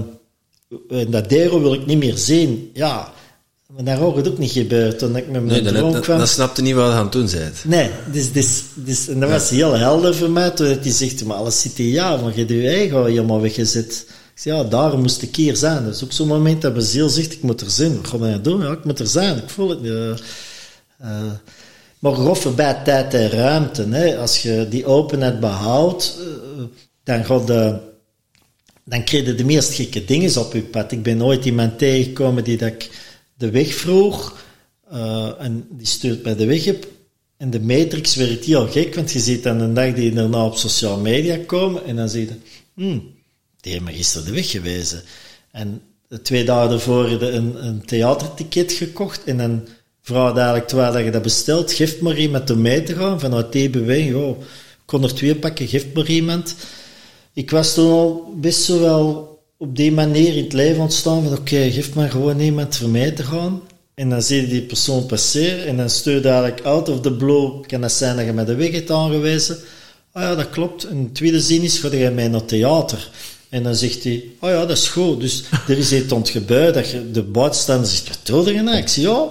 en 0.88 1.10
dat 1.10 1.30
ego 1.30 1.60
wil 1.60 1.74
ik 1.74 1.86
niet 1.86 1.98
meer 1.98 2.16
zien. 2.16 2.70
Ja, 2.74 3.12
maar 3.74 3.84
daar 3.84 3.96
gaat 3.96 4.16
het 4.16 4.28
ook 4.28 4.38
niet 4.38 4.50
gebeuren 4.50 4.96
toen 4.96 5.16
ik 5.16 5.28
met 5.28 5.44
mijn 5.44 5.62
Nee, 5.64 5.72
droom 5.72 6.00
kwam. 6.00 6.18
dan 6.18 6.26
snapte 6.26 6.62
niet 6.62 6.74
wat 6.74 6.86
je 6.86 6.92
aan 6.92 7.02
het 7.02 7.12
doen 7.12 7.28
bent. 7.30 7.64
Nee, 7.64 7.90
dus, 8.12 8.32
dus, 8.32 8.62
dus, 8.74 9.08
en 9.08 9.20
dat 9.20 9.30
was 9.30 9.50
heel 9.50 9.72
helder 9.72 10.14
voor 10.14 10.30
mij 10.30 10.50
toen 10.50 10.66
hij 10.66 10.90
zegt, 10.90 11.24
maar 11.24 11.36
alles 11.36 11.60
zit 11.60 11.76
hier, 11.76 11.92
ja, 11.92 12.16
maar 12.16 12.30
je 12.32 12.38
hebt 12.38 12.50
je 12.50 12.68
eigen 12.68 13.04
helemaal 13.04 13.40
weggezet. 13.40 14.04
Ik 14.34 14.40
zei, 14.40 14.56
ja, 14.56 14.64
daarom 14.64 15.00
moest 15.00 15.22
ik 15.22 15.36
hier 15.36 15.56
zijn. 15.56 15.84
Dat 15.84 15.94
is 15.94 16.04
ook 16.04 16.12
zo'n 16.12 16.28
moment 16.28 16.62
dat 16.62 16.72
mijn 16.72 16.84
ziel 16.84 17.08
zegt, 17.08 17.32
ik 17.32 17.42
moet 17.42 17.60
er 17.60 17.70
zijn. 17.70 17.96
Wat 17.96 18.06
ga 18.06 18.16
je 18.16 18.22
nou 18.22 18.40
doen? 18.40 18.60
Ja, 18.62 18.70
ik 18.72 18.84
moet 18.84 18.98
er 18.98 19.06
zijn, 19.06 19.36
ik 19.36 19.48
voel 19.48 19.68
het. 19.68 19.82
niet. 19.82 19.92
Eh, 20.98 21.08
maar 21.98 22.12
groffe 22.14 22.50
bij 22.50 22.74
tijd 22.84 23.14
en 23.14 23.30
ruimte. 23.30 23.86
Hè. 23.90 24.16
Als 24.18 24.42
je 24.42 24.66
die 24.70 24.86
openheid 24.86 25.40
behoudt, 25.40 26.16
eh, 26.20 26.62
dan 27.04 27.24
gaat 27.24 27.46
de, 27.46 27.76
dan 28.84 29.04
krijg 29.04 29.26
je 29.26 29.34
de 29.34 29.44
meest 29.44 29.74
gekke 29.74 30.04
dingen 30.04 30.38
op 30.40 30.52
je 30.52 30.62
pad. 30.62 30.92
Ik 30.92 31.02
ben 31.02 31.22
ooit 31.24 31.44
iemand 31.44 31.78
tegengekomen 31.78 32.44
die 32.44 32.56
dat 32.56 32.68
ik 32.68 32.90
de 33.42 33.50
weg 33.50 33.74
vroeg, 33.74 34.36
eh, 34.90 35.30
en 35.38 35.66
die 35.70 35.86
stuurt 35.86 36.22
mij 36.22 36.36
de 36.36 36.46
weg 36.46 36.68
op. 36.68 36.86
En 37.36 37.50
de 37.50 37.60
matrix 37.60 38.14
werkt 38.14 38.44
heel 38.44 38.68
gek, 38.68 38.94
want 38.94 39.12
je 39.12 39.18
ziet 39.18 39.42
dan 39.42 39.60
een 39.60 39.74
dag 39.74 39.94
die 39.94 40.12
daarna 40.12 40.44
op 40.44 40.56
sociale 40.56 41.02
media 41.02 41.38
komen, 41.46 41.84
en 41.84 41.96
dan 41.96 42.08
zie 42.08 42.26
je, 42.26 42.32
hmm, 42.74 43.14
die 43.60 43.72
heeft 43.72 44.14
me 44.14 44.24
de 44.24 44.32
weg 44.32 44.50
gewezen. 44.50 45.02
En 45.50 45.82
twee 46.22 46.44
dagen 46.44 46.70
daarvoor 46.70 47.10
een, 47.10 47.66
een 47.66 47.84
theaterticket 47.84 48.72
gekocht, 48.72 49.24
en 49.24 49.36
dan 49.36 49.68
vraagt 50.02 50.36
eigenlijk, 50.36 50.68
terwijl 50.68 50.92
dat 50.92 51.04
je 51.04 51.10
dat 51.10 51.22
bestelt, 51.22 51.72
geef 51.72 52.00
maar 52.00 52.18
iemand 52.18 52.50
om 52.50 52.60
mee 52.60 52.82
te 52.82 52.94
gaan, 52.94 53.20
vanuit 53.20 53.52
die 53.52 53.70
beweging, 53.70 54.14
oh, 54.14 54.40
ik 54.40 54.46
kon 54.84 55.02
er 55.02 55.14
twee 55.14 55.36
pakken, 55.36 55.68
geef 55.68 55.86
maar 55.94 56.08
iemand. 56.08 56.54
Ik 57.32 57.50
was 57.50 57.74
toen 57.74 57.90
al 57.90 58.34
best 58.40 58.62
zo 58.62 58.80
wel 58.80 59.31
op 59.62 59.76
die 59.76 59.92
manier 59.92 60.36
in 60.36 60.44
het 60.44 60.52
leven 60.52 60.82
ontstaan 60.82 61.22
van 61.22 61.32
oké, 61.32 61.70
geef 61.70 61.94
maar 61.94 62.10
gewoon 62.10 62.40
iemand 62.40 62.76
voor 62.76 62.88
mij 62.88 63.10
te 63.10 63.22
gaan. 63.22 63.62
En 63.94 64.10
dan 64.10 64.22
zie 64.22 64.40
je 64.40 64.48
die 64.48 64.62
persoon 64.62 65.06
passeren 65.06 65.66
en 65.66 65.76
dan 65.76 65.90
stuur 65.90 66.14
je 66.14 66.28
eigenlijk 66.28 66.66
out 66.66 66.88
of 66.88 67.00
the 67.00 67.12
blue, 67.12 67.60
kan 67.66 67.80
dat 67.80 67.92
zijn 67.92 68.16
dat 68.16 68.24
je 68.24 68.32
met 68.32 68.46
de 68.46 68.54
weg 68.54 68.72
hebt 68.72 68.90
aangewezen. 68.90 69.58
Ah 70.12 70.22
ja, 70.22 70.34
dat 70.34 70.50
klopt. 70.50 70.84
En 70.84 71.04
de 71.04 71.12
tweede 71.12 71.40
zin 71.40 71.62
is, 71.62 71.78
ga 71.78 71.88
jij 71.88 72.10
mee 72.12 72.28
naar 72.28 72.44
theater? 72.44 73.10
En 73.48 73.62
dan 73.62 73.74
zegt 73.74 74.04
hij, 74.04 74.24
oh 74.40 74.50
ja, 74.50 74.66
dat 74.66 74.76
is 74.76 74.88
goed. 74.88 75.20
Dus 75.20 75.44
er 75.68 75.78
is 75.78 75.92
iets 75.92 76.12
ontgebouwd 76.12 76.74
dat 76.74 76.90
je 76.90 77.10
de 77.10 77.22
buitenstaander 77.22 77.88
zegt, 77.88 78.28
wat 78.28 78.44
doe 78.44 78.54
je 78.54 78.62
nou? 78.62 78.76
Ik 78.76 78.88
zeg, 78.88 79.04
ja. 79.04 79.28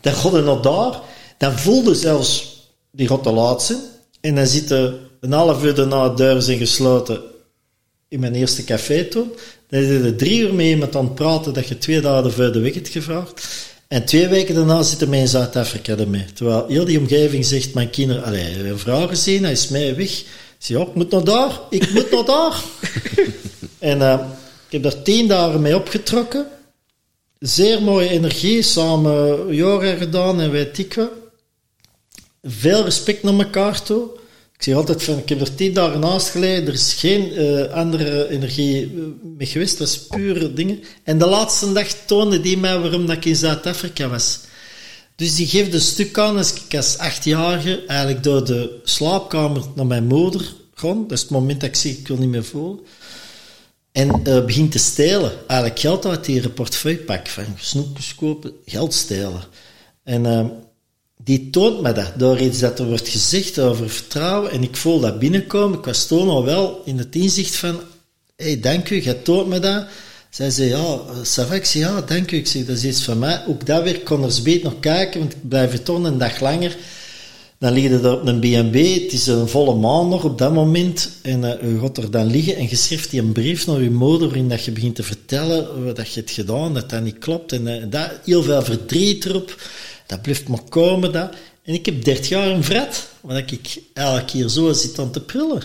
Dan 0.00 0.12
gaat 0.12 0.32
hij 0.32 0.40
naar 0.40 0.62
daar. 0.62 1.00
Dan 1.38 1.58
voelde 1.58 1.94
zelfs, 1.94 2.62
die 2.90 3.08
gaat 3.08 3.22
te 3.22 3.32
laat. 3.32 3.74
En 4.20 4.34
dan 4.34 4.46
zitten 4.46 4.98
een 5.20 5.32
half 5.32 5.64
uur 5.64 5.74
daarna 5.74 6.08
de 6.08 6.14
deuren 6.14 6.42
zijn 6.42 6.58
gesloten 6.58 7.32
in 8.14 8.20
mijn 8.20 8.34
eerste 8.34 8.64
café 8.64 9.04
toen. 9.04 9.32
Dan 9.68 9.82
zit 9.82 10.04
er 10.04 10.16
drie 10.16 10.40
uur 10.40 10.54
mee 10.54 10.68
iemand 10.68 10.96
aan 10.96 11.04
het 11.04 11.14
praten 11.14 11.52
dat 11.52 11.68
je 11.68 11.78
twee 11.78 12.00
dagen 12.00 12.32
voor 12.32 12.52
de 12.52 12.58
weg 12.58 12.74
hebt 12.74 12.88
gevraagd. 12.88 13.46
En 13.88 14.04
twee 14.04 14.28
weken 14.28 14.54
daarna 14.54 14.82
zitten 14.82 15.10
wij 15.10 15.18
in 15.18 15.28
Zuid-Afrika 15.28 15.96
ermee. 15.96 16.24
Terwijl 16.34 16.66
heel 16.68 16.84
die 16.84 16.98
omgeving 16.98 17.44
zegt, 17.44 17.74
mijn 17.74 17.90
kinderen, 17.90 18.24
allee, 18.24 18.44
we 18.44 18.50
hebben 18.50 18.72
een 18.72 18.78
vrouw 18.78 19.06
gezien, 19.06 19.42
hij 19.42 19.52
is 19.52 19.68
mee 19.68 19.94
weg. 19.94 20.20
Ik 20.20 20.26
zeg, 20.58 20.76
ja, 20.76 20.82
ik 20.82 20.94
moet 20.94 21.10
naar 21.10 21.24
daar, 21.24 21.60
ik 21.70 21.92
moet 21.92 22.10
naar 22.10 22.24
daar. 22.24 22.62
en 23.90 23.98
uh, 23.98 24.20
ik 24.66 24.72
heb 24.72 24.82
daar 24.82 25.02
tien 25.02 25.28
dagen 25.28 25.62
mee 25.62 25.76
opgetrokken. 25.76 26.46
Zeer 27.38 27.82
mooie 27.82 28.08
energie, 28.08 28.62
samen 28.62 29.54
yoga 29.54 29.94
gedaan 29.94 30.40
en 30.40 30.50
weet 30.50 30.78
ik 30.78 30.94
wat. 30.94 31.10
Veel 32.42 32.84
respect 32.84 33.22
naar 33.22 33.38
elkaar 33.38 33.82
toe. 33.82 34.08
Zeg 34.64 34.74
altijd 34.74 35.02
van, 35.02 35.18
ik 35.18 35.28
heb 35.28 35.40
er 35.40 35.54
tien 35.54 35.72
dagen 35.72 36.00
naast 36.00 36.28
geleden, 36.28 36.66
er 36.66 36.72
is 36.72 36.92
geen 36.92 37.32
uh, 37.32 37.72
andere 37.72 38.28
energie 38.28 38.92
mee 39.36 39.46
geweest, 39.46 39.78
dat 39.78 39.88
is 39.88 39.98
pure 39.98 40.52
dingen. 40.52 40.82
En 41.02 41.18
de 41.18 41.26
laatste 41.26 41.72
dag 41.72 41.88
toonde 42.06 42.40
die 42.40 42.58
mij 42.58 42.78
waarom 42.78 43.06
dat 43.06 43.16
ik 43.16 43.24
in 43.24 43.36
Zuid-Afrika 43.36 44.08
was. 44.08 44.40
Dus 45.16 45.34
die 45.34 45.46
geeft 45.46 45.74
een 45.74 45.80
stuk 45.80 46.18
aan 46.18 46.36
als 46.36 46.54
ik 46.54 46.76
als 46.76 46.98
achtjarige 46.98 47.84
eigenlijk 47.86 48.22
door 48.22 48.44
de 48.44 48.80
slaapkamer 48.84 49.62
naar 49.74 49.86
mijn 49.86 50.06
moeder 50.06 50.52
ga. 50.74 50.94
Dat 50.94 51.12
is 51.12 51.20
het 51.20 51.30
moment 51.30 51.60
dat 51.60 51.68
ik 51.68 51.76
zeg, 51.76 51.92
ik 51.92 52.08
wil 52.08 52.16
niet 52.16 52.28
meer 52.28 52.44
voelen. 52.44 52.80
En 53.92 54.24
eh, 54.24 54.44
begint 54.44 54.72
te 54.72 54.78
stelen. 54.78 55.32
Eigenlijk 55.46 55.80
geld 55.80 56.06
uit 56.06 56.24
die 56.24 56.48
portefeuille 56.48 56.98
pak. 56.98 57.28
Van 57.28 57.44
snoepjes 57.56 58.14
kopen, 58.14 58.52
geld 58.64 58.94
stelen. 58.94 59.42
En 60.04 60.26
eh, 60.26 60.46
die 61.24 61.50
toont 61.50 61.82
me 61.82 61.92
dat. 61.92 62.12
Door 62.16 62.38
iets 62.38 62.58
dat 62.58 62.78
er 62.78 62.86
wordt 62.86 63.08
gezegd 63.08 63.58
over 63.58 63.90
vertrouwen. 63.90 64.50
En 64.50 64.62
ik 64.62 64.76
voel 64.76 65.00
dat 65.00 65.18
binnenkomen. 65.18 65.78
Ik 65.78 65.84
was 65.84 66.06
toen 66.06 66.28
al 66.28 66.44
wel 66.44 66.82
in 66.84 66.98
het 66.98 67.14
inzicht 67.14 67.56
van... 67.56 67.80
Hé, 68.36 68.58
dank 68.60 68.90
u, 68.90 69.00
jij 69.00 69.14
toont 69.14 69.48
me 69.48 69.58
dat. 69.58 69.84
Zij 70.30 70.50
zei, 70.50 70.68
ja, 70.68 71.00
Savak, 71.22 71.64
ja, 71.64 72.00
dank 72.00 72.30
u. 72.30 72.36
Ik 72.36 72.46
zeg, 72.46 72.66
dat 72.66 72.76
is 72.76 72.84
iets 72.84 73.02
van 73.02 73.18
mij. 73.18 73.42
Ook 73.48 73.66
dat 73.66 73.82
weer 73.82 74.00
kon 74.00 74.24
er 74.24 74.40
beet 74.42 74.62
nog 74.62 74.80
kijken, 74.80 75.20
want 75.20 75.32
ik 75.32 75.48
blijf 75.48 75.82
toch 75.82 76.02
een 76.02 76.18
dag 76.18 76.40
langer. 76.40 76.76
Dan 77.58 77.72
lig 77.72 77.82
je 77.82 77.88
er 77.88 78.12
op 78.12 78.26
een 78.26 78.40
B&B, 78.40 78.74
het 79.02 79.12
is 79.12 79.26
een 79.26 79.48
volle 79.48 79.74
maan 79.74 80.08
nog 80.08 80.24
op 80.24 80.38
dat 80.38 80.52
moment, 80.52 81.10
en 81.22 81.42
uh, 81.42 81.50
je 81.72 81.78
gaat 81.80 81.96
er 81.96 82.10
dan 82.10 82.26
liggen 82.26 82.56
en 82.56 82.68
je 82.68 82.76
schrijft 82.76 83.10
die 83.10 83.20
een 83.20 83.32
brief 83.32 83.66
naar 83.66 83.82
je 83.82 83.90
moeder 83.90 84.28
waarin 84.28 84.48
dat 84.48 84.64
je 84.64 84.70
begint 84.70 84.94
te 84.94 85.02
vertellen 85.02 85.84
wat 85.84 85.96
je 86.08 86.20
hebt 86.20 86.30
gedaan, 86.30 86.74
dat 86.74 86.90
dat 86.90 87.02
niet 87.02 87.18
klopt, 87.18 87.52
en 87.52 87.66
uh, 87.66 87.82
dat, 87.90 88.10
heel 88.24 88.42
veel 88.42 88.62
verdriet 88.62 89.24
erop, 89.24 89.56
dat 90.06 90.22
blijft 90.22 90.48
maar 90.48 90.62
komen, 90.68 91.12
dat. 91.12 91.34
En 91.62 91.74
ik 91.74 91.86
heb 91.86 92.04
30 92.04 92.28
jaar 92.28 92.46
een 92.46 92.64
vrat, 92.64 93.08
waar 93.20 93.36
ik 93.36 93.82
elke 93.92 94.24
keer 94.24 94.48
zo 94.48 94.72
zit 94.72 94.98
aan 94.98 95.10
te 95.10 95.20
prullen. 95.20 95.62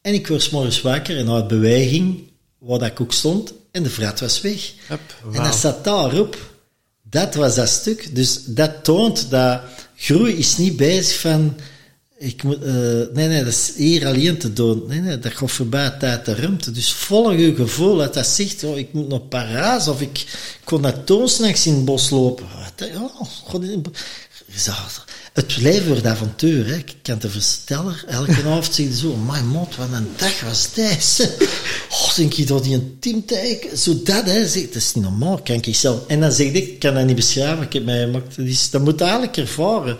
En 0.00 0.14
ik 0.14 0.26
word 0.26 0.50
morgens 0.50 0.80
wakker 0.80 1.16
en 1.16 1.30
uit 1.30 1.48
beweging, 1.48 2.22
waar 2.58 2.82
ik 2.82 3.00
ook 3.00 3.12
stond, 3.12 3.52
en 3.70 3.82
de 3.82 3.90
vrat 3.90 4.20
was 4.20 4.40
weg. 4.40 4.72
En 5.32 5.42
dat 5.42 5.54
zat 5.54 5.84
daarop. 5.84 6.54
Dat 7.02 7.34
was 7.34 7.54
dat 7.54 7.68
stuk. 7.68 8.14
Dus 8.14 8.44
dat 8.44 8.84
toont 8.84 9.30
dat 9.30 9.60
groei 9.96 10.32
is 10.36 10.56
niet 10.56 10.76
bezig 10.76 11.20
van... 11.20 11.56
Ik 12.18 12.42
moet, 12.42 12.62
uh, 12.62 12.72
nee, 13.12 13.28
nee, 13.28 13.44
dat 13.44 13.52
is 13.52 13.72
hier 13.76 14.06
alleen 14.06 14.38
te 14.38 14.52
doen. 14.52 14.84
Nee, 14.86 15.00
nee, 15.00 15.18
dat 15.18 15.32
gaat 15.32 15.50
voorbij 15.50 15.90
tijd 15.90 16.24
de 16.24 16.34
ruimte. 16.34 16.70
Dus 16.70 16.92
volg 16.92 17.32
je 17.32 17.54
gevoel 17.54 17.96
dat 17.96 18.14
dat 18.14 18.26
zegt, 18.26 18.64
oh, 18.64 18.78
ik 18.78 18.92
moet 18.92 19.08
naar 19.08 19.20
Parijs 19.20 19.88
of 19.88 20.00
ik 20.00 20.24
kon 20.64 20.80
naar 20.80 21.04
toonsnachts 21.04 21.66
in 21.66 21.74
het 21.74 21.84
bos 21.84 22.10
lopen. 22.10 22.46
Oh, 22.94 23.26
God, 23.44 23.64
het 25.32 25.56
leven 25.56 25.88
wordt 25.88 26.06
avontuur. 26.06 26.66
Hè. 26.66 26.74
Ik 26.74 26.94
kan 27.02 27.18
te 27.18 27.30
verstellen. 27.30 27.96
Elke 28.06 28.32
avond 28.46 28.74
zeg 28.74 28.86
je 28.86 28.96
zo, 28.96 29.16
my 29.16 29.40
mot, 29.40 29.76
wat 29.76 29.88
een 29.92 30.08
dag 30.16 30.40
was 30.40 30.72
deze. 30.74 31.34
Oh, 31.90 32.14
denk 32.14 32.32
je 32.32 32.46
dat 32.46 32.64
die 32.64 32.74
een? 33.00 33.24
Zo 33.76 34.02
dat, 34.02 34.24
hè. 34.24 34.48
Zeg, 34.48 34.66
dat 34.66 34.74
is 34.74 34.94
niet 34.94 35.04
normaal, 35.04 35.40
kan 35.42 35.56
ik 35.56 35.74
zelf. 35.74 36.06
En 36.06 36.20
dan 36.20 36.32
zeg 36.32 36.46
ik, 36.46 36.54
ik 36.54 36.78
kan 36.78 36.94
dat 36.94 37.06
niet 37.06 37.16
beschrijven. 37.16 37.64
Ik 37.64 37.72
heb 37.72 37.84
mij 37.84 38.00
gemaakt. 38.04 38.36
Dus, 38.36 38.70
dat 38.70 38.82
moet 38.82 39.00
eigenlijk 39.00 39.36
ervaren. 39.36 39.96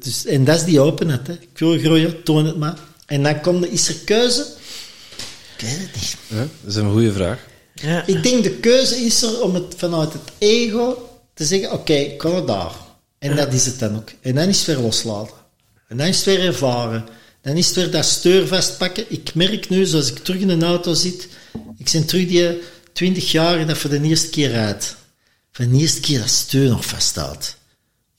Dus, 0.00 0.26
en 0.26 0.44
dat 0.44 0.56
is 0.56 0.64
die 0.64 0.80
openheid. 0.80 1.26
Hè. 1.26 1.32
Ik 1.32 1.58
wil 1.58 1.78
groeien, 1.78 2.22
toon 2.22 2.46
het 2.46 2.56
maar. 2.56 2.78
En 3.06 3.22
dan 3.22 3.40
komt 3.40 3.64
er, 3.64 3.72
is 3.72 3.88
er 3.88 3.94
keuze? 4.04 4.46
Ik 5.56 5.66
weet 5.66 5.78
het 5.78 5.94
niet. 5.94 6.16
Ja, 6.26 6.36
dat 6.36 6.70
is 6.70 6.74
een 6.74 6.92
goede 6.92 7.12
vraag. 7.12 7.46
Ja. 7.74 8.06
Ik 8.06 8.22
denk 8.22 8.42
de 8.42 8.50
keuze 8.50 8.96
is 8.96 9.22
er 9.22 9.42
om 9.42 9.54
het 9.54 9.74
vanuit 9.76 10.12
het 10.12 10.22
ego 10.38 11.10
te 11.34 11.44
zeggen, 11.44 11.72
oké, 11.72 11.80
okay, 11.80 12.04
ik 12.04 12.18
kan 12.18 12.34
het 12.34 12.46
daar. 12.46 12.72
En 13.18 13.36
dat 13.36 13.52
is 13.52 13.66
het 13.66 13.78
dan 13.78 13.96
ook. 13.96 14.10
En 14.20 14.34
dan 14.34 14.48
is 14.48 14.58
het 14.58 14.66
weer 14.66 14.78
loslaten. 14.78 15.34
En 15.88 15.96
dan 15.96 16.06
is 16.06 16.16
het 16.16 16.24
weer 16.24 16.44
ervaren. 16.44 17.04
Dan 17.42 17.56
is 17.56 17.66
het 17.66 17.76
weer 17.76 17.90
dat 17.90 18.04
steur 18.04 18.46
vastpakken. 18.46 19.04
Ik 19.08 19.34
merk 19.34 19.68
nu, 19.68 19.84
zoals 19.84 20.10
ik 20.10 20.18
terug 20.18 20.40
in 20.40 20.48
een 20.48 20.62
auto 20.62 20.94
zit, 20.94 21.28
ik 21.78 21.90
ben 21.92 22.06
terug 22.06 22.28
die 22.28 22.60
20 22.92 23.30
jaar 23.30 23.66
dat 23.66 23.78
voor 23.78 23.90
de 23.90 24.02
eerste 24.02 24.30
keer 24.30 24.54
uit. 24.54 24.96
Voor 25.52 25.68
de 25.68 25.76
eerste 25.76 26.00
keer 26.00 26.18
dat 26.18 26.28
steur 26.28 26.68
nog 26.68 26.84
vaststaat. 26.84 27.56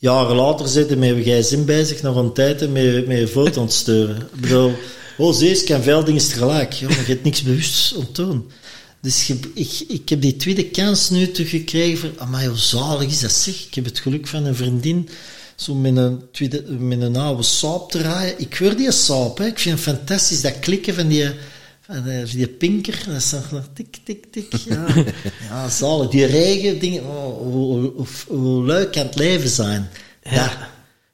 Jaren 0.01 0.35
later 0.35 0.67
zitten 0.67 0.99
met 0.99 1.09
een 1.09 1.23
gsm 1.23 1.65
bezig, 1.65 2.01
nog 2.01 2.15
een 2.15 2.33
tijd 2.33 2.71
met, 2.71 3.07
met 3.07 3.17
een 3.17 3.27
foto 3.27 3.61
ontsturen. 3.61 4.17
Ik 4.17 4.41
bedoel, 4.41 4.73
oh 5.17 5.41
ik 5.41 5.65
kan 5.65 5.81
veel 5.81 6.03
dingen 6.03 6.27
tegelijk. 6.27 6.73
Ja, 6.73 6.87
maar 6.87 6.99
je 6.99 7.05
hebt 7.05 7.23
niks 7.23 7.41
bewust 7.41 7.95
onttoon. 7.95 8.51
Dus 9.01 9.29
ik, 9.53 9.83
ik, 9.87 10.09
heb 10.09 10.21
die 10.21 10.35
tweede 10.35 10.69
kans 10.69 11.09
nu 11.09 11.31
teruggekregen 11.31 11.97
van, 11.97 12.11
amai, 12.17 12.47
hoe 12.47 12.57
zalig 12.57 13.09
is 13.09 13.19
dat 13.19 13.31
zeg. 13.31 13.65
Ik 13.65 13.73
heb 13.73 13.85
het 13.85 13.99
geluk 13.99 14.27
van 14.27 14.45
een 14.45 14.55
vriendin, 14.55 15.09
zo 15.55 15.73
met 15.73 15.97
een, 15.97 16.21
tweede, 16.31 16.63
met 16.71 17.01
een 17.01 17.15
oude 17.15 17.43
saap 17.43 17.91
te 17.91 17.97
draaien. 17.97 18.39
Ik 18.39 18.55
wil 18.55 18.75
die 18.75 18.91
saap, 18.91 19.37
hè. 19.37 19.45
ik 19.45 19.59
vind 19.59 19.75
het 19.75 19.83
fantastisch, 19.83 20.41
dat 20.41 20.59
klikken 20.59 20.93
van 20.93 21.07
die, 21.07 21.29
van 21.93 22.03
die, 22.03 22.35
die 22.35 22.47
pinker. 22.47 23.03
Dat 23.07 23.15
is 23.15 23.31
nog 23.31 23.69
tik, 23.73 23.97
tik, 24.03 24.31
tik. 24.31 24.53
Ja, 24.53 24.85
ja 25.49 25.69
zalig. 25.69 26.09
Die 26.09 26.25
regen, 26.25 26.79
dingen, 26.79 27.03
oh, 27.03 27.37
hoe, 27.37 27.91
hoe, 27.95 28.05
hoe, 28.27 28.65
leuk 28.65 28.91
kan 28.91 29.05
het 29.05 29.15
leven 29.15 29.49
zijn. 29.49 29.89
Ja. 30.23 30.69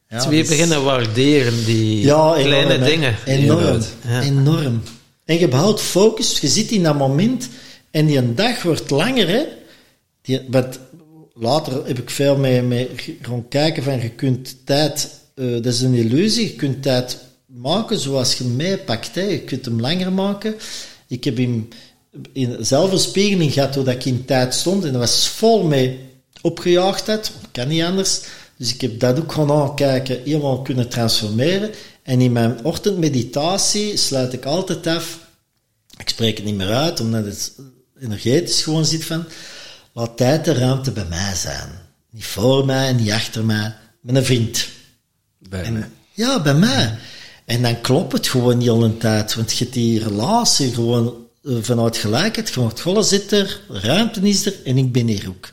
Ja, 0.09 0.19
Twee 0.19 0.39
dus, 0.39 0.49
beginnen 0.49 0.83
waarderen, 0.83 1.65
die 1.65 2.01
ja, 2.01 2.35
enorm, 2.35 2.43
kleine 2.43 2.85
dingen. 2.85 3.15
Enorm, 3.25 3.81
ja. 4.07 4.21
enorm. 4.21 4.81
En 5.25 5.39
je 5.39 5.47
behoudt 5.47 5.81
focus, 5.81 6.39
je 6.39 6.47
zit 6.47 6.71
in 6.71 6.83
dat 6.83 6.97
moment 6.97 7.49
en 7.91 8.05
die 8.05 8.17
een 8.17 8.35
dag 8.35 8.61
wordt 8.61 8.89
langer, 8.89 9.27
hè. 9.27 9.43
Die, 10.21 10.41
wat, 10.49 10.79
later 11.33 11.85
heb 11.85 11.99
ik 11.99 12.09
veel 12.09 12.37
mee, 12.37 12.61
mee 12.61 12.89
gaan 13.21 13.47
kijken 13.47 13.83
van, 13.83 14.01
je 14.01 14.09
kunt 14.09 14.55
tijd, 14.65 15.09
uh, 15.35 15.53
dat 15.53 15.73
is 15.73 15.81
een 15.81 15.93
illusie, 15.93 16.47
je 16.47 16.55
kunt 16.55 16.81
tijd 16.81 17.17
maken 17.61 17.99
zoals 17.99 18.33
je 18.35 18.43
meepakt, 18.43 19.15
hè. 19.15 19.21
Je 19.21 19.39
kunt 19.39 19.65
hem 19.65 19.79
langer 19.79 20.13
maken. 20.13 20.55
Ik 21.07 21.23
heb 21.23 21.37
hem 21.37 21.67
in, 22.33 22.65
zelf 22.65 22.91
een 22.91 22.99
spiegeling 22.99 23.53
gehad 23.53 23.73
doordat 23.73 23.93
ik 23.93 24.05
in 24.05 24.25
tijd 24.25 24.53
stond 24.53 24.85
en 24.85 24.91
dat 24.91 25.01
was 25.01 25.27
vol 25.27 25.63
mee 25.63 25.99
opgejaagdheid, 26.41 27.31
kan 27.51 27.67
niet 27.67 27.83
anders. 27.83 28.21
Dus 28.57 28.73
ik 28.73 28.81
heb 28.81 28.99
dat 28.99 29.19
ook 29.19 29.31
gaan 29.31 29.51
aankijken, 29.51 30.21
helemaal 30.23 30.61
kunnen 30.61 30.89
transformeren. 30.89 31.71
En 32.03 32.21
in 32.21 32.31
mijn 32.31 32.63
ochtendmeditatie 32.63 33.97
sluit 33.97 34.33
ik 34.33 34.45
altijd 34.45 34.87
af, 34.87 35.19
ik 35.97 36.09
spreek 36.09 36.37
het 36.37 36.45
niet 36.45 36.55
meer 36.55 36.73
uit, 36.73 36.99
omdat 36.99 37.25
het 37.25 37.53
energetisch 37.99 38.63
gewoon 38.63 38.85
zit 38.85 39.05
van, 39.05 39.25
laat 39.93 40.17
tijd 40.17 40.45
de 40.45 40.53
ruimte 40.53 40.91
bij 40.91 41.05
mij 41.05 41.35
zijn. 41.35 41.69
Niet 42.09 42.25
voor 42.25 42.65
mij, 42.65 42.93
niet 42.93 43.11
achter 43.11 43.45
mij, 43.45 43.75
met 44.01 44.15
een 44.15 44.25
vriend. 44.25 44.67
Bij 45.37 45.63
en, 45.63 45.73
mij. 45.73 45.89
Ja, 46.13 46.41
bij 46.41 46.55
mij. 46.55 46.97
En 47.47 47.61
dan 47.61 47.81
klopt 47.81 48.13
het 48.13 48.27
gewoon 48.27 48.69
al 48.69 48.83
een 48.83 48.97
tijd, 48.97 49.35
want 49.35 49.51
je 49.51 49.63
hebt 49.63 49.73
die 49.75 50.03
relatie 50.03 50.73
gewoon 50.73 51.27
uh, 51.43 51.57
vanuit 51.61 51.97
gelijkheid, 51.97 52.49
gewoon 52.49 52.69
het 52.69 52.81
golle 52.81 53.03
zit 53.03 53.31
er, 53.31 53.61
ruimte 53.69 54.19
is 54.21 54.45
er 54.45 54.55
en 54.63 54.77
ik 54.77 54.91
ben 54.91 55.07
hier 55.07 55.25
ook. 55.27 55.49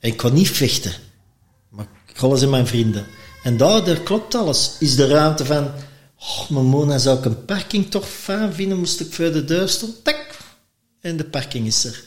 En 0.00 0.10
ik 0.10 0.16
kan 0.16 0.34
niet 0.34 0.50
vechten, 0.50 0.92
maar 1.68 1.86
golle 2.14 2.36
zijn 2.36 2.50
mijn 2.50 2.66
vrienden. 2.66 3.06
En 3.42 3.56
daardoor 3.56 4.00
klopt 4.00 4.34
alles. 4.34 4.76
Is 4.78 4.96
de 4.96 5.06
ruimte 5.06 5.44
van, 5.44 5.70
oh, 6.18 6.50
mijn 6.50 6.64
Mona 6.64 6.98
zou 6.98 7.18
ik 7.18 7.24
een 7.24 7.44
parking 7.44 7.90
toch 7.90 8.08
fijn 8.08 8.52
vinden, 8.52 8.78
moest 8.78 9.00
ik 9.00 9.12
voor 9.12 9.32
de 9.32 9.44
deur 9.44 9.78
tak, 10.02 10.36
en 11.00 11.16
de 11.16 11.24
parking 11.24 11.66
is 11.66 11.84
er. 11.84 12.04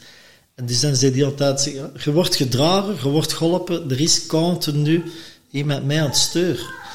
En 0.56 0.66
dus 0.66 0.80
dan 0.80 0.96
zei 0.96 1.14
hij 1.14 1.26
altijd, 1.26 1.64
je 2.04 2.12
wordt 2.12 2.36
gedragen, 2.36 2.96
je 3.04 3.10
wordt 3.10 3.34
geholpen, 3.34 3.92
er 3.92 4.02
is 4.02 4.26
continu 4.26 5.04
iemand 5.52 5.86
mij 5.86 6.02
aan 6.02 6.08
het 6.08 6.18
stuur. 6.18 6.88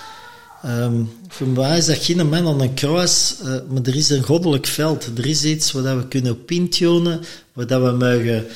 Um, 0.67 1.11
voor 1.29 1.47
mij 1.47 1.79
is 1.79 1.87
dat 1.87 1.97
geen 1.97 2.29
man 2.29 2.47
aan 2.47 2.61
een 2.61 2.75
kruis, 2.75 3.35
uh, 3.43 3.47
maar 3.69 3.83
er 3.83 3.97
is 3.97 4.11
een 4.11 4.23
goddelijk 4.23 4.67
veld. 4.67 5.11
Er 5.17 5.27
is 5.27 5.45
iets 5.45 5.73
waar 5.73 5.97
we 5.97 6.09
kunnen 6.09 6.33
op 6.33 6.51
intunen, 6.51 7.21
waar 7.53 7.85
we 7.85 7.91
mogen 7.91 8.47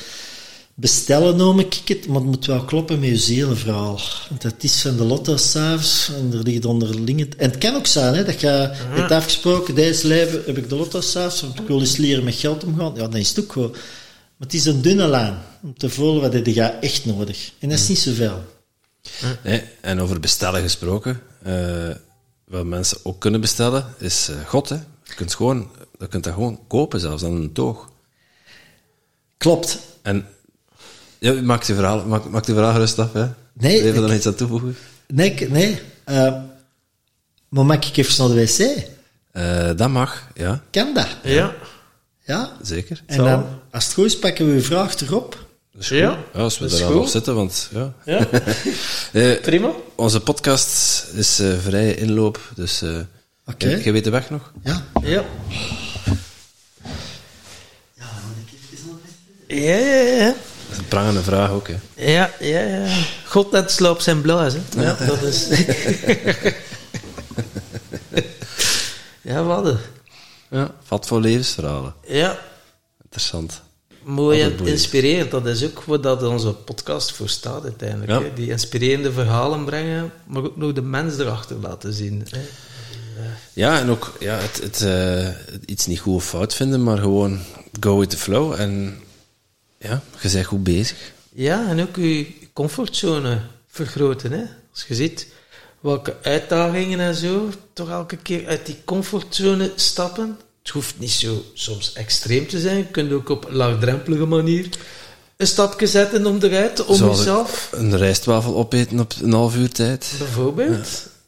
bestellen, 0.73 1.35
noem 1.35 1.59
ik 1.59 1.81
het, 1.85 2.07
maar 2.07 2.15
het 2.15 2.25
moet 2.25 2.45
wel 2.45 2.63
kloppen 2.63 2.99
met 2.99 3.25
je. 3.25 3.45
Want 3.45 4.41
dat 4.41 4.53
is 4.59 4.81
van 4.81 4.97
de 4.97 5.03
lotto 5.03 5.37
s'avonds, 5.37 6.11
en 6.17 6.37
er 6.37 6.43
ligt 6.43 6.65
onderling... 6.65 7.21
En 7.37 7.49
het 7.49 7.57
kan 7.57 7.75
ook 7.75 7.87
zijn, 7.87 8.15
hè, 8.15 8.23
dat 8.23 8.41
je 8.41 8.69
hebt 8.73 9.11
afgesproken, 9.11 9.75
deze 9.75 10.07
leven 10.07 10.41
heb 10.45 10.57
ik 10.57 10.69
de 10.69 10.75
lotto 10.75 11.01
s'avonds, 11.01 11.41
want 11.41 11.59
ik 11.59 11.67
wil 11.67 11.79
eens 11.79 11.97
leren 11.97 12.23
met 12.23 12.35
geld 12.35 12.63
omgaan. 12.63 12.93
Ja, 12.95 13.07
dan 13.07 13.15
is 13.15 13.29
het 13.29 13.39
ook 13.39 13.51
gewoon. 13.51 13.71
Maar 13.71 14.47
het 14.47 14.53
is 14.53 14.65
een 14.65 14.81
dunne 14.81 15.07
lijn, 15.07 15.37
om 15.63 15.77
te 15.77 15.89
voelen 15.89 16.21
wat 16.21 16.45
je 16.55 16.61
echt 16.61 17.05
nodig. 17.05 17.51
En 17.59 17.69
dat 17.69 17.79
is 17.79 17.87
niet 17.87 17.99
zoveel. 17.99 18.43
Nee, 19.43 19.63
en 19.81 19.99
over 19.99 20.19
bestellen 20.19 20.61
gesproken, 20.61 21.21
uh, 21.47 21.95
wat 22.45 22.65
mensen 22.65 22.97
ook 23.03 23.19
kunnen 23.19 23.41
bestellen, 23.41 23.93
is 23.97 24.29
uh, 24.29 24.35
God. 24.47 24.69
Hè. 24.69 24.75
Je 25.03 25.13
kunt, 25.15 25.33
gewoon, 25.35 25.71
je 25.99 26.07
kunt 26.07 26.23
dat 26.23 26.33
gewoon 26.33 26.59
kopen, 26.67 26.99
zelfs 26.99 27.23
aan 27.23 27.31
een 27.31 27.51
toog. 27.51 27.89
Klopt. 29.37 29.79
En 30.01 30.27
ja, 31.19 31.41
maak 31.41 31.63
je 31.63 31.73
verhaal, 31.73 32.05
maak, 32.05 32.29
maak 32.29 32.45
de 32.45 32.53
verhaal 32.53 32.73
gerust 32.73 32.99
af. 32.99 33.13
Hè. 33.13 33.27
Nee. 33.53 33.83
Wil 33.83 33.93
je 33.93 33.99
dan 33.99 34.13
iets 34.13 34.27
aan 34.27 34.35
toevoegen? 34.35 34.77
Nee, 35.07 35.49
nee. 35.49 35.81
Uh, 36.05 36.43
maar 37.49 37.65
mag 37.65 37.87
ik 37.87 37.97
even 37.97 38.27
naar 38.27 38.35
de 38.35 38.45
wc? 38.45 38.87
Uh, 39.33 39.77
dat 39.77 39.89
mag, 39.89 40.27
ja. 40.33 40.63
Kan 40.71 40.93
dat? 40.93 41.07
Ja. 41.23 41.55
Ja? 42.23 42.57
Zeker. 42.61 43.01
En 43.05 43.17
dan, 43.17 43.45
als 43.71 43.85
het 43.85 43.93
goed 43.93 44.05
is, 44.05 44.19
pakken 44.19 44.45
we 44.45 44.51
uw 44.51 44.61
vraag 44.61 44.99
erop. 44.99 45.47
Ja. 45.79 46.17
ja, 46.33 46.39
als 46.39 46.59
we 46.59 46.67
daar 46.67 46.83
al 46.83 46.99
op 46.99 47.07
zitten, 47.07 47.35
want 47.35 47.69
ja. 47.71 47.93
ja. 48.05 48.27
uh, 49.11 49.41
Prima. 49.41 49.71
Onze 49.95 50.19
podcast 50.19 51.05
is 51.13 51.39
uh, 51.39 51.57
vrije 51.57 51.95
inloop, 51.95 52.39
dus 52.55 52.81
uh, 52.81 52.97
okay. 53.45 53.69
je, 53.69 53.83
je 53.83 53.91
weet 53.91 54.03
de 54.03 54.09
weg 54.09 54.29
nog? 54.29 54.51
Ja. 54.63 54.83
Ja. 55.03 55.23
Ja, 59.47 59.77
ja, 59.77 59.97
ja. 59.97 60.25
Dat 60.25 60.71
is 60.71 60.77
een 60.77 60.87
prangende 60.87 61.23
vraag 61.23 61.49
ook, 61.49 61.67
hè. 61.67 61.75
Ja, 61.95 62.31
ja, 62.39 62.59
ja. 62.59 63.03
God 63.25 63.51
dat 63.51 63.71
sloopt 63.71 64.03
zijn 64.03 64.21
blaas, 64.21 64.53
hè. 64.53 64.81
Ja, 64.81 64.97
dat 65.07 65.21
is... 65.21 65.47
ja, 69.21 69.43
wat 69.43 69.75
Ja, 70.49 70.71
vat 70.83 71.07
voor 71.07 71.21
levensverhalen. 71.21 71.93
Ja. 72.07 72.39
Interessant. 73.03 73.61
Mooi 74.09 74.41
en 74.41 74.65
inspirerend. 74.65 75.31
Dat 75.31 75.45
is 75.45 75.65
ook 75.65 75.83
wat 75.83 76.03
dat 76.03 76.23
onze 76.23 76.53
podcast 76.53 77.11
voor 77.11 77.29
staat 77.29 77.63
uiteindelijk. 77.63 78.11
Ja. 78.11 78.21
Hè? 78.21 78.33
Die 78.33 78.49
inspirerende 78.49 79.11
verhalen 79.11 79.65
brengen, 79.65 80.11
maar 80.25 80.43
ook 80.43 80.57
nog 80.57 80.73
de 80.73 80.81
mens 80.81 81.17
erachter 81.17 81.55
laten 81.55 81.93
zien. 81.93 82.25
Hè? 82.29 82.39
Ja, 83.53 83.79
en 83.79 83.89
ook 83.89 84.13
ja, 84.19 84.37
het, 84.37 84.61
het, 84.61 84.81
eh, 84.81 85.27
iets 85.65 85.85
niet 85.85 85.99
goed 85.99 86.15
of 86.15 86.25
fout 86.25 86.55
vinden, 86.55 86.83
maar 86.83 86.97
gewoon 86.97 87.39
go 87.79 87.99
with 87.99 88.09
the 88.09 88.17
flow. 88.17 88.53
En 88.53 88.99
ja, 89.77 90.01
je 90.21 90.29
bent 90.31 90.45
goed 90.45 90.63
bezig. 90.63 90.97
Ja, 91.33 91.67
en 91.67 91.81
ook 91.81 91.95
je 91.95 92.27
comfortzone 92.53 93.41
vergroten. 93.67 94.31
Hè? 94.31 94.43
Als 94.71 94.85
je 94.87 94.95
ziet 94.95 95.27
welke 95.79 96.15
uitdagingen 96.21 96.99
en 96.99 97.15
zo, 97.15 97.49
toch 97.73 97.89
elke 97.89 98.17
keer 98.17 98.47
uit 98.47 98.65
die 98.65 98.77
comfortzone 98.85 99.71
stappen. 99.75 100.37
Het 100.63 100.69
hoeft 100.71 100.93
niet 100.97 101.11
zo 101.11 101.43
soms 101.53 101.93
extreem 101.93 102.47
te 102.47 102.59
zijn. 102.59 102.77
Je 102.77 102.85
kunt 102.85 103.11
ook 103.11 103.29
op 103.29 103.45
een 103.49 103.55
laagdrempelige 103.55 104.25
manier 104.25 104.67
een 105.37 105.47
stapje 105.47 105.87
zetten 105.87 106.25
om 106.25 106.37
eruit, 106.41 106.85
om 106.85 107.09
jezelf, 107.09 107.69
Een 107.71 107.97
rijstwafel 107.97 108.55
opeten 108.55 108.99
op 108.99 109.13
een 109.21 109.33
half 109.33 109.55
uur 109.55 109.69
tijd. 109.71 110.11
bijvoorbeeld. 110.17 110.87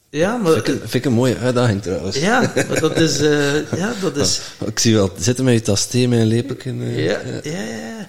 Ja, 0.09 0.35
maar... 0.37 0.51
Vind 0.53 0.67
ik, 0.67 0.73
een- 0.73 0.79
vind 0.79 0.93
ik 0.93 1.05
een 1.05 1.11
mooie 1.11 1.37
uitdaging 1.37 1.81
trouwens. 1.81 2.17
Ja, 2.17 2.51
maar 2.67 2.79
dat 2.79 2.99
is... 2.99 3.19
eh, 3.19 3.71
ja, 3.77 3.93
dat 4.01 4.17
is... 4.17 4.39
Ik 4.65 4.79
zie 4.79 4.95
wel 4.95 5.11
zitten 5.17 5.45
met 5.45 5.53
je 5.53 5.61
tas 5.61 5.85
thee 5.85 6.07
met 6.07 6.19
een 6.19 6.25
lepeltje. 6.27 6.71
eh. 6.71 7.05
Ja, 7.05 7.19
ja, 7.43 7.61
ja. 7.61 8.07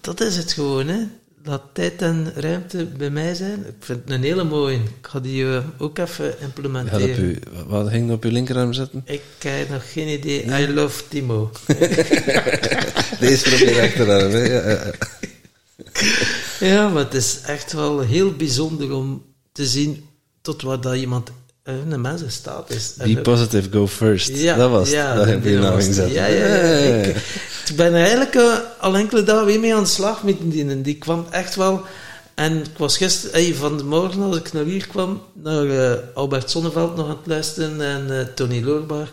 Dat 0.00 0.20
is 0.20 0.36
het 0.36 0.52
gewoon, 0.52 0.88
hè. 0.88 0.98
Laat 1.44 1.62
tijd 1.72 2.02
en 2.02 2.32
ruimte 2.34 2.84
bij 2.84 3.10
mij 3.10 3.34
zijn. 3.34 3.66
Ik 3.66 3.74
vind 3.78 4.00
het 4.04 4.10
een 4.10 4.22
hele 4.22 4.44
mooie. 4.44 4.76
Ik 4.76 5.06
ga 5.06 5.20
die 5.20 5.56
eh, 5.56 5.64
ook 5.78 5.98
even 5.98 6.40
implementeren. 6.40 7.08
je, 7.08 7.38
wat 7.66 7.88
ging 7.88 8.10
op 8.10 8.24
je 8.24 8.32
linkerarm 8.32 8.72
zetten? 8.72 9.02
Ik 9.04 9.22
heb 9.38 9.68
nog 9.68 9.92
geen 9.92 10.08
idee. 10.08 10.44
I 10.44 10.72
love 10.72 11.02
Timo. 11.08 11.50
Deze 13.20 13.52
op 13.52 13.58
je 13.58 13.72
rechterarm. 13.74 14.32
hè. 14.32 14.42
Ja, 14.44 14.92
ja, 16.60 16.88
maar 16.88 17.04
het 17.04 17.14
is 17.14 17.40
echt 17.46 17.72
wel 17.72 18.00
heel 18.00 18.32
bijzonder 18.32 18.92
om 18.92 19.24
te 19.52 19.66
zien 19.66 20.08
tot 20.40 20.62
wat 20.62 20.82
dat 20.82 20.94
iemand 20.96 21.30
eh, 21.62 21.74
een 21.88 22.00
mens 22.00 22.22
in 22.22 22.30
staat 22.30 22.70
is. 22.70 22.94
En 22.98 23.14
Be 23.14 23.20
positive, 23.20 23.68
go 23.70 23.86
first. 23.86 24.28
Ja, 24.28 24.56
dat 24.56 24.70
was 24.70 24.90
ja, 24.90 25.08
het. 25.08 25.16
Dat 25.16 25.26
heb 25.26 25.44
je 25.44 25.58
nou. 25.58 26.12
Ja, 26.12 26.26
ja, 26.26 26.46
ja. 26.46 27.02
Ik, 27.02 27.16
ik 27.68 27.76
ben 27.76 27.94
eigenlijk 27.94 28.34
eh, 28.34 28.56
al 28.80 28.96
enkele 28.96 29.22
dagen 29.22 29.46
weer 29.46 29.60
mee 29.60 29.74
aan 29.74 29.82
de 29.82 29.88
slag 29.88 30.22
met 30.22 30.36
die. 30.40 30.80
Die 30.80 30.98
kwam 30.98 31.26
echt 31.30 31.54
wel... 31.54 31.84
En 32.34 32.58
ik 32.58 32.78
was 32.78 32.96
gisteren, 32.96 33.34
eh, 33.34 33.54
van 33.54 33.76
de 33.76 33.84
morgen 33.84 34.22
als 34.22 34.36
ik 34.36 34.52
naar 34.52 34.64
hier 34.64 34.86
kwam, 34.86 35.22
naar 35.32 35.66
eh, 35.66 35.98
Albert 36.14 36.50
Sonneveld 36.50 36.96
nog 36.96 37.08
aan 37.08 37.16
het 37.16 37.26
luisteren 37.26 37.80
en 37.80 38.18
eh, 38.18 38.26
Tony 38.34 38.62
Loorbaar. 38.62 39.10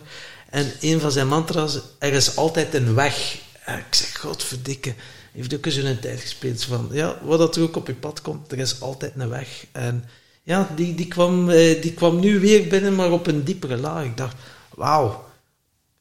En 0.50 0.72
een 0.80 1.00
van 1.00 1.12
zijn 1.12 1.28
mantra's, 1.28 1.80
er 1.98 2.14
is 2.14 2.36
altijd 2.36 2.74
een 2.74 2.94
weg. 2.96 3.38
En 3.66 3.78
ik 3.78 3.96
zeg, 3.96 4.20
godverdikke, 4.20 4.94
heeft 5.32 5.56
ook 5.56 5.66
eens 5.66 5.76
een 5.76 6.00
tijd 6.00 6.20
gespeeld 6.20 6.64
van, 6.64 6.90
ja, 6.92 7.20
wat 7.24 7.40
dat 7.40 7.56
er 7.56 7.62
ook 7.62 7.76
op 7.76 7.88
je 7.88 7.94
pad 7.94 8.22
komt, 8.22 8.52
er 8.52 8.60
is 8.60 8.82
altijd 8.82 9.14
een 9.18 9.30
weg. 9.30 9.66
En 9.72 10.04
ja, 10.44 10.70
die, 10.76 10.96
die, 10.96 11.08
kwam, 11.08 11.50
eh, 11.50 11.82
die 11.82 11.94
kwam 11.94 12.20
nu 12.20 12.40
weer 12.40 12.68
binnen, 12.68 12.96
maar 12.96 13.12
op 13.12 13.28
een 13.28 13.44
diepere 13.44 13.78
laag. 13.78 14.04
Ik 14.04 14.18
dacht, 14.18 14.36
wauw, 14.70 15.26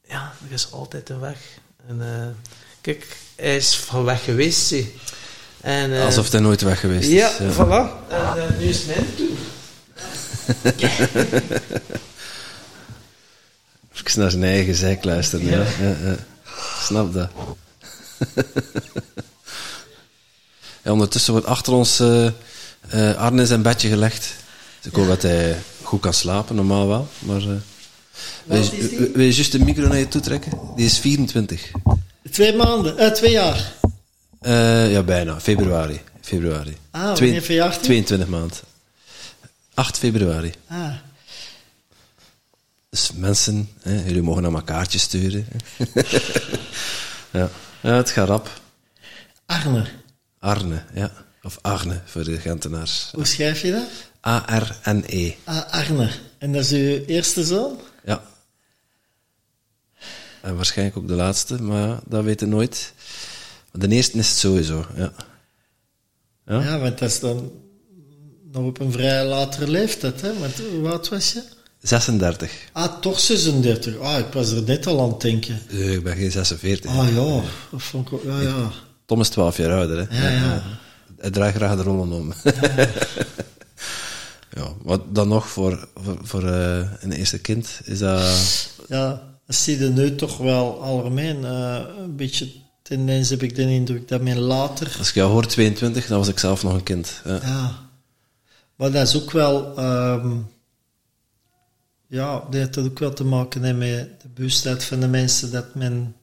ja, 0.07 0.33
er 0.47 0.53
is 0.53 0.71
altijd 0.71 1.09
een 1.09 1.19
weg. 1.19 1.37
En 1.87 2.01
eh, 2.01 2.27
kijk, 2.81 3.17
hij 3.35 3.55
is 3.55 3.75
van 3.75 4.03
weg 4.03 4.23
geweest, 4.23 4.67
zie. 4.67 4.95
En, 5.61 5.93
eh, 5.93 6.05
Alsof 6.05 6.31
hij 6.31 6.39
nooit 6.39 6.61
weg 6.61 6.79
geweest 6.79 7.09
is. 7.09 7.15
ja, 7.15 7.31
voilà. 7.53 8.09
En 8.09 8.55
nu 8.57 8.65
is 8.65 8.85
mijn 8.85 9.15
toer. 9.15 9.37
Even 13.93 14.21
naar 14.21 14.31
zijn 14.31 14.43
eigen 14.43 14.75
zeik 14.75 15.03
luisteren. 15.03 15.45
Ja. 15.45 15.65
Ja, 15.79 15.95
ja. 16.03 16.15
Snap 16.81 17.13
dat. 17.13 17.29
ja, 20.83 20.91
ondertussen 20.91 21.33
wordt 21.33 21.47
achter 21.47 21.73
ons 21.73 21.99
eh 22.89 23.15
Arne 23.15 23.41
in 23.41 23.47
zijn 23.47 23.61
bedje 23.61 23.89
gelegd. 23.89 24.33
Dus 24.81 24.91
ik 24.91 24.97
hoop 24.97 25.07
dat 25.07 25.21
hij 25.21 25.57
goed 25.83 26.01
kan 26.01 26.13
slapen, 26.13 26.55
normaal 26.55 26.87
wel. 26.87 27.07
Maar 27.19 27.41
eh 27.41 27.47
wil, 28.43 28.57
je, 28.57 28.77
is 28.77 29.11
wil- 29.13 29.25
juist 29.25 29.51
de 29.51 29.59
micro 29.63 29.87
naar 29.87 29.97
je 29.97 30.07
toe 30.07 30.21
trekken? 30.21 30.51
Die 30.75 30.85
is 30.85 30.97
24. 30.99 31.71
Twee 32.31 32.55
maanden, 32.55 32.97
eh, 32.97 33.11
twee 33.11 33.31
jaar. 33.31 33.73
Ja, 34.89 35.03
bijna. 35.03 35.39
Februari. 35.39 36.01
Februari. 36.21 36.77
Ah, 36.91 37.13
Twee- 37.13 37.27
wanneer 37.27 37.45
verjaart 37.45 37.73
hij? 37.75 37.83
22 37.83 38.27
maand. 38.27 38.63
8 39.73 39.97
februari. 39.97 40.51
Ah, 40.67 40.91
Dus 42.89 43.11
mensen, 43.15 43.69
hè, 43.81 44.03
jullie 44.05 44.21
mogen 44.21 44.41
naar 44.41 44.51
elkaar 44.51 44.75
kaartjes 44.75 45.01
sturen. 45.01 45.47
ja. 47.31 47.49
ja, 47.81 47.93
het 47.95 48.09
gaat 48.09 48.27
rap. 48.27 48.61
Arne. 49.45 49.85
Arne, 50.39 50.83
ja. 50.93 51.11
Of 51.43 51.57
Arne 51.61 52.01
voor 52.05 52.23
de 52.23 52.37
Gentenaars. 52.37 53.09
Hoe 53.11 53.25
schrijf 53.25 53.61
je 53.61 53.71
dat? 53.71 53.87
A-R-N-E. 54.27 55.33
Ah, 55.43 55.71
Arne. 55.71 56.09
En 56.37 56.51
dat 56.51 56.63
is 56.63 56.71
uw 56.71 57.05
eerste 57.05 57.43
zoon? 57.43 57.79
Ja. 58.05 58.23
En 60.41 60.55
waarschijnlijk 60.55 60.97
ook 60.97 61.07
de 61.07 61.13
laatste, 61.13 61.61
maar 61.61 61.99
dat 62.05 62.23
weten 62.23 62.47
we 62.49 62.55
nooit. 62.55 62.93
Maar 63.71 63.89
de 63.89 63.95
eerste 63.95 64.17
is 64.17 64.29
het 64.29 64.37
sowieso, 64.37 64.85
ja. 64.95 65.11
Ja? 66.45 66.63
Ja, 66.63 66.79
want 66.79 66.97
dat 66.97 67.09
is 67.09 67.19
dan 67.19 67.51
nog 68.51 68.65
op 68.65 68.79
een 68.79 68.91
vrij 68.91 69.25
latere 69.25 69.67
leeftijd, 69.67 70.21
hè? 70.21 70.39
Want 70.39 70.53
hoe 70.57 70.89
oud 70.89 71.09
was 71.09 71.33
je? 71.33 71.43
36. 71.81 72.51
Ah, 72.71 72.99
toch 72.99 73.19
36. 73.19 73.97
Ah, 73.97 74.19
ik 74.19 74.33
was 74.33 74.51
er 74.51 74.63
net 74.63 74.87
al 74.87 75.01
aan 75.01 75.09
het 75.09 75.21
denken. 75.21 75.61
Eh, 75.69 75.93
ik 75.93 76.03
ben 76.03 76.15
geen 76.15 76.31
46. 76.31 76.91
Ah 76.91 77.07
ja, 77.13 77.41
dat 77.71 77.81
vond 77.81 78.07
ik 78.07 78.13
ook, 78.13 78.23
ja, 78.23 78.41
ja. 78.41 78.71
Tom 79.05 79.19
is 79.19 79.29
12 79.29 79.57
jaar 79.57 79.71
ouder, 79.73 80.07
hè. 80.09 80.23
Ja, 80.23 80.29
ja. 80.29 80.63
Hij 81.19 81.29
draait 81.29 81.55
graag 81.55 81.75
de 81.75 81.83
rollen 81.83 82.11
om. 82.11 82.33
ja, 84.57 84.73
wat 84.81 85.15
dan 85.15 85.27
nog 85.27 85.49
voor, 85.49 85.87
voor, 85.95 86.17
voor 86.21 86.43
eh, 86.47 86.91
een 86.99 87.11
eerste 87.11 87.39
kind 87.39 87.81
is 87.83 87.99
dat... 87.99 88.69
Ja, 88.87 89.21
dat 89.45 89.55
zie 89.55 89.79
je 89.79 89.89
nu 89.89 90.15
toch 90.15 90.37
wel 90.37 90.81
algemeen. 90.83 91.45
eh, 91.45 91.81
een 91.97 92.15
beetje 92.15 92.51
tendens 92.81 93.29
heb 93.29 93.43
ik 93.43 93.55
de 93.55 93.61
indruk 93.61 94.07
dat 94.07 94.21
men 94.21 94.39
later... 94.39 94.95
Als 94.97 95.09
ik 95.09 95.15
jou 95.15 95.31
hoor 95.31 95.45
22, 95.45 96.07
dan 96.07 96.17
was 96.17 96.27
ik 96.27 96.39
zelf 96.39 96.63
nog 96.63 96.73
een 96.73 96.83
kind. 96.83 97.21
Ja. 97.25 97.39
Ja. 97.41 97.71
Maar 98.75 98.91
dat 98.91 99.07
is 99.07 99.21
ook 99.21 99.31
wel... 99.31 99.77
ehm, 99.77 100.37
ja, 102.07 102.31
dat 102.33 102.53
heeft 102.53 102.77
ook 102.77 102.99
wel 102.99 103.13
te 103.13 103.23
maken 103.23 103.77
met 103.77 104.21
de 104.21 104.27
bewustheid 104.33 104.83
van 104.83 104.99
de 104.99 105.07
mensen, 105.07 105.51
dat 105.51 105.75
men 105.75 106.15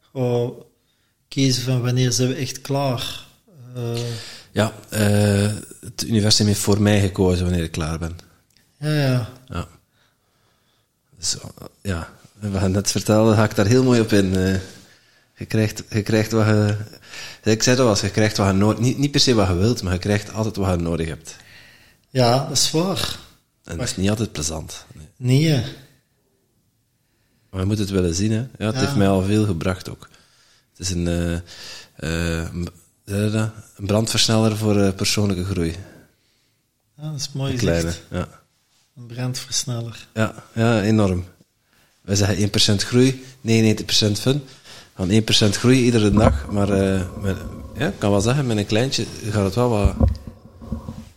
gewoon 0.00 0.64
kiezen 1.28 1.62
van 1.62 1.82
wanneer 1.82 2.12
zijn 2.12 2.28
we 2.28 2.34
echt 2.34 2.60
klaar. 2.60 3.25
Ja, 4.52 4.72
eh, 4.88 5.52
het 5.80 6.04
universum 6.06 6.46
heeft 6.46 6.60
voor 6.60 6.80
mij 6.82 7.00
gekozen 7.00 7.44
wanneer 7.44 7.62
ik 7.64 7.70
klaar 7.70 7.98
ben. 7.98 8.16
ja, 8.78 8.92
ja. 8.92 9.28
Ja. 9.48 9.68
Dus, 11.18 11.38
eh, 11.38 11.48
ja, 11.82 12.08
we 12.38 12.58
gaan 12.58 12.70
net 12.70 12.90
vertellen, 12.90 13.36
ga 13.36 13.44
ik 13.44 13.54
daar 13.54 13.66
heel 13.66 13.84
mooi 13.84 14.00
op 14.00 14.12
in. 14.12 14.36
eh. 14.36 14.60
je, 15.36 15.44
krijgt, 15.46 15.82
je 15.90 16.02
krijgt 16.02 16.32
wat 16.32 16.46
je... 16.46 16.76
Ik 17.42 17.62
zei 17.62 17.76
dat 17.76 17.86
al, 17.98 18.04
je 18.06 18.10
krijgt 18.12 18.36
wat 18.36 18.46
je 18.46 18.52
nodig... 18.52 18.78
Niet, 18.78 18.98
niet 18.98 19.10
per 19.10 19.20
se 19.20 19.34
wat 19.34 19.48
je 19.48 19.54
wilt, 19.54 19.82
maar 19.82 19.92
je 19.92 19.98
krijgt 19.98 20.32
altijd 20.32 20.56
wat 20.56 20.70
je 20.78 20.82
nodig 20.82 21.08
hebt. 21.08 21.36
Ja, 22.10 22.38
dat 22.48 22.56
is 22.56 22.70
waar. 22.70 23.18
En 23.64 23.76
dat 23.76 23.86
is 23.86 23.96
niet 23.96 24.10
altijd 24.10 24.32
plezant. 24.32 24.84
Nee. 25.16 25.64
Maar 27.50 27.60
je 27.60 27.66
moet 27.66 27.78
het 27.78 27.90
willen 27.90 28.14
zien, 28.14 28.30
hè. 28.32 28.38
Ja, 28.58 28.66
het 28.66 28.74
Ja. 28.74 28.80
heeft 28.80 28.96
mij 28.96 29.08
al 29.08 29.22
veel 29.22 29.44
gebracht 29.44 29.88
ook. 29.88 30.08
Het 30.70 30.78
is 30.78 30.90
een, 30.90 31.42
een- 33.14 33.50
brandversneller 33.76 34.56
voor 34.56 34.80
eh, 34.80 34.92
persoonlijke 34.94 35.44
groei. 35.44 35.74
Ja, 36.96 37.10
dat 37.10 37.20
is 37.20 37.30
mooi 37.32 37.52
Een 37.52 37.58
kleine, 37.58 37.92
ja. 38.10 38.28
Een 38.96 39.06
brandversneller. 39.06 40.06
Ja, 40.14 40.34
ja, 40.54 40.82
enorm. 40.82 41.24
Wij 42.00 42.14
zeggen 42.16 42.36
1% 42.38 42.82
groei, 42.84 43.24
99% 43.40 44.18
fun. 44.20 44.42
Van 44.94 45.10
1% 45.10 45.56
groei 45.56 45.84
iedere 45.84 46.10
dag, 46.10 46.46
maar 46.50 46.68
met, 47.22 47.36
ja, 47.78 47.86
ik 47.86 47.98
kan 47.98 48.10
wel 48.10 48.20
zeggen, 48.20 48.46
met 48.46 48.56
een 48.56 48.66
kleintje 48.66 49.04
gaat 49.30 49.44
het 49.44 49.54
wel 49.54 49.68
wat... 49.68 49.94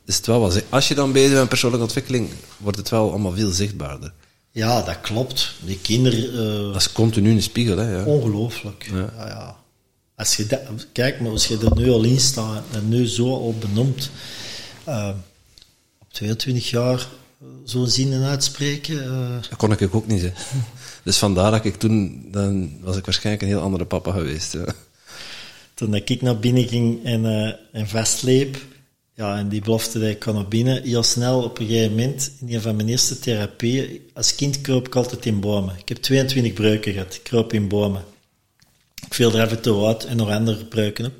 Is 0.05 0.15
het 0.17 0.25
wel 0.25 0.39
wat 0.39 0.63
Als 0.69 0.87
je 0.87 0.95
dan 0.95 1.11
bezig 1.11 1.27
bent 1.29 1.39
met 1.39 1.49
persoonlijke 1.49 1.85
ontwikkeling, 1.85 2.29
wordt 2.57 2.77
het 2.77 2.89
wel 2.89 3.09
allemaal 3.09 3.31
veel 3.31 3.51
zichtbaarder. 3.51 4.13
Ja, 4.51 4.81
dat 4.81 5.01
klopt. 5.01 5.53
Die 5.65 5.79
kinderen, 5.79 6.33
eh, 6.33 6.63
Dat 6.73 6.75
is 6.75 6.91
continu 6.91 7.31
een 7.31 7.41
spiegel, 7.41 7.77
hè. 7.77 7.91
Ja. 7.97 8.03
ongelooflijk. 8.03 8.89
Ja. 8.93 9.09
Ja, 9.17 9.55
Als 10.19 10.35
je 10.35 10.45
dat, 10.45 10.61
kijk, 10.91 11.19
maar 11.19 11.31
als 11.31 11.47
je 11.47 11.57
er 11.57 11.75
nu 11.75 11.89
al 11.89 12.03
in 12.03 12.19
staat 12.19 12.63
en 12.71 12.89
nu 12.89 13.07
zo 13.07 13.33
al 13.33 13.55
benoemd, 13.59 14.09
eh, 14.83 15.09
op 15.99 16.13
22 16.13 16.69
jaar 16.69 17.07
zo'n 17.65 17.87
zinnen 17.87 18.23
uitspreken, 18.23 19.03
eh, 19.03 19.49
Dat 19.49 19.57
kon 19.57 19.71
ik 19.71 19.95
ook 19.95 20.07
niet, 20.07 20.21
hè. 20.21 20.31
Dus 21.03 21.17
vandaar 21.17 21.51
dat 21.51 21.65
ik 21.65 21.75
toen... 21.75 22.25
Dan 22.31 22.71
was 22.81 22.97
ik 22.97 23.05
waarschijnlijk 23.05 23.43
een 23.43 23.49
heel 23.49 23.61
andere 23.61 23.85
papa 23.85 24.11
geweest, 24.11 24.57
toen 25.73 25.91
dat 25.91 26.09
ik 26.09 26.21
naar 26.21 26.39
binnen 26.39 26.67
ging 26.67 27.05
en, 27.05 27.25
eh 27.25 27.53
en 27.71 27.87
vastleep, 27.87 28.57
ja, 29.13 29.37
en 29.37 29.49
die 29.49 29.61
belofte 29.61 29.99
dat 29.99 30.09
ik 30.09 30.19
kan 30.19 30.35
naar 30.35 30.47
binnen, 30.47 30.83
heel 30.83 31.03
snel 31.03 31.43
op 31.43 31.59
een 31.59 31.67
gegeven 31.67 31.89
moment, 31.89 32.31
in 32.39 32.53
een 32.53 32.61
van 32.61 32.75
mijn 32.75 32.89
eerste 32.89 33.19
therapieën, 33.19 34.01
als 34.13 34.35
kind 34.35 34.61
kroop 34.61 34.87
ik 34.87 34.95
altijd 34.95 35.25
in 35.25 35.39
bomen. 35.39 35.75
Ik 35.77 35.89
heb 35.89 35.97
22 35.97 36.53
breuken 36.53 36.93
gehad, 36.93 37.15
ik 37.15 37.23
kroop 37.23 37.53
in 37.53 37.67
bomen. 37.67 38.03
Ik 39.05 39.13
viel 39.13 39.33
er 39.33 39.45
even 39.45 39.61
toe 39.61 39.87
uit 39.87 40.05
en 40.05 40.17
nog 40.17 40.29
andere 40.29 40.57
gebruiken 40.57 41.05
ook. 41.05 41.19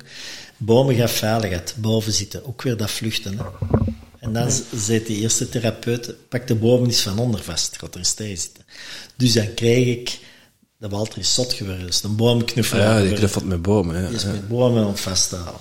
Bomen 0.56 0.94
gaan 0.94 1.08
veiligheid, 1.08 1.74
boven 1.78 2.12
zitten. 2.12 2.46
Ook 2.46 2.62
weer 2.62 2.76
dat 2.76 2.90
vluchten. 2.90 3.38
Hè. 3.38 3.44
En 4.20 4.32
dan 4.32 4.50
zei 4.74 5.04
die 5.04 5.20
eerste 5.20 5.48
therapeut, 5.48 6.14
pak 6.28 6.46
de 6.46 6.54
bomen 6.54 6.86
eens 6.86 7.00
van 7.00 7.18
onder 7.18 7.42
vast, 7.42 7.78
gaat 7.78 7.92
er 7.94 7.98
eens 7.98 8.14
tegen 8.14 8.38
zitten. 8.38 8.64
Dus 9.16 9.32
dan 9.32 9.54
kreeg 9.54 9.86
ik, 9.86 10.18
de 10.76 10.88
Walter 10.88 11.18
is 11.18 11.34
zot 11.34 11.52
geworden, 11.52 11.86
dus 11.86 12.02
een 12.02 12.16
boomknuffelaar. 12.16 13.02
Ja, 13.02 13.08
die 13.08 13.16
knuffelt 13.16 13.44
met 13.44 13.62
bomen. 13.62 14.06
Die 14.06 14.16
is 14.16 14.24
met 14.24 14.48
bomen 14.48 14.86
om 14.86 14.96
vast 14.96 15.28
te 15.28 15.36
houden. 15.36 15.60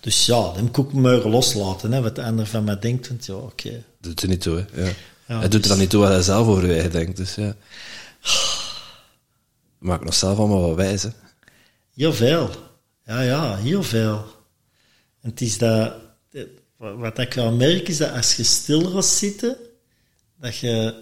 Dus 0.00 0.26
ja, 0.26 0.52
dan 0.52 0.70
moet 0.72 0.86
ik 0.86 0.92
me 0.92 1.28
loslaten, 1.28 1.92
hè, 1.92 2.00
wat 2.00 2.14
de 2.14 2.22
ander 2.22 2.46
van 2.46 2.64
mij 2.64 2.78
denkt. 2.78 3.08
Want 3.08 3.26
ja, 3.26 3.34
oké. 3.34 3.84
Doet 4.00 4.22
er 4.22 4.28
niet 4.28 4.40
toe, 4.40 4.56
hè. 4.56 4.82
Ja. 4.82 4.92
Ja, 5.26 5.38
hij 5.38 5.48
doet 5.48 5.62
er 5.62 5.68
dan 5.68 5.78
niet 5.78 5.90
toe 5.90 6.00
wat 6.00 6.10
hij 6.10 6.22
zelf 6.22 6.46
over 6.46 6.90
denkt, 6.90 7.16
dus 7.16 7.34
ja. 7.34 7.56
Maak 9.78 10.04
nog 10.04 10.14
zelf 10.14 10.38
allemaal 10.38 10.60
wat 10.60 10.76
wijs, 10.76 11.02
hè. 11.02 11.08
Heel 11.96 12.12
veel. 12.12 12.50
Ja, 13.04 13.20
ja, 13.20 13.56
heel 13.56 13.82
veel. 13.82 14.24
En 15.20 15.30
het 15.30 15.40
is 15.40 15.58
dat, 15.58 15.92
wat 16.76 17.18
ik 17.18 17.32
wel 17.32 17.52
merk 17.52 17.88
is 17.88 17.96
dat 17.96 18.12
als 18.12 18.36
je 18.36 18.42
stil 18.42 18.90
gaat 18.90 19.04
zitten, 19.06 19.56
dat 20.40 20.56
je 20.56 20.94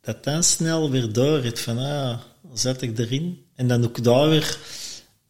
dat 0.00 0.24
dan 0.24 0.42
snel 0.42 0.90
weer 0.90 1.12
door 1.12 1.42
hebt 1.42 1.60
van, 1.60 1.78
ah, 1.78 2.18
zet 2.54 2.82
ik 2.82 2.98
erin? 2.98 3.44
En 3.54 3.68
dan 3.68 3.84
ook 3.84 4.04
daar 4.04 4.28
weer 4.28 4.58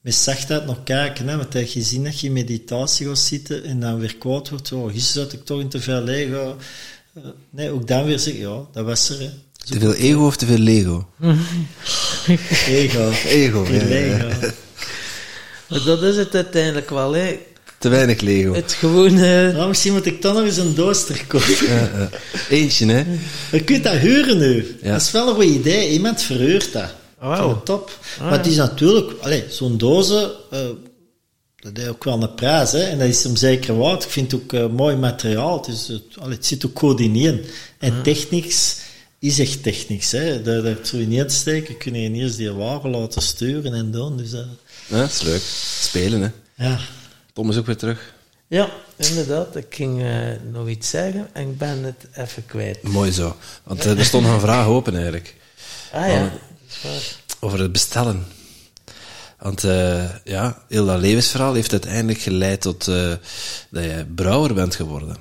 met 0.01 0.15
zachtheid 0.15 0.67
nog 0.67 0.83
kijken, 0.83 1.29
hè, 1.29 1.37
want 1.37 1.53
dat 1.53 1.73
je 1.73 1.83
ziet 1.83 2.05
dat 2.05 2.21
je 2.21 2.27
in 2.27 2.33
meditatie 2.33 3.07
gaat 3.07 3.19
zitten 3.19 3.65
en 3.65 3.81
dan 3.81 3.99
weer 3.99 4.17
kwaad 4.17 4.49
wordt, 4.49 4.73
oh, 4.73 4.93
gisteren 4.93 5.31
zat 5.31 5.33
ik 5.33 5.45
toch 5.45 5.61
in 5.61 5.69
te 5.69 5.81
veel 5.81 6.01
Lego. 6.01 6.57
Eh, 7.15 7.23
Nee, 7.51 7.71
ook 7.71 7.87
dan 7.87 8.05
weer 8.05 8.19
zeggen, 8.19 8.43
ja, 8.43 8.67
dat 8.73 8.85
was 8.85 9.09
er, 9.09 9.21
hè. 9.21 9.31
Te 9.65 9.79
veel 9.79 9.95
ego 9.95 10.27
of 10.27 10.37
te 10.37 10.47
veel 10.47 10.59
Lego? 10.59 11.09
Ego. 12.67 13.11
Ego, 13.27 13.67
ja, 13.69 13.73
ja, 13.73 13.97
ja. 13.97 14.27
Lego. 14.27 14.51
Maar 15.71 15.83
dat 15.85 16.03
is 16.03 16.17
het 16.17 16.35
uiteindelijk 16.35 16.91
wel, 16.91 17.13
hè. 17.13 17.39
Te 17.79 17.89
weinig 17.89 18.21
Lego. 18.21 18.55
Het 18.55 18.73
gewoon... 18.73 19.19
eh, 19.19 19.55
Nou, 19.55 19.69
misschien 19.69 19.93
moet 19.93 20.07
ik 20.07 20.23
dan 20.23 20.35
nog 20.35 20.45
eens 20.45 20.57
een 20.57 20.75
doos 20.75 21.07
kopen. 21.27 21.67
Ja, 21.69 21.91
ja. 21.99 22.09
Eentje, 22.51 22.87
hè. 22.87 23.05
Je 23.53 23.65
kunt 23.65 23.85
dat 23.85 23.95
huren 23.97 24.39
nu. 24.39 24.79
Ja. 24.83 24.93
Dat 24.93 25.01
is 25.01 25.11
wel 25.11 25.29
een 25.29 25.35
goed 25.35 25.45
idee. 25.45 25.91
Iemand 25.91 26.23
verhuurt 26.23 26.73
dat. 26.73 26.95
Vind 27.21 27.55
het 27.55 27.65
top. 27.65 27.99
maar 28.21 28.33
het 28.33 28.47
is 28.47 28.57
natuurlijk... 28.57 29.13
Zo'n 29.49 29.79
dozen... 29.79 30.31
eh, 30.51 30.61
dat 31.57 31.77
heeft 31.77 31.89
ook 31.89 32.05
wel 32.05 32.23
een 32.23 32.35
prijs, 32.35 32.73
hè. 32.73 32.83
En 32.83 32.99
dat 32.99 33.09
is 33.09 33.23
hem 33.23 33.37
zeker 33.37 33.77
waard. 33.79 34.05
Ik 34.05 34.11
vind 34.11 34.33
het 34.33 34.41
ook 34.43 34.53
eh, 34.53 34.67
mooi 34.67 34.97
materiaal. 34.97 35.57
Het, 35.57 35.67
is, 35.75 35.89
het, 35.89 36.03
allee, 36.19 36.37
het 36.37 36.47
zit 36.47 36.67
ook 36.67 36.79
goed 36.79 37.01
in 37.01 37.15
één. 37.17 37.41
En 37.79 38.03
technisch 38.03 38.77
is 39.19 39.39
echt 39.39 39.63
technisch, 39.63 40.13
hè. 40.13 40.43
Daar, 40.43 40.63
daar 40.63 40.77
zo 40.83 40.97
in 40.97 41.13
één 41.13 41.31
steken 41.31 41.77
kun 41.77 41.95
je 42.01 42.11
eerst 42.13 42.37
die 42.37 42.51
wagen 42.51 42.91
laten 42.91 43.23
sturen 43.23 43.75
en 43.75 43.91
doen. 43.91 44.17
Dus, 44.17 44.33
eh, 44.33 44.41
Ja, 44.91 44.97
dat 44.99 45.11
is 45.11 45.21
leuk. 45.23 45.43
Spelen, 45.81 46.21
hè. 46.21 46.65
ja. 46.65 46.79
Tom 47.33 47.51
is 47.51 47.57
ook 47.57 47.67
weer 47.67 47.77
terug. 47.77 48.15
Ja, 48.47 48.71
inderdaad. 48.97 49.57
Ik 49.57 49.67
ging 49.75 50.03
eh, 50.03 50.17
nog 50.53 50.69
iets 50.69 50.91
zeggen 50.91 51.29
en 51.33 51.49
ik 51.49 51.59
ben 51.59 51.83
het 51.85 52.07
even 52.15 52.47
kwijt. 52.47 52.83
Mooi 52.83 53.13
zo. 53.13 53.37
Want 53.63 53.85
eh, 53.85 53.99
er 53.99 54.05
stond 54.05 54.25
nog 54.25 54.35
een 54.35 54.41
vraag 54.41 54.67
open, 54.67 54.93
eigenlijk. 54.95 55.35
Ah 55.93 56.07
ja, 56.09 56.23
dat 56.23 56.31
is 56.69 56.83
waar. 56.83 57.17
Over 57.41 57.61
het 57.61 57.73
bestellen. 57.73 58.25
Want 59.39 59.65
eh, 59.65 60.05
ja, 60.25 60.63
heel 60.69 60.87
dat 60.87 61.01
levensverhaal 61.01 61.55
heeft 61.55 61.73
uiteindelijk 61.73 62.19
geleid 62.19 62.61
tot 62.61 62.89
eh, 62.89 63.13
dat 63.71 63.85
je 63.85 64.07
brouwer 64.15 64.55
bent 64.55 64.75
geworden. 64.75 65.17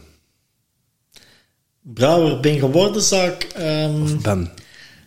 Brouwer 1.82 2.40
ben 2.40 2.60
geworden, 2.60 3.02
zou 3.02 3.30
ik... 3.32 3.44
ehm, 3.44 4.22
Ben. 4.22 4.52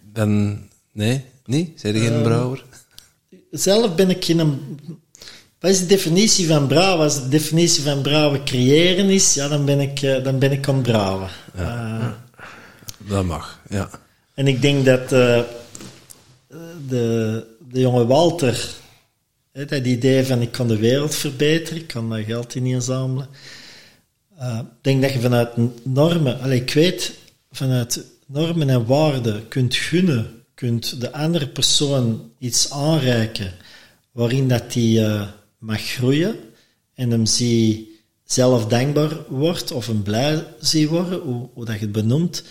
Ben. 0.02 0.70
Nee? 0.92 1.24
Niet? 1.44 1.80
Zijn 1.80 1.94
je 1.94 2.00
geen 2.00 2.22
brouwer? 2.22 2.64
Zelf 3.52 3.94
ben 3.94 4.10
ik 4.10 4.24
geen... 4.24 4.60
Wat 5.60 5.70
is 5.70 5.78
de 5.78 5.86
definitie 5.86 6.46
van 6.46 6.66
brouwen? 6.66 7.04
Als 7.04 7.22
de 7.22 7.28
definitie 7.28 7.82
van 7.82 8.02
brouwen 8.02 8.44
creëren 8.44 9.08
is, 9.10 9.34
ja, 9.34 9.48
dan 9.48 9.64
ben 9.64 9.80
ik, 9.80 10.02
eh, 10.02 10.24
dan 10.24 10.38
ben 10.38 10.52
ik 10.52 10.68
aan 10.68 10.82
brouwen. 10.82 11.28
Eh, 11.54 12.08
Dat 13.08 13.24
mag, 13.24 13.60
ja. 13.68 13.90
en 14.34 14.46
ik 14.46 14.62
denk 14.62 14.84
dat 14.84 15.12
eh, 15.12 15.40
de, 16.88 17.44
de 17.70 17.80
jonge 17.80 18.06
Walter, 18.06 18.68
hè, 19.52 19.64
dat 19.64 19.84
idee 19.84 20.24
van 20.24 20.40
ik 20.40 20.52
kan 20.52 20.68
de 20.68 20.76
wereld 20.76 21.14
verbeteren, 21.14 21.80
ik 21.80 21.86
kan 21.86 22.10
daar 22.10 22.22
geld 22.22 22.54
in 22.54 22.66
inzamelen. 22.66 23.28
Ik 24.40 24.66
denk 24.80 25.02
dat 25.02 25.12
je 25.12 25.20
vanuit 25.20 25.50
normen, 25.84 26.40
allee, 26.40 26.60
ik 26.60 26.72
weet, 26.72 27.12
vanuit 27.50 28.04
normen 28.26 28.70
en 28.70 28.86
waarden 28.86 29.48
kunt 29.48 29.74
gunnen, 29.74 30.41
kunt 30.62 31.00
de 31.00 31.12
andere 31.12 31.48
persoon 31.48 32.30
iets 32.38 32.70
aanreiken 32.70 33.52
waarin 34.12 34.48
dat 34.48 34.72
die 34.72 35.04
eh, 35.04 35.28
mag 35.58 35.80
groeien 35.80 36.36
en 36.94 37.10
hem 37.10 37.26
zie 37.26 37.90
zelf 38.24 38.66
dankbaar 38.66 39.16
wordt 39.28 39.72
of 39.72 39.86
hem 39.86 40.02
blij 40.02 40.46
zie 40.60 40.88
worden, 40.88 41.20
hoe, 41.20 41.64
dat 41.64 41.74
je 41.74 41.80
het 41.80 41.92
benoemt. 41.92 42.42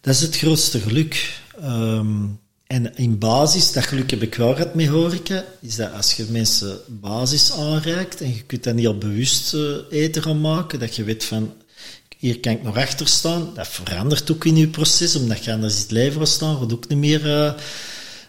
Dat 0.00 0.14
is 0.14 0.20
het 0.20 0.36
grootste 0.36 0.80
geluk. 0.80 1.40
Ehm, 1.60 2.26
en 2.66 2.96
in 2.96 3.18
basis, 3.18 3.72
dat 3.72 3.86
geluk 3.86 4.10
heb 4.10 4.22
ik 4.22 4.34
wel 4.34 4.54
gehad 4.54 4.74
met 4.74 4.86
horeca, 4.86 5.44
is 5.60 5.76
dat 5.76 5.92
als 5.92 6.14
je 6.14 6.26
mensen 6.30 6.78
basis 6.86 7.52
aanreikt 7.52 8.20
en 8.20 8.34
je 8.34 8.42
kunt 8.42 8.64
dat 8.64 8.74
niet 8.74 8.86
al 8.86 8.98
bewust 8.98 9.54
eh, 9.54 9.60
eten 9.90 10.22
gaan 10.22 10.40
maken, 10.40 10.78
dat 10.78 10.96
je 10.96 11.04
weet 11.04 11.24
van, 11.24 11.52
hier 12.18 12.40
kan 12.40 12.52
ik 12.52 12.62
nog 12.62 12.76
achter 12.76 13.08
staan, 13.08 13.50
dat 13.54 13.68
verandert 13.68 14.30
ook 14.30 14.44
in 14.44 14.56
je 14.56 14.68
proces, 14.68 15.16
omdat 15.16 15.44
je 15.44 15.52
anders 15.52 15.78
het 15.78 15.90
leven 15.90 16.26
staan, 16.26 16.58
gaat 16.58 16.72
ook 16.72 16.88
niet 16.88 16.98
meer 16.98 17.36
eh, 17.36 17.52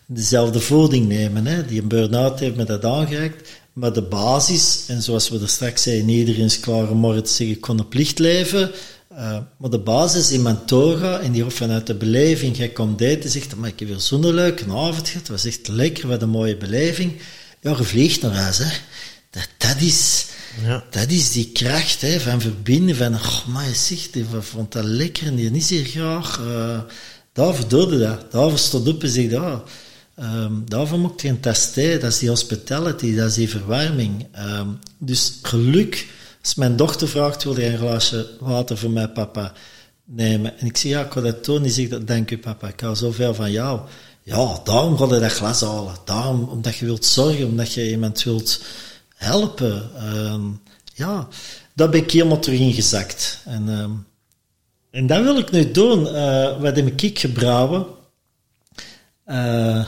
dezelfde 0.05 0.59
voeding 0.59 1.07
nemen. 1.07 1.45
Hè? 1.45 1.65
Die 1.65 1.81
burn-out 1.81 2.39
heeft 2.39 2.55
met 2.55 2.67
dat 2.67 2.85
aangereikt. 2.85 3.49
Maar 3.73 3.93
de 3.93 4.01
basis, 4.01 4.83
en 4.87 5.01
zoals 5.01 5.29
we 5.29 5.39
er 5.39 5.49
straks 5.49 5.83
zeiden, 5.83 6.09
iedereen 6.09 6.45
is 6.45 6.59
klaar 6.59 6.89
om 6.89 6.97
morgen 6.97 7.23
te 7.23 7.29
zeggen, 7.29 7.55
ik 7.55 7.61
kon 7.61 7.79
op 7.79 7.93
licht 7.93 8.19
leven. 8.19 8.71
Uh, 9.11 9.37
maar 9.57 9.69
de 9.69 9.79
basis 9.79 10.31
in 10.31 10.41
mijn 10.41 10.59
en 11.21 11.31
die 11.31 11.45
vanuit 11.45 11.87
de 11.87 11.95
beleving, 11.95 12.57
jij 12.57 12.69
komt 12.69 13.01
eten, 13.01 13.29
zegt, 13.29 13.55
maar 13.55 13.69
ik 13.69 13.79
heb 13.79 13.87
weer 13.87 13.99
zo'n 13.99 14.33
leuke 14.33 14.63
avond 14.63 15.09
gehad, 15.09 15.27
was 15.27 15.45
echt 15.45 15.67
lekker, 15.67 16.07
wat 16.07 16.21
een 16.21 16.29
mooie 16.29 16.57
beleving. 16.57 17.13
Ja, 17.61 17.75
je 17.77 17.83
vliegt 17.83 18.21
naar 18.21 18.33
huis, 18.33 18.57
hè. 18.57 18.71
Dat, 19.29 19.47
dat 19.57 19.81
is... 19.81 20.25
Ja. 20.63 20.83
Dat 20.89 21.09
is 21.09 21.31
die 21.31 21.51
kracht 21.51 22.01
hè, 22.01 22.19
van 22.19 22.41
verbinden, 22.41 22.95
van, 22.95 23.15
oh, 23.15 23.63
je 23.67 23.75
zegt, 23.75 24.13
die 24.13 24.25
vond 24.39 24.71
dat 24.71 24.83
lekker 24.83 25.27
en 25.27 25.35
die 25.35 25.51
is 25.51 25.69
hier 25.69 25.85
graag. 25.85 26.39
Uh, 26.39 26.79
daarvoor 27.33 27.67
doe 27.67 27.91
je 27.91 27.97
dat. 27.97 28.31
Daarvoor 28.31 28.57
stond 28.57 28.87
op 28.87 29.03
en 29.03 29.09
zegt, 29.09 29.31
ja, 29.31 29.63
um, 30.19 30.63
daarvoor 30.65 30.99
moet 30.99 31.21
je 31.21 31.27
een 31.27 31.39
testé, 31.39 31.97
dat 31.97 32.11
is 32.11 32.19
die 32.19 32.29
hospitality, 32.29 33.15
dat 33.15 33.29
is 33.29 33.33
die 33.35 33.49
verwarming. 33.49 34.27
Um, 34.37 34.79
dus 34.97 35.39
geluk, 35.41 36.07
als 36.41 36.55
mijn 36.55 36.75
dochter 36.75 37.07
vraagt, 37.07 37.43
wil 37.43 37.59
je 37.59 37.65
een 37.65 37.77
glaasje 37.77 38.29
water 38.39 38.77
voor 38.77 38.91
mij, 38.91 39.07
papa, 39.07 39.53
nemen? 40.05 40.59
En 40.59 40.65
ik 40.67 40.77
zeg, 40.77 40.91
ja, 40.91 41.05
ik 41.05 41.11
ga 41.11 41.21
dat 41.21 41.45
doen. 41.45 41.61
Die 41.61 41.71
zegt, 41.71 42.07
dank 42.07 42.31
u, 42.31 42.37
papa, 42.37 42.67
ik 42.67 42.79
hou 42.79 42.95
zoveel 42.95 43.33
van 43.33 43.51
jou. 43.51 43.79
Ja, 44.23 44.59
daarom 44.63 44.97
ga 44.97 45.13
je 45.13 45.19
dat 45.19 45.31
glas 45.31 45.61
halen. 45.61 45.95
Daarom, 46.05 46.43
omdat 46.43 46.75
je 46.75 46.85
wilt 46.85 47.05
zorgen, 47.05 47.47
omdat 47.47 47.73
je 47.73 47.89
iemand 47.89 48.23
wilt 48.23 48.61
helpen. 49.19 49.89
Um, 50.15 50.61
ja, 50.93 51.27
daar 51.73 51.89
ben 51.89 52.01
ik 52.01 52.11
helemaal 52.11 52.39
terug 52.39 52.59
ingezakt. 52.59 53.41
En, 53.45 53.67
um, 53.67 54.05
en 54.91 55.07
dat 55.07 55.23
wil 55.23 55.37
ik 55.37 55.51
nu 55.51 55.71
doen. 55.71 56.05
Uh, 56.05 56.61
wat 56.61 56.75
heb 56.75 57.01
ik 57.01 57.19
gebrouwen? 57.19 57.85
Uh, 59.27 59.85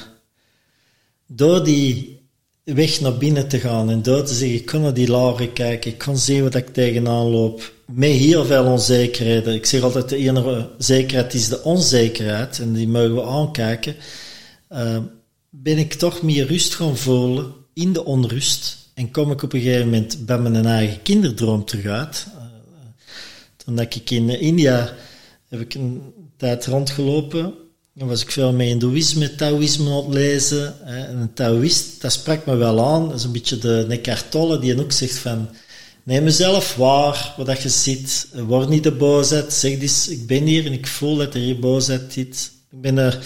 door 1.28 1.64
die 1.64 2.20
weg 2.64 3.00
naar 3.00 3.18
binnen 3.18 3.48
te 3.48 3.60
gaan 3.60 3.90
en 3.90 4.02
door 4.02 4.24
te 4.24 4.34
zeggen, 4.34 4.58
ik 4.58 4.66
kan 4.66 4.82
naar 4.82 4.94
die 4.94 5.10
lagen 5.10 5.54
kijken, 5.54 5.92
ik 5.92 5.98
kan 5.98 6.18
zien 6.18 6.44
wat 6.44 6.56
ik 6.56 6.74
tegenaan 6.74 7.26
loop, 7.26 7.74
met 7.86 8.12
heel 8.12 8.46
veel 8.46 8.66
onzekerheden. 8.66 9.54
Ik 9.54 9.66
zeg 9.66 9.82
altijd, 9.82 10.10
de 10.10 10.18
enige 10.18 10.70
zekerheid 10.78 11.34
is 11.34 11.48
de 11.48 11.64
onzekerheid, 11.64 12.60
en 12.60 12.74
die 12.74 12.88
mogen 12.88 13.16
we 13.16 13.24
aankijken. 13.24 13.96
Uh, 14.72 14.98
ben 15.50 15.78
ik 15.78 15.94
toch 15.94 16.22
meer 16.22 16.48
rust 16.48 16.76
gaan 16.76 16.98
voelen 16.98 17.54
in 17.74 17.94
de 17.94 18.06
onrust. 18.06 18.81
En 19.02 19.12
kom 19.12 19.32
ik 19.32 19.44
op 19.44 19.54
een 19.54 19.62
gegeven 19.62 19.86
moment 19.86 20.26
bij 20.26 20.40
mijn 20.40 20.66
eigen 20.66 21.02
kinderdroom 21.02 21.66
terug 21.66 21.86
uit. 21.86 22.26
Uh, 22.36 22.42
toen 23.56 23.76
dat 23.76 23.96
ik 23.96 24.10
in 24.10 24.30
India 24.30 24.94
heb 25.50 25.60
ik 25.60 25.74
een 25.74 26.02
tijd 26.38 26.66
rondgelopen. 26.66 27.54
Dan 27.94 28.08
was 28.08 28.22
ik 28.22 28.32
veel 28.32 28.54
mee 28.54 28.68
hindoeïsme, 28.68 29.36
Taoïsme 29.36 29.92
aan 29.92 30.14
lezen. 30.14 30.86
En 30.86 31.18
een 31.18 31.34
Taoïst, 31.34 32.02
dat 32.02 32.12
sprak 32.12 32.46
me 32.46 32.56
wel 32.56 32.86
aan. 32.86 33.08
Dat 33.08 33.18
is 33.18 33.24
een 33.24 33.32
beetje 33.32 33.58
de 33.58 33.86
Eckhart 33.90 34.32
Tolle, 34.32 34.60
die 34.60 34.80
ook 34.80 34.92
zegt 34.92 35.18
van... 35.18 35.50
Neem 36.04 36.24
mezelf 36.24 36.76
waar, 36.76 37.34
wat 37.38 37.46
dat 37.46 37.62
je 37.62 37.70
ziet. 37.70 38.28
Word 38.48 38.70
niet 38.70 38.84
de 38.84 38.92
boosheid. 38.92 39.54
Zeg 39.54 39.80
dus, 39.80 40.08
ik 40.08 40.28
ben 40.28 40.44
hier 40.44 40.66
en 40.66 40.74
ik 40.74 40.88
voel 40.88 41.16
dat 41.16 41.34
er 41.34 41.40
hier 41.40 41.60
boosheid 41.60 42.14
zit. 42.14 42.52
Ik 42.72 42.82
ben 42.82 42.98
er 42.98 43.20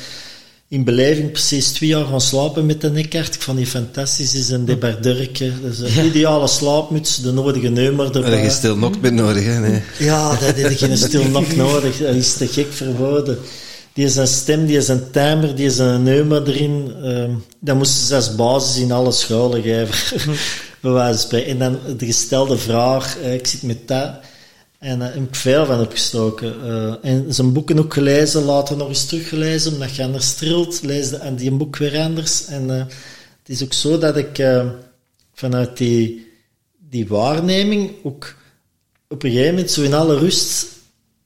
in 0.76 0.84
beleving 0.84 1.32
precies 1.32 1.72
twee 1.72 1.90
jaar 1.90 2.06
gaan 2.06 2.22
slapen 2.22 2.66
met 2.66 2.82
de 2.82 2.92
Eckhart. 2.92 3.36
Ik 3.36 3.42
vond 3.42 3.58
die 3.58 3.68
fantastisch. 3.68 4.36
is 4.36 4.50
een 4.50 4.66
debardeurke. 4.66 5.52
Dat 5.62 5.72
is 5.72 5.80
een 5.80 6.06
ideale 6.06 6.48
slaapmuts, 6.48 7.22
de 7.22 7.32
nodige 7.32 7.68
nummer 7.68 8.06
erbij. 8.06 8.32
Dat 8.32 8.42
je 8.42 8.50
stil 8.50 8.78
nok 8.78 9.02
bent 9.02 9.16
nodig, 9.16 9.44
hè? 9.44 9.60
Nee. 9.60 9.82
Ja, 10.00 10.30
dat 10.30 10.56
heb 10.56 10.72
ik 10.72 10.96
stil 10.96 11.24
nok 11.24 11.56
nodig. 11.56 11.98
Dat 11.98 12.16
is 12.16 12.34
te 12.34 12.48
gek 12.48 12.74
verwoorden. 12.74 13.38
die 13.94 14.06
is 14.06 14.16
een 14.16 14.28
stem, 14.28 14.66
die 14.66 14.78
is 14.78 14.88
een 14.88 15.12
timer, 15.12 15.56
die 15.56 15.66
is 15.66 15.78
een 15.78 16.04
neuma 16.04 16.42
erin. 16.46 16.94
ehm 17.04 17.32
dat 17.60 17.76
moesten 17.76 18.08
ze 18.08 18.16
als 18.16 18.36
basis 18.36 18.82
in 18.82 18.92
alle 18.92 19.12
scholen 19.12 19.62
geven. 19.62 20.20
bij 20.82 20.92
wijze 20.92 21.12
van 21.12 21.20
spreken. 21.20 21.52
En 21.52 21.58
dan 21.58 21.98
de 21.98 22.06
gestelde 22.06 22.58
vraag, 22.58 23.18
ik 23.18 23.48
zit 23.48 23.62
met 23.62 23.88
dat. 23.88 24.10
En 24.86 25.00
daar 25.00 25.14
heb 25.14 25.24
ik 25.28 25.36
veel 25.36 25.66
van 25.66 25.80
opgestoken. 25.80 26.54
Eh, 26.64 26.94
en 27.02 27.34
zijn 27.34 27.54
boeken 27.54 27.80
ook 27.80 27.94
gelezen, 27.94 28.44
later 28.44 28.78
nog 28.78 28.88
eens 28.88 29.06
teruggelezen, 29.06 29.74
omdat 29.74 29.96
je 29.96 30.04
anders 30.04 30.34
trilt, 30.36 30.82
lees 30.84 31.10
de- 31.10 31.16
en 31.18 31.36
die 31.36 31.52
boek 31.52 31.78
weer 31.78 32.00
anders. 32.00 32.46
En 32.46 32.70
eh, 32.70 32.78
het 33.40 33.50
is 33.50 33.64
ook 33.64 33.74
zo 33.74 33.98
dat 33.98 34.18
ik 34.18 34.40
eh, 34.40 34.70
vanuit 35.34 35.78
die, 35.78 36.28
die 36.90 37.08
waarneming 37.08 37.92
ook 38.04 38.36
op 39.08 39.24
een 39.24 39.30
gegeven 39.32 39.54
moment 39.54 39.72
zo 39.72 39.82
in 39.82 39.94
alle 39.94 40.18
rust 40.18 40.66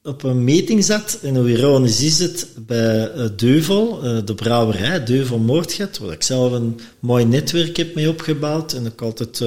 op 0.04 0.24
een 0.24 0.44
meeting 0.44 0.84
zat. 0.84 1.20
En 1.22 1.36
hoe 1.36 1.50
ironisch 1.50 2.02
is 2.02 2.20
het 2.20 2.48
bij 2.58 3.12
eh, 3.12 3.26
Deuvel, 3.36 4.04
eh, 4.04 4.18
de 4.26 4.36
brouwerij, 4.36 5.04
Deuvel 5.04 5.38
Moordgat, 5.38 5.98
waar 5.98 6.12
ik 6.14 6.24
zelf 6.24 6.52
een 6.52 6.80
mooi 7.00 7.26
netwerk 7.26 7.78
heb 7.78 7.96
mee 7.96 8.10
opgebouwd. 8.10 8.74
En 8.74 8.86
ik 8.86 9.02
altijd 9.02 9.42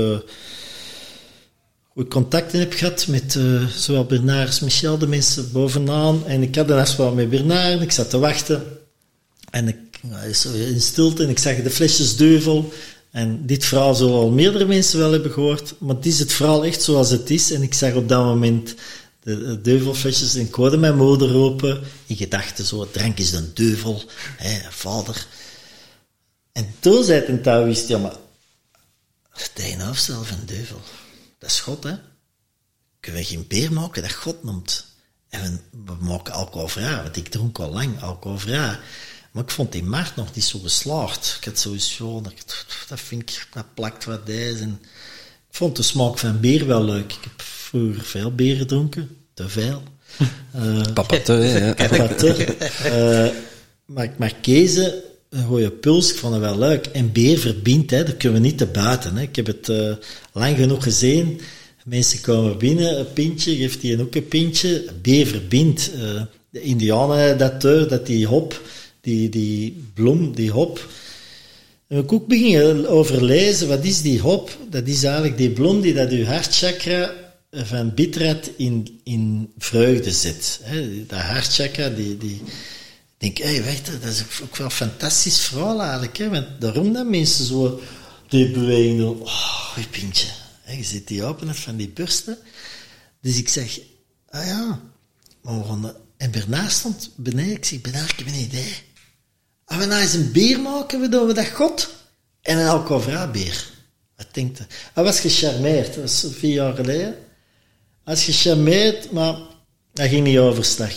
eh 1.94 2.02
goed 2.02 2.08
contacten 2.10 2.58
heb 2.58 2.72
gehad 2.72 3.06
met 3.06 3.36
eh, 3.36 3.66
zowel 3.66 4.04
Bernard 4.04 4.46
als 4.46 4.60
Michel, 4.60 4.98
de 4.98 5.06
mensen 5.06 5.52
bovenaan. 5.52 6.26
En 6.26 6.42
ik 6.42 6.54
had 6.54 6.70
een 6.70 6.78
afspraak 6.78 7.14
met 7.14 7.30
Bernard 7.30 7.80
ik 7.80 7.92
zat 7.92 8.10
te 8.10 8.18
wachten. 8.18 8.62
En 9.50 9.68
ik 9.68 9.76
nou, 10.02 10.26
in 10.54 10.80
stilte 10.80 11.22
en 11.22 11.28
ik 11.28 11.38
zag 11.38 11.62
de 11.62 11.70
flesjes 11.70 12.16
Deuvel. 12.16 12.72
En 13.10 13.46
dit 13.46 13.64
verhaal 13.64 13.94
zullen 13.94 14.14
al 14.14 14.30
meerdere 14.30 14.64
mensen 14.64 14.98
wel 14.98 15.12
hebben 15.12 15.30
gehoord, 15.30 15.74
maar 15.78 15.96
het 15.96 16.06
is 16.06 16.18
het 16.18 16.32
verhaal 16.32 16.64
echt 16.64 16.82
zoals 16.82 17.10
het 17.10 17.30
is. 17.30 17.52
En 17.52 17.62
ik 17.62 17.74
zag 17.74 17.94
op 17.94 18.08
dat 18.08 18.24
moment 18.24 18.74
de, 19.22 19.38
de 19.38 19.60
deuvelflesjes 19.60 20.34
en 20.34 20.40
ik 20.40 20.54
hoorde 20.54 20.76
mijn 20.76 20.96
moeder 20.96 21.28
roepen 21.28 21.80
in 22.06 22.16
gedachten 22.16 22.64
zo, 22.64 22.88
drank 22.90 23.18
is 23.18 23.32
een 23.32 23.50
deuvel, 23.54 24.02
hè, 24.36 24.58
vader. 24.70 25.26
En 26.52 26.74
toen 26.80 27.04
zei 27.04 27.20
het 27.20 27.28
een 27.28 27.42
Taoïst, 27.42 27.88
ja 27.88 27.98
maar, 27.98 28.16
tegenover 29.52 29.96
zelf 29.96 30.30
een 30.30 30.46
deuvel, 30.46 30.80
dat 31.42 31.50
is 31.50 31.60
God 31.60 31.84
hè. 31.84 31.94
Kunnen 33.00 33.20
we 33.20 33.26
geen 33.26 33.44
beer 33.48 33.72
maken 33.72 34.02
dat 34.02 34.12
God 34.12 34.42
noemt? 34.44 34.86
En 35.28 35.60
we, 35.70 35.96
we 35.98 36.04
maken 36.04 36.32
alcoholvrij, 36.32 37.02
want 37.02 37.16
ik 37.16 37.28
dronk 37.28 37.58
al 37.58 37.72
lang 37.72 38.02
alcoholvrij. 38.02 38.78
Maar 39.30 39.42
ik 39.42 39.50
vond 39.50 39.72
die 39.72 39.82
markt 39.84 40.16
nog 40.16 40.34
niet 40.34 40.44
zo 40.44 40.58
geslaagd. 40.58 41.36
Ik 41.40 41.44
had 41.44 41.58
sowieso, 41.58 42.20
dat, 42.20 42.32
dat 42.88 43.00
vind 43.00 43.22
ik, 43.22 43.46
dat 43.52 43.74
plakt 43.74 44.04
wat 44.04 44.26
deze. 44.26 44.62
En 44.62 44.78
ik 45.48 45.56
vond 45.56 45.76
de 45.76 45.82
smaak 45.82 46.18
van 46.18 46.40
bier 46.40 46.66
wel 46.66 46.84
leuk. 46.84 47.12
Ik 47.12 47.22
heb 47.22 47.42
vroeger 47.42 48.04
veel 48.04 48.34
bier 48.34 48.56
gedronken, 48.56 49.16
te 49.34 49.48
veel. 49.48 49.82
Eh, 50.52 50.92
Papa 50.94 51.20
te, 51.20 51.32
ja. 51.32 51.74
Papa 51.88 52.14
te. 52.14 52.44
Eh, 52.44 53.36
maar 53.84 54.04
ik 54.04 54.18
mag 54.18 54.40
kiezen, 54.40 55.02
een 55.32 55.44
goede 55.44 55.70
puls, 55.70 56.10
ik 56.10 56.18
vond 56.18 56.32
het 56.32 56.42
wel 56.42 56.58
leuk. 56.58 56.86
En 56.86 57.12
beer 57.12 57.38
verbindt, 57.38 57.90
hè, 57.90 58.04
dat 58.04 58.16
kunnen 58.16 58.40
we 58.40 58.46
niet 58.46 58.58
te 58.58 58.66
buiten. 58.66 59.16
Hè. 59.16 59.22
Ik 59.22 59.36
heb 59.36 59.46
het 59.46 59.68
eh, 59.68 59.94
lang 60.32 60.56
genoeg 60.56 60.82
gezien. 60.82 61.40
Mensen 61.84 62.20
komen 62.20 62.58
binnen, 62.58 62.98
een 62.98 63.12
pintje, 63.12 63.56
geeft 63.56 63.80
die 63.80 64.00
ook 64.00 64.14
een 64.14 64.28
pintje. 64.28 64.84
Beer 65.02 65.26
verbindt. 65.26 65.90
Eh, 65.94 66.22
de 66.50 66.60
indianen 66.60 67.38
dat 67.38 67.60
deur, 67.60 67.88
dat 67.88 68.06
die 68.06 68.26
hop, 68.26 68.60
die, 69.00 69.28
die 69.28 69.84
bloem, 69.94 70.34
die 70.34 70.50
hop. 70.50 70.88
En 71.86 71.98
ik 71.98 72.12
ook 72.12 72.26
beginnen 72.26 72.88
overlezen, 72.88 73.68
wat 73.68 73.84
is 73.84 74.02
die 74.02 74.20
hop? 74.20 74.56
Dat 74.70 74.86
is 74.86 75.04
eigenlijk 75.04 75.36
die 75.36 75.50
bloem 75.50 75.80
die 75.80 75.94
dat 75.94 76.10
je 76.10 76.26
hartchakra 76.26 77.14
van 77.50 77.94
bitterheid 77.94 78.50
in, 78.56 79.00
in 79.04 79.52
vreugde 79.58 80.10
zet. 80.10 80.60
Dat 81.06 81.20
hartchakra, 81.20 81.88
die, 81.88 82.18
die, 82.18 82.40
denk, 83.22 83.38
hé, 83.38 83.48
je, 83.48 83.98
dat 84.00 84.10
is 84.10 84.24
ook 84.42 84.56
wel 84.56 84.66
een 84.66 84.72
fantastisch 84.72 85.40
verhaal 85.40 85.80
eigenlijk. 85.80 86.16
Hè? 86.16 86.28
Want 86.28 86.46
daarom 86.60 86.92
dat 86.92 87.06
mensen 87.06 87.44
zo 87.44 87.80
die 88.28 88.50
beweging 88.50 88.98
doen. 88.98 89.20
Oh, 89.20 89.72
je 89.76 89.88
pintje. 89.88 90.26
Hè, 90.62 90.72
je 90.72 90.84
ziet 90.84 91.08
die 91.08 91.24
openheid 91.24 91.58
van 91.58 91.76
die 91.76 91.88
bursten. 91.88 92.38
Dus 93.20 93.38
ik 93.38 93.48
zeg, 93.48 93.80
ah 94.28 94.46
ja, 94.46 94.80
maar. 95.42 95.94
En 96.16 96.30
Bernard 96.30 96.72
stond 96.72 97.10
beneden. 97.16 97.56
Ik 97.56 97.64
zeg, 97.64 97.80
Bernard, 97.80 98.10
ik 98.10 98.18
heb 98.18 98.26
een 98.26 98.34
idee. 98.34 98.74
Als 99.64 99.78
we 99.78 99.84
nou 99.84 100.00
eens 100.00 100.12
een 100.12 100.32
bier 100.32 100.60
maken, 100.60 101.00
we 101.00 101.08
doen 101.08 101.26
we 101.26 101.32
dat 101.32 101.48
God. 101.48 101.90
En 102.42 102.58
een 102.58 102.68
alcoholvrij 102.68 103.28
Wat 104.16 104.26
denkt 104.32 104.58
hij? 104.58 104.66
Hij 104.92 105.04
was 105.04 105.20
gecharmeerd. 105.20 105.86
Dat 105.86 105.96
was 105.96 106.26
vier 106.30 106.52
jaar 106.52 106.74
geleden. 106.74 107.14
Hij 108.04 108.14
was 108.14 108.24
gecharmeerd, 108.24 109.10
maar 109.10 109.36
dat 109.92 110.08
ging 110.08 110.26
niet 110.26 110.38
overstag. 110.38 110.92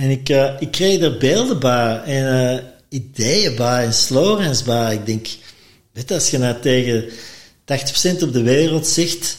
En 0.00 0.10
ik, 0.10 0.28
eh, 0.28 0.52
ik 0.58 0.70
kreeg 0.70 1.00
er 1.00 1.18
beelden 1.18 1.60
bij 1.60 2.02
en 2.04 2.56
eh, 2.56 2.64
ideeën 2.88 3.56
bij 3.56 3.84
en 3.84 3.94
slogans 3.94 4.62
bij. 4.62 4.94
Ik 4.94 5.06
denk, 5.06 5.28
weet 5.92 6.10
als 6.10 6.30
je 6.30 6.38
nou 6.38 6.60
tegen 6.60 7.04
80% 7.64 8.22
op 8.22 8.32
de 8.32 8.42
wereld 8.42 8.86
zegt, 8.86 9.36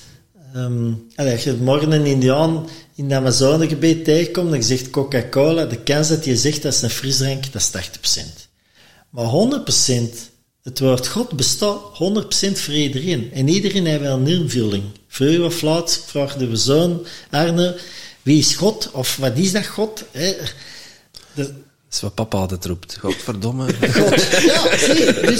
ehm, 0.53 0.91
als 1.15 1.43
je 1.43 1.53
morgen 1.53 1.91
een 1.91 2.05
Indiaan 2.05 2.69
in 2.95 3.03
het 3.03 3.13
Amazonegebied 3.13 4.03
tegenkomt 4.05 4.51
en 4.51 4.57
je 4.57 4.63
zegt 4.63 4.89
Coca-Cola, 4.89 5.65
de 5.65 5.83
kans 5.83 6.07
dat 6.07 6.25
je 6.25 6.37
zegt 6.37 6.61
dat 6.61 6.73
is 6.73 6.81
een 6.81 6.89
frisdrank, 6.89 7.51
dat 7.51 7.61
is 7.61 7.69
80%. 7.69 8.49
Maar 9.09 9.25
100%, 9.25 10.31
het 10.63 10.79
woord 10.79 11.07
God 11.07 11.33
bestaat 11.33 11.79
100% 11.93 12.59
voor 12.59 12.73
iedereen. 12.73 13.29
En 13.33 13.47
iedereen 13.47 13.85
heeft 13.85 14.01
wel 14.01 14.17
een 14.17 14.27
invulling. 14.27 14.83
Vroeger 15.07 15.43
of 15.43 15.61
laat 15.61 16.05
we 16.37 16.55
zoon 16.55 17.05
Arne, 17.29 17.77
wie 18.23 18.37
is 18.39 18.55
God? 18.55 18.89
Of 18.91 19.15
wat 19.19 19.31
is 19.35 19.51
dat 19.51 19.67
God? 19.67 20.03
Hè? 20.11 20.33
De- 21.33 21.53
Dat 21.91 21.99
is 21.99 22.01
wat 22.01 22.15
papa 22.15 22.37
altijd 22.37 22.65
roept. 22.65 22.97
Godverdomme. 22.99 23.65
God, 23.97 24.21
ja, 24.45 24.77
zie, 24.77 25.13
dus, 25.21 25.39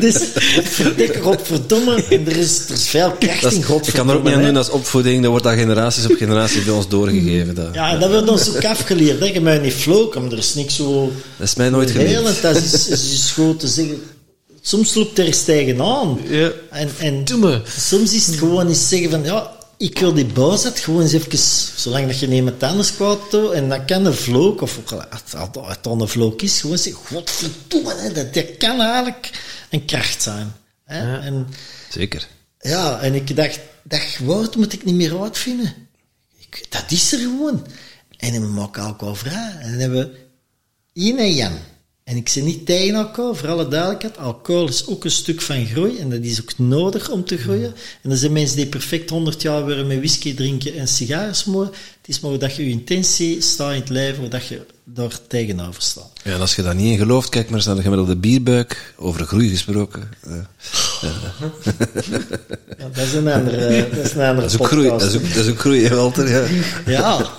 dus 0.00 0.16
godverdikke, 0.54 1.20
godverdomme, 1.20 2.04
en 2.10 2.26
er 2.26 2.36
is, 2.36 2.68
er 2.68 2.74
is 2.74 2.86
veel 2.88 3.10
kracht 3.18 3.42
Dat 3.42 3.52
in 3.52 3.58
is, 3.58 3.64
godverdomme. 3.64 3.86
ik 3.86 3.94
kan 3.94 4.08
er 4.08 4.16
ook 4.16 4.24
niet 4.24 4.34
aan 4.34 4.42
doen 4.52 4.56
als 4.56 4.70
opvoeding. 4.70 5.20
Dat 5.22 5.30
wordt 5.30 5.44
dat 5.44 5.54
generaties 5.54 6.04
op 6.06 6.16
generaties 6.16 6.64
bij 6.64 6.74
ons 6.74 6.88
doorgegeven. 6.88 7.54
Dat, 7.54 7.74
Ja, 7.74 7.96
dat 7.96 8.10
wordt 8.10 8.28
ons 8.28 8.56
ook 8.56 8.64
afgeleerd. 8.64 9.20
Hè. 9.20 9.26
Je 9.26 9.40
moet 9.40 9.62
niet 9.62 9.72
floken, 9.72 10.22
maar 10.22 10.32
er 10.32 10.38
is 10.38 10.54
niks 10.54 10.76
zo... 10.76 11.12
dat 11.36 11.46
is 11.48 11.54
mij 11.54 11.70
nooit 11.70 11.90
Helend, 11.90 12.16
geleerd. 12.26 12.42
dat 12.42 12.56
is, 12.56 12.88
is, 12.88 13.12
is 13.12 13.30
gewoon 13.30 13.56
te 13.56 13.68
zeggen... 13.68 14.02
Soms 14.60 14.94
loopt 14.94 15.18
er 15.18 15.24
eens 15.24 15.44
tegenaan. 15.44 16.18
Ja. 16.28 16.50
En, 16.70 16.88
en 16.98 17.24
Doe 17.24 17.38
me. 17.38 17.60
soms 17.78 18.12
is 18.14 18.26
het 18.26 18.36
gewoon 18.36 18.68
eens 18.68 18.88
zeggen 18.88 19.10
van... 19.10 19.24
Ja, 19.24 19.53
ik 19.76 19.98
wil 19.98 20.14
die 20.14 20.26
boosheid 20.26 20.78
gewoon 20.78 21.02
eens 21.02 21.12
even... 21.12 21.38
Zolang 21.76 22.06
dat 22.06 22.18
je 22.18 22.54
anders 22.60 22.94
kwaad 22.94 23.30
doet, 23.30 23.52
en 23.52 23.68
dan 23.68 23.86
kan 23.86 24.04
een 24.04 24.14
vloek, 24.14 24.60
of 24.60 24.78
ook 24.78 24.92
al 25.56 25.68
het, 25.68 25.82
dan 25.82 26.00
een 26.00 26.08
vloek 26.08 26.42
is, 26.42 26.60
gewoon 26.60 26.78
zeggen... 26.78 27.06
Godverdomme, 27.06 27.94
hè, 27.94 28.12
dat, 28.12 28.34
dat 28.34 28.56
kan 28.56 28.80
eigenlijk 28.80 29.30
een 29.70 29.84
kracht 29.84 30.22
zijn. 30.22 30.52
Hè. 30.84 31.18
En, 31.18 31.48
Zeker. 31.90 32.28
ja, 32.60 33.00
en 33.00 33.14
ik 33.14 33.36
dacht, 33.36 33.60
dat 33.82 34.16
woord 34.18 34.56
moet 34.56 34.72
ik 34.72 34.84
niet 34.84 34.94
meer 34.94 35.22
uitvinden. 35.22 35.74
Ik, 36.38 36.66
dat 36.68 36.90
is 36.90 37.12
er 37.12 37.18
gewoon. 37.18 37.66
En 38.16 38.32
we 38.32 38.46
maken 38.46 38.82
alcohol 38.82 39.14
vrij. 39.14 39.56
En 39.60 39.70
dan 39.70 39.80
hebben 39.80 39.98
we 40.92 41.12
en 41.16 41.34
yang. 41.34 41.54
En 42.04 42.16
ik 42.16 42.28
zeg 42.28 42.44
niet 42.44 42.66
tegen 42.66 42.94
alcohol, 42.94 43.34
voor 43.34 43.48
alle 43.48 43.68
duidelijkheid. 43.68 44.18
Alcohol 44.18 44.68
is 44.68 44.86
ook 44.86 45.04
een 45.04 45.10
stuk 45.10 45.40
van 45.40 45.66
groei 45.66 45.98
en 45.98 46.10
dat 46.10 46.22
is 46.22 46.40
ook 46.40 46.58
nodig 46.58 47.10
om 47.10 47.24
te 47.24 47.36
groeien. 47.36 47.74
En 48.02 48.10
er 48.10 48.16
zijn 48.16 48.32
mensen 48.32 48.56
die 48.56 48.66
perfect 48.66 49.10
100 49.10 49.42
jaar 49.42 49.64
weer 49.64 49.86
met 49.86 49.96
whisky 49.96 50.34
drinken 50.34 50.74
en 50.74 50.88
sigaren 50.88 51.34
smoren. 51.34 51.68
Het 51.68 52.08
is 52.08 52.20
maar 52.20 52.38
dat 52.38 52.56
je 52.56 52.64
je 52.64 52.70
intentie 52.70 53.40
staat 53.40 53.72
in 53.72 53.80
het 53.80 53.88
leven, 53.88 54.30
dat 54.30 54.46
je 54.46 54.66
daar 54.84 55.18
tegenover 55.28 55.82
staat. 55.82 56.10
Ja, 56.24 56.34
en 56.34 56.40
als 56.40 56.54
je 56.56 56.62
daar 56.62 56.74
niet 56.74 56.92
in 56.92 56.98
gelooft, 56.98 57.28
kijk 57.28 57.46
maar 57.46 57.56
eens 57.56 57.66
naar 57.66 57.76
de 57.76 57.82
gemiddelde 57.82 58.16
bierbuik. 58.16 58.94
Over 58.96 59.26
groei 59.26 59.48
gesproken. 59.48 60.08
Eh, 60.20 60.32
Ja, 61.00 61.12
dat 62.92 63.04
is 63.04 63.12
een 63.12 63.28
andere, 63.28 63.88
dat 63.94 64.04
is 64.04 64.12
een 64.12 64.20
andere 64.20 64.40
dat, 64.40 64.50
is 64.50 64.58
ook 64.58 64.66
groei, 64.66 64.88
podcast. 64.88 65.12
dat, 65.12 65.22
is 65.22 65.28
ook, 65.28 65.34
dat 65.34 65.44
is 65.44 65.50
ook 65.50 65.58
groei, 65.58 65.88
Walter. 65.88 66.28
Ja. 66.28 66.46
Ja. 66.86 67.26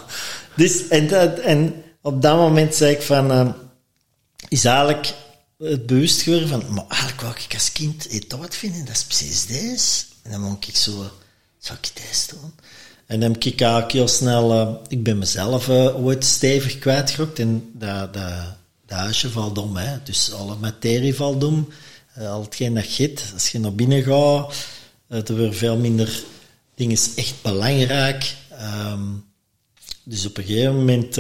Dus, 0.55 0.87
en, 0.87 1.07
dat, 1.07 1.39
en 1.39 1.73
op 2.01 2.21
dat 2.21 2.37
moment 2.37 2.75
zei 2.75 2.93
ik 2.93 3.01
van, 3.01 3.31
ehm, 3.31 3.49
is 4.47 4.65
eigenlijk 4.65 5.13
het 5.57 5.85
bewust 5.85 6.22
geworden 6.22 6.49
van, 6.49 6.63
maar 6.73 6.88
eigenlijk 6.88 7.22
wou 7.22 7.35
ik 7.47 7.53
als 7.53 7.72
kind 7.72 8.11
het 8.11 8.31
wat 8.31 8.55
vinden, 8.55 8.85
dat 8.85 8.95
is 8.95 9.03
precies 9.03 9.45
deze. 9.45 10.03
En 10.22 10.31
dan 10.31 10.41
moet 10.41 10.67
ik 10.67 10.76
zo, 10.76 11.11
zou 11.57 11.77
ik 11.81 11.91
deze 11.93 12.27
doen? 12.27 12.53
En 13.05 13.19
dan 13.19 13.31
heb 13.31 13.43
ik 13.43 13.61
eigenlijk 13.61 13.91
heel 13.91 14.07
snel, 14.07 14.51
eh, 14.51 14.73
ik 14.88 15.03
ben 15.03 15.17
mezelf 15.17 15.69
eh, 15.69 16.03
ooit 16.03 16.26
stevig 16.26 16.80
kwijtgeraakt 16.80 17.39
en 17.39 17.72
dat, 17.73 18.13
dat, 18.13 18.34
dat 18.85 18.97
huisje 18.97 19.30
valt 19.30 19.57
om, 19.57 19.76
hè. 19.76 19.97
Dus 20.03 20.31
alle 20.34 20.55
materie 20.55 21.15
valt 21.15 21.43
om, 21.43 21.69
eh, 22.13 22.31
al 22.31 22.41
hetgeen 22.41 22.73
dat 22.73 22.85
giet. 22.85 23.31
Als 23.34 23.49
je 23.49 23.59
naar 23.59 23.76
binnen 23.76 24.03
gaat, 24.03 24.55
er 25.30 25.53
veel 25.53 25.77
minder 25.77 26.23
dingen 26.76 26.97
echt 27.15 27.41
belangrijk. 27.41 28.35
Ehm, 28.49 29.03
dus 30.03 30.26
op 30.26 30.38
een 30.38 30.43
gegeven 30.43 30.76
moment 30.76 31.17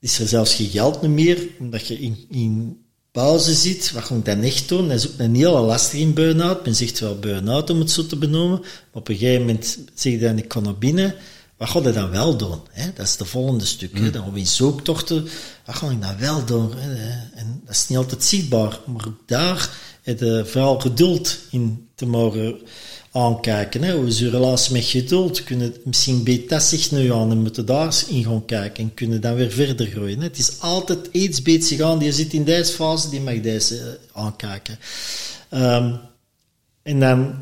is 0.00 0.18
er 0.18 0.28
zelfs 0.28 0.54
geen 0.54 0.68
geld 0.68 1.02
meer, 1.02 1.48
omdat 1.58 1.86
je 1.86 1.98
in, 1.98 2.26
in 2.30 2.78
pauze 3.12 3.54
zit. 3.54 3.92
Wat 3.92 4.04
ga 4.04 4.14
ik 4.14 4.24
dan 4.24 4.42
echt 4.42 4.68
doen? 4.68 4.88
Dat 4.88 4.96
is 4.96 5.08
ook 5.08 5.18
een 5.18 5.34
hele 5.34 5.60
lastig 5.60 6.00
in 6.00 6.14
burn-out. 6.14 6.64
Men 6.64 6.74
zegt 6.74 6.98
wel 6.98 7.18
burn-out 7.18 7.70
om 7.70 7.78
het 7.78 7.90
zo 7.90 8.06
te 8.06 8.16
benoemen. 8.16 8.58
Maar 8.60 8.68
op 8.92 9.08
een 9.08 9.16
gegeven 9.16 9.40
moment 9.40 9.78
zeg 9.94 10.12
je 10.12 10.18
dan, 10.18 10.38
ik 10.38 10.52
ga 10.52 10.60
naar 10.60 10.78
binnen. 10.78 11.14
wat 11.56 11.68
ga 11.68 11.80
je 11.80 11.92
dan 11.92 12.10
wel 12.10 12.36
doen? 12.36 12.60
Hè? 12.70 12.92
Dat 12.94 13.06
is 13.06 13.16
de 13.16 13.24
volgende 13.24 13.64
stuk. 13.64 13.98
Hè? 13.98 14.10
Dan 14.10 14.22
gaan 14.22 14.32
we 14.32 14.38
in 14.38 14.46
zoektochten. 14.46 15.28
Wat 15.66 15.74
ga 15.74 15.90
ik 15.90 16.00
dan 16.00 16.18
wel 16.18 16.44
doen? 16.44 16.72
Hè? 16.76 16.92
En 17.34 17.60
dat 17.64 17.74
is 17.74 17.88
niet 17.88 17.98
altijd 17.98 18.24
zichtbaar. 18.24 18.80
Maar 18.86 19.06
ook 19.06 19.22
daar 19.26 19.70
heb 20.02 20.20
je 20.20 20.44
vooral 20.46 20.80
geduld 20.80 21.38
in 21.50 21.88
te 21.94 22.06
mogen 22.06 22.56
aankijken. 23.12 23.82
Hè? 23.82 23.92
Hoe 23.96 24.06
is 24.06 24.18
je 24.18 24.30
relatie 24.30 24.72
met 24.72 24.84
geduld? 24.84 25.44
Kunnen 25.44 25.74
misschien 25.84 26.22
beter 26.22 26.60
zich 26.60 26.90
nu 26.90 27.12
aan 27.12 27.30
en 27.30 27.38
moeten 27.38 27.66
daar 27.66 28.02
in 28.08 28.24
gaan 28.24 28.44
kijken 28.44 28.82
en 28.84 28.94
kunnen 28.94 29.20
dan 29.20 29.34
weer 29.34 29.50
verder 29.50 29.86
groeien. 29.86 30.18
Hè? 30.18 30.24
Het 30.24 30.38
is 30.38 30.52
altijd 30.60 30.98
iets 31.12 31.42
beter 31.42 31.76
gaan. 31.76 31.98
Die 31.98 32.12
zit 32.12 32.32
in 32.32 32.44
deze 32.44 32.72
fase, 32.72 33.10
die 33.10 33.20
mag 33.20 33.40
deze 33.40 33.76
eh, 33.76 34.22
aankijken. 34.24 34.78
Ehm, 35.48 35.92
en 36.82 37.00
dan 37.00 37.34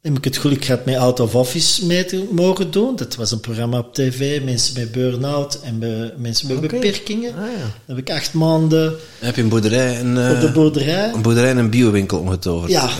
heb 0.00 0.16
ik 0.16 0.24
het 0.24 0.36
geluk 0.36 0.64
gehad 0.64 0.84
met 0.84 0.96
Out 0.96 1.20
of 1.20 1.34
Office 1.34 1.86
mee 1.86 2.04
te 2.04 2.28
mogen 2.30 2.70
doen. 2.70 2.96
Dat 2.96 3.14
was 3.16 3.30
een 3.30 3.40
programma 3.40 3.78
op 3.78 3.94
tv, 3.94 4.42
mensen 4.44 4.74
met 4.78 4.92
burn-out 4.92 5.60
en 5.60 5.78
be- 5.78 6.14
mensen 6.16 6.46
met 6.48 6.60
beperkingen. 6.60 7.30
Ah, 7.34 7.40
ja. 7.40 7.70
Heb 7.86 7.98
ik 7.98 8.10
acht 8.10 8.32
maanden 8.32 8.94
Heb 9.18 9.36
je 9.36 9.42
een 9.42 9.48
boerderij, 9.48 10.00
een, 10.00 10.18
eh, 10.18 10.30
op 10.34 10.40
de 10.40 10.50
boerderij. 10.52 11.12
een 11.12 11.22
boerderij 11.22 11.50
en 11.50 11.56
een 11.56 11.70
biowinkel 11.70 12.18
omgetoverd? 12.18 12.70
Ja. 12.72 12.90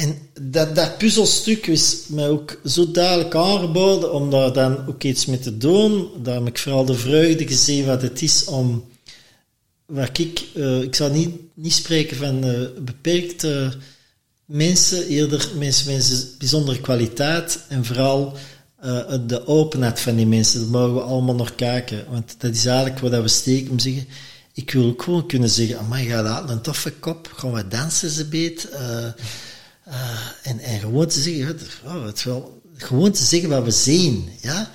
En 0.00 0.18
dat, 0.40 0.74
dat 0.74 0.98
puzzelstuk 0.98 1.66
is 1.66 1.96
mij 2.08 2.28
ook 2.28 2.60
zo 2.64 2.90
duidelijk 2.90 3.34
aangeboden 3.34 4.12
om 4.12 4.30
daar 4.30 4.52
dan 4.52 4.86
ook 4.86 5.02
iets 5.02 5.26
mee 5.26 5.38
te 5.38 5.56
doen. 5.56 6.08
Daar 6.22 6.34
heb 6.34 6.46
ik 6.46 6.58
vooral 6.58 6.84
de 6.84 6.94
vreugde 6.94 7.46
gezien 7.46 7.86
wat 7.86 8.02
het 8.02 8.22
is 8.22 8.44
om... 8.44 8.84
Wat 9.86 10.18
ik, 10.18 10.42
eh, 10.54 10.82
ik 10.82 10.94
zal 10.94 11.10
niet, 11.10 11.30
niet 11.54 11.72
spreken 11.72 12.16
van 12.16 12.44
eh, 12.44 12.60
beperkte 12.78 13.72
mensen, 14.44 15.06
eerder 15.06 15.48
mensen 15.58 15.92
met 15.92 16.34
bijzondere 16.38 16.80
kwaliteit 16.80 17.60
en 17.68 17.84
vooral 17.84 18.36
eh, 18.80 19.14
de 19.26 19.46
openheid 19.46 20.00
van 20.00 20.16
die 20.16 20.26
mensen. 20.26 20.60
Daar 20.60 20.70
mogen 20.70 20.94
we 20.94 21.00
allemaal 21.00 21.34
nog 21.34 21.54
kijken. 21.54 22.04
Want 22.10 22.34
dat 22.38 22.54
is 22.54 22.66
eigenlijk 22.66 22.98
wat 22.98 23.22
we 23.22 23.28
steken 23.28 23.70
om 23.70 23.78
zeggen... 23.78 24.06
Ik 24.54 24.70
wil 24.70 24.84
ook 24.84 25.02
gewoon 25.02 25.26
kunnen 25.26 25.50
zeggen, 25.50 25.78
amai, 25.78 26.08
ga 26.08 26.22
dat 26.22 26.50
een 26.50 26.60
toffe 26.60 26.92
kop, 26.92 27.32
gaan 27.36 27.52
we 27.52 27.68
dansen 27.68 28.10
ze 28.10 28.24
beet. 28.24 28.68
Eh, 29.90 30.50
en, 30.50 30.58
en 30.58 30.78
gewoon 30.78 31.06
te 31.06 31.20
zeggen, 31.20 31.58
wel, 31.84 32.60
gewoon 32.76 33.10
te 33.10 33.24
zeggen 33.24 33.48
wat 33.48 33.64
we 33.64 33.70
zien, 33.70 34.28
ja. 34.40 34.70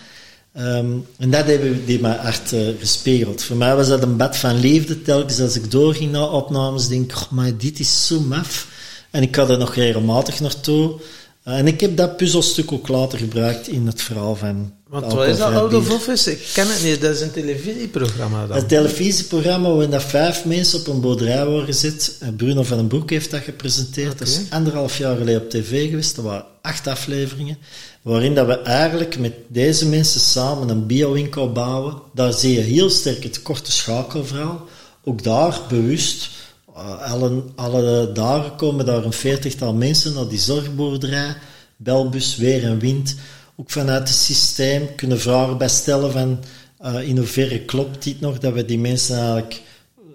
Ehm, 0.53 0.97
en 1.17 1.29
dat 1.29 1.45
hebben 1.45 1.71
we 1.71 1.85
die 1.85 1.99
mijn 1.99 2.19
hart 2.19 2.53
eh, 2.53 2.67
gespiegeld. 2.79 3.43
Voor 3.43 3.55
mij 3.55 3.75
was 3.75 3.87
dat 3.87 4.03
een 4.03 4.17
bad 4.17 4.37
van 4.37 4.59
liefde. 4.59 5.01
Telkens 5.01 5.39
als 5.39 5.55
ik 5.55 5.71
doorging 5.71 6.11
naar 6.11 6.31
opnames, 6.31 6.87
denk 6.87 7.11
ik, 7.11 7.29
maar 7.29 7.57
dit 7.57 7.79
is 7.79 8.07
zo 8.07 8.19
maf. 8.19 8.67
En 9.11 9.21
ik 9.21 9.35
had 9.35 9.49
er 9.49 9.57
nog 9.57 9.75
regelmatig 9.75 10.39
naartoe. 10.39 10.99
Uh, 11.47 11.57
en 11.57 11.67
ik 11.67 11.81
heb 11.81 11.97
dat 11.97 12.17
puzzelstuk 12.17 12.71
ook 12.71 12.87
later 12.87 13.17
gebruikt 13.17 13.67
in 13.67 13.87
het 13.87 14.01
verhaal 14.01 14.35
van... 14.35 14.73
Want 14.89 15.13
wat 15.13 15.27
is 15.27 15.37
dat. 15.37 15.89
Office? 15.89 16.31
Ik 16.31 16.49
ken 16.53 16.67
het 16.67 16.83
niet. 16.83 17.01
Dat 17.01 17.15
is 17.15 17.21
een 17.21 17.31
televisieprogramma 17.31 18.47
dan. 18.47 18.57
Een 18.57 18.65
televisieprogramma 18.65 19.69
waarin 19.69 19.89
dat 19.89 20.03
vijf 20.03 20.45
mensen 20.45 20.79
op 20.79 20.87
een 20.87 21.01
boerderij 21.01 21.45
worden 21.45 21.65
gezet. 21.65 22.15
En 22.19 22.35
Bruno 22.35 22.63
van 22.63 22.77
den 22.77 22.87
Broek 22.87 23.09
heeft 23.09 23.31
dat 23.31 23.41
gepresenteerd. 23.41 24.19
Dat 24.19 24.27
is 24.27 24.39
anderhalf 24.49 24.97
jaar 24.97 25.17
geleden 25.17 25.41
op 25.41 25.49
tv 25.49 25.89
geweest. 25.89 26.15
Dat 26.15 26.25
waren 26.25 26.45
acht 26.61 26.87
afleveringen. 26.87 27.57
Waarin 28.01 28.35
dat 28.35 28.47
we 28.47 28.59
eigenlijk 28.61 29.19
met 29.19 29.33
deze 29.47 29.85
mensen 29.85 30.19
samen 30.19 30.69
een 30.69 30.85
biowinkel 30.85 31.51
bouwen. 31.51 32.01
Daar 32.13 32.33
zie 32.33 32.53
je 32.53 32.61
heel 32.61 32.89
sterk 32.89 33.23
het 33.23 33.41
korte 33.41 33.71
schakelverhaal. 33.71 34.67
Ook 35.03 35.23
daar 35.23 35.59
bewust. 35.69 36.29
Uh, 36.75 37.11
alle, 37.11 37.43
alle 37.55 38.11
dagen 38.11 38.55
komen 38.55 38.85
daar 38.85 39.05
een 39.05 39.13
veertigtal 39.13 39.73
mensen 39.73 40.13
naar 40.13 40.27
die 40.27 40.39
zorgboerderij. 40.39 41.35
Belbus, 41.77 42.37
weer 42.37 42.63
en 42.63 42.79
wind. 42.79 43.15
Ook 43.55 43.71
vanuit 43.71 44.07
het 44.07 44.17
systeem 44.17 44.95
kunnen 44.95 45.19
vragen 45.19 45.57
bij 45.57 45.67
stellen 45.67 46.11
van 46.11 46.39
uh, 46.81 47.07
in 47.07 47.17
hoeverre 47.17 47.59
klopt 47.59 48.03
dit 48.03 48.21
nog 48.21 48.39
dat 48.39 48.53
we 48.53 48.65
die 48.65 48.79
mensen 48.79 49.17
eigenlijk 49.17 49.61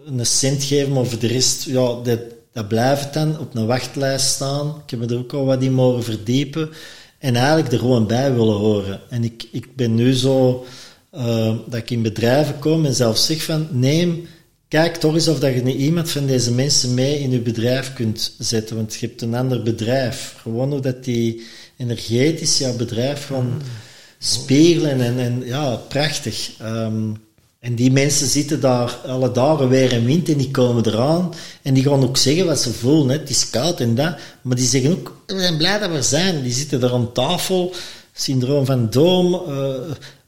een 0.07 0.27
cent 0.27 0.65
geven, 0.65 0.93
maar 0.93 1.07
voor 1.07 1.19
de 1.19 1.27
rest, 1.27 1.65
ja, 1.65 2.01
dat, 2.03 2.21
dat 2.53 2.69
blijft 2.69 3.15
dan 3.15 3.39
op 3.39 3.55
een 3.55 3.67
wachtlijst 3.67 4.27
staan. 4.27 4.69
Ik 4.85 4.91
heb 4.91 5.01
me 5.01 5.07
er 5.07 5.19
ook 5.19 5.33
al 5.33 5.45
wat 5.45 5.63
in 5.63 5.73
mogen 5.73 6.05
verdiepen. 6.05 6.71
En 7.19 7.37
eigenlijk 7.37 7.73
er 7.73 7.79
gewoon 7.79 8.07
bij 8.07 8.35
willen 8.35 8.57
horen. 8.57 9.01
En 9.09 9.25
ik, 9.25 9.49
ik 9.53 9.77
ben 9.77 9.95
nu 9.95 10.13
zo, 10.13 10.65
uh, 11.15 11.55
dat 11.67 11.81
ik 11.81 11.91
in 11.91 12.03
bedrijven 12.03 12.59
kom 12.59 12.85
en 12.85 12.95
zelf 12.95 13.19
zeg 13.19 13.43
van, 13.43 13.69
neem, 13.71 14.27
kijk 14.71 14.97
toch 14.97 15.15
eens 15.15 15.29
of 15.29 15.39
dat 15.39 15.55
je 15.55 15.63
niet 15.63 15.79
iemand 15.79 16.11
van 16.11 16.27
deze 16.27 16.53
mensen 16.53 16.95
mee 16.95 17.21
in 17.21 17.31
je 17.31 17.41
bedrijf 17.41 17.93
kunt 17.93 18.35
zetten. 18.39 18.77
Want 18.77 18.95
je 18.95 19.07
hebt 19.07 19.23
een 19.23 19.35
ander 19.35 19.63
bedrijf. 19.63 20.35
Gewoon 20.41 20.71
hoe 20.71 20.81
dat 20.81 21.05
die 21.05 21.47
energetisch 21.77 22.59
jouw 22.59 22.77
bedrijf 22.77 23.27
gewoon 23.27 23.63
spiegelen. 24.19 25.01
En, 25.01 25.19
en 25.19 25.43
ja, 25.45 25.75
prachtig. 25.77 26.51
Um, 26.63 27.17
en 27.61 27.75
die 27.75 27.93
mensen 27.93 28.27
zitten 28.27 28.61
daar 28.61 28.97
alle 29.07 29.33
dagen 29.33 29.69
weer 29.69 29.93
en 29.93 30.05
wind 30.05 30.29
en 30.29 30.39
die 30.39 30.51
komen 30.51 30.87
eraan. 30.87 31.35
En 31.63 31.75
die 31.75 31.85
gaan 31.85 32.03
ook 32.03 32.17
zeggen 32.17 32.47
wat 32.47 32.61
ze 32.61 32.73
voelen. 32.73 33.09
Hè. 33.09 33.19
Het 33.19 33.31
is 33.31 33.51
koud 33.51 33.81
en 33.81 33.95
dat. 33.95 34.17
Maar 34.43 34.57
die 34.57 34.67
zeggen 34.67 34.91
ook, 34.91 35.17
we 35.27 35.41
zijn 35.41 35.57
blij 35.57 35.79
dat 35.79 35.91
we 35.91 36.03
zijn. 36.03 36.43
Die 36.43 36.53
zitten 36.53 36.83
er 36.83 36.93
aan 36.93 37.13
tafel. 37.13 37.75
Syndroom 38.13 38.65
van 38.65 38.91
Doom. 38.91 39.35
Uh, 39.49 39.75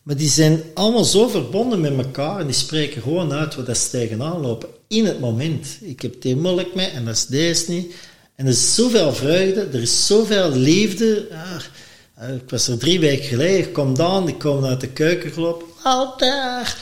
maar 0.02 0.16
die 0.16 0.28
zijn 0.28 0.62
allemaal 0.74 1.04
zo 1.04 1.28
verbonden 1.28 1.80
met 1.80 1.96
elkaar. 1.96 2.40
En 2.40 2.46
die 2.46 2.54
spreken 2.54 3.02
gewoon 3.02 3.32
uit 3.32 3.54
wat 3.54 3.78
ze 3.78 3.90
tegenaan 3.90 4.40
lopen. 4.40 4.68
In 4.88 5.06
het 5.06 5.20
moment. 5.20 5.78
Ik 5.80 6.02
heb 6.02 6.22
het 6.22 6.36
moeilijk 6.36 6.74
mee 6.74 6.86
en 6.86 7.04
dat 7.04 7.14
is 7.14 7.26
deze 7.26 7.70
niet. 7.70 7.94
En 8.34 8.46
er 8.46 8.52
is 8.52 8.74
zoveel 8.74 9.12
vreugde. 9.12 9.60
Er 9.60 9.82
is 9.82 10.06
zoveel 10.06 10.50
liefde. 10.50 11.28
Ja, 11.30 12.26
ik 12.26 12.50
was 12.50 12.68
er 12.68 12.78
drie 12.78 13.00
weken 13.00 13.24
geleden. 13.24 13.58
Ik 13.58 13.72
kom 13.72 13.94
dan. 13.94 14.28
Ik 14.28 14.38
kom 14.38 14.64
uit 14.64 14.80
de 14.80 14.88
keuken 14.88 15.30
gelopen. 15.30 15.66
Al 15.82 16.16
daar. 16.16 16.76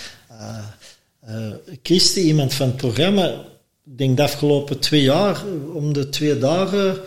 Uh, 1.89 2.15
iemand 2.15 2.55
van 2.55 2.67
het 2.67 2.77
programma, 2.77 3.27
ik 3.87 3.99
denk 3.99 4.17
de 4.17 4.23
afgelopen 4.23 4.79
twee 4.79 5.03
jaar, 5.03 5.43
om 5.73 5.93
de 5.93 6.09
twee 6.09 6.39
dagen, 6.39 7.01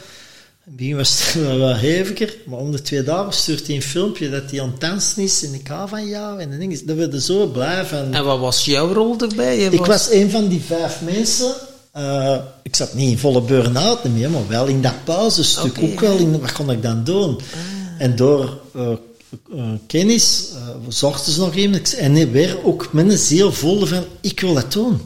in 0.66 0.72
het 0.72 0.76
begin 0.76 0.96
was 0.96 1.20
het 1.34 1.58
wel 1.58 1.76
heviger, 1.76 2.36
maar 2.46 2.60
om 2.60 2.72
de 2.72 2.82
twee 2.82 3.04
dagen 3.04 3.34
stuurt 3.34 3.68
hij 3.68 3.76
een 3.76 3.82
filmpje 3.82 4.30
dat 4.30 4.52
hij 4.52 4.62
aan 4.62 4.72
het 4.72 4.82
dansen 4.82 5.24
is 5.24 5.44
en 5.44 5.54
ik 5.54 5.68
hou 5.68 5.90
van 5.90 6.08
jou 6.08 6.40
en 6.40 6.60
ding 6.60 6.72
is, 6.72 6.84
dat 6.84 6.96
we 6.96 7.08
er 7.08 7.22
zo 7.22 7.48
blij 7.48 7.86
van. 7.86 8.14
En 8.14 8.26
wat 8.26 8.40
was 8.40 8.66
jouw 8.66 8.94
rol 8.94 9.18
erbij? 9.20 9.60
Je 9.60 9.70
ik 9.70 9.80
was... 9.80 9.88
was 9.88 10.12
een 10.12 10.30
van 10.30 10.48
die 10.48 10.62
vijf 10.62 11.02
mensen. 11.02 11.54
Uh, 11.98 12.38
ik 12.64 12.76
zat 12.76 12.94
niet 12.94 13.10
in 13.10 13.18
volle 13.18 13.42
burn-out 13.42 14.04
meer, 14.04 14.30
maar 14.30 14.48
wel 14.48 14.66
in 14.66 14.82
dat 14.82 15.04
pauzestuk. 15.04 15.78
Okay, 15.78 15.92
ook 15.92 16.00
wel 16.00 16.18
in, 16.18 16.40
wat 16.40 16.52
kon 16.52 16.72
ik 16.72 16.82
dan 16.82 17.04
doen? 17.04 17.36
Ah. 17.36 18.02
En 18.02 18.16
door 18.16 18.60
uh, 18.76 18.94
kennis, 19.88 20.50
uh, 20.54 20.70
zochten 20.88 21.34
ze 21.34 21.40
nog 21.40 21.56
iemand. 21.56 21.94
En 21.94 22.32
weer 22.32 22.66
ook 22.66 22.90
een 22.94 23.18
ziel 23.18 23.52
voelde 23.52 23.88
van, 23.88 24.04
ik 24.22 24.40
wil 24.40 24.54
dat 24.54 24.72
doen. 24.72 25.02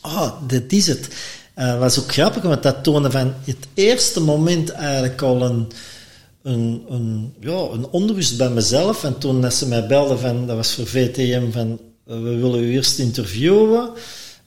Ah, 0.00 0.14
oh, 0.14 0.32
dit 0.46 0.72
is 0.72 0.86
het. 0.86 1.08
Uh, 1.56 1.78
was 1.78 2.00
ook 2.00 2.12
grappig, 2.12 2.42
want 2.42 2.62
dat 2.62 2.82
toonde 2.82 3.10
van 3.10 3.34
het 3.44 3.66
eerste 3.74 4.20
moment 4.20 4.70
eigenlijk 4.70 5.22
al 5.22 5.42
een, 5.42 5.68
een, 6.42 7.34
ja, 7.40 7.58
een 7.72 7.86
onrust 7.86 8.36
bij 8.36 8.50
mezelf. 8.50 9.04
En 9.04 9.18
toen 9.18 9.40
dat 9.40 9.54
ze 9.54 9.68
mij 9.68 9.86
belden 9.86 10.18
van, 10.18 10.46
dat 10.46 10.56
was 10.56 10.74
voor 10.74 10.86
VTM, 10.86 11.50
van 11.50 11.80
we 12.04 12.18
willen 12.20 12.62
u 12.62 12.72
eerst 12.72 12.98
interviewen. 12.98 13.90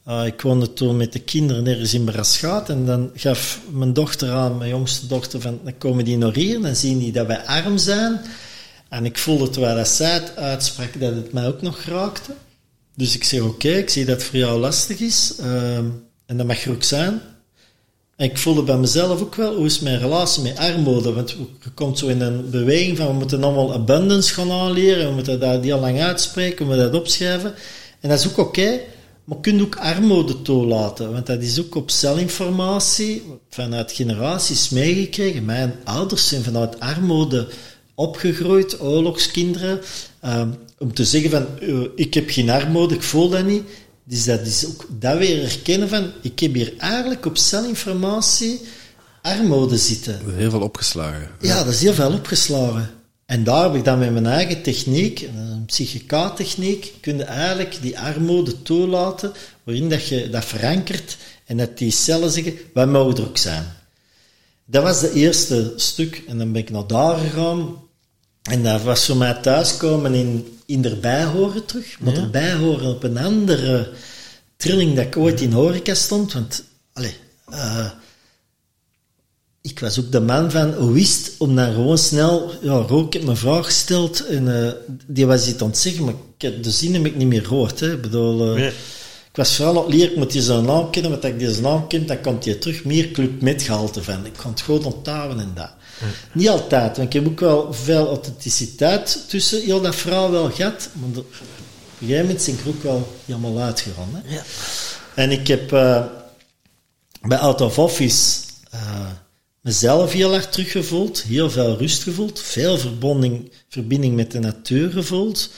Uh, 0.08 0.26
ik 0.26 0.42
woonde 0.42 0.74
toen 0.74 0.98
met 0.98 1.14
de 1.14 1.20
kinderen 1.20 1.68
ergens 1.68 1.94
in 1.94 2.04
Braschaat 2.04 2.70
en 2.70 2.86
dan 2.86 3.12
gaf 3.16 3.62
mijn 3.72 3.94
dochter 3.94 4.32
aan, 4.32 4.58
mijn 4.58 4.70
jongste 4.70 5.08
dochter, 5.08 5.42
van 5.42 5.60
dan 5.64 5.78
komen 5.78 6.06
die 6.06 6.18
nog 6.18 6.36
hier, 6.36 6.62
dan 6.62 6.76
zien 6.76 7.00
die 7.00 7.12
dat 7.12 7.28
wij 7.28 7.46
arm 7.46 7.78
zijn. 7.78 8.22
En 8.90 9.06
ik 9.06 9.18
voelde 9.18 9.50
terwijl 9.50 9.76
dat 9.76 9.88
zij 9.88 10.14
het 10.14 10.36
uitsprak 10.36 11.00
dat 11.00 11.16
het 11.16 11.34
mij 11.34 11.48
ook 11.48 11.62
nog 11.62 11.82
raakte. 11.82 12.34
Dus 12.96 13.16
ik 13.16 13.24
zeg, 13.24 13.42
oké, 13.42 13.70
ik 13.70 13.90
zie 13.90 14.06
dat 14.06 14.16
het 14.16 14.24
voor 14.24 14.40
jou 14.40 14.60
lastig 14.60 15.00
is. 15.00 15.34
Uh, 15.42 15.80
en 16.28 16.38
dat 16.38 16.45
mag 16.45 16.64
er 16.64 16.72
ook 16.72 16.84
zijn. 16.84 17.22
En 18.16 18.30
ik 18.30 18.38
voelde 18.38 18.64
bij 18.64 18.78
mezelf 18.78 19.22
ook 19.22 19.36
wel, 19.36 19.56
hoe 19.56 19.66
is 19.66 19.80
mijn 19.80 19.99
relatie 19.99 20.44
met 20.44 20.58
armoede? 20.58 21.14
Want 21.14 21.30
je 21.30 21.70
komt 21.74 21.98
zo 21.98 22.08
in 22.08 22.22
een 22.22 22.49
beweging 22.49 22.98
van, 22.98 23.08
we 23.08 23.14
moeten 23.14 23.44
allemaal 23.44 23.74
abundance 23.74 24.34
gaan 24.34 24.52
aanleren. 24.52 25.08
We 25.08 25.14
moeten 25.14 25.40
dat 25.40 25.64
heel 25.64 25.80
lang 25.80 26.02
uitspreken, 26.02 26.58
we 26.58 26.66
moeten 26.66 26.91
dat 26.91 27.02
opschrijven. 27.02 27.54
En 27.99 28.10
dat 28.10 28.20
is 28.20 28.28
ook 28.28 28.38
oké. 28.38 28.80
Maar 29.24 29.38
je 29.38 29.44
kunt 29.44 29.62
ook 29.62 29.76
armoede 29.76 30.41
toelaten. 30.41 31.12
Want 31.12 31.26
dat 31.26 31.41
is 31.41 31.60
ook 31.60 31.76
op 31.76 31.90
celinformatie 31.90 33.24
vanuit 33.49 33.91
generaties 33.91 34.70
meegekregen. 34.70 35.45
Mijn 35.45 35.76
ouders 35.84 36.28
zijn 36.28 36.44
vanuit 36.44 36.80
armoede 36.80 37.48
opgegroeid, 37.95 38.82
oorlogskinderen, 38.82 39.80
um, 40.26 40.56
om 40.78 40.94
te 40.94 41.06
zeggen 41.06 41.30
van, 41.30 41.45
uh, 41.62 41.88
ik 41.95 42.14
heb 42.14 42.30
geen 42.30 42.49
armoede, 42.49 42.95
ik 42.95 43.04
voel 43.04 43.30
dat 43.30 43.45
niet. 43.45 43.64
Dus 44.10 44.24
dat 44.24 44.42
is 44.42 44.66
ook 44.66 44.86
dat 44.90 45.18
weer 45.18 45.42
herkennen 45.42 45.90
van, 45.90 46.12
ik 46.22 46.40
heb 46.40 46.54
hier 46.54 46.74
eigenlijk 46.78 47.26
op 47.26 47.38
celinformatie 47.38 48.62
armoede 49.22 49.78
zitten. 49.78 50.36
Heel 50.36 50.50
veel 50.50 50.62
opgeslagen. 50.62 51.30
Ja, 51.40 51.64
dat 51.64 51.74
is 51.74 51.82
heel 51.82 51.94
veel 51.94 52.12
opgeslagen. 52.12 52.90
En 53.26 53.44
daar 53.44 53.64
heb 53.64 53.76
ik 53.76 53.84
dan 53.84 54.00
met 54.00 54.12
mijn 54.12 54.26
eigen 54.26 54.62
techniek, 54.62 55.22
een 55.22 55.66
psychica-techniek, 55.66 56.94
kun 57.02 57.18
je 57.18 57.24
eigenlijk 57.24 57.78
die 57.82 58.00
armoede 58.00 58.62
toelaten, 58.62 59.34
waarin 59.64 59.90
dat 59.90 60.08
je 60.08 60.30
dat 60.30 60.46
verankert 60.46 61.18
en 61.46 61.58
dat 61.58 61.78
die 61.78 61.92
cellen 61.92 62.32
zeggen, 62.32 62.54
wij 62.74 62.86
mogen 62.86 63.18
er 63.18 63.28
ook 63.28 63.38
zijn. 63.38 63.76
Dat 64.66 64.84
was 64.84 65.00
de 65.00 65.14
eerste 65.14 65.74
stuk. 65.76 66.24
En 66.28 66.38
dan 66.38 66.52
ben 66.52 66.62
ik 66.62 66.70
naar 66.70 66.88
daar 66.88 67.18
gegaan. 67.18 67.76
En 68.48 68.64
dat 68.64 68.82
was 68.82 69.06
voor 69.06 69.18
mij 69.18 69.34
thuiskomen 69.34 70.14
in, 70.14 70.57
in 70.65 70.86
erbij 70.86 71.24
horen 71.24 71.65
terug. 71.65 71.99
Maar 71.99 72.14
Ja. 72.14 72.22
erbij 72.22 72.53
horen 72.53 72.90
op 72.90 73.03
een 73.03 73.18
andere 73.18 73.90
trilling 74.57 74.95
dat 74.95 75.06
ik 75.06 75.18
ooit 75.18 75.41
in 75.41 75.52
horeca 75.52 75.94
stond. 75.94 76.34
Want, 76.34 76.64
allee, 76.94 77.15
eh, 77.49 77.90
ik 79.61 79.80
was 79.80 79.99
ook 79.99 80.11
de 80.11 80.19
man 80.19 80.52
van, 80.52 80.74
hoe 80.74 80.99
het 80.99 81.32
om 81.38 81.56
dan 81.56 81.74
gewoon 81.74 81.98
snel, 81.98 82.52
ja, 82.61 82.72
Rook, 82.74 83.06
ik 83.07 83.14
heb 83.14 83.24
me 83.24 83.36
vraag 83.36 83.65
gesteld 83.65 84.26
en 84.26 84.64
eh, 84.65 84.72
die 85.07 85.26
was 85.26 85.48
iets 85.48 85.61
aan 85.61 85.68
het 85.68 85.78
zeggen, 85.78 86.03
maar 86.06 86.14
ik 86.14 86.41
heb, 86.41 86.64
de 86.64 86.72
zin 86.72 86.94
heb 86.94 87.06
ik 87.06 87.15
niet 87.15 87.28
meer 87.28 87.45
gehoord. 87.45 87.80
Hè. 87.80 87.91
Ik 87.94 88.02
bedoel, 88.02 88.49
eh, 88.49 88.56
Nee. 88.56 88.68
ik 89.30 89.36
was 89.36 89.56
vooral 89.56 89.84
het 89.86 89.94
leren, 89.94 90.11
ik 90.11 90.18
moet 90.18 90.32
die 90.32 90.41
zijn 90.41 90.65
naam 90.65 90.90
kennen, 90.91 91.11
want 91.11 91.24
als 91.24 91.32
ik 91.34 91.40
deze 91.40 91.61
naam 91.61 91.88
ken, 91.88 92.06
dan 92.06 92.22
komt 92.22 92.45
hij 92.45 92.53
terug 92.56 92.84
meer 92.84 93.11
club 93.11 93.41
met 93.41 93.61
gehalte 93.61 94.03
van. 94.03 94.26
Ik 94.26 94.34
kan 94.34 94.52
het 94.52 94.61
gewoon 94.61 94.84
onthouden 94.84 95.40
en 95.40 95.52
dat. 95.56 95.72
Niet 96.32 96.49
altijd, 96.49 96.98
want 96.98 97.14
ik 97.14 97.22
heb 97.22 97.28
ook 97.32 97.40
wel 97.40 97.74
veel 97.74 98.07
authenticiteit 98.07 99.24
tussen 99.28 99.61
heel 99.61 99.82
dat 99.82 99.95
verhaal 99.95 100.32
wel 100.32 100.52
gehad, 100.52 100.90
maar 100.94 101.10
op 101.10 101.15
een 101.15 101.26
gegeven 101.98 102.26
moment 102.26 102.45
ben 102.45 102.56
ik 102.56 102.61
er 102.61 102.69
ook 102.69 102.84
wel 102.84 103.15
helemaal 103.26 103.60
uitgegaan. 103.60 104.10
Hè. 104.14 104.36
Ja. 104.36 104.44
En 105.15 105.32
ik 105.32 105.48
heb 105.48 105.74
eh, 105.74 106.06
bij 107.22 107.38
Out 107.38 107.61
of 107.61 107.80
Office 107.80 108.40
eh, 108.72 109.07
mezelf 109.61 110.11
heel 110.11 110.34
erg 110.34 110.49
teruggevoeld, 110.49 111.22
heel 111.22 111.49
veel 111.49 111.78
rust 111.78 112.03
gevoeld, 112.03 112.40
veel 112.40 112.78
verbinding, 112.78 113.52
verbinding 113.69 114.15
met 114.15 114.32
de 114.32 114.40
natuur 114.40 114.91
gevoeld. 114.91 115.49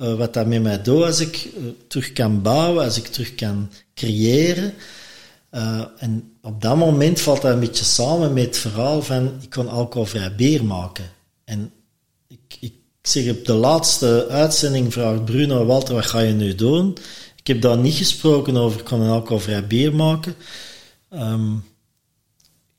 Eh, 0.00 0.14
wat 0.14 0.34
dat 0.34 0.46
met 0.46 0.62
mij 0.62 0.82
doet 0.82 1.04
als 1.04 1.20
ik 1.20 1.48
terug 1.86 2.12
kan 2.12 2.42
bouwen, 2.42 2.84
als 2.84 2.96
ik 2.96 3.06
terug 3.06 3.34
kan 3.34 3.70
creëren. 3.94 4.74
Eh, 5.50 5.84
en 5.98 6.32
op 6.42 6.62
dat 6.62 6.76
moment 6.76 7.20
valt 7.20 7.42
dat 7.42 7.52
een 7.52 7.60
beetje 7.60 7.84
samen 7.84 8.32
met 8.32 8.44
het 8.44 8.58
verhaal 8.58 9.02
van 9.02 9.32
ik 9.40 9.50
kon 9.50 9.68
alcoholvrij 9.68 10.34
bier 10.34 10.64
maken. 10.64 11.04
En 11.44 11.72
ik, 12.28 12.56
ik 12.60 12.74
zeg 13.02 13.30
op 13.30 13.44
de 13.44 13.52
laatste 13.52 14.26
uitzending 14.30 14.92
vraagt 14.92 15.24
Bruno 15.24 15.64
Walter, 15.64 15.94
wat 15.94 16.06
ga 16.06 16.20
je 16.20 16.32
nu 16.32 16.54
doen? 16.54 16.96
Ik 17.36 17.46
heb 17.46 17.60
daar 17.60 17.78
niet 17.78 17.94
gesproken 17.94 18.56
over, 18.56 18.78
ik 18.78 18.84
kon 18.84 19.00
een 19.00 19.10
alcoholvrij 19.10 19.66
bier 19.66 19.94
maken. 19.94 20.34
Ehm, 21.10 21.54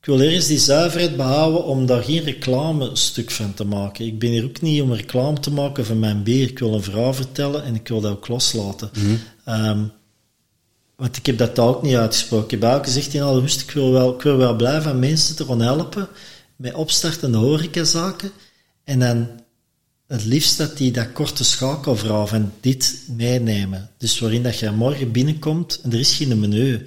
ik 0.00 0.06
wil 0.06 0.20
eerst 0.20 0.48
die 0.48 0.58
zuiverheid 0.58 1.16
behouden 1.16 1.64
om 1.64 1.86
daar 1.86 2.02
geen 2.02 2.22
reclamestuk 2.22 3.30
van 3.30 3.54
te 3.54 3.64
maken. 3.64 4.06
Ik 4.06 4.18
ben 4.18 4.30
hier 4.30 4.44
ook 4.44 4.60
niet 4.60 4.82
om 4.82 4.92
reclame 4.92 5.40
te 5.40 5.50
maken 5.50 5.86
van 5.86 5.98
mijn 5.98 6.22
bier. 6.22 6.48
Ik 6.48 6.58
wil 6.58 6.74
een 6.74 6.82
verhaal 6.82 7.14
vertellen 7.14 7.64
en 7.64 7.74
ik 7.74 7.88
wil 7.88 8.00
dat 8.00 8.12
ook 8.12 8.28
loslaten. 8.28 8.90
Ehm, 9.44 9.84
want 10.98 11.16
ik 11.16 11.26
heb 11.26 11.38
dat 11.38 11.58
ook 11.58 11.82
niet 11.82 11.94
uitgesproken. 11.94 12.56
Ik 12.56 12.62
heb 12.62 12.72
ook 12.72 12.84
gezegd 12.84 13.14
in 13.14 13.22
alle 13.22 13.40
rust, 13.40 13.60
ik 13.60 13.70
wil 13.70 13.92
wel, 13.92 14.36
wel 14.36 14.56
blijven 14.56 14.98
mensen 14.98 15.36
te 15.36 15.56
helpen 15.56 16.08
met 16.56 16.74
opstartende 16.74 17.38
horecazaken. 17.38 18.30
En 18.84 18.98
dan 18.98 19.28
het 20.06 20.24
liefst 20.24 20.58
dat 20.58 20.76
die 20.76 20.92
dat 20.92 21.12
korte 21.12 21.44
schakelverhaal 21.44 22.26
van 22.26 22.52
dit 22.60 23.02
meenemen. 23.16 23.90
Dus 23.98 24.18
waarin 24.18 24.42
dat 24.42 24.58
je 24.58 24.70
morgen 24.70 25.12
binnenkomt 25.12 25.80
en 25.82 25.92
er 25.92 25.98
is 25.98 26.14
geen 26.14 26.40
menu. 26.40 26.86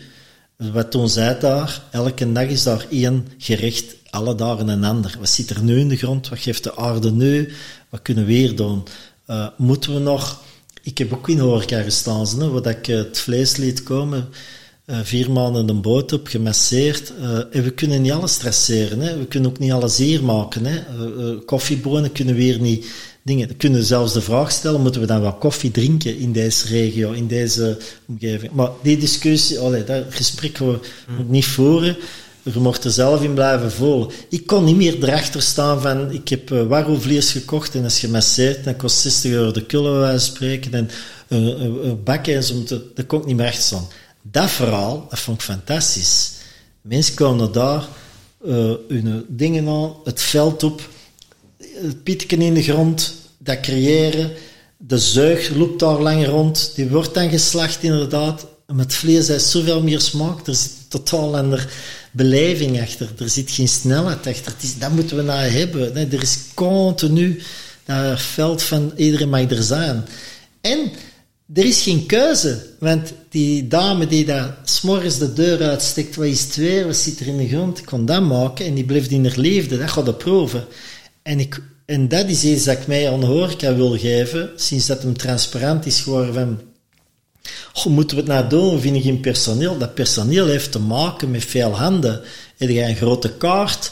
Wat 0.55 0.91
doen 0.91 1.09
zij 1.09 1.39
daar? 1.39 1.83
Elke 1.91 2.31
dag 2.31 2.47
is 2.47 2.63
daar 2.63 2.85
één 2.89 3.27
gerecht, 3.38 3.95
alle 4.09 4.35
dagen 4.35 4.67
een 4.67 4.83
ander. 4.83 5.15
Wat 5.19 5.29
zit 5.29 5.49
er 5.49 5.63
nu 5.63 5.79
in 5.79 5.89
de 5.89 5.97
grond? 5.97 6.29
Wat 6.29 6.39
geeft 6.39 6.63
de 6.63 6.75
aarde 6.75 7.11
nu? 7.11 7.53
Wat 7.89 8.01
kunnen 8.01 8.25
we 8.25 8.31
weer 8.33 8.55
doen? 8.55 8.83
Eh, 9.25 9.47
moeten 9.57 9.93
we 9.93 9.99
nog... 9.99 10.41
Ik 10.83 10.97
heb 10.97 11.13
ook 11.13 11.29
in 11.29 11.39
horeca 11.39 11.81
gestaan, 11.81 12.27
hè, 12.39 12.49
waar 12.49 12.67
ik 12.67 12.87
eh, 12.87 12.97
het 12.97 13.19
vlees 13.19 13.55
liet 13.57 13.83
komen, 13.83 14.29
eh, 14.85 14.99
vier 15.03 15.31
maanden 15.31 15.69
een 15.69 15.81
boot 15.81 16.13
op, 16.13 16.27
gemasseerd. 16.27 17.13
eh, 17.21 17.37
en 17.51 17.63
we 17.63 17.71
kunnen 17.71 18.01
niet 18.01 18.11
alles 18.11 18.33
stresseren. 18.33 18.99
Hè. 18.99 19.17
We 19.17 19.25
kunnen 19.25 19.49
ook 19.49 19.59
niet 19.59 19.71
alles 19.71 19.97
hier 19.97 20.23
maken. 20.23 20.65
Hè. 20.65 20.79
Koffiebonen 21.45 22.11
kunnen 22.11 22.35
weer 22.35 22.59
niet 22.59 22.85
dingen. 23.23 23.47
We 23.47 23.53
kunnen 23.53 23.83
zelfs 23.83 24.13
de 24.13 24.21
vraag 24.21 24.51
stellen, 24.51 24.81
moeten 24.81 25.01
we 25.01 25.07
dan 25.07 25.21
wel 25.21 25.33
koffie 25.33 25.71
drinken 25.71 26.17
in 26.17 26.31
deze 26.31 26.67
regio, 26.67 27.11
in 27.11 27.27
deze 27.27 27.77
omgeving? 28.07 28.51
Maar 28.51 28.69
die 28.83 28.97
discussie, 28.97 29.59
allee, 29.59 29.83
dat 29.83 30.03
gesprek 30.09 30.57
gaan 30.57 30.67
we 30.67 30.79
ook 31.19 31.29
niet 31.29 31.45
voeren. 31.45 31.97
Je 32.43 32.59
mocht 32.59 32.84
er 32.84 32.91
zelf 32.91 33.23
in 33.23 33.34
blijven 33.34 33.72
voelen. 33.72 34.09
Ik 34.30 34.47
kon 34.47 34.63
niet 34.63 34.76
meer 34.76 35.03
erachter 35.03 35.41
staan 35.41 35.81
van, 35.81 36.11
ik 36.11 36.27
heb 36.27 36.51
uh, 36.51 36.63
warroevlees 36.63 37.31
gekocht 37.31 37.76
en 37.76 37.81
dat 37.81 37.91
is 37.91 37.99
gemasseerd 37.99 38.63
dat 38.63 38.76
kost 38.76 38.97
60 38.97 39.31
euro 39.31 39.51
de 39.51 39.65
kilo, 39.65 40.05
van 40.07 40.19
spreken, 40.19 40.73
en 40.73 40.89
een, 41.27 41.61
een, 41.61 41.88
een 41.88 42.03
bak 42.03 42.27
en 42.27 42.43
zo, 42.43 42.63
daar 42.95 43.05
kon 43.05 43.19
ik 43.19 43.26
niet 43.26 43.35
meer 43.35 43.45
achter 43.45 43.63
staan. 43.63 43.88
Dat 44.22 44.49
verhaal, 44.49 45.05
dat 45.09 45.19
vond 45.19 45.38
ik 45.38 45.43
fantastisch. 45.43 46.31
Mensen 46.81 47.15
kwamen 47.15 47.51
daar, 47.51 47.88
eh, 48.45 48.73
hun 48.88 49.26
dingen 49.27 49.68
aan, 49.68 49.93
het 50.03 50.22
veld 50.22 50.63
op, 50.63 50.89
het 51.57 52.03
pietken 52.03 52.41
in 52.41 52.53
de 52.53 52.63
grond, 52.63 53.13
dat 53.38 53.59
creëren, 53.59 54.31
de 54.77 54.97
zuig 54.97 55.49
loopt 55.49 55.80
daar 55.80 55.99
lang 56.01 56.27
rond, 56.27 56.72
die 56.76 56.89
wordt 56.89 57.13
dan 57.13 57.30
geslacht 57.30 57.84
inderdaad. 57.84 58.45
Met 58.73 58.93
vlees 58.93 59.27
heeft 59.27 59.45
zoveel 59.45 59.84
meer 59.84 60.01
smaak, 60.01 60.47
er 60.47 60.55
zit 60.55 60.72
totaal 60.88 61.38
ander 61.38 61.69
beleving 62.11 62.81
achter, 62.81 63.09
er 63.19 63.29
zit 63.29 63.51
geen 63.51 63.67
snelheid 63.67 64.27
achter. 64.27 64.53
Is, 64.61 64.77
dat 64.77 64.91
moeten 64.91 65.17
we 65.17 65.23
nou 65.23 65.39
hebben. 65.39 65.95
Er 65.95 66.21
is 66.21 66.39
continu 66.53 67.41
dat 67.85 68.21
veld 68.21 68.63
van 68.63 68.91
iedereen 68.95 69.29
mag 69.29 69.49
er 69.49 69.63
zijn. 69.63 70.05
En 70.61 70.91
er 71.53 71.65
is 71.65 71.81
geen 71.81 72.05
keuze, 72.05 72.65
want 72.79 73.13
die 73.29 73.67
dame 73.67 74.07
die 74.07 74.25
daar 74.25 74.57
s'morgens 74.63 75.17
de 75.17 75.33
deur 75.33 75.61
uitsteekt, 75.63 76.15
wat 76.15 76.25
is 76.25 76.41
het 76.41 76.55
weer, 76.55 76.85
wat 76.85 76.95
zit 76.95 77.19
er 77.19 77.27
in 77.27 77.38
de 77.38 77.47
grond, 77.47 77.77
ik 77.77 77.85
kon 77.85 78.05
dat 78.05 78.21
maken 78.21 78.65
en 78.65 78.73
die 78.73 78.85
blijft 78.85 79.11
in 79.11 79.25
haar 79.25 79.38
leefde, 79.38 79.77
dat 79.77 79.89
gaat 79.89 80.05
de 80.05 80.13
proeven. 80.13 80.65
En, 81.21 81.39
ik, 81.39 81.61
en 81.85 82.07
dat 82.07 82.29
is 82.29 82.43
iets 82.43 82.63
dat 82.63 82.77
ik 82.77 82.88
mij 82.88 83.11
aan 83.11 83.19
de 83.19 83.25
horeca 83.25 83.75
wil 83.75 83.97
geven, 83.97 84.49
sinds 84.55 84.85
dat 84.85 85.01
hem 85.01 85.17
transparant 85.17 85.85
is 85.85 85.99
geworden 85.99 86.33
van, 86.33 86.59
goh, 87.73 87.93
moeten 87.93 88.18
we 88.18 88.23
het 88.23 88.31
nou 88.31 88.49
doen, 88.49 88.76
we 88.76 88.81
vinden 88.81 89.01
geen 89.01 89.19
personeel. 89.19 89.77
Dat 89.77 89.93
personeel 89.93 90.47
heeft 90.47 90.72
te 90.72 90.80
maken 90.80 91.31
met 91.31 91.45
veel 91.45 91.77
handen. 91.77 92.22
Heb 92.57 92.69
je 92.69 92.81
een 92.81 92.95
grote 92.95 93.31
kaart, 93.31 93.91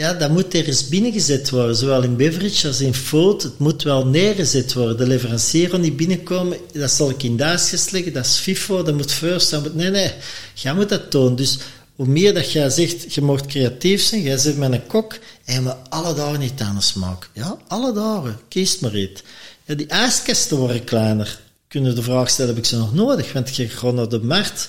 ja, 0.00 0.14
dat 0.14 0.30
moet 0.30 0.54
ergens 0.54 0.88
binnengezet 0.88 1.50
worden, 1.50 1.76
zowel 1.76 2.02
in 2.02 2.16
beverage 2.16 2.66
als 2.66 2.80
in 2.80 2.94
food. 2.94 3.42
Het 3.42 3.58
moet 3.58 3.82
wel 3.82 4.06
neergezet 4.06 4.72
worden. 4.72 4.96
De 4.96 5.06
leverancier 5.06 5.78
niet 5.78 5.96
binnenkomen, 5.96 6.56
dat 6.72 6.90
zal 6.90 7.10
ik 7.10 7.22
in 7.22 7.36
duitsjes 7.36 7.90
leggen, 7.90 8.12
dat 8.12 8.24
is 8.24 8.36
FIFO, 8.36 8.82
dat 8.82 8.94
moet 8.94 9.12
first. 9.12 9.56
Nee, 9.74 9.90
nee, 9.90 10.12
jij 10.54 10.74
moet 10.74 10.88
dat 10.88 11.12
doen. 11.12 11.36
Dus 11.36 11.58
hoe 11.96 12.06
meer 12.06 12.34
dat 12.34 12.52
jij 12.52 12.70
zegt, 12.70 13.14
je 13.14 13.22
mag 13.22 13.46
creatief 13.46 14.02
zijn, 14.02 14.22
jij 14.22 14.38
zit 14.38 14.56
met 14.56 14.72
een 14.72 14.86
kok, 14.86 15.18
en 15.44 15.62
moet 15.62 15.74
alle 15.88 16.14
dagen 16.14 16.40
niet 16.40 16.60
anders 16.62 16.94
maken. 16.94 17.30
Ja, 17.32 17.58
alle 17.68 17.92
dagen. 17.92 18.40
Kies 18.48 18.78
maar 18.78 18.96
iets. 18.96 19.22
Ja, 19.64 19.74
die 19.74 19.86
ijskasten 19.86 20.56
worden 20.56 20.84
kleiner. 20.84 21.40
Kunnen 21.70 21.94
de 21.94 22.02
vraag 22.02 22.30
stellen, 22.30 22.54
heb 22.54 22.62
ik 22.62 22.68
ze 22.68 22.76
nog 22.76 22.94
nodig? 22.94 23.32
Want 23.32 23.56
je 23.56 23.68
gaat 23.68 23.94
naar 23.94 24.08
de 24.08 24.20
markt, 24.22 24.68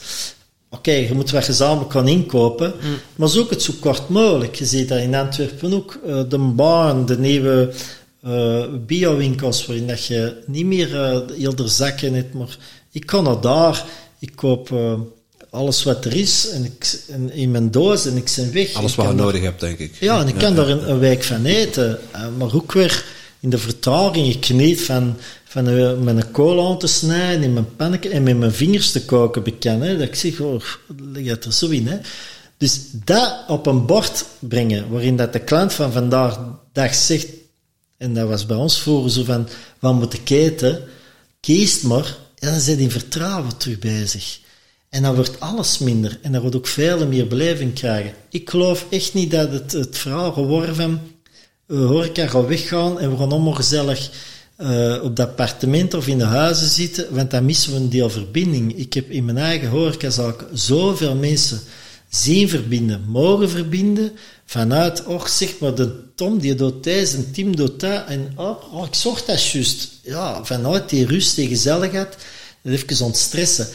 Oké, 0.70 0.92
je 0.92 1.14
moet 1.14 1.32
wat 1.32 1.44
gezamenlijk 1.44 1.92
gaan 1.92 2.08
inkopen, 2.08 2.74
maar 3.16 3.28
zoek 3.28 3.50
het 3.50 3.62
zo 3.62 3.74
kort 3.80 4.10
mogelijk. 4.10 4.56
Je 4.56 4.66
ziet 4.66 4.90
dat 4.90 5.00
in 5.00 5.16
Antwerpen 5.16 5.74
ook, 5.74 6.00
eh, 6.06 6.22
de 6.30 6.38
baan, 6.38 7.06
de 7.06 7.20
nieuwe 7.20 7.74
eh 8.24 8.64
bio-winkels, 8.88 9.66
waarin 9.66 9.88
dat 9.88 10.06
je 10.06 10.44
niet 10.46 10.66
meer 10.66 11.02
eh 11.04 11.20
heel 11.38 11.56
de 11.56 11.68
zakken 11.68 12.14
hebt, 12.14 12.34
maar 12.34 12.58
ik 12.92 13.06
kan 13.06 13.24
naar 13.24 13.42
daar, 13.42 13.86
ik 14.20 14.32
koop 14.36 14.70
alles 15.50 15.84
wat 15.84 16.06
er 16.06 16.16
is 16.16 16.50
en 16.50 16.66
ik, 16.66 17.04
en 17.10 17.34
in 17.34 17.52
mijn 17.52 17.72
doos 17.72 18.06
en 18.06 18.18
ik 18.18 18.34
ben 18.36 18.54
weg. 18.54 18.74
Alles 18.74 18.96
wat 18.96 19.08
je 19.08 19.14
nodig 19.14 19.42
hebt, 19.42 19.60
denk 19.60 19.80
ik. 19.80 19.96
ja, 20.00 20.20
en 20.22 20.28
ik 20.28 20.36
kan 20.36 20.56
daar 20.56 20.68
een, 20.68 20.90
een 20.90 21.00
week 21.00 21.24
van 21.24 21.46
eten. 21.46 22.00
Maar 22.38 22.56
ook 22.56 22.72
weer 22.72 23.06
in 23.40 23.50
de 23.50 23.58
vertraging. 23.58 24.28
Ik 24.28 24.46
geniet 24.46 24.82
van, 24.82 25.18
van 25.52 25.68
eh, 25.68 25.98
met 25.98 26.16
een 26.16 26.32
kool 26.32 26.68
aan 26.68 26.80
te 26.80 26.88
snijden, 26.88 27.44
in 27.44 27.54
mijn 27.54 27.76
pannetje 27.76 28.10
en 28.10 28.24
met 28.24 28.38
mijn 28.38 28.52
vingers 28.52 28.92
te 28.92 29.06
koken 29.06 29.44
bekend. 29.44 29.82
Dat 29.82 30.02
ik 30.02 30.16
zeg, 30.16 30.40
oh, 30.40 30.62
leg 30.98 31.26
het 31.26 31.46
er 31.46 31.54
zo 31.54 31.70
in. 31.70 31.88
Hè. 31.88 31.98
Dus 32.58 32.80
dat 32.92 33.44
op 33.48 33.66
een 33.66 33.86
bord 33.86 34.26
brengen, 34.40 34.90
waarin 34.90 35.16
dat 35.16 35.34
de 35.34 35.40
klant 35.40 35.74
van 35.74 35.92
vandaag 35.92 36.40
dag 36.74 36.94
zegt, 36.94 37.28
en 37.98 38.14
dat 38.14 38.28
was 38.28 38.46
bij 38.46 38.58
ons 38.58 38.82
vroeger 38.82 39.12
zo 39.12 39.24
van, 39.24 39.48
wat 39.80 39.94
moet 39.94 40.14
ik 40.14 40.30
eten? 40.30 40.84
Kiest 41.40 41.84
maar, 41.84 42.18
en 42.40 42.52
dan 42.52 42.60
zit 42.60 42.80
in 42.80 42.92
vertrouwen 42.92 43.58
terug 43.58 43.80
bezig. 43.80 44.40
En 44.90 45.02
dan 45.02 45.16
wordt 45.16 45.40
alles 45.40 45.78
minder. 45.78 46.20
En 46.22 46.32
dan 46.32 46.42
wordt 46.42 46.56
ook 46.56 46.68
veel 46.68 47.08
meer 47.08 47.28
beleving 47.28 47.74
krijgen. 47.74 48.14
Ik 48.30 48.50
geloof 48.50 48.86
echt 48.90 49.14
niet 49.14 49.32
dat 49.32 49.52
het, 49.52 49.72
het 49.72 49.98
verhaal 49.98 50.32
geworden 50.32 50.76
van 50.76 51.00
uh, 51.68 51.86
horeca 51.86 52.28
gaat 52.28 52.48
weggaan 52.48 53.00
en 53.00 53.12
we 53.12 53.18
gaan 53.18 53.32
allemaal 53.32 53.54
gezellig 53.54 54.10
uh, 54.62 55.04
op 55.04 55.16
dat 55.16 55.28
appartement 55.28 55.94
of 55.94 56.08
in 56.08 56.18
de 56.18 56.24
huizen 56.24 56.68
zitten, 56.68 57.06
want 57.10 57.32
dan 57.32 57.46
missen 57.46 57.72
we 57.72 57.78
een 57.78 57.90
deel 57.90 58.10
verbinding. 58.10 58.78
Ik 58.78 58.94
heb 58.94 59.10
in 59.10 59.26
mijn 59.26 59.38
eigen 59.38 59.70
horecazaak 59.70 60.46
zoveel 60.54 61.16
mensen 61.16 61.60
zien 62.10 62.50
verbinden, 62.50 63.04
mogen 63.08 63.50
verbinden, 63.50 64.12
vanuit, 64.46 65.06
oh 65.06 65.26
zeg 65.26 65.60
maar, 65.60 65.76
de 65.76 66.10
Tom 66.16 66.40
die 66.40 66.56
doet 66.56 66.84
deze 66.84 67.18
en 67.18 67.32
Tim 67.32 67.56
doet 67.56 67.80
dat, 67.80 68.06
en 68.08 68.32
oh, 68.36 68.74
oh 68.74 68.86
ik 68.86 68.96
zorg 68.96 69.26
dat 69.26 69.44
juist. 69.44 69.90
Ja, 70.04 70.46
vanuit 70.46 70.90
die 70.90 71.06
rust, 71.06 71.36
die 71.36 71.48
gezelligheid, 71.48 72.18
dat 72.62 72.74
even 72.74 73.06
ontstressen 73.06 73.68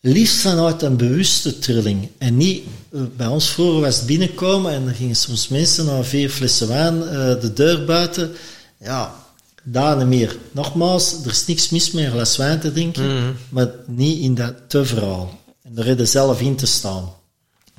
liefst 0.00 0.36
vanuit 0.36 0.82
een 0.82 0.96
bewuste 0.96 1.58
trilling. 1.58 2.08
En 2.18 2.36
niet, 2.36 2.62
uh, 2.90 3.00
bij 3.16 3.26
ons 3.26 3.48
vroeger 3.50 3.80
was 3.80 3.96
het 3.96 4.06
binnenkomen 4.06 4.72
en 4.72 4.88
er 4.88 4.94
gingen 4.94 5.16
soms 5.16 5.48
mensen 5.48 5.84
na 5.84 6.04
vier 6.04 6.30
flessen 6.30 6.68
wijn 6.68 6.96
uh, 6.96 7.40
de 7.40 7.52
deur 7.54 7.84
buiten 7.84 8.32
Ja, 8.78 9.25
daar 9.66 9.96
niet 9.96 10.06
meer. 10.06 10.36
Nogmaals, 10.52 11.24
er 11.24 11.30
is 11.30 11.46
niks 11.46 11.70
mis 11.70 11.90
met 11.90 12.04
een 12.04 12.10
glas 12.10 12.36
wijn 12.36 12.60
te 12.60 12.72
drinken, 12.72 13.36
maar 13.48 13.70
niet 13.86 14.18
in 14.18 14.34
dat 14.34 14.54
te 14.68 14.84
verhaal. 14.84 15.40
En 15.62 15.76
er 15.76 15.84
redden 15.84 16.08
zelf 16.08 16.40
in 16.40 16.56
te 16.56 16.66
staan. 16.66 17.12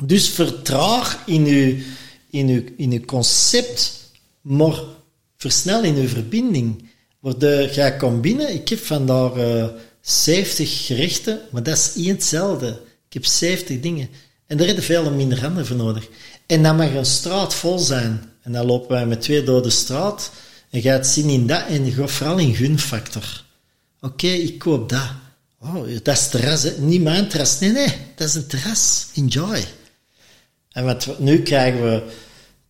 Dus 0.02 0.30
vertraag 0.30 1.24
in 1.26 1.46
uw, 1.46 1.76
in 2.30 2.48
uw, 2.48 2.64
in 2.78 2.92
uw 2.92 3.06
concept, 3.06 3.94
maar 4.42 4.80
versnel 5.38 5.84
in 5.84 5.96
uw 5.96 6.08
verbinding. 6.08 6.86
De, 7.38 7.70
jij 7.74 7.96
komt 7.96 8.22
binnen, 8.22 8.54
ik 8.54 8.70
heb 8.70 8.80
vandaag 8.80 9.34
eh 9.34 9.66
70 10.08 10.86
gerechten, 10.86 11.40
maar 11.52 11.64
dat 11.64 11.78
is 11.78 11.94
één 11.96 12.14
hetzelfde. 12.14 12.68
Ik 13.08 13.14
heb 13.14 13.26
70 13.26 13.80
dingen. 13.80 14.10
En 14.46 14.58
daar 14.58 14.66
hebben 14.66 14.84
veel 14.84 15.12
minder 15.12 15.42
handen 15.42 15.66
voor 15.66 15.76
nodig. 15.76 16.08
En 16.46 16.64
dan 16.64 16.76
mag 16.76 16.94
een 16.94 17.06
straat 17.06 17.54
vol 17.54 17.80
zijn. 17.80 18.22
En 18.42 18.52
dan 18.52 18.66
lopen 18.66 18.90
wij 18.90 19.06
met 19.06 19.22
twee 19.22 19.44
door 19.44 19.62
de 19.62 19.70
straat. 19.70 20.32
En 20.70 20.82
gaat 20.82 21.08
zien 21.08 21.30
in 21.30 21.48
dat, 21.48 21.68
en 21.68 22.10
vooral 22.10 22.38
in 22.38 22.56
gunfactor. 22.56 23.44
Oké, 24.02 24.28
ik 24.28 24.60
koop 24.60 24.90
dat. 24.90 25.10
Oh, 25.60 25.88
dat 26.04 26.18
is 26.18 26.30
terras, 26.30 26.68
niet 26.78 27.02
mijn 27.02 27.28
terras. 27.28 27.60
Nee, 27.60 27.72
nee, 27.72 27.94
dat 28.16 28.28
is 28.28 28.36
een 28.36 28.48
terras. 28.48 29.08
Enjoy. 29.14 29.66
En 30.72 30.86
wat 30.86 31.20
nu 31.20 31.42
krijgen 31.42 31.84
we, 31.84 32.04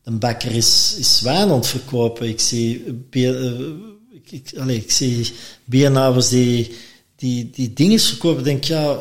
een 0.04 0.20
bakker 0.20 0.52
is, 0.52 0.96
is 0.98 1.22
wijn 1.22 1.50
aan 1.50 1.52
het 1.52 1.68
verkopen. 1.68 2.28
Ik 2.28 2.40
zie, 2.40 2.94
bier, 3.10 3.46
eh, 3.46 4.68
ik, 4.68 4.92
zie 4.92 5.34
biernaars 5.66 6.30
die, 6.30 6.76
die, 7.16 7.50
die 7.50 7.74
dingen 7.74 8.00
verkopen. 8.00 8.40
Ik 8.40 8.46
denk, 8.46 8.64
ja, 8.64 9.00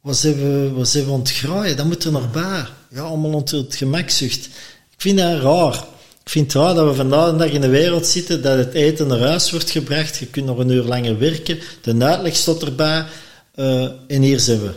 wat 0.00 0.20
we, 0.20 0.70
wat 0.74 0.88
zijn 0.88 1.04
we 1.04 1.12
aan 1.12 1.18
het 1.18 1.32
graaien? 1.32 1.76
Dat 1.76 1.86
moet 1.86 2.04
er 2.04 2.12
nog 2.12 2.32
bij. 2.32 2.66
Ja, 2.90 3.00
allemaal 3.00 3.32
onder 3.32 3.56
het 3.56 3.76
gemakzucht. 3.76 4.46
Ik 4.90 5.00
vind 5.00 5.18
dat 5.18 5.42
raar. 5.42 5.84
Ik 6.24 6.30
vind 6.30 6.52
het 6.52 6.62
raar 6.62 6.74
dat 6.74 6.88
we 6.88 6.94
vandaag 6.94 7.30
de 7.30 7.36
dag 7.36 7.50
in 7.50 7.60
de 7.60 7.68
wereld 7.68 8.06
zitten, 8.06 8.42
dat 8.42 8.58
het 8.58 8.74
eten 8.74 9.06
naar 9.06 9.18
huis 9.18 9.50
wordt 9.50 9.70
gebracht. 9.70 10.16
Je 10.16 10.26
kunt 10.26 10.46
nog 10.46 10.58
een 10.58 10.70
uur 10.70 10.82
langer 10.82 11.18
werken. 11.18 11.58
De 11.82 12.04
uitleg 12.04 12.36
staat 12.36 12.62
erbij. 12.62 13.04
eh, 13.54 13.82
en 14.08 14.22
hier 14.22 14.40
zijn 14.40 14.60
we. 14.60 14.70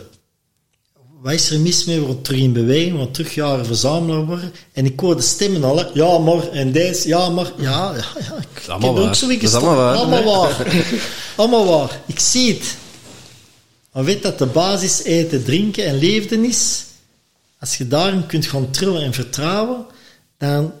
Wat 1.22 1.32
is 1.32 1.50
er 1.50 1.60
mis 1.60 1.84
mee? 1.84 1.98
We 1.98 2.04
worden 2.04 2.22
terug 2.22 2.40
in 2.40 2.52
beweging, 2.52 2.98
we 2.98 3.10
terug 3.10 3.34
jaren 3.34 3.66
verzamelaar 3.66 4.24
worden. 4.26 4.52
En 4.72 4.84
ik 4.84 5.00
hoor 5.00 5.16
de 5.16 5.22
stemmen 5.22 5.64
al, 5.64 5.78
hè. 5.78 5.84
ja 5.92 6.18
maar, 6.18 6.48
en 6.48 6.72
deze, 6.72 7.08
ja 7.08 7.28
maar, 7.28 7.52
ja, 7.56 7.94
ja, 7.94 8.04
ja. 8.20 8.36
Ik, 8.36 8.62
heb 8.66 8.82
ook 8.82 9.14
zo 9.14 9.56
allemaal 9.56 9.76
waar. 9.76 9.96
Allemaal 9.96 10.24
waar. 10.24 10.84
allemaal 11.36 11.66
waar. 11.66 12.00
Ik 12.06 12.18
zie 12.18 12.52
het. 12.54 12.76
Maar 13.92 14.04
weet 14.04 14.22
dat 14.22 14.38
de 14.38 14.46
basis 14.46 15.02
eten, 15.02 15.44
drinken 15.44 15.84
en 15.84 15.98
leefden 15.98 16.44
is, 16.44 16.84
als 17.60 17.76
je 17.76 17.88
daarin 17.88 18.26
kunt 18.26 18.46
gaan 18.46 18.70
trillen 18.70 19.02
en 19.02 19.14
vertrouwen, 19.14 19.86
dan, 20.38 20.72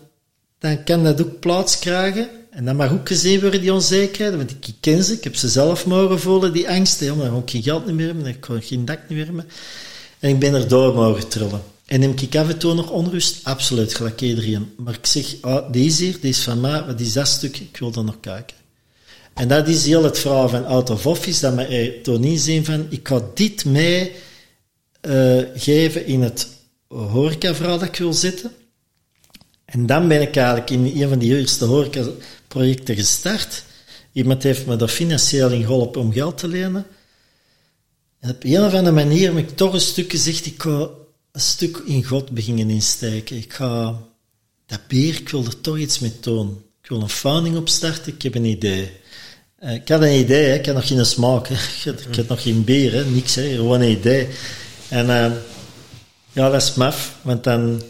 dan 0.58 0.84
kan 0.84 1.04
dat 1.04 1.20
ook 1.20 1.40
plaats 1.40 1.78
krijgen. 1.78 2.28
En 2.50 2.64
dan 2.64 2.76
mag 2.76 2.92
ook 2.92 3.08
gezien 3.08 3.40
worden, 3.40 3.60
die 3.60 3.72
onzekerheid. 3.72 4.36
Want 4.36 4.50
ik 4.50 4.74
ken 4.80 5.04
ze, 5.04 5.12
ik 5.12 5.24
heb 5.24 5.36
ze 5.36 5.48
zelf 5.48 5.86
mogen 5.86 6.20
voelen, 6.20 6.52
die 6.52 6.68
angsten. 6.68 7.16
Maar 7.16 7.26
dan 7.26 7.34
ga 7.34 7.42
ik 7.42 7.50
geen 7.50 7.62
geld 7.62 7.86
meer 7.86 8.06
hebben, 8.06 8.24
dan 8.24 8.56
ik 8.56 8.64
geen 8.64 8.84
dak 8.84 9.00
meer 9.08 9.24
hebben. 9.24 9.44
En 10.18 10.30
ik 10.30 10.38
ben 10.38 10.54
er 10.54 10.68
door 10.68 10.94
mogen 10.94 11.28
trillen. 11.28 11.62
En 11.86 12.00
neem 12.00 12.14
ik 12.20 12.36
af 12.36 12.48
en 12.48 12.58
toe 12.58 12.74
nog 12.74 12.90
onrust? 12.90 13.40
Absoluut, 13.42 13.94
gelijk 13.94 14.20
iedereen. 14.20 14.72
Maar 14.76 14.94
ik 14.94 15.06
zeg, 15.06 15.34
ah, 15.40 15.72
deze 15.72 16.04
hier, 16.04 16.20
die 16.20 16.30
is 16.30 16.40
van 16.40 16.60
mij, 16.60 16.84
wat 16.84 17.00
is 17.00 17.12
dat 17.12 17.28
stuk? 17.28 17.58
Ik 17.58 17.76
wil 17.78 17.92
er 17.94 18.04
nog 18.04 18.20
kijken. 18.20 18.56
En 19.34 19.48
dat 19.48 19.68
is 19.68 19.86
heel 19.86 20.04
het 20.04 20.18
verhaal 20.18 20.48
van 20.48 20.66
out 20.66 20.90
of 20.90 21.06
office, 21.06 21.40
dat 21.40 21.54
mij 21.54 21.98
toen 22.02 22.24
inzien 22.24 22.64
van, 22.64 22.86
ik 22.90 23.08
ga 23.08 23.20
dit 23.34 23.64
mee 23.64 24.12
eh, 25.00 25.38
geven 25.54 26.06
in 26.06 26.22
het 26.22 26.48
horeca-verhaal 26.88 27.78
dat 27.78 27.88
ik 27.88 27.96
wil 27.96 28.12
zetten. 28.12 28.50
En 29.70 29.86
dan 29.86 30.08
ben 30.08 30.20
ik 30.20 30.36
eigenlijk 30.36 30.70
in 30.70 31.02
een 31.02 31.08
van 31.08 31.18
die 31.18 31.36
eerste 31.36 31.64
horeca-projecten 31.64 32.94
gestart. 32.94 33.64
Iemand 34.12 34.42
heeft 34.42 34.66
me 34.66 34.76
daar 34.76 34.88
financieel 34.88 35.50
in 35.50 35.64
geholpen 35.64 36.00
om 36.00 36.12
geld 36.12 36.38
te 36.38 36.48
lenen. 36.48 36.86
En 38.20 38.30
op 38.30 38.44
een 38.44 38.64
of 38.64 38.74
andere 38.74 38.94
manier 38.94 39.34
heb 39.34 39.38
ik 39.38 39.56
toch 39.56 39.72
een 39.72 39.80
stuk 39.80 40.10
gezegd, 40.10 40.46
ik 40.46 40.62
ga 40.62 40.88
een 41.32 41.40
stuk 41.40 41.82
in 41.86 42.04
God 42.04 42.30
beginnen 42.30 42.70
insteken. 42.70 43.36
Ik 43.36 43.52
ga 43.52 43.98
dat 44.66 44.86
bier, 44.86 45.14
ik 45.14 45.28
wil 45.28 45.44
er 45.44 45.60
toch 45.60 45.78
iets 45.78 45.98
mee 45.98 46.12
doen. 46.20 46.62
Ik 46.82 46.88
wil 46.88 47.00
een 47.00 47.08
founding 47.08 47.56
opstarten, 47.56 48.14
ik 48.14 48.22
heb 48.22 48.34
een 48.34 48.44
idee. 48.44 48.90
Eh, 49.58 49.74
ik 49.74 49.88
had 49.88 50.02
een 50.02 50.18
idee, 50.18 50.58
ik 50.58 50.66
had 50.66 50.74
nog 50.74 50.86
geen 50.86 51.06
smaak. 51.06 51.48
Hè. 51.48 51.54
Ik, 51.90 52.16
had, 52.16 52.28
nog 52.28 52.42
geen 52.42 52.64
bier, 52.64 53.06
niks, 53.06 53.32
gewoon 53.32 53.80
een 53.80 53.90
idee. 53.90 54.28
En 54.88 55.10
eh, 55.10 55.32
ja, 56.32 56.50
dat 56.50 56.62
is 56.62 56.74
maf, 56.74 57.18
want 57.22 57.44
dan, 57.44 57.82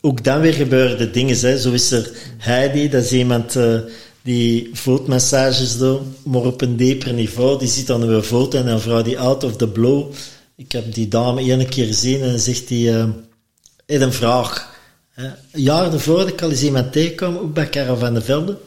ook 0.00 0.24
dan 0.24 0.40
weer 0.40 0.52
gebeuren 0.52 1.12
dingen. 1.12 1.38
Hè. 1.38 1.58
Zo 1.58 1.72
is 1.72 1.90
er 1.90 2.10
Heidi, 2.38 2.88
dat 2.88 3.04
is 3.04 3.12
iemand 3.12 3.56
eh, 3.56 3.78
die 4.22 4.70
voetmassages 4.72 5.78
doet, 5.78 6.00
maar 6.24 6.42
op 6.42 6.60
een 6.60 6.76
dieper 6.76 7.12
niveau. 7.12 7.58
Die 7.58 7.68
zit 7.68 7.90
aan 7.90 8.02
uw 8.02 8.22
voet 8.22 8.54
en 8.54 8.66
een 8.66 8.80
vrouw 8.80 9.02
die 9.02 9.18
out 9.18 9.44
of 9.44 9.56
the 9.56 9.68
blue. 9.68 10.06
Ik 10.56 10.72
heb 10.72 10.94
die 10.94 11.08
dame 11.08 11.40
één 11.40 11.68
keer 11.68 11.86
gezien 11.86 12.20
en 12.20 12.28
dan 12.28 12.38
zegt 12.38 12.68
die, 12.68 12.90
heeft 13.90 14.02
een 14.02 14.12
vraag. 14.12 14.78
Hè. 15.10 15.26
Een 15.26 15.62
jaar 15.62 15.92
ervoor 15.92 16.28
ik 16.28 16.42
al 16.42 16.50
eens 16.50 16.62
iemand 16.62 16.92
tegenkwam, 16.92 17.36
ook 17.36 17.54
bij 17.54 17.68
Karel 17.68 17.96
van 17.96 18.14
de 18.14 18.22
Velde. 18.22 18.58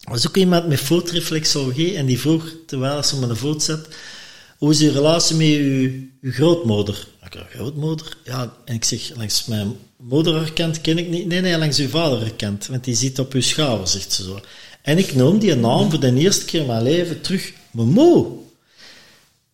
Was 0.00 0.28
ook 0.28 0.36
iemand 0.36 0.68
met 0.68 0.80
voetreflexologie 0.80 1.96
en 1.96 2.06
die 2.06 2.20
vroeg, 2.20 2.54
terwijl 2.66 3.02
ze 3.02 3.14
op 3.14 3.20
mijn 3.20 3.36
voet 3.36 3.62
zat, 3.62 3.88
hoe 4.58 4.70
is 4.70 4.80
uw 4.80 4.92
relatie 4.92 5.36
met 5.36 5.46
uw 5.46 5.90
grootmoeder? 6.30 7.06
Ik 7.30 7.46
grootmoeder? 7.50 8.16
Ja, 8.24 8.52
en 8.64 8.74
ik 8.74 8.84
zeg, 8.84 9.16
langs 9.16 9.44
mijn 9.44 9.76
moederkant 9.96 10.80
ken 10.80 10.98
ik 10.98 11.08
niet. 11.08 11.26
Nee, 11.26 11.40
nee, 11.40 11.58
langs 11.58 11.78
uw 11.78 11.88
vaderkant, 11.88 12.66
want 12.66 12.84
die 12.84 12.94
zit 12.94 13.18
op 13.18 13.32
uw 13.32 13.40
schouder, 13.40 13.88
zegt 13.88 14.12
ze 14.12 14.22
zo. 14.22 14.40
En 14.82 14.98
ik 14.98 15.14
noem 15.14 15.38
die 15.38 15.54
naam 15.54 15.90
voor 15.90 16.00
de 16.00 16.14
eerste 16.14 16.44
keer 16.44 16.60
in 16.60 16.66
mijn 16.66 16.82
leven 16.82 17.20
terug, 17.20 17.52
moe. 17.70 18.26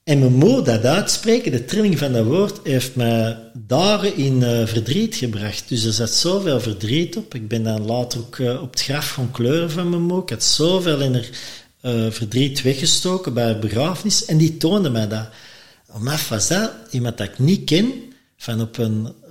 En 0.04 0.32
moe, 0.32 0.62
dat 0.62 0.84
uitspreken, 0.84 1.52
de 1.52 1.64
trilling 1.64 1.98
van 1.98 2.12
dat 2.12 2.24
woord, 2.24 2.60
heeft 2.62 2.94
mij 2.94 3.38
dagen 3.54 4.16
in 4.16 4.42
eh, 4.42 4.66
verdriet 4.66 5.14
gebracht. 5.14 5.68
Dus 5.68 5.84
er 5.84 5.92
zat 5.92 6.10
zoveel 6.10 6.60
verdriet 6.60 7.16
op. 7.16 7.34
Ik 7.34 7.48
ben 7.48 7.62
dan 7.62 7.84
later 7.84 8.20
ook 8.20 8.38
eh, 8.38 8.62
op 8.62 8.70
het 8.70 8.82
graf 8.82 9.10
gaan 9.10 9.30
kleuren 9.30 9.70
van 9.70 10.02
moe. 10.02 10.22
Ik 10.22 10.30
had 10.30 10.44
zoveel 10.44 11.00
in 11.00 11.14
haar 11.14 11.28
eh, 11.80 12.10
verdriet 12.10 12.62
weggestoken 12.62 13.34
bij 13.34 13.44
haar 13.44 13.58
begrafenis. 13.58 14.24
En 14.24 14.36
die 14.36 14.56
toonde 14.56 14.90
mij 14.90 15.08
dat. 15.08 15.28
Maar 16.00 16.26
was 16.28 16.48
dat 16.48 16.70
iemand 16.90 17.18
dat 17.18 17.28
ik 17.28 17.38
niet 17.38 17.64
ken, 17.64 17.92
van 18.36 18.60
op 18.60 18.78
een 18.78 19.06
eh, 19.22 19.30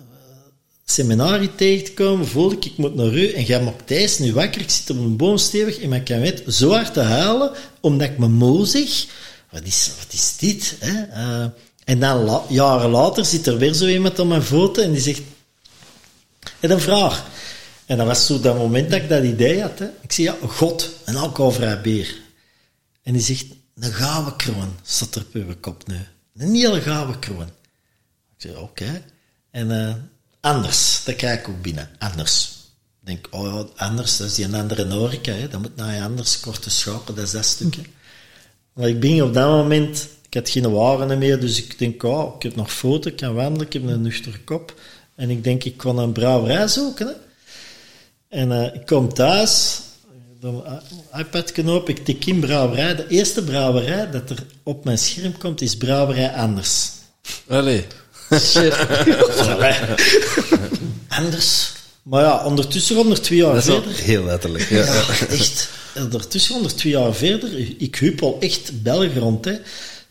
seminarie 0.86 1.56
tegen 1.56 1.86
te 1.86 1.94
komen, 1.94 2.28
voelde 2.28 2.56
ik, 2.56 2.66
ik 2.66 2.78
moet 2.78 2.96
naar 2.96 3.14
u, 3.14 3.32
en 3.32 3.44
jij 3.44 3.64
maakt 3.64 3.88
deze 3.88 4.22
nu 4.22 4.34
wakker, 4.34 4.62
ik 4.62 4.70
zit 4.70 4.90
op 4.90 4.98
een 4.98 5.18
boom 5.18 5.38
stevig, 5.38 5.80
en 5.80 5.94
ik 5.94 6.04
kan 6.04 6.20
weet 6.20 6.44
zo 6.48 6.72
hard 6.72 6.94
te 6.94 7.00
huilen, 7.00 7.52
omdat 7.80 8.10
ik 8.10 8.18
me 8.18 8.28
moe 8.28 8.66
zeg, 8.66 9.06
wat 9.52 9.64
is, 9.64 9.92
wat 9.98 10.14
is 10.14 10.38
dit? 10.38 10.76
Hè? 10.80 11.02
Eh, 11.04 11.46
en 11.84 12.00
dan 12.00 12.42
jaren 12.50 12.90
later 12.90 13.26
zit 13.26 13.48
er 13.48 13.58
weer 13.58 13.74
zo 13.74 13.88
iemand 13.88 14.20
aan 14.20 14.28
mijn 14.28 14.44
voeten 14.44 14.84
en 14.84 14.92
die 14.92 15.02
zegt, 15.02 15.22
en 16.60 16.72
een 16.72 16.82
vraag. 16.82 17.26
En 17.86 17.98
dat 17.98 18.08
was 18.08 18.26
zo 18.26 18.40
dat 18.40 18.58
moment 18.58 18.90
dat 18.90 19.02
ik 19.02 19.10
dat 19.10 19.24
idee 19.24 19.62
had. 19.62 19.80
Hè. 19.80 19.86
Ik 20.02 20.12
zeg, 20.12 20.26
ja, 20.26 20.36
God, 20.48 20.90
een 21.06 21.16
alcoholvrij 21.16 21.82
bier. 21.82 22.16
En 23.04 23.14
die 23.14 23.22
zegt, 23.22 23.46
een 23.76 23.94
gouden 23.94 24.36
kroon 24.36 24.76
staat 24.84 25.16
er 25.16 25.22
op 25.22 25.34
uw 25.34 25.56
kop 25.60 25.88
nu. 25.88 25.98
Een 26.38 26.54
hele 26.54 26.82
gouden 26.82 27.20
kroon. 27.20 27.48
Ik 28.38 28.38
zeg, 28.38 28.56
oké. 28.56 29.04
En 29.52 29.88
eh, 29.88 29.96
anders, 30.40 31.04
dat 31.04 31.16
krijg 31.16 31.40
ik 31.40 31.48
ook 31.48 31.62
binnen. 31.62 31.90
Anders. 32.00 32.54
Ik 33.02 33.08
denk, 33.08 33.28
oh 33.32 33.44
ja, 33.44 33.86
anders, 33.86 34.18
dat 34.18 34.28
is 34.28 34.36
die 34.36 34.46
een 34.46 34.56
andere 34.56 34.94
horeca. 34.94 35.32
Hè. 35.32 35.48
Dat 35.48 35.62
moet 35.62 35.76
naar 35.76 35.96
je 35.96 36.02
anders 36.02 36.40
korte 36.40 36.70
schapen, 36.70 37.16
dat 37.16 37.26
is 37.26 37.32
dat 37.32 37.46
stukje. 37.46 37.82
Maar 38.74 38.90
ik 38.90 39.00
ben 39.00 39.22
op 39.22 39.34
dat 39.34 39.50
moment, 39.50 40.08
ik 40.28 40.34
had 40.34 40.50
geen 40.50 40.72
waren 40.72 41.18
meer, 41.18 41.40
dus 41.40 41.64
ik 41.64 41.80
denk, 41.80 42.04
oh, 42.04 42.36
ik 42.36 42.44
heb 42.44 42.56
nog 42.56 42.74
foto, 42.74 43.10
ik 43.10 43.16
kan 43.16 43.34
wandelen, 43.34 43.66
ik 43.66 43.74
heb 43.74 43.84
een 43.84 44.02
nuchtere 44.02 44.40
kop. 44.40 44.80
En 45.16 45.30
ik 45.30 45.44
denk, 45.44 45.64
ik 45.64 45.78
kan 45.78 45.98
een 45.98 46.12
brouwerij 46.12 46.68
zoeken. 46.68 47.08
Hè. 47.08 47.14
En 48.28 48.52
eh, 48.52 48.76
ik 48.76 48.86
kom 48.86 49.14
thuis, 49.14 49.82
dan 50.40 50.64
iPad 51.18 51.52
knop, 51.52 51.90
ik 51.90 52.06
tik 52.06 52.26
in 52.26 52.40
brouwerij. 52.40 52.96
De 52.96 53.08
eerste 53.08 53.44
brouwerij 53.44 54.12
dat 54.12 54.30
er 54.30 54.46
op 54.64 54.86
mijn 54.86 54.98
scherm 54.98 55.38
komt, 55.38 55.62
is 55.62 55.78
brouwerij 55.78 56.34
Anders. 56.34 56.90
Allee. 57.48 57.86
Shit. 58.34 58.76
Anders. 61.08 61.72
Maar 62.04 62.24
ja, 62.24 62.46
ondertussen, 62.46 62.98
onder 62.98 63.22
twee 63.22 63.38
jaar 63.38 63.54
Dat 63.54 63.68
is 63.68 63.74
verder... 63.74 63.94
heel 63.94 64.24
letterlijk. 64.24 64.70
Ja. 64.70 64.86
Ja, 64.86 65.08
echt. 65.30 65.70
Ondertussen, 65.96 66.56
onder 66.56 66.76
twee 66.76 66.94
jaar 66.94 67.14
verder, 67.14 67.82
ik 67.82 67.96
huppel 67.96 68.38
echt 68.40 68.84
België 68.84 69.20
rond. 69.20 69.46
Hè. 69.46 69.54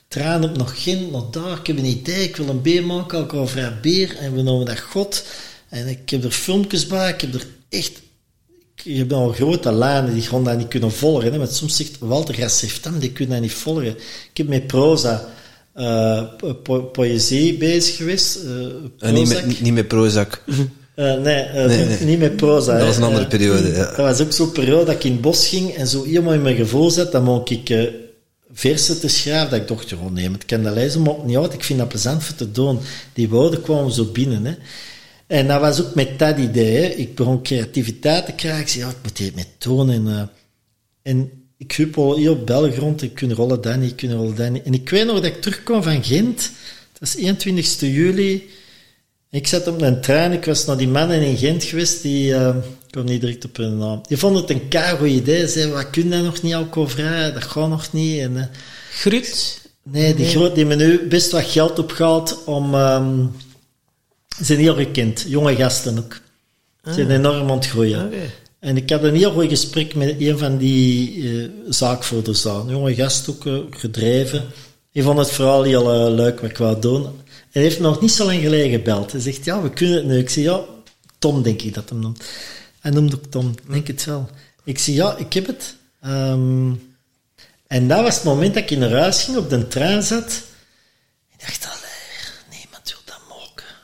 Traan 0.09 0.45
op 0.45 0.57
nog 0.57 0.83
geen, 0.83 1.11
nog 1.11 1.31
daar. 1.31 1.59
Ik 1.59 1.67
heb 1.67 1.79
een 1.79 1.85
idee, 1.85 2.25
ik 2.29 2.37
wil 2.37 2.49
een 2.49 2.63
beer 2.63 2.85
maken, 2.85 3.19
alcoholvrij 3.19 3.79
beer. 3.83 4.17
En 4.17 4.35
we 4.35 4.43
noemen 4.43 4.67
dat 4.67 4.81
God. 4.81 5.25
En 5.69 5.89
ik 5.89 6.11
heb 6.11 6.25
er 6.25 6.31
filmpjes 6.31 6.87
bij, 6.87 7.13
ik 7.13 7.21
heb 7.21 7.35
er 7.35 7.47
echt... 7.69 8.03
Ik 8.85 8.97
heb 8.97 9.13
al 9.13 9.29
grote 9.33 9.73
lijnen, 9.73 10.13
die 10.15 10.23
gewoon 10.23 10.45
dat 10.45 10.57
niet 10.59 10.69
kunnen 10.69 10.93
volgen. 10.93 11.33
Hè. 11.33 11.39
Want 11.39 11.53
soms 11.53 11.77
zegt 11.77 11.97
Walter 11.99 12.35
Gasseftam, 12.35 12.99
die 12.99 13.13
kunnen 13.13 13.33
dat 13.35 13.43
niet 13.43 13.53
volgen. 13.53 13.87
Ik 14.31 14.37
heb 14.37 14.49
met 14.49 14.67
proza, 14.67 15.29
eh, 15.73 16.23
po- 16.63 16.83
poëzie 16.83 17.57
bezig 17.57 17.97
geweest. 17.97 18.37
eh, 18.37 19.09
En 19.09 19.15
niet 19.15 19.29
met, 19.29 19.61
niet 19.61 19.75
met 19.75 19.89
Prozac. 19.89 20.41
Eh, 20.95 21.15
nee, 21.15 21.35
eh, 21.43 21.67
Nee, 21.67 21.79
niet- 21.87 21.99
nee. 21.99 22.09
niet 22.09 22.19
met 22.19 22.37
proza. 22.37 22.79
Dat 22.79 22.87
was 22.87 22.97
een 22.97 23.03
andere 23.03 23.25
Eh, 23.25 23.31
periode, 23.31 23.69
ja. 23.69 23.85
Dat 23.85 23.97
was 23.97 24.21
ook 24.21 24.33
zo'n 24.33 24.53
periode 24.53 24.85
dat 24.85 24.95
ik 24.95 25.05
in 25.05 25.13
het 25.13 25.21
bos 25.21 25.49
ging 25.49 25.71
en 25.75 25.87
zo 25.87 26.05
helemaal 26.05 26.33
in 26.33 26.43
mijn 26.43 26.57
gevoel 26.57 26.91
zat. 26.91 27.13
Dan 27.13 27.25
mocht 27.25 27.51
ik 27.51 27.71
eh, 27.71 27.83
versen 28.53 29.01
te 29.01 29.09
schrijven. 29.09 29.51
Dat 29.51 29.61
ik 29.61 29.69
dacht, 29.69 29.93
oh 29.93 30.11
nee, 30.13 30.31
maar 30.31 30.39
ik 30.41 30.47
kan 30.47 30.63
dat 30.63 30.75
lezen, 30.75 31.03
maar 31.03 31.15
niet 31.25 31.37
uit. 31.37 31.53
Ik 31.53 31.65
vind 31.65 31.79
dat 31.79 31.89
plezant 31.89 32.25
voor 32.25 32.35
te 32.37 32.51
doen. 32.51 32.79
Die 33.13 33.29
woorden 33.29 33.63
kwamen 33.63 33.93
zo 33.93 34.05
binnen. 34.05 34.45
Hè. 34.45 34.55
En 35.35 35.47
dat 35.47 35.61
was 35.61 35.83
ook 35.83 35.95
met 35.95 36.19
dat 36.19 36.39
idee. 36.39 36.77
Hè. 36.77 36.87
Ik 36.87 37.15
begon 37.15 37.43
creativiteit 37.43 38.27
te 38.27 38.33
krijgen. 38.33 38.61
Ik 38.61 38.69
zei, 38.69 38.85
ja, 38.85 38.91
ik 38.91 38.97
moet 39.03 39.17
dit 39.17 39.35
met 39.35 39.49
tonen. 39.59 39.95
En, 39.95 40.09
eh, 40.09 40.23
en 41.13 41.31
ik 41.57 41.73
huppel 41.73 42.17
hier 42.17 42.31
op 42.31 42.47
België 42.47 42.79
rond. 42.79 43.03
Ik 43.03 43.15
kun 43.15 43.35
rollen 43.35 43.61
dat 43.61 43.77
niet, 43.77 43.91
ik 43.91 43.97
kun 43.97 44.13
rollen 44.13 44.35
dat 44.35 44.51
niet. 44.51 44.63
En 44.63 44.75
ik 44.75 44.91
weet 44.91 45.07
nog 45.07 45.15
dat 45.15 45.25
ik 45.25 45.41
terugkwam 45.41 45.83
van 45.83 46.05
Gent. 46.05 46.51
Dat 46.93 47.01
was 47.01 47.17
21 47.17 47.81
juli. 47.81 48.51
Ik 49.31 49.47
zat 49.47 49.67
op 49.67 49.81
een 49.81 50.01
trein, 50.01 50.33
ik 50.33 50.45
was 50.45 50.67
naar 50.67 50.77
die 50.77 50.89
mannen 50.89 51.23
in 51.23 51.37
Gent 51.37 51.65
geweest, 51.65 52.03
die, 52.03 52.35
eh, 52.35 52.57
ik 52.57 52.91
kom 52.91 53.05
niet 53.05 53.21
direct 53.21 53.45
op 53.45 53.57
hun 53.57 53.79
naam, 53.79 54.01
die 54.09 54.17
vonden 54.17 54.43
het 54.43 54.51
een 54.51 54.69
keigoed 54.69 55.09
idee, 55.09 55.49
zeiden, 55.49 55.75
wat 55.75 55.91
kun 55.91 56.11
je 56.11 56.23
nog 56.23 56.43
niet 56.43 56.55
alcoholvrij, 56.55 57.33
dat 57.33 57.45
gaat 57.45 57.69
nog 57.69 57.93
niet. 57.93 58.21
En, 58.21 58.51
Gruut. 58.91 59.61
nee, 59.83 60.15
die, 60.15 60.27
groot, 60.27 60.55
die 60.55 60.67
hebben 60.67 60.87
nu 60.87 61.09
best 61.09 61.31
wat 61.31 61.45
geld 61.45 61.79
opgehaald 61.79 62.45
om, 62.45 62.75
ehm, 62.75 63.27
ze 64.37 64.45
zijn 64.45 64.59
heel 64.59 64.75
gekend, 64.75 65.25
jonge 65.29 65.57
gasten 65.57 65.99
ook. 65.99 66.21
Ze 66.85 66.93
zijn 66.93 67.11
enorm 67.11 67.51
ontgroeien. 67.51 68.07
Oké. 68.07 68.31
En 68.59 68.77
ik 68.77 68.91
had 68.91 69.03
een 69.03 69.15
heel 69.15 69.33
goed 69.33 69.49
gesprek 69.49 69.95
met 69.95 70.21
een 70.21 70.39
van 70.39 70.57
die 70.57 71.23
eh 71.23 71.49
zaakvoerders 71.69 72.43
daar. 72.43 72.55
Een 72.55 72.69
jonge 72.69 72.95
gast 72.95 73.29
ook 73.31 73.47
eh, 73.47 73.59
gedreven. 73.71 74.45
Die 74.93 75.03
vond 75.03 75.19
het 75.19 75.31
vooral 75.31 75.63
heel 75.63 75.93
eh, 75.93 76.15
leuk 76.15 76.41
wat 76.41 76.51
ik 76.51 76.57
wou 76.57 76.81
doen. 76.81 77.05
En 77.05 77.15
hij 77.51 77.63
heeft 77.63 77.81
nog 77.81 78.01
niet 78.01 78.13
zo 78.13 78.25
lang 78.25 78.41
geleden 78.41 78.71
gebeld. 78.71 79.13
Hij 79.13 79.21
zegt, 79.21 79.45
ja, 79.45 79.63
we 79.63 79.71
kunnen 79.71 79.97
het 79.97 80.07
nu. 80.07 80.19
Ik 80.19 80.31
zeg, 80.31 80.45
ja, 80.45 80.65
Tom 81.19 81.43
denk 81.43 81.63
ik 81.63 81.75
dat 81.75 81.89
hem 81.89 81.99
noemt. 81.99 82.25
Hij 82.81 82.91
noemde 82.91 83.17
ook 83.17 83.27
Tom, 83.27 83.55
denk 83.69 83.87
het 83.87 84.05
wel. 84.05 84.29
Ik 84.65 84.79
zeg, 84.79 84.95
ja, 84.95 85.17
ik 85.17 85.33
heb 85.33 85.47
het. 85.47 85.77
Ehm, 86.01 86.73
en 87.67 87.89
dat 87.89 88.03
was 88.03 88.15
het 88.15 88.25
moment 88.25 88.55
dat 88.55 88.71
ik 88.71 88.79
naar 88.79 88.93
huis 88.93 89.23
ging, 89.23 89.37
op 89.37 89.51
de 89.51 89.69
trein 89.69 90.03
zat. 90.03 90.43
Ik 91.33 91.41
dacht, 91.41 91.67
allee, 91.67 92.61
niemand 92.61 92.85
wil 92.85 92.99
dat 93.05 93.21
mogen. 93.29 93.75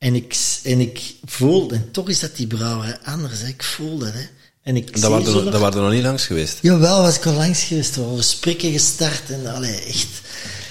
En 0.00 0.14
ik, 0.14 0.36
en 0.62 0.80
ik 0.80 1.14
voelde, 1.24 1.74
en 1.74 1.88
toch 1.90 2.08
is 2.08 2.20
dat 2.20 2.36
die 2.36 2.46
brouwerij 2.46 2.98
anders, 3.04 3.40
hè. 3.40 3.46
ik 3.48 3.62
voelde 3.62 4.04
het. 4.04 4.14
Hè. 4.14 4.20
En 4.62 4.76
ik 4.76 5.00
Dat 5.00 5.10
waren, 5.10 5.26
er, 5.26 5.50
dat 5.50 5.60
waren 5.60 5.76
er 5.78 5.84
nog 5.84 5.92
niet 5.92 6.02
langs 6.02 6.26
geweest. 6.26 6.58
Jawel, 6.60 7.02
was 7.02 7.16
ik 7.16 7.26
al 7.26 7.32
langs 7.32 7.62
geweest, 7.62 7.94
we 7.94 8.00
hadden 8.00 8.18
gesprekken 8.18 8.72
gestart 8.72 9.22
en 9.30 9.46
allee, 9.54 9.74
echt. 9.80 10.06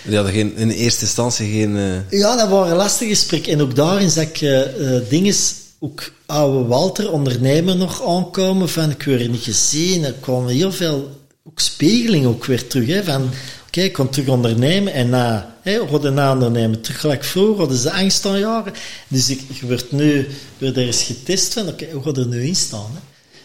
Die 0.03 0.15
hadden 0.15 0.33
geen, 0.33 0.55
in 0.55 0.69
eerste 0.69 1.01
instantie 1.05 1.51
geen... 1.51 1.77
eh, 1.77 2.19
Ja, 2.19 2.35
dat 2.35 2.49
waren 2.49 2.75
lastige 2.75 3.09
gesprekken. 3.09 3.51
En 3.53 3.61
ook 3.61 3.75
daarin 3.75 4.09
zag 4.09 4.23
ik 4.23 4.41
uh, 4.41 4.61
dingen, 5.09 5.35
ook 5.79 6.11
oude 6.25 6.67
Walter, 6.67 7.11
ondernemer, 7.11 7.75
nog 7.75 8.07
aankomen 8.07 8.69
van 8.69 8.89
ik 8.89 9.03
word 9.03 9.21
er 9.21 9.29
niet 9.29 9.43
gezien. 9.43 10.03
Er 10.03 10.13
kwamen 10.19 10.53
heel 10.53 10.71
veel 10.71 11.17
ook 11.43 11.59
spiegeling 11.59 12.25
ook 12.25 12.45
weer 12.45 12.67
terug, 12.67 12.87
hè, 12.87 13.03
van 13.03 13.29
oké, 13.69 13.81
ik 13.81 13.93
kon 13.93 14.09
terug 14.09 14.27
ondernemen 14.27 14.93
en 14.93 15.09
na, 15.09 15.55
hè, 15.61 15.87
worden 15.87 16.13
na 16.13 16.33
ondernemen, 16.33 16.81
terug 16.81 16.99
gelijk 16.99 17.23
vroeger, 17.23 17.57
hadden 17.57 17.77
ze 17.77 17.91
angst 17.91 18.25
aan 18.25 18.39
jaren. 18.39 18.73
Dus 19.07 19.29
ik, 19.29 19.41
je 19.59 19.65
wordt 19.65 19.91
nu, 19.91 20.27
wordt 20.57 20.77
er 20.77 20.85
eens 20.85 21.03
getest 21.03 21.53
van, 21.53 21.67
oké, 21.67 21.91
hoe 21.91 22.03
gaat 22.03 22.17
er 22.17 22.27
nu 22.27 22.45
in 22.45 22.55
staan? 22.55 22.91
Hè? 22.93 22.99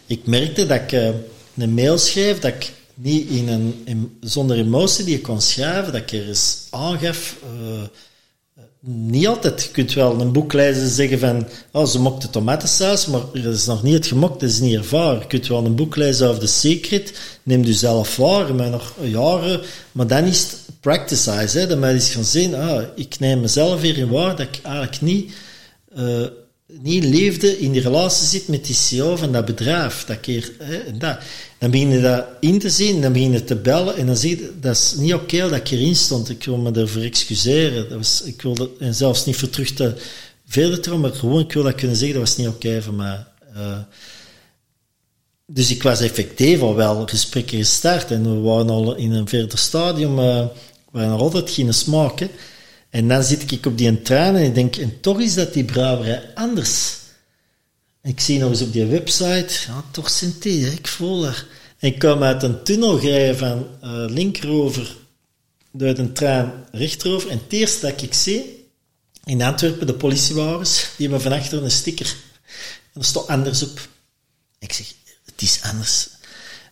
Ik 0.05 0.25
merkte 0.25 0.65
dat 0.65 0.81
ik 0.81 0.91
uh, 0.91 1.09
een 1.57 1.73
mail 1.73 1.97
schreef, 1.97 2.39
dat 2.39 2.53
ik 2.53 2.71
niet 2.93 3.29
in 3.29 3.47
een, 3.47 3.81
in, 3.85 4.17
zonder 4.21 4.57
emotie 4.57 5.05
die 5.05 5.15
je 5.15 5.21
kon 5.21 5.41
schrijven, 5.41 5.91
dat 5.91 6.01
ik 6.01 6.11
er 6.11 6.27
eens 6.27 6.57
aangaf, 6.69 7.35
uh, 7.43 7.81
niet 8.87 9.27
altijd. 9.27 9.63
Je 9.63 9.71
kunt 9.71 9.93
wel 9.93 10.21
een 10.21 10.31
boek 10.31 10.53
lezen 10.53 10.83
en 10.83 10.89
zeggen 10.89 11.19
van, 11.19 11.47
oh, 11.71 11.85
ze 11.85 11.99
mokte 11.99 12.29
tomatensaus, 12.29 13.05
maar 13.05 13.21
dat 13.33 13.53
is 13.53 13.65
nog 13.65 13.83
niet 13.83 13.93
het 13.93 14.07
gemokt, 14.07 14.39
dat 14.39 14.49
is 14.49 14.59
niet 14.59 14.75
ervaren. 14.75 15.19
Je 15.19 15.27
kunt 15.27 15.47
wel 15.47 15.65
een 15.65 15.75
boek 15.75 15.95
lezen 15.95 16.27
over 16.27 16.39
The 16.39 16.47
Secret, 16.47 17.19
neem 17.43 17.63
je 17.63 17.73
zelf 17.73 18.15
waar, 18.15 18.55
maar 18.55 18.69
nog 18.69 18.93
jaren, 19.01 19.61
maar 19.91 20.07
dan 20.07 20.23
is 20.23 20.41
het 20.41 20.57
practicize, 20.79 21.59
hè, 21.59 21.67
dat 21.67 21.77
men 21.77 21.93
eens 21.93 22.09
gaan 22.09 22.23
zien, 22.23 22.55
ah, 22.55 22.83
ik 22.95 23.19
neem 23.19 23.41
mezelf 23.41 23.81
hierin 23.81 24.09
waar, 24.09 24.35
dat 24.35 24.47
ik 24.47 24.59
eigenlijk 24.63 25.01
niet, 25.01 25.33
uh, 25.97 26.25
niet 26.81 27.03
leefde 27.03 27.59
in 27.59 27.71
die 27.71 27.81
relatie 27.81 28.27
zit 28.27 28.47
met 28.47 28.65
die 28.65 28.75
CEO 28.75 29.15
van 29.15 29.31
dat 29.31 29.45
bedrijf. 29.45 30.03
Dat 30.05 30.19
keer, 30.19 30.51
hè, 30.59 30.97
dat. 30.97 31.17
Dan 31.57 31.71
begin 31.71 31.89
je 31.89 32.01
dat 32.01 32.25
in 32.39 32.59
te 32.59 32.69
zien, 32.69 33.01
dan 33.01 33.13
begin 33.13 33.31
je 33.31 33.43
te 33.43 33.55
bellen 33.55 33.95
en 33.95 34.05
dan 34.05 34.17
zie 34.17 34.37
je, 34.37 34.51
dat 34.59 34.75
is 34.75 34.93
niet 34.97 35.13
oké 35.13 35.37
dat 35.37 35.51
ik 35.51 35.67
hierin 35.67 35.95
stond. 35.95 36.29
Ik 36.29 36.43
wil 36.43 36.57
me 36.57 36.71
ervoor 36.71 37.01
excuseren. 37.01 37.89
Dat 37.89 37.97
was, 37.97 38.21
ik 38.21 38.41
wilde, 38.41 38.69
en 38.79 38.95
zelfs 38.95 39.25
niet 39.25 39.35
voor 39.35 39.49
terug 39.49 39.71
te 39.71 39.93
verder 40.45 40.81
te 40.81 40.95
maar 40.95 41.11
gewoon, 41.11 41.39
ik 41.39 41.53
wil 41.53 41.63
dat 41.63 41.75
kunnen 41.75 41.95
zeggen, 41.95 42.19
dat 42.19 42.27
was 42.27 42.37
niet 42.37 42.47
oké 42.47 42.81
voor 42.81 42.93
mij. 42.93 43.25
Uh, 43.55 43.77
dus 45.45 45.71
ik 45.71 45.83
was 45.83 46.01
effectief 46.01 46.61
al 46.61 46.75
wel 46.75 47.05
gesprekken 47.05 47.57
gestart 47.57 48.11
en 48.11 48.23
we 48.23 48.39
waren 48.49 48.69
al 48.69 48.95
in 48.95 49.11
een 49.11 49.27
verder 49.27 49.57
stadium, 49.57 50.19
uh, 50.19 50.39
we 50.91 50.99
waren 50.99 51.17
altijd 51.17 51.49
geen 51.49 51.73
smaak. 51.73 52.19
Hè. 52.19 52.29
En 52.95 53.07
dan 53.07 53.23
zit 53.23 53.51
ik 53.51 53.65
op 53.65 53.77
die 53.77 54.01
trein 54.01 54.35
en 54.35 54.43
ik 54.43 54.55
denk, 54.55 54.75
en 54.75 54.99
toch 54.99 55.19
is 55.19 55.33
dat 55.33 55.53
die 55.53 55.63
brouwerij 55.63 56.31
anders. 56.35 56.97
Ik 58.01 58.19
zie 58.19 58.39
nog 58.39 58.49
eens 58.49 58.61
op 58.61 58.73
die 58.73 58.85
website, 58.85 59.53
ja, 59.67 59.83
toch 59.91 60.09
zijn 60.09 60.33
die, 60.39 60.71
ik 60.71 60.87
voel 60.87 61.25
er. 61.25 61.47
En 61.79 61.87
ik 61.87 61.99
kom 61.99 62.23
uit 62.23 62.43
een 62.43 62.63
tunnel 62.63 62.99
rijden 62.99 63.37
van 63.37 63.67
uh, 63.83 64.05
linkerover, 64.07 64.95
door 65.71 65.97
een 65.97 66.13
trein 66.13 66.51
rechterover. 66.71 67.29
En 67.29 67.37
het 67.37 67.53
eerste 67.53 67.85
dat 67.85 68.01
ik 68.01 68.13
zie, 68.13 68.69
in 69.23 69.41
Antwerpen, 69.41 69.87
de 69.87 69.93
politiewagens, 69.93 70.87
die 70.97 71.07
hebben 71.09 71.31
van 71.31 71.39
achter 71.39 71.63
een 71.63 71.71
sticker. 71.71 72.15
En 72.93 73.01
er 73.01 73.05
staat 73.05 73.27
anders 73.27 73.63
op. 73.63 73.87
Ik 74.59 74.73
zeg, 74.73 74.93
het 75.25 75.41
is 75.41 75.59
anders. 75.61 76.09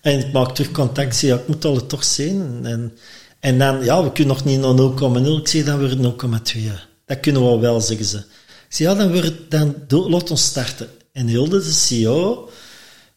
En 0.02 0.20
ik 0.20 0.34
maak 0.34 0.56
terug 0.56 0.72
contact, 0.72 1.20
ja, 1.20 1.36
ik 1.36 1.48
moet 1.48 1.66
al 1.66 1.76
het 1.76 1.90
toch 1.90 2.04
zien. 2.04 2.66
En, 2.66 2.98
en 3.44 3.57
dan, 3.57 3.84
ja, 3.84 4.03
we 4.03 4.11
kunnen 4.11 4.36
nog 4.36 4.45
niet 4.45 4.60
naar 4.60 5.22
0,0. 5.22 5.40
Ik 5.41 5.48
zeg, 5.48 5.65
dan 5.65 5.80
wordt 5.80 6.22
het 6.22 6.53
0,2. 6.56 6.61
Dat 7.06 7.20
kunnen 7.20 7.52
we 7.52 7.60
wel, 7.60 7.82
zeggen 7.82 8.06
ze. 8.06 8.18
Ik 8.18 8.24
zeg, 8.70 8.88
ja, 8.88 8.95
dan, 8.95 9.11
wordt, 9.11 9.34
dan 9.49 9.76
laat 9.88 10.32
ons 10.32 10.44
starten. 10.44 10.88
En 11.14 11.28
Hilde, 11.28 11.64
de 11.64 11.72
CEO, 11.72 12.49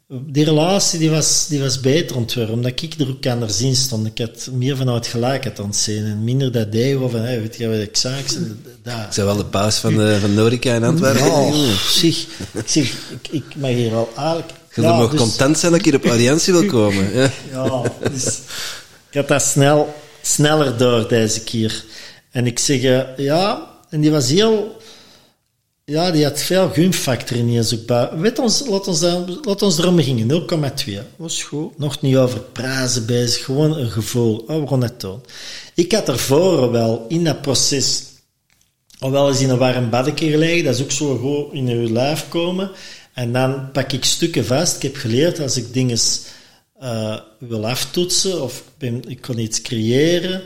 die 0.08 0.44
relatie 0.44 0.98
die 0.98 1.10
was, 1.10 1.46
die 1.48 1.60
was 1.60 1.80
beter 1.80 2.16
ontworpen, 2.16 2.54
omdat 2.54 2.82
ik 2.82 2.94
er 2.98 3.08
ook 3.08 3.26
anders 3.26 3.60
in 3.60 3.76
stond. 3.76 4.06
Ik 4.06 4.18
had 4.18 4.48
meer 4.52 4.76
vanuit 4.76 5.06
gelijkheid 5.06 5.58
aan 5.60 5.66
het 5.66 5.76
zien 5.76 6.04
en 6.04 6.24
minder 6.24 6.52
dat 6.52 6.74
ego 6.74 7.08
van, 7.08 7.20
hey, 7.20 7.40
weet 7.40 7.56
je 7.56 7.68
wat 7.68 7.78
ik 7.78 7.96
zag? 7.96 8.18
Ik. 8.18 8.38
Zijn 9.10 9.26
wel 9.26 9.36
de 9.36 9.44
paus 9.44 9.76
van 9.76 9.94
de, 9.96 10.18
van 10.20 10.34
Norica 10.34 10.74
in 10.74 10.84
Antwerpen? 10.84 11.26
Oh, 11.26 11.54
zeg, 11.88 12.26
ik 12.52 12.68
zeg, 12.68 12.92
ik, 13.10 13.28
ik 13.30 13.44
mag 13.56 13.70
hier 13.70 13.94
al 13.94 14.08
eigenlijk... 14.16 14.52
Je 14.74 14.82
ja, 14.82 14.96
mag 14.96 15.10
dus, 15.10 15.20
content 15.20 15.58
zijn 15.58 15.72
dat 15.72 15.80
ik 15.80 15.86
hier 15.86 15.96
op 15.96 16.06
audiëntie 16.06 16.52
wil 16.52 16.66
komen. 16.66 17.12
Ja, 17.14 17.30
ja 17.52 17.82
dus 18.12 18.40
ik 19.10 19.14
had 19.14 19.28
dat 19.28 19.42
snel, 19.42 19.94
sneller 20.26 20.76
door 20.76 21.08
deze 21.08 21.40
keer. 21.40 21.84
En 22.30 22.46
ik 22.46 22.58
zeg, 22.58 23.06
ja, 23.16 23.70
en 23.90 24.00
die 24.00 24.10
was 24.10 24.28
heel 24.28 24.76
ja, 25.88 26.10
die 26.10 26.24
had 26.24 26.42
veel 26.42 26.70
gunfactor 26.70 27.36
in 27.36 27.46
hier 27.46 27.78
bij. 27.86 28.10
Weet 28.16 28.38
ons, 28.38 28.66
laat, 28.66 28.88
ons 28.88 29.00
laat 29.42 29.62
ons 29.62 29.78
erom 29.78 29.98
gingen, 29.98 30.46
0,2. 30.86 30.92
Was 31.16 31.42
goed. 31.42 31.78
Nog 31.78 32.00
niet 32.00 32.16
over 32.16 32.40
prijzen 32.40 33.06
bezig, 33.06 33.44
gewoon 33.44 33.76
een 33.76 33.90
gevoel. 33.90 34.44
Oh, 34.46 34.60
we 34.60 34.66
gaan 34.66 34.82
het 34.82 35.00
doen. 35.00 35.20
Ik 35.74 35.92
had 35.92 36.08
ervoor 36.08 36.70
wel 36.70 37.04
in 37.08 37.24
dat 37.24 37.40
proces 37.40 38.02
al 38.98 39.10
wel 39.10 39.28
eens 39.28 39.40
in 39.40 39.50
een 39.50 39.58
warm 39.58 39.90
baddetje 39.90 40.30
gelegen. 40.30 40.64
Dat 40.64 40.74
is 40.74 40.82
ook 40.82 40.90
zo 40.90 41.16
gewoon 41.16 41.52
in 41.52 41.66
je 41.66 41.92
lijf 41.92 42.28
komen. 42.28 42.70
En 43.12 43.32
dan 43.32 43.70
pak 43.72 43.92
ik 43.92 44.04
stukken 44.04 44.44
vast. 44.44 44.76
Ik 44.76 44.82
heb 44.82 44.96
geleerd 44.96 45.40
als 45.40 45.56
ik 45.56 45.72
dingen 45.72 45.98
uh, 46.82 47.20
wil 47.38 47.66
aftoetsen 47.66 48.42
of 48.42 48.58
ik, 48.58 48.64
ben, 48.78 49.08
ik 49.08 49.20
kan 49.20 49.38
iets 49.38 49.62
creëren, 49.62 50.42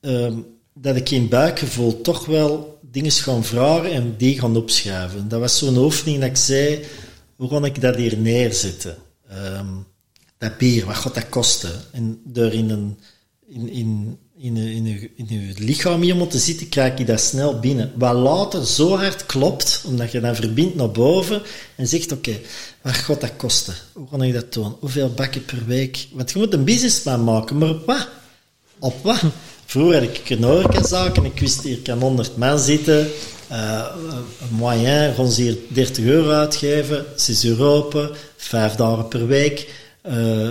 um, 0.00 0.46
dat 0.74 0.96
ik 0.96 1.10
in 1.10 1.28
buikgevoel 1.28 2.00
toch 2.00 2.26
wel 2.26 2.78
dingen 2.90 3.12
gaan 3.12 3.44
vragen 3.44 3.92
en 3.92 4.14
die 4.16 4.40
gaan 4.40 4.56
opschrijven. 4.56 5.28
Dat 5.28 5.40
was 5.40 5.58
zo'n 5.58 5.76
oefening 5.76 6.20
dat 6.20 6.28
ik 6.28 6.36
zei, 6.36 6.84
hoe 7.36 7.48
kan 7.48 7.64
ik 7.64 7.80
dat 7.80 7.96
hier 7.96 8.18
neerzetten? 8.18 8.96
Um, 9.32 9.86
dat 10.38 10.58
bier, 10.58 10.86
wat 10.86 10.96
gaat 10.96 11.14
dat 11.14 11.28
kosten? 11.28 11.72
En 11.92 12.20
door 12.24 12.52
in 12.52 12.70
een, 12.70 12.98
in, 13.46 13.68
in, 13.68 14.18
in, 14.40 14.56
in, 14.56 15.10
in, 15.16 15.26
je 15.28 15.52
lichaam 15.56 16.02
hier 16.02 16.16
moeten 16.16 16.40
zitten, 16.40 16.68
krijg 16.68 16.98
je 16.98 17.04
dat 17.04 17.20
snel 17.20 17.58
binnen. 17.58 17.92
Wat 17.94 18.14
later 18.14 18.66
zo 18.66 18.96
hard 18.96 19.26
klopt, 19.26 19.82
omdat 19.86 20.12
je 20.12 20.20
dan 20.20 20.34
verbindt 20.34 20.74
naar 20.74 20.90
boven 20.90 21.42
en 21.76 21.86
zegt, 21.86 22.12
oké, 22.12 22.30
okay, 22.30 22.42
wat 22.82 22.94
gaat 22.94 23.20
dat 23.20 23.36
kosten? 23.36 23.74
Hoe 23.92 24.08
kan 24.08 24.22
ik 24.22 24.32
dat 24.32 24.52
doen? 24.52 24.76
Hoeveel 24.80 25.12
bakken 25.14 25.44
per 25.44 25.66
week? 25.66 26.06
Want 26.12 26.30
je 26.30 26.38
moet 26.38 26.52
een 26.52 26.64
businessplan 26.64 27.24
maken, 27.24 27.58
maar 27.58 27.68
op 27.68 27.86
wat? 27.86 28.08
Op 28.78 28.94
wat? 29.02 29.22
Vroeger 29.64 29.94
had 29.94 30.02
ik 30.02 30.30
een 30.30 30.44
horecazaak 30.44 31.16
en 31.16 31.24
ik 31.24 31.40
wist, 31.40 31.62
hier 31.62 31.78
kan 31.78 32.00
100 32.00 32.36
man 32.36 32.58
zitten. 32.58 33.10
Uh, 33.52 33.86
moyen, 34.50 35.14
gaan 35.14 35.30
ze 35.30 35.42
hier 35.42 35.56
30 35.68 36.04
euro 36.04 36.30
uitgeven, 36.30 37.04
6 37.16 37.44
euro 37.44 37.74
open, 37.76 38.10
5 38.36 38.74
dagen 38.74 39.08
per 39.08 39.26
week, 39.26 39.72
uh, 40.06 40.50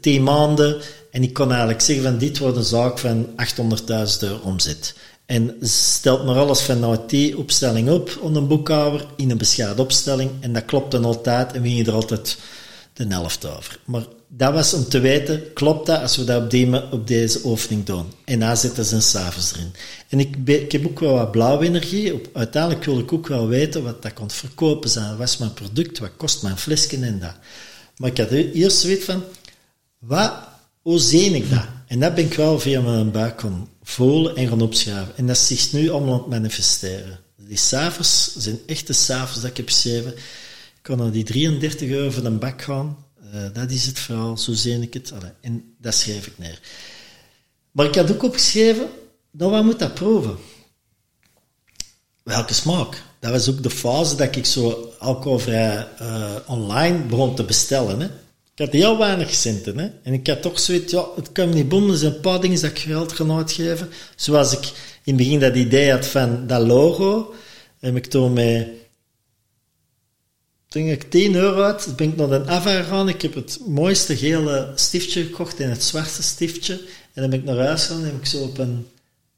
10 0.00 0.22
maanden. 0.22 0.82
En 1.12 1.22
ik 1.22 1.32
kon 1.32 1.48
eigenlijk 1.48 1.80
zeggen 1.80 2.04
van 2.04 2.18
dit 2.18 2.38
wordt 2.38 2.56
een 2.56 2.64
zaak 2.64 2.98
van 2.98 3.26
800.000 3.26 4.18
euro 4.20 4.38
omzet. 4.44 4.94
En 5.26 5.56
stelt 5.60 6.24
maar 6.24 6.36
alles 6.36 6.60
van 6.60 6.80
nou 6.80 6.98
die 7.06 7.38
opstelling 7.38 7.90
op 7.90 8.18
op 8.20 8.34
een 8.34 8.46
boekhouder 8.46 9.06
in 9.16 9.30
een 9.30 9.38
beschaafde 9.38 9.82
opstelling. 9.82 10.30
En 10.40 10.52
dat 10.52 10.64
klopt 10.64 10.90
dan 10.90 11.04
altijd 11.04 11.52
en 11.52 11.62
win 11.62 11.74
je 11.74 11.84
er 11.84 11.92
altijd 11.92 12.38
de 12.92 13.06
helft 13.08 13.46
over. 13.46 13.78
Maar 13.84 14.02
dat 14.28 14.52
was 14.52 14.74
om 14.74 14.88
te 14.88 15.00
weten, 15.00 15.52
klopt 15.52 15.86
dat 15.86 16.00
als 16.00 16.16
we 16.16 16.24
dat 16.24 16.42
op, 16.42 16.50
die, 16.50 16.92
op 16.92 17.06
deze 17.06 17.40
oefening 17.44 17.84
doen? 17.84 18.06
En 18.24 18.40
daar 18.40 18.56
zitten 18.56 18.84
ze 18.84 19.00
s'avonds 19.00 19.52
erin. 19.52 19.72
En 20.08 20.20
ik, 20.20 20.36
ik, 20.44 20.72
heb 20.72 20.86
ook 20.86 21.00
wel 21.00 21.14
wat 21.14 21.30
blauwe 21.30 21.64
energie. 21.64 22.20
Uiteindelijk 22.32 22.84
wil 22.84 22.98
ik 22.98 23.12
ook 23.12 23.26
wel 23.26 23.48
weten 23.48 23.82
wat 23.82 24.02
dat 24.02 24.12
kon 24.12 24.30
verkopen 24.30 24.90
zijn. 24.90 25.16
Wat 25.16 25.28
is 25.28 25.38
mijn 25.38 25.54
product? 25.54 25.98
Wat 25.98 26.16
kost 26.16 26.42
mijn 26.42 26.58
flesje 26.58 26.96
en 26.96 27.18
dat? 27.18 27.34
Maar 27.96 28.10
ik 28.10 28.18
had 28.18 28.30
eerst 28.30 28.78
zoiets 28.78 29.04
van, 29.04 29.22
wat, 29.98 30.32
hoe 30.82 30.98
zie 30.98 31.34
ik 31.34 31.50
dat? 31.50 31.66
En 31.86 32.00
dat 32.00 32.14
ben 32.14 32.24
ik 32.24 32.34
wel 32.34 32.58
via 32.58 32.80
mijn 32.80 33.10
buik 33.10 33.40
gaan 33.40 33.68
voelen 33.82 34.36
en 34.36 34.48
gaan 34.48 34.60
opschrijven. 34.60 35.16
En 35.16 35.26
dat 35.26 35.36
is 35.36 35.46
zich 35.46 35.72
nu 35.72 35.90
allemaal 35.90 36.14
aan 36.14 36.20
het 36.20 36.28
manifesteren. 36.28 37.20
Die 37.36 37.56
cijfers 37.56 38.36
zijn 38.36 38.58
echte 38.66 38.92
cijfers 38.92 39.40
dat 39.40 39.50
ik 39.50 39.56
heb 39.56 39.66
geschreven. 39.68 40.12
Ik 40.12 40.82
kan 40.82 40.98
naar 40.98 41.10
die 41.10 41.24
33 41.24 41.88
euro 41.88 42.10
voor 42.10 42.24
een 42.24 42.38
bak 42.38 42.62
gaan. 42.62 42.96
Uh, 43.34 43.40
dat 43.52 43.70
is 43.70 43.86
het 43.86 43.98
verhaal, 43.98 44.38
zo 44.38 44.52
zie 44.52 44.80
ik 44.80 44.94
het. 44.94 45.12
En 45.40 45.74
dat 45.78 45.94
schrijf 45.94 46.26
ik 46.26 46.38
neer. 46.38 46.60
Maar 47.70 47.86
ik 47.86 47.94
had 47.94 48.12
ook 48.12 48.22
opgeschreven, 48.22 48.88
nou, 49.30 49.50
wat 49.50 49.64
moet 49.64 49.78
dat 49.78 49.94
proeven? 49.94 50.36
Welke 52.22 52.54
smaak? 52.54 53.02
Dat 53.20 53.30
was 53.30 53.50
ook 53.50 53.62
de 53.62 53.70
fase 53.70 54.16
dat 54.16 54.36
ik 54.36 54.46
zo 54.46 54.92
alcoholvrij 54.98 55.88
uh, 56.00 56.34
online 56.46 56.98
begon 56.98 57.34
te 57.34 57.44
bestellen. 57.44 58.00
Hè. 58.00 58.08
Had 58.62 58.72
heel 58.72 58.98
weinig 58.98 59.34
centen. 59.34 59.78
Hè. 59.78 59.88
En 60.02 60.12
ik 60.12 60.26
had 60.26 60.42
toch 60.42 60.60
zoiets, 60.60 60.92
ja, 60.92 61.06
het 61.16 61.32
kan 61.32 61.48
me 61.48 61.54
niet 61.54 61.68
bonden. 61.68 61.90
Er 61.90 61.96
zijn 61.96 62.14
een 62.14 62.20
paar 62.20 62.40
dingen 62.40 62.60
dat 62.60 62.70
ik 62.70 62.78
geld 62.78 63.12
ga 63.12 63.36
uitgeven. 63.36 63.88
Zoals 64.16 64.52
ik 64.52 64.64
in 65.04 65.14
het 65.14 65.16
begin 65.16 65.40
dat 65.40 65.54
idee 65.54 65.90
had 65.90 66.06
van 66.06 66.46
dat 66.46 66.66
logo, 66.66 67.34
heb 67.80 67.96
ik 67.96 68.06
toen 68.06 68.32
met 68.32 68.68
toen 70.68 70.82
ik 70.82 71.10
10 71.10 71.34
euro 71.34 71.62
uit, 71.62 71.96
ben 71.96 72.08
ik 72.08 72.16
naar 72.16 72.28
de 72.28 72.46
Ava 72.46 72.82
gegaan. 72.82 73.08
Ik 73.08 73.22
heb 73.22 73.34
het 73.34 73.58
mooiste 73.66 74.16
gele 74.16 74.72
stiftje 74.74 75.24
gekocht 75.24 75.60
en 75.60 75.70
het 75.70 75.82
zwarte 75.82 76.22
stiftje. 76.22 76.74
En 77.12 77.22
dan 77.22 77.30
ben 77.30 77.38
ik 77.38 77.44
naar 77.44 77.56
huis 77.56 77.82
gegaan 77.82 78.00
en 78.00 78.06
heb 78.06 78.16
ik 78.16 78.26
zo 78.26 78.42
op 78.42 78.58
een 78.58 78.86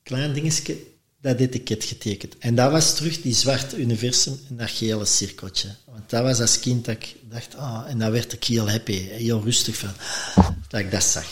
klein 0.03 0.33
dingetje 0.33 0.77
dat 1.25 1.39
etiket 1.39 1.85
getekend. 1.85 2.39
En 2.39 2.55
dat 2.55 2.71
was 2.71 2.95
terug 2.95 3.23
die 3.23 3.35
zwarte 3.35 3.77
universum 3.77 4.41
en 4.49 4.57
dat 4.57 4.71
gele 4.71 5.05
cirkeltje. 5.05 5.69
Want 5.85 6.11
dat 6.11 6.23
was 6.23 6.41
als 6.41 6.61
kind 6.61 6.85
dat 6.85 6.95
ik 6.95 7.17
dacht, 7.31 7.57
ah, 7.57 7.85
en 7.89 7.99
dan 7.99 8.11
werd 8.11 8.33
ik 8.33 8.45
heel 8.45 8.71
happy, 8.71 8.93
heel 8.93 9.43
rustig 9.43 9.77
van, 9.77 9.93
dat 10.69 10.81
ik 10.81 10.91
dat 10.91 11.03
zag. 11.03 11.27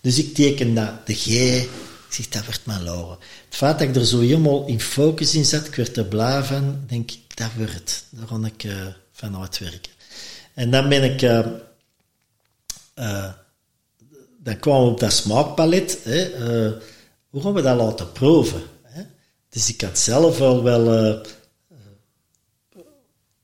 Dus 0.00 0.18
ik 0.18 0.34
teken 0.34 0.74
dat, 0.74 1.06
de 1.06 1.14
G, 1.14 1.26
ik 1.26 1.68
zeg, 2.08 2.28
dat 2.28 2.46
werd 2.46 2.66
mijn 2.66 2.82
logo. 2.82 3.18
Het 3.44 3.56
feit 3.56 3.78
dat 3.78 3.88
ik 3.88 3.96
er 3.96 4.06
zo 4.06 4.20
helemaal 4.20 4.66
in 4.66 4.80
focus 4.80 5.34
in 5.34 5.44
zat, 5.44 5.66
ik 5.66 5.74
werd 5.74 5.96
er 5.96 6.04
blij 6.04 6.42
van, 6.42 6.80
denk 6.86 7.10
ik, 7.10 7.36
dat 7.36 7.48
wordt 7.56 7.72
het. 7.72 8.04
Daar 8.10 8.26
kon 8.26 8.46
ik 8.46 8.64
uh, 8.64 8.86
van 9.12 9.36
uitwerken. 9.36 9.92
En 10.54 10.70
dan 10.70 10.88
ben 10.88 11.02
ik, 11.14 11.22
uh, 11.22 11.46
uh, 12.94 13.32
dan 14.38 14.58
kwam 14.58 14.84
op 14.84 15.00
dat 15.00 15.12
smaakpalet, 15.12 15.98
hè, 16.02 16.30
hoe 17.28 17.42
gaan 17.42 17.52
we 17.52 17.62
dat 17.62 17.76
laten 17.76 18.12
proeven? 18.12 18.62
Dus 19.50 19.68
ik 19.68 19.80
had 19.80 19.98
zelf 19.98 20.38
wel 20.38 20.62
wel... 20.62 20.94
Uh, 20.94 21.20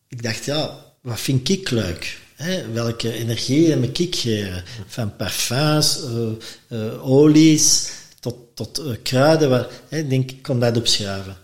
ik 0.09 0.23
dacht, 0.23 0.45
ja, 0.45 0.85
wat 1.01 1.21
vind 1.21 1.49
ik 1.49 1.71
leuk? 1.71 2.19
Hè? 2.35 2.73
Welke 2.73 3.13
energie 3.13 3.71
heb 3.71 3.83
ik 3.99 4.17
geven? 4.17 4.65
Van 4.87 5.17
parfums, 5.17 6.01
uh, 6.69 7.09
olies, 7.09 7.91
tot, 8.21 8.37
tot 8.55 8.83
kruiden. 9.03 9.51
Waar, 9.51 9.67
hè? 9.89 9.99
Ik 9.99 10.11
denk, 10.11 10.31
ik 10.31 10.43
kon 10.43 10.61
dat 10.61 10.77
opschrijven. 10.77 11.37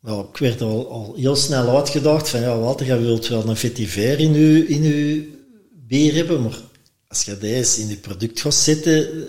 Nou, 0.00 0.28
ik 0.28 0.36
werd 0.36 0.60
al, 0.60 0.90
al 0.90 1.14
heel 1.16 1.36
snel 1.36 1.76
uitgedacht 1.76 2.28
van, 2.28 2.40
ja, 2.40 2.58
Walter, 2.58 2.86
je 2.86 2.98
wilt 2.98 3.28
wel 3.28 3.48
een 3.48 3.56
vetiver 3.56 4.18
in 4.18 4.32
je, 4.34 4.66
in 4.66 4.82
uw 4.82 5.24
bier 5.72 6.14
hebben, 6.14 6.42
maar 6.42 6.60
als 7.08 7.24
je 7.24 7.38
deze 7.38 7.80
in 7.80 7.88
je 7.88 7.96
product 7.96 8.40
gaat 8.40 8.54
zetten, 8.54 9.26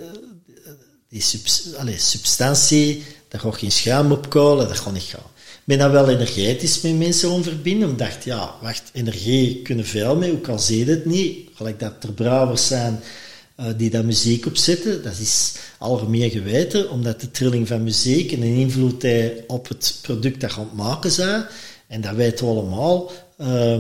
die 1.10 1.22
subs, 1.22 1.76
allez, 1.76 2.10
substantie, 2.10 3.04
daar 3.32 3.42
gaat 3.42 3.58
geen 3.58 3.72
schuim 3.72 4.12
op 4.12 4.30
kolen, 4.30 4.68
dat 4.68 4.80
gaat 4.80 4.94
niet 4.94 5.04
gaan. 5.04 5.30
Ik 5.36 5.68
ben 5.68 5.78
dan 5.78 5.92
wel 5.92 6.10
energetisch 6.10 6.82
met 6.82 6.98
mensen 6.98 7.30
om 7.30 7.44
verbinden, 7.44 7.90
ik 7.90 7.98
dacht, 7.98 8.24
ja, 8.24 8.56
wacht, 8.62 8.90
energie 8.94 9.62
kunnen 9.62 9.86
veel 9.86 10.16
mee, 10.16 10.32
ook 10.32 10.48
al 10.48 10.60
zie 10.60 10.86
het 10.86 11.06
niet. 11.06 11.50
Gelijk 11.54 11.80
dat 11.80 12.04
er 12.04 12.14
brouwers 12.14 12.68
zijn 12.68 13.00
uh, 13.60 13.66
die 13.78 13.90
daar 13.90 14.06
muziek 14.06 14.46
op 14.46 14.58
zetten, 14.58 15.04
dat 15.04 15.18
is 15.20 15.54
algemeen 15.78 16.30
geweten, 16.30 16.90
omdat 16.90 17.22
de 17.22 17.32
trilling 17.32 17.68
van 17.68 17.84
muziek 17.84 18.32
een 18.32 18.44
invloed 18.44 19.02
heeft 19.02 19.34
op 19.48 19.68
het 19.68 20.00
product 20.02 20.42
dat 20.42 20.52
je 20.52 20.58
aan 20.58 20.64
het 20.64 20.74
maken 20.74 21.12
zijn. 21.12 21.46
En 21.88 22.02
dat 22.02 22.16
weten 22.16 22.46
we 22.46 22.52
allemaal. 22.52 23.12
Uh, 23.38 23.80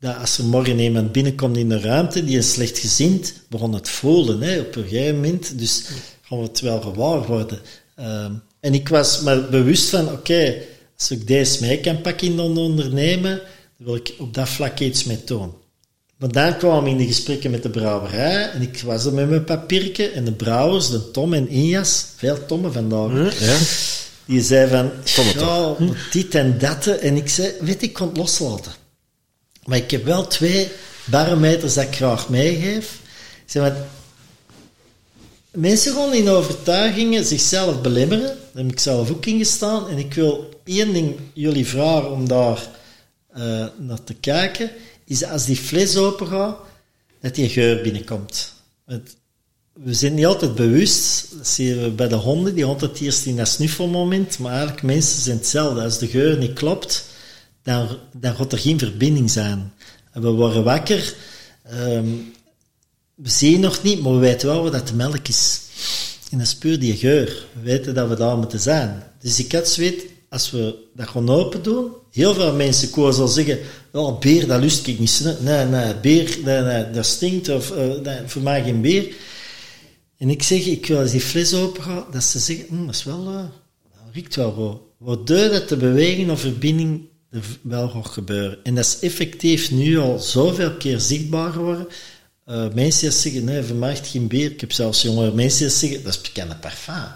dat 0.00 0.16
als 0.16 0.38
er 0.38 0.44
morgen 0.44 0.78
iemand 0.78 1.12
binnenkomt 1.12 1.56
in 1.56 1.70
een 1.70 1.82
ruimte 1.82 2.24
die 2.24 2.38
is 2.38 2.52
slecht 2.52 2.78
gezind, 2.78 3.32
begon 3.48 3.72
het 3.72 3.88
voelen 3.88 4.40
hè, 4.40 4.60
op 4.60 4.76
een 4.76 4.82
gegeven 4.82 5.14
moment. 5.14 5.58
Dus 5.58 5.84
gaan 6.22 6.38
we 6.38 6.44
het 6.44 6.60
wel 6.60 6.80
gewaar 6.80 7.26
worden. 7.26 7.58
Uh, 7.98 8.26
en 8.60 8.74
ik 8.74 8.88
was 8.88 9.20
me 9.20 9.46
bewust 9.50 9.88
van, 9.88 10.12
oké, 10.12 10.54
als 10.98 11.10
ik 11.10 11.26
deze 11.26 11.60
mee 11.60 11.80
kan 11.80 12.00
pakken 12.00 12.26
in 12.26 12.38
een 12.38 12.56
ondernemen, 12.56 13.40
dan 13.76 13.86
wil 13.86 13.94
ik 13.94 14.14
op 14.18 14.34
dat 14.34 14.48
vlak 14.48 14.78
iets 14.78 15.04
mee 15.04 15.20
doen. 15.24 15.52
Maar 16.16 16.32
dan 16.32 16.56
kwam 16.56 16.86
ik 16.86 16.92
in 16.92 16.98
de 16.98 17.06
gesprekken 17.06 17.50
met 17.50 17.62
de 17.62 17.70
brouwerij 17.70 18.50
en 18.50 18.62
ik 18.62 18.80
was 18.84 19.04
er 19.04 19.12
met 19.12 19.28
mijn 19.28 19.44
papiertje 19.44 20.10
en 20.10 20.24
de 20.24 20.32
brouwers, 20.32 20.90
de 20.90 21.10
Tom 21.10 21.34
en 21.34 21.48
Injas, 21.48 22.06
veel 22.16 22.46
Tommen 22.46 22.72
vandaag, 22.72 23.40
ja. 23.40 23.56
die 24.24 24.42
zei 24.42 24.68
van, 24.68 24.90
ja, 25.38 25.76
dit 26.12 26.34
en 26.34 26.58
dat. 26.58 26.86
En 26.86 27.16
ik 27.16 27.28
zei, 27.28 27.52
weet 27.60 27.82
ik, 27.82 27.92
kon 27.92 28.08
het 28.08 28.16
loslaten. 28.16 28.72
Maar 29.64 29.78
ik 29.78 29.90
heb 29.90 30.04
wel 30.04 30.26
twee 30.26 30.68
barometers 31.04 31.74
dat 31.74 31.84
ik 31.84 31.94
graag 31.94 32.28
meegeef. 32.28 32.98
Ik 33.44 33.50
zei, 33.50 33.72
mensen 35.52 35.92
gewoon 35.92 36.14
in 36.14 36.28
overtuigingen 36.28 37.24
zichzelf 37.24 37.80
belemmeren. 37.80 38.26
Daar 38.26 38.62
heb 38.62 38.72
ik 38.72 38.80
zelf 38.80 39.10
ook 39.10 39.26
in 39.26 39.38
gestaan. 39.38 39.88
En 39.88 39.98
ik 39.98 40.14
wil 40.14 40.60
één 40.64 40.92
ding 40.92 41.16
jullie 41.32 41.66
vragen 41.66 42.10
om 42.10 42.28
daar 42.28 42.68
uh, 43.36 43.66
naar 43.78 44.04
te 44.04 44.14
kijken. 44.14 44.70
Is 45.04 45.24
als 45.24 45.44
die 45.44 45.56
fles 45.56 45.96
open 45.96 46.26
gaat, 46.26 46.58
dat 47.20 47.34
die 47.34 47.48
geur 47.48 47.82
binnenkomt. 47.82 48.52
We 49.72 49.94
zijn 49.94 50.14
niet 50.14 50.26
altijd 50.26 50.54
bewust. 50.54 51.26
Dat 51.36 51.48
zien 51.48 51.82
we 51.82 51.90
bij 51.90 52.08
de 52.08 52.14
honden. 52.14 52.54
Die 52.54 52.64
hond 52.64 52.80
het 52.80 53.00
eerst 53.00 53.26
in 53.26 53.36
dat 53.36 53.48
snuffelmoment. 53.48 54.38
Maar 54.38 54.52
eigenlijk 54.52 54.82
mensen 54.82 55.20
zijn 55.20 55.36
hetzelfde. 55.36 55.82
Als 55.82 55.98
de 55.98 56.06
geur 56.06 56.38
niet 56.38 56.52
klopt, 56.52 57.04
dan, 57.62 57.88
dan 58.12 58.34
gaat 58.34 58.52
er 58.52 58.58
geen 58.58 58.78
verbinding 58.78 59.30
zijn. 59.30 59.72
We 60.12 60.30
worden 60.30 60.64
wakker. 60.64 61.14
Um, 61.72 62.32
we 63.22 63.28
zien 63.28 63.60
nog 63.60 63.82
niet, 63.82 64.02
maar 64.02 64.12
we 64.12 64.18
weten 64.18 64.48
wel 64.48 64.62
wat 64.62 64.72
dat 64.72 64.88
de 64.88 64.94
melk 64.94 65.28
is. 65.28 65.60
En 66.30 66.38
dat 66.38 66.46
is 66.46 66.56
puur 66.56 66.78
die 66.78 66.96
geur. 66.96 67.46
We 67.52 67.60
weten 67.62 67.94
dat 67.94 68.08
we 68.08 68.14
daar 68.14 68.36
moeten 68.36 68.60
zijn. 68.60 69.02
Dus 69.20 69.38
ik 69.38 69.52
had 69.52 69.76
weet, 69.76 70.04
als 70.28 70.50
we 70.50 70.74
dat 70.94 71.28
open 71.28 71.62
doen, 71.62 71.90
heel 72.10 72.34
veel 72.34 72.54
mensen 72.54 72.90
kozen 72.90 73.14
zal 73.14 73.28
zeggen, 73.28 73.58
oh, 73.92 74.18
beer, 74.18 74.46
dat 74.46 74.60
lust 74.60 74.86
ik 74.86 74.98
niet. 74.98 75.36
Nee, 75.40 75.64
nee, 75.64 75.94
beer, 75.94 76.38
nee, 76.44 76.60
nee, 76.60 76.90
dat 76.90 77.06
stinkt, 77.06 77.48
of 77.48 77.70
uh, 77.70 78.12
voor 78.26 78.42
mij 78.42 78.62
geen 78.62 78.80
beer. 78.80 79.14
En 80.18 80.30
ik 80.30 80.42
zeg, 80.42 80.66
ik 80.66 80.86
wil 80.86 80.98
als 80.98 81.10
die 81.10 81.20
fles 81.20 81.54
open 81.54 81.82
gaan, 81.82 82.04
dat 82.10 82.24
ze 82.24 82.38
zeggen, 82.38 82.66
hm, 82.68 82.86
dat 82.86 82.94
is 82.94 83.04
wel, 83.04 83.22
uh, 83.28 83.34
dat 83.34 84.12
riekt 84.12 84.36
wel 84.36 84.52
goed. 84.52 84.80
Waardoor 84.98 85.48
dat 85.48 85.68
de 85.68 85.76
beweging 85.76 86.30
of 86.30 86.40
verbinding 86.40 87.08
er 87.30 87.42
wel 87.62 87.88
gaat 87.88 88.06
gebeuren. 88.06 88.58
En 88.62 88.74
dat 88.74 88.84
is 88.84 88.98
effectief 89.00 89.70
nu 89.70 89.98
al 89.98 90.18
zoveel 90.18 90.72
keer 90.72 91.00
zichtbaar 91.00 91.52
geworden, 91.52 91.86
uh, 92.50 92.66
mensen 92.74 93.12
zeggen, 93.12 93.44
nee, 93.44 93.62
mij 93.62 93.96
geen 93.96 94.26
bier. 94.26 94.50
Ik 94.50 94.60
heb 94.60 94.72
zelfs 94.72 95.02
jongere 95.02 95.32
mensen 95.32 95.70
zeggen, 95.70 96.02
dat 96.02 96.14
is 96.14 96.20
bekende 96.20 96.56
parfum. 96.56 97.12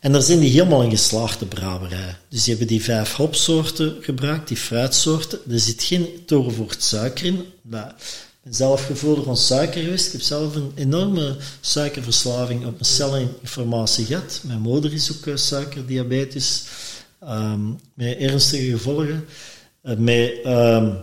En 0.00 0.12
daar 0.12 0.22
zijn 0.22 0.40
die 0.40 0.50
helemaal 0.50 0.82
in 0.82 0.90
geslaagde 0.90 1.46
brouwerij. 1.46 2.16
Dus 2.28 2.44
die 2.44 2.50
hebben 2.50 2.66
die 2.66 2.82
vijf 2.82 3.12
hopsoorten 3.12 3.96
gebruikt, 4.00 4.48
die 4.48 4.56
fruitsoorten. 4.56 5.38
Er 5.50 5.58
zit 5.58 5.82
geen 5.82 6.08
toegevoegd 6.26 6.82
suiker 6.82 7.26
in. 7.26 7.44
Nou, 7.62 7.88
ik 7.88 7.94
ben 8.42 8.54
zelf 8.54 8.86
gevoelig 8.86 9.24
van 9.24 9.36
suiker 9.36 9.82
geweest. 9.82 10.06
Ik 10.06 10.12
heb 10.12 10.20
zelf 10.20 10.54
een 10.54 10.72
enorme 10.74 11.36
suikerverslaving 11.60 12.66
op 12.66 12.72
mijn 12.72 12.84
celleninformatie 12.84 14.04
gehad. 14.04 14.40
Mijn 14.44 14.60
moeder 14.60 14.92
is 14.92 15.12
ook 15.12 15.26
uh, 15.26 15.36
suikerdiabetes, 15.36 16.64
um, 17.22 17.78
met 17.94 18.16
ernstige 18.16 18.70
gevolgen. 18.70 19.24
Uh, 19.82 19.96
met, 19.96 20.32
um, 20.46 20.96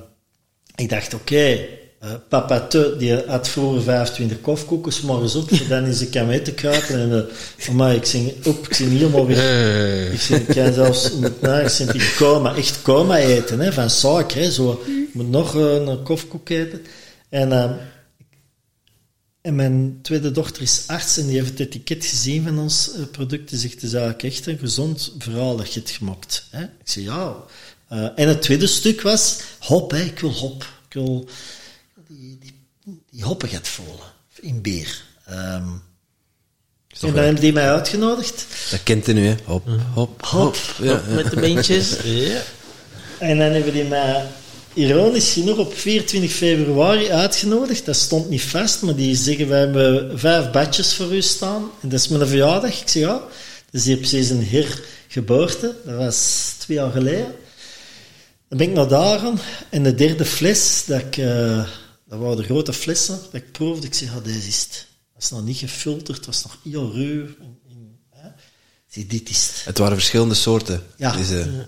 ik 0.75 0.89
dacht, 0.89 1.13
oké, 1.13 1.67
uh, 2.03 2.09
papa 2.27 2.67
te, 2.67 2.95
die 2.97 3.23
had 3.27 3.47
vroeger 3.47 3.81
25 3.81 4.41
kofkoekjes 4.41 5.01
morgens 5.01 5.35
op, 5.35 5.49
dan 5.69 5.85
is 5.85 6.01
ik 6.01 6.15
aan 6.15 6.41
te 6.43 6.53
kruipen 6.53 6.99
en 6.99 7.31
uh, 7.67 7.75
maar 7.75 7.95
ik 7.95 8.05
zing 8.05 8.45
op, 8.45 8.67
ik 8.67 8.73
zing 8.73 8.91
helemaal 8.91 9.25
weer. 9.25 9.37
Hey. 9.37 10.07
Ik, 10.07 10.19
zing, 10.19 10.47
ik 10.47 10.55
kan 10.55 10.73
zelfs 10.73 11.13
met 11.13 11.41
na, 11.41 11.59
ik 11.59 12.13
coma, 12.17 12.55
echt 12.55 12.81
coma 12.81 13.17
eten, 13.17 13.59
hè, 13.59 13.73
van 13.73 13.89
suiker, 13.89 14.41
hè, 14.41 14.51
zo, 14.51 14.83
ik 14.87 15.13
moet 15.13 15.29
nog 15.29 15.55
uh, 15.55 15.73
een 15.73 16.03
kofkoek 16.03 16.49
eten. 16.49 16.81
En, 17.29 17.49
uh, 17.49 17.71
En 19.41 19.55
mijn 19.55 19.99
tweede 20.01 20.31
dochter 20.31 20.61
is 20.61 20.83
arts 20.87 21.17
en 21.17 21.27
die 21.27 21.35
heeft 21.35 21.49
het 21.49 21.59
etiket 21.59 22.05
gezien 22.05 22.43
van 22.43 22.59
ons 22.59 22.93
eh, 22.93 23.01
product. 23.11 23.49
Die 23.49 23.59
zegt, 23.59 23.73
het 23.73 23.83
is 23.83 23.93
eigenlijk 23.93 24.23
echt 24.23 24.45
een 24.45 24.57
gezond 24.57 25.13
verhaal 25.17 25.57
dat 25.57 25.73
je 25.73 25.79
het 25.79 25.89
gemaakt. 25.89 26.47
Hè? 26.49 26.63
Ik 26.63 26.69
zei, 26.83 27.05
ja. 27.05 27.35
Eh, 27.87 28.07
en 28.15 28.27
het 28.27 28.41
tweede 28.41 28.67
stuk 28.67 29.01
was 29.01 29.39
hop, 29.59 29.91
hè. 29.91 30.01
ik 30.01 30.19
wil 30.19 30.31
hop. 30.31 30.63
Ik 30.87 30.93
wil 30.93 31.27
die, 32.09 32.37
die, 32.39 32.53
die 33.11 33.23
hoppigheid 33.23 33.67
voelen 33.67 34.05
in 34.39 34.61
bier. 34.61 35.03
Ehm, 35.25 35.67
en 36.99 37.13
dan 37.13 37.23
hebben 37.23 37.41
die 37.41 37.53
mij 37.53 37.71
uitgenodigd. 37.71 38.45
Dat 38.69 38.83
kent 38.83 39.05
hij 39.05 39.15
nu, 39.15 39.27
hè. 39.27 39.35
Hop, 39.43 39.67
hop, 39.93 40.25
hop. 40.25 40.55
Ja, 40.77 40.85
ja. 40.85 41.01
Met 41.15 41.29
de 41.29 41.39
beentjes. 41.39 41.95
ja. 42.03 42.41
En 43.19 43.37
dan 43.37 43.51
hebben 43.51 43.73
die 43.73 43.83
mij 43.83 44.25
ironisch 44.73 45.33
genoeg 45.33 45.57
op 45.57 45.73
24 45.73 46.31
februari 46.31 47.11
uitgenodigd. 47.11 47.85
Dat 47.85 47.95
stond 47.95 48.29
niet 48.29 48.41
vast, 48.41 48.81
maar 48.81 48.95
die 48.95 49.15
zeggen, 49.15 49.47
we 49.47 49.55
hebben 49.55 50.19
vijf 50.19 50.51
badges 50.51 50.93
voor 50.93 51.15
u 51.15 51.21
staan. 51.21 51.71
En 51.81 51.89
dat 51.89 51.99
is 51.99 52.07
mijn 52.07 52.27
verjaardag. 52.27 52.81
Ik 52.81 52.87
zeg, 52.89 53.03
ja. 53.03 53.21
Dus 53.71 53.83
die 53.83 53.95
heeft 53.95 54.09
precies 54.09 54.29
een 54.29 54.47
hergeboorte. 54.47 55.75
Dat 55.85 55.95
was 55.95 56.53
twee 56.57 56.77
jaar 56.77 56.91
geleden. 56.91 57.35
Dan 58.47 58.57
ben 58.57 58.67
ik 58.67 58.73
naar 58.73 58.87
daar 58.87 59.19
gaan. 59.19 59.39
En 59.69 59.83
de 59.83 59.95
derde 59.95 60.25
fles, 60.25 60.83
dat, 60.85 60.99
ik, 60.99 61.17
eh, 61.17 61.67
dat 62.09 62.19
waren 62.19 62.37
de 62.37 62.43
grote 62.43 62.73
flessen, 62.73 63.19
dat 63.23 63.33
ik 63.33 63.51
proefde. 63.51 63.87
Ik 63.87 63.93
zeg, 63.93 64.13
ja, 64.13 64.19
deze 64.19 64.47
is 64.47 64.61
het. 64.61 64.87
Dat 65.13 65.23
is 65.23 65.29
nog 65.29 65.43
niet 65.43 65.57
gefilterd, 65.57 66.17
het 66.17 66.25
was 66.25 66.43
nog 66.43 66.57
heel 66.63 66.91
ruw. 66.91 67.25
In, 67.25 67.59
in, 67.67 67.99
hè. 68.09 68.29
Zeg, 68.87 69.05
dit 69.05 69.29
is 69.29 69.47
het. 69.47 69.65
Het 69.65 69.77
waren 69.77 69.97
verschillende 69.97 70.33
soorten. 70.33 70.83
Ja. 70.97 71.11
Deze, 71.11 71.67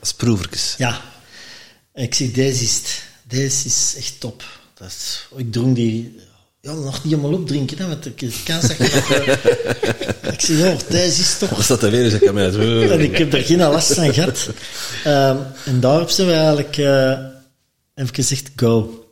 als 0.00 0.14
proevertjes. 0.14 0.74
Ja. 0.78 1.02
En 1.92 2.02
ik 2.02 2.14
zie, 2.14 2.30
deze 2.30 2.64
is 2.64 2.74
het. 2.76 3.02
Deze 3.22 3.66
is 3.66 3.94
echt 3.96 4.20
top. 4.20 4.44
Dat 4.74 4.88
is, 4.88 5.26
ik 5.36 5.52
dronk 5.52 5.76
die... 5.76 6.16
Ja, 6.60 6.72
nog 6.72 7.04
niet 7.04 7.12
helemaal 7.12 7.38
opdrinken, 7.38 7.78
hè, 7.78 7.86
want 7.86 8.06
ik 8.06 8.34
kan 8.44 8.60
zeggen... 8.60 8.90
dat, 8.90 10.32
ik 10.34 10.40
zeg, 10.40 10.58
ja, 10.58 10.76
deze 10.88 11.20
is 11.20 11.38
top. 11.38 11.48
Was 11.48 11.66
dat 11.66 11.82
er 11.82 11.90
weer 11.90 12.04
eens? 12.04 12.12
En 12.90 13.00
ik 13.00 13.18
heb 13.18 13.32
er 13.32 13.42
geen 13.42 13.58
last 13.58 13.94
van 13.94 14.14
gehad. 14.14 14.48
Ehm, 15.04 15.36
en 15.64 15.80
daarop 15.80 16.10
zijn 16.10 16.28
we 16.28 16.34
eigenlijk... 16.34 16.76
eh 16.76 17.36
ik 18.06 18.14
gezegd, 18.14 18.50
go. 18.56 19.07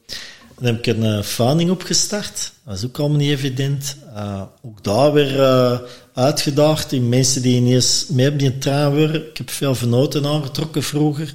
Dan 0.56 0.66
heb 0.66 0.78
ik 0.78 0.86
een 0.86 1.04
eh 1.04 1.22
founding 1.22 1.70
opgestart. 1.70 2.52
Dat 2.64 2.76
is 2.76 2.84
ook 2.84 2.98
allemaal 2.98 3.18
niet 3.18 3.30
evident. 3.30 3.96
Eh, 4.14 4.42
ook 4.62 4.84
daar 4.84 5.12
weer 5.12 5.40
eh, 5.40 5.78
uitgedaagd. 6.14 6.90
Die 6.90 7.00
mensen 7.00 7.42
die 7.42 7.56
ineens 7.56 8.06
mee 8.08 8.30
op 8.30 8.38
die 8.38 8.58
trein 8.58 8.94
waren. 8.94 9.28
Ik 9.28 9.36
heb 9.36 9.50
veel 9.50 9.74
vernoten 9.74 10.26
aangetrokken 10.26 10.82
vroeger. 10.82 11.32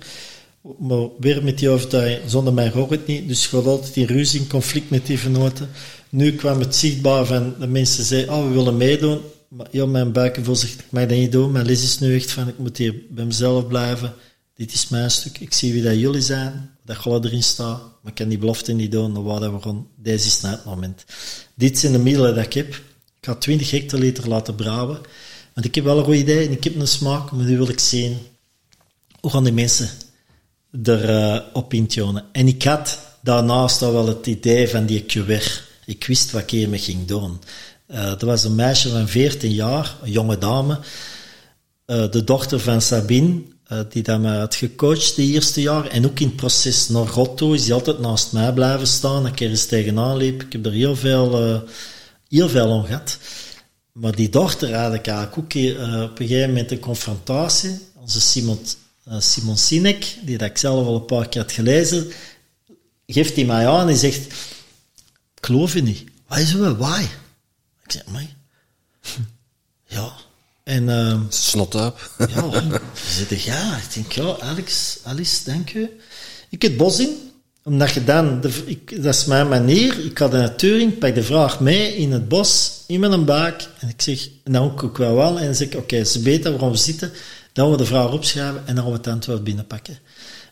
Maar 0.79 1.07
weer 1.19 1.43
met 1.43 1.57
die 1.57 1.69
overtuiging, 1.69 2.29
zonder 2.29 2.53
mij 2.53 2.71
gaat 2.71 2.89
het 2.89 3.07
niet. 3.07 3.27
Dus 3.27 3.45
ik 3.45 3.51
had 3.51 3.65
altijd 3.65 3.95
in 3.95 4.05
ruzie, 4.05 4.39
in 4.39 4.47
conflict 4.47 4.89
met 4.89 5.05
die 5.05 5.19
vernoten. 5.19 5.69
Nu 6.09 6.35
kwam 6.35 6.59
het 6.59 6.75
zichtbaar 6.75 7.25
van 7.25 7.55
de 7.59 7.67
mensen 7.67 8.03
zeiden, 8.03 8.33
oh, 8.33 8.47
we 8.47 8.53
willen 8.53 8.77
meedoen. 8.77 9.19
Maar 9.47 9.67
heel 9.71 9.87
mijn 9.87 10.11
buikgevoel 10.11 10.55
zegt, 10.55 10.79
ik 10.79 10.85
mag 10.89 11.05
dat 11.05 11.17
niet 11.17 11.31
doen. 11.31 11.51
Mijn 11.51 11.65
les 11.65 11.83
is 11.83 11.99
nu 11.99 12.15
echt 12.15 12.31
van, 12.31 12.47
ik 12.47 12.57
moet 12.57 12.77
hier 12.77 12.95
bij 13.09 13.25
mezelf 13.25 13.67
blijven. 13.67 14.13
Dit 14.55 14.73
is 14.73 14.87
mijn 14.87 15.11
stuk. 15.11 15.39
Ik 15.39 15.53
zie 15.53 15.73
wie 15.73 15.83
dat 15.83 15.99
jullie 15.99 16.21
zijn, 16.21 16.69
dat 16.91 17.01
God 17.01 17.25
erin 17.25 17.43
staat. 17.43 17.79
Maar 17.79 18.11
ik 18.11 18.15
kan 18.15 18.27
die 18.27 18.37
belofte 18.37 18.73
niet 18.73 18.91
doen, 18.91 19.13
dan 19.13 19.39
dat 19.39 19.51
we 19.51 19.61
gaan. 19.61 19.87
Deze 19.95 20.27
is 20.27 20.41
het 20.41 20.65
moment. 20.65 21.05
Dit 21.55 21.79
zijn 21.79 21.91
de 21.91 21.99
middelen 21.99 22.35
dat 22.35 22.45
ik 22.45 22.53
heb. 22.53 22.73
Ik 23.19 23.27
ga 23.27 23.35
20 23.35 23.71
hectoliter 23.71 24.27
laten 24.27 24.55
brouwen. 24.55 24.99
Want 25.53 25.65
ik 25.65 25.75
heb 25.75 25.83
wel 25.83 25.97
een 25.97 26.03
goed 26.03 26.15
idee 26.15 26.45
en 26.45 26.51
ik 26.51 26.63
heb 26.63 26.75
een 26.75 26.87
smaak, 26.87 27.31
maar 27.31 27.45
nu 27.45 27.57
wil 27.57 27.69
ik 27.69 27.79
zien 27.79 28.17
hoe 29.19 29.31
gaan 29.31 29.43
die 29.43 29.53
mensen 29.53 29.89
er 30.83 31.09
eh, 31.09 31.39
op 31.53 31.73
intunen. 31.73 32.25
En 32.31 32.47
ik 32.47 32.63
had 32.63 32.99
daarnaast 33.21 33.81
al 33.81 33.93
wel 33.93 34.07
het 34.07 34.27
idee 34.27 34.69
van 34.69 34.85
die 34.85 35.05
QR. 35.05 35.43
Ik 35.85 36.05
wist 36.05 36.31
wat 36.31 36.41
ik 36.41 36.49
hiermee 36.49 36.79
ging 36.79 37.05
doen. 37.05 37.39
Eh 37.85 38.21
er 38.21 38.25
was 38.25 38.43
een 38.43 38.55
meisje 38.55 38.89
van 38.89 39.07
14 39.07 39.51
jaar, 39.51 39.95
een 40.01 40.11
jonge 40.11 40.37
dame, 40.37 40.79
eh, 41.85 42.11
de 42.11 42.23
dochter 42.23 42.59
van 42.59 42.81
Sabine, 42.81 43.41
eh, 43.71 43.79
die 43.89 44.03
dat 44.03 44.19
mij 44.19 44.37
had 44.37 44.55
gecoacht 44.55 45.15
de 45.15 45.23
eerste 45.23 45.61
jaar. 45.61 45.87
En 45.87 46.05
ook 46.05 46.19
in 46.19 46.27
het 46.27 46.35
proces 46.35 46.89
naar 46.89 47.07
God 47.07 47.37
toe 47.37 47.55
is 47.55 47.63
die 47.63 47.73
altijd 47.73 47.99
naast 47.99 48.31
mij 48.31 48.53
blijven 48.53 48.87
staan. 48.87 49.23
Dat 49.23 49.31
ik 49.31 49.39
er 49.39 49.49
eens 49.49 49.65
tegenaan 49.65 50.17
liep. 50.17 50.43
Ik 50.43 50.51
heb 50.51 50.65
er 50.65 50.71
heel 50.71 50.95
veel, 50.95 51.41
eh, 51.41 51.61
heel 52.27 52.49
veel 52.49 52.71
aan 52.71 52.85
gehad. 52.85 53.17
Maar 53.91 54.15
die 54.15 54.29
dochter 54.29 54.75
had 54.75 54.93
ik 54.93 55.07
eigenlijk 55.07 55.37
ook 55.37 55.53
eh, 55.53 56.01
op 56.03 56.19
een 56.19 56.27
gegeven 56.27 56.49
moment 56.49 56.71
een 56.71 56.79
confrontatie. 56.79 57.79
Onze 57.95 58.21
Simon, 58.21 58.59
eh, 59.03 59.19
Simon 59.19 59.57
Sinek, 59.57 60.17
die 60.21 60.37
dat 60.37 60.49
ik 60.49 60.57
zelf 60.57 60.85
al 60.85 60.95
een 60.95 61.05
paar 61.05 61.29
keer 61.29 61.41
had 61.41 61.51
gelezen, 61.51 62.11
geeft 63.07 63.35
hij 63.35 63.45
mij 63.45 63.67
aan 63.67 63.89
en 63.89 63.97
zegt, 63.97 64.25
ik 65.35 65.45
geloof 65.45 65.73
je 65.73 65.81
niet. 65.81 66.03
Wat 66.27 66.37
is 66.37 66.53
het? 66.53 66.77
Why? 66.77 67.01
Ik 67.83 67.91
zeg, 67.91 68.05
mij. 68.07 68.35
Ja. 69.87 70.20
En 70.63 70.89
ehm 70.89 71.19
Snot 71.29 71.75
op. 71.75 72.11
ja, 72.17 72.61
zegt, 73.09 73.43
ja, 73.43 73.77
ik 73.77 73.93
denk, 73.93 74.11
ja, 74.11 74.35
Alex, 74.39 74.99
Alice, 75.03 75.43
dank 75.45 75.73
u. 75.73 75.89
Ik 76.49 76.61
het 76.61 76.77
bos 76.77 76.99
in, 76.99 77.31
omdat 77.63 77.91
je 77.91 78.03
dan, 78.03 78.41
de, 78.41 78.63
ik, 78.65 79.03
dat 79.03 79.15
is 79.15 79.25
mijn 79.25 79.47
manier, 79.47 80.05
ik 80.05 80.19
natuur 80.19 80.79
in, 80.79 80.87
ik 80.87 80.99
pak 80.99 81.15
de 81.15 81.23
vraag 81.23 81.59
mee 81.59 81.95
in 81.95 82.11
het 82.11 82.27
bos, 82.27 82.83
in 82.87 82.99
mijn 82.99 83.25
buik, 83.25 83.67
en 83.79 83.89
ik 83.89 84.01
zeg, 84.01 84.29
dan 84.43 84.63
ook, 84.63 84.97
wel 84.97 85.15
wel, 85.15 85.39
en 85.39 85.45
dan 85.45 85.55
zeg 85.55 85.67
ik, 85.67 85.75
oké, 85.75 86.03
ze 86.03 86.21
weten 86.21 86.59
waar 86.59 86.71
we 86.71 86.77
zitten, 86.77 87.11
dan 87.53 87.65
gaan 87.65 87.73
we 87.73 87.77
de 87.77 87.85
vraag 87.85 88.11
opschrijven, 88.11 88.67
en 88.67 88.75
dan 88.75 88.83
gaan 88.83 88.93
we 88.93 88.97
het 88.97 89.07
antwoord 89.07 89.43
binnenpakken. 89.43 89.97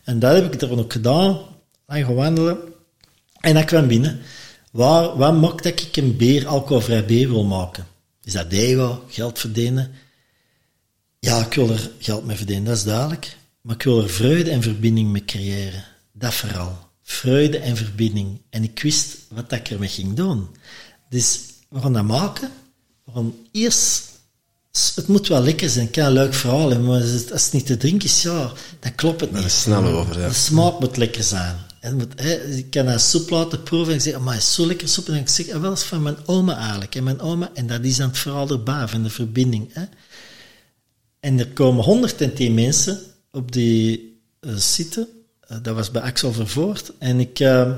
En 0.03 0.19
dat 0.19 0.35
heb 0.35 0.53
ik 0.53 0.61
er 0.61 0.79
ook 0.79 0.93
gedaan, 0.93 1.39
lang 1.85 2.05
gaan 2.05 2.15
wandelen, 2.15 2.57
en 3.39 3.57
ik 3.57 3.65
kwam 3.65 3.87
binnen. 3.87 4.19
Waar, 4.71 5.17
wat 5.17 5.35
maakt 5.35 5.63
dat 5.63 5.79
ik 5.79 5.97
een 5.97 6.17
beer, 6.17 6.47
alcoholvrij 6.47 7.05
beer 7.05 7.29
wil 7.29 7.43
maken? 7.43 7.88
Is 8.29 8.35
dat 8.35 8.51
ego, 8.51 9.03
geld 9.07 9.39
verdienen? 9.39 9.91
Ja, 11.19 11.45
ik 11.45 11.53
wil 11.53 11.69
er 11.69 11.91
geld 11.99 12.25
mee 12.25 12.37
verdienen, 12.37 12.65
dat 12.65 12.77
is 12.77 12.83
duidelijk. 12.83 13.37
Maar 13.61 13.75
ik 13.75 13.83
wil 13.83 14.03
er 14.03 14.09
vreugde 14.09 14.51
en 14.51 14.61
verbinding 14.61 15.09
mee 15.09 15.25
creëren. 15.25 15.83
Dat 16.11 16.33
vooral. 16.33 16.77
Vreugde 17.03 17.57
en 17.57 17.77
verbinding. 17.77 18.41
En 18.49 18.63
ik 18.63 18.79
wist 18.81 19.17
wat 19.29 19.49
dat 19.49 19.59
ik 19.59 19.69
ermee 19.69 19.89
ging 19.89 20.13
doen. 20.13 20.47
Dus 21.09 21.39
we 21.69 21.79
gaan 21.79 21.93
dat 21.93 22.03
maken. 22.03 22.51
We 23.05 23.11
gaan 23.11 23.33
eerst... 23.51 24.03
Het 24.95 25.07
moet 25.07 25.27
wel 25.27 25.43
lekker 25.43 25.69
zijn, 25.69 25.85
ik 25.85 25.91
kan 25.91 26.05
een 26.05 26.11
leuk 26.11 26.33
verhaal 26.33 26.69
hebben, 26.69 26.87
maar 26.87 27.01
als 27.01 27.43
het, 27.43 27.53
niet 27.53 27.65
te 27.65 27.77
drinken 27.77 28.07
is, 28.07 28.21
ja, 28.21 28.51
dan 28.79 28.95
klopt 28.95 29.21
het 29.21 29.31
niet. 29.31 29.51
snel 29.51 29.85
over, 29.85 30.19
ja. 30.19 30.27
De 30.27 30.33
smaak 30.33 30.79
moet 30.79 30.97
lekker 30.97 31.23
zijn. 31.23 31.55
En 31.79 32.11
ik 32.57 32.69
kan 32.69 32.87
een 32.87 32.99
soep 32.99 33.29
laten 33.29 33.63
proeven 33.63 33.91
en 33.91 33.97
ik 33.97 34.03
zeg, 34.03 34.19
maar 34.19 34.35
is 34.35 34.53
zo 34.53 34.65
lekker 34.65 34.87
soep. 34.87 35.07
En 35.07 35.15
ik 35.15 35.29
zeg, 35.29 35.49
ah, 35.49 35.61
wel 35.61 35.69
eens 35.69 35.83
van 35.83 36.01
mijn 36.01 36.17
oma 36.25 36.57
eigenlijk. 36.57 36.95
En 36.95 37.03
mijn 37.03 37.19
oma, 37.19 37.51
en 37.53 37.67
dat 37.67 37.83
is 37.83 37.97
dan 37.97 38.15
verhaal 38.15 38.49
erbij, 38.49 38.87
van 38.87 39.03
de 39.03 39.09
verbinding. 39.09 39.69
Hè. 39.73 39.83
En 41.19 41.39
er 41.39 41.47
komen 41.47 41.83
110 41.83 42.53
mensen 42.53 42.99
op 43.31 43.51
die 43.51 44.21
uh, 44.41 44.57
site. 44.57 45.07
Uh, 45.51 45.57
dat 45.61 45.75
was 45.75 45.91
bij 45.91 46.01
Axel 46.01 46.33
Vervoort. 46.33 46.91
En 46.97 47.19
ik, 47.19 47.39
uh, 47.39 47.71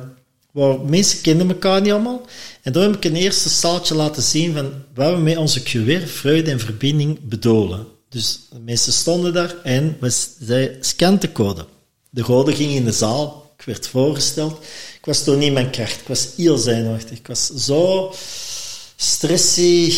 waar 0.51 0.79
mensen 0.79 1.21
kenden 1.21 1.49
elkaar 1.49 1.81
niet 1.81 1.91
allemaal. 1.91 2.25
En 2.61 2.71
daar 2.71 2.83
heb 2.83 2.95
ik 2.95 3.05
een 3.05 3.15
eerste 3.15 3.49
staaltje 3.49 3.95
laten 3.95 4.23
zien 4.23 4.53
van 4.53 4.71
wat 4.93 5.13
we 5.13 5.19
met 5.19 5.37
onze 5.37 5.61
QR, 5.61 6.07
vreugde 6.07 6.51
en 6.51 6.59
verbinding 6.59 7.19
bedoelen. 7.21 7.87
Dus 8.09 8.39
de 8.49 8.59
mensen 8.59 8.93
stonden 8.93 9.33
daar 9.33 9.55
en 9.63 9.97
we 9.99 10.09
zeiden, 10.39 10.83
scan 10.83 11.19
de 11.19 11.31
code. 11.31 11.65
De 12.09 12.21
code 12.21 12.55
ging 12.55 12.71
in 12.71 12.85
de 12.85 12.91
zaal. 12.91 13.40
Ik 13.61 13.67
werd 13.67 13.87
voorgesteld. 13.87 14.59
Ik 14.97 15.05
was 15.05 15.23
toen 15.23 15.37
niet 15.37 15.53
mijn 15.53 15.69
kracht. 15.71 16.01
Ik 16.01 16.07
was 16.07 16.27
heel 16.37 16.57
zenuwachtig. 16.57 17.17
Ik 17.17 17.27
was 17.27 17.47
zo 17.47 18.13
stressy. 18.95 19.93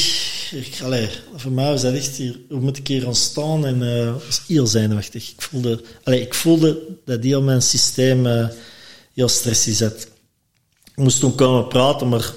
Ik, 0.52 0.80
allee, 0.84 1.10
voor 1.36 1.52
mij 1.52 1.70
was 1.70 1.82
dat 1.82 1.94
echt 1.94 2.16
hier, 2.16 2.40
hoe 2.50 2.60
moet 2.60 2.78
ik 2.78 2.88
hier 2.88 3.02
gaan 3.02 3.16
staan? 3.16 3.66
En 3.66 3.82
uh, 3.82 4.14
was 4.26 4.42
heel 4.48 4.68
zenuwachtig. 4.68 5.32
Ik 5.32 5.42
voelde, 5.42 5.84
allee, 6.04 6.22
ik 6.22 6.34
voelde 6.34 6.82
dat 7.06 7.24
heel 7.24 7.42
mijn 7.42 7.62
systeem 7.62 8.26
uh, 8.26 8.48
heel 9.14 9.30
stressy 9.30 9.72
zat. 9.72 10.08
Ik 10.86 10.96
moest 10.96 11.20
toen 11.20 11.36
komen 11.36 11.68
praten, 11.68 12.10
maar 12.10 12.34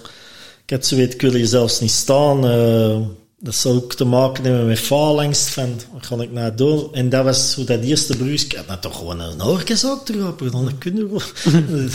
ik 0.64 0.70
had 0.70 0.86
zo 0.86 0.96
weet, 0.96 1.14
ik 1.14 1.20
wil 1.20 1.46
zelfs 1.46 1.80
niet 1.80 1.90
staan. 1.90 2.46
Uh, 2.46 3.06
dat 3.38 3.54
zou 3.54 3.74
ook 3.74 3.94
te 3.94 4.04
maken 4.04 4.44
hebben 4.44 4.66
met 4.66 4.78
faalangst, 4.78 5.48
van 5.48 5.80
wat 5.92 6.06
ga 6.06 6.16
ik 6.16 6.32
nou 6.32 6.54
doen? 6.54 6.94
En 6.94 7.08
dat 7.08 7.24
was 7.24 7.54
hoe 7.54 7.64
dat 7.64 7.80
eerste 7.80 8.16
bruis, 8.16 8.44
ik 8.44 8.52
had 8.52 8.66
nou 8.66 8.80
toch 8.80 8.96
gewoon 8.96 9.20
een 9.20 9.42
orkest 9.42 9.86
terug 10.04 10.34
dan 10.36 10.78
kunnen 10.78 11.10
we 11.12 11.20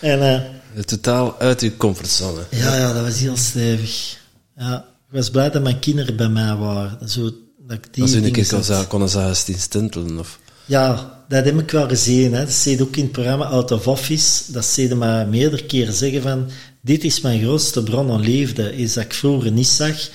En... 0.00 0.18
Uh, 0.18 0.82
Totaal 0.84 1.38
uit 1.38 1.60
uw 1.60 1.76
comfortzone. 1.76 2.40
Ja, 2.50 2.76
ja, 2.76 2.92
dat 2.92 3.02
was 3.04 3.18
heel 3.18 3.36
stevig. 3.36 4.18
Ja, 4.56 4.78
ik 4.78 5.16
was 5.16 5.30
blij 5.30 5.50
dat 5.50 5.62
mijn 5.62 5.78
kinderen 5.78 6.16
bij 6.16 6.28
mij 6.28 6.56
waren. 6.56 7.08
Zo, 7.08 7.22
dat 7.58 7.76
ik 7.76 7.94
die 7.94 8.02
Als 8.02 8.12
u 8.12 8.24
een 8.24 8.32
keer 8.32 8.48
kon, 8.48 8.86
konden 8.86 9.08
ze 9.08 9.54
stintelen, 9.58 10.18
of... 10.18 10.38
Ja, 10.64 11.18
dat 11.28 11.44
heb 11.44 11.58
ik 11.58 11.70
wel 11.70 11.88
gezien. 11.88 12.34
Hè. 12.34 12.44
Dat 12.44 12.62
je 12.62 12.82
ook 12.82 12.96
in 12.96 13.02
het 13.02 13.12
programma 13.12 13.44
Out 13.44 13.70
of 13.70 13.86
Office. 13.86 14.52
Dat 14.52 14.74
je 14.74 14.94
mij 14.94 15.26
meerdere 15.26 15.66
keren 15.66 15.94
zeggen 15.94 16.22
van... 16.22 16.50
Dit 16.80 17.04
is 17.04 17.20
mijn 17.20 17.40
grootste 17.40 17.82
bron 17.82 18.10
aan 18.10 18.20
liefde. 18.20 18.76
Is 18.76 18.92
dat 18.92 19.04
ik 19.04 19.14
vroeger 19.14 19.52
niet 19.52 19.66
zag. 19.66 20.08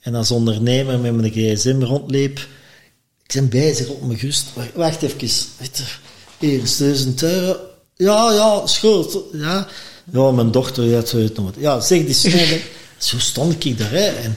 En 0.00 0.14
als 0.14 0.30
ondernemer 0.30 0.98
met 0.98 1.14
mijn 1.14 1.32
gsm 1.32 1.82
rondleep. 1.82 2.38
Ik 3.26 3.32
ben 3.34 3.48
bezig 3.48 3.88
op 3.88 4.06
mijn 4.06 4.18
gust. 4.18 4.46
Wacht, 4.54 4.74
wacht 4.74 5.02
even. 5.02 5.28
Hier 6.38 6.62
is 6.62 6.76
1000 6.76 7.22
euro. 7.22 7.56
Ja, 7.96 8.32
ja, 8.32 8.66
schuld. 8.66 9.18
Ja. 9.32 9.66
Ja, 10.12 10.30
mijn 10.30 10.50
dochter, 10.50 10.84
ja, 10.84 10.96
het 10.96 11.36
nooit. 11.36 11.54
Ja, 11.58 11.80
zeg 11.80 12.04
die 12.04 12.14
snel. 12.30 12.58
Zo 12.98 13.18
stond 13.18 13.64
ik 13.64 13.78
daar. 13.78 13.90
Hè. 13.90 14.06
En 14.06 14.36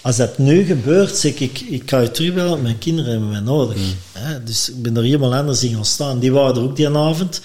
als 0.00 0.16
dat 0.16 0.38
nu 0.38 0.64
gebeurt, 0.64 1.16
zeg 1.16 1.34
ik, 1.34 1.60
ik 1.60 1.90
ga 1.90 2.00
je 2.00 2.10
terugbellen, 2.10 2.62
mijn 2.62 2.78
kinderen 2.78 3.10
hebben 3.10 3.30
mij 3.30 3.40
nodig. 3.40 3.76
Hè. 4.12 4.42
Dus 4.42 4.68
ik 4.68 4.82
ben 4.82 4.96
er 4.96 5.02
helemaal 5.02 5.34
anders 5.34 5.62
in 5.62 5.74
gaan 5.74 5.84
staan. 5.84 6.18
Die 6.18 6.32
waren 6.32 6.56
er 6.56 6.62
ook 6.62 6.76
die 6.76 6.88
avond. 6.88 7.40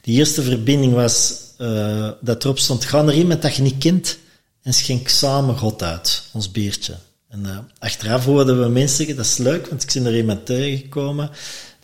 Die 0.00 0.18
eerste 0.18 0.42
verbinding 0.42 0.92
was 0.92 1.34
uh, 1.58 2.10
dat 2.20 2.44
erop 2.44 2.58
stond, 2.58 2.84
ga 2.84 3.02
erin 3.02 3.26
met 3.26 3.42
dat 3.42 3.56
je 3.56 3.62
niet 3.62 3.78
kent 3.78 4.18
en 4.62 4.74
schenk 4.74 5.08
samen 5.08 5.58
God 5.58 5.82
uit, 5.82 6.22
ons 6.32 6.50
biertje. 6.50 6.94
En 7.32 7.42
uh, 7.46 7.58
achteraf 7.78 8.24
hoorden 8.24 8.62
we 8.62 8.68
mensen 8.68 8.96
zeggen, 8.96 9.16
dat 9.16 9.24
is 9.24 9.36
leuk, 9.36 9.66
want 9.66 9.82
ik 9.82 9.92
ben 9.92 10.06
er 10.12 10.16
iemand 10.16 10.46
tegengekomen, 10.46 11.30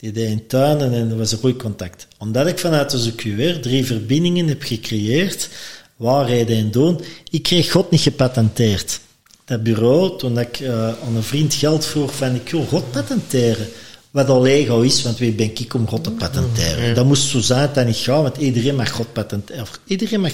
die 0.01 0.13
deed 0.13 0.31
in 0.31 0.47
tuinen 0.47 0.93
en 0.93 1.11
er 1.11 1.17
was 1.17 1.33
een 1.33 1.39
goed 1.39 1.57
contact. 1.57 2.07
Omdat 2.19 2.47
ik 2.47 2.59
vanuit 2.59 2.91
de 2.91 3.13
QR 3.13 3.61
drie 3.61 3.85
verbindingen 3.85 4.49
heb 4.49 4.63
gecreëerd, 4.63 5.49
waarheden 5.97 6.57
en 6.57 6.71
doen, 6.71 7.01
ik 7.31 7.43
kreeg 7.43 7.71
God 7.71 7.91
niet 7.91 8.01
gepatenteerd. 8.01 9.01
Dat 9.45 9.63
bureau, 9.63 10.19
toen 10.19 10.39
ik 10.39 10.61
uh, 10.61 10.89
aan 10.89 11.17
een 11.17 11.23
vriend 11.23 11.55
geld 11.55 11.87
vroeg 11.87 12.15
van, 12.15 12.35
ik 12.35 12.49
wil 12.51 12.65
God 12.65 12.91
patenteren. 12.91 13.69
Wat 14.11 14.29
al 14.29 14.47
ego 14.47 14.81
is, 14.81 15.03
want 15.03 15.19
wie 15.19 15.33
ben 15.33 15.51
ik 15.55 15.75
om 15.75 15.89
God 15.89 16.05
te 16.05 16.11
patenteren? 16.11 16.95
Dat 16.95 17.05
moest 17.05 17.29
zo 17.29 17.41
zijn 17.41 17.71
dat 17.75 17.87
niet 17.87 17.97
gaan, 17.97 18.23
want 18.23 18.37
iedereen 18.37 18.77
mag 18.77 18.91
God 18.91 19.13
patenteren. 19.13 19.67
Iedereen 19.85 20.21
mag 20.21 20.33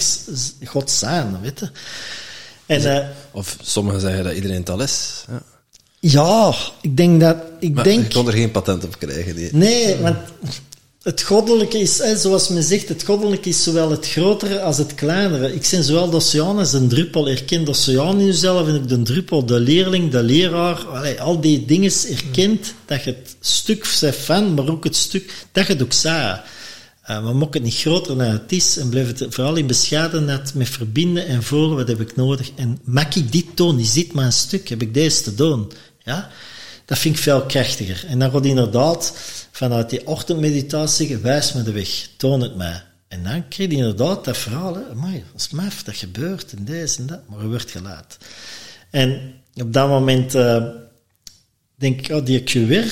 God 0.65 0.91
zijn, 0.91 1.41
weet 1.41 1.61
je. 1.61 1.69
En, 2.67 2.83
uh, 2.83 2.99
of 3.33 3.57
sommigen 3.63 4.01
zeggen 4.01 4.25
dat 4.25 4.35
iedereen 4.35 4.57
het 4.57 4.71
al 4.71 4.83
is. 4.83 5.25
Ja. 5.31 5.43
Ja, 6.01 6.55
ik 6.81 6.97
denk 6.97 7.21
dat... 7.21 7.37
Ik 7.61 7.75
maar 7.75 7.85
denk, 7.85 8.13
je 8.13 8.19
kon 8.19 8.27
er 8.27 8.33
geen 8.33 8.51
patent 8.51 8.85
op 8.85 8.99
krijgen. 8.99 9.35
Die. 9.35 9.49
Nee, 9.53 9.97
want 9.97 10.17
het 11.03 11.23
goddelijke 11.23 11.79
is, 11.79 11.99
hè, 11.99 12.17
zoals 12.17 12.49
men 12.49 12.63
zegt, 12.63 12.89
het 12.89 13.05
goddelijke 13.05 13.49
is 13.49 13.63
zowel 13.63 13.91
het 13.91 14.09
grotere 14.09 14.61
als 14.61 14.79
het 14.79 14.95
kleinere. 14.95 15.55
Ik 15.55 15.69
ben 15.71 15.85
zowel 15.85 16.11
de 16.11 16.17
oceaan 16.17 16.59
als 16.59 16.73
een 16.73 16.89
druppel. 16.89 17.29
Erken 17.29 17.65
de 17.65 17.71
oceaan 17.71 18.21
in 18.21 18.27
jezelf 18.27 18.69
en 18.69 18.75
ik 18.75 18.89
de 18.89 19.03
druppel, 19.03 19.47
de 19.47 19.61
leerling, 19.61 20.11
de 20.11 20.23
leraar. 20.23 20.87
Allee, 20.87 21.21
al 21.21 21.41
die 21.41 21.65
dingen 21.65 21.93
erkent 22.11 22.75
dat 22.85 23.05
je 23.05 23.11
het 23.11 23.37
stuk 23.41 23.87
van, 23.87 24.55
maar 24.55 24.69
ook 24.69 24.85
het 24.85 24.97
stuk 24.97 25.47
dat 25.53 25.67
je 25.67 25.73
het 25.73 25.83
ook 25.83 25.93
zei. 25.93 26.41
Uh, 27.11 27.25
maar 27.25 27.37
maak 27.37 27.55
het 27.55 27.63
niet 27.63 27.75
groter 27.75 28.17
dan 28.17 28.27
het 28.27 28.53
is 28.53 28.77
en 28.77 28.89
blijf 28.89 29.19
het 29.19 29.35
vooral 29.35 29.57
in 29.57 29.67
bescheidenheid 29.67 30.55
met 30.55 30.69
verbinden 30.69 31.27
en 31.27 31.43
voelen 31.43 31.77
wat 31.77 31.89
heb 31.89 32.01
ik 32.01 32.17
nodig. 32.17 32.51
En 32.55 32.79
maak 32.85 33.15
ik 33.15 33.33
dit 33.33 33.57
toon, 33.57 33.79
is 33.79 33.93
dit 33.93 34.13
mijn 34.13 34.33
stuk, 34.33 34.69
heb 34.69 34.83
ik 34.83 34.95
deze 34.95 35.23
te 35.23 35.35
doen. 35.35 35.73
Ja? 35.99 36.31
Dat 36.85 36.99
vind 36.99 37.17
ik 37.17 37.23
veel 37.23 37.43
krachtiger. 37.43 38.05
En 38.09 38.19
dan 38.19 38.31
gaat 38.31 38.45
inderdaad 38.45 39.13
vanuit 39.51 39.91
die 39.91 40.07
ochtendmeditatie 40.07 41.07
zeggen, 41.07 41.25
wijs 41.25 41.53
me 41.53 41.63
de 41.63 41.73
weg, 41.73 42.09
toon 42.17 42.41
het 42.41 42.57
mij. 42.57 42.83
En 43.09 43.23
dan 43.23 43.49
krijg 43.49 43.71
je 43.71 43.77
inderdaad 43.77 44.25
dat 44.25 44.37
verhaal, 44.37 44.75
hè, 44.75 44.83
dat 44.83 45.23
is 45.37 45.51
maf, 45.51 45.83
dat 45.83 45.97
gebeurt 45.97 46.53
en 46.53 46.65
deze 46.65 46.99
en 46.99 47.07
dat, 47.07 47.29
maar 47.29 47.41
je 47.41 47.49
wordt 47.49 47.71
gelaat. 47.71 48.17
En 48.91 49.35
op 49.55 49.73
dat 49.73 49.89
moment 49.89 50.35
uh, 50.35 50.65
denk 51.75 52.01
ik, 52.01 52.17
oh, 52.17 52.25
die 52.25 52.43
QR, 52.43 52.87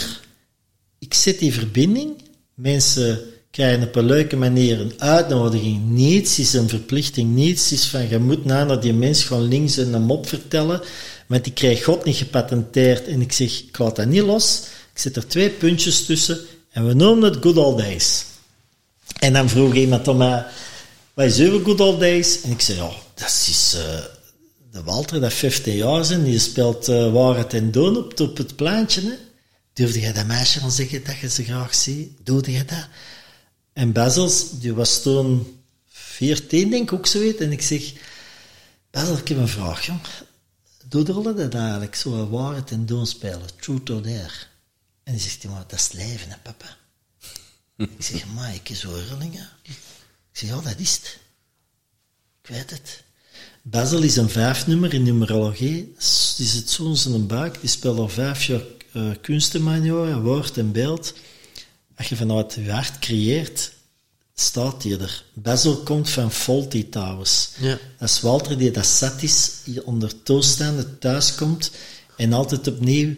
ik 0.98 1.14
zet 1.14 1.38
die 1.38 1.52
verbinding, 1.52 2.22
mensen 2.54 3.20
krijgen 3.52 3.86
op 3.86 3.94
een 3.94 4.04
leuke 4.04 4.36
manier 4.36 4.80
een 4.80 4.94
uitnodiging. 4.98 5.90
Niets 5.90 6.38
is 6.38 6.52
een 6.52 6.68
verplichting, 6.68 7.34
niets 7.34 7.72
is 7.72 7.84
van, 7.84 8.08
je 8.08 8.18
moet 8.18 8.44
nou 8.44 8.66
naar 8.66 8.80
die 8.80 8.92
mens 8.92 9.24
gewoon 9.24 9.48
links 9.48 9.76
en 9.76 9.92
een 9.92 10.02
mop 10.02 10.28
vertellen, 10.28 10.80
want 11.26 11.44
die 11.44 11.52
krijgt 11.52 11.84
God 11.84 12.04
niet 12.04 12.16
gepatenteerd. 12.16 13.06
En 13.06 13.20
ik 13.20 13.32
zeg, 13.32 13.62
ik 13.62 13.78
laat 13.78 13.96
dat 13.96 14.06
niet 14.06 14.22
los, 14.22 14.62
ik 14.92 14.98
zet 14.98 15.16
er 15.16 15.26
twee 15.26 15.50
puntjes 15.50 16.04
tussen 16.04 16.38
en 16.70 16.86
we 16.86 16.94
noemen 16.94 17.30
het 17.32 17.42
Good 17.42 17.56
Old 17.56 17.78
Days. 17.78 18.24
En 19.18 19.32
dan 19.32 19.48
vroeg 19.48 19.74
iemand 19.74 20.08
om 20.08 20.16
mij, 20.16 20.44
wat 21.14 21.26
is 21.26 21.38
uw 21.38 21.64
Good 21.64 21.80
Old 21.80 22.00
Days? 22.00 22.40
En 22.40 22.50
ik 22.50 22.60
zei, 22.60 22.78
ja, 22.78 22.90
dat 23.14 23.28
is 23.28 23.74
uh, 23.76 23.82
de 24.70 24.82
Walter, 24.82 25.20
dat 25.20 25.32
50 25.32 25.74
jaar 25.74 26.10
en 26.10 26.24
die 26.24 26.38
speelt 26.38 26.88
uh, 26.88 27.12
Waarheid 27.12 27.54
en 27.54 27.70
Doen 27.70 27.96
op, 27.96 28.20
op 28.20 28.36
het 28.36 28.56
plaatje. 28.56 29.00
Hè? 29.00 29.14
Durfde 29.72 30.00
jij 30.00 30.12
dat 30.12 30.26
meisje 30.26 30.60
dan 30.60 30.70
zeggen 30.70 31.04
dat 31.04 31.18
je 31.18 31.28
ze 31.28 31.44
graag 31.44 31.74
ziet? 31.74 32.10
Doe 32.22 32.52
je 32.52 32.64
dat? 32.64 32.88
En 33.72 33.92
Bezels, 33.92 34.58
die 34.58 34.74
was 34.74 35.02
toen 35.02 35.62
14, 35.88 36.70
denk 36.70 36.90
ik 36.90 36.98
ook 36.98 37.06
zoiets. 37.06 37.40
En 37.40 37.52
ik 37.52 37.62
zeg, 37.62 37.92
Bezel, 38.90 39.16
ik 39.16 39.28
heb 39.28 39.38
een 39.38 39.48
vraag, 39.48 39.86
jong. 39.86 40.00
Doe 40.88 41.06
er 41.06 41.36
dat 41.36 41.54
eigenlijk, 41.54 41.94
zo 41.94 42.28
waarheid 42.28 42.70
en 42.70 42.86
doen 42.86 43.06
spelen, 43.06 43.56
truth 43.60 43.90
or 43.90 44.02
dare. 44.02 44.50
En 45.02 45.12
die 45.12 45.22
zegt, 45.22 45.44
maar 45.44 45.64
dat 45.68 45.78
is 45.78 45.84
het 45.84 45.92
leven, 45.92 46.30
hè, 46.30 46.36
papa. 46.42 46.76
ik 47.98 48.04
zeg, 48.04 48.26
maar 48.26 48.54
ik 48.54 48.68
is 48.68 48.80
zo 48.80 48.96
Erlingen. 48.96 49.48
Ik 49.62 49.78
zeg, 50.32 50.48
ja, 50.48 50.60
dat 50.60 50.78
is 50.78 50.94
het. 50.94 51.18
Ik 52.42 52.48
weet 52.48 52.70
het. 52.70 53.02
Basil 53.62 54.02
is 54.02 54.16
een 54.16 54.28
vijfnummer 54.28 54.94
in 54.94 55.02
numerologie. 55.02 55.94
Die 56.36 56.46
zit 56.46 56.70
zo 56.70 56.88
in 56.88 56.96
zijn 56.96 57.26
buik. 57.26 57.60
Die 57.60 57.70
speelt 57.70 57.98
al 57.98 58.08
vijf 58.08 58.44
jaar 58.44 58.62
uh, 58.92 59.10
kunstenmanior, 59.20 60.22
woord 60.22 60.58
en 60.58 60.72
beeld. 60.72 61.14
Als 62.02 62.10
je 62.10 62.16
vanuit 62.16 62.54
je 62.54 62.70
hart 62.70 62.98
creëert, 62.98 63.72
staat 64.34 64.82
hij 64.82 64.98
er. 64.98 65.24
Basil 65.34 65.76
komt 65.76 66.10
van 66.10 66.32
Faulty 66.32 66.88
Towers. 66.88 67.48
Ja. 67.60 67.78
Dat 67.98 68.08
is 68.08 68.20
Walter 68.20 68.58
die 68.58 68.70
dat 68.70 68.86
zat 68.86 69.22
is, 69.22 69.50
hier 69.64 69.84
onder 69.84 70.22
toestanden 70.22 70.98
thuis 70.98 71.34
komt 71.34 71.70
en 72.16 72.32
altijd 72.32 72.68
opnieuw 72.68 73.14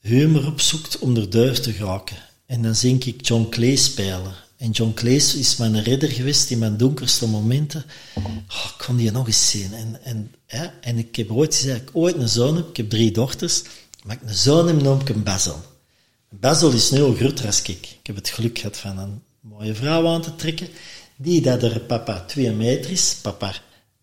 humor 0.00 0.46
opzoekt 0.46 0.98
om 0.98 1.16
er 1.16 1.30
duif 1.30 1.58
te 1.58 1.72
geraken. 1.72 2.16
En 2.46 2.62
dan 2.62 2.74
zie 2.74 2.98
ik 2.98 3.26
John 3.26 3.46
Clay 3.50 3.76
spelen. 3.76 4.34
En 4.56 4.70
John 4.70 4.92
Clay 4.94 5.14
is 5.14 5.56
mijn 5.56 5.82
redder 5.82 6.10
geweest 6.10 6.50
in 6.50 6.58
mijn 6.58 6.76
donkerste 6.76 7.26
momenten. 7.26 7.84
Oh, 8.14 8.24
ik 8.78 8.84
kon 8.86 8.96
die 8.96 9.10
nog 9.10 9.26
eens 9.26 9.50
zien. 9.50 9.74
En, 9.74 10.00
en, 10.02 10.34
ja, 10.46 10.74
en 10.80 10.98
ik 10.98 11.16
heb 11.16 11.30
ooit 11.30 11.54
gezegd, 11.54 11.80
ik 11.80 11.90
ooit 11.92 12.16
een 12.16 12.28
zoon 12.28 12.56
heb, 12.56 12.68
ik 12.68 12.76
heb 12.76 12.90
drie 12.90 13.10
dochters, 13.10 13.62
maar 14.04 14.16
ik 14.16 14.28
een 14.28 14.34
zoon 14.34 14.66
heb, 14.66 14.82
noem 14.82 15.00
ik 15.00 15.08
hem 15.08 15.22
Basil. 15.22 15.76
Basil 16.30 16.72
is 16.72 16.90
nu 16.90 17.02
al 17.02 17.14
groter 17.14 17.46
als 17.46 17.62
ik. 17.62 17.68
Ik 17.68 18.06
heb 18.06 18.16
het 18.16 18.28
geluk 18.28 18.58
gehad 18.58 18.76
van 18.76 18.98
een 18.98 19.22
mooie 19.40 19.74
vrouw 19.74 20.06
aan 20.06 20.22
te 20.22 20.36
trekken, 20.36 20.68
die 21.16 21.40
dat 21.40 21.62
er 21.62 21.80
papa 21.80 22.24
twee 22.24 22.50
meter 22.50 22.90
is. 22.90 23.16
Papa 23.22 23.54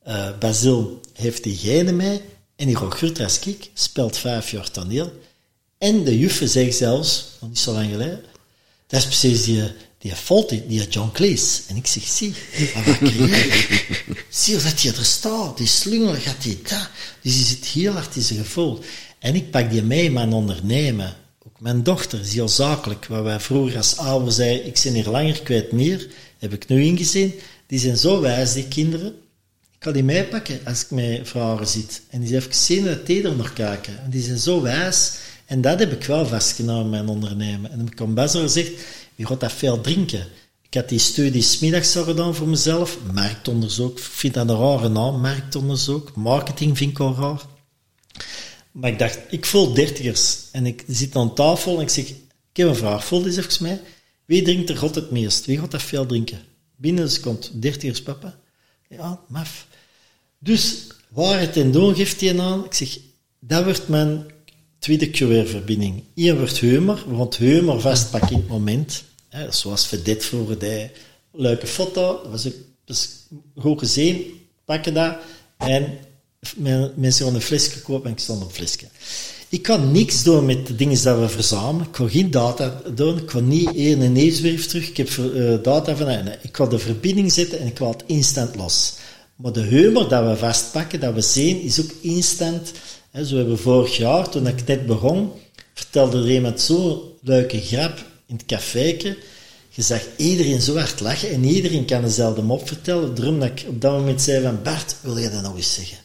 uh, 0.08 0.38
Basil 0.40 1.02
heeft 1.14 1.44
die 1.44 1.56
gene 1.56 1.92
mee, 1.92 2.22
en 2.56 2.66
die 2.66 2.76
groter 2.76 3.24
als 3.24 3.40
ik, 3.40 3.70
speelt 3.74 4.18
vijf 4.18 4.52
jaar 4.52 4.72
toneel. 4.72 5.14
En 5.78 6.04
de 6.04 6.20
juffen 6.20 6.50
zegt 6.50 6.76
zelfs, 6.76 7.26
nog 7.40 7.50
niet 7.50 7.60
zo 7.60 7.74
lang 7.74 7.90
geleden, 7.90 8.24
dat 8.88 9.00
is 9.00 9.06
precies 9.06 9.44
die, 9.44 9.64
die 9.98 10.16
Faulty, 10.16 10.62
die 10.68 10.88
John 10.88 11.12
Cleese. 11.12 11.62
En 11.68 11.76
ik 11.76 11.88
zeg, 11.88 12.04
zie, 12.04 12.34
wat 12.74 12.96
Zie 14.30 14.54
dat 14.58 14.82
hij 14.82 14.96
er 14.98 15.06
staat, 15.06 15.58
die 15.58 15.68
slungel 15.68 16.14
gaat 16.14 16.44
hij 16.44 16.60
daar. 16.64 16.92
Dus 17.22 17.36
die 17.36 17.46
zit 17.46 17.66
heel 17.66 17.94
hard 17.94 18.16
in 18.16 18.22
zijn 18.22 18.40
gevoel. 18.40 18.80
En 19.20 19.36
ik 19.36 19.52
pak 19.52 19.72
die 19.72 19.84
mee 19.84 20.12
mijn 20.12 20.34
ondernemen. 20.34 21.16
Mijn 21.60 21.84
dochter 21.84 22.20
is 22.20 22.34
heel 22.34 22.50
zakelijk. 22.50 23.06
Waar 23.06 23.24
wij 23.24 23.40
vroeger 23.40 23.78
als 23.78 23.98
ouder 23.98 24.32
zeiden, 24.34 24.66
ik 24.68 24.82
ben 24.84 24.94
hier 24.94 25.10
langer 25.10 25.42
kwijt 25.42 25.72
meer, 25.72 26.08
heb 26.38 26.54
ik 26.54 26.68
nu 26.68 26.84
ingezien. 26.84 27.34
Die 27.68 27.80
zijn 27.80 27.98
zo 27.98 28.22
wijs, 28.22 28.54
die 28.54 28.68
kinderen. 28.68 29.08
Ik 29.74 29.80
kan 29.80 29.94
die 29.94 30.04
meepakken 30.04 30.60
als 30.66 30.84
ik 30.84 30.92
met 30.92 31.28
vrouwen 31.28 31.68
zit. 31.68 32.02
En 32.10 32.22
die 32.22 32.36
even 32.36 32.54
zien 32.54 32.86
dat 32.86 33.06
die 33.06 33.28
nog 33.28 33.54
kijken. 33.54 34.04
En 34.04 34.10
die 34.10 34.24
zijn 34.24 34.38
zo 34.38 34.62
wijs. 34.62 35.12
En 35.46 35.62
dat 35.62 35.80
heb 35.80 35.92
ik 35.92 36.04
wel 36.04 36.26
vastgenomen 36.26 36.84
in 36.84 36.90
mijn 36.90 37.08
ondernemen. 37.08 37.72
En 37.72 37.88
ik 37.92 38.00
heb 38.00 38.14
best 38.14 38.34
wel 38.34 38.44
gezegd, 38.44 38.72
je 39.16 39.26
gaat 39.26 39.40
dat 39.40 39.52
veel 39.52 39.82
drinken. 39.82 40.28
Ik 40.62 40.74
had 40.74 40.90
die 40.90 41.00
studie 41.00 41.42
smiddags 41.42 41.92
gedaan 41.92 42.36
voor 42.36 42.48
mezelf. 42.48 42.98
Marktonderzoek, 43.14 43.98
ik 43.98 44.04
vind 44.04 44.34
dat 44.34 44.50
een 44.50 44.58
rare 44.58 44.90
naam, 44.90 45.22
marktonderzoek. 45.22 46.16
Marketing 46.16 46.78
vind 46.78 46.92
ik 46.92 47.00
al 47.00 47.16
raar. 47.16 47.42
Maar 48.76 48.92
ik 48.92 49.00
dacht, 49.00 49.20
ik 49.30 49.46
voel 49.46 49.74
dertigers. 49.74 50.38
En 50.52 50.66
ik 50.66 50.84
zit 50.88 51.16
aan 51.16 51.36
tafel 51.36 51.76
en 51.76 51.82
ik 51.82 51.90
zeg, 51.90 52.10
ik 52.10 52.18
heb 52.54 52.68
een 52.68 52.76
vraag, 52.76 53.06
voel 53.06 53.26
eens 53.26 53.38
even 53.38 53.64
mij. 53.64 53.82
Wie 54.26 54.42
drinkt 54.42 54.70
er 54.70 54.78
God 54.78 54.96
het 54.96 55.12
meest? 55.12 55.46
Wie 55.46 55.60
gaat 55.60 55.72
dat 55.72 55.82
veel 55.82 56.06
drinken? 56.06 56.40
Binnen 56.76 57.04
een 57.04 57.10
seconde, 57.10 57.60
dertigers 57.60 58.02
papa. 58.02 58.40
Ja, 58.90 59.20
maf. 59.28 59.68
Dus, 60.40 60.88
waar 61.08 61.40
het 61.40 61.58
en 61.58 61.72
doen 61.72 61.96
geeft 61.96 62.22
hij 62.22 62.40
aan. 62.40 62.66
Ik 62.66 62.74
zeg, 62.74 62.98
dat 63.40 63.64
wordt 63.64 63.88
mijn 63.88 64.26
tweede 64.80 65.10
QR-verbinding. 65.10 66.04
Hier 66.14 66.38
wordt 66.38 66.60
humor, 66.60 67.04
want 67.08 67.38
humor 67.38 67.82
vastpakken 67.82 68.32
in 68.32 68.38
het 68.38 68.48
moment. 68.48 69.04
Hè, 69.30 69.52
zoals 69.52 69.88
Vedette 69.88 70.26
vroeger. 70.26 70.92
Leuke 71.32 71.68
foto, 71.68 72.20
dat 72.24 72.32
was 72.32 72.48
dus 72.86 73.10
goed 73.56 73.80
gezien. 73.80 74.42
Pakken 74.66 74.94
dat 74.94 75.18
en 75.58 75.98
mensen 76.96 77.26
gaan 77.26 77.36
een 77.36 77.42
flesje 77.42 77.82
kopen 77.82 78.06
en 78.06 78.12
ik 78.12 78.20
stond 78.20 78.42
een 78.42 78.50
flesje. 78.50 78.88
Ik 79.50 79.62
kan 79.62 79.92
niks 79.92 80.24
doen 80.24 80.46
met 80.46 80.68
de 80.68 80.76
dingen 80.76 81.04
die 81.04 81.12
we 81.14 81.30
verzamelen. 81.30 81.86
Ik 81.86 81.92
kan 81.92 82.10
geen 82.10 82.32
data 82.32 82.82
doen. 82.96 83.18
Ik 83.18 83.26
kan 83.26 83.48
niet 83.48 83.76
één 83.76 84.02
en 84.02 84.12
neusbrief 84.12 84.66
terug. 84.66 84.90
Ik 84.90 84.98
heb 84.98 85.10
uh, 85.10 85.64
data 85.64 85.96
van... 85.96 86.08
Nee, 86.08 86.38
ik 86.42 86.52
kan 86.52 86.70
de 86.70 86.80
verbinding 86.80 87.32
zetten 87.32 87.60
en 87.60 87.68
ik 87.68 87.80
laat 87.80 88.04
instant 88.06 88.56
los. 88.56 88.94
Maar 89.36 89.52
de 89.52 89.62
humor 89.62 90.10
dat 90.10 90.28
we 90.28 90.38
vastpakken, 90.38 91.00
dat 91.00 91.14
we 91.14 91.22
zien, 91.22 91.62
is 91.62 91.82
ook 91.82 91.92
instant 92.02 92.72
zo 93.24 93.36
hebben 93.36 93.56
we 93.56 93.62
vorig 93.62 93.98
jaar, 93.98 94.30
toen 94.30 94.48
ik 94.48 94.68
net 94.68 94.86
begon, 94.86 95.32
vertelde 95.74 96.18
er 96.18 96.32
iemand 96.32 96.62
zo'n 96.62 97.00
leuke 97.22 97.62
grap 97.62 98.06
in 98.26 98.36
het 98.36 98.46
caféke. 98.46 99.18
Je 99.70 99.82
zag 99.82 100.02
iedereen 100.18 100.62
zo 100.62 100.78
hard 100.78 101.00
lachen 101.00 101.30
en 101.30 101.44
iedereen 101.44 101.86
kan 101.86 102.02
dezelfde 102.02 102.42
mop 102.42 102.68
vertellen. 102.68 103.16
Daarom 103.16 103.40
dat 103.40 103.50
ik 103.50 103.66
op 103.68 103.82
dat 103.82 103.92
moment 103.92 104.22
zei 104.22 104.44
van, 104.44 104.60
Bart, 104.64 104.96
wil 105.02 105.18
je 105.18 105.30
dat 105.30 105.42
nog 105.42 105.56
eens 105.56 105.74
zeggen? 105.74 105.98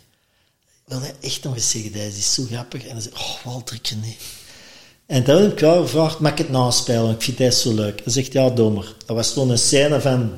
Wil 0.90 1.00
hij 1.00 1.14
echt 1.20 1.44
nog 1.44 1.54
eens 1.54 1.70
zeggen, 1.70 1.92
dat 1.92 2.02
is 2.02 2.34
zo 2.34 2.42
grappig. 2.50 2.86
En 2.86 2.92
dan 2.92 3.02
zei 3.02 3.14
oh, 3.14 3.44
Waltertje, 3.44 3.96
nee. 3.96 4.16
En 5.06 5.24
toen 5.24 5.42
heb 5.42 5.52
ik 5.52 5.58
wel 5.58 5.82
gevraagd, 5.82 6.20
mag 6.20 6.32
ik 6.32 6.38
het 6.38 6.50
naspelen? 6.50 7.10
Ik 7.10 7.22
vind 7.22 7.38
het 7.38 7.54
zo 7.54 7.74
leuk. 7.74 8.00
Hij 8.04 8.12
zegt, 8.12 8.32
ja, 8.32 8.50
dommer. 8.50 8.94
Dat 9.06 9.16
was 9.16 9.32
toen 9.32 9.50
een 9.50 9.58
scène 9.58 10.00
van... 10.00 10.30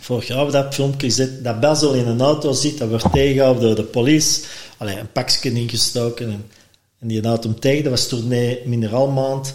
Vorig 0.00 0.26
jaar 0.26 0.50
dat 0.50 0.74
filmpje 0.74 1.06
gezet, 1.06 1.44
dat 1.44 1.60
Basil 1.60 1.92
in 1.92 2.06
een 2.06 2.20
auto 2.20 2.52
zit, 2.52 2.78
dat 2.78 2.88
wordt 2.88 3.12
tegengehouden 3.12 3.62
door 3.62 3.74
de 3.74 3.82
police. 3.82 4.40
Allee, 4.76 4.98
een 4.98 5.12
pakje 5.12 5.52
ingestoken 5.52 6.30
en, 6.30 6.50
en 6.98 7.08
die 7.08 7.20
houdt 7.20 7.44
hem 7.44 7.60
tegen. 7.60 7.82
Dat 7.82 7.92
was 7.92 8.08
tournee 8.08 8.62
Mineraalmaand. 8.64 9.54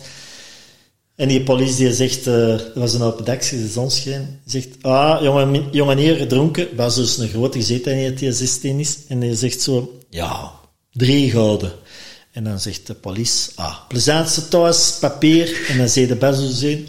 En 1.16 1.28
die 1.28 1.44
police 1.44 1.76
die 1.76 1.94
zegt, 1.94 2.28
uh, 2.28 2.48
dat 2.48 2.74
was 2.74 2.94
een 2.94 3.02
open 3.02 3.26
dag, 3.26 3.50
de 3.50 3.68
zon 3.68 3.92
scheen, 3.92 4.40
zegt, 4.46 4.68
ah, 4.82 5.22
jongen, 5.22 5.68
jongen 5.72 5.98
hier 5.98 6.16
gedronken. 6.16 6.68
Basil 6.76 7.04
is 7.04 7.18
een 7.18 7.28
grote 7.28 7.58
gezeten 7.58 8.16
die 8.16 8.32
16 8.32 8.80
is. 8.80 8.98
En 9.08 9.22
hij 9.22 9.36
zegt 9.36 9.62
zo, 9.62 10.01
ja, 10.12 10.52
drie 10.94 11.32
gouden. 11.32 11.72
En 12.32 12.44
dan 12.44 12.60
zegt 12.60 12.88
de 12.88 12.94
police, 12.94 13.50
ah, 13.56 13.76
plezantste 13.88 14.48
thuis, 14.48 14.98
papier. 15.00 15.66
En 15.68 15.78
dan 15.78 15.90
zei 15.90 16.08
de 16.08 16.16
Basil 16.16 16.50
zien, 16.50 16.88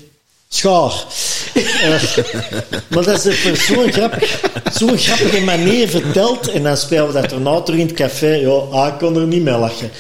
schaar. 0.49 1.05
Uh, 1.55 2.03
maar 2.91 3.05
dat 3.05 3.25
is 3.25 3.49
op 3.51 3.57
zo'n 3.57 3.93
grappig, 3.93 4.41
zo'n 4.73 4.99
grappige 4.99 5.41
manier 5.41 5.89
verteld. 5.89 6.49
En 6.49 6.63
dan 6.63 6.77
spelen 6.77 7.07
we 7.07 7.13
dat 7.13 7.33
erna 7.33 7.61
terug 7.61 7.81
in 7.81 7.87
het 7.87 7.97
café. 7.97 8.35
Ja, 8.35 8.51
ah, 8.51 8.93
ik 8.93 8.99
kon 8.99 9.17
er 9.17 9.27
niet 9.27 9.43
mee 9.43 9.59
lachen. 9.59 9.91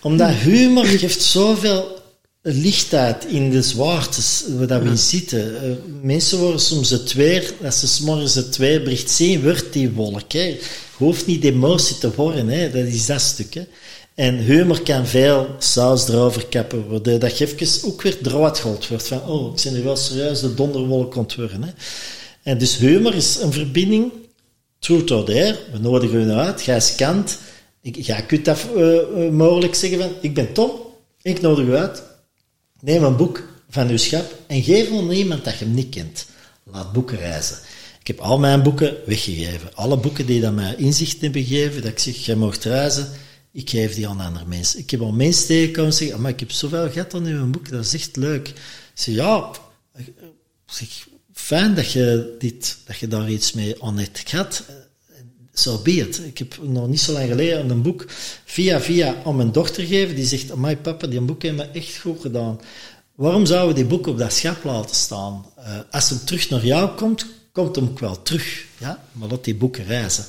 Omdat 0.00 0.30
humor 0.30 0.84
geeft 0.84 1.22
zoveel 1.22 1.96
lichtheid 2.42 3.24
in 3.24 3.50
de 3.50 3.62
zwaartes 3.62 4.44
waar 4.48 4.82
we 4.82 4.88
in 4.88 4.98
zitten. 4.98 5.38
Uh, 5.38 5.76
mensen 6.02 6.38
worden 6.38 6.60
soms 6.60 6.90
het 6.90 7.12
weer, 7.12 7.52
als 7.64 7.80
ze 7.80 7.86
s'morgens 7.86 8.34
het 8.34 8.56
weerbericht 8.56 9.10
zien, 9.10 9.42
wordt 9.42 9.72
die 9.72 9.90
wolk. 9.90 10.32
Hè. 10.32 10.58
Je 10.98 11.04
hoeft 11.04 11.26
niet 11.26 11.44
emotie 11.44 11.98
te 11.98 12.14
worden, 12.14 12.48
hè. 12.48 12.70
dat 12.70 12.84
is 12.84 13.06
dat 13.06 13.20
stuk. 13.20 13.54
Hè. 13.54 13.66
En 14.14 14.36
humor 14.36 14.82
kan 14.82 15.06
veel 15.06 15.54
saus 15.58 16.08
erover 16.08 16.46
kappen. 16.46 17.02
Dat 17.20 17.38
je 17.38 17.46
even 17.46 17.88
ook 17.88 18.02
weer 18.02 18.18
gehaald 18.22 18.62
wordt. 18.62 18.86
Van, 18.86 19.22
oh, 19.22 19.56
ik 19.56 19.62
ben 19.62 19.72
nu 19.72 19.82
wel 19.82 19.96
serieus 19.96 20.40
de 20.40 20.54
donderwolk 20.54 21.14
ontworpen. 21.14 21.74
En 22.42 22.58
dus 22.58 22.76
humor 22.76 23.14
is 23.14 23.38
een 23.40 23.52
verbinding. 23.52 24.12
Truth 24.78 25.10
or 25.10 25.24
dare, 25.24 25.58
we 25.72 25.78
nodigen 25.78 26.20
u 26.20 26.30
uit. 26.30 26.64
Jij 26.64 26.76
is 26.76 26.94
kant. 26.94 27.38
Jij 27.80 28.22
kunt 28.22 28.44
dat 28.44 28.66
uh, 28.76 29.30
mogelijk 29.30 29.74
zeggen 29.74 29.98
van, 29.98 30.10
ik 30.20 30.34
ben 30.34 30.52
Tom, 30.52 30.70
ik 31.22 31.40
nodig 31.40 31.66
u 31.66 31.74
uit. 31.74 32.02
Neem 32.80 33.04
een 33.04 33.16
boek 33.16 33.48
van 33.70 33.88
uw 33.88 33.96
schap 33.96 34.34
en 34.46 34.62
geef 34.62 34.90
aan 34.90 35.10
iemand 35.10 35.44
dat 35.44 35.58
je 35.58 35.64
hem 35.64 35.74
niet 35.74 35.88
kent. 35.88 36.26
Laat 36.62 36.92
boeken 36.92 37.18
reizen. 37.18 37.56
Ik 38.06 38.16
heb 38.16 38.24
al 38.24 38.38
mijn 38.38 38.62
boeken 38.62 38.96
weggegeven. 39.06 39.74
Alle 39.74 39.96
boeken 39.96 40.26
die 40.26 40.40
dat 40.40 40.52
mij 40.52 40.74
inzicht 40.76 41.20
hebben 41.20 41.44
gegeven, 41.44 41.82
dat 41.82 41.90
ik 41.90 41.98
zeg, 41.98 42.16
jij 42.16 42.34
mocht 42.34 42.64
reizen, 42.64 43.08
ik 43.52 43.70
geef 43.70 43.94
die 43.94 44.08
aan 44.08 44.20
andere 44.20 44.44
mensen. 44.44 44.78
Ik 44.78 44.90
heb 44.90 45.00
al 45.00 45.12
mensen 45.12 45.46
tegengekomen 45.46 45.90
en 45.90 45.96
zeggen, 45.96 46.20
maar 46.20 46.30
ik 46.30 46.40
heb 46.40 46.50
zoveel 46.50 46.90
gehad 46.90 47.14
aan 47.14 47.24
uw 47.24 47.50
boek, 47.50 47.70
dat 47.70 47.84
is 47.84 47.94
echt 47.94 48.16
leuk. 48.16 48.48
Ik 48.48 48.54
zeg, 48.94 49.14
ja, 49.14 49.50
fijn 51.32 51.74
dat 51.74 51.92
je, 51.92 52.36
dit, 52.38 52.76
dat 52.84 52.96
je 52.96 53.08
daar 53.08 53.30
iets 53.30 53.52
mee 53.52 53.82
aan 53.82 53.98
hebt 53.98 54.22
gehad. 54.24 54.62
Zo 55.52 55.82
so. 55.84 56.22
Ik 56.22 56.38
heb 56.38 56.58
nog 56.62 56.88
niet 56.88 57.00
zo 57.00 57.12
lang 57.12 57.28
geleden 57.28 57.70
een 57.70 57.82
boek 57.82 58.04
via 58.44 58.80
via 58.80 59.22
aan 59.24 59.36
mijn 59.36 59.52
dochter 59.52 59.82
gegeven. 59.82 60.14
Die 60.14 60.26
zegt, 60.26 60.56
my 60.56 60.76
papa, 60.76 61.06
die 61.06 61.20
boek 61.20 61.42
heeft 61.42 61.56
me 61.56 61.62
echt 61.62 61.96
goed 61.96 62.20
gedaan. 62.20 62.60
Waarom 63.14 63.46
zouden 63.46 63.68
we 63.68 63.80
die 63.80 63.90
boek 63.90 64.06
op 64.06 64.18
dat 64.18 64.32
schap 64.32 64.64
laten 64.64 64.96
staan? 64.96 65.46
Uh, 65.58 65.78
als 65.90 66.08
hem 66.08 66.18
terug 66.24 66.50
naar 66.50 66.64
jou 66.64 66.96
komt, 66.96 67.26
komt 67.56 67.76
hem 67.76 67.88
ook 67.88 67.98
wel 67.98 68.22
terug. 68.22 68.64
Ja? 68.78 69.02
Maar 69.12 69.28
laat 69.28 69.44
die 69.44 69.54
boeken 69.54 69.84
reizen. 69.84 70.24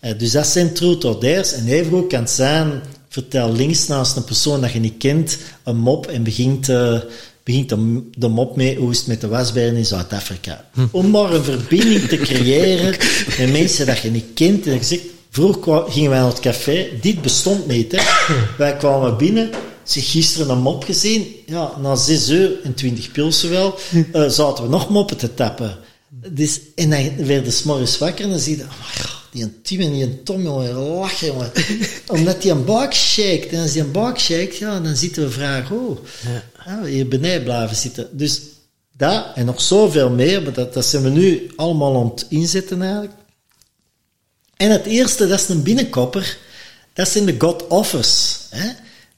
Uh, 0.00 0.18
dus 0.18 0.30
dat 0.30 0.46
zijn 0.46 0.72
dares. 0.98 1.52
En 1.52 1.66
evengoed 1.66 2.06
kan 2.06 2.20
het 2.20 2.30
zijn, 2.30 2.82
vertel 3.08 3.52
links 3.52 3.86
naast 3.86 4.16
een 4.16 4.24
persoon 4.24 4.60
dat 4.60 4.72
je 4.72 4.78
niet 4.78 4.98
kent, 4.98 5.38
een 5.64 5.76
mop 5.76 6.06
en 6.06 6.22
begint... 6.22 6.68
Uh, 6.68 6.98
begint 7.44 7.68
de, 7.68 8.02
de 8.14 8.28
mop 8.28 8.56
mee 8.56 8.76
hoe 8.76 8.90
is 8.90 8.98
het 8.98 9.06
met 9.06 9.20
de 9.20 9.28
wasberen 9.28 9.76
in 9.76 9.86
Zuid-Afrika. 9.86 10.64
Hm. 10.72 10.86
Om 10.90 11.10
maar 11.10 11.32
een 11.32 11.44
verbinding 11.44 12.08
te 12.08 12.16
creëren 12.16 12.96
met 13.38 13.52
mensen 13.52 13.86
dat 13.86 13.98
je 13.98 14.10
niet 14.10 14.26
kent. 14.34 14.66
En 14.66 14.72
je 14.72 14.84
zegt, 14.84 15.02
vroeger 15.30 15.90
gingen 15.90 16.10
wij 16.10 16.18
naar 16.18 16.28
het 16.28 16.40
café, 16.40 16.88
dit 17.00 17.22
bestond 17.22 17.66
niet. 17.66 17.92
Hè. 17.92 18.02
Wij 18.58 18.76
kwamen 18.76 19.16
binnen, 19.16 19.50
zeg 19.82 20.10
gisteren 20.10 20.48
een 20.48 20.58
mop 20.58 20.84
gezien. 20.84 21.26
Ja, 21.46 21.72
na 21.82 21.94
zes 21.94 22.28
uur 22.28 22.50
en 22.64 22.74
twintig 22.74 23.12
pilsen 23.12 23.50
wel, 23.50 23.78
uh, 23.92 24.28
zaten 24.28 24.64
we 24.64 24.70
nog 24.70 24.88
moppen 24.88 25.16
te 25.16 25.34
tappen. 25.34 25.78
Dus, 26.26 26.60
en 26.74 26.90
dan 26.90 27.26
werden 27.26 27.52
ze 27.52 27.66
morgens 27.66 27.98
wakker 27.98 28.24
en 28.24 28.30
dan 28.30 28.38
zie 28.38 28.56
je, 28.56 28.62
oh 28.62 29.18
die 29.30 29.42
een 29.42 29.62
Tim 29.62 29.80
en 29.80 29.92
die 29.92 30.02
een 30.02 30.22
Tom, 30.22 30.42
jongen, 30.42 30.72
lachen, 30.72 31.26
jongen. 31.26 31.52
Omdat 32.18 32.42
die 32.42 32.50
een 32.50 32.64
buik 32.64 32.94
shake. 32.94 33.48
En 33.50 33.62
als 33.62 33.72
die 33.72 33.82
een 33.82 33.92
buik 33.92 34.18
ja, 34.18 34.80
dan 34.80 34.96
zitten 34.96 35.22
we 35.22 35.30
vragen, 35.30 35.76
oh, 35.76 35.98
ja. 36.64 36.84
hier 36.84 37.08
beneden 37.08 37.42
blijven 37.42 37.76
zitten. 37.76 38.08
Dus 38.12 38.40
dat 38.96 39.26
en 39.34 39.44
nog 39.44 39.60
zoveel 39.60 40.10
meer, 40.10 40.42
maar 40.42 40.52
dat, 40.52 40.74
dat 40.74 40.84
zijn 40.84 41.02
we 41.02 41.08
nu 41.08 41.50
allemaal 41.56 42.00
aan 42.00 42.10
het 42.10 42.26
inzetten 42.28 42.82
eigenlijk. 42.82 43.12
En 44.56 44.70
het 44.70 44.86
eerste, 44.86 45.26
dat 45.26 45.40
is 45.40 45.48
een 45.48 45.62
binnenkopper. 45.62 46.38
Dat 46.92 47.08
zijn 47.08 47.24
de 47.24 47.34
God 47.38 47.66
Offers. 47.66 48.38
Hè? 48.50 48.68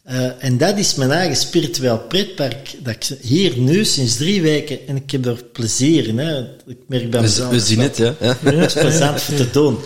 Uh, 0.09 0.45
en 0.45 0.59
dat 0.59 0.79
is 0.79 0.95
mijn 0.95 1.11
eigen 1.11 1.37
spiritueel 1.37 1.99
pretpark. 1.99 2.75
Dat 2.83 2.95
ik 2.95 3.19
hier 3.21 3.59
nu 3.59 3.85
sinds 3.85 4.17
drie 4.17 4.43
weken, 4.43 4.87
en 4.87 4.97
ik 4.97 5.11
heb 5.11 5.27
er 5.27 5.45
plezier 5.45 6.09
in. 6.09 6.19
Hè. 6.19 6.41
Ik 6.67 6.79
merk 6.87 7.11
bij 7.11 7.21
mezelf. 7.21 7.51
We, 7.51 7.61
zien 7.61 7.79
het, 7.79 7.97
ja. 7.97 8.15
ja. 8.21 8.37
Het 8.43 8.75
is 8.75 8.83
plezant 8.83 9.23
voor 9.23 9.35
te 9.35 9.51
doen. 9.51 9.79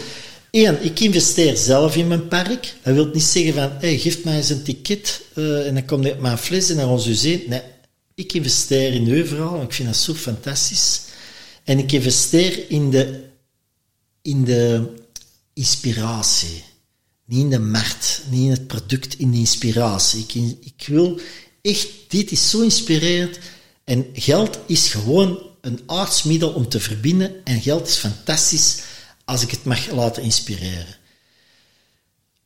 Eén, 0.51 0.85
ik 0.85 1.01
investeer 1.01 1.57
zelf 1.57 1.97
in 1.97 2.09
mijn 2.09 2.29
park. 2.29 2.75
Dat 2.83 2.95
wil 2.95 3.11
niet 3.13 3.23
zeggen 3.23 3.55
van, 3.55 3.71
hey, 3.81 3.99
geef 3.99 4.25
mij 4.25 4.37
eens 4.37 4.51
een 4.51 4.63
ticket 4.63 5.21
uh, 5.35 5.67
en 5.67 5.75
dan 5.75 5.85
komt 5.85 6.05
ik 6.05 6.21
mijn 6.21 6.39
fles 6.39 6.67
dan 6.67 6.89
ons 6.89 7.11
zien. 7.11 7.43
Nee, 7.49 7.63
ik 8.15 8.33
investeer 8.33 8.93
in 8.93 9.09
u 9.09 9.27
vooral, 9.27 9.63
ik 9.63 9.73
vind 9.73 9.89
dat 9.89 9.97
zo 9.97 10.15
fantastisch. 10.15 11.01
En 11.65 11.79
ik 11.79 11.93
investeer 11.93 12.71
in 12.71 12.91
de, 12.91 13.21
in 14.23 14.45
de 14.45 14.83
inspiratie. 15.53 16.63
Niet 17.25 17.41
in 17.41 17.51
de 17.51 17.59
markt, 17.59 18.23
niet 18.31 18.45
in 18.45 18.51
het 18.51 18.67
product, 18.67 19.19
in 19.19 19.31
de 19.31 19.39
inspiratie. 19.39 20.25
Ik, 20.29 20.57
ik 20.61 20.87
wil 20.87 21.21
echt, 21.63 21.89
dit 22.09 22.31
is 22.31 22.51
zo 22.51 22.61
inspirerend. 22.61 23.39
En 23.85 24.07
geld 24.13 24.59
is 24.67 24.89
gewoon 24.89 25.39
een 25.61 25.81
aardsmiddel 25.87 26.51
om 26.51 26.69
te 26.69 26.81
verbinden. 26.81 27.45
En 27.45 27.61
geld 27.61 27.87
is 27.87 27.97
fantastisch 27.97 28.83
als 29.25 29.43
ik 29.43 29.51
het 29.51 29.65
mag 29.65 29.91
laten 29.91 30.23
inspireren. 30.23 30.97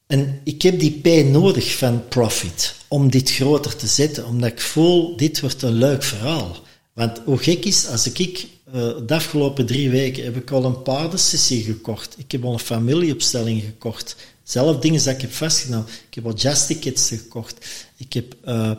En 0.07 0.41
ik 0.45 0.63
heb 0.63 0.81
die 0.81 1.01
P 1.01 1.27
nodig 1.27 1.77
van 1.77 2.09
profit 2.09 2.75
om 2.89 3.11
dit 3.11 3.31
groter 3.31 3.77
te 3.77 3.87
zetten, 3.87 4.27
omdat 4.27 4.51
ik 4.51 4.61
voel, 4.61 5.17
dit 5.17 5.41
wordt 5.41 5.63
een 5.63 5.73
leuk 5.73 6.03
verhaal. 6.03 6.57
Want 6.93 7.21
hoe 7.25 7.39
gek 7.39 7.65
is, 7.65 7.87
als 7.87 8.07
ik, 8.07 8.19
uh, 8.29 8.73
de 9.07 9.15
afgelopen 9.15 9.67
drie 9.67 9.91
weken 9.91 10.25
heb 10.25 10.37
ik 10.37 10.51
al 10.51 10.65
een 10.65 10.83
paardensessie 10.83 11.63
gekocht. 11.63 12.15
Ik 12.19 12.33
heb 12.33 12.45
al 12.45 12.53
een 12.53 12.59
familieopstelling 12.59 13.63
gekocht. 13.63 14.17
Zelf 14.49 14.79
dingen 14.79 15.05
dat 15.05 15.15
ik 15.15 15.21
heb 15.21 15.33
vastgenomen. 15.33 15.87
Ik 16.09 16.15
heb 16.15 16.27
al 16.27 16.35
jazztickets 16.35 17.09
gekocht. 17.09 17.67
Ik 17.97 18.13
heb 18.13 18.35
uh, 18.45 18.71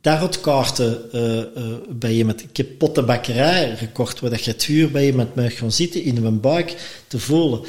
tarotkaarten 0.00 1.02
uh, 1.14 1.74
bij 1.88 2.12
iemand. 2.12 2.42
Ik 2.42 2.56
heb 2.56 2.78
pottenbakkerij 2.78 3.76
gekocht, 3.76 4.20
waar 4.20 4.30
dat 4.30 4.44
je 4.44 4.50
het 4.50 4.68
uur 4.68 4.90
bij 4.90 5.06
iemand 5.06 5.34
mag 5.34 5.58
gaan 5.58 5.72
zitten 5.72 6.02
in 6.02 6.22
mijn 6.22 6.40
buik 6.40 7.00
te 7.06 7.18
voelen. 7.18 7.60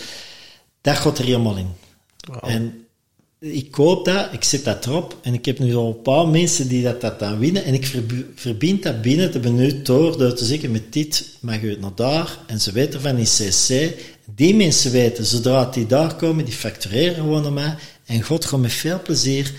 Dat 0.81 0.95
gaat 0.95 1.17
er 1.17 1.25
helemaal 1.25 1.57
in. 1.57 1.67
En 2.41 2.85
ik 3.39 3.71
koop 3.71 4.05
dat, 4.05 4.33
ik 4.33 4.43
zet 4.43 4.63
dat 4.63 4.85
erop 4.85 5.17
en 5.21 5.33
ik 5.33 5.45
heb 5.45 5.59
nu 5.59 5.75
al 5.75 5.87
een 5.87 6.01
paar 6.01 6.27
mensen 6.27 6.67
die 6.67 6.83
dat, 6.83 7.01
dat 7.01 7.19
dan 7.19 7.39
winnen 7.39 7.63
en 7.63 7.73
ik 7.73 8.01
verbind 8.35 8.83
dat 8.83 9.01
binnen 9.01 9.31
te 9.31 9.39
benieuwd 9.39 9.85
door, 9.85 10.17
door 10.17 10.33
te 10.33 10.45
zeggen 10.45 10.71
met 10.71 10.93
dit 10.93 11.29
mag 11.39 11.61
je 11.61 11.77
naar 11.79 11.95
daar 11.95 12.39
en 12.47 12.61
ze 12.61 12.71
weten 12.71 13.01
van 13.01 13.17
in 13.17 13.23
CC. 13.23 13.93
Die 14.25 14.55
mensen 14.55 14.91
weten, 14.91 15.25
zodra 15.25 15.65
die 15.65 15.85
daar 15.85 16.15
komen, 16.15 16.45
die 16.45 16.53
factureren 16.53 17.15
gewoon 17.15 17.41
naar 17.41 17.53
mij 17.53 17.75
en 18.05 18.21
God 18.21 18.45
gaat 18.45 18.59
met 18.59 18.71
veel 18.71 19.01
plezier 19.01 19.53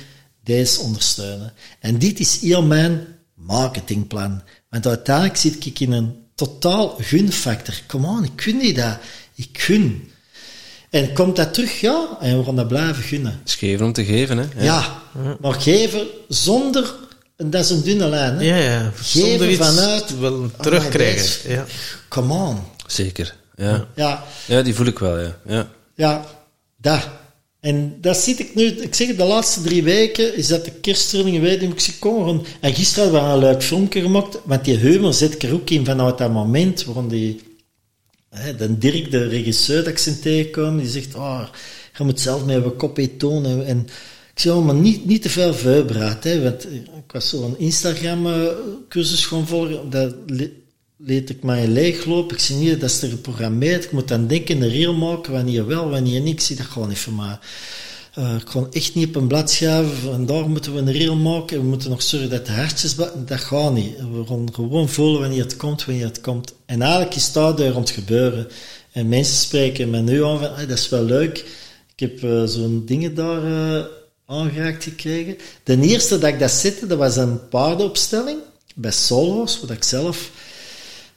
deze 0.44 0.80
ondersteunen. 0.80 1.52
En 1.80 1.98
dit 1.98 2.20
is 2.20 2.40
heel 2.40 2.62
mijn 2.62 3.06
marketingplan. 3.34 4.42
Want 4.70 4.86
uiteindelijk 4.86 5.36
zit 5.36 5.66
ik 5.66 5.80
in 5.80 5.92
een 5.92 6.14
totaal 6.34 6.96
gunfactor. 7.00 7.74
Come 7.86 8.06
on, 8.06 8.24
ik 8.24 8.30
gun 8.42 8.56
niet 8.56 8.76
dat. 8.76 8.98
Ik 9.34 9.48
gun. 9.52 10.10
En 10.90 11.12
komt 11.12 11.36
dat 11.36 11.54
terug? 11.54 11.80
Ja. 11.80 12.16
En 12.20 12.38
we 12.38 12.44
gaan 12.44 12.56
dat 12.56 12.68
blijven 12.68 13.02
gunnen. 13.02 13.40
Het 13.42 13.50
geven 13.52 13.86
om 13.86 13.92
te 13.92 14.04
geven, 14.04 14.38
hè? 14.38 14.64
Ja. 14.64 15.02
ja. 15.24 15.36
Maar 15.40 15.54
geven 15.54 16.06
zonder... 16.28 16.94
Dat 17.36 17.64
is 17.64 17.70
een 17.70 17.82
dunne 17.82 18.08
lijn, 18.08 18.34
hè? 18.34 18.42
Ja, 18.42 18.56
ja. 18.56 18.92
Geven 18.94 19.56
vanuit... 19.56 20.18
Wel 20.18 20.50
terugkrijgen. 20.60 21.50
ja. 21.50 21.64
Come 22.08 22.34
on. 22.34 22.58
Zeker. 22.86 23.34
Ja. 23.56 23.88
Ja. 23.94 24.24
Ja, 24.46 24.62
die 24.62 24.74
voel 24.74 24.86
ik 24.86 24.98
wel, 24.98 25.20
ja. 25.20 25.38
Ja, 25.46 25.68
ja 25.94 26.26
dat. 26.76 27.08
En 27.60 27.98
dat 28.00 28.16
zit 28.16 28.38
ik 28.38 28.54
nu, 28.54 28.64
ik 28.64 28.94
zeg 28.94 29.16
de 29.16 29.24
laatste 29.24 29.60
drie 29.60 29.82
weken, 29.82 30.36
is 30.36 30.46
dat 30.46 30.64
de 30.64 30.70
kersttrainingen 30.70 31.40
weet, 31.40 31.62
ik 31.62 31.80
zie 31.80 31.94
komen. 31.98 32.42
En 32.60 32.74
gisteren 32.74 33.10
hadden 33.10 33.28
we 33.28 33.46
een 33.46 33.52
leuk 33.52 33.62
filmpje 33.62 34.00
gemaakt, 34.00 34.38
want 34.44 34.64
die 34.64 34.76
humor 34.76 35.14
zet 35.14 35.34
ik 35.34 35.42
er 35.42 35.52
ook 35.52 35.70
in 35.70 35.84
vanuit 35.84 36.18
dat 36.18 36.32
moment, 36.32 36.84
waarom 36.84 37.08
die, 37.08 37.40
hè, 38.30 38.54
de 38.56 38.78
Dirk, 38.78 39.10
de 39.10 39.28
regisseur 39.28 39.76
dat 39.76 39.92
ik 39.92 39.98
zijn 39.98 40.20
tegenkom, 40.20 40.78
die 40.78 40.88
zegt, 40.88 41.14
oh, 41.14 41.42
Je 41.98 42.04
moet 42.04 42.20
zelf 42.20 42.44
met 42.44 42.64
je 42.64 42.70
kopie 42.70 43.16
tonen. 43.16 43.66
En 43.66 43.78
ik 44.34 44.40
zei, 44.40 44.56
oh, 44.56 44.64
maar 44.64 44.74
niet, 44.74 45.06
niet 45.06 45.22
te 45.22 45.28
veel 45.28 45.54
voorbereid. 45.54 46.24
Hè, 46.24 46.42
want 46.42 46.64
ik 46.72 47.12
was 47.12 47.28
zo'n 47.28 47.58
Instagram-cursus 47.58 49.26
gaan 49.26 49.46
volgen. 49.46 49.90
Dat 49.90 50.14
leed 50.97 51.31
ik 51.31 51.42
mij 51.42 51.66
leeglopen. 51.66 52.36
Ik 52.36 52.42
zie 52.42 52.57
niet, 52.57 52.81
dat 52.81 53.02
er 53.02 53.08
geprogrammeerd. 53.08 53.84
Ik 53.84 53.92
moet 53.92 54.08
dan 54.08 54.26
denken, 54.26 54.62
een 54.62 54.68
reel 54.68 54.94
maken, 54.94 55.33
wanneer 55.33 55.66
wel, 55.66 55.91
wanneer 55.91 56.20
niet. 56.20 56.33
Ik 56.34 56.41
zie 56.41 56.57
dat 56.57 56.66
gewoon 56.66 56.89
niet 56.89 56.99
voor 56.99 57.12
mij. 57.12 57.39
Eh, 58.15 58.34
ik 58.34 58.44
kon 58.44 58.73
echt 58.73 58.94
niet 58.94 59.08
op 59.08 59.16
een 59.16 59.26
blad 59.26 59.50
schrijven. 59.50 59.97
Van 59.97 60.26
daar 60.26 60.49
moeten 60.49 60.75
we 60.75 60.78
een 60.78 60.92
reel 60.92 61.16
maken. 61.16 61.60
We 61.60 61.66
moeten 61.66 61.91
nog 61.91 62.02
zorgen 62.02 62.31
dat 62.31 62.47
de 62.47 62.52
hartjes... 62.52 62.94
Dat 62.94 63.41
gaat 63.41 63.73
niet. 63.73 63.97
We 63.97 64.25
gaan 64.26 64.49
gewoon 64.55 64.89
voelen 64.89 65.20
wanneer 65.20 65.42
het 65.42 65.57
komt, 65.57 65.84
wanneer 65.84 66.05
het 66.05 66.20
komt. 66.20 66.55
En 66.66 66.83
eigenlijk 66.83 67.15
is 67.15 67.33
dat 67.33 67.58
daar 67.58 67.68
rond 67.68 67.91
gebeuren. 67.91 68.49
En 68.92 69.08
mensen 69.08 69.36
spreken 69.36 69.91
me 69.91 70.00
nu 70.00 70.25
aan 70.25 70.39
van, 70.39 70.50
"Ah, 70.50 70.58
dat 70.58 70.78
is 70.78 70.89
wel 70.89 71.05
leuk. 71.05 71.39
Ik 71.97 72.00
heb 72.00 72.23
eh, 72.23 72.44
zo'n 72.44 72.83
dingen 72.86 73.15
daar 73.15 73.44
eh, 73.44 73.84
aangeraakt 74.26 74.84
gekregen. 74.84 75.36
De 75.62 75.81
eerste 75.81 76.18
dat 76.18 76.28
ik 76.31 76.39
dat 76.39 76.50
zette, 76.50 76.86
dat 76.86 76.99
was 76.99 77.16
een 77.16 77.49
paardenopstelling 77.49 78.39
bij 78.75 78.91
Solos, 78.91 79.60
wat 79.60 79.70
ik 79.70 79.84
zelf 79.84 80.31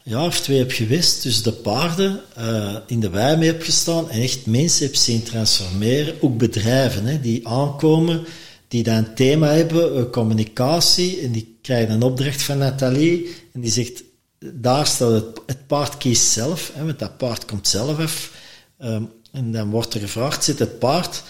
jaar 0.10 0.26
of 0.26 0.40
twee 0.40 0.58
heb 0.58 0.72
geweest. 0.72 1.24
Dus 1.24 1.44
de 1.44 1.52
paarden 1.52 2.22
eh, 2.36 2.76
in 2.88 3.00
de 3.00 3.10
wei 3.10 3.38
mee 3.38 3.48
heb 3.48 3.62
gestaan 3.62 4.10
en 4.10 4.22
echt 4.22 4.46
mensen 4.46 4.86
heb 4.86 4.96
zien 4.96 5.24
transformeren. 5.24 6.22
Ook 6.22 6.38
bedrijven 6.38 7.06
hè, 7.06 7.20
die 7.20 7.48
aankomen, 7.48 8.26
die 8.68 8.84
dan 8.84 8.96
een 8.96 9.16
thema 9.16 9.48
hebben, 9.48 9.96
eh, 9.96 10.10
communicatie. 10.12 11.20
En 11.20 11.32
die 11.32 11.58
krijgen 11.62 11.94
een 11.94 12.02
opdracht 12.02 12.42
van 12.42 12.58
Nathalie 12.58 13.36
en 13.54 13.62
die 13.62 13.72
zegt, 13.72 14.04
daar 14.40 14.88
staat 14.88 15.12
het, 15.12 15.42
het 15.46 15.68
paard 15.68 15.98
kiest 15.98 16.32
zelf, 16.32 16.72
hè, 16.74 16.86
want 16.86 17.00
dat 17.00 17.18
paard 17.18 17.46
komt 17.46 17.68
zelf 17.68 18.00
af. 18.00 18.32
Ehm, 18.78 19.04
en 19.32 19.52
dan 19.52 19.70
wordt 19.70 19.94
er 19.94 20.00
gevraagd, 20.00 20.44
zit 20.44 20.60
het 20.60 20.80
paard 20.80 21.24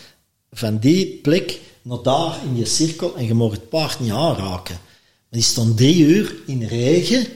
van 0.52 0.78
die 0.78 1.20
plek 1.22 1.60
naar 1.82 2.02
daar 2.04 2.38
in 2.46 2.58
je 2.58 2.66
cirkel 2.66 3.16
en 3.16 3.26
je 3.26 3.34
mag 3.34 3.52
het 3.52 3.70
paard 3.70 4.00
niet 4.00 4.12
aanraken. 4.12 4.78
Maar 5.30 5.40
die 5.40 5.42
stond 5.42 5.78
drie 5.78 6.06
uur 6.06 6.36
in 6.46 6.64
regen, 6.64 7.28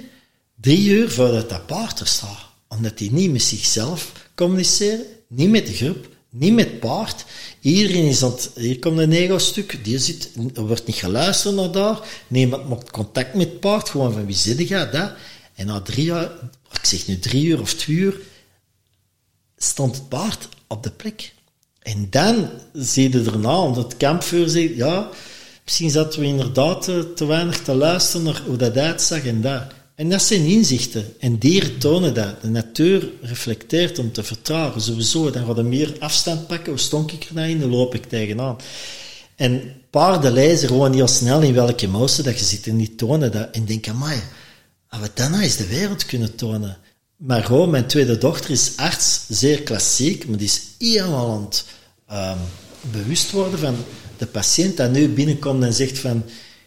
drie 0.63 0.89
uur 0.89 1.11
voordat 1.11 1.49
dat 1.49 1.65
paard 1.65 1.99
er 1.99 2.07
staat. 2.07 2.45
Omdat 2.67 2.99
hij 2.99 3.09
niet 3.11 3.31
met 3.31 3.41
zichzelf 3.41 4.11
communiceren, 4.35 5.05
niet 5.27 5.49
met 5.49 5.67
de 5.67 5.73
groep, 5.73 6.07
niet 6.29 6.53
met 6.53 6.79
paard. 6.79 7.25
Iedereen 7.59 8.05
is 8.05 8.23
aan 8.23 8.35
hier 8.55 8.79
komt 8.79 8.99
een 8.99 9.11
ego-stuk, 9.11 9.83
die 9.83 9.99
zit, 9.99 10.29
er 10.53 10.67
wordt 10.67 10.87
niet 10.87 10.95
geluisterd 10.95 11.55
naar 11.55 11.71
daar. 11.71 11.99
Niemand 12.27 12.69
maakt 12.69 12.91
contact 12.91 13.33
met 13.33 13.59
paard, 13.59 13.89
gewoon 13.89 14.13
van 14.13 14.25
wie 14.25 14.35
zit 14.35 14.67
je, 14.67 14.89
dat. 14.91 15.11
En 15.55 15.65
na 15.65 15.81
drie 15.81 16.05
jaar, 16.05 16.31
ik 16.71 16.85
zeg 16.85 17.07
nu 17.07 17.19
drie 17.19 17.45
uur 17.45 17.61
of 17.61 17.73
twee 17.73 17.95
uur, 17.95 18.19
stond 19.57 19.95
het 19.95 20.09
paard 20.09 20.47
op 20.67 20.83
de 20.83 20.91
plek. 20.91 21.33
En 21.79 22.07
dan 22.09 22.49
zie 22.73 23.09
je 23.09 23.23
erna, 23.31 23.59
omdat 23.59 23.83
het 23.83 23.97
kampvuur 23.97 24.49
zegt, 24.49 24.75
ja, 24.75 25.09
misschien 25.63 25.89
zaten 25.89 26.19
we 26.19 26.25
inderdaad 26.25 26.81
te, 26.81 27.13
te 27.15 27.25
weinig 27.25 27.61
te 27.61 27.73
luisteren 27.73 28.25
naar 28.25 28.41
hoe 28.45 28.57
dat 28.57 28.77
uitzag 28.77 29.25
en 29.25 29.41
dat. 29.41 29.63
En 30.03 30.09
dat 30.09 30.23
zijn 30.23 30.45
inzichten. 30.45 31.13
En 31.19 31.37
dieren 31.37 31.77
tonen 31.77 32.13
dat. 32.13 32.41
De 32.41 32.47
natuur 32.47 33.09
reflecteert 33.21 33.99
om 33.99 34.11
te 34.11 34.23
vertragen. 34.23 34.81
Sowieso, 34.81 35.31
dan 35.31 35.45
gaat 35.45 35.57
er 35.57 35.65
meer 35.65 35.95
afstand 35.99 36.47
pakken. 36.47 36.69
Hoe 36.71 36.79
stonk 36.79 37.11
ik 37.11 37.23
er 37.23 37.33
nou 37.33 37.49
in? 37.49 37.59
Dan 37.59 37.69
loop 37.69 37.95
ik 37.95 38.03
tegenaan. 38.05 38.57
En 39.35 39.61
paarden 39.89 40.33
lezen 40.33 40.67
gewoon 40.67 40.93
heel 40.93 41.07
snel 41.07 41.41
in 41.41 41.53
welke 41.53 41.85
emotie 41.85 42.23
dat 42.23 42.39
je 42.39 42.45
zit 42.45 42.67
en 42.67 42.77
die 42.77 42.95
tonen 42.95 43.31
dat. 43.31 43.51
En 43.51 43.65
denken, 43.65 43.93
amai, 43.93 44.21
we 44.89 45.09
dat 45.13 45.29
nou 45.29 45.41
eens 45.43 45.57
de 45.57 45.67
wereld 45.67 46.05
kunnen 46.05 46.35
tonen. 46.35 46.77
Margot, 47.15 47.69
mijn 47.69 47.87
tweede 47.87 48.17
dochter, 48.17 48.51
is 48.51 48.71
arts, 48.75 49.25
zeer 49.29 49.61
klassiek, 49.61 50.27
maar 50.27 50.37
die 50.37 50.47
is 50.47 50.61
helemaal 50.77 51.31
aan 51.31 51.43
het 51.43 51.65
ehm, 52.07 52.37
bewust 52.91 53.31
worden 53.31 53.59
van 53.59 53.75
de 54.17 54.25
patiënt 54.25 54.77
dat 54.77 54.91
nu 54.91 55.09
binnenkomt 55.09 55.63
en 55.63 55.73
zegt 55.73 55.99
van, 55.99 56.23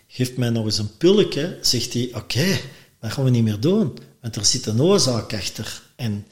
geef 0.07 0.37
mij 0.37 0.51
nog 0.51 0.65
eens 0.65 0.79
een 0.79 0.97
pilletje, 0.97 1.59
zegt 1.61 1.93
hij, 1.93 2.11
oké, 2.15 2.59
dat 3.01 3.13
gaan 3.13 3.25
we 3.25 3.31
niet 3.31 3.45
meer 3.45 3.61
doen, 3.61 3.99
want 4.21 4.37
er 4.37 4.45
zit 4.45 4.67
een 4.67 4.83
oorzaak 4.83 5.35
achter. 5.35 5.83
En 5.97 6.27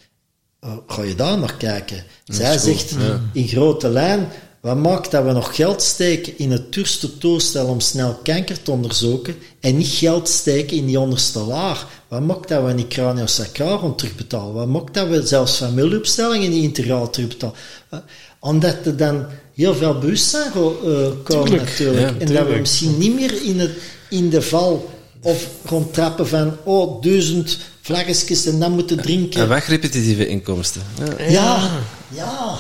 uh, 0.64 0.76
ga 0.86 1.02
je 1.02 1.14
daar 1.14 1.38
naar 1.38 1.56
kijken? 1.56 2.04
Zij 2.24 2.58
zegt 2.58 2.94
in 3.32 3.48
grote 3.48 3.88
lijn, 3.88 4.28
wat 4.64 4.76
maakt 4.76 5.10
dat 5.10 5.24
we 5.24 5.32
nog 5.32 5.56
geld 5.56 5.82
steken 5.82 6.38
in 6.38 6.50
het 6.50 6.72
duurste 6.72 7.18
toestel 7.18 7.66
om 7.66 7.80
snel 7.80 8.18
kanker 8.22 8.62
te 8.62 8.70
onderzoeken 8.70 9.36
en 9.60 9.76
niet 9.76 9.86
geld 9.86 10.28
steken 10.28 10.76
in 10.76 10.86
die 10.86 11.00
onderste 11.00 11.38
laag? 11.38 11.88
Wat 12.08 12.20
maakt 12.20 12.48
dat 12.48 12.64
we 12.64 12.72
niet 12.72 12.88
craniosacraal 12.88 13.94
terugbetalen? 13.94 14.54
Wat 14.54 14.68
maakt 14.68 14.94
dat 14.94 15.08
we 15.08 15.26
zelfs 15.26 15.56
familieopstellingen 15.56 16.50
niet 16.50 16.62
integraal 16.62 17.10
terugbetalen? 17.10 17.54
Uh, 17.90 18.00
omdat 18.38 18.76
er 18.84 18.96
dan 18.96 19.26
heel 19.54 19.74
veel 19.74 19.98
bewustzijn 19.98 20.52
uh, 20.54 20.54
komen 20.54 21.24
Tuurlijk. 21.24 21.62
natuurlijk. 21.62 22.10
Ja, 22.10 22.26
en 22.26 22.32
dat 22.32 22.46
we 22.46 22.54
misschien 22.54 22.98
niet 22.98 23.14
meer 23.14 23.42
in, 23.42 23.60
het, 23.60 23.70
in 24.10 24.30
de 24.30 24.42
val 24.42 24.90
of 25.24 25.48
gewoon 25.66 25.90
trappen 25.90 26.28
van, 26.28 26.56
oh, 26.64 27.02
duizend 27.02 27.58
vlaggetjes 27.82 28.46
en 28.46 28.58
dan 28.58 28.72
moeten 28.72 28.96
drinken. 29.02 29.40
En 29.40 29.48
wegrepetitieve 29.48 30.26
inkomsten. 30.28 30.82
Ja. 31.18 31.24
Ja, 31.28 31.70
ja. 32.08 32.58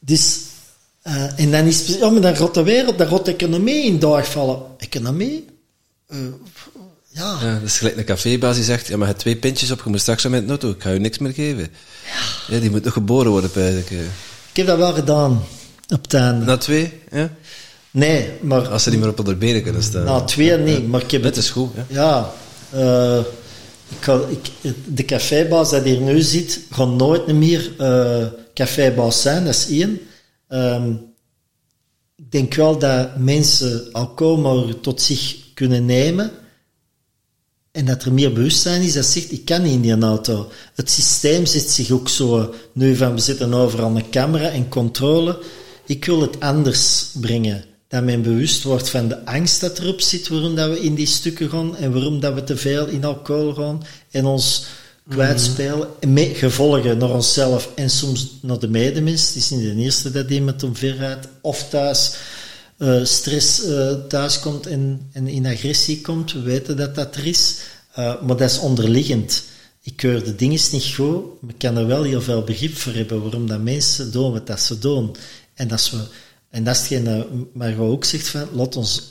Dus, 0.00 0.38
eh, 1.02 1.38
en 1.40 1.50
dan 1.50 1.64
is 1.64 1.86
ja, 1.86 2.10
maar 2.10 2.20
dan 2.20 2.36
gaat 2.36 2.54
de 2.54 2.62
wereld, 2.62 2.98
dan 2.98 3.08
gaat 3.08 3.24
de 3.24 3.32
economie 3.32 3.84
in 3.84 3.98
dag 3.98 4.30
vallen. 4.30 4.58
Economie? 4.78 5.44
Eh, 6.08 6.18
ja. 7.08 7.38
Ja, 7.42 7.52
dat 7.52 7.62
is 7.68 7.78
gelijk 7.78 7.96
een 7.96 8.04
cafébaas 8.04 8.54
die 8.54 8.64
zegt, 8.64 8.86
ja, 8.86 8.92
maar 8.96 9.06
je 9.06 9.12
hebt 9.12 9.18
twee 9.18 9.36
pintjes 9.36 9.70
op, 9.70 9.80
je 9.84 9.90
moet 9.90 10.00
straks 10.00 10.24
aan 10.24 10.30
met 10.30 10.48
auto, 10.48 10.70
ik 10.70 10.82
ga 10.82 10.90
je 10.90 10.98
niks 11.00 11.18
meer 11.18 11.32
geven. 11.32 11.68
Ja. 12.48 12.58
die 12.58 12.70
moet 12.70 12.84
nog 12.84 12.92
geboren 12.92 13.30
worden, 13.30 13.50
eigenlijk. 13.54 13.90
eh. 13.90 13.98
Ik 14.50 14.56
heb 14.56 14.66
dat 14.66 14.78
wel 14.78 14.92
gedaan, 14.92 15.42
op 15.88 16.02
het 16.02 16.14
einde. 16.14 16.44
Na 16.44 16.56
twee, 16.56 16.92
ja? 17.10 17.30
Nee, 17.94 18.30
maar 18.40 18.68
Als 18.68 18.82
ze 18.82 18.90
niet 18.90 18.98
meer 19.00 19.08
op 19.08 19.24
de 19.24 19.36
benen 19.36 19.62
kunnen 19.62 19.82
staan. 19.82 20.04
na 20.04 20.20
twee 20.20 20.56
niet, 20.58 20.88
maar 20.88 21.02
ik 21.02 21.10
heb 21.10 21.22
het... 21.22 21.36
is 21.36 21.50
goed, 21.50 21.70
ja. 21.74 21.84
Ja, 21.88 22.32
eh, 22.70 23.24
ik 23.88 24.04
ga, 24.04 24.20
ik, 24.28 24.74
de 24.86 25.04
cafébaas 25.04 25.70
dat 25.70 25.84
hier 25.84 26.00
nu 26.00 26.20
zit, 26.20 26.60
gaat 26.70 26.88
nooit 26.88 27.26
meer 27.26 27.72
eh 27.78 28.26
cafébaas 28.54 29.22
zijn, 29.22 29.44
dat 29.44 29.54
is 29.54 29.68
één. 29.68 30.00
Ehm, 30.48 30.90
ik 32.16 32.30
denk 32.30 32.54
wel 32.54 32.78
dat 32.78 33.18
mensen 33.18 33.88
alcohol 33.92 34.36
maar 34.36 34.80
tot 34.80 35.00
zich 35.00 35.36
kunnen 35.54 35.84
nemen 35.84 36.30
en 37.74 37.84
dat 37.84 38.04
er 38.04 38.12
meer 38.12 38.32
bewustzijn 38.32 38.82
is 38.82 38.92
dat 38.92 39.04
zegt, 39.04 39.32
ik 39.32 39.44
kan 39.44 39.62
niet 39.62 39.72
in 39.72 39.80
die 39.80 39.98
auto. 39.98 40.50
Het 40.74 40.90
systeem 40.90 41.46
zit 41.46 41.70
zich 41.70 41.90
ook 41.90 42.08
zo, 42.08 42.54
nu 42.72 42.96
van 42.96 43.14
we 43.14 43.20
zitten 43.20 43.54
overal 43.54 43.96
een 43.96 44.10
camera 44.10 44.48
en 44.48 44.68
controle. 44.68 45.42
Ik 45.86 46.04
wil 46.04 46.20
het 46.20 46.40
anders 46.40 47.10
brengen. 47.20 47.64
Dat 47.94 48.02
men 48.02 48.22
bewust 48.22 48.62
wordt 48.62 48.90
van 48.90 49.08
de 49.08 49.24
angst 49.24 49.60
dat 49.60 49.78
erop 49.78 50.00
zit, 50.00 50.28
waarom 50.28 50.54
dat 50.54 50.70
we 50.70 50.80
in 50.80 50.94
die 50.94 51.06
stukken 51.06 51.50
gaan 51.50 51.76
en 51.76 51.92
waarom 51.92 52.20
dat 52.20 52.34
we 52.34 52.44
te 52.44 52.56
veel 52.56 52.86
in 52.86 53.04
alcohol 53.04 53.54
gaan 53.54 53.82
en 54.10 54.24
ons 54.24 54.66
kwijtspelen. 55.08 55.88
En 56.00 56.12
met 56.12 56.36
gevolgen 56.36 56.98
naar 56.98 57.10
onszelf 57.10 57.70
en 57.74 57.90
soms 57.90 58.38
naar 58.42 58.58
de 58.58 58.68
medemens. 58.68 59.26
Het 59.26 59.36
is 59.36 59.50
niet 59.50 59.60
de 59.60 59.82
eerste 59.82 60.10
dat 60.10 60.30
iemand 60.30 60.62
omver 60.62 60.96
rijdt 60.96 61.28
of 61.40 61.68
thuis 61.68 62.14
eh, 62.76 63.04
stress 63.04 63.64
eh, 63.64 63.92
thuis 64.08 64.40
komt 64.40 64.66
en, 64.66 65.08
en 65.12 65.28
in 65.28 65.46
agressie 65.46 66.00
komt. 66.00 66.32
We 66.32 66.40
weten 66.40 66.76
dat 66.76 66.94
dat 66.94 67.16
er 67.16 67.26
is. 67.26 67.58
Eh, 67.92 68.22
maar 68.22 68.36
dat 68.36 68.50
is 68.50 68.58
onderliggend. 68.58 69.42
Ik 69.82 69.96
keur 69.96 70.24
de 70.24 70.36
dingen 70.36 70.60
niet 70.72 70.94
goed, 70.94 71.24
maar 71.40 71.50
ik 71.50 71.58
kan 71.58 71.76
er 71.76 71.86
wel 71.86 72.02
heel 72.02 72.22
veel 72.22 72.42
begrip 72.42 72.76
voor 72.76 72.92
hebben 72.92 73.22
waarom 73.22 73.46
dat 73.46 73.62
mensen 73.62 74.12
doen 74.12 74.32
wat 74.32 74.46
dat 74.46 74.60
ze 74.60 74.78
doen. 74.78 75.16
En, 75.54 75.70
als 75.70 75.90
we, 75.90 75.98
en 76.54 76.64
dat 76.64 76.74
is 76.74 76.80
hetgeen 76.80 77.04
dat 77.04 77.26
Margot 77.52 77.90
ook 77.90 78.04
zegt 78.04 78.28
van, 78.28 78.48
laat 78.52 78.76
ons 78.76 79.02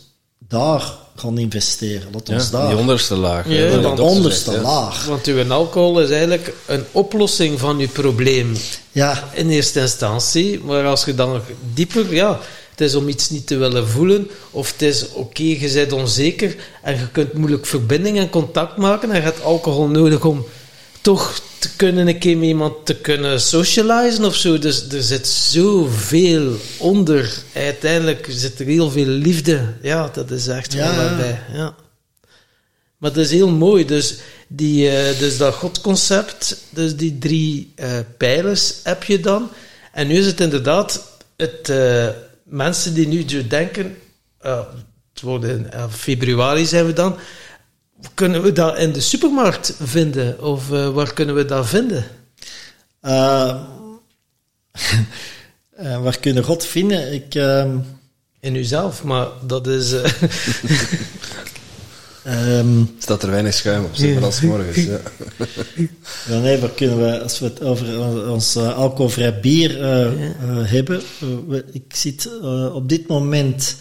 daar 0.48 0.94
gaan 1.16 1.38
investeren. 1.38 2.08
Laat 2.12 2.30
ons 2.30 2.44
Ja, 2.44 2.52
daar. 2.52 2.70
die 2.70 2.78
onderste 2.78 3.16
laag. 3.16 3.50
Ja, 3.50 3.78
de 3.96 4.02
onderste 4.02 4.52
zegt, 4.52 4.64
ja. 4.64 4.70
laag. 4.70 5.06
Want 5.06 5.26
uw 5.26 5.52
alcohol 5.52 6.02
is 6.02 6.10
eigenlijk 6.10 6.54
een 6.66 6.84
oplossing 6.92 7.60
van 7.60 7.80
uw 7.80 7.88
probleem 7.88 8.56
Ja, 8.92 9.24
in 9.34 9.50
eerste 9.50 9.80
instantie. 9.80 10.60
Maar 10.60 10.86
als 10.86 11.06
je 11.06 11.16
dan 11.16 11.32
nog 11.32 11.42
dieper, 11.74 12.14
ja, 12.14 12.40
het 12.70 12.82
is 12.82 12.96
om 12.96 13.08
iets 13.08 13.30
niet 13.30 13.48
te 13.48 13.58
willen 13.58 13.88
voelen, 13.88 14.30
of 14.52 14.72
het 14.72 14.82
is 14.82 15.10
oké, 15.14 15.44
je 15.44 15.72
bent 15.74 15.92
onzeker 15.92 16.56
en 16.82 16.98
je 16.98 17.08
kunt 17.12 17.34
moeilijk 17.34 17.66
verbinding 17.66 18.18
en 18.18 18.30
contact 18.30 18.78
maken 18.78 19.10
en 19.10 19.16
je 19.16 19.22
hebt 19.22 19.44
alcohol 19.44 19.88
nodig 19.88 20.26
om 20.26 20.46
toch 21.04 21.42
te 21.60 21.76
kunnen 21.76 22.08
een 22.08 22.20
keer 22.20 22.38
met 22.38 22.48
iemand 22.48 22.86
te 22.86 22.96
kunnen 22.96 23.42
socializen 23.42 24.26
of 24.26 24.36
zo. 24.36 24.60
Dus 24.60 24.88
er 24.90 25.04
zit 25.04 25.28
zoveel 25.28 26.56
onder. 26.78 27.34
Uiteindelijk 27.54 28.28
zit 28.30 28.60
er 28.60 28.66
heel 28.66 28.90
veel 28.92 29.06
liefde. 29.06 29.74
Ja, 29.82 30.10
dat 30.14 30.32
is 30.32 30.48
echt 30.48 30.74
Ja. 30.74 30.96
wel 30.96 31.16
bij. 31.18 31.40
Ja. 31.54 31.76
Maar 32.98 33.14
dat 33.14 33.24
is 33.24 33.32
heel 33.32 33.50
mooi. 33.50 33.86
Dus, 33.86 34.16
die, 34.48 34.90
eh, 34.90 35.20
dus 35.20 35.38
dat 35.38 35.54
godconcept, 35.54 36.58
dus 36.70 36.96
die 36.96 37.18
drie 37.18 37.72
eh, 37.76 37.90
pijlers 38.18 38.74
heb 38.84 39.04
je 39.04 39.20
dan. 39.20 39.50
En 39.92 40.08
nu 40.08 40.18
is 40.18 40.26
het 40.26 40.40
inderdaad 40.40 41.04
het, 41.38 41.70
eh, 41.70 42.08
mensen 42.44 42.94
die 42.94 43.08
nu 43.08 43.48
denken, 43.48 43.98
het 44.40 45.22
wordt 45.22 45.46
in 45.46 45.68
februari 45.92 46.66
zijn 46.66 46.86
we 46.86 46.94
dan, 46.94 47.16
kunnen 48.14 48.42
we 48.42 48.52
dat 48.52 48.78
in 48.78 48.92
de 48.92 49.02
supermarkt 49.02 49.74
vinden? 49.82 50.42
Of 50.44 50.72
eh, 50.72 50.90
waar 50.90 51.14
kunnen 51.14 51.36
we 51.36 51.46
dat 51.46 51.68
vinden? 51.68 52.06
Uh, 53.02 53.64
waar 56.04 56.20
kunnen 56.20 56.44
God 56.44 56.66
vinden? 56.66 57.14
Ik, 57.14 57.36
ehm, 57.36 57.78
In 58.40 58.56
uzelf, 58.56 59.04
maar 59.04 59.28
dat 59.46 59.68
is... 59.68 59.92
eh, 59.94 60.12
ehm, 62.24 62.84
Staat 63.00 63.24
er 63.24 63.30
weinig 63.32 63.54
schuim 63.54 63.84
op, 63.84 63.96
zeker 63.96 64.24
als 64.24 64.42
morgens. 64.42 64.76
Ja. 64.78 65.00
ja, 66.30 66.40
nee, 66.40 66.58
waar 66.58 66.70
kunnen 66.70 66.98
we, 67.12 67.22
als 67.22 67.40
we 67.40 67.46
het 67.46 67.62
over 67.62 68.30
ons 68.30 68.58
alcoholvrij 68.58 69.40
bier 69.40 69.82
eh, 69.82 70.06
eh, 70.06 70.32
hebben. 70.70 71.02
we- 71.48 71.66
ik 71.72 71.96
zit 71.96 72.30
eh, 72.42 72.76
op 72.76 72.90
dit 72.90 73.08
moment 73.08 73.76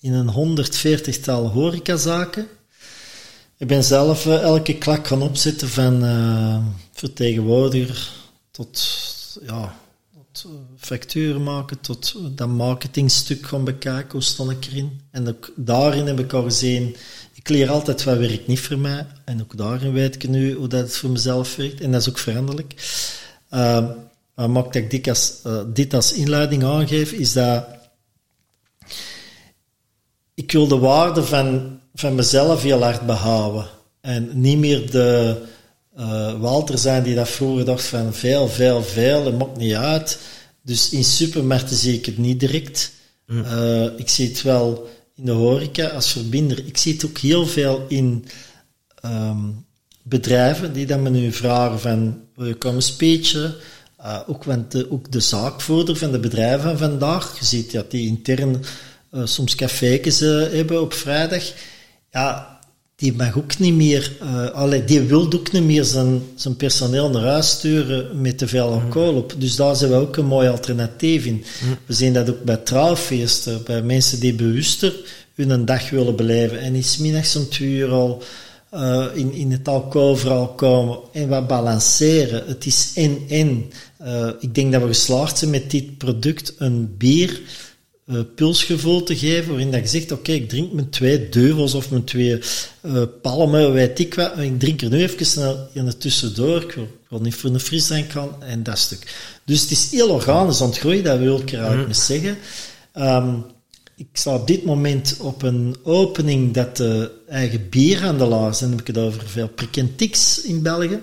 in 0.00 0.12
een 0.12 0.56
140-tal 0.58 1.48
horecazaken. 1.48 2.46
Ik 3.62 3.68
ben 3.68 3.84
zelf 3.84 4.26
eh, 4.26 4.42
elke 4.42 4.78
klak 4.78 5.06
gaan 5.06 5.22
opzetten 5.22 5.68
van 5.68 6.04
eh, 6.04 6.58
vertegenwoordiger 6.92 8.10
tot 8.50 8.80
ja, 9.46 9.76
tot, 10.12 10.44
eh, 10.46 10.50
facturen 10.76 11.42
maken, 11.42 11.80
tot 11.80 12.14
dat 12.36 12.48
marketingstuk 12.48 13.46
gaan 13.46 13.64
bekijken, 13.64 14.12
hoe 14.12 14.22
stond 14.22 14.50
ik 14.50 14.66
erin. 14.66 15.00
En 15.10 15.28
ook 15.28 15.52
daarin 15.56 16.06
heb 16.06 16.18
ik 16.18 16.32
al 16.32 16.42
gezien, 16.42 16.96
ik 17.34 17.48
leer 17.48 17.70
altijd 17.70 18.04
wat 18.04 18.18
werkt 18.18 18.46
niet 18.46 18.60
voor 18.60 18.78
mij. 18.78 19.06
En 19.24 19.40
ook 19.42 19.56
daarin 19.56 19.92
weet 19.92 20.14
ik 20.14 20.28
nu 20.28 20.54
hoe 20.54 20.68
dat 20.68 20.80
het 20.80 20.96
voor 20.96 21.10
mezelf 21.10 21.56
werkt. 21.56 21.80
En 21.80 21.92
dat 21.92 22.00
is 22.00 22.08
ook 22.08 22.18
veranderlijk. 22.18 22.74
Uh, 23.50 23.88
maakt 24.34 24.72
dat 24.72 24.74
ik 24.74 24.90
dit 24.90 25.08
als, 25.08 25.42
dit 25.66 25.94
als 25.94 26.12
inleiding 26.12 26.64
aangeef, 26.64 27.12
is 27.12 27.32
dat 27.32 27.66
ik 30.34 30.52
wil 30.52 30.68
de 30.68 30.78
waarde 30.78 31.24
van, 31.24 31.80
van 31.94 32.14
mezelf 32.14 32.62
heel 32.62 32.82
hard 32.82 33.06
behouden. 33.06 33.66
En 34.00 34.30
niet 34.40 34.58
meer 34.58 34.90
de 34.90 35.36
eh, 35.96 36.40
Walter 36.40 36.78
zijn 36.78 37.02
die 37.02 37.14
dat 37.14 37.28
vroeger 37.28 37.64
dacht 37.64 37.84
van 37.84 38.14
veel, 38.14 38.48
veel, 38.48 38.82
veel, 38.82 39.24
het 39.24 39.38
maakt 39.38 39.56
niet 39.56 39.74
uit. 39.74 40.18
Dus 40.62 40.90
in 40.90 41.04
supermarkten 41.04 41.76
zie 41.76 41.94
ik 41.94 42.06
het 42.06 42.18
niet 42.18 42.40
direct. 42.40 42.92
Eh, 43.26 43.84
ik 43.96 44.08
zie 44.08 44.28
het 44.28 44.42
wel 44.42 44.88
in 45.14 45.24
de 45.24 45.32
horeca 45.32 45.86
als 45.86 46.12
verbinder. 46.12 46.66
Ik 46.66 46.76
zie 46.76 46.92
het 46.92 47.04
ook 47.04 47.18
heel 47.18 47.46
veel 47.46 47.84
in 47.88 48.24
ehm, 49.00 49.50
bedrijven 50.02 50.72
die 50.72 50.86
dan 50.86 51.02
me 51.02 51.10
nu 51.10 51.32
vragen 51.32 51.80
van, 51.80 52.20
wil 52.34 52.46
je 52.46 52.54
komen 52.54 52.82
speechen? 52.82 53.54
Uh, 54.00 54.20
ook, 54.26 54.44
want 54.44 54.72
de, 54.72 54.90
ook 54.90 55.12
de 55.12 55.20
zaakvoerder 55.20 55.96
van 55.96 56.12
de 56.12 56.18
bedrijven 56.18 56.62
van 56.62 56.78
vandaag, 56.78 57.38
je 57.38 57.44
ziet 57.44 57.72
dat 57.72 57.90
die 57.90 58.06
intern 58.06 58.64
uh, 59.12 59.20
soms 59.24 59.54
café's 59.54 60.20
uh, 60.20 60.50
hebben 60.50 60.80
op 60.80 60.92
vrijdag. 60.92 61.52
Ja, 62.12 62.60
die 62.96 63.12
mag 63.12 63.36
ook 63.38 63.58
niet 63.58 63.74
meer, 63.74 64.12
uh, 64.22 64.50
allee, 64.50 64.84
die 64.84 65.00
wil 65.00 65.32
ook 65.32 65.52
niet 65.52 65.62
meer 65.62 65.84
zijn, 65.84 66.22
zijn 66.34 66.56
personeel 66.56 67.10
naar 67.10 67.22
huis 67.22 67.50
sturen 67.50 68.20
met 68.20 68.38
te 68.38 68.48
veel 68.48 68.68
alcohol 68.68 69.14
op. 69.14 69.34
Dus 69.38 69.56
daar 69.56 69.76
zijn 69.76 69.90
we 69.90 69.96
ook 69.96 70.16
een 70.16 70.26
mooi 70.26 70.48
alternatief 70.48 71.24
in. 71.24 71.44
Mm. 71.64 71.76
We 71.86 71.92
zien 71.92 72.12
dat 72.12 72.30
ook 72.30 72.42
bij 72.42 72.56
trouwfeesten, 72.56 73.62
bij 73.64 73.82
mensen 73.82 74.20
die 74.20 74.34
bewuster 74.34 74.94
hun 75.34 75.64
dag 75.64 75.90
willen 75.90 76.16
beleven 76.16 76.60
en 76.60 76.74
is 76.74 76.98
middags 76.98 77.36
om 77.36 77.48
twee 77.48 77.68
uur 77.68 77.90
al 77.90 78.22
uh, 78.74 79.06
in, 79.14 79.32
in 79.32 79.52
het 79.52 79.68
alcoholverhaal 79.68 80.48
komen 80.48 80.98
en 81.12 81.28
wat 81.28 81.46
balanceren. 81.46 82.42
Het 82.46 82.66
is 82.66 82.92
en-en. 82.94 83.70
Uh, 84.02 84.28
ik 84.40 84.54
denk 84.54 84.72
dat 84.72 84.82
we 84.82 84.86
geslaagd 84.86 85.38
zijn 85.38 85.50
met 85.50 85.70
dit 85.70 85.98
product 85.98 86.54
een 86.58 86.96
bier 86.96 87.40
uh, 88.06 88.20
pulsgevoel 88.34 89.02
te 89.02 89.16
geven, 89.16 89.48
waarin 89.48 89.70
dat 89.70 89.80
je 89.80 89.86
zegt, 89.86 90.12
oké, 90.12 90.20
okay, 90.20 90.34
ik 90.34 90.48
drink 90.48 90.72
mijn 90.72 90.90
twee 90.90 91.28
deuvels 91.28 91.74
of 91.74 91.90
mijn 91.90 92.04
twee 92.04 92.38
uh, 92.82 93.02
palmen, 93.22 93.72
weet 93.72 93.98
ik 93.98 94.14
wat, 94.14 94.38
ik 94.38 94.58
drink 94.58 94.82
er 94.82 94.90
nu 94.90 95.02
even 95.02 95.26
snel 95.26 95.68
in 95.72 95.86
het 95.86 96.00
tussendoor, 96.00 96.62
ik 96.62 96.72
wil, 96.72 96.84
ik 96.84 97.08
wil 97.08 97.20
niet 97.20 97.34
voor 97.34 97.50
een 97.50 97.60
frisdrank 97.60 98.10
gaan, 98.10 98.42
en 98.42 98.62
dat 98.62 98.78
stuk. 98.78 99.14
Dus 99.44 99.60
het 99.60 99.70
is 99.70 99.90
heel 99.90 100.08
organisch 100.08 100.60
ontgroeid, 100.60 101.04
dat 101.04 101.18
wil 101.18 101.38
ik 101.38 101.52
eruit 101.52 101.86
mm. 101.86 101.92
zeggen. 101.92 102.36
Um, 102.94 103.44
ik 103.96 104.06
sta 104.12 104.34
op 104.34 104.46
dit 104.46 104.64
moment 104.64 105.16
op 105.20 105.42
een 105.42 105.76
opening 105.82 106.54
dat 106.54 106.76
de 106.76 107.10
eigen 107.28 107.68
bierhandelaars, 107.68 108.60
en 108.60 108.68
dan 108.68 108.76
heb 108.76 108.88
ik 108.88 108.94
het 108.94 109.04
over 109.04 109.22
veel 109.26 109.48
Prikentix 109.48 110.42
in 110.42 110.62
België, 110.62 111.00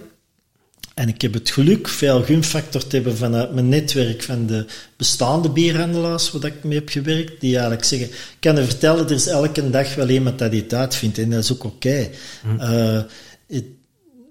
en 0.99 1.07
ik 1.07 1.21
heb 1.21 1.33
het 1.33 1.49
geluk 1.49 1.87
veel 1.87 2.23
gunfactor 2.23 2.87
te 2.87 2.95
hebben 2.95 3.17
vanuit 3.17 3.53
mijn 3.53 3.69
netwerk 3.69 4.23
van 4.23 4.45
de 4.45 4.65
bestaande 4.97 5.49
bierhandelaars 5.49 6.31
waar 6.31 6.45
ik 6.45 6.63
mee 6.63 6.77
heb 6.77 6.89
gewerkt, 6.89 7.41
die 7.41 7.51
eigenlijk 7.51 7.83
zeggen, 7.83 8.07
ik 8.07 8.37
kan 8.39 8.55
je 8.55 8.63
vertellen, 8.63 9.05
er 9.05 9.11
is 9.11 9.27
elke 9.27 9.69
dag 9.69 9.95
wel 9.95 10.09
iemand 10.09 10.39
dat 10.39 10.51
dit 10.51 10.73
uitvindt 10.73 11.17
en 11.17 11.29
dat 11.29 11.43
is 11.43 11.51
ook 11.51 11.63
oké. 11.63 11.87
Okay. 11.87 12.09
Mm. 12.43 12.59
Uh, 12.59 13.01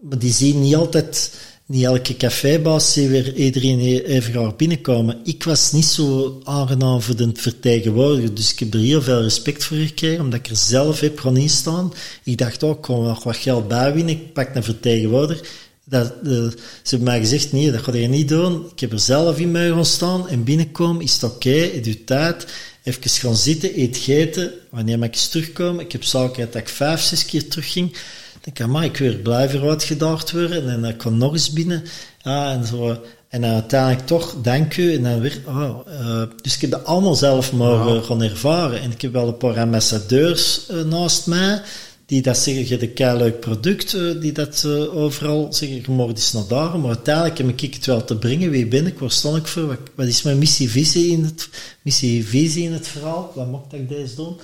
maar 0.08 0.18
die 0.18 0.32
zien 0.32 0.60
niet 0.60 0.74
altijd, 0.74 1.34
niet 1.66 1.84
elke 1.84 2.16
cafébaas 2.16 2.92
zie 2.92 3.08
weer 3.08 3.34
iedereen 3.34 3.80
even 4.04 4.32
graag 4.32 4.56
binnenkomen. 4.56 5.20
Ik 5.24 5.44
was 5.44 5.72
niet 5.72 5.84
zo 5.84 6.40
aangenaam 6.44 7.02
voor 7.02 7.16
de 7.16 7.30
vertegenwoordiger, 7.34 8.34
dus 8.34 8.52
ik 8.52 8.58
heb 8.58 8.74
er 8.74 8.80
heel 8.80 9.02
veel 9.02 9.22
respect 9.22 9.64
voor 9.64 9.76
gekregen, 9.76 10.24
omdat 10.24 10.38
ik 10.38 10.48
er 10.48 10.56
zelf 10.56 11.00
heb 11.00 11.18
gaan 11.20 11.36
instaan. 11.36 11.92
Ik 12.22 12.38
dacht 12.38 12.62
ook, 12.62 12.70
oh, 12.70 12.76
ik 12.76 12.82
kon 12.82 13.02
nog 13.04 13.24
wat 13.24 13.36
geld 13.36 13.68
bijwinnen, 13.68 14.14
ik 14.14 14.32
pak 14.32 14.54
een 14.54 14.64
vertegenwoordiger. 14.64 15.46
Dat, 15.88 16.12
ze 16.22 16.54
hebben 16.82 17.08
mij 17.08 17.18
gezegd, 17.18 17.52
nee, 17.52 17.72
dat 17.72 17.82
ga 17.82 17.96
je 17.96 18.08
niet 18.08 18.28
doen. 18.28 18.66
Ik 18.72 18.80
heb 18.80 18.92
er 18.92 19.00
zelf 19.00 19.38
in 19.38 19.50
mee 19.50 19.72
gaan 19.72 19.84
staan 19.84 20.28
en 20.28 20.44
binnenkomen, 20.44 21.02
is 21.02 21.12
het 21.12 21.22
oké, 21.22 21.34
okay, 21.34 21.70
het 21.74 21.84
doet 21.84 22.06
tijd. 22.06 22.46
Even 22.82 23.10
gaan 23.10 23.36
zitten, 23.36 23.80
eet 23.80 23.96
gegeten. 23.96 24.52
Wanneer 24.70 24.98
mag 24.98 25.08
ik 25.08 25.14
eens 25.14 25.28
terugkomen? 25.28 25.84
Ik 25.84 25.92
heb 25.92 26.04
zaken 26.04 26.46
dat 26.46 26.54
ik 26.54 26.68
vijf, 26.68 27.00
zes 27.00 27.24
keer 27.24 27.48
terugging. 27.48 27.92
Dan 27.92 28.40
denk 28.42 28.58
ik, 28.58 28.66
maar 28.66 28.84
ik 28.84 28.96
weer 28.96 29.16
blijven 29.16 29.62
uitgedaagd 29.62 30.32
worden. 30.32 30.68
En 30.68 30.82
dan 30.82 30.96
kwam 30.96 31.18
nog 31.18 31.32
eens 31.32 31.52
binnen. 31.52 31.84
Ja, 32.22 32.52
en 32.52 32.66
zo. 32.66 33.00
En 33.28 33.40
dan 33.40 33.50
uiteindelijk 33.50 34.06
toch, 34.06 34.34
dank 34.42 34.76
u. 34.76 34.94
En 34.94 35.02
dan 35.02 35.20
weer, 35.20 35.40
oh, 35.46 35.78
uh, 35.88 36.22
dus 36.42 36.54
ik 36.54 36.60
heb 36.60 36.70
dat 36.70 36.84
allemaal 36.84 37.14
zelf 37.14 37.52
mogen 37.52 37.94
wow. 37.94 38.04
gaan 38.04 38.22
ervaren. 38.22 38.80
En 38.80 38.90
ik 38.90 39.02
heb 39.02 39.12
wel 39.12 39.28
een 39.28 39.36
paar 39.36 39.58
ambassadeurs 39.58 40.60
uh, 40.70 40.82
naast 40.82 41.26
mij 41.26 41.62
die 42.08 42.22
dat 42.22 42.38
zeggen, 42.38 42.68
je 42.68 42.76
hebt 42.76 43.00
een 43.00 43.16
leuk 43.16 43.40
product, 43.40 43.94
uh, 43.94 44.20
die 44.20 44.32
dat 44.32 44.62
uh, 44.66 44.96
overal 44.96 45.46
zeggen, 45.50 45.76
je 45.76 45.92
mag 45.92 46.08
eens 46.08 46.32
naar 46.32 46.46
daar, 46.48 46.78
maar 46.78 46.88
uiteindelijk 46.88 47.38
heb 47.38 47.48
ik 47.48 47.74
het 47.74 47.86
wel 47.86 48.04
te 48.04 48.16
brengen. 48.16 48.50
Wie 48.50 48.66
ben 48.66 48.86
ik? 48.86 48.98
Waar 48.98 49.10
sta 49.10 49.36
ik 49.36 49.46
voor? 49.46 49.78
Wat, 49.94 50.06
is 50.06 50.22
mijn 50.22 50.38
missie-visie 50.38 51.10
in 51.10 51.24
het, 51.24 51.48
missie-visie 51.82 52.64
in 52.64 52.72
het 52.72 52.88
verhaal? 52.88 53.32
Wat 53.34 53.50
mag 53.50 53.60
ik 53.70 53.88
deze 53.88 54.14
doen? 54.14 54.36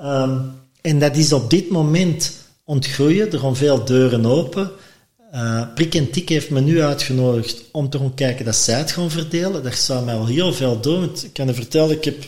Um, 0.00 0.52
en 0.80 0.98
dat 0.98 1.16
is 1.16 1.32
op 1.32 1.50
dit 1.50 1.70
moment 1.70 2.32
ontgroeien. 2.64 3.32
Er 3.32 3.38
gaan 3.38 3.56
veel 3.56 3.84
deuren 3.84 4.26
open. 4.26 4.70
Uh, 5.34 5.62
Prik 5.74 5.94
en 5.94 6.10
Tik 6.10 6.28
heeft 6.28 6.50
me 6.50 6.60
nu 6.60 6.82
uitgenodigd 6.82 7.62
om 7.72 7.88
te 7.88 7.98
gaan 7.98 8.14
kijken 8.14 8.44
dat 8.44 8.56
zij 8.56 8.78
het 8.78 8.92
gaan 8.92 9.10
verdelen. 9.10 9.62
Daar 9.62 9.74
zou 9.74 10.04
mij 10.04 10.14
al 10.14 10.26
heel 10.26 10.52
veel 10.52 10.80
doen. 10.80 11.04
Ik 11.04 11.32
kan 11.32 11.46
je 11.46 11.54
vertellen, 11.54 11.96
ik 11.96 12.04
heb 12.04 12.24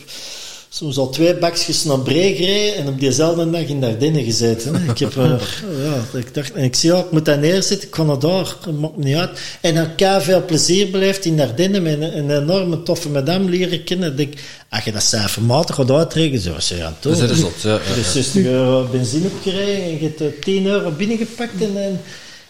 soms 0.73 0.97
al 0.97 1.09
twee 1.09 1.35
bakjes 1.35 1.83
naar 1.83 1.99
Bree 1.99 2.35
gereden 2.35 2.75
en 2.75 2.87
op 2.87 2.99
diezelfde 2.99 3.49
dag 3.49 3.61
in 3.61 3.81
Dardenne 3.81 4.23
gezeten. 4.23 4.89
Ik 4.89 4.97
heb, 4.97 5.15
uh, 5.15 5.25
ja, 5.85 6.19
ik 6.19 6.33
dacht, 6.33 6.51
en 6.51 6.63
ik 6.63 6.75
zie, 6.75 6.91
ja, 6.91 6.97
ik 6.97 7.11
moet 7.11 7.25
daar 7.25 7.37
neerzetten, 7.37 7.87
ik 7.87 7.95
ga 7.95 8.03
naar 8.03 8.19
daar, 8.19 8.57
maakt 8.79 8.97
me 8.97 9.03
niet 9.03 9.15
uit. 9.15 9.39
En 9.61 9.75
dan 9.75 9.87
heb 9.95 10.21
veel 10.21 10.45
plezier 10.45 10.91
beleefd 10.91 11.25
in 11.25 11.37
Dardenne 11.37 11.79
met 11.79 12.01
een, 12.01 12.17
een 12.17 12.41
enorme 12.41 12.83
toffe 12.83 13.09
madame 13.09 13.49
leren 13.49 13.83
kennen. 13.83 14.11
Ik 14.11 14.17
denk, 14.17 14.33
als 14.69 14.83
je 14.83 14.91
dat 14.91 15.03
cijfermatig 15.03 15.75
gaat 15.75 15.91
uitrekenen, 15.91 16.41
zo 16.41 16.53
was 16.53 16.67
je 16.67 16.83
aan 16.83 16.93
het 16.93 17.03
doen. 17.03 17.19
Dat 17.19 17.29
is 17.29 17.39
zot, 17.39 17.61
ja. 17.61 17.71
ja, 17.71 17.95
ja. 17.95 18.03
60 18.03 18.45
euro 18.45 18.87
benzine 18.91 19.27
opgereden 19.27 19.83
en 19.83 20.01
je 20.01 20.11
hebt 20.17 20.41
10 20.41 20.65
euro 20.65 20.91
binnengepakt 20.91 21.61
en, 21.61 21.83
en, 21.83 22.01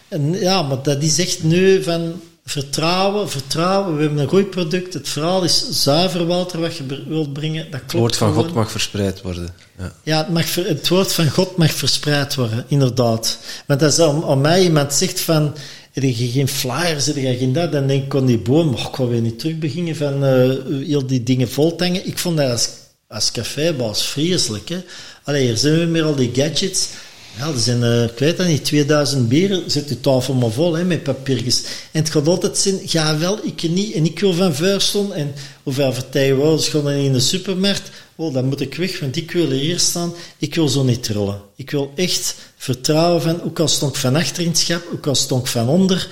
en 0.07 0.39
ja, 0.39 0.61
maar 0.61 0.83
dat 0.83 1.01
is 1.01 1.19
echt 1.19 1.43
nu 1.43 1.83
van 1.83 2.21
vertrouwen, 2.45 3.29
vertrouwen. 3.29 3.95
We 3.95 4.01
hebben 4.01 4.19
een 4.19 4.27
goed 4.27 4.49
product. 4.49 4.93
Het 4.93 5.09
verhaal 5.09 5.43
is 5.43 5.69
zuiver, 5.69 6.25
Walter, 6.25 6.59
wat 6.59 6.77
je 6.77 7.03
wilt 7.07 7.33
brengen. 7.33 7.71
Dat 7.71 7.79
klopt 7.79 7.91
het 7.91 7.99
woord 7.99 8.15
van 8.15 8.27
gewoon. 8.27 8.43
God 8.43 8.53
mag 8.53 8.71
verspreid 8.71 9.21
worden. 9.21 9.53
Ja, 9.77 9.93
ja 10.03 10.17
het, 10.17 10.29
mag, 10.29 10.55
het 10.55 10.87
woord 10.87 11.13
van 11.13 11.29
God 11.29 11.57
mag 11.57 11.71
verspreid 11.71 12.35
worden, 12.35 12.65
inderdaad. 12.67 13.37
Want 13.65 13.83
als 13.83 13.99
aan, 13.99 14.23
aan 14.25 14.41
mij 14.41 14.63
iemand 14.63 14.93
zegt 14.93 15.19
van, 15.19 15.55
heb 15.91 16.03
je 16.03 16.13
geen 16.13 16.47
flyers, 16.47 17.05
heb 17.05 17.15
je 17.15 17.37
geen 17.37 17.53
dat, 17.53 17.71
dan 17.71 17.87
denk 17.87 18.03
ik 18.03 18.15
aan 18.15 18.25
die 18.25 18.37
boom, 18.37 18.73
oh, 18.73 18.79
ik 18.79 18.95
wil 18.95 19.09
weer 19.09 19.21
niet 19.21 19.39
terug 19.39 19.57
beginnen 19.57 19.95
van 19.95 20.23
uh, 20.23 20.87
heel 20.87 21.07
die 21.07 21.23
dingen 21.23 21.49
vol 21.49 21.75
te 21.75 21.83
hangen. 21.83 22.07
Ik 22.07 22.17
vond 22.17 22.37
dat 22.37 22.51
als, 22.51 22.69
als 23.07 23.31
cafébaas 23.31 24.03
vreselijk. 24.03 24.69
Hè? 24.69 24.83
Allee, 25.23 25.45
hier 25.45 25.57
zijn 25.57 25.79
we 25.79 25.85
met 25.85 26.01
al 26.01 26.15
die 26.15 26.31
gadgets. 26.33 26.89
Ja, 27.37 27.47
er 27.47 27.59
zijn, 27.59 27.81
uh, 27.81 28.03
ik 28.03 28.19
weet 28.19 28.37
dat 28.37 28.47
niet, 28.47 28.65
2000 28.65 29.29
bieren, 29.29 29.71
zet 29.71 29.89
je 29.89 29.99
tafel 29.99 30.33
maar 30.33 30.51
vol 30.51 30.73
hè, 30.73 30.83
met 30.83 31.03
papiertjes. 31.03 31.63
En 31.91 32.01
het 32.01 32.09
gaat 32.09 32.27
altijd 32.27 32.57
zijn, 32.57 32.79
ga 32.85 33.17
wel, 33.17 33.39
ik 33.43 33.69
niet, 33.69 33.93
en 33.93 34.05
ik 34.05 34.19
wil 34.19 34.33
van 34.33 34.55
vuurston, 34.55 35.13
en 35.13 35.33
hoeveel 35.63 35.93
gaan 35.93 36.83
dan 36.83 36.91
in 36.91 37.13
de 37.13 37.19
supermarkt, 37.19 37.89
oh, 38.15 38.33
dan 38.33 38.45
moet 38.45 38.61
ik 38.61 38.75
weg, 38.75 38.99
want 38.99 39.15
ik 39.15 39.31
wil 39.31 39.49
hier 39.49 39.79
staan, 39.79 40.13
ik 40.37 40.55
wil 40.55 40.67
zo 40.67 40.83
niet 40.83 41.03
trillen. 41.03 41.41
Ik 41.55 41.71
wil 41.71 41.91
echt 41.95 42.35
vertrouwen 42.57 43.21
van, 43.21 43.43
ook 43.43 43.59
al 43.59 43.67
stond 43.67 43.93
ik 43.93 44.01
van 44.01 44.15
achter 44.15 44.43
in 44.43 44.49
het 44.49 44.57
schap, 44.57 44.83
ook 44.93 45.07
al 45.07 45.15
stond 45.15 45.41
ik 45.41 45.51
van 45.51 45.67
onder, 45.67 46.09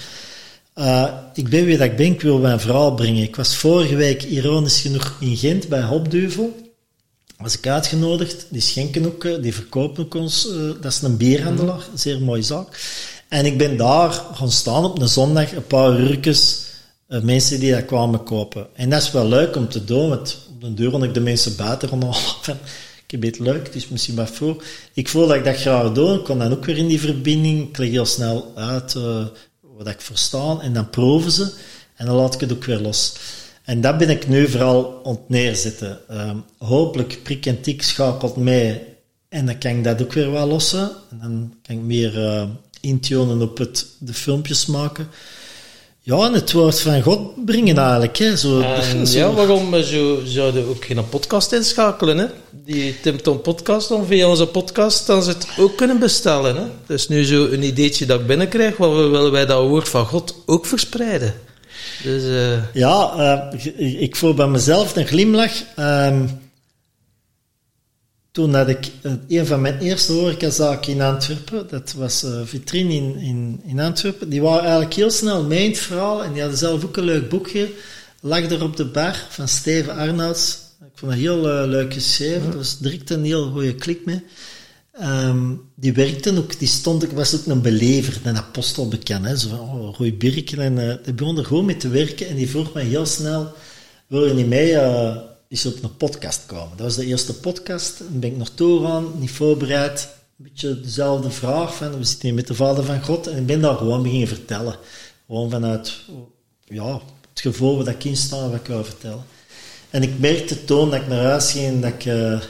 uh, 0.75 1.07
ik 1.33 1.49
ben 1.49 1.65
wie 1.65 1.77
dat 1.77 1.87
ik 1.87 1.95
ben, 1.95 2.05
ik 2.05 2.21
wil 2.21 2.39
mijn 2.39 2.59
verhaal 2.59 2.93
brengen. 2.93 3.23
Ik 3.23 3.35
was 3.35 3.55
vorige 3.55 3.95
week, 3.95 4.23
ironisch 4.23 4.81
genoeg, 4.81 5.17
in 5.19 5.37
Gent 5.37 5.67
bij 5.67 5.81
Hopduvel, 5.81 6.60
was 7.41 7.57
ik 7.57 7.67
uitgenodigd. 7.67 8.45
Die 8.49 8.61
schenken 8.61 9.05
ook, 9.05 9.41
die 9.41 9.53
verkopen 9.53 10.03
ook 10.03 10.13
ons. 10.13 10.47
Uh, 10.47 10.71
dat 10.81 10.91
is 10.91 11.01
een 11.01 11.17
bierhandelaar, 11.17 11.81
zeer 11.95 12.21
mooie 12.21 12.41
zaak. 12.41 12.79
En 13.27 13.45
ik 13.45 13.57
ben 13.57 13.77
daar 13.77 14.11
gaan 14.11 14.51
staan 14.51 14.85
op 14.85 15.01
een 15.01 15.07
zondag, 15.07 15.51
een 15.51 15.67
paar 15.67 15.99
uurtjes 15.99 16.69
Eh, 17.11 17.21
mensen 17.21 17.59
die 17.59 17.71
dat 17.71 17.85
kwamen 17.85 18.23
kopen. 18.23 18.67
En 18.73 18.89
dat 18.89 19.01
is 19.01 19.11
wel 19.11 19.27
leuk 19.27 19.55
om 19.55 19.69
te 19.69 19.83
doen, 19.83 20.09
want 20.09 20.37
op 20.51 20.61
de 20.61 20.73
deur 20.73 20.91
had 20.91 21.03
ik 21.03 21.13
de 21.13 21.19
mensen 21.19 21.55
buiten 21.55 21.89
rondhalen 21.89 22.19
van, 22.41 22.57
ik 23.05 23.11
heb 23.11 23.23
het 23.23 23.39
leuk, 23.39 23.65
het 23.65 23.75
is 23.75 23.87
misschien 23.87 24.15
wat 24.15 24.29
voor. 24.29 24.63
Ik 24.93 25.09
voel 25.09 25.27
dat 25.27 25.35
ik 25.35 25.43
dat 25.43 25.55
graag 25.55 25.91
doe, 25.91 26.13
ik 26.13 26.23
kon 26.23 26.39
dan 26.39 26.51
ook 26.51 26.65
weer 26.65 26.77
in 26.77 26.87
die 26.87 26.99
verbinding, 26.99 27.69
ik 27.69 27.77
leg 27.77 27.89
heel 27.89 28.05
snel 28.05 28.51
uit 28.55 28.93
uh, 28.93 29.25
wat 29.77 29.87
ik 29.87 30.01
verstaan, 30.01 30.61
en 30.61 30.73
dan 30.73 30.89
proeven 30.89 31.31
ze, 31.31 31.51
en 31.95 32.05
dan 32.05 32.15
laat 32.15 32.33
ik 32.33 32.39
het 32.39 32.51
ook 32.51 32.63
weer 32.63 32.79
los. 32.79 33.13
En 33.71 33.81
dat 33.81 33.97
ben 33.97 34.09
ik 34.09 34.27
nu 34.27 34.47
vooral 34.47 35.01
aan 35.03 35.11
het 35.11 35.29
neerzetten. 35.29 35.99
Um, 36.11 36.43
hopelijk 36.57 37.19
prik 37.23 37.45
en 37.45 37.61
tik 37.61 37.81
schakelt 37.81 38.35
mee, 38.35 38.81
en 39.29 39.45
dan 39.45 39.57
kan 39.57 39.71
ik 39.71 39.83
dat 39.83 40.01
ook 40.01 40.13
weer 40.13 40.31
wel 40.31 40.47
lossen. 40.47 40.91
En 41.11 41.19
dan 41.21 41.53
kan 41.61 41.75
ik 41.75 41.81
meer 41.81 42.17
uh, 42.17 42.43
intunen 42.81 43.41
op 43.41 43.57
het, 43.57 43.85
de 43.99 44.13
filmpjes 44.13 44.65
maken. 44.65 45.07
Ja, 45.99 46.25
en 46.25 46.33
het 46.33 46.51
woord 46.51 46.81
van 46.81 47.01
God 47.01 47.45
brengen 47.45 47.77
eigenlijk. 47.77 48.17
Hè. 48.17 48.37
Zo, 48.37 48.61
en, 48.93 49.07
zo. 49.07 49.17
Ja, 49.17 49.31
waarom 49.31 49.71
we 49.71 49.83
zo, 49.83 50.21
zouden 50.25 50.63
we 50.63 50.69
ook 50.69 50.85
geen 50.85 51.09
podcast 51.09 51.51
inschakelen? 51.51 52.17
Hè? 52.17 52.25
Die 52.65 52.99
Tim 53.01 53.21
Tom 53.21 53.41
podcast, 53.41 53.89
dan 53.89 54.05
via 54.05 54.27
onze 54.27 54.47
podcast, 54.47 55.07
dan 55.07 55.23
ze 55.23 55.29
het 55.29 55.47
ook 55.57 55.77
kunnen 55.77 55.99
bestellen. 55.99 56.55
Hè? 56.55 56.63
Dat 56.85 56.97
is 56.97 57.07
nu 57.07 57.23
zo 57.23 57.45
een 57.45 57.63
ideetje 57.63 58.05
dat 58.05 58.19
ik 58.19 58.27
binnenkrijg, 58.27 58.77
waar 58.77 58.95
we 58.95 59.07
willen 59.07 59.31
wij 59.31 59.45
dat 59.45 59.67
woord 59.67 59.89
van 59.89 60.05
God 60.05 60.35
ook 60.45 60.65
verspreiden. 60.65 61.33
Dus, 62.03 62.23
uh... 62.23 62.73
Ja, 62.73 63.13
uh, 63.55 64.01
ik 64.01 64.15
voel 64.15 64.33
bij 64.33 64.47
mezelf 64.47 64.95
een 64.95 65.07
glimlach. 65.07 65.53
Uh, 65.79 66.21
toen 68.31 68.53
had 68.53 68.67
ik 68.67 68.91
een 69.27 69.45
van 69.45 69.61
mijn 69.61 69.79
eerste 69.79 70.11
horecazaken 70.11 70.93
in 70.93 71.01
Antwerpen, 71.01 71.67
dat 71.69 71.93
was 71.93 72.25
Vitrine 72.43 72.93
in, 72.93 73.15
in, 73.15 73.61
in 73.65 73.79
Antwerpen, 73.79 74.29
die 74.29 74.41
waren 74.41 74.61
eigenlijk 74.61 74.93
heel 74.93 75.11
snel 75.11 75.43
mee 75.43 75.63
in 75.63 75.69
het 75.69 75.79
verhaal 75.79 76.23
en 76.23 76.31
die 76.31 76.41
hadden 76.41 76.59
zelf 76.59 76.85
ook 76.85 76.97
een 76.97 77.03
leuk 77.03 77.29
boekje, 77.29 77.71
lag 78.19 78.51
er 78.51 78.63
op 78.63 78.77
de 78.77 78.85
bar 78.85 79.25
van 79.29 79.47
Steven 79.47 79.95
Arnouds. 79.95 80.59
Ik 80.79 80.91
vond 80.95 81.11
het 81.11 81.21
heel 81.21 81.41
leuk 81.67 81.93
geschreven, 81.93 82.45
dat 82.45 82.55
was 82.55 82.77
direct 82.77 83.09
een 83.09 83.25
heel 83.25 83.51
goede 83.51 83.75
klik 83.75 84.05
mee. 84.05 84.23
Um, 84.99 85.61
die 85.75 85.93
werkte 85.93 86.37
ook, 86.37 86.59
die 86.59 86.67
stond, 86.67 87.03
ik 87.03 87.11
was 87.11 87.35
ook 87.35 87.45
een 87.45 87.61
belever, 87.61 88.21
een 88.23 88.37
apostel 88.37 88.87
bekend, 88.87 89.25
hè, 89.25 89.37
zo 89.37 89.49
van, 89.49 89.59
oh, 89.59 90.17
birken, 90.17 90.59
en 90.59 90.77
uh, 90.77 90.93
die 91.03 91.13
begon 91.13 91.37
er 91.37 91.45
gewoon 91.45 91.65
mee 91.65 91.77
te 91.77 91.89
werken 91.89 92.27
en 92.27 92.35
die 92.35 92.49
vroeg 92.49 92.73
mij 92.73 92.83
heel 92.83 93.05
snel, 93.05 93.53
wil 94.07 94.25
je 94.25 94.33
niet 94.33 94.47
mee 94.47 94.75
is 95.51 95.65
op 95.65 95.83
een 95.83 95.97
podcast 95.97 96.45
komen. 96.45 96.77
Dat 96.77 96.85
was 96.85 96.95
de 96.95 97.05
eerste 97.05 97.33
podcast. 97.33 97.97
Dan 97.97 98.19
ben 98.19 98.29
ik 98.29 98.37
naartoe 98.37 98.79
gegaan, 98.79 99.11
niet 99.19 99.31
voorbereid. 99.31 100.09
Een 100.37 100.43
beetje 100.43 100.79
dezelfde 100.79 101.31
vraag 101.31 101.75
van, 101.75 101.97
we 101.97 102.03
zitten 102.03 102.27
hier 102.27 102.33
met 102.33 102.47
de 102.47 102.53
Vader 102.53 102.83
van 102.83 103.03
God. 103.03 103.27
En 103.27 103.37
ik 103.37 103.45
ben 103.45 103.61
daar 103.61 103.75
gewoon 103.75 104.03
beginnen 104.03 104.27
vertellen. 104.27 104.75
Gewoon 105.25 105.49
vanuit, 105.49 105.93
ja, 106.63 107.01
het 107.29 107.41
gevoel 107.41 107.77
wat 107.77 107.87
ik 107.87 108.03
in 108.03 108.15
wat 108.29 108.53
ik 108.53 108.67
wou 108.67 108.85
vertellen. 108.85 109.23
En 109.89 110.03
ik 110.03 110.19
merkte 110.19 110.65
toen 110.65 110.89
dat 110.89 111.01
ik 111.01 111.07
naar 111.07 111.23
huis 111.23 111.51
ging, 111.51 111.81
dat 111.81 111.91
ik, 111.91 112.05
uh, 112.05 112.41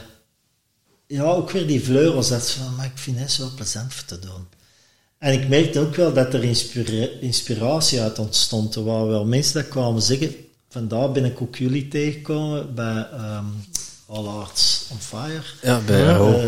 ja, 1.11 1.23
ook 1.23 1.51
weer 1.51 1.67
die 1.67 1.83
vleugels 1.83 2.29
had 2.29 2.51
van, 2.51 2.75
maar 2.75 2.85
ik 2.85 2.97
vind 2.97 3.19
het 3.19 3.31
zo 3.31 3.49
plezant 3.55 3.93
voor 3.93 4.05
te 4.07 4.19
doen. 4.19 4.47
En 5.17 5.33
ik 5.33 5.47
merkte 5.47 5.79
ook 5.79 5.95
wel 5.95 6.13
dat 6.13 6.33
er 6.33 6.43
inspira 6.43 7.07
inspiratie 7.19 8.01
uit 8.01 8.19
ontstond. 8.19 8.75
Er 8.75 8.83
waren 8.83 9.07
wel 9.07 9.25
mensen 9.25 9.53
dat 9.53 9.67
kwamen 9.67 10.01
zeggen, 10.01 10.35
vandaar 10.69 11.11
ben 11.11 11.25
ik 11.25 11.41
ook 11.41 11.55
jullie 11.55 11.87
tegengekomen 11.87 12.75
bij 12.75 13.07
um, 13.13 13.65
All 14.05 14.25
Arts 14.25 14.85
on 14.91 14.97
Fire. 14.99 15.43
Ja, 15.61 15.79
bij 15.85 16.01
uh, 16.01 16.43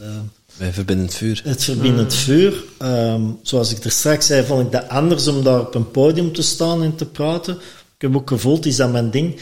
uh, 0.00 0.18
bij 0.56 0.72
Verbindend 0.72 1.14
Vuur. 1.14 1.40
Het 1.44 1.64
Verbindend 1.64 2.14
Vuur. 2.14 2.64
Um, 2.82 3.38
zoals 3.42 3.70
ik 3.70 3.84
er 3.84 3.90
straks 3.90 4.26
zei, 4.26 4.46
vond 4.46 4.66
ik 4.66 4.72
dat 4.72 4.88
anders 4.88 5.26
om 5.26 5.44
daar 5.44 5.60
op 5.60 5.74
een 5.74 5.90
podium 5.90 6.32
te 6.32 6.42
staan 6.42 6.82
en 6.82 6.96
te 6.96 7.06
praten. 7.06 7.54
Ik 7.94 8.00
heb 8.08 8.16
ook 8.16 8.28
gevoeld, 8.28 8.66
is 8.66 8.76
dat 8.76 8.92
mijn 8.92 9.10
ding. 9.10 9.40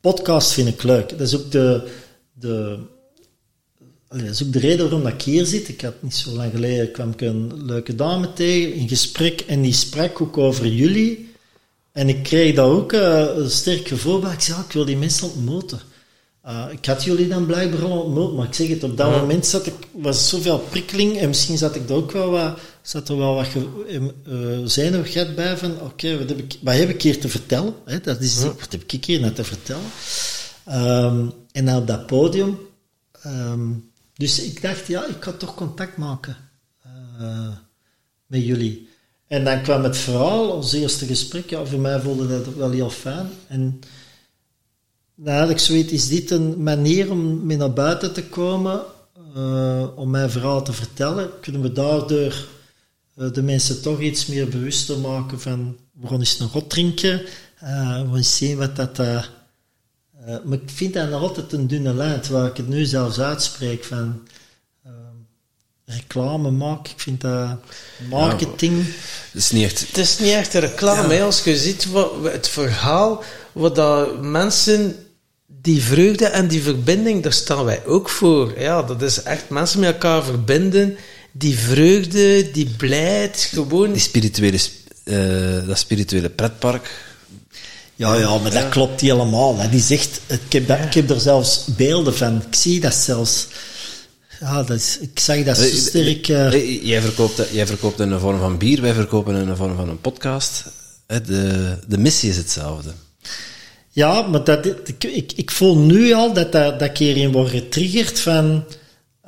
Podcast 0.00 0.52
vind 0.52 0.68
ik 0.68 0.82
leuk. 0.82 1.08
Dat 1.08 1.20
is 1.20 1.36
ook 1.36 1.50
de, 1.50 1.90
de, 2.32 2.78
dat 4.18 4.28
is 4.28 4.42
ook 4.42 4.52
de 4.52 4.58
reden 4.58 4.78
waarom 4.78 5.02
dat 5.02 5.12
ik 5.12 5.22
hier 5.22 5.46
zit. 5.46 5.68
Ik 5.68 5.80
had 5.80 6.02
niet 6.02 6.14
zo 6.14 6.30
lang 6.30 6.52
geleden, 6.52 6.90
kwam 6.90 7.10
ik 7.10 7.20
een 7.20 7.64
leuke 7.64 7.94
dame 7.94 8.32
tegen 8.32 8.74
in 8.74 8.88
gesprek 8.88 9.40
en 9.40 9.62
die 9.62 9.72
sprak 9.72 10.20
ook 10.20 10.38
over 10.38 10.66
jullie. 10.66 11.28
En 11.92 12.08
ik 12.08 12.22
kreeg 12.22 12.54
daar 12.54 12.66
ook 12.66 12.92
uh, 12.92 13.26
een 13.36 13.50
sterk 13.50 13.88
gevoel 13.88 14.18
bij. 14.18 14.32
Ik 14.32 14.40
zei, 14.40 14.58
ja, 14.58 14.64
ik 14.64 14.72
wil 14.72 14.84
die 14.84 14.96
mensen 14.96 15.32
ontmoeten. 15.32 15.80
Uh, 16.46 16.66
ik 16.70 16.86
had 16.86 17.04
jullie 17.04 17.28
dan 17.28 17.46
blijkbaar 17.46 17.84
al 17.84 18.00
ontmoet, 18.00 18.36
maar 18.36 18.46
ik 18.46 18.54
zeg 18.54 18.68
het, 18.68 18.84
op 18.84 18.96
dat 18.96 19.10
ja. 19.10 19.18
moment 19.18 19.46
zat 19.46 19.66
ik, 19.66 19.74
was 19.92 20.28
zoveel 20.28 20.58
prikkeling 20.58 21.16
en 21.16 21.28
misschien 21.28 21.58
zat 21.58 21.74
ik 21.74 21.88
er 21.88 21.94
ook 21.94 22.12
wel 22.12 22.30
wat, 22.30 22.58
zat 22.82 23.08
er 23.08 23.16
wel 23.16 23.34
wat 23.34 23.46
uh, 24.28 24.58
zenuwigheid 24.64 25.34
bij 25.34 25.56
van, 25.56 25.72
oké, 25.72 25.84
okay, 25.84 26.18
wat, 26.18 26.28
heb 26.28 26.38
ik, 26.38 26.58
wat 26.60 26.74
heb 26.74 26.88
ik 26.88 27.02
hier 27.02 27.20
te 27.20 27.28
vertellen? 27.28 27.74
Hè? 27.84 28.00
Dat 28.00 28.20
is, 28.20 28.42
ja. 28.42 28.46
Wat 28.46 28.72
heb 28.72 28.82
ik 28.86 29.04
hier 29.04 29.20
net 29.20 29.34
te 29.34 29.44
vertellen? 29.44 29.90
Um, 30.68 31.32
en 31.52 31.64
dan 31.64 31.76
op 31.76 31.86
dat 31.86 32.06
podium, 32.06 32.58
um, 33.26 33.89
dus 34.20 34.42
ik 34.42 34.62
dacht, 34.62 34.86
ja, 34.86 35.06
ik 35.06 35.16
ga 35.20 35.32
toch 35.32 35.54
contact 35.54 35.96
maken 35.96 36.36
uh, 37.20 37.48
met 38.26 38.44
jullie. 38.44 38.88
En 39.26 39.44
dan 39.44 39.62
kwam 39.62 39.82
het 39.82 39.96
verhaal, 39.96 40.50
ons 40.50 40.72
eerste 40.72 41.06
gesprek. 41.06 41.50
Ja, 41.50 41.64
voor 41.64 41.78
mij 41.78 42.00
voelde 42.00 42.28
dat 42.28 42.54
wel 42.54 42.70
heel 42.70 42.90
fijn. 42.90 43.28
En 43.48 43.80
had 45.24 45.50
ik 45.50 45.58
zoiets, 45.58 45.92
is 45.92 46.08
dit 46.08 46.30
een 46.30 46.62
manier 46.62 47.10
om 47.10 47.46
mee 47.46 47.56
naar 47.56 47.72
buiten 47.72 48.12
te 48.12 48.24
komen, 48.24 48.82
uh, 49.36 49.86
om 49.96 50.10
mijn 50.10 50.30
verhaal 50.30 50.62
te 50.62 50.72
vertellen? 50.72 51.30
Kunnen 51.40 51.62
we 51.62 51.72
daardoor 51.72 52.46
uh, 53.16 53.32
de 53.32 53.42
mensen 53.42 53.82
toch 53.82 54.00
iets 54.00 54.26
meer 54.26 54.48
bewuster 54.48 54.98
maken 54.98 55.40
van, 55.40 55.76
we 55.92 56.06
gaan 56.06 56.18
eens 56.18 56.38
een 56.38 56.48
rot 56.52 56.70
drinken, 56.70 57.18
we 57.18 57.66
gaan 57.66 58.16
eens 58.16 58.36
zien 58.36 58.58
wat 58.58 58.76
dat... 58.76 59.00
maar 60.26 60.58
ik 60.62 60.70
vind 60.74 60.94
dat 60.94 61.10
nog 61.10 61.22
altijd 61.22 61.52
een 61.52 61.66
dunne 61.66 61.94
lijn, 61.94 62.20
waar 62.30 62.46
ik 62.46 62.56
het 62.56 62.68
nu 62.68 62.84
zelfs 62.84 63.20
uitspreek 63.20 63.84
van 63.84 64.20
reclame 65.90 66.50
maken. 66.50 66.92
Ik 66.92 67.00
vind 67.00 67.20
dat 67.20 67.58
marketing. 68.08 68.76
Ja, 68.76 68.92
het 69.32 69.40
is 69.40 69.50
niet 69.50 69.64
echt. 69.64 69.80
Het 69.80 69.98
is 69.98 70.18
niet 70.18 70.32
echt 70.32 70.54
reclame. 70.54 71.14
Ja. 71.14 71.24
Als 71.24 71.44
je 71.44 71.56
ziet 71.56 71.90
wat, 71.90 72.12
het 72.22 72.48
verhaal, 72.48 73.22
wat 73.52 73.74
dat 73.74 74.22
mensen. 74.22 74.96
Die 75.62 75.82
vreugde 75.82 76.26
en 76.26 76.48
die 76.48 76.62
verbinding, 76.62 77.22
daar 77.22 77.32
staan 77.32 77.64
wij 77.64 77.86
ook 77.86 78.08
voor. 78.08 78.60
Ja, 78.60 78.82
dat 78.82 79.02
is 79.02 79.22
echt 79.22 79.48
mensen 79.48 79.80
met 79.80 79.92
elkaar 79.92 80.24
verbinden. 80.24 80.96
Die 81.32 81.58
vreugde, 81.58 82.50
die 82.50 82.70
blijheid, 82.76 83.48
gewoon. 83.52 83.92
Die 83.92 84.00
spirituele, 84.00 84.58
uh, 85.04 85.66
dat 85.66 85.78
spirituele 85.78 86.28
pretpark. 86.28 86.90
Ja, 88.00 88.14
ja, 88.14 88.38
maar 88.38 88.50
dat 88.50 88.68
klopt 88.68 89.00
helemaal. 89.00 89.58
Hè. 89.58 89.68
Die 89.68 89.80
zegt, 89.80 90.20
ik 90.26 90.52
heb, 90.52 90.66
dat, 90.66 90.78
ik 90.78 90.94
heb 90.94 91.10
er 91.10 91.20
zelfs 91.20 91.64
beelden 91.64 92.16
van. 92.16 92.42
Ik 92.46 92.54
zie 92.54 92.80
dat 92.80 92.94
zelfs. 92.94 93.46
Ja, 94.40 94.62
dat 94.62 94.76
is, 94.76 94.98
ik 94.98 95.18
zag 95.18 95.44
dat 95.44 95.56
zo 95.56 95.64
sterk. 95.64 96.28
Uh... 96.28 96.84
Jij, 96.84 97.00
verkoopt, 97.00 97.48
jij 97.52 97.66
verkoopt 97.66 98.00
in 98.00 98.10
een 98.10 98.20
vorm 98.20 98.38
van 98.38 98.58
bier, 98.58 98.80
wij 98.80 98.94
verkopen 98.94 99.36
in 99.36 99.48
een 99.48 99.56
vorm 99.56 99.76
van 99.76 99.88
een 99.88 100.00
podcast. 100.00 100.64
De, 101.06 101.78
de 101.86 101.98
missie 101.98 102.30
is 102.30 102.36
hetzelfde. 102.36 102.90
Ja, 103.90 104.22
maar 104.22 104.44
dat, 104.44 104.66
ik, 104.66 105.04
ik, 105.04 105.32
ik 105.32 105.50
voel 105.50 105.78
nu 105.78 106.12
al 106.12 106.32
dat, 106.32 106.52
dat, 106.52 106.78
dat 106.78 106.88
ik 106.88 106.98
hierin 106.98 107.32
word 107.32 107.50
getriggerd 107.50 108.20
van. 108.20 108.64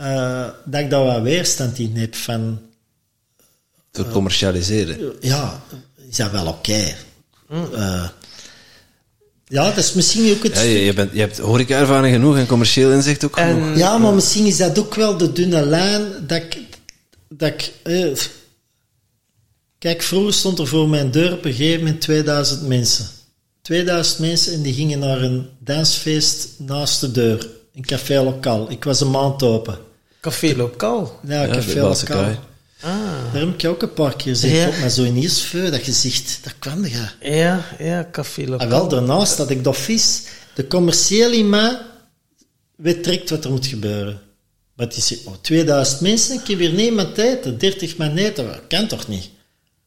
Uh, 0.00 0.48
dat 0.64 0.80
ik 0.80 0.90
daar 0.90 1.04
wat 1.04 1.22
weerstand 1.22 1.78
in 1.78 1.96
heb 1.96 2.14
van. 2.14 2.60
Te 3.90 4.04
commercialiseren. 4.08 5.00
Uh, 5.00 5.08
ja, 5.20 5.62
is 6.08 6.16
dat 6.16 6.30
wel 6.30 6.46
oké. 6.46 6.70
Okay. 6.70 6.96
Mm. 7.48 8.10
Ja, 9.52 9.64
dat 9.64 9.76
is 9.76 9.92
misschien 9.92 10.34
ook 10.34 10.42
het... 10.42 10.54
Ja, 10.54 10.60
je, 10.60 10.84
je, 10.84 10.92
bent, 10.92 11.12
je 11.12 11.20
hebt 11.20 11.38
horeca-ervaring 11.38 12.14
genoeg 12.14 12.36
en 12.36 12.46
commercieel 12.46 12.92
inzicht 12.92 13.24
ook 13.24 13.36
en, 13.36 13.48
genoeg. 13.48 13.76
Ja, 13.76 13.98
maar 13.98 14.14
misschien 14.14 14.46
is 14.46 14.56
dat 14.56 14.78
ook 14.78 14.94
wel 14.94 15.16
de 15.16 15.32
dunne 15.32 15.66
lijn 15.66 16.02
dat 16.26 16.42
ik... 16.42 16.58
Dat 17.28 17.48
ik 17.48 17.72
eh, 17.82 18.06
kijk, 19.78 20.02
vroeger 20.02 20.32
stond 20.32 20.58
er 20.58 20.66
voor 20.66 20.88
mijn 20.88 21.10
deur 21.10 21.32
op 21.32 21.44
een 21.44 21.52
gegeven 21.52 21.84
moment 21.84 22.00
2000 22.00 22.66
mensen. 22.66 23.06
2000 23.62 24.18
mensen 24.18 24.52
en 24.52 24.62
die 24.62 24.74
gingen 24.74 24.98
naar 24.98 25.22
een 25.22 25.48
dansfeest 25.58 26.48
naast 26.58 27.00
de 27.00 27.10
deur. 27.10 27.48
Een 27.74 27.86
café 27.86 28.22
lokaal. 28.22 28.70
Ik 28.70 28.84
was 28.84 29.00
een 29.00 29.10
maand 29.10 29.42
open. 29.42 29.78
Café 30.20 30.56
lokaal? 30.56 31.20
Ja, 31.26 31.42
ja 31.42 31.52
café 31.52 31.80
lokaal. 31.80 32.34
Ah. 32.82 33.32
Daar 33.32 33.42
heb 33.42 33.62
ik 33.62 33.68
ook 33.68 33.82
een 33.82 33.92
paar 33.92 34.16
keer 34.16 34.32
gezien. 34.32 34.54
Ja. 34.54 34.70
Maar 34.80 34.90
zo 34.90 35.02
in 35.02 35.16
Iersveu, 35.16 35.70
dat 35.70 35.82
gezicht, 35.82 36.38
daar 36.42 36.54
kwam 36.58 36.84
je. 36.84 37.08
Ja, 37.20 37.64
ja, 37.78 38.08
café 38.12 38.40
lokaal. 38.40 38.58
En 38.58 38.68
wel, 38.68 38.88
daarnaast 38.88 39.36
dat 39.36 39.50
ik 39.50 39.64
dat 39.64 39.76
vis, 39.76 40.22
de 40.54 40.66
commerciële 40.66 41.36
in 41.36 41.48
mij 41.48 41.78
weet 42.76 43.04
direct 43.04 43.30
wat 43.30 43.44
er 43.44 43.50
moet 43.50 43.66
gebeuren. 43.66 44.20
Het 44.76 44.96
is 44.96 45.24
oh, 45.24 45.34
2000 45.40 46.00
mensen, 46.00 46.34
ik 46.34 46.46
heb 46.46 46.58
hier 46.58 46.72
niemand 46.72 47.14
tijd, 47.14 47.60
30 47.60 47.96
man 47.96 48.16
eten, 48.16 48.46
dat 48.46 48.60
kan 48.68 48.86
toch 48.86 49.08
niet? 49.08 49.30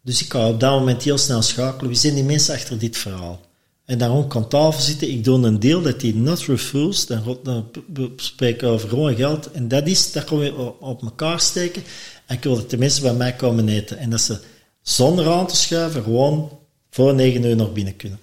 Dus 0.01 0.21
ik 0.21 0.31
ga 0.31 0.47
op 0.47 0.59
dat 0.59 0.79
moment 0.79 1.03
heel 1.03 1.17
snel 1.17 1.41
schakelen. 1.41 1.89
Wie 1.89 1.99
zijn 1.99 2.15
die 2.15 2.23
mensen 2.23 2.55
achter 2.55 2.79
dit 2.79 2.97
verhaal? 2.97 3.41
En 3.85 3.97
daarom 3.97 4.27
kan 4.27 4.47
tafel 4.47 4.81
zitten. 4.81 5.09
Ik 5.09 5.23
doe 5.23 5.45
een 5.45 5.59
deel 5.59 5.81
dat 5.81 5.99
die 5.99 6.15
not 6.15 6.45
refused. 6.45 7.07
Dan, 7.07 7.39
dan 7.43 7.71
spreken 8.15 8.67
we 8.67 8.73
over 8.73 8.89
gewoon 8.89 9.15
geld. 9.15 9.51
En 9.51 9.67
dat 9.67 9.87
is, 9.87 10.11
dat 10.11 10.27
gaan 10.27 10.39
we 10.39 10.73
op 10.79 11.01
elkaar 11.01 11.39
steken. 11.39 11.83
En 12.25 12.35
ik 12.35 12.43
wil 12.43 12.55
dat 12.55 12.69
de 12.69 12.77
mensen 12.77 13.01
bij 13.01 13.13
mij 13.13 13.33
komen 13.33 13.69
eten. 13.69 13.97
En 13.97 14.09
dat 14.09 14.21
ze 14.21 14.39
zonder 14.81 15.31
aan 15.31 15.47
te 15.47 15.55
schuiven 15.55 16.03
gewoon 16.03 16.59
voor 16.89 17.13
9 17.13 17.43
uur 17.43 17.55
nog 17.55 17.73
binnen 17.73 17.95
kunnen. 17.95 18.19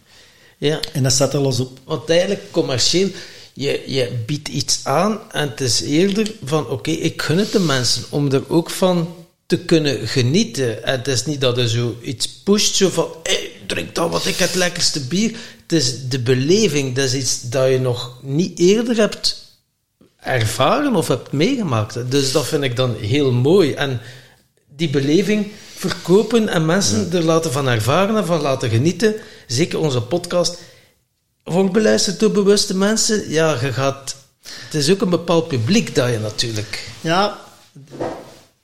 Ja. 0.58 0.80
En 0.92 1.02
dat 1.02 1.12
staat 1.12 1.34
er 1.34 1.40
los 1.40 1.60
op. 1.60 1.78
Want 1.84 2.10
eigenlijk, 2.10 2.42
commercieel, 2.50 3.08
je, 3.52 3.82
je 3.86 4.22
biedt 4.26 4.48
iets 4.48 4.80
aan 4.82 5.20
en 5.30 5.48
het 5.48 5.60
is 5.60 5.80
eerder 5.80 6.32
van, 6.44 6.68
oké, 6.68 6.90
ik 6.90 7.22
gun 7.22 7.38
het 7.38 7.52
de 7.52 7.60
mensen 7.60 8.04
om 8.10 8.32
er 8.32 8.50
ook 8.50 8.70
van 8.70 9.14
te 9.46 9.58
kunnen 9.58 10.08
genieten. 10.08 10.84
En 10.84 10.98
het 10.98 11.08
is 11.08 11.24
niet 11.24 11.40
dat 11.40 11.56
je 11.56 11.68
zo 11.68 11.96
iets 12.02 12.28
pusht, 12.28 12.74
zo 12.74 12.88
van, 12.88 13.08
hey, 13.22 13.50
drink 13.66 13.94
dan 13.94 14.10
wat 14.10 14.26
ik 14.26 14.36
het 14.36 14.54
lekkerste 14.54 15.00
bier. 15.00 15.36
Het 15.62 15.72
is 15.72 16.08
de 16.08 16.18
beleving, 16.18 16.94
dat 16.94 17.04
is 17.04 17.14
iets 17.14 17.40
dat 17.40 17.70
je 17.70 17.78
nog 17.78 18.18
niet 18.22 18.58
eerder 18.58 18.96
hebt 18.96 19.41
ervaren 20.22 20.96
of 20.96 21.08
hebt 21.08 21.32
meegemaakt. 21.32 22.10
Dus 22.10 22.32
dat 22.32 22.46
vind 22.46 22.62
ik 22.62 22.76
dan 22.76 22.96
heel 22.96 23.32
mooi. 23.32 23.72
En 23.72 24.00
die 24.76 24.90
beleving 24.90 25.52
verkopen 25.76 26.48
en 26.48 26.66
mensen 26.66 27.12
er 27.12 27.22
laten 27.22 27.52
van 27.52 27.68
ervaren 27.68 28.16
en 28.16 28.26
van 28.26 28.40
laten 28.40 28.70
genieten. 28.70 29.14
Zeker 29.46 29.78
onze 29.78 30.00
podcast. 30.00 30.58
Wordt 31.44 31.72
beluisterd 31.72 32.20
door 32.20 32.30
bewuste 32.30 32.76
mensen. 32.76 33.30
Ja, 33.30 33.56
je 33.60 33.72
gaat... 33.72 34.16
Het 34.42 34.74
is 34.74 34.90
ook 34.90 35.00
een 35.00 35.10
bepaald 35.10 35.48
publiek 35.48 35.94
dat 35.94 36.10
je 36.10 36.18
natuurlijk... 36.18 36.88
Ja, 37.00 37.38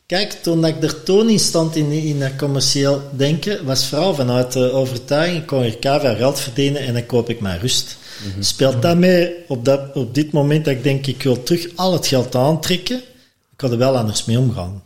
kijk, 0.06 0.32
toen 0.32 0.64
ik 0.64 0.82
er 0.82 1.02
toen 1.02 1.28
in 1.28 1.38
stond 1.38 1.76
in, 1.76 1.92
in 1.92 2.20
dat 2.20 2.36
commercieel 2.36 3.02
denken, 3.12 3.64
was 3.64 3.86
vooral 3.86 4.14
vanuit 4.14 4.52
de 4.52 4.72
overtuiging, 4.72 5.40
ik 5.40 5.46
kon 5.46 5.62
hier 5.62 5.78
KV 5.78 6.16
geld 6.16 6.40
verdienen 6.40 6.82
en 6.82 6.92
dan 6.92 7.06
koop 7.06 7.30
ik 7.30 7.40
mijn 7.40 7.60
rust. 7.60 7.96
Speelt 8.40 8.82
dat 8.82 8.96
mee 8.96 9.34
op, 9.48 9.64
dat, 9.64 9.80
op 9.94 10.14
dit 10.14 10.32
moment 10.32 10.64
dat 10.64 10.74
ik 10.74 10.82
denk, 10.82 11.06
ik 11.06 11.22
wil 11.22 11.42
terug 11.42 11.68
al 11.74 11.92
het 11.92 12.06
geld 12.06 12.34
aantrekken, 12.34 12.96
ik 13.52 13.60
had 13.60 13.70
er 13.70 13.78
wel 13.78 13.96
anders 13.96 14.24
mee 14.24 14.38
omgaan. 14.38 14.82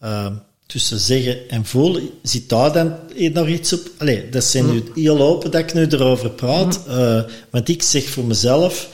Ehm, 0.00 0.32
tussen 0.66 0.98
zeggen 0.98 1.48
en 1.48 1.64
voelen, 1.64 2.10
zit 2.22 2.48
daar 2.48 2.72
dan 2.72 2.96
nog 3.32 3.48
iets 3.48 3.72
op? 3.72 3.90
Allee, 3.98 4.28
dat 4.28 4.44
zijn 4.44 4.70
nu 4.70 4.82
heel 4.94 5.20
open 5.20 5.50
dat 5.50 5.60
ik 5.60 5.74
nu 5.74 5.86
erover 5.86 6.30
praat, 6.30 6.86
eh, 6.86 7.22
want 7.50 7.68
ik 7.68 7.82
zeg 7.82 8.04
voor 8.04 8.24
mezelf, 8.24 8.88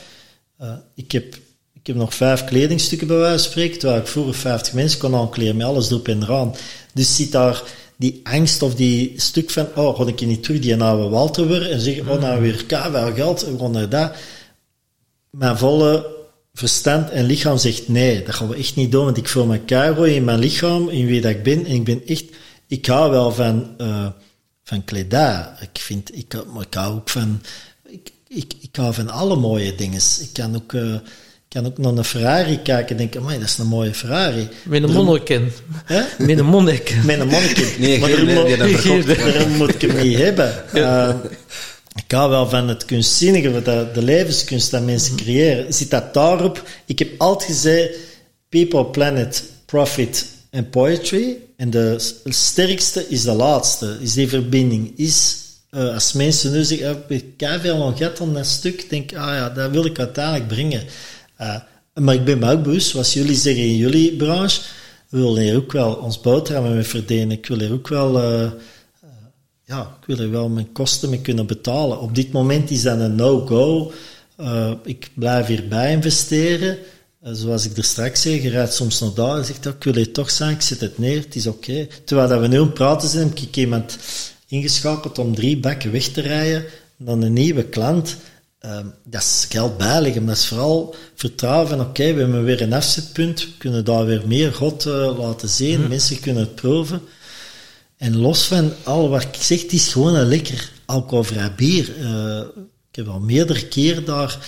eh, 0.58 0.72
ik, 0.94 1.12
heb, 1.12 1.34
ik 1.72 1.86
heb 1.86 1.96
nog 1.96 2.14
vijf 2.14 2.44
kledingstukken 2.44 3.06
bij 3.06 3.16
wijze 3.16 3.42
van 3.42 3.50
spreken, 3.52 3.78
terwijl 3.78 4.00
ik 4.00 4.06
vroeger 4.06 4.34
50 4.34 4.72
mensen 4.72 4.98
kon 4.98 5.14
aankleden 5.14 5.56
met 5.56 5.66
alles 5.66 5.90
erop 5.90 6.08
en 6.08 6.22
eraan. 6.22 6.54
Dus 6.94 7.16
zit 7.16 7.32
daar 7.32 7.62
die 7.96 8.20
angst 8.22 8.62
of 8.62 8.74
die 8.74 9.12
stuk 9.16 9.50
van, 9.50 9.68
oh, 9.74 9.98
ga 9.98 10.06
ik 10.06 10.26
niet 10.26 10.42
terug 10.42 10.60
die 10.60 10.82
oude 10.82 11.08
Walter 11.08 11.48
weer 11.48 11.70
en 11.70 11.80
zeggen, 11.80 12.08
oh, 12.08 12.20
nou 12.20 12.40
weer 12.40 12.64
wel 12.92 13.14
geld, 13.14 13.44
we 13.44 13.58
gaan 13.58 13.88
dat. 13.88 14.12
Mijn 15.30 15.58
volle 15.58 16.14
verstand 16.54 17.10
en 17.10 17.24
lichaam 17.24 17.58
zegt, 17.58 17.88
nee, 17.88 18.22
dat 18.22 18.34
gaan 18.34 18.48
we 18.48 18.56
echt 18.56 18.76
niet 18.76 18.92
doen, 18.92 19.04
want 19.04 19.16
ik 19.16 19.28
voel 19.28 19.46
me 19.46 19.58
keihard 19.58 20.10
in 20.10 20.24
mijn 20.24 20.38
lichaam, 20.38 20.88
in 20.88 21.06
wie 21.06 21.20
dat 21.20 21.30
ik 21.30 21.42
ben, 21.42 21.66
en 21.66 21.74
ik 21.74 21.84
ben 21.84 22.06
echt, 22.06 22.24
ik 22.66 22.86
hou 22.86 23.10
wel 23.10 23.32
van, 23.32 23.74
eh, 23.78 24.06
van 24.62 24.84
kledij. 24.84 25.46
Ik 25.60 25.80
vind, 25.80 26.16
ik, 26.16 26.34
maar 26.52 26.62
ik 26.62 26.74
hou 26.74 26.94
ook 26.94 27.08
van, 27.08 27.42
ik, 27.88 28.12
ik, 28.28 28.52
ik 28.60 28.76
hou 28.76 28.94
van 28.94 29.10
alle 29.10 29.36
mooie 29.36 29.74
dingen. 29.74 30.00
Ik 30.20 30.30
kan 30.32 30.56
ook, 30.56 30.72
eh, 30.72 30.94
kan 31.54 31.66
ook 31.66 31.78
naar 31.78 31.92
een 31.92 32.04
Ferrari 32.04 32.58
kijken 32.62 32.88
en 32.90 32.96
denken, 32.96 33.20
amai, 33.20 33.38
dat 33.38 33.48
is 33.48 33.58
een 33.58 33.66
mooie 33.66 33.94
Ferrari. 33.94 34.48
Met 34.62 34.82
een 34.82 34.92
monniken. 34.92 35.52
Hè? 35.84 36.02
Met 36.18 36.38
een 36.38 36.44
monniken. 36.44 37.06
Met 37.06 37.20
een 37.20 37.28
mannetje. 37.28 37.66
Nee, 37.78 37.98
maar 37.98 38.08
geen- 38.08 38.26
daarom 38.26 38.46
die 38.46 38.56
dat 38.56 38.68
moet- 38.70 38.80
verkocht. 38.80 39.18
daarom 39.34 39.52
moet 39.52 39.74
ik 39.74 39.80
hem 39.80 40.02
niet 40.02 40.18
hebben. 40.18 40.74
Eh, 40.74 41.14
ik 42.04 42.12
hou 42.12 42.30
wel 42.30 42.48
van 42.48 42.68
het 42.68 42.84
kunstzinnige, 42.84 43.50
van 43.52 43.62
de, 43.62 43.86
de 43.94 44.02
levenskunst 44.02 44.70
dat 44.70 44.84
mensen 44.84 45.16
creëren. 45.16 45.74
Zit 45.74 45.90
dat 45.90 46.14
daarop? 46.14 46.62
Ik 46.86 46.98
heb 46.98 47.08
altijd 47.18 47.50
gezegd, 47.50 47.90
people, 48.48 48.84
planet, 48.84 49.44
profit 49.66 50.26
en 50.50 50.68
poetry. 50.70 51.36
En 51.56 51.70
de 51.70 51.96
sterkste 52.24 53.04
is 53.08 53.22
de 53.22 53.32
laatste, 53.32 53.96
is 54.00 54.12
die 54.12 54.28
verbinding. 54.28 54.92
Is, 54.96 55.36
eh, 55.70 55.94
als 55.94 56.12
mensen 56.12 56.52
nu 56.52 56.64
zeggen, 56.64 56.88
"Ah, 56.88 56.96
ik 57.08 57.24
heb 57.36 57.60
veel 57.60 57.92
gehad 57.96 58.20
aan 58.20 58.34
dat 58.34 58.46
stuk, 58.46 58.90
denk 58.90 59.10
ik, 59.10 59.16
ah 59.18 59.26
ja, 59.34 59.48
dat 59.50 59.70
wil 59.70 59.84
ik 59.84 59.98
uiteindelijk 59.98 60.48
brengen. 60.48 60.82
Eh, 61.44 62.02
maar 62.04 62.14
ik 62.14 62.24
ben 62.24 62.38
me 62.38 62.52
ook 62.52 62.62
bewust, 62.62 62.88
zoals 62.88 63.12
jullie 63.12 63.36
zeggen 63.36 63.64
in 63.64 63.76
jullie 63.76 64.16
branche, 64.16 64.60
we 65.08 65.18
willen 65.18 65.42
hier 65.42 65.56
ook 65.56 65.72
wel 65.72 65.94
ons 65.94 66.20
boterhammen 66.20 66.74
mee 66.74 66.82
verdienen. 66.82 67.30
Ik 67.30 67.46
wil 67.46 67.58
hier 67.58 67.72
ook 67.72 67.88
wel, 67.88 68.18
eh, 68.18 68.42
eh, 68.44 68.50
ja, 69.64 69.96
ik 70.00 70.06
wil 70.06 70.18
er 70.18 70.30
wel 70.30 70.48
mijn 70.48 70.72
kosten 70.72 71.10
mee 71.10 71.20
kunnen 71.20 71.46
betalen. 71.46 72.00
Op 72.00 72.14
dit 72.14 72.32
moment 72.32 72.70
is 72.70 72.82
dat 72.82 73.00
een 73.00 73.14
no-go. 73.14 73.92
Ik 74.84 75.10
blijf 75.14 75.46
hierbij 75.46 75.92
investeren. 75.92 76.78
Zoals 77.22 77.64
ik 77.64 77.76
er 77.76 77.84
straks 77.84 78.22
zei, 78.22 78.42
je 78.42 78.48
rijdt 78.48 78.74
soms 78.74 79.00
naar 79.00 79.14
daar 79.14 79.36
en 79.36 79.44
zegt, 79.44 79.66
oh, 79.66 79.72
ik 79.72 79.84
wil 79.84 79.94
hier 79.94 80.12
toch 80.12 80.30
zijn, 80.30 80.54
ik 80.54 80.60
zet 80.60 80.80
het 80.80 80.98
neer, 80.98 81.20
het 81.20 81.34
is 81.34 81.46
oké. 81.46 81.86
Terwijl 82.04 82.28
dat 82.28 82.40
we 82.40 82.46
nu 82.46 82.58
aan 82.58 82.64
het 82.64 82.74
praten 82.74 83.08
zijn, 83.08 83.28
heb 83.28 83.38
ik 83.38 83.56
iemand 83.56 83.98
ingeschakeld 84.48 85.18
om 85.18 85.34
drie 85.34 85.58
bakken 85.58 85.92
weg 85.92 86.08
te 86.08 86.20
rijden, 86.20 86.64
dan 86.96 87.22
een 87.22 87.32
nieuwe 87.32 87.64
klant. 87.64 88.16
Ehm, 88.64 88.86
dat 89.04 89.22
is 89.22 89.46
geld 89.48 89.76
bijleggen, 89.76 90.24
maar 90.24 90.34
dat 90.34 90.42
is 90.42 90.48
vooral 90.48 90.94
vertrouwen 91.14 91.68
van 91.68 91.80
oké, 91.80 92.12
we 92.12 92.20
hebben 92.20 92.44
weer 92.44 92.62
een 92.62 92.72
afzetpunt, 92.72 93.40
we 93.40 93.50
kunnen 93.58 93.84
daar 93.84 94.06
weer 94.06 94.22
meer 94.26 94.52
God 94.52 94.86
eh, 94.86 95.18
laten 95.18 95.48
zien, 95.48 95.88
mensen 95.88 96.20
kunnen 96.20 96.42
het 96.42 96.54
proeven. 96.54 97.00
En 97.96 98.16
los 98.16 98.44
van 98.44 98.72
al 98.82 99.08
wat 99.08 99.22
ik 99.22 99.34
zeg, 99.38 99.62
het 99.62 99.72
is 99.72 99.88
gewoon 99.88 100.14
een 100.14 100.26
lekker 100.26 100.70
alcoholvrij 100.84 101.52
bier. 101.56 101.92
Eh, 102.00 102.40
ik 102.90 102.96
heb 102.96 103.08
al 103.08 103.20
meerdere 103.20 103.68
keren 103.68 104.04
daar 104.04 104.38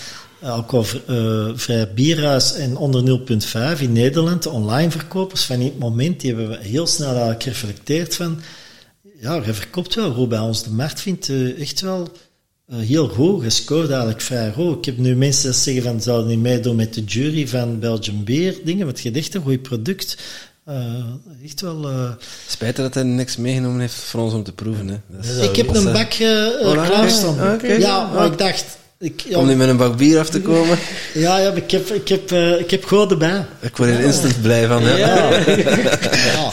eh, 0.41 0.51
alcoholvrij 0.51 1.93
bierhuis 1.95 2.53
en 2.53 2.77
onder 2.77 3.03
0.5 3.77 3.81
in 3.81 3.93
Nederland, 3.93 4.43
de 4.43 4.51
online 4.51 4.91
verkopers 4.91 5.43
van 5.43 5.59
dit 5.59 5.79
moment, 5.79 6.21
die 6.21 6.35
hebben 6.35 6.61
heel 6.61 6.87
snel 6.87 7.09
eigenlijk 7.09 7.43
gereflecteerd 7.43 8.15
van, 8.15 8.41
ja, 9.21 9.35
je 9.35 9.55
verkoopt 9.55 9.95
wel 9.95 10.13
goed 10.13 10.29
bij 10.29 10.39
ons. 10.39 10.63
De 10.63 10.73
markt 10.73 11.01
vindt 11.01 11.31
echt 11.59 11.81
wel 11.81 12.09
heel 12.73 13.09
goed. 13.09 13.43
Je 13.43 13.51
scoort 13.51 13.89
eigenlijk 13.89 14.21
vrij 14.21 14.53
goed. 14.53 14.77
Ik 14.79 14.85
heb 14.85 14.97
nu 14.99 15.17
mensen 15.17 15.55
zeggen 15.55 15.83
van, 15.83 16.01
zouden 16.01 16.29
niet 16.29 16.39
meedoen 16.39 16.77
met 16.77 16.95
de 16.95 17.05
jury 17.05 17.49
van 17.49 17.79
Belgian 17.79 18.25
Beer 18.25 18.55
dingen, 18.65 18.87
want 18.87 19.01
je 19.01 19.11
echt 19.13 19.35
een 19.35 19.43
goed 19.43 19.63
product. 19.63 20.17
Eh, 20.65 20.95
echt 21.45 21.61
wel... 21.61 21.89
eh, 21.89 22.11
Spijt 22.49 22.77
dat 22.77 22.95
hij 22.95 23.03
niks 23.03 23.37
meegenomen 23.37 23.81
heeft 23.81 23.95
voor 23.95 24.21
ons 24.21 24.33
om 24.33 24.43
te 24.43 24.53
proeven. 24.53 24.89
Hè. 24.89 24.97
Dat 25.09 25.25
is- 25.25 25.49
ik 25.49 25.57
heb 25.57 25.69
een 25.75 25.87
eh, 25.87 25.93
bak 25.93 26.13
eh, 26.13 26.47
eh, 26.47 26.67
Oh, 26.67 26.87
klaarstaan. 26.87 27.59
Ja, 27.79 28.13
maar 28.13 28.27
ik 28.27 28.39
dacht... 28.39 28.65
Ik, 28.99 29.21
ja, 29.29 29.39
Om 29.39 29.47
nu 29.47 29.57
met 29.57 29.69
een 29.69 29.77
bak 29.77 29.97
bier 29.97 30.19
af 30.19 30.29
te 30.29 30.41
komen. 30.41 30.79
ja, 31.15 31.39
ja, 31.39 31.53
ik 31.53 31.71
heb, 31.71 31.91
ik 31.91 32.09
heb, 32.09 32.33
eh, 32.33 32.61
ik 32.61 32.71
heb 32.71 32.85
gewoon 32.85 33.11
erbij. 33.11 33.45
Ik 33.61 33.77
word 33.77 33.91
er 33.91 34.01
instant 34.01 34.43
blij 34.43 34.67
van. 34.67 34.83
Hè. 34.83 34.97
Ja. 34.97 35.31
ja. 36.33 36.51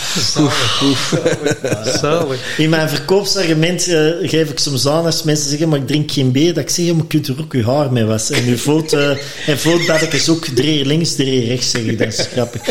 Zalig. 1.97 2.57
In 2.57 2.69
mijn 2.69 2.89
verkoopsargument 2.89 3.87
eh, 3.87 4.05
geef 4.21 4.49
ik 4.49 4.59
soms 4.59 4.87
aan 4.87 5.05
als 5.05 5.23
mensen 5.23 5.49
zeggen, 5.49 5.69
maar 5.69 5.79
ik 5.79 5.87
drink 5.87 6.11
geen 6.11 6.31
bier, 6.31 6.53
dat 6.53 6.63
ik 6.63 6.69
zeg, 6.69 6.85
maar 6.85 6.95
je 6.95 7.07
kunt 7.07 7.27
er 7.27 7.35
ook 7.39 7.53
je 7.53 7.65
haar 7.65 7.91
mee 7.91 8.05
wassen. 8.05 8.35
En 8.35 8.49
u 8.49 8.57
voelt, 8.57 8.93
eh 8.93 9.09
en 9.47 9.59
voelt 9.59 9.87
dat 9.87 10.01
ik 10.01 10.13
eens 10.13 10.29
ook 10.29 10.45
drie 10.45 10.85
links, 10.85 11.15
drie 11.15 11.47
rechts 11.47 11.69
zeg 11.69 11.81
ik, 11.81 11.97
dat 11.97 12.07
is 12.07 12.27
grappig. 12.33 12.61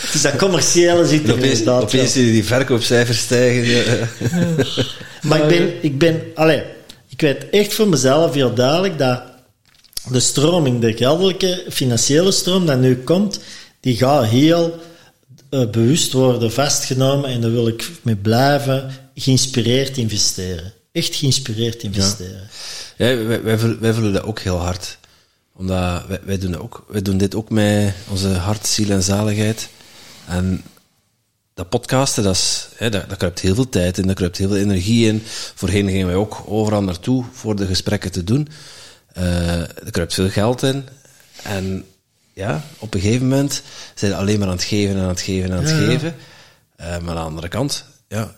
Het 0.00 0.14
is 0.14 0.22
dat 0.22 0.36
commerciële 0.36 1.06
zit 1.06 1.28
er 1.28 1.34
Opeens, 1.34 1.58
inderdaad 1.58 1.82
opeens 1.82 2.12
zie 2.12 2.26
je 2.26 2.32
die 2.32 2.44
verkoopcijfers 2.44 3.18
stijgen. 3.18 3.64
ja. 3.66 3.82
Maar 5.22 5.40
ik 5.40 5.48
ben, 5.48 5.72
ik 5.80 5.98
ben, 5.98 6.22
allee, 6.34 6.62
ik 7.20 7.26
weet 7.26 7.50
echt 7.50 7.74
voor 7.74 7.88
mezelf 7.88 8.34
heel 8.34 8.54
duidelijk 8.54 8.98
dat 8.98 9.22
de 10.10 10.20
stroming, 10.20 10.80
de 10.80 10.96
geldelijke, 10.96 11.64
financiële 11.70 12.32
stroom 12.32 12.66
dat 12.66 12.78
nu 12.80 12.96
komt, 12.96 13.40
die 13.80 13.96
gaat 13.96 14.24
heel 14.24 14.78
eh, 15.50 15.70
bewust 15.70 16.12
worden 16.12 16.52
vastgenomen 16.52 17.30
en 17.30 17.40
daar 17.40 17.50
wil 17.50 17.68
ik 17.68 17.90
mee 18.02 18.16
blijven 18.16 18.90
geïnspireerd 19.14 19.96
investeren. 19.96 20.72
Echt 20.92 21.14
geïnspireerd 21.14 21.82
investeren. 21.82 22.48
Ja, 22.96 23.16
wij, 23.16 23.42
wij, 23.42 23.58
voelen- 23.92 24.12
dat 24.12 24.22
ook 24.22 24.40
heel 24.40 24.58
hard. 24.58 24.98
Omdat 25.56 26.06
wij, 26.06 26.20
wij, 26.24 26.38
doen 26.38 26.56
ook, 26.56 26.84
wij 26.88 27.02
doen 27.02 27.18
dit 27.18 27.34
ook 27.34 27.50
met 27.50 27.94
onze 28.08 28.28
hart, 28.28 28.66
ziel 28.66 28.90
en 28.90 29.02
zaligheid. 29.02 29.68
En 30.26 30.62
dat 31.54 31.68
podcasten, 31.68 32.22
dat, 32.22 32.34
is, 32.34 32.68
hè, 32.76 32.90
dat, 32.90 33.08
dat 33.08 33.18
kruipt 33.18 33.40
heel 33.40 33.54
veel 33.54 33.68
tijd 33.68 33.98
in, 33.98 34.06
dat 34.06 34.16
kruipt 34.16 34.36
heel 34.38 34.48
veel 34.48 34.56
energie 34.56 35.06
in. 35.06 35.22
Voorheen 35.54 35.88
gingen 35.88 36.06
wij 36.06 36.16
ook 36.16 36.42
overal 36.46 36.82
naartoe 36.82 37.24
voor 37.32 37.56
de 37.56 37.66
gesprekken 37.66 38.12
te 38.12 38.24
doen. 38.24 38.48
Eh 39.12 39.60
er 39.60 39.90
kruipt 39.90 40.14
veel 40.14 40.30
geld 40.30 40.62
in. 40.62 40.88
En 41.42 41.84
ja, 42.32 42.64
op 42.78 42.94
een 42.94 43.00
gegeven 43.00 43.28
moment 43.28 43.62
zijn 43.94 44.12
alleen 44.12 44.38
maar 44.38 44.48
aan 44.48 44.54
het 44.54 44.64
geven 44.64 44.96
en 44.96 45.02
aan 45.02 45.08
het 45.08 45.20
geven 45.20 45.50
en 45.50 45.56
aan 45.56 45.62
het 45.62 45.70
Ja, 45.70 45.80
ja. 45.80 45.86
geven. 45.86 46.14
Eh, 46.76 46.86
maar 46.86 47.08
aan 47.08 47.14
de 47.14 47.20
andere 47.20 47.48
kant, 47.48 47.84
ja, 48.08 48.34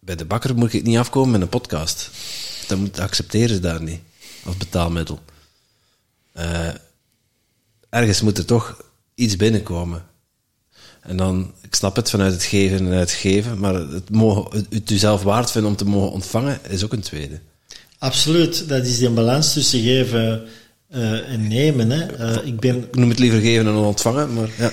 bij 0.00 0.16
de 0.16 0.24
bakker 0.24 0.54
moet 0.54 0.72
ik 0.72 0.82
niet 0.82 0.98
afkomen 0.98 1.30
met 1.30 1.40
een 1.40 1.48
podcast. 1.48 2.10
Dan 2.68 2.78
moet, 2.78 3.00
accepteren 3.00 3.54
ze 3.54 3.60
daar 3.60 3.82
niet 3.82 4.00
als 4.44 4.56
betaalmiddel. 4.56 5.20
Eh, 6.32 6.68
ergens 7.88 8.20
moet 8.20 8.38
er 8.38 8.44
toch 8.44 8.82
iets 9.14 9.36
binnenkomen. 9.36 10.06
En 11.02 11.16
dan, 11.16 11.52
ik 11.60 11.74
snap 11.74 11.96
het 11.96 12.10
vanuit 12.10 12.32
het 12.32 12.44
geven 12.44 12.78
en 12.78 12.92
uit 12.92 13.10
het 13.10 13.18
geven, 13.18 13.58
maar 13.58 13.74
het, 13.74 14.10
mogen, 14.10 14.66
het, 14.70 14.88
jezelf 14.88 15.22
waard 15.22 15.50
vinden 15.50 15.70
om 15.70 15.76
te 15.76 15.84
mogen 15.84 16.12
ontvangen 16.12 16.58
is 16.68 16.84
ook 16.84 16.92
een 16.92 17.00
tweede. 17.00 17.40
Absoluut, 17.98 18.68
dat 18.68 18.86
is 18.86 18.98
die 18.98 19.10
balans 19.10 19.52
tussen 19.52 19.80
geven 19.80 20.42
eh, 20.88 21.32
en 21.32 21.48
nemen. 21.48 21.90
Hè. 21.90 22.06
Eh, 22.06 22.46
ik 22.46 22.60
ben 22.60 22.76
Ik 22.76 22.96
noem 22.96 23.08
het 23.08 23.18
liever 23.18 23.40
geven 23.40 23.64
dan 23.64 23.76
ontvangen, 23.76 24.34
maar 24.34 24.50
ja. 24.58 24.72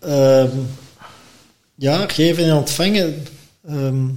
Ehm, 0.00 0.56
ja, 1.74 2.08
geven 2.08 2.44
en 2.44 2.54
ontvangen. 2.54 3.26
Ehm, 3.66 4.08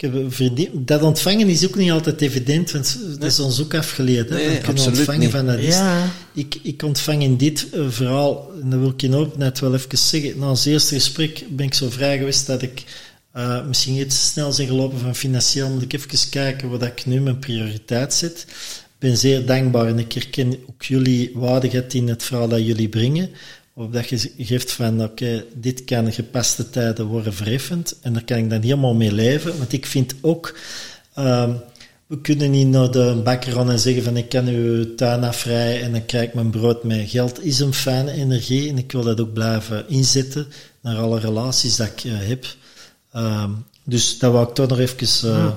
Ik 0.00 0.04
heb 0.04 0.14
een 0.14 0.32
vriendin, 0.32 0.70
dat 0.74 1.02
ontvangen 1.02 1.48
is 1.48 1.66
ook 1.66 1.74
niet 1.74 1.90
altijd 1.90 2.20
evident, 2.20 2.70
want 2.70 2.98
dat 3.18 3.30
is 3.30 3.40
ons 3.40 3.60
ook 3.60 3.74
afgeleerd. 3.74 4.28
Hè? 4.28 4.34
Nee, 4.36 4.48
We 4.48 4.58
kunnen 4.58 4.84
ontvangen 4.84 5.20
niet. 5.20 5.30
van 5.30 5.46
dat 5.46 5.58
is. 5.58 5.74
Ja. 5.74 6.10
Ik, 6.34 6.58
ik 6.62 6.82
ontvang 6.82 7.22
in 7.22 7.36
dit 7.36 7.66
eh, 7.72 7.84
verhaal, 7.88 8.50
en 8.62 8.70
dat 8.70 8.78
wil 8.80 8.88
ik 8.88 9.00
je 9.00 9.16
ook 9.16 9.36
net 9.36 9.58
wel 9.58 9.74
even 9.74 9.98
zeggen, 9.98 10.38
na 10.38 10.48
ons 10.48 10.64
eerste 10.64 10.94
gesprek 10.94 11.44
ben 11.50 11.66
ik 11.66 11.74
zo 11.74 11.90
vrij 11.90 12.18
geweest 12.18 12.46
dat 12.46 12.62
ik 12.62 12.84
eh, 13.32 13.66
misschien 13.66 13.96
iets 13.96 14.20
te 14.20 14.26
snel 14.26 14.52
zijn 14.52 14.68
gelopen 14.68 14.98
van 14.98 15.14
financieel, 15.14 15.68
moet 15.68 15.82
ik 15.82 15.92
even 15.92 16.30
kijken 16.30 16.68
waar 16.70 16.78
dat 16.78 16.88
ik 16.88 17.06
nu 17.06 17.20
mijn 17.20 17.38
prioriteit 17.38 18.14
zet. 18.14 18.44
Ik 18.48 19.08
ben 19.08 19.16
zeer 19.16 19.46
dankbaar 19.46 19.86
en 19.86 19.98
ik 19.98 20.12
herken 20.12 20.56
ook 20.68 20.82
jullie 20.82 21.30
waardigheid 21.34 21.94
in 21.94 22.08
het 22.08 22.22
verhaal 22.22 22.48
dat 22.48 22.66
jullie 22.66 22.88
brengen. 22.88 23.30
Op 23.78 23.92
dat 23.92 24.08
je 24.08 24.32
geeft 24.38 24.72
van, 24.72 25.02
oké, 25.02 25.44
dit 25.54 25.84
kan 25.84 26.12
gepaste 26.12 26.70
tijden 26.70 27.06
worden 27.06 27.34
verheffend 27.34 27.98
en 28.00 28.12
daar 28.12 28.24
kan 28.24 28.36
ik 28.36 28.50
dan 28.50 28.60
helemaal 28.60 28.94
mee 28.94 29.12
leven. 29.12 29.58
Want 29.58 29.72
ik 29.72 29.86
vind 29.86 30.14
ook, 30.20 30.58
ehm, 31.14 31.52
we 32.06 32.20
kunnen 32.20 32.50
niet 32.50 32.66
naar 32.66 32.90
de 32.90 33.20
bakker 33.24 33.52
gaan 33.52 33.70
en 33.70 33.78
zeggen 33.78 34.02
van, 34.02 34.16
ik 34.16 34.28
kan 34.28 34.46
uw 34.46 34.94
tuin 34.94 35.24
afvrij 35.24 35.82
en 35.82 35.92
dan 35.92 36.06
krijg 36.06 36.28
ik 36.28 36.34
mijn 36.34 36.50
brood 36.50 36.84
mee. 36.84 37.06
Geld 37.06 37.44
is 37.44 37.58
een 37.58 37.74
fijne 37.74 38.12
energie 38.12 38.68
en 38.68 38.78
ik 38.78 38.92
wil 38.92 39.02
dat 39.02 39.20
ook 39.20 39.32
blijven 39.32 39.88
inzetten 39.88 40.46
naar 40.80 40.96
alle 40.96 41.18
relaties 41.18 41.76
dat 41.76 41.86
ik 41.86 42.04
eh, 42.04 42.12
heb. 42.28 42.46
Ehm, 43.12 43.50
dus 43.84 44.18
dat 44.18 44.32
wou 44.32 44.48
ik 44.48 44.54
toch 44.54 44.68
nog 44.68 44.78
even 44.78 45.30
eh, 45.30 45.52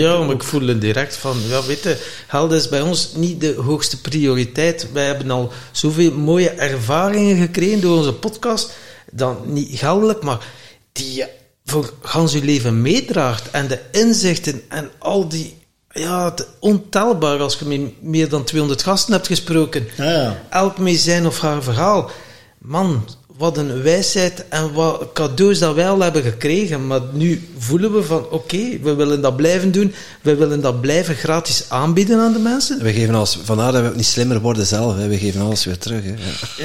Ja, 0.00 0.18
maar 0.18 0.34
ik 0.34 0.42
voel 0.42 0.66
het 0.66 0.80
direct 0.80 1.16
van, 1.16 1.36
ja, 1.48 1.62
weet 1.62 1.82
je, 1.82 2.06
geld 2.28 2.52
is 2.52 2.68
bij 2.68 2.80
ons 2.80 3.12
niet 3.14 3.40
de 3.40 3.54
hoogste 3.54 4.00
prioriteit. 4.00 4.92
Wij 4.92 5.06
hebben 5.06 5.30
al 5.30 5.52
zoveel 5.72 6.12
mooie 6.12 6.50
ervaringen 6.50 7.36
gekregen 7.36 7.80
door 7.80 7.96
onze 7.96 8.12
podcast, 8.12 8.72
dan 9.12 9.36
niet 9.44 9.78
geldelijk, 9.78 10.22
maar 10.22 10.46
die 10.92 11.14
je 11.14 11.28
voor 11.64 11.92
gans 12.02 12.32
je 12.32 12.44
leven 12.44 12.82
meedraagt. 12.82 13.50
En 13.50 13.66
de 13.66 13.80
inzichten 13.92 14.62
en 14.68 14.90
al 14.98 15.28
die, 15.28 15.58
ja, 15.90 16.24
het 16.24 16.48
ontelbaar 16.60 17.40
als 17.40 17.58
je 17.58 17.64
met 17.64 18.02
meer 18.02 18.28
dan 18.28 18.44
200 18.44 18.82
gasten 18.82 19.12
hebt 19.12 19.26
gesproken. 19.26 19.88
Ja, 19.96 20.10
ja. 20.10 20.42
Elk 20.50 20.78
mee 20.78 20.96
zijn 20.96 21.26
of 21.26 21.40
haar 21.40 21.62
verhaal. 21.62 22.10
Man, 22.58 23.04
wat 23.36 23.56
een 23.56 23.82
wijsheid 23.82 24.44
en 24.48 24.72
wat 24.72 25.08
cadeaus 25.12 25.58
dat 25.58 25.74
wij 25.74 25.88
al 25.88 26.00
hebben 26.00 26.22
gekregen. 26.22 26.86
Maar 26.86 27.00
nu 27.12 27.48
voelen 27.58 27.92
we 27.92 28.02
van, 28.02 28.26
oké, 28.30 28.78
we 28.82 28.94
willen 28.94 29.20
dat 29.20 29.36
blijven 29.36 29.72
doen. 29.72 29.94
We 30.22 30.34
willen 30.34 30.60
dat 30.60 30.80
blijven 30.80 31.14
gratis 31.14 31.64
aanbieden 31.68 32.18
aan 32.18 32.32
de 32.32 32.38
mensen. 32.38 32.82
We 32.82 32.92
geven 32.92 33.14
alles, 33.14 33.38
vandaar 33.44 33.72
dat 33.72 33.82
we 33.82 33.88
ook 33.88 33.96
niet 33.96 34.06
slimmer 34.06 34.40
worden 34.40 34.66
zelf. 34.66 34.96
Hè. 34.96 35.08
We 35.08 35.18
geven 35.18 35.40
alles 35.40 35.64
weer 35.64 35.78
terug. 35.78 36.02
Hè. 36.04 36.14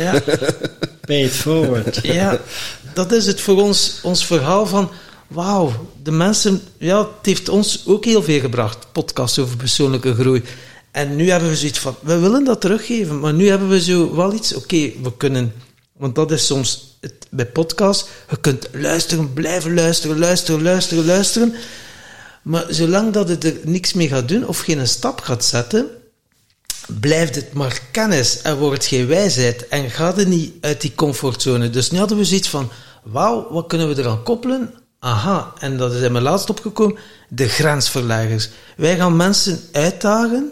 Ja. 0.04 0.14
Ja, 0.14 0.22
Pay 1.06 1.24
it 1.24 1.32
forward. 1.32 2.00
ja 2.04 2.40
dat 2.94 3.12
is 3.12 3.26
het 3.26 3.42
voor 3.42 3.62
ons, 3.62 4.00
ons 4.04 4.26
verhaal 4.26 4.66
van, 4.66 4.90
wauw, 5.28 5.72
de 6.04 6.12
mensen, 6.12 6.62
ja, 6.78 6.98
het 7.00 7.08
heeft 7.22 7.50
ons 7.50 7.84
ook 7.86 8.06
heel 8.06 8.24
veel 8.24 8.40
gebracht, 8.40 8.88
podcast 8.92 9.40
over 9.40 9.58
persoonlijke 9.58 10.14
groei. 10.14 10.44
En 10.92 11.16
nu 11.16 11.30
hebben 11.30 11.50
we 11.50 11.56
zoiets 11.56 11.80
van, 11.80 11.96
we 12.00 12.20
willen 12.20 12.44
dat 12.44 12.62
teruggeven, 12.62 13.20
maar 13.20 13.34
nu 13.34 13.50
hebben 13.50 13.70
we 13.70 13.82
zo 13.82 14.16
wel 14.16 14.34
iets, 14.34 14.56
oké, 14.56 14.92
we 15.04 15.12
kunnen, 15.18 15.54
want 16.02 16.16
dat 16.16 16.32
is 16.32 16.46
soms 16.46 16.98
bij 17.30 17.46
podcasts, 17.46 18.10
je 18.30 18.38
kunt 18.38 18.68
luisteren, 18.72 19.34
blijven 19.34 19.74
luisteren, 19.74 20.20
luisteren, 20.20 20.62
luisteren, 20.62 21.06
luisteren, 21.06 21.54
maar 22.42 22.66
zolang 22.70 23.14
dat 23.14 23.30
het 23.30 23.44
er 23.44 23.56
niks 23.64 23.94
mee 23.94 24.08
gaat 24.08 24.28
doen 24.28 24.48
of 24.48 24.60
geen 24.60 24.88
stap 24.88 25.22
gaat 25.22 25.46
zetten, 25.46 25.88
blijft 27.00 27.36
het 27.36 27.54
maar 27.54 27.82
kennis 27.92 28.42
en 28.42 28.58
wordt 28.58 28.86
geen 28.86 29.08
wijsheid 29.08 29.68
en 29.68 29.90
gaat 29.90 30.18
het 30.18 30.28
niet 30.28 30.54
uit 30.62 30.82
die 30.82 30.96
comfortzone. 30.96 31.70
Dus 31.70 31.92
nu 31.92 31.98
hadden 31.98 32.18
we 32.18 32.26
zoiets 32.26 32.50
van, 32.50 32.72
wauw, 33.04 33.48
wat 33.52 33.68
kunnen 33.68 33.88
we 33.88 34.02
eraan 34.02 34.24
koppelen? 34.24 34.74
Aha, 35.00 35.54
en 35.60 35.78
dat 35.78 35.94
is 35.94 36.02
in 36.02 36.12
mijn 36.12 36.24
laatst 36.24 36.50
opgekomen, 36.50 36.98
de 37.30 37.48
grensverleggers. 37.48 38.50
Wij 38.78 38.96
gaan 38.96 39.16
mensen 39.16 39.60
uitdagen 39.72 40.52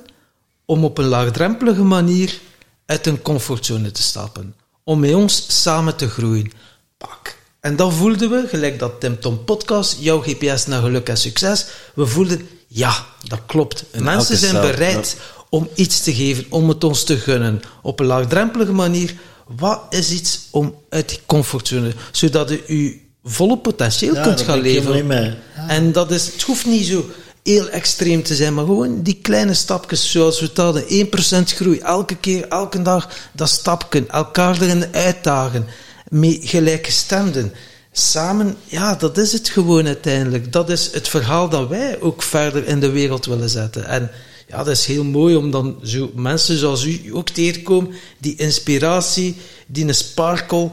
om 0.66 0.84
op 0.84 0.98
een 0.98 1.08
laagdrempelige 1.08 1.84
manier 1.84 2.40
uit 2.86 3.08
een 3.08 3.22
comfortzone 3.22 3.92
te 3.92 4.02
stappen. 4.02 4.56
Om 4.90 5.00
met 5.00 5.14
ons 5.14 5.46
samen 5.48 5.96
te 5.96 6.10
groeien. 6.10 6.52
Pak. 6.98 7.38
En 7.60 7.76
dat 7.76 7.94
voelden 7.94 8.30
we, 8.30 8.48
gelijk 8.48 8.80
dat 8.80 9.00
Tim 9.00 9.20
Tom 9.20 9.44
podcast, 9.44 9.98
jouw 10.00 10.22
GPS 10.22 10.66
naar 10.66 10.82
geluk 10.82 11.10
en 11.10 11.18
succes. 11.18 11.66
We 11.94 12.06
voelden, 12.06 12.50
ja, 12.68 13.06
dat 13.28 13.40
klopt. 13.46 13.86
Mensen 13.98 14.38
zijn 14.38 14.62
bereid 14.62 15.18
om 15.50 15.70
iets 15.76 16.02
te 16.02 16.14
geven, 16.14 16.46
om 16.50 16.70
het 16.70 16.84
ons 16.84 17.04
te 17.04 17.18
gunnen. 17.18 17.62
Op 17.82 18.00
een 18.00 18.06
laagdrempelige 18.06 18.72
manier. 18.72 19.16
Wat 19.48 19.82
is 19.90 20.12
iets 20.12 20.48
om 20.52 20.76
uit 20.90 21.10
die 21.10 21.20
comfortzone, 21.26 21.94
zodat 22.12 22.52
u 22.52 22.62
uw 22.68 22.92
volle 23.24 23.58
potentieel 23.58 24.16
Ja, 24.16 24.24
kunt 24.24 24.42
gaan 24.42 24.62
leven. 24.62 25.08
Ja. 25.08 25.36
En 25.68 25.92
dat 25.92 26.12
is, 26.12 26.26
het 26.26 26.42
hoeft 26.42 26.66
niet 26.66 26.86
zo 26.86 27.10
heel 27.44 27.70
extreem 27.70 28.24
te 28.24 28.36
zijn, 28.36 28.54
maar 28.54 28.66
gewoon 28.66 29.02
die 29.02 29.20
kleine 29.22 29.54
stapjes, 29.54 30.12
zoals 30.12 30.40
we 30.40 30.46
het 30.46 30.58
hadden, 30.58 30.84
1% 30.84 31.44
groei, 31.44 31.80
elke 31.80 32.16
keer, 32.16 32.48
elke 32.48 32.82
dag, 32.82 33.10
dat 33.32 33.50
stapje, 33.50 34.06
elkaar 34.08 34.62
erin 34.62 34.86
uitdagen, 34.92 35.66
met 36.10 36.40
gelijkgestemden. 36.42 37.54
Samen, 37.92 38.56
ja, 38.66 38.96
dat 38.96 39.18
is 39.18 39.32
het 39.32 39.50
gewoon 39.50 39.86
uiteindelijk. 39.86 40.52
Dat 40.52 40.70
is 40.70 40.90
het 40.92 41.08
verhaal 41.08 41.50
dat 41.50 41.68
wij 41.68 42.02
ook 42.02 42.22
verder 42.22 42.68
in 42.68 42.80
de 42.80 42.90
wereld 42.90 43.26
willen 43.26 43.50
zetten. 43.50 43.86
En 43.86 44.12
ja, 44.48 44.58
dat 44.58 44.68
is 44.68 44.86
heel 44.86 45.04
mooi 45.04 45.36
om 45.36 45.52
dan 45.52 45.80
zo 45.84 46.12
mensen 46.16 46.58
zoals 46.58 46.84
u 46.84 47.02
ook 47.14 47.30
tegenkomen, 47.30 47.94
die 48.18 48.36
inspiratie, 48.36 49.36
die 49.68 49.94
sparkle, 49.94 50.72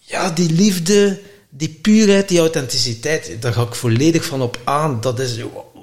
ja, 0.00 0.30
die 0.30 0.52
liefde, 0.52 1.20
die 1.50 1.78
puurheid, 1.82 2.28
die 2.28 2.38
authenticiteit, 2.38 3.36
daar 3.40 3.52
ga 3.52 3.62
ik 3.62 3.74
volledig 3.74 4.24
van 4.24 4.42
op 4.42 4.58
aan. 4.64 5.00
Dat 5.00 5.20
is, 5.20 5.36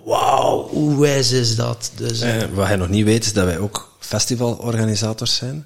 wauw, 0.06 0.68
hoe 0.68 1.00
wijs 1.02 1.32
is 1.32 1.56
dat? 1.56 1.92
Dus, 1.96 2.20
eh, 2.22 2.42
Eh, 2.42 2.50
wat 2.54 2.68
hij 2.68 2.76
nog 2.76 2.90
niet 2.90 3.06
weet, 3.06 3.26
is 3.26 3.34
dat 3.34 3.46
wij 3.46 3.58
ook 3.58 3.96
festivalorganisators 4.00 5.36
zijn. 5.36 5.66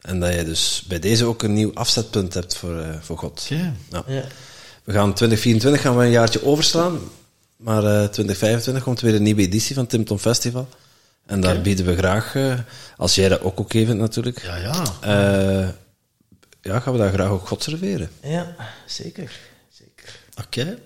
En 0.00 0.20
dat 0.20 0.34
je 0.34 0.44
dus 0.44 0.84
bij 0.88 0.98
deze 0.98 1.24
ook 1.24 1.42
een 1.42 1.52
nieuw 1.52 1.74
afzetpunt 1.74 2.34
hebt 2.34 2.56
voor, 2.56 2.78
eh, 2.80 2.88
voor 3.00 3.18
God. 3.18 3.40
Oké. 3.52 3.74
Ja. 3.90 4.02
ja. 4.06 4.24
We 4.84 4.92
gaan 4.92 5.14
2024 5.14 5.80
gaan 5.82 5.96
we 5.96 6.04
een 6.04 6.10
jaartje 6.10 6.44
overslaan. 6.46 6.98
Maar 7.56 7.84
eh 7.84 8.08
2025 8.08 8.82
komt 8.82 9.00
weer 9.00 9.14
een 9.14 9.22
nieuwe 9.22 9.40
editie 9.42 9.74
van 9.74 9.86
Tim 9.86 10.04
Tom 10.04 10.18
Festival. 10.18 10.68
En 11.26 11.40
daar 11.40 11.60
bieden 11.60 11.86
we 11.86 11.96
graag, 11.96 12.34
eh, 12.34 12.58
als 12.96 13.14
jij 13.14 13.28
dat 13.28 13.40
ook 13.40 13.58
oké 13.60 13.84
vindt 13.84 14.00
natuurlijk, 14.00 14.42
Ja, 14.42 14.56
ja. 14.56 14.84
eh, 15.00 15.68
ja, 16.62 16.80
gaan 16.80 16.92
we 16.92 16.98
daar 16.98 17.12
graag 17.12 17.28
ook 17.28 17.48
God 17.48 17.62
serveren. 17.62 18.10
ja, 18.22 18.54
zeker. 18.86 19.32
zeker. 19.70 20.18
Oké. 20.44 20.78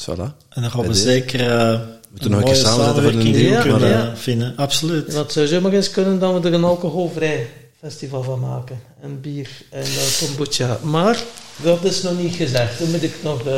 Voilà. 0.00 0.34
En 0.48 0.62
dan 0.62 0.70
gaan 0.70 0.86
we 0.86 0.94
zeker 0.94 1.40
uh, 1.40 1.80
moeten 2.10 2.30
nog 2.30 2.40
een 2.40 2.46
keer 2.46 2.54
samenzetten 2.56 3.02
voor 3.02 3.12
een 3.12 3.32
deal, 3.32 3.62
kunnen 3.62 3.82
eh, 3.82 3.90
ja. 3.90 4.16
vinden. 4.16 4.52
Absoluut. 4.56 5.12
Dat 5.12 5.32
zou 5.32 5.46
zomaar 5.46 5.72
eens 5.72 5.90
kunnen 5.90 6.18
dat 6.18 6.42
we 6.42 6.48
er 6.48 6.54
een 6.54 6.64
alcoholvrij 6.64 7.46
festival 7.80 8.22
van 8.22 8.40
maken. 8.40 8.80
En 9.02 9.20
bier 9.20 9.48
en 9.70 9.82
dan 9.82 10.28
kombucha. 10.28 10.78
Maar 10.82 11.22
dat 11.62 11.84
is 11.84 12.02
nog 12.02 12.18
niet 12.20 12.34
gezegd. 12.34 12.78
Dan 12.78 12.90
moet 12.90 13.02
ik 13.02 13.14
nog... 13.22 13.46
eh, 13.46 13.54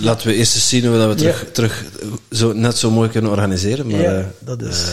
Laten 0.00 0.26
we 0.26 0.34
eerst 0.34 0.54
eens 0.54 0.68
zien 0.68 0.82
hoe 0.84 0.92
we 0.92 0.98
dat 0.98 1.08
we 1.08 1.14
terug, 1.14 1.40
Ja. 1.40 1.46
terug 1.52 1.84
zo, 2.30 2.52
net 2.52 2.76
zo 2.76 2.90
mooi 2.90 3.08
kunnen 3.08 3.30
organiseren. 3.30 3.86
Maar, 3.86 4.00
Ja, 4.00 4.18
eh, 4.18 4.24
dat 4.38 4.62
is- 4.62 4.82
eh, 4.82 4.92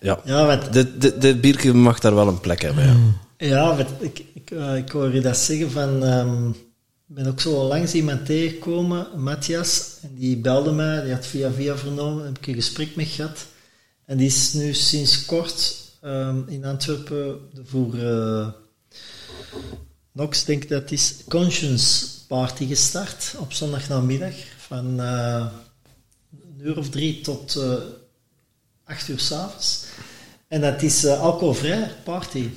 ja. 0.00 0.20
Ja, 0.24 0.46
want, 0.46 0.72
De, 0.72 0.98
de, 0.98 1.18
de 1.18 1.36
bierke 1.36 1.74
mag 1.74 1.98
daar 1.98 2.14
wel 2.14 2.28
een 2.28 2.40
plek 2.40 2.62
hebben. 2.62 3.14
Ja. 3.38 3.46
ja, 3.46 3.76
want 3.76 3.88
ik, 4.00 4.24
ik, 4.34 4.50
eh, 4.50 4.76
ik 4.76 4.90
hoor 4.90 5.14
je 5.14 5.20
dat 5.20 5.36
zeggen 5.36 5.70
van... 5.70 6.04
ehm, 6.04 6.50
ben 7.14 7.26
ook 7.26 7.40
zo 7.40 7.62
langs 7.62 7.94
iemand 7.94 8.26
tegengekomen, 8.26 9.06
Matthias, 9.16 9.96
en 10.02 10.14
die 10.14 10.36
belde 10.36 10.72
mij, 10.72 11.02
die 11.02 11.12
had 11.12 11.26
via 11.26 11.52
via 11.52 11.76
vernomen, 11.76 12.24
heb 12.24 12.38
ik 12.38 12.46
een 12.46 12.54
gesprek 12.54 12.96
mee 12.96 13.06
gehad. 13.06 13.46
En 14.04 14.16
die 14.16 14.26
is 14.26 14.52
nu 14.52 14.74
sinds 14.74 15.24
kort 15.24 15.76
ehm, 16.00 16.42
in 16.46 16.64
Antwerpen 16.64 17.40
voor 17.64 17.98
eh 17.98 18.48
Nox, 20.12 20.44
denk 20.44 20.62
ik 20.62 20.68
dat 20.68 20.90
is, 20.90 21.16
Conscience 21.28 22.06
Party 22.26 22.66
gestart 22.66 23.34
op 23.38 23.52
zondagnamiddag 23.52 24.34
van 24.56 25.00
eh, 25.00 25.46
een 26.30 26.66
uur 26.66 26.78
of 26.78 26.90
drie 26.90 27.20
tot 27.20 27.56
eh, 27.56 27.74
acht 28.84 29.08
uur 29.08 29.18
s'avonds. 29.18 29.84
En 30.48 30.60
dat 30.60 30.82
is 30.82 31.06
alcoholvrij 31.06 31.90
party. 32.04 32.48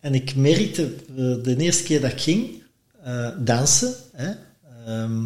En 0.00 0.14
ik 0.14 0.34
merkte 0.34 0.94
de 1.42 1.56
eerste 1.58 1.82
keer 1.82 2.00
dat 2.00 2.12
ik 2.12 2.20
ging 2.20 2.62
eh, 3.02 3.28
dansen, 3.38 3.94
hè, 4.12 4.30
ehm, 4.86 5.22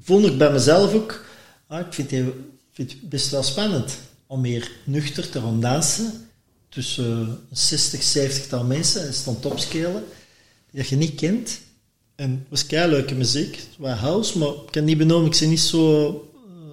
voelde 0.00 0.28
ik 0.28 0.38
bij 0.38 0.52
mezelf 0.52 0.94
ook, 0.94 1.24
ah, 1.66 1.80
ik 1.86 1.92
vind 1.92 2.10
het, 2.10 2.24
vind 2.72 2.90
het 2.90 3.08
best 3.08 3.30
wel 3.30 3.42
spannend 3.42 3.98
om 4.26 4.44
hier 4.44 4.70
nuchter 4.84 5.30
te 5.30 5.40
gaan 5.40 5.60
dansen 5.60 6.12
tussen 6.68 7.38
60, 7.52 8.02
70 8.02 8.46
tal 8.46 8.64
mensen, 8.64 9.06
en 9.06 9.14
stond 9.14 9.42
topscalen, 9.42 10.04
die 10.70 10.84
je 10.88 10.96
niet 10.96 11.14
kent. 11.14 11.60
En 12.14 12.30
het 12.30 12.48
was 12.48 12.66
kei 12.66 12.90
leuke 12.90 13.14
muziek, 13.14 13.56
het 13.56 13.68
was 13.78 13.98
house, 13.98 14.38
maar 14.38 14.48
ik 14.48 14.70
kan 14.70 14.84
niet 14.84 14.98
benoemen, 14.98 15.30
ik 15.32 15.38
ben 15.38 15.48
niet 15.48 15.60
zo 15.60 16.12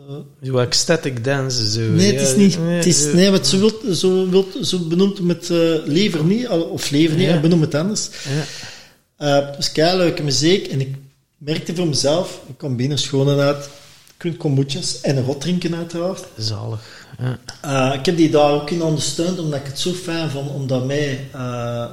eh, 0.09 0.15
zo 0.43 0.57
ecstatic 0.57 1.23
dance. 1.23 1.71
Zo. 1.71 1.79
Nee, 1.79 2.13
het 2.13 2.21
is 2.21 2.35
niet. 2.35 2.57
Het 2.59 2.85
is, 2.85 3.13
nee, 3.13 3.31
wat 3.31 3.47
zo, 3.47 3.59
wilt, 3.59 3.97
zo, 3.97 4.29
wilt, 4.29 4.57
zo 4.61 4.79
benoemt 4.79 5.17
het 5.17 5.49
uh, 5.49 5.75
liever 5.85 6.23
niet, 6.23 6.47
of 6.47 6.89
liever 6.89 7.17
niet, 7.17 7.27
Ja. 7.27 7.39
benoem 7.39 7.61
het 7.61 7.75
anders. 7.75 8.09
Ja. 8.27 8.43
Eh, 9.17 9.45
het 9.45 9.55
was 9.55 9.71
kei 9.71 9.97
leuke 9.97 10.23
muziek 10.23 10.67
en 10.67 10.81
ik 10.81 10.95
merkte 11.37 11.75
voor 11.75 11.87
mezelf, 11.87 12.41
ik 12.47 12.57
kwam 12.57 12.75
binnen 12.75 12.97
schoenen 12.97 13.39
uit, 13.39 13.69
kunt 14.17 14.37
kombucha's 14.37 15.01
en 15.01 15.23
rot 15.23 15.41
drinken 15.41 15.75
uiteraard. 15.75 16.25
Zalig. 16.37 17.07
Ja. 17.19 17.39
Uh, 17.65 17.99
ik 17.99 18.05
heb 18.05 18.17
die 18.17 18.29
daar 18.29 18.51
ook 18.51 18.69
in 18.69 18.81
ondersteund, 18.81 19.39
omdat 19.39 19.59
ik 19.59 19.65
het 19.65 19.79
zo 19.79 19.91
fijn 19.91 20.29
vond 20.29 20.49
om 20.49 20.67
daarmee 20.67 21.19
uh, 21.35 21.85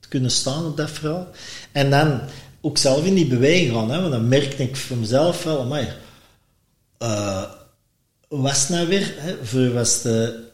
te 0.00 0.08
kunnen 0.08 0.30
staan 0.30 0.66
op 0.66 0.76
dat 0.76 0.90
verhaal. 0.90 1.28
En 1.72 1.90
dan 1.90 2.20
ook 2.60 2.78
zelf 2.78 3.04
in 3.04 3.14
die 3.14 3.26
beweging 3.26 3.72
gaan, 3.72 3.90
hè, 3.90 4.00
want 4.00 4.12
dan 4.12 4.28
merkte 4.28 4.62
ik 4.62 4.76
voor 4.76 4.96
mezelf 4.96 5.44
wel, 5.44 5.64
maar 5.64 5.96
uh, 7.02 7.42
was 8.28 8.68
nou 8.68 8.86
weer? 8.88 9.14
Hè? 9.16 9.36
Voor 9.42 9.72
was 9.72 10.02
de 10.02 10.48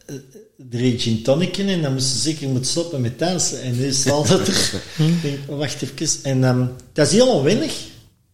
drie 0.57 0.99
gin 0.99 1.23
tonicen 1.23 1.69
en 1.69 1.83
dan 1.83 1.93
moesten 1.93 2.17
ze 2.17 2.23
zeker 2.23 2.49
moeten 2.49 2.71
stoppen 2.71 3.01
met 3.01 3.19
dansen. 3.19 3.63
En 3.63 3.77
nu 3.77 3.87
is 3.87 4.11
altijd 4.11 4.49
er... 4.49 4.83
denk, 5.23 5.39
wacht 5.49 5.83
even. 5.83 6.23
En 6.23 6.45
um, 6.45 6.71
dat 6.93 7.07
is 7.07 7.13
heel 7.13 7.29
onwennig. 7.29 7.75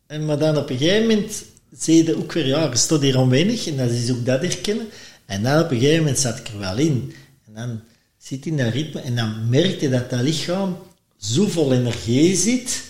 En, 0.06 0.24
maar 0.24 0.38
dan 0.38 0.56
op 0.56 0.70
een 0.70 0.78
gegeven 0.78 1.06
moment 1.06 1.44
zie 1.78 2.04
je 2.04 2.16
ook 2.16 2.32
weer, 2.32 2.46
ja, 2.46 2.68
je 2.68 2.76
staat 2.76 3.00
hier 3.00 3.18
onwennig. 3.18 3.66
En 3.66 3.76
dat 3.76 3.90
is 3.90 4.10
ook 4.10 4.26
dat 4.26 4.40
herkennen. 4.40 4.86
En 5.26 5.42
dan 5.42 5.62
op 5.64 5.70
een 5.70 5.78
gegeven 5.78 5.98
moment 5.98 6.18
zat 6.18 6.38
ik 6.38 6.48
er 6.48 6.58
wel 6.58 6.78
in. 6.78 7.14
En 7.46 7.54
dan 7.54 7.80
zit 8.18 8.46
in 8.46 8.56
dat 8.56 8.72
ritme. 8.72 9.00
En 9.00 9.16
dan 9.16 9.48
merk 9.48 9.80
je 9.80 9.88
dat 9.88 10.10
dat 10.10 10.20
lichaam 10.20 10.76
zo 11.18 11.46
vol 11.46 11.72
energie 11.72 12.36
zit, 12.36 12.82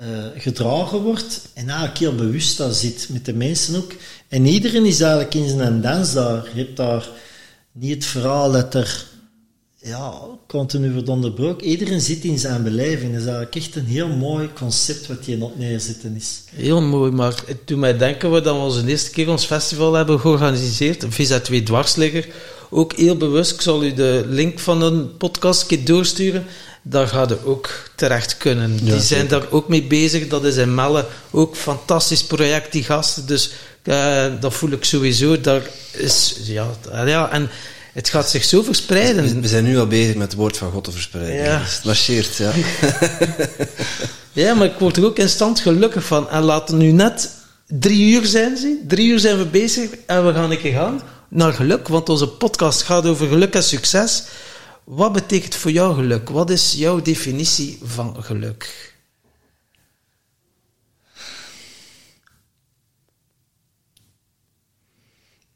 uh, 0.00 0.06
gedragen 0.36 0.98
wordt. 0.98 1.48
En 1.54 1.68
eigenlijk 1.68 1.98
heel 1.98 2.14
bewust 2.14 2.56
daar 2.58 2.72
zit, 2.72 3.08
met 3.10 3.24
de 3.24 3.34
mensen 3.34 3.76
ook. 3.76 3.92
En 4.28 4.46
iedereen 4.46 4.84
is 4.84 5.00
eigenlijk 5.00 5.34
in 5.34 5.48
zijn 5.48 5.80
dans 5.80 6.12
daar. 6.12 6.48
Je 6.54 6.62
hebt 6.62 6.76
daar 6.76 7.08
niet 7.72 7.94
het 7.94 8.04
verhaal 8.04 8.52
dat 8.52 8.74
er 8.74 9.06
ja, 9.84 10.12
continu 10.46 10.92
wordt 10.92 11.08
onderbroken. 11.08 11.66
Iedereen 11.66 12.00
zit 12.00 12.24
in 12.24 12.38
zijn 12.38 12.62
beleving. 12.62 13.12
Dat 13.12 13.20
is 13.20 13.26
eigenlijk 13.26 13.56
echt 13.56 13.76
een 13.76 13.86
heel 13.86 14.08
mooi 14.08 14.48
concept 14.52 15.06
wat 15.06 15.26
je 15.26 15.42
op 15.42 15.58
neerzetten 15.58 16.16
is. 16.16 16.42
Heel 16.54 16.80
mooi, 16.80 17.10
maar 17.10 17.34
het 17.46 17.58
doet 17.64 17.78
mij 17.78 17.98
denken 17.98 18.32
we 18.32 18.40
dat 18.40 18.54
we 18.56 18.62
onze 18.62 18.86
eerste 18.86 19.10
keer 19.10 19.30
ons 19.30 19.44
festival 19.44 19.94
hebben 19.94 20.20
georganiseerd, 20.20 21.04
Visa 21.08 21.40
2 21.40 21.62
Dwarsligger. 21.62 22.26
Ook 22.70 22.92
heel 22.92 23.16
bewust, 23.16 23.52
ik 23.52 23.60
zal 23.60 23.84
u 23.84 23.94
de 23.94 24.24
link 24.28 24.58
van 24.58 24.82
een 24.82 25.16
podcast 25.16 25.86
doorsturen. 25.86 26.44
Daar 26.82 27.08
gaat 27.08 27.28
je 27.28 27.44
ook 27.44 27.90
terecht 27.96 28.36
kunnen. 28.36 28.84
die 28.84 29.00
zijn 29.00 29.28
daar 29.28 29.50
ook 29.50 29.68
mee 29.68 29.82
bezig. 29.82 30.28
Dat 30.28 30.44
is 30.44 30.56
in 30.56 30.74
Melle 30.74 31.06
ook 31.30 31.50
een 31.50 31.56
fantastisch 31.56 32.24
project, 32.24 32.72
die 32.72 32.84
gasten. 32.84 33.26
Dus 33.26 33.50
uh, 33.84 34.24
dat 34.40 34.54
voel 34.54 34.70
ik 34.70 34.84
sowieso. 34.84 35.40
Daar 35.40 35.62
is, 35.92 36.36
ja, 36.42 36.70
ja, 37.04 37.30
en 37.30 37.50
het 37.92 38.08
gaat 38.08 38.30
zich 38.30 38.44
zo 38.44 38.62
verspreiden. 38.62 39.40
We 39.40 39.48
zijn 39.48 39.64
nu 39.64 39.78
al 39.78 39.86
bezig 39.86 40.14
met 40.14 40.26
het 40.26 40.40
woord 40.40 40.56
van 40.56 40.70
God 40.70 40.84
te 40.84 40.90
verspreiden. 40.90 41.44
Ja. 41.44 41.60
het 41.60 41.84
marcheert, 41.84 42.36
ja. 42.36 42.52
ja, 44.42 44.54
maar 44.54 44.66
ik 44.66 44.78
word 44.78 44.96
er 44.96 45.04
ook 45.04 45.18
instant 45.18 45.60
gelukkig 45.60 46.04
van. 46.04 46.30
En 46.30 46.42
laten 46.42 46.76
nu 46.76 46.90
net 46.90 47.30
drie 47.66 48.12
uur 48.12 48.26
zijn, 48.26 48.56
zie. 48.56 48.84
Drie 48.86 49.08
uur 49.08 49.18
zijn 49.18 49.38
we 49.38 49.46
bezig 49.46 49.90
en 50.06 50.26
we 50.26 50.32
gaan 50.32 50.50
een 50.50 50.60
keer 50.60 50.72
gaan 50.72 51.00
naar 51.28 51.52
geluk. 51.52 51.88
Want 51.88 52.08
onze 52.08 52.28
podcast 52.28 52.82
gaat 52.82 53.06
over 53.06 53.28
geluk 53.28 53.54
en 53.54 53.62
succes. 53.62 54.22
Wat 54.84 55.12
betekent 55.12 55.54
voor 55.54 55.70
jou 55.70 55.94
geluk? 55.94 56.28
Wat 56.28 56.50
is 56.50 56.72
jouw 56.76 57.02
definitie 57.02 57.78
van 57.82 58.16
geluk? 58.18 58.91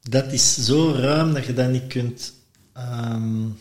Dat 0.09 0.33
is 0.33 0.65
zo 0.65 0.91
ruim 0.91 1.33
dat 1.33 1.45
je 1.45 1.53
dat 1.53 1.69
niet 1.69 1.87
kunt. 1.87 2.33
Um, 2.77 3.59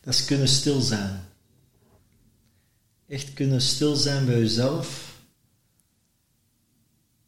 dat 0.00 0.14
is 0.14 0.24
kunnen 0.24 0.48
stil 0.48 0.80
zijn. 0.80 1.28
Echt 3.06 3.32
kunnen 3.32 3.60
stil 3.60 3.96
zijn 3.96 4.26
bij 4.26 4.38
jezelf. 4.38 5.12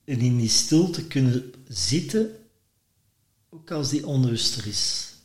En 0.05 0.19
in 0.19 0.37
die 0.37 0.49
stilte 0.49 1.07
kunnen 1.07 1.53
zitten, 1.69 2.37
ook 3.49 3.71
als 3.71 3.91
die 3.91 4.07
onrust 4.07 4.57
er 4.57 4.67
is. 4.67 5.16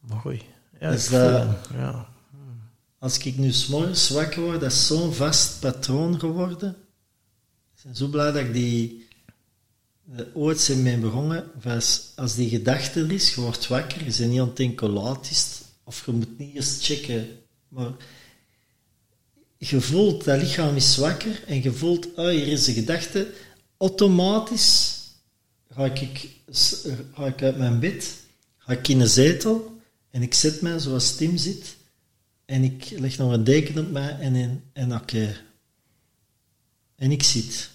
Mooi. 0.00 0.42
Ja, 0.80 0.90
dus 0.90 1.08
dat, 1.08 1.46
ja. 1.72 2.08
Als 2.98 3.18
ik 3.18 3.36
nu 3.36 3.52
s'morgens 3.52 4.08
wakker 4.08 4.42
word, 4.42 4.60
dat 4.60 4.72
is 4.72 4.86
zo'n 4.86 5.12
vast 5.12 5.60
patroon 5.60 6.20
geworden. 6.20 6.76
Ik 7.76 7.82
ben 7.82 7.96
zo 7.96 8.06
blij 8.06 8.32
dat 8.32 8.42
ik 8.42 8.52
die 8.52 9.08
uh, 10.12 10.20
ooit 10.34 10.60
zijn 10.60 10.82
mee 10.82 10.98
begonnen. 10.98 11.50
Als, 11.64 12.12
als 12.16 12.34
die 12.34 12.48
gedachte 12.48 13.00
er 13.00 13.12
is, 13.12 13.34
je 13.34 13.40
wordt 13.40 13.66
wakker, 13.66 14.04
je 14.04 14.16
bent 14.16 14.30
niet 14.30 14.40
aan 14.40 14.46
het 14.46 14.56
denken 14.56 14.88
laat 14.88 15.30
is, 15.30 15.60
of 15.84 16.06
je 16.06 16.12
moet 16.12 16.38
niet 16.38 16.54
eerst 16.54 16.84
checken. 16.84 17.28
Maar 17.68 17.92
je 19.58 19.80
voelt, 19.80 20.24
dat 20.24 20.40
lichaam 20.40 20.76
is 20.76 20.96
wakker 20.96 21.44
en 21.46 21.62
je 21.62 21.72
voelt, 21.72 22.06
oh, 22.14 22.28
hier 22.28 22.46
is 22.46 22.66
een 22.66 22.74
gedachte. 22.74 23.32
Automatisch 23.76 24.98
ga 25.70 25.84
ik, 25.84 26.28
ga 27.14 27.26
ik 27.26 27.42
uit 27.42 27.58
mijn 27.58 27.78
bed, 27.78 28.16
ga 28.58 28.72
ik 28.72 28.88
in 28.88 29.00
een 29.00 29.08
zetel 29.08 29.69
en 30.10 30.22
ik 30.22 30.34
zet 30.34 30.60
mij 30.60 30.78
zoals 30.78 31.16
Tim 31.16 31.36
zit. 31.36 31.76
En 32.44 32.64
ik 32.64 32.90
leg 32.90 33.18
nog 33.18 33.32
een 33.32 33.44
deken 33.44 33.78
op 33.78 33.90
mij 33.90 34.18
en, 34.18 34.34
en, 34.34 34.62
en 34.72 34.94
oké. 34.94 35.36
En 36.96 37.10
ik 37.10 37.22
zit. 37.22 37.70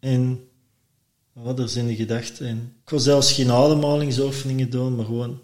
En 0.00 0.48
wat 1.32 1.58
er 1.58 1.68
zijn 1.68 1.86
de 1.86 1.94
gedachten. 1.94 2.46
En 2.46 2.74
ik 2.84 2.90
wil 2.90 2.98
zelfs 3.00 3.32
geen 3.32 3.50
ademhalingsoefeningen 3.50 4.70
doen, 4.70 4.96
maar 4.96 5.04
gewoon. 5.04 5.40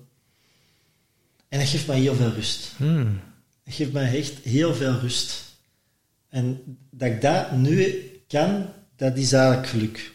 En 1.48 1.58
dat 1.58 1.68
geeft 1.68 1.86
mij 1.86 2.00
heel 2.00 2.14
veel 2.14 2.30
rust. 2.30 2.72
Hmm. 2.76 3.20
Dat 3.64 3.74
geeft 3.74 3.92
mij 3.92 4.16
echt 4.18 4.38
heel 4.42 4.74
veel 4.74 4.92
rust. 4.92 5.44
En 6.28 6.62
dat 6.90 7.08
ik 7.08 7.20
dat 7.20 7.52
nu 7.52 8.04
kan, 8.28 8.66
dat 8.96 9.16
is 9.16 9.32
eigenlijk 9.32 9.68
geluk. 9.68 10.12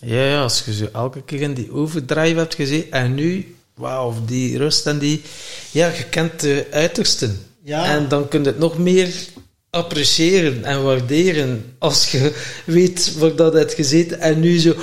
Ja, 0.00 0.24
ja 0.24 0.42
als 0.42 0.64
je 0.64 0.74
zo 0.74 0.88
elke 0.92 1.24
keer 1.24 1.40
in 1.40 1.54
die 1.54 1.72
overdrive 1.72 2.38
hebt 2.38 2.54
gezien 2.54 2.90
en 2.90 3.14
nu 3.14 3.56
wauw, 3.74 4.14
die 4.26 4.58
rust 4.58 4.86
en 4.86 4.98
die... 4.98 5.22
Ja, 5.70 5.86
je 5.86 6.04
kent 6.04 6.40
de 6.40 6.66
uitersten. 6.70 7.38
Ja. 7.62 7.84
En 7.84 8.08
dan 8.08 8.28
kun 8.28 8.42
je 8.42 8.46
het 8.46 8.58
nog 8.58 8.78
meer 8.78 9.14
appreciëren 9.70 10.64
en 10.64 10.82
waarderen 10.82 11.74
als 11.78 12.10
je 12.10 12.44
weet 12.66 13.18
waar 13.18 13.36
dat 13.36 13.52
hebt 13.52 13.74
gezeten 13.74 14.20
en 14.20 14.40
nu 14.40 14.58
zo... 14.58 14.74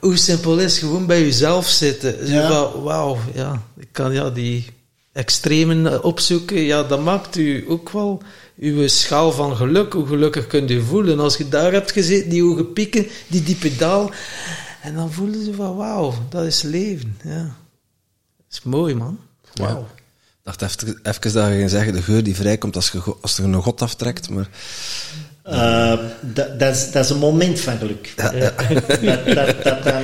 Hoe 0.00 0.16
simpel 0.16 0.58
is 0.58 0.78
gewoon 0.78 1.06
bij 1.06 1.20
jezelf 1.20 1.68
zitten. 1.68 2.26
Zo 2.26 2.32
ja. 2.32 2.78
wauw, 2.78 3.18
ja, 3.34 3.62
ik 3.78 3.88
kan 3.92 4.12
ja, 4.12 4.30
die 4.30 4.64
extremen 5.12 6.04
opzoeken. 6.04 6.60
Ja, 6.60 6.82
dat 6.82 7.00
maakt 7.00 7.36
u 7.36 7.64
ook 7.68 7.90
wel 7.90 8.22
uw 8.58 8.88
schaal 8.88 9.32
van 9.32 9.56
geluk. 9.56 9.92
Hoe 9.92 10.06
gelukkig 10.06 10.46
kunt 10.46 10.70
u 10.70 10.82
voelen 10.82 11.20
als 11.20 11.36
je 11.36 11.48
daar 11.48 11.72
hebt 11.72 11.92
gezeten, 11.92 12.30
die 12.30 12.42
hoge 12.42 12.64
pieken, 12.64 13.06
die 13.26 13.42
diepe 13.42 13.76
daal. 13.76 14.10
En 14.82 14.94
dan 14.94 15.12
voelen 15.12 15.44
ze 15.44 15.54
van 15.54 15.76
wauw, 15.76 16.14
dat 16.30 16.44
is 16.44 16.62
leven. 16.62 17.16
Ja 17.24 17.56
is 18.50 18.62
mooi, 18.62 18.94
man. 18.94 19.18
Wauw. 19.54 19.80
Ik 19.80 20.58
dacht 20.58 20.62
even, 20.62 21.00
even 21.02 21.32
dat 21.32 21.48
je 21.48 21.56
ging 21.56 21.70
zeggen, 21.70 21.92
de 21.92 22.02
geur 22.02 22.22
die 22.22 22.36
vrijkomt 22.36 22.76
als 22.76 22.90
je, 22.90 23.16
als 23.20 23.38
er 23.38 23.44
een 23.44 23.62
god 23.62 23.82
aftrekt, 23.82 24.30
maar... 24.30 24.48
Uh, 25.44 25.98
dat, 26.20 26.58
dat, 26.58 26.74
is, 26.74 26.90
dat 26.90 27.04
is 27.04 27.10
een 27.10 27.18
moment 27.18 27.60
van 27.60 27.78
geluk. 27.78 28.12
Ja, 28.16 28.32
ja. 28.32 28.50
dat, 28.74 29.34
dat, 29.34 29.62
dat, 29.62 29.82
dan, 29.82 30.02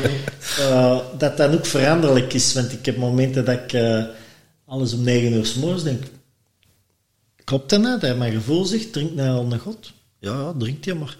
uh, 0.59 0.99
dat 1.19 1.37
dan 1.37 1.53
ook 1.53 1.67
veranderlijk 1.67 2.33
is. 2.33 2.53
Want 2.53 2.73
ik 2.73 2.87
heb 2.87 2.97
momenten 2.97 3.45
dat 3.45 3.55
ik 3.55 3.73
uh, 3.73 4.05
alles 4.67 4.93
om 4.93 5.03
negen 5.03 5.33
uur 5.33 5.47
s 5.47 5.55
morgens 5.55 5.83
denk... 5.83 6.03
Klopt 7.45 7.71
dat 7.71 7.81
nou? 7.81 8.01
Dat 8.01 8.17
mijn 8.17 8.33
gevoel 8.33 8.65
zegt, 8.65 8.93
drink 8.93 9.15
nou 9.15 9.37
al 9.37 9.53
een 9.53 9.59
god. 9.59 9.93
Ja, 10.19 10.33
ja, 10.41 10.55
drinkt 10.59 10.85
je 10.85 10.95
maar. 10.95 11.17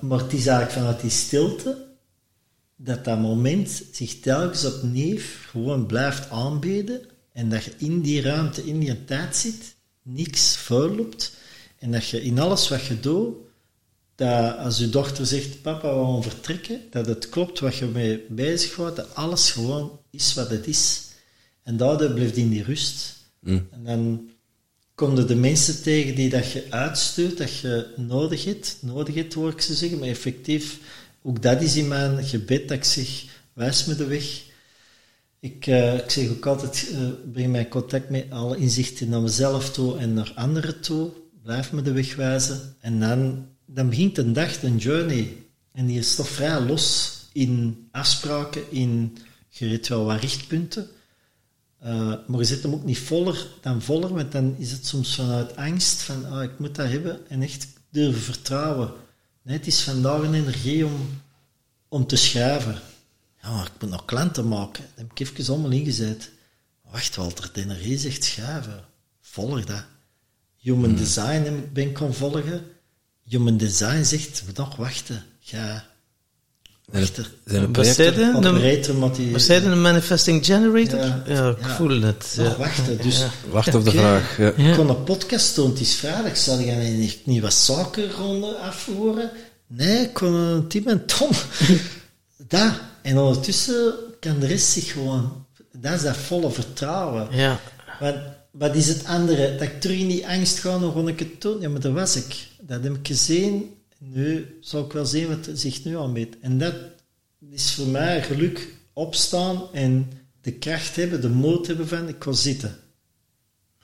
maar 0.00 0.18
het 0.18 0.32
is 0.32 0.46
eigenlijk 0.46 0.72
vanuit 0.72 1.00
die 1.00 1.10
stilte 1.10 1.89
dat 2.82 3.04
dat 3.04 3.18
moment 3.18 3.82
zich 3.92 4.20
telkens 4.20 4.64
opnieuw 4.64 5.18
gewoon 5.50 5.86
blijft 5.86 6.30
aanbeden 6.30 7.00
en 7.32 7.48
dat 7.48 7.64
je 7.64 7.72
in 7.76 8.00
die 8.00 8.20
ruimte, 8.20 8.64
in 8.64 8.78
die 8.78 9.04
tijd 9.04 9.36
zit, 9.36 9.74
niks 10.02 10.56
voorloopt 10.56 11.36
en 11.78 11.92
dat 11.92 12.08
je 12.08 12.22
in 12.22 12.38
alles 12.38 12.68
wat 12.68 12.84
je 12.84 13.00
doet, 13.00 13.36
dat 14.14 14.58
als 14.58 14.78
je 14.78 14.88
dochter 14.88 15.26
zegt, 15.26 15.62
papa, 15.62 15.98
we 15.98 16.04
gaan 16.04 16.22
vertrekken, 16.22 16.80
dat 16.90 17.06
het 17.06 17.28
klopt 17.28 17.60
wat 17.60 17.76
je 17.76 17.86
mee 17.86 18.24
bezig 18.28 18.76
wordt, 18.76 18.96
dat 18.96 19.14
alles 19.14 19.50
gewoon 19.50 19.98
is 20.10 20.34
wat 20.34 20.50
het 20.50 20.66
is. 20.66 21.02
En 21.62 21.76
daardoor 21.76 22.10
blijft 22.10 22.36
in 22.36 22.48
die 22.48 22.62
rust. 22.62 23.16
Mm. 23.40 23.68
En 23.70 23.84
dan 23.84 24.30
komen 24.94 25.26
de 25.26 25.34
mensen 25.34 25.82
tegen 25.82 26.14
die 26.14 26.28
dat 26.28 26.52
je 26.52 26.66
uitstuurt, 26.70 27.38
dat 27.38 27.58
je 27.58 27.86
nodig 27.96 28.44
hebt, 28.44 28.76
nodig 28.80 29.14
hebt, 29.14 29.34
hoor 29.34 29.50
ik 29.50 29.60
ze 29.60 29.74
zeggen, 29.74 29.98
maar 29.98 30.08
effectief 30.08 30.78
ook 31.22 31.42
dat 31.42 31.62
is 31.62 31.76
in 31.76 31.88
mijn 31.88 32.24
gebed, 32.24 32.68
dat 32.68 32.76
ik 32.76 32.84
zeg, 32.84 33.24
wijs 33.52 33.84
me 33.84 33.96
de 33.96 34.06
weg. 34.06 34.42
Ik, 35.40 35.66
uh, 35.66 35.94
ik 35.94 36.10
zeg 36.10 36.28
ook 36.28 36.46
altijd, 36.46 36.88
uh, 36.92 36.98
breng 37.32 37.52
mij 37.52 37.68
contact 37.68 38.10
met 38.10 38.26
alle 38.30 38.56
inzichten 38.56 39.08
naar 39.08 39.20
mezelf 39.20 39.70
toe 39.70 39.98
en 39.98 40.14
naar 40.14 40.32
anderen 40.34 40.80
toe. 40.80 41.10
Blijf 41.42 41.72
me 41.72 41.82
de 41.82 41.92
weg 41.92 42.16
wijzen. 42.16 42.76
En 42.80 43.00
dan, 43.00 43.46
dan 43.66 43.88
begint 43.88 44.18
een 44.18 44.32
dag, 44.32 44.62
een 44.62 44.76
journey. 44.76 45.36
En 45.72 45.86
die 45.86 45.98
is 45.98 46.14
toch 46.14 46.28
vrij 46.28 46.60
los 46.60 47.18
in 47.32 47.88
afspraken, 47.90 48.62
in, 48.70 49.16
je 49.48 49.80
wel 49.88 50.04
wat 50.04 50.20
richtpunten. 50.20 50.88
Eh, 51.78 52.14
maar 52.26 52.38
je 52.38 52.44
zet 52.44 52.62
hem 52.62 52.72
ook 52.72 52.84
niet 52.84 52.98
voller 52.98 53.46
dan 53.60 53.82
voller, 53.82 54.14
want 54.14 54.32
dan 54.32 54.54
is 54.58 54.70
het 54.72 54.86
soms 54.86 55.14
vanuit 55.14 55.56
angst 55.56 56.02
van 56.02 56.24
ah, 56.24 56.42
ik 56.42 56.58
moet 56.58 56.74
dat 56.74 56.88
hebben 56.88 57.28
en 57.28 57.42
echt 57.42 57.68
durven 57.90 58.22
vertrouwen. 58.22 58.92
Nee, 59.50 59.58
het 59.58 59.66
is 59.68 59.82
vandaag 59.82 60.20
een 60.22 60.34
energie 60.34 60.86
om, 60.86 61.20
om 61.88 62.06
te 62.06 62.16
schrijven. 62.16 62.80
Ja, 63.42 63.50
maar 63.54 63.66
ik 63.66 63.80
moet 63.80 63.90
nog 63.90 64.04
klanten 64.04 64.48
maken. 64.48 64.82
Dat 64.82 64.92
heb 64.96 65.10
ik 65.10 65.18
even 65.20 65.52
allemaal 65.54 65.70
ingezet. 65.70 66.30
Wacht, 66.90 67.16
Walter, 67.16 67.50
de 67.52 67.60
energie 67.60 67.98
zegt 67.98 68.24
schrijven. 68.24 68.84
Volg 69.20 69.64
dat. 69.64 69.84
Human 70.56 70.94
design 70.94 71.42
heb 71.42 71.56
ik- 71.58 71.72
ben 71.72 71.88
ik 71.88 71.98
gaan 71.98 72.14
volgen. 72.14 72.64
Human 73.22 73.56
design 73.56 74.02
zegt, 74.02 74.42
nog 74.56 74.76
wachten. 74.76 75.24
Ga 75.40 75.89
wachten. 76.92 77.26
Zijn 77.44 77.62
een 77.62 77.84
je? 77.84 78.20
Een- 78.22 78.36
Operator, 78.46 78.94
maar 78.94 79.12
die... 79.12 79.32
Wat 79.32 79.42
zei 79.42 79.62
je, 79.62 79.66
een 79.66 79.80
manifesting 79.80 80.44
generator? 80.46 80.98
Ja. 80.98 81.22
Ja, 81.26 81.48
ik 81.48 81.56
Ja. 81.60 81.76
voel 81.76 82.00
het. 82.00 82.34
Ja. 82.36 82.56
wachten. 82.56 82.98
Dus 83.02 83.24
Wacht 83.50 83.74
op 83.74 83.84
de 83.84 83.90
vraag. 83.90 84.36
Ja. 84.38 84.50
ik 84.50 84.74
kon 84.74 84.88
een 84.88 85.04
podcast 85.04 85.54
doen, 85.54 85.70
het 85.70 85.80
is 85.80 85.94
vrijdag. 85.94 86.36
Zal 86.36 86.58
ik 86.58 86.66
dan 86.66 86.98
niet, 86.98 87.26
niet 87.26 87.42
wat 87.42 87.52
zakenronde 87.54 88.56
afvoeren? 88.56 89.30
Nee, 89.66 89.98
ik 89.98 90.12
kon 90.12 90.32
een 90.34 90.68
team 90.68 90.86
en 90.86 91.06
Tom. 91.06 91.28
dat. 92.48 92.72
En 93.02 93.18
ondertussen 93.18 93.94
kan 94.20 94.38
de 94.38 94.46
rest 94.46 94.66
zich 94.66 94.92
gewoon... 94.92 95.44
Dat 95.72 95.92
is 95.92 96.02
dat 96.02 96.16
volle 96.16 96.50
vertrouwen. 96.50 97.28
Ja. 97.30 97.60
Want 98.00 98.16
wat 98.50 98.74
is 98.74 98.88
het 98.88 99.04
andere? 99.04 99.52
Dat 99.52 99.62
ik 99.62 99.80
terug 99.80 99.98
in 99.98 100.08
die 100.08 100.28
angst 100.28 100.58
ga, 100.58 100.78
dan 100.78 100.92
kon 100.92 101.08
ik 101.08 101.18
het 101.18 101.40
doen. 101.40 101.60
Ja, 101.60 101.68
maar 101.68 101.80
dat 101.80 101.92
was 101.92 102.16
ik. 102.16 102.46
Dat 102.60 102.82
heb 102.82 102.94
ik 102.94 103.06
gezien. 103.06 103.74
Nu 104.02 104.58
zou 104.60 104.84
ik 104.84 104.92
wel 104.92 105.06
zien 105.06 105.28
wat 105.28 105.48
zich 105.52 105.84
nu 105.84 105.96
aanbiedt. 105.96 106.36
En 106.40 106.58
dat 106.58 106.74
is 107.50 107.74
voor 107.74 107.86
mij 107.86 108.22
geluk 108.22 108.68
opstaan 108.92 109.62
en 109.72 110.10
de 110.40 110.52
kracht 110.52 110.96
hebben, 110.96 111.20
de 111.20 111.28
moed 111.28 111.66
hebben 111.66 111.88
van 111.88 112.08
ik 112.08 112.24
wil 112.24 112.34
zitten. 112.34 112.76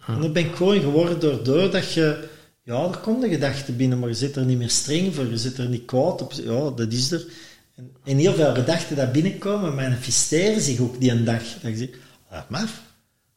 En 0.06 0.20
dat 0.20 0.32
ben 0.32 0.44
ik 0.44 0.54
gewoon 0.54 0.80
geworden 0.80 1.44
doordat 1.44 1.72
dat 1.72 1.92
je... 1.92 2.28
Ja, 2.62 2.84
er 2.84 2.98
komt 2.98 3.22
een 3.22 3.30
gedachte 3.30 3.72
binnen, 3.72 3.98
maar 3.98 4.08
je 4.08 4.14
zit 4.14 4.36
er 4.36 4.44
niet 4.44 4.58
meer 4.58 4.70
streng 4.70 5.14
voor. 5.14 5.26
Je 5.26 5.36
zit 5.36 5.58
er 5.58 5.68
niet 5.68 5.84
kwaad 5.84 6.22
op. 6.22 6.32
Ja, 6.32 6.70
dat 6.70 6.92
is 6.92 7.10
er. 7.10 7.26
En, 7.74 7.92
en 8.04 8.16
heel 8.16 8.34
veel 8.34 8.54
gedachten 8.54 8.96
die 8.96 9.06
binnenkomen, 9.06 9.74
manifesteren 9.74 10.60
zich 10.60 10.80
ook 10.80 11.00
die 11.00 11.10
een 11.10 11.24
dag. 11.24 11.42
Dat 11.42 11.70
je 11.70 11.76
zegt, 11.76 11.94
ah, 12.28 12.50
maf. 12.50 12.82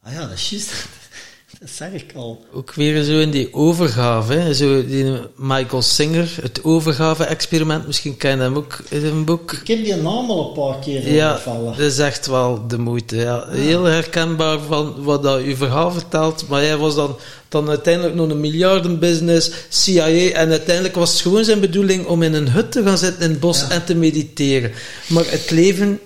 Ah 0.02 0.14
ja, 0.14 0.20
dat 0.20 0.38
is 0.38 0.50
juist. 0.50 0.88
Dat 1.60 1.70
zag 1.70 1.92
ik 1.92 2.12
al. 2.16 2.46
Ook 2.54 2.74
weer 2.74 3.04
zo 3.04 3.20
in 3.20 3.32
die 3.32 3.54
overgave, 3.54 4.34
hè. 4.34 4.54
Zo 4.54 4.86
die 4.86 5.14
Michael 5.36 5.82
Singer, 5.82 6.38
het 6.42 6.64
overgave-experiment, 6.64 7.88
misschien 7.88 8.18
ken 8.18 8.32
je 8.38 8.42
hem 8.44 8.56
ook 8.56 8.80
in 8.90 9.06
een 9.06 9.26
boek. 9.26 9.52
Ik 9.52 9.68
heb 9.68 9.84
die 9.84 9.96
naam 9.96 10.30
al 10.30 10.48
een 10.48 10.54
paar 10.54 10.80
keer 10.80 11.14
Ja, 11.14 11.40
dat 11.46 11.80
is 11.80 11.98
echt 11.98 12.28
wel 12.28 12.68
de 12.68 12.78
moeite. 12.78 13.16
Ja. 13.16 13.48
Heel 13.50 13.84
herkenbaar 13.84 14.60
van 14.60 15.04
wat 15.04 15.24
dat 15.24 15.42
uw 15.42 15.56
verhaal 15.56 15.92
vertelt. 15.92 16.48
Maar 16.48 16.62
hij 16.62 16.78
was 16.78 16.96
dan, 16.96 17.18
dan 17.50 17.70
uiteindelijk 17.70 18.16
nog 18.16 18.30
een 18.30 18.40
miljardenbusiness, 18.40 19.52
CIA. 19.70 20.30
En 20.32 20.50
uiteindelijk 20.50 20.96
was 20.96 21.12
het 21.12 21.22
gewoon 21.22 21.44
zijn 21.44 21.60
bedoeling 21.60 22.06
om 22.06 22.24
in 22.24 22.34
een 22.34 22.50
hut 22.50 22.72
te 22.72 22.84
gaan 22.84 22.98
zitten 22.98 23.24
in 23.24 23.30
het 23.30 23.40
bos 23.40 23.60
Ja. 23.60 23.70
en 23.70 23.86
te 23.86 23.96
mediteren. 23.96 24.72
Maar 25.08 25.26
het 25.32 25.52
leven... 25.52 26.00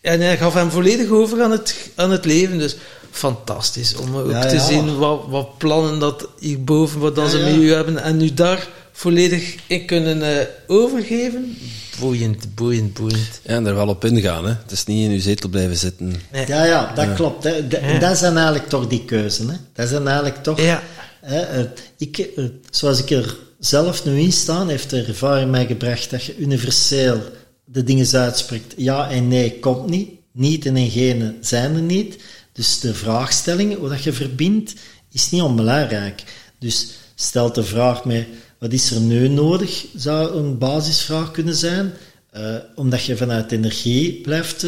En 0.00 0.20
hij 0.20 0.36
gaf 0.36 0.54
hem 0.54 0.70
volledig 0.70 1.08
over 1.10 1.42
aan 1.42 1.50
het, 1.50 1.90
aan 1.94 2.10
het 2.10 2.24
leven. 2.24 2.58
Dus 2.58 2.76
fantastisch 3.16 3.94
om 3.96 4.16
ook 4.16 4.30
Ja, 4.30 4.46
te 4.46 4.54
ja. 4.54 4.66
zien 4.66 4.96
wat, 4.98 5.20
wat 5.28 5.58
plannen 5.58 5.98
dat 5.98 6.28
hierboven, 6.38 7.00
wat 7.00 7.14
dan 7.14 7.24
Ja, 7.24 7.30
ze 7.30 7.38
ja. 7.38 7.44
met 7.44 7.54
u 7.54 7.72
hebben. 7.72 8.02
En 8.02 8.16
nu 8.16 8.34
daar 8.34 8.68
volledig 8.92 9.54
in 9.66 9.86
kunnen 9.86 10.22
eh, 10.38 10.46
overgeven. 10.66 11.56
Boeiend, 12.00 12.54
boeiend, 12.54 12.94
boeiend. 12.94 13.40
Ja, 13.42 13.54
en 13.54 13.66
er 13.66 13.74
wel 13.74 13.88
op 13.88 14.04
ingaan. 14.04 14.44
Hè. 14.44 14.52
Het 14.62 14.70
is 14.70 14.84
niet 14.84 15.04
in 15.04 15.10
uw 15.10 15.20
zetel 15.20 15.48
blijven 15.48 15.76
zitten. 15.76 16.14
Nee. 16.32 16.46
Ja, 16.46 16.64
ja, 16.64 16.92
dat 16.94 17.14
klopt. 17.14 17.44
Hè. 17.44 17.66
Dat, 17.68 17.80
Ja. 17.80 17.98
dat 17.98 18.18
zijn 18.18 18.36
eigenlijk 18.36 18.68
toch 18.68 18.86
die 18.86 19.04
keuzen. 19.04 19.48
Hè. 19.48 19.56
Dat 19.72 19.88
zijn 19.88 20.06
eigenlijk 20.06 20.42
toch... 20.42 20.60
Ja. 20.60 20.82
Hè, 21.20 21.68
ik, 21.98 22.28
zoals 22.70 23.00
ik 23.02 23.10
er 23.10 23.36
zelf 23.58 24.04
nu 24.04 24.18
in 24.20 24.32
sta, 24.32 24.66
heeft 24.66 24.90
de 24.90 25.02
ervaring 25.02 25.50
mij 25.50 25.66
gebracht 25.66 26.10
dat 26.10 26.24
je 26.24 26.36
universeel 26.38 27.20
de 27.64 27.84
dingen 27.84 28.06
uitspreekt. 28.12 28.74
Ja 28.76 29.10
en 29.10 29.28
nee 29.28 29.58
komt 29.58 29.88
niet. 29.88 30.10
Niet 30.32 30.66
en 30.66 30.90
gene 30.90 31.34
zijn 31.40 31.74
er 31.74 31.80
niet. 31.80 32.16
Dus 32.56 32.80
de 32.80 32.94
vraagstelling, 32.94 33.88
dat 33.88 34.02
je 34.02 34.12
verbindt, 34.12 34.74
is 35.12 35.30
niet 35.30 35.42
onbelangrijk. 35.42 36.22
Dus 36.58 36.88
stelt 37.14 37.54
de 37.54 37.64
vraag 37.64 38.04
mee, 38.04 38.26
wat 38.58 38.72
is 38.72 38.90
er 38.90 39.00
nu 39.00 39.28
nodig, 39.28 39.86
zou 39.96 40.36
een 40.36 40.58
basisvraag 40.58 41.30
kunnen 41.30 41.56
zijn. 41.56 41.92
Eh, 42.30 42.56
omdat 42.74 43.04
je 43.04 43.16
vanuit 43.16 43.52
energie 43.52 44.20
blijft 44.20 44.64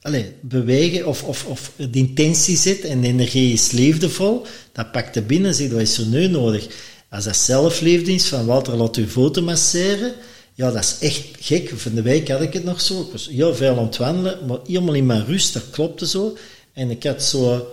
allee, 0.00 0.32
bewegen 0.40 1.06
of, 1.06 1.22
of, 1.22 1.44
of 1.44 1.72
de 1.76 1.98
intentie 1.98 2.56
zit 2.56 2.84
en 2.84 3.00
de 3.00 3.06
energie 3.06 3.52
is 3.52 3.70
liefdevol, 3.70 4.46
dat 4.72 4.92
pakt 4.92 5.16
er 5.16 5.26
binnen 5.26 5.50
en 5.50 5.56
zegt, 5.56 5.72
wat 5.72 5.80
is 5.80 5.98
er 5.98 6.06
nu 6.06 6.26
nodig? 6.26 6.66
Als 7.10 7.24
dat 7.24 7.36
zelfliefde 7.36 8.12
is, 8.12 8.26
van 8.26 8.46
Walter, 8.46 8.76
laat 8.76 8.96
uw 8.96 9.06
voeten 9.06 9.44
masseren, 9.44 10.12
ja, 10.58 10.70
dat 10.70 10.82
is 10.82 10.98
echt 11.00 11.26
gek. 11.40 11.72
Van 11.76 11.94
de 11.94 12.02
week 12.02 12.28
had 12.28 12.40
ik 12.40 12.52
het 12.52 12.64
nog 12.64 12.80
zo. 12.80 13.00
Ik 13.00 13.12
was 13.12 13.28
heel 13.28 13.54
veel 13.54 13.78
aan 13.78 13.84
het 13.84 13.96
wandelen, 13.96 14.46
maar 14.46 14.58
helemaal 14.66 14.94
in 14.94 15.06
mijn 15.06 15.24
rust, 15.24 15.52
dat 15.52 15.70
klopte 15.70 16.06
zo. 16.06 16.36
En 16.72 16.90
ik 16.90 17.02
had 17.02 17.22
zo 17.22 17.68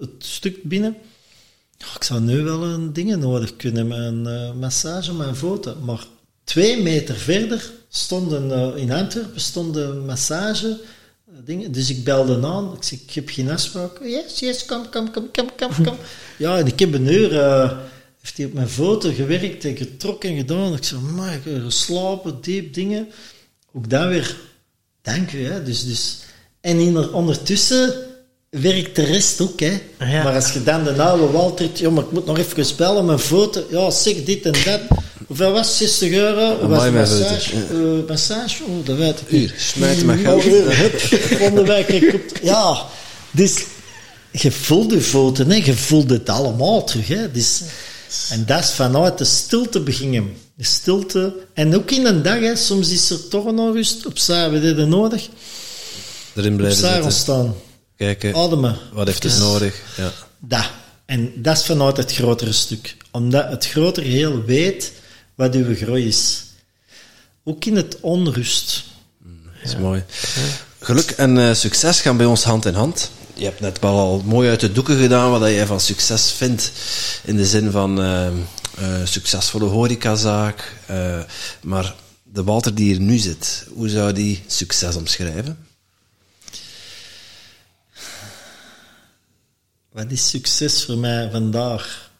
het 0.00 0.10
stuk 0.18 0.62
binnen. 0.62 0.96
Ik 1.94 2.04
zou 2.04 2.20
nu 2.20 2.42
wel 2.42 2.64
een 2.64 2.92
dingen 2.92 3.18
nodig 3.18 3.56
kunnen, 3.56 3.90
een 3.90 4.26
eh, 4.26 4.52
massage 4.52 5.10
op 5.10 5.16
mijn 5.16 5.36
voeten. 5.36 5.84
Maar 5.84 6.06
twee 6.44 6.82
meter 6.82 7.16
verder 7.16 7.70
stonden, 7.88 8.52
eh, 8.52 8.82
in 8.82 8.92
Antwerpen 8.92 9.40
stonden 9.40 10.04
massage 10.04 10.68
eh, 10.68 11.34
dingen. 11.44 11.72
Dus 11.72 11.90
ik 11.90 12.04
belde 12.04 12.46
aan. 12.46 12.74
Ik 12.76 12.82
zei, 12.82 13.00
ik 13.06 13.14
heb 13.14 13.28
geen 13.28 13.50
afspraak. 13.50 13.98
Yes, 14.02 14.38
yes, 14.38 14.64
kom, 14.64 14.90
kom, 14.90 15.10
kom, 15.10 15.30
kom, 15.30 15.48
kom, 15.56 15.84
kom. 15.84 15.96
ja, 16.38 16.58
en 16.58 16.66
ik 16.66 16.78
heb 16.78 16.94
een 16.94 17.12
uur... 17.12 17.30
heeft 18.24 18.36
hij 18.36 18.46
op 18.46 18.52
mijn 18.52 18.68
voeten 18.68 19.14
gewerkt 19.14 19.64
en 19.64 19.76
getrokken 19.76 20.30
en 20.30 20.36
gedaan. 20.36 20.74
Ik 20.74 20.84
zei, 20.84 21.00
maar 21.00 21.34
ik 21.34 21.40
heb 21.44 21.62
geslapen, 21.62 22.38
diep 22.40 22.74
dingen. 22.74 23.08
Ook 23.74 23.90
dan 23.90 24.08
weer, 24.08 24.36
dank 25.02 25.32
u. 25.32 25.44
Hè. 25.44 25.62
Dus, 25.62 25.84
dus, 25.84 26.18
en 26.60 26.78
in, 26.78 27.12
ondertussen 27.12 27.94
werkt 28.50 28.96
de 28.96 29.04
rest 29.04 29.40
ook. 29.40 29.60
Hè. 29.60 29.80
Ja. 29.98 30.22
Maar 30.22 30.34
als 30.34 30.52
je 30.52 30.62
dan 30.62 30.84
de 30.84 31.02
oude 31.02 31.26
Walter, 31.32 31.68
ja, 31.74 31.90
maar 31.90 32.04
ik 32.04 32.10
moet 32.10 32.26
nog 32.26 32.38
even 32.38 32.76
bellen, 32.76 33.04
mijn 33.04 33.18
voeten, 33.18 33.64
ja, 33.70 33.90
zeg 33.90 34.24
dit 34.24 34.44
en 34.44 34.54
dat. 34.64 34.80
Hoeveel 35.26 35.52
was 35.52 35.66
het? 35.68 35.76
60 35.76 36.10
euro? 36.12 36.58
Hoe 36.58 36.68
was 36.68 36.80
mijn 36.80 36.94
massage? 36.94 37.52
Eh, 37.56 38.08
massage? 38.08 38.62
Oh, 38.64 38.86
dat 38.86 38.96
weet 38.96 39.20
ik 39.20 39.28
Hier, 39.28 39.54
niet. 39.76 40.20
geld. 40.20 40.42
Hier, 40.42 40.76
hup, 40.78 41.54
de 41.54 41.64
wijk. 41.64 41.88
ik 41.88 42.14
op- 42.14 42.38
Ja, 42.42 42.86
dus 43.30 43.64
je 44.30 44.50
voelt 44.50 44.90
je 44.92 45.00
voeten, 45.00 45.50
hè. 45.50 45.56
je 45.56 45.74
voelt 45.74 46.10
het 46.10 46.28
allemaal 46.28 46.84
terug. 46.84 47.08
Hè. 47.08 47.30
Dus, 47.30 47.62
en 48.30 48.46
dat 48.46 48.62
is 48.62 48.70
vanuit 48.70 49.18
de 49.18 49.24
stilte 49.24 49.80
beginnen. 49.80 50.36
De 50.54 50.64
stilte. 50.64 51.34
En 51.54 51.74
ook 51.76 51.90
in 51.90 52.06
een 52.06 52.22
dag, 52.22 52.40
hè. 52.40 52.56
soms 52.56 52.90
is 52.90 53.10
er 53.10 53.28
toch 53.28 53.44
een 53.44 53.58
onrust. 53.58 54.06
Op 54.06 54.18
zaa, 54.18 54.50
we 54.50 54.60
deden 54.60 54.88
nodig. 54.88 55.28
Erin 56.34 56.52
Op 56.52 56.58
blijven 56.58 56.88
zitten. 56.92 57.12
staan. 57.12 57.54
Kijken, 57.96 58.34
Ademen. 58.34 58.78
wat 58.92 59.06
heeft 59.06 59.22
het 59.22 59.38
nodig? 59.38 59.82
Ja. 59.96 60.12
Dat. 60.38 60.70
En 61.06 61.32
dat 61.36 61.56
is 61.56 61.64
vanuit 61.64 61.96
het 61.96 62.12
grotere 62.12 62.52
stuk. 62.52 62.96
Omdat 63.10 63.50
het 63.50 63.66
grotere 63.66 64.06
geheel 64.06 64.44
weet 64.44 64.92
wat 65.34 65.54
uw 65.54 65.74
groei 65.76 66.06
is. 66.06 66.42
Ook 67.44 67.64
in 67.64 67.76
het 67.76 67.96
onrust. 68.00 68.84
Dat 69.62 69.72
is 69.72 69.76
mooi. 69.76 70.04
Geluk 70.80 71.10
en 71.10 71.38
eh, 71.38 71.54
succes 71.54 72.00
gaan 72.00 72.16
bij 72.16 72.26
ons 72.26 72.42
hand 72.44 72.64
in 72.66 72.74
hand. 72.74 73.10
Je 73.36 73.44
hebt 73.44 73.60
net 73.60 73.78
wel 73.78 73.98
al 73.98 74.22
mooi 74.24 74.48
uit 74.48 74.60
de 74.60 74.72
doeken 74.72 74.98
gedaan 74.98 75.30
wat 75.30 75.40
jij 75.40 75.66
van 75.66 75.80
succes 75.80 76.32
vindt. 76.32 76.72
In 77.24 77.36
de 77.36 77.46
zin 77.46 77.70
van 77.70 78.02
eh, 78.02 78.26
eh, 78.26 78.34
succesvolle 79.04 79.64
horecazaak. 79.64 80.76
eh, 80.86 81.22
maar 81.62 81.94
de 82.22 82.44
Walter 82.44 82.74
die 82.74 82.84
hier 82.84 83.00
nu 83.00 83.16
zit, 83.16 83.66
hoe 83.72 83.88
zou 83.88 84.12
die 84.12 84.42
succes 84.46 84.96
omschrijven? 84.96 85.66
Wat 89.92 90.10
is 90.10 90.28
succes 90.28 90.84
voor 90.84 90.98
mij 90.98 91.30
vandaag? 91.30 92.10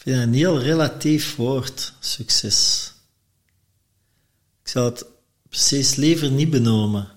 Ik 0.00 0.06
vind 0.06 0.18
het 0.18 0.26
een 0.26 0.34
heel 0.34 0.60
relatief 0.60 1.36
woord, 1.36 1.92
succes. 1.98 2.92
Ik 4.62 4.68
zou 4.68 4.90
het 4.90 5.04
precies 5.48 5.94
liever 5.94 6.30
niet 6.30 6.50
benoemen. 6.50 7.08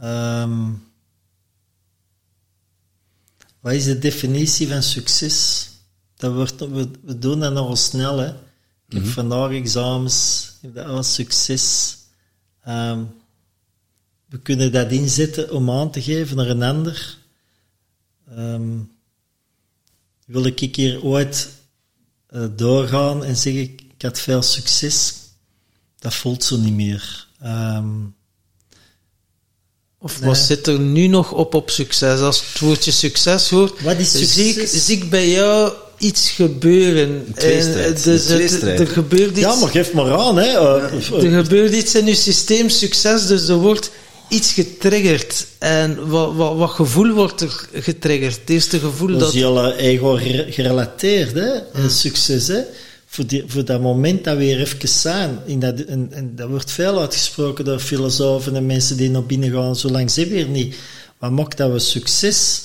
Ehm, 0.00 0.70
wat 3.60 3.72
is 3.72 3.84
de 3.84 3.98
definitie 3.98 4.68
van 4.68 4.82
succes? 4.82 5.68
Dat 6.16 6.32
wordt, 6.32 6.60
we, 6.60 6.90
we 7.02 7.18
doen 7.18 7.40
dat 7.40 7.52
nogal 7.52 7.76
snel. 7.76 8.18
Hè? 8.18 8.28
Ik 8.88 8.92
heb 8.92 9.04
vandaag 9.04 9.50
examens, 9.50 10.48
ik 10.56 10.62
heb 10.62 10.74
dat 10.74 10.86
alles 10.86 11.14
succes. 11.14 11.96
Ehm, 12.62 13.04
we 14.26 14.38
kunnen 14.38 14.72
dat 14.72 14.90
inzetten 14.90 15.52
om 15.52 15.70
aan 15.70 15.90
te 15.90 16.02
geven 16.02 16.36
naar 16.36 16.48
een 16.48 16.62
ander. 16.62 17.18
Ehm, 18.28 18.78
wil 20.26 20.44
ik 20.44 20.76
hier 20.76 21.02
ooit 21.04 21.48
eh, 22.26 22.44
doorgaan 22.56 23.24
en 23.24 23.36
zeggen, 23.36 23.62
ik 23.62 23.80
had 23.98 24.20
veel 24.20 24.42
succes? 24.42 25.14
Dat 25.98 26.14
voelt 26.14 26.44
zo 26.44 26.56
niet 26.56 26.74
meer. 26.74 27.26
Ehm, 27.40 27.86
Of 29.98 30.20
Nee. 30.20 30.28
wat 30.28 30.38
zit 30.38 30.66
er 30.66 30.78
nu 30.80 31.06
nog 31.06 31.32
op 31.32 31.54
op 31.54 31.70
succes? 31.70 32.20
Als 32.20 32.40
het 32.52 32.60
woordje 32.60 32.90
succes 32.90 33.48
hoort, 33.50 33.82
Wat 33.82 33.98
is 33.98 34.10
zie 34.12 34.20
ik, 34.48 34.54
succes? 34.54 34.84
zie 34.86 34.96
ik 34.96 35.10
bij 35.10 35.30
jou 35.30 35.72
iets 35.98 36.30
gebeuren. 36.30 37.26
En, 37.34 37.84
eh, 37.84 37.92
dus 37.92 38.04
het- 38.04 38.22
tweestrijd. 38.26 38.80
er 38.80 38.86
gebeurt 38.86 39.30
iets... 39.30 39.40
ja, 39.40 39.54
maar 39.54 39.68
geef 39.68 39.92
maar 39.92 40.12
aan, 40.18 40.36
hè. 40.36 40.46
Eh, 40.46 40.92
Er 41.24 41.42
gebeurt 41.42 41.72
iets 41.74 41.94
in 41.94 42.06
je 42.06 42.14
systeem, 42.14 42.68
succes, 42.68 43.26
dus 43.26 43.48
er 43.48 43.56
wordt 43.56 43.90
iets 44.28 44.52
getriggerd. 44.52 45.46
En 45.58 46.08
wat, 46.08 46.34
wat, 46.34 46.56
wat 46.56 46.70
gevoel 46.70 47.12
wordt 47.12 47.40
er 47.40 47.68
getriggerd? 47.72 48.36
Het 48.40 48.50
eerste 48.50 48.78
gevoel 48.78 49.08
Dat 49.08 49.20
dat... 49.20 49.28
is 49.28 49.34
heel 49.34 49.72
eh, 49.72 49.86
ego 49.86 50.14
gere- 50.14 50.52
gerelateerd, 50.52 51.34
hè? 51.34 51.52
Mm. 51.74 51.88
Succes, 51.88 52.48
hè? 52.48 52.60
Voor, 53.06 53.26
die, 53.26 53.44
voor 53.46 53.64
dat 53.64 53.80
moment 53.80 54.24
dat 54.24 54.36
we 54.36 54.44
hier 54.44 54.60
even 54.60 54.88
zijn. 54.88 55.38
In 55.46 55.60
dat, 55.60 55.80
en, 55.80 56.08
en 56.10 56.32
dat 56.36 56.48
wordt 56.48 56.70
veel 56.70 57.00
uitgesproken 57.00 57.64
door 57.64 57.78
filosofen 57.78 58.56
en 58.56 58.66
mensen 58.66 58.96
die 58.96 59.10
naar 59.10 59.24
binnen 59.24 59.52
gaan. 59.52 59.76
Zo 59.76 59.88
lang 59.88 60.10
zijn 60.10 60.28
we 60.28 60.34
hier 60.34 60.48
niet. 60.48 60.76
Wat 61.18 61.30
maakt 61.30 61.56
dat 61.56 61.72
we 61.72 61.78
succes 61.78 62.62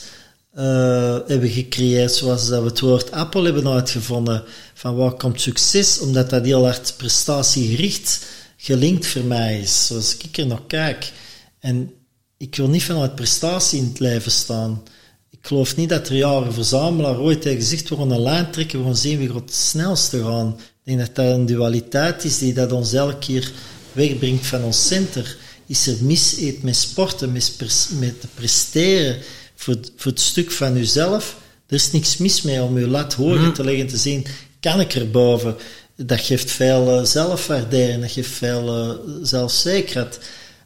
eh, 0.53 1.17
hebben 1.27 1.49
gecreëerd, 1.49 2.13
zoals 2.13 2.47
dat 2.47 2.61
we 2.61 2.67
het 2.67 2.79
woord 2.79 3.11
Apple 3.11 3.43
hebben 3.43 3.67
uitgevonden. 3.67 4.43
Van 4.73 4.95
waar 4.95 5.11
komt 5.13 5.41
succes? 5.41 5.99
Omdat 5.99 6.29
dat 6.29 6.45
heel 6.45 6.63
hard 6.63 6.93
prestatiegericht 6.97 8.25
gelinkt 8.57 9.07
voor 9.07 9.23
mij 9.23 9.59
is. 9.59 9.85
Zoals 9.87 10.17
ik 10.17 10.37
er 10.37 10.45
nog 10.47 10.61
kijk. 10.67 11.11
En 11.59 11.93
ik 12.37 12.55
wil 12.55 12.67
niet 12.69 12.83
vanuit 12.83 13.15
prestatie 13.15 13.79
in 13.79 13.85
het 13.87 13.99
leven 13.99 14.31
staan. 14.31 14.83
Ik 15.29 15.39
geloof 15.41 15.75
niet 15.75 15.89
dat 15.89 16.07
er 16.09 16.15
jaren 16.15 16.53
verzamelaar 16.53 17.19
ooit 17.19 17.43
heeft 17.43 17.61
gezegd, 17.61 17.89
we 17.89 17.95
gaan 17.95 18.11
een 18.11 18.21
lijn 18.21 18.51
trekken, 18.51 18.79
we 18.79 18.85
gaan 18.85 18.95
zien 18.95 19.17
wie 19.17 19.27
gaat 19.29 19.39
het 19.39 19.53
snelste 19.53 20.23
gaan. 20.23 20.47
Ik 20.59 20.95
denk 20.95 20.99
dat 20.99 21.15
dat 21.15 21.35
een 21.35 21.45
dualiteit 21.45 22.23
is 22.23 22.37
die 22.37 22.53
dat 22.53 22.71
ons 22.71 22.93
elke 22.93 23.17
keer 23.19 23.51
wegbrengt 23.91 24.45
van 24.45 24.63
ons 24.63 24.87
center. 24.87 25.37
Is 25.65 25.87
er 25.87 25.95
mis 26.01 26.35
met 26.61 26.75
sporten, 26.75 27.31
met, 27.31 27.55
met 27.99 28.21
te 28.21 28.27
presteren 28.33 29.17
voor, 29.55 29.73
het- 29.73 29.91
voor 29.95 30.11
het 30.11 30.19
stuk 30.21 30.51
van 30.51 30.77
uzelf? 30.77 31.37
Er 31.67 31.75
is 31.75 31.91
niks 31.91 32.17
mis 32.17 32.41
mee 32.41 32.61
om 32.61 32.75
uw 32.75 32.87
lat 32.87 33.13
hoger 33.13 33.53
te 33.53 33.63
leggen, 33.63 33.87
te 33.87 33.97
zien, 33.97 34.25
kan 34.59 34.79
ik 34.79 34.93
er 34.95 35.09
boven? 35.11 35.55
Dat 35.95 36.19
geeft 36.19 36.51
veel 36.51 36.99
eh, 36.99 37.05
zelfwaardering, 37.05 38.01
dat 38.01 38.11
geeft 38.11 38.29
veel 38.31 38.67
eh, 38.77 39.13
zelfzekerheid. 39.23 40.19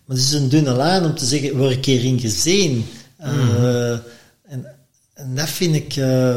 Maar 0.06 0.18
het 0.18 0.26
is 0.26 0.32
een 0.32 0.50
dunne 0.50 0.76
lijn 0.76 1.04
om 1.06 1.16
te 1.16 1.26
zeggen, 1.26 1.58
word 1.58 1.72
ik 1.72 1.86
hierin 1.86 2.20
gezien? 2.20 2.86
Eh, 3.18 3.92
en, 4.44 4.66
en 5.14 5.36
dat 5.36 5.50
vind 5.50 5.76
ik, 5.76 5.96
eh, 5.96 6.36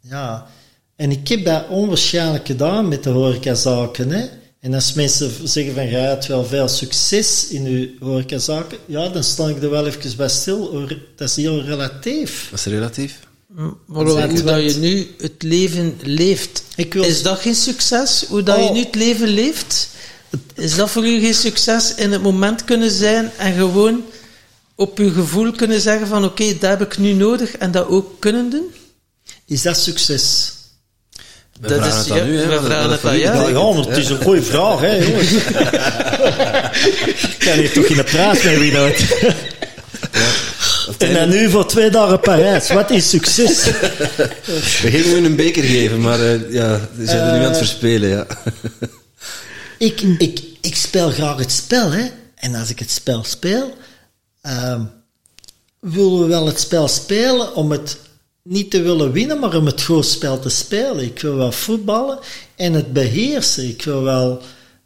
ja... 0.00 0.46
En 0.96 1.10
ik 1.10 1.28
heb 1.28 1.44
dat 1.44 1.68
onwaarschijnlijk 1.68 2.46
gedaan 2.46 2.88
met 2.88 3.02
de 3.02 3.10
horecazaken, 3.10 4.10
hè. 4.10 4.26
En 4.60 4.74
als 4.74 4.92
mensen 4.92 5.48
zeggen 5.48 5.74
van, 5.74 5.84
ja, 5.84 5.90
je 5.90 5.96
hebt 6.06 6.26
wel 6.26 6.44
veel 6.44 6.68
succes 6.68 7.48
in 7.48 7.64
uw 7.66 7.88
horecazaken, 8.00 8.78
ja, 8.86 9.08
dan 9.08 9.24
sta 9.24 9.48
ik 9.48 9.62
er 9.62 9.70
wel 9.70 9.86
even 9.86 10.16
bij 10.16 10.28
stil. 10.28 10.86
Dat 11.16 11.28
is 11.28 11.36
heel 11.36 11.62
relatief. 11.62 12.48
Dat 12.50 12.58
is 12.58 12.64
relatief. 12.64 13.18
Maar 13.86 14.04
hoe 14.04 14.42
dat 14.44 14.72
je 14.72 14.78
nu 14.80 15.06
het 15.18 15.42
leven 15.42 15.96
leeft, 16.02 16.62
Ik 16.76 16.94
wil- 16.94 17.04
is 17.04 17.22
dat 17.22 17.38
geen 17.38 17.54
succes? 17.54 18.24
Hoe 18.28 18.42
dat 18.42 18.56
je 18.56 18.62
Oh. 18.62 18.72
nu 18.72 18.80
het 18.80 18.94
leven 18.94 19.28
leeft? 19.28 19.88
Is 20.54 20.74
dat 20.74 20.90
voor 20.90 21.06
u 21.06 21.20
geen 21.20 21.34
succes 21.34 21.94
in 21.94 22.12
het 22.12 22.22
moment 22.22 22.64
kunnen 22.64 22.90
zijn 22.90 23.30
en 23.36 23.54
gewoon 23.54 24.02
op 24.74 24.98
uw 24.98 25.12
gevoel 25.12 25.52
kunnen 25.52 25.80
zeggen 25.80 26.06
van 26.06 26.24
oké, 26.24 26.44
dat 26.60 26.70
heb 26.70 26.80
ik 26.82 26.98
nu 26.98 27.12
nodig 27.12 27.56
en 27.56 27.70
dat 27.70 27.88
ook 27.88 28.20
kunnen 28.20 28.50
doen? 28.50 28.64
Is 29.46 29.62
dat 29.62 29.76
succes? 29.78 30.52
We 31.60 31.68
Dat 31.68 31.78
vragen 31.78 31.98
is- 32.00 32.08
het 32.08 32.10
aan 32.10 32.18
ja, 32.18 32.24
u, 32.32 32.38
hè. 32.40 32.46
we 32.60 32.66
vragen 32.66 32.90
het 32.90 33.04
aan 33.04 33.18
jou. 33.18 33.52
Ja, 33.52 33.72
maar 33.74 33.84
het 33.86 33.96
is 33.96 34.08
een 34.08 34.22
goede 34.22 34.42
vraag, 34.42 34.80
hè, 34.80 34.92
jongens. 34.96 35.32
ik 37.32 37.36
kan 37.38 37.52
hier 37.58 37.72
toch 37.72 37.84
in 37.84 37.96
de 37.96 38.04
praat 38.04 38.44
mee 38.44 38.58
wie 38.58 38.72
dat. 38.72 38.92
En 40.98 41.14
dan 41.14 41.28
nu 41.28 41.50
voor 41.50 41.66
twee 41.66 41.90
dagen 41.90 42.20
Parijs. 42.20 42.68
Wat 42.70 42.90
is 42.90 43.08
succes? 43.10 43.64
We 44.82 44.90
gingen 44.90 45.22
u 45.22 45.24
een 45.26 45.36
beker 45.36 45.62
geven, 45.64 46.00
maar 46.00 46.20
eh, 46.20 46.52
ja, 46.52 46.80
we 46.94 47.06
zijn 47.06 47.18
er 47.26 47.32
nu 47.32 47.38
aan 47.38 47.48
het 47.48 47.56
verspelen, 47.56 48.08
ja. 48.08 48.26
Ik, 49.78 50.00
ik, 50.00 50.42
ik 50.60 50.76
speel 50.76 51.10
graag 51.10 51.38
het 51.38 51.52
spel, 51.52 51.90
hè. 51.90 52.10
En 52.34 52.54
als 52.54 52.70
ik 52.70 52.78
het 52.78 52.90
spel 52.90 53.24
speel, 53.24 53.74
ehm, 54.40 54.84
willen 55.80 56.20
we 56.20 56.26
wel 56.26 56.46
het 56.46 56.60
spel 56.60 56.88
spelen 56.88 57.54
om 57.54 57.70
het 57.70 57.98
niet 58.42 58.70
te 58.70 58.82
willen 58.82 59.12
winnen, 59.12 59.38
maar 59.38 59.56
om 59.56 59.66
het 59.66 59.82
goed 59.82 60.06
spel 60.06 60.40
te 60.40 60.48
spelen. 60.48 61.04
Ik 61.04 61.20
wil 61.20 61.34
wel 61.34 61.52
voetballen 61.52 62.18
en 62.56 62.72
het 62.72 62.92
beheersen. 62.92 63.68
Ik 63.68 63.82
wil 63.82 64.02
wel, 64.02 64.42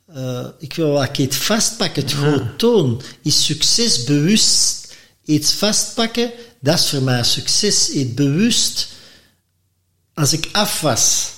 eh, 0.07 0.47
ik 0.59 0.75
wil 0.75 0.93
wel 0.93 1.07
iets 1.17 1.37
vastpakken, 1.37 2.03
het 2.03 2.13
goed 2.13 2.59
doen. 2.59 3.01
Is 3.23 3.45
succes 3.45 4.05
bewust 4.05 4.95
iets 5.25 5.53
vastpakken? 5.53 6.31
Dat 6.61 6.79
is 6.79 6.89
voor 6.89 7.03
mij 7.03 7.25
succes. 7.25 7.91
Iets 7.91 8.15
bewust 8.15 8.89
als 10.15 10.33
ik 10.33 10.49
afwas. 10.53 11.31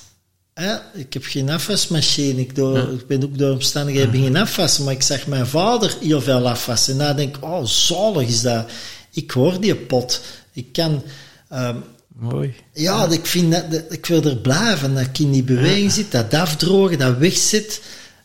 Hè, 0.54 0.74
ik 0.94 1.12
heb 1.12 1.24
geen 1.24 1.50
afwasmachine. 1.50 2.40
Ik, 2.40 2.54
door, 2.54 2.78
ik 2.78 3.06
ben 3.06 3.22
ook 3.24 3.38
door 3.38 3.52
omstandigheden 3.52 4.10
beginnen 4.10 4.42
afwassen. 4.42 4.84
Maar 4.84 4.92
ik 4.94 5.02
zag 5.02 5.26
mijn 5.26 5.46
vader 5.46 5.96
heel 6.00 6.20
veel 6.20 6.48
afwassen. 6.48 6.92
En 7.00 7.06
dan 7.06 7.16
denk 7.16 7.36
ik, 7.36 7.44
oh, 7.44 7.64
zalig 7.64 8.28
is 8.28 8.40
dat. 8.40 8.70
Ik 9.10 9.30
hoor 9.30 9.60
die 9.60 9.74
pot. 9.76 10.20
Ik 10.52 10.72
kan... 10.72 11.02
ehm, 11.48 11.76
Mooi. 12.16 12.54
ja, 12.72 13.06
ik, 13.10 13.26
vind 13.26 13.52
dat, 13.52 13.70
dat- 13.70 13.92
ik 13.92 14.06
wil 14.06 14.22
er 14.24 14.36
blijven. 14.36 14.94
Dat 14.94 15.02
ik 15.04 15.18
in 15.18 15.30
die 15.32 15.42
beweging 15.42 15.92
zit, 15.92 16.10
dat 16.12 16.34
afdrogen, 16.34 16.98
dat 16.98 17.16
wegzit. 17.16 17.80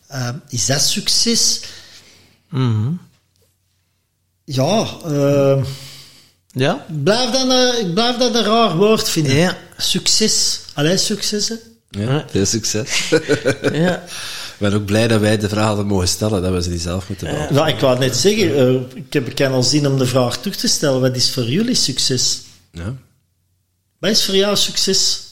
Ehm, 0.08 0.34
is 0.48 0.66
dat 0.66 0.80
succes? 0.80 1.60
Mhm. 2.48 2.92
Ja, 4.44 4.86
ehm, 5.04 5.64
Ja? 6.52 6.86
blijf 7.02 7.30
dat, 7.30 7.50
een- 7.50 7.86
ik 7.86 7.94
blijf 7.94 8.16
dat 8.16 8.34
een 8.34 8.44
raar 8.44 8.76
woord 8.76 9.08
vinden. 9.08 9.34
Ja. 9.34 9.58
Succes. 9.76 10.60
Allee, 10.74 10.96
succes, 10.96 11.48
hè? 11.48 11.54
Ja. 11.90 12.24
Veel 12.30 12.46
succes. 12.46 13.08
Ja. 13.72 14.02
Ik 14.60 14.66
ben 14.66 14.74
ook 14.74 14.84
blij 14.84 15.08
dat 15.08 15.20
wij 15.20 15.38
de 15.38 15.48
vraag 15.48 15.66
hadden 15.66 15.86
mogen 15.86 16.08
stellen, 16.08 16.42
dat 16.42 16.52
we 16.52 16.62
ze 16.62 16.70
niet 16.70 16.80
zelf 16.80 17.08
moeten 17.08 17.26
beantwoorden. 17.26 17.56
Nou, 17.56 17.74
ik 17.74 17.80
wou 17.80 17.98
net 17.98 18.16
zeggen, 18.16 18.56
eh, 18.56 18.96
ik 18.96 19.12
heb 19.12 19.28
ik 19.28 19.34
kan 19.34 19.52
al 19.52 19.62
zin 19.62 19.86
om 19.86 19.98
de 19.98 20.06
vraag 20.06 20.38
terug 20.38 20.56
te 20.56 20.68
stellen. 20.68 21.00
Wat 21.00 21.16
is 21.16 21.32
voor 21.32 21.44
jullie 21.44 21.74
succes? 21.74 22.40
Ja. 22.72 22.96
Wat 23.98 24.10
is 24.10 24.24
voor 24.24 24.36
jou 24.36 24.56
succes? 24.56 25.22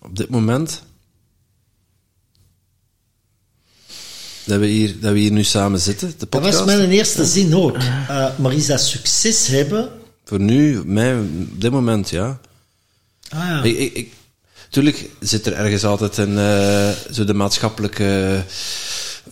Op 0.00 0.16
dit 0.16 0.28
moment... 0.28 0.82
Dat 4.44 4.58
we, 4.58 4.66
hier, 4.66 5.00
dat 5.00 5.12
we 5.12 5.18
hier 5.18 5.30
nu 5.32 5.44
samen 5.44 5.80
zitten, 5.80 6.08
de 6.08 6.14
Dat 6.18 6.28
podcast. 6.28 6.58
was 6.58 6.66
mijn 6.66 6.90
eerste 6.90 7.24
zin 7.24 7.54
ook. 7.56 7.76
Eh, 7.76 8.38
maar 8.38 8.52
is 8.52 8.66
dat 8.66 8.80
succes 8.80 9.46
hebben? 9.46 9.90
Voor 10.24 10.40
nu, 10.40 10.82
mij, 10.84 11.18
op 11.18 11.60
dit 11.60 11.70
moment, 11.70 12.10
ja. 12.10 12.40
Ah 13.28 13.38
ja. 13.38 13.62
Ik, 13.62 13.78
ik, 13.78 13.94
ik, 13.94 14.12
tuurlijk 14.72 15.10
zit 15.20 15.46
er 15.46 15.52
ergens 15.52 15.84
altijd 15.84 16.16
een, 16.16 16.38
eh, 16.38 16.90
zo 17.12 17.24
de 17.24 17.34
maatschappelijke 17.34 18.42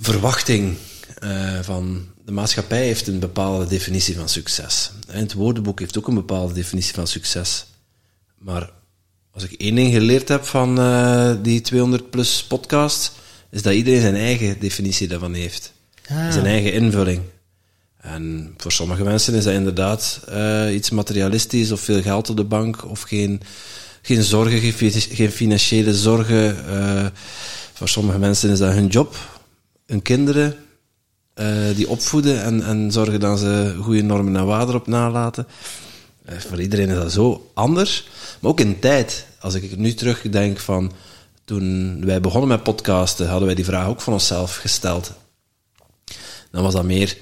verwachting 0.01 0.77
eh, 1.19 1.59
van 1.63 2.07
de 2.25 2.33
maatschappij 2.33 2.85
heeft 2.85 3.07
een 3.07 3.19
bepaalde 3.19 3.67
definitie 3.67 4.17
van 4.17 4.29
succes. 4.29 4.91
En 5.09 5.21
het 5.21 5.33
woordenboek 5.33 5.79
heeft 5.79 5.99
ook 5.99 6.09
een 6.09 6.15
bepaalde 6.15 6.55
definitie 6.55 6.95
van 6.95 7.07
succes. 7.07 7.67
Maar 8.39 8.71
als 9.33 9.43
ik 9.45 9.53
één 9.53 9.75
ding 9.75 9.93
geleerd 9.93 10.29
heb 10.29 10.45
van 10.45 10.79
eh, 10.79 11.33
die 11.43 11.61
200 11.61 12.11
plus 12.11 12.45
podcast, 12.45 13.13
is 13.51 13.63
dat 13.63 13.75
iedereen 13.75 14.01
zijn 14.01 14.17
eigen 14.17 14.61
definitie 14.61 15.09
daarvan 15.09 15.35
heeft. 15.35 15.73
Ah. 16.09 16.33
Zijn 16.33 16.47
eigen 16.47 16.73
invulling. 16.73 17.23
En 18.01 18.55
voor 18.57 18.73
sommige 18.73 19.05
mensen 19.05 19.35
is 19.35 19.45
dat 19.45 19.53
inderdaad 19.53 20.21
iets 20.73 20.91
materialistisch 20.91 21.73
of 21.73 21.81
veel 21.81 22.03
geld 22.03 22.31
op 22.31 22.37
de 22.37 22.45
bank 22.45 22.91
of 22.91 23.03
geen, 23.03 23.43
geen 24.03 24.23
zorgen, 24.23 24.59
geen, 24.61 24.73
fi- 24.73 25.15
geen 25.15 25.31
financiële 25.31 25.95
zorgen. 25.95 26.67
eh. 26.69 27.07
voor 27.73 27.89
sommige 27.89 28.19
mensen 28.19 28.51
is 28.51 28.59
dat 28.59 28.73
hun 28.73 28.87
job, 28.87 29.17
hun 29.87 30.03
kinderen, 30.03 30.57
eh, 31.35 31.47
die 31.77 31.89
opvoeden 31.89 32.43
en, 32.43 32.63
en 32.65 32.93
zorgen 32.93 33.21
dat 33.21 33.39
ze 33.39 33.77
goede 33.81 34.03
normen 34.03 34.37
en 34.37 34.47
waarden 34.47 34.75
op 34.75 34.87
nalaten. 34.87 35.47
Eh, 36.25 36.39
voor 36.39 36.61
iedereen 36.61 36.89
is 36.89 36.95
dat 36.95 37.13
zo 37.13 37.51
anders. 37.55 38.09
Maar 38.41 38.51
ook 38.51 38.61
in 38.61 38.79
tijd, 38.79 39.27
als 39.41 39.55
ik 39.55 39.77
nu 39.77 39.95
terugdenk 39.95 40.59
van 40.59 40.93
toen 41.45 42.05
wij 42.07 42.21
begonnen 42.21 42.49
met 42.49 42.63
podcasten, 42.63 43.27
hadden 43.29 43.47
wij 43.47 43.55
die 43.55 43.65
vraag 43.65 43.87
ook 43.87 44.01
van 44.01 44.13
onszelf 44.13 44.57
gesteld 44.57 45.13
dan 46.51 46.63
was 46.63 46.73
dat 46.73 46.85
meer 46.85 47.17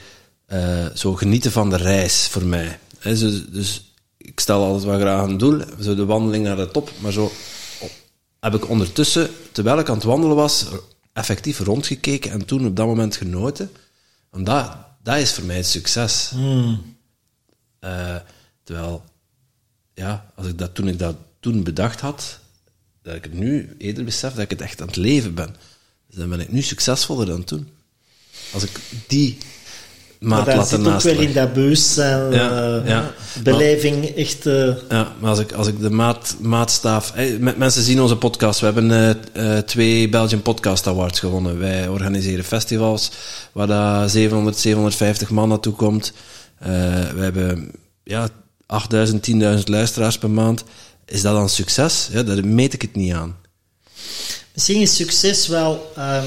zo 0.94 1.14
genieten 1.14 1.52
van 1.52 1.70
de 1.70 1.76
reis 1.76 2.28
voor 2.30 2.44
mij. 2.44 2.78
Zo- 3.02 3.40
dus 3.52 3.87
ik 4.18 4.40
stel 4.40 4.64
altijd 4.64 4.84
wel 4.84 4.98
graag 4.98 5.28
een 5.28 5.38
doel, 5.38 5.62
zo 5.80 5.94
de 5.94 6.04
wandeling 6.04 6.44
naar 6.44 6.56
de 6.56 6.70
top, 6.70 6.90
maar 7.00 7.12
zo 7.12 7.32
heb 8.40 8.54
ik 8.54 8.68
ondertussen, 8.68 9.30
terwijl 9.52 9.78
ik 9.78 9.88
aan 9.88 9.94
het 9.94 10.04
wandelen 10.04 10.36
was, 10.36 10.66
effectief 11.12 11.58
rondgekeken 11.58 12.30
en 12.30 12.44
toen 12.44 12.66
op 12.66 12.76
dat 12.76 12.86
moment 12.86 13.16
genoten. 13.16 13.70
Want 14.30 14.46
dat, 14.46 14.76
Dat 15.02 15.16
is 15.16 15.32
voor 15.32 15.44
mij 15.44 15.56
het 15.56 15.66
succes. 15.66 16.30
Hmm. 16.30 16.96
Eh, 17.78 18.16
terwijl, 18.62 19.04
ja, 19.94 20.32
als 20.34 20.46
ik 20.46 20.58
dat, 20.58 20.74
toen 20.74 20.88
ik 20.88 20.98
dat 20.98 21.16
toen 21.40 21.62
bedacht 21.62 22.00
had, 22.00 22.38
dat 23.02 23.14
ik 23.14 23.24
het 23.24 23.32
nu 23.32 23.74
eerder 23.78 24.04
besef 24.04 24.32
dat 24.32 24.42
ik 24.42 24.50
het 24.50 24.60
echt 24.60 24.80
aan 24.80 24.86
het 24.86 24.96
leven 24.96 25.34
ben. 25.34 25.56
Dus 26.06 26.16
dan 26.16 26.28
ben 26.28 26.40
ik 26.40 26.52
nu 26.52 26.62
succesvoller 26.62 27.26
dan 27.26 27.44
toen. 27.44 27.68
Als 28.52 28.62
ik 28.62 28.80
die 29.06 29.38
maat 30.20 30.46
dat 30.46 30.54
laat 30.56 30.68
zit 30.68 30.86
ook 30.86 31.00
weer 31.00 31.20
in 31.22 31.32
dat 31.32 31.52
bewustzijn, 31.52 32.32
Ja, 32.32 32.78
eh, 32.80 32.88
ja. 32.88 33.12
beleving, 33.42 34.04
echt... 34.04 34.46
eh, 34.46 34.70
Ja, 34.88 35.12
maar 35.20 35.30
als 35.30 35.38
ik, 35.38 35.52
als 35.52 35.66
ik 35.66 35.80
de 35.80 35.90
maat, 35.90 36.36
maatstaaf... 36.40 37.12
Hey, 37.14 37.36
met- 37.38 37.56
mensen 37.58 37.82
zien 37.82 38.00
onze 38.00 38.16
podcast. 38.16 38.60
We 38.60 38.64
hebben 38.66 38.90
eh, 39.34 39.56
eh, 39.56 39.64
twee 39.64 40.08
Belgian 40.08 40.42
Podcast 40.42 40.86
Awards 40.86 41.18
gewonnen. 41.20 41.58
Wij 41.58 41.88
organiseren 41.88 42.44
festivals 42.44 43.10
waar 43.52 43.66
daar 43.66 44.08
700, 44.08 44.56
750 44.58 45.30
man 45.30 45.48
naartoe 45.48 45.74
komt. 45.74 46.12
Eh, 46.58 46.68
we 47.14 47.20
hebben 47.20 47.70
ja, 48.04 48.28
8000, 48.66 49.30
10.000 49.58 49.64
luisteraars 49.64 50.18
per 50.18 50.30
maand. 50.30 50.64
Is 51.06 51.22
dat 51.22 51.34
dan 51.34 51.48
succes? 51.48 52.08
Ja, 52.12 52.22
daar 52.22 52.46
meet 52.46 52.72
ik 52.72 52.82
het 52.82 52.96
niet 52.96 53.12
aan. 53.12 53.36
Misschien 54.54 54.80
is 54.80 54.96
succes 54.96 55.46
wel 55.48 55.92
ehm, 55.96 56.24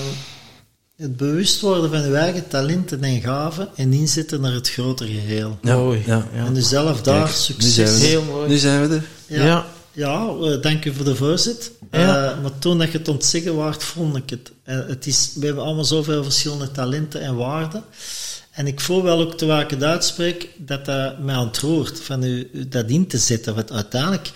het 1.02 1.18
bewust 1.18 1.62
worden 1.62 1.90
van 1.90 2.04
uw 2.04 2.14
eigen 2.14 2.48
talenten 2.48 3.04
en 3.04 3.22
gaven 3.22 3.70
en 3.76 3.94
inzetten 3.94 4.42
naar 4.42 4.54
het 4.54 4.70
grotere 4.70 5.10
geheel. 5.12 5.58
Ja, 5.62 5.76
Mooi, 5.76 6.04
Ja. 6.06 6.28
ja. 6.34 6.46
En 6.46 6.54
dus 6.54 6.70
zelf 6.70 7.02
daar 7.02 7.24
Kijk, 7.24 7.36
succes... 7.36 7.78
Nu 7.78 7.86
zijn, 7.86 7.88
we 7.88 8.04
er. 8.04 8.08
Heel 8.10 8.24
mooi. 8.24 8.50
nu 8.50 8.58
zijn 8.58 8.88
we 8.88 8.96
er. 8.96 9.04
Ja, 9.26 9.46
Ja. 9.46 9.66
ja. 9.92 10.58
dank 10.58 10.86
u 10.86 10.94
voor 10.94 11.06
de 11.06 11.16
voorzet. 11.16 11.72
Ja. 11.92 12.32
Eh, 12.32 12.42
maar 12.42 12.60
toen 12.60 12.78
dat 12.78 12.92
je 12.92 12.98
het 12.98 13.08
ontzeggen 13.08 13.56
waard, 13.56 13.84
vond 13.84 14.16
ik 14.16 14.30
het. 14.30 14.52
Eh, 14.64 14.78
het 14.88 15.06
is, 15.08 15.32
we 15.36 15.46
hebben 15.46 15.64
allemaal 15.64 15.86
zoveel 15.86 16.24
verschillende 16.24 16.72
talenten 16.72 17.22
en 17.22 17.36
waarden. 17.36 17.84
En 18.52 18.68
ik 18.68 18.80
voel 18.80 19.04
wel 19.04 19.20
ook, 19.20 19.38
terwijl 19.38 19.62
ik 19.62 19.70
het 19.70 19.84
uitspreek, 19.84 20.50
dat 20.58 20.86
dat 20.86 21.20
mij 21.20 21.36
ontroert, 21.38 22.00
van 22.00 22.24
u, 22.24 22.50
u 22.54 22.68
dat 22.68 22.90
in 22.90 23.08
te 23.08 23.18
zetten. 23.18 23.56
Want 23.56 23.72
uiteindelijk 23.72 24.32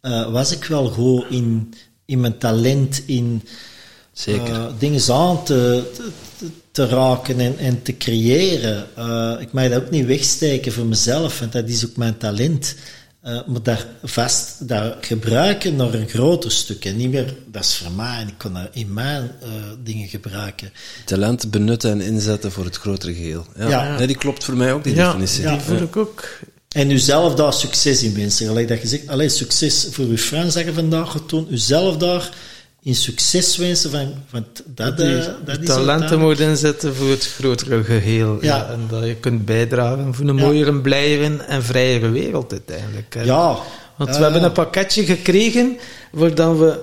eh, 0.00 0.32
was 0.32 0.52
ik 0.52 0.64
wel 0.64 0.88
goed 0.88 1.24
in, 1.28 1.74
in 2.04 2.20
mijn 2.20 2.38
talent, 2.38 3.02
in 3.06 3.42
Zeker. 4.20 4.52
eh, 4.54 4.66
dingen 4.78 5.12
aan 5.12 5.44
te, 5.44 5.82
te, 6.38 6.46
te 6.72 6.86
raken 6.86 7.40
en, 7.40 7.58
en 7.58 7.82
te 7.82 7.96
creëren. 7.96 8.86
Eh, 8.96 9.32
ik 9.40 9.52
mag 9.52 9.68
dat 9.68 9.82
ook 9.82 9.90
niet 9.90 10.06
wegsteken 10.06 10.72
voor 10.72 10.86
mezelf, 10.86 11.38
want 11.38 11.52
dat 11.52 11.68
is 11.68 11.84
ook 11.86 11.96
mijn 11.96 12.16
talent. 12.16 12.74
Eh, 13.22 13.38
maar 13.46 13.62
daar 13.62 13.86
vast, 14.02 14.68
daar 14.68 14.96
gebruiken 15.00 15.76
naar 15.76 15.94
een 15.94 16.08
groter 16.08 16.50
stuk. 16.50 16.84
En 16.84 16.96
niet 16.96 17.10
meer, 17.10 17.34
dat 17.46 17.64
is 17.64 17.76
voor 17.76 17.92
mij 17.92 18.20
en 18.20 18.28
ik 18.28 18.34
kan 18.36 18.54
dat 18.54 18.68
in 18.72 18.92
mijn 18.92 19.30
eh, 19.42 19.48
dingen 19.84 20.08
gebruiken. 20.08 20.72
Talent 21.04 21.50
benutten 21.50 21.90
en 21.90 22.00
inzetten 22.00 22.52
voor 22.52 22.64
het 22.64 22.76
grotere 22.76 23.14
geheel. 23.14 23.46
Ja, 23.58 23.68
Ja. 23.68 23.96
Nee, 23.98 24.06
die 24.06 24.16
klopt 24.16 24.44
voor 24.44 24.56
mij 24.56 24.72
ook, 24.72 24.84
die 24.84 24.94
Ja, 24.94 25.06
definitie. 25.06 25.40
die 25.42 25.50
Ja. 25.50 25.60
voel 25.60 25.80
ik 25.82 25.96
ook. 25.96 26.24
En 26.68 26.90
uzelf 26.90 27.34
daar 27.34 27.52
succes 27.52 28.02
in 28.02 28.14
wensen. 28.14 28.46
Gelijk 28.46 28.68
dat 28.68 28.80
je 28.82 28.88
zegt, 28.88 29.08
alleen 29.08 29.30
succes 29.30 29.86
voor 29.90 30.04
uw 30.04 30.16
friends 30.16 30.54
dat 30.54 30.64
je 30.64 30.72
vandaag 30.72 31.10
gaat 31.10 31.28
doen. 31.28 31.46
Uzelf 31.50 31.96
daar 31.96 32.30
in 32.82 32.94
succes 32.94 33.56
wensen. 33.56 33.90
Van, 33.90 34.14
want 34.30 34.46
dat, 34.66 34.96
Dat 34.96 35.06
eh, 35.06 35.24
dat 35.44 35.58
is 35.60 35.66
talenten 35.66 36.18
moet 36.20 36.40
inzetten 36.40 36.94
voor 36.94 37.10
het 37.10 37.26
grotere 37.26 37.84
geheel. 37.84 38.38
Ja. 38.40 38.56
Ja. 38.56 38.68
en 38.70 38.86
dat 38.90 39.04
je 39.06 39.14
kunt 39.14 39.44
bijdragen 39.44 40.14
voor 40.14 40.28
een 40.28 40.36
Ja. 40.36 40.44
mooiere, 40.44 40.74
blijere 40.80 41.36
en 41.36 41.62
vrijere 41.62 42.08
wereld 42.10 42.52
uiteindelijk. 42.52 43.14
hè. 43.14 43.22
Ja. 43.22 43.56
Want 43.96 44.16
we 44.16 44.22
hebben 44.22 44.40
ja. 44.40 44.46
een 44.46 44.52
pakketje 44.52 45.04
gekregen 45.04 45.76
waar 46.12 46.34
dan 46.34 46.58
we 46.58 46.78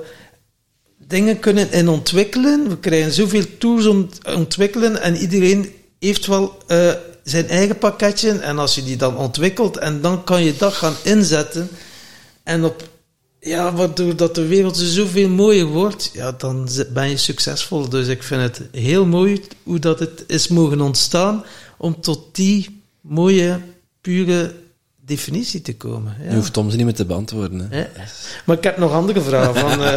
dingen 1.07 1.39
kunnen 1.39 1.71
in 1.71 1.87
ontwikkelen. 1.89 2.69
We 2.69 2.77
krijgen 2.77 3.11
zoveel 3.11 3.43
tools 3.57 3.85
om 3.85 4.09
te 4.09 4.35
ontwikkelen 4.35 5.01
en 5.01 5.15
iedereen 5.15 5.71
heeft 5.99 6.25
wel 6.25 6.57
eh, 6.67 6.91
zijn 7.23 7.47
eigen 7.47 7.77
pakketje. 7.77 8.31
En 8.31 8.59
als 8.59 8.75
je 8.75 8.83
die 8.83 8.97
dan 8.97 9.17
ontwikkelt 9.17 9.77
en 9.77 10.01
dan 10.01 10.23
kan 10.23 10.43
je 10.43 10.53
dat 10.57 10.73
gaan 10.73 10.95
inzetten 11.03 11.69
en 12.43 12.63
op 12.63 12.83
ja, 13.47 13.73
waardoor 13.73 14.15
dat 14.15 14.35
de 14.35 14.47
wereld 14.47 14.77
zoveel 14.77 15.29
mooier 15.29 15.65
wordt, 15.65 16.09
ja, 16.13 16.31
dan 16.31 16.69
ben 16.93 17.09
je 17.09 17.17
succesvol. 17.17 17.89
Dus 17.89 18.07
ik 18.07 18.23
vind 18.23 18.41
het 18.41 18.61
heel 18.71 19.05
mooi 19.05 19.41
hoe 19.63 19.79
dat 19.79 19.99
het 19.99 20.23
is 20.27 20.47
mogen 20.47 20.81
ontstaan 20.81 21.43
om 21.77 22.01
tot 22.01 22.35
die 22.35 22.81
mooie, 23.01 23.59
pure 24.01 24.53
definitie 25.05 25.61
te 25.61 25.75
komen. 25.75 26.15
Ja. 26.21 26.29
Je 26.29 26.35
hoeft 26.35 26.53
Tom 26.53 26.69
ze 26.69 26.75
niet 26.75 26.85
meer 26.85 26.93
te 26.93 27.05
beantwoorden. 27.05 27.67
Hè. 27.69 27.77
Ja. 27.77 27.89
Maar 28.45 28.57
ik 28.57 28.63
heb 28.63 28.77
nog 28.77 28.91
andere 28.91 29.21
vragen. 29.21 29.55
Van, 29.55 29.83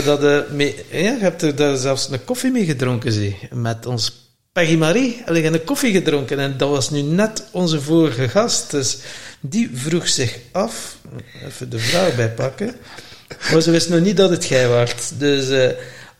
eh, 0.00 0.04
dat, 0.04 0.24
eh, 0.24 0.38
mee, 0.50 0.74
ja, 0.90 0.98
je 0.98 1.18
hebt 1.18 1.42
er 1.42 1.56
daar 1.56 1.76
zelfs 1.76 2.10
een 2.10 2.24
koffie 2.24 2.50
mee 2.50 2.64
gedronken, 2.64 3.12
zie. 3.12 3.36
Met 3.52 3.86
ons 3.86 4.23
Peggy 4.54 4.76
Marie. 4.76 5.22
Alleen 5.26 5.54
een 5.54 5.64
koffie 5.64 5.92
gedronken. 5.92 6.38
En 6.38 6.56
dat 6.56 6.68
was 6.68 6.90
nu 6.90 7.00
net 7.00 7.44
onze 7.50 7.80
vorige 7.80 8.28
gast. 8.28 8.70
Dus 8.70 8.98
die 9.40 9.70
vroeg 9.74 10.08
zich 10.08 10.38
af... 10.52 10.96
Even 11.46 11.70
de 11.70 11.78
vraag 11.78 12.16
bijpakken. 12.16 12.74
Maar 13.52 13.60
ze 13.60 13.70
wist 13.70 13.88
nog 13.88 14.00
niet 14.00 14.16
dat 14.16 14.30
het 14.30 14.46
jij 14.46 14.68
waart. 14.68 15.12
Dus 15.18 15.48
eh, 15.48 15.70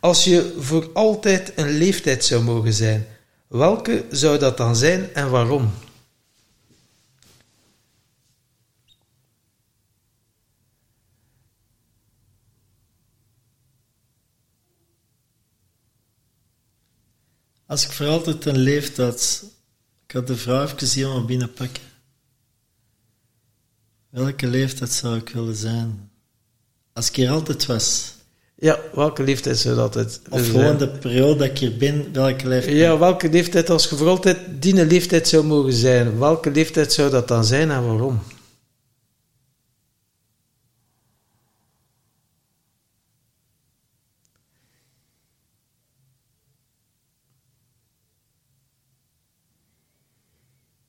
als 0.00 0.24
je 0.24 0.54
voor 0.58 0.90
altijd 0.94 1.52
een 1.54 1.78
leeftijd 1.78 2.24
zou 2.24 2.42
mogen 2.42 2.72
zijn... 2.72 3.06
Welke 3.46 4.04
zou 4.10 4.38
dat 4.38 4.56
dan 4.56 4.76
zijn 4.76 5.08
en 5.12 5.30
waarom? 5.30 5.72
Als 17.74 17.84
ik 17.84 17.92
voor 17.92 18.06
altijd 18.06 18.44
een 18.44 18.58
leeftijd... 18.58 19.44
Ik 20.06 20.14
had 20.14 20.26
de 20.26 20.36
vraag 20.36 20.74
even 20.74 20.88
hier 20.88 21.08
maar 21.08 21.24
binnenpakken. 21.24 21.82
Welke 24.10 24.46
leeftijd 24.46 24.92
zou 24.92 25.16
ik 25.16 25.28
willen 25.28 25.56
zijn? 25.56 26.10
Als 26.92 27.08
ik 27.08 27.16
hier 27.16 27.30
altijd 27.30 27.66
was. 27.66 28.14
Ja, 28.54 28.78
welke 28.92 29.22
leeftijd 29.22 29.58
zou 29.58 29.76
dat 29.76 29.94
het 29.94 30.20
Of 30.30 30.40
zijn? 30.40 30.50
gewoon 30.50 30.78
de 30.78 30.88
periode 30.88 31.36
dat 31.36 31.46
ik 31.46 31.58
hier 31.58 31.76
ben, 31.76 32.12
welke 32.12 32.48
leeftijd? 32.48 32.76
Ja, 32.76 32.98
welke 32.98 33.28
leeftijd, 33.28 33.70
als 33.70 33.88
je 33.88 33.96
voor 33.96 34.08
altijd 34.08 34.38
die 34.58 34.86
leeftijd 34.86 35.28
zou 35.28 35.44
mogen 35.44 35.72
zijn, 35.72 36.18
welke 36.18 36.50
leeftijd 36.50 36.92
zou 36.92 37.10
dat 37.10 37.28
dan 37.28 37.44
zijn 37.44 37.70
en 37.70 37.86
waarom? 37.86 38.22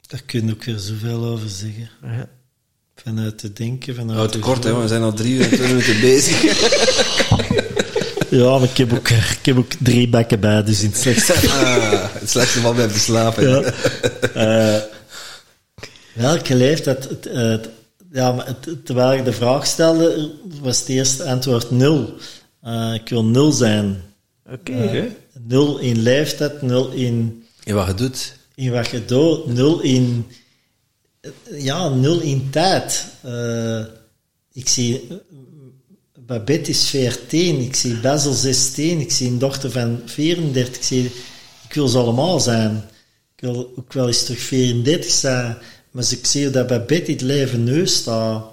Daar 0.08 0.22
kun 0.26 0.46
je 0.46 0.52
ook 0.54 0.64
weer 0.64 0.78
zoveel 0.80 1.26
over 1.26 1.50
zeggen. 1.50 1.90
Ja. 2.04 2.28
Vanuit 2.96 3.38
te 3.38 3.54
denken, 3.54 3.96
vanuit 3.96 4.18
Nou, 4.18 4.28
te 4.30 4.34
te 4.38 4.40
kort, 4.44 4.64
hè, 4.64 4.80
we 4.82 4.88
zijn 4.88 5.02
al 5.02 5.14
drie 5.14 5.34
uur 5.36 5.42
en 5.44 5.50
twee 5.50 5.68
minuten 5.68 6.00
bezig. 6.02 6.42
Ja, 8.30 8.58
maar 8.58 8.70
ik 8.70 8.78
heb, 8.78 8.94
ook, 8.94 9.10
ik 9.10 9.46
heb 9.46 9.58
ook 9.58 9.72
drie 9.80 10.10
bakken 10.10 10.40
bij, 10.40 10.64
dus 10.64 10.82
in 10.82 10.90
het 10.90 10.98
slechtste 10.98 11.34
Ah, 11.50 12.14
het 12.14 12.30
slechtste 12.30 12.60
van 12.60 12.76
bij 12.76 12.88
te 12.88 13.00
slapen. 13.00 13.50
Ja. 13.50 13.62
Eh, 14.34 14.82
welke 16.14 16.56
leeftijd? 16.56 17.10
Het, 17.10 17.26
eh, 17.26 17.50
het- 17.50 17.70
ja, 18.12 18.32
maar 18.32 18.46
het- 18.48 18.86
terwijl 18.86 19.14
ik 19.20 19.26
de 19.26 19.34
vraag 19.34 19.66
stelde, 19.66 20.32
was 20.62 20.80
het 20.80 20.88
eerste 20.90 21.24
antwoord 21.24 21.72
nul. 21.72 22.14
Eh, 22.62 22.94
ik 22.94 23.10
wil 23.10 23.26
nul 23.26 23.52
zijn. 23.52 24.02
Oké. 24.52 24.72
Eh, 24.72 25.04
nul 25.48 25.78
in 25.78 26.02
leeftijd, 26.02 26.62
nul 26.62 26.92
in, 26.92 27.44
En 27.64 27.76
wat 27.76 27.88
je 27.88 27.94
doet. 27.94 28.34
In 28.56 28.72
wat 28.72 28.88
je 28.88 29.06
doet, 29.06 29.46
nul 29.46 29.82
in, 29.82 30.26
ja, 31.52 31.90
nul 31.90 32.20
in 32.20 32.50
tijd. 32.50 33.06
Eh, 33.22 33.84
ik 34.54 34.70
zie, 34.70 35.08
Babette 36.26 36.70
is 36.70 36.90
14, 36.90 37.60
ik 37.60 37.76
zie 37.76 38.00
Basil 38.00 38.34
16, 38.34 39.00
ik 39.00 39.12
zie 39.12 39.28
een 39.28 39.40
dochter 39.40 39.72
van 39.72 40.02
34, 40.06 40.76
ik, 40.76 40.84
zie, 40.84 41.06
ik 41.68 41.74
wil 41.74 41.88
ze 41.88 41.98
allemaal 41.98 42.40
zijn. 42.40 42.84
Ik 43.36 43.42
wil 43.42 43.74
ook 43.76 43.94
wel 43.94 44.08
eens 44.08 44.24
terug 44.24 44.40
34 44.40 45.12
zijn, 45.12 45.46
maar 45.92 46.04
als 46.04 46.12
ik 46.12 46.26
zie 46.26 46.50
dat 46.50 46.68
Babette 46.68 47.12
het 47.12 47.22
leven 47.22 47.64
nu 47.64 47.88
staat, 47.88 48.46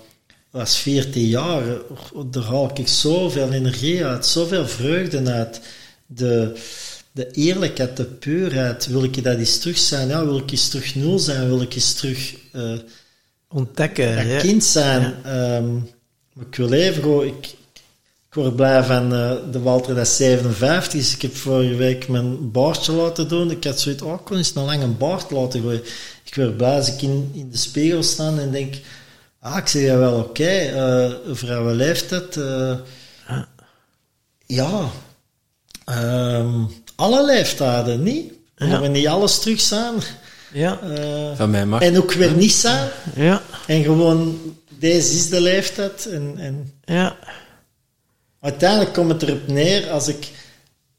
was 0.50 0.76
14 0.76 1.26
jaar, 1.26 1.62
daar 2.26 2.42
haal 2.42 2.70
ik 2.74 2.88
zoveel 2.88 3.52
energie 3.52 4.04
uit, 4.04 4.26
zoveel 4.26 4.66
vreugde 4.66 5.30
uit. 5.30 5.60
De, 6.06 6.52
de 7.12 7.30
eerlijkheid, 7.30 7.96
de 7.96 8.04
puurheid, 8.04 8.86
wil 8.86 9.04
ik 9.04 9.24
dat 9.24 9.38
eens 9.38 9.58
terug 9.58 9.78
zijn? 9.78 10.08
Ja, 10.08 10.24
wil 10.24 10.38
ik 10.38 10.50
eens 10.50 10.68
terug 10.68 10.94
nul 10.94 11.18
zijn? 11.18 11.46
Wil 11.48 11.60
ik 11.62 11.74
eens 11.74 11.94
terug... 11.94 12.34
eh, 12.52 12.72
Ontdekken. 13.48 14.16
dat 14.16 14.26
ja. 14.26 14.38
kind 14.40 14.64
zijn. 14.64 15.14
ehm, 15.24 15.74
maar 16.32 16.46
ik 16.50 16.54
wil 16.56 16.72
even. 16.72 17.26
Ik, 17.26 17.46
ik 18.28 18.34
word 18.38 18.56
blij 18.56 18.82
van 18.84 19.14
eh, 19.14 19.32
de 19.52 19.60
Walter 19.60 19.94
dat 19.94 20.06
is 20.06 20.16
57 20.16 21.00
is. 21.00 21.14
Ik 21.14 21.22
heb 21.22 21.36
vorige 21.36 21.74
week 21.74 22.08
mijn 22.08 22.50
baardje 22.50 22.92
laten 22.92 23.28
doen. 23.28 23.50
Ik 23.50 23.64
had 23.64 23.80
zoiets, 23.80 24.02
oh, 24.02 24.14
ik 24.14 24.24
kon 24.24 24.36
eens 24.36 24.54
een 24.54 24.64
lange 24.64 24.86
baard 24.86 25.30
laten 25.30 25.60
gooien. 25.62 25.82
Ik 26.24 26.34
word 26.34 26.56
blij 26.56 26.76
als 26.76 26.88
ik 26.88 27.02
in, 27.02 27.30
in 27.34 27.50
de 27.50 27.56
spiegel 27.56 28.02
sta 28.02 28.36
en 28.38 28.50
denk... 28.50 28.74
Ah, 29.40 29.56
ik 29.56 29.66
zeg 29.68 29.82
ja 29.82 29.96
wel 29.96 30.18
oké. 30.18 30.44
eh, 30.48 31.12
vrouwen 31.32 31.74
leeftijd... 31.74 32.38
ja. 34.46 34.90
Ehm, 35.84 36.64
alle 36.96 37.24
leeftijden, 37.24 38.02
niet? 38.02 38.32
We 38.54 38.88
niet 38.88 39.06
alles 39.06 39.38
terug 39.38 39.60
zijn. 39.60 39.94
Ja. 40.52 40.80
eh, 40.80 41.36
Van 41.36 41.50
mij 41.50 41.66
mag. 41.66 41.82
en 41.82 41.96
ook 41.96 42.12
weer 42.12 42.32
niet 42.32 42.52
zijn. 42.52 42.88
Ja. 43.14 43.42
En 43.66 43.82
gewoon, 43.82 44.38
deze 44.78 45.14
is 45.14 45.28
de 45.28 45.40
leeftijd. 45.40 46.06
En, 46.06 46.34
en 46.38 46.72
Ja. 46.84 47.16
uiteindelijk 48.40 48.92
komt 48.92 49.12
het 49.12 49.22
erop 49.22 49.46
neer, 49.48 49.90
als 49.90 50.08
ik 50.08 50.28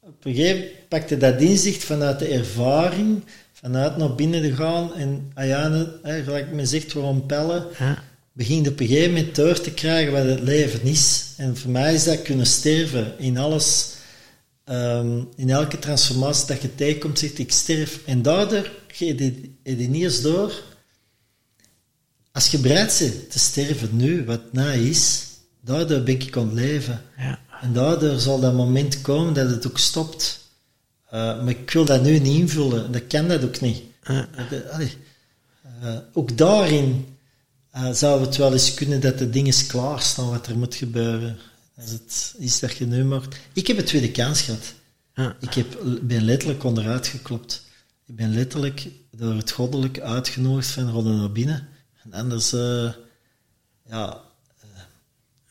op 0.00 0.24
een 0.24 0.34
gegeven 0.34 0.56
moment 0.60 0.88
pakte 0.88 1.16
dat 1.16 1.40
inzicht 1.40 1.84
vanuit 1.84 2.18
de 2.18 2.26
ervaring, 2.28 3.22
vanuit 3.52 3.96
naar 3.96 4.14
binnen 4.14 4.42
te 4.42 4.54
gaan 4.54 4.94
en, 4.94 5.30
ah 5.34 5.46
ja, 5.46 5.68
ne- 5.68 5.86
hè, 6.02 6.22
gelijk 6.22 6.52
men 6.52 6.66
zegt, 6.66 6.92
waarom 6.92 7.26
pellen, 7.26 7.66
Ja. 7.78 8.02
begin 8.32 8.62
je 8.62 8.68
op 8.70 8.80
een 8.80 8.86
gegeven 8.86 9.12
moment 9.12 9.34
door 9.34 9.60
te 9.60 9.70
krijgen 9.70 10.12
wat 10.12 10.24
het 10.24 10.40
leven 10.40 10.82
is. 10.82 11.24
En 11.36 11.56
voor 11.56 11.70
mij 11.70 11.94
is 11.94 12.04
dat 12.04 12.22
kunnen 12.22 12.46
sterven 12.46 13.12
in 13.18 13.38
alles, 13.38 13.88
ehm, 14.64 15.22
in 15.36 15.50
elke 15.50 15.78
transformatie 15.78 16.46
dat 16.46 16.62
je 16.62 16.74
tegenkomt, 16.74 17.18
zegt 17.18 17.38
ik 17.38 17.52
sterf. 17.52 18.00
En 18.06 18.22
daardoor 18.22 18.70
ga 18.88 19.04
je 19.04 19.14
die- 19.14 19.58
niet 19.88 20.02
eens 20.02 20.22
door. 20.22 20.62
Als 22.32 22.48
je 22.48 22.58
bereid 22.58 22.96
bent 22.98 23.30
te 23.30 23.38
sterven 23.38 23.96
nu, 23.96 24.24
wat 24.24 24.52
na 24.52 24.72
is, 24.72 25.26
daardoor 25.60 26.00
ben 26.02 26.14
ik 26.20 26.36
aan 26.36 26.44
het 26.44 26.54
leven. 26.54 27.02
Ja. 27.16 27.38
En 27.60 27.72
daardoor 27.72 28.18
zal 28.18 28.40
dat 28.40 28.54
moment 28.54 29.00
komen 29.00 29.34
dat 29.34 29.50
het 29.50 29.66
ook 29.66 29.78
stopt. 29.78 30.40
Eh, 31.10 31.20
maar 31.20 31.48
ik 31.48 31.70
wil 31.70 31.84
dat 31.84 32.02
nu 32.02 32.18
niet 32.18 32.38
invullen. 32.38 32.92
Dat 32.92 33.06
kan 33.06 33.28
dat 33.28 33.44
ook 33.44 33.60
niet. 33.60 33.82
Ja. 34.02 34.28
Eh, 35.82 35.96
ook 36.12 36.36
daarin 36.38 37.06
eh, 37.70 37.92
zou 37.92 38.20
het 38.20 38.36
wel 38.36 38.52
eens 38.52 38.74
kunnen 38.74 39.00
dat 39.00 39.18
de 39.18 39.30
dingen 39.30 39.66
klaarstaan 39.66 40.30
wat 40.30 40.46
er 40.46 40.58
moet 40.58 40.74
gebeuren. 40.74 41.38
Als 41.76 41.90
het 41.90 42.34
is 42.38 42.60
dat 42.60 42.76
je 42.76 42.86
nu 42.86 43.04
maakt. 43.04 43.36
Ik 43.52 43.66
heb 43.66 43.78
een 43.78 43.84
tweede 43.84 44.10
kans 44.10 44.40
gehad. 44.40 44.74
Ja. 45.14 45.36
Ik 45.40 45.54
heb, 45.54 45.78
ben 46.02 46.22
letterlijk 46.22 46.64
onderuit 46.64 47.06
geklopt. 47.06 47.62
Ik 48.06 48.16
ben 48.16 48.34
letterlijk 48.34 48.88
door 49.10 49.34
het 49.34 49.50
goddelijk 49.50 50.00
uitgenodigd 50.00 50.70
van 50.70 50.90
Rodden 50.90 51.16
naar 51.16 51.32
binnen. 51.32 51.68
En 52.02 52.12
anders, 52.12 52.52
eh, 52.52 52.92
ja, 53.88 54.22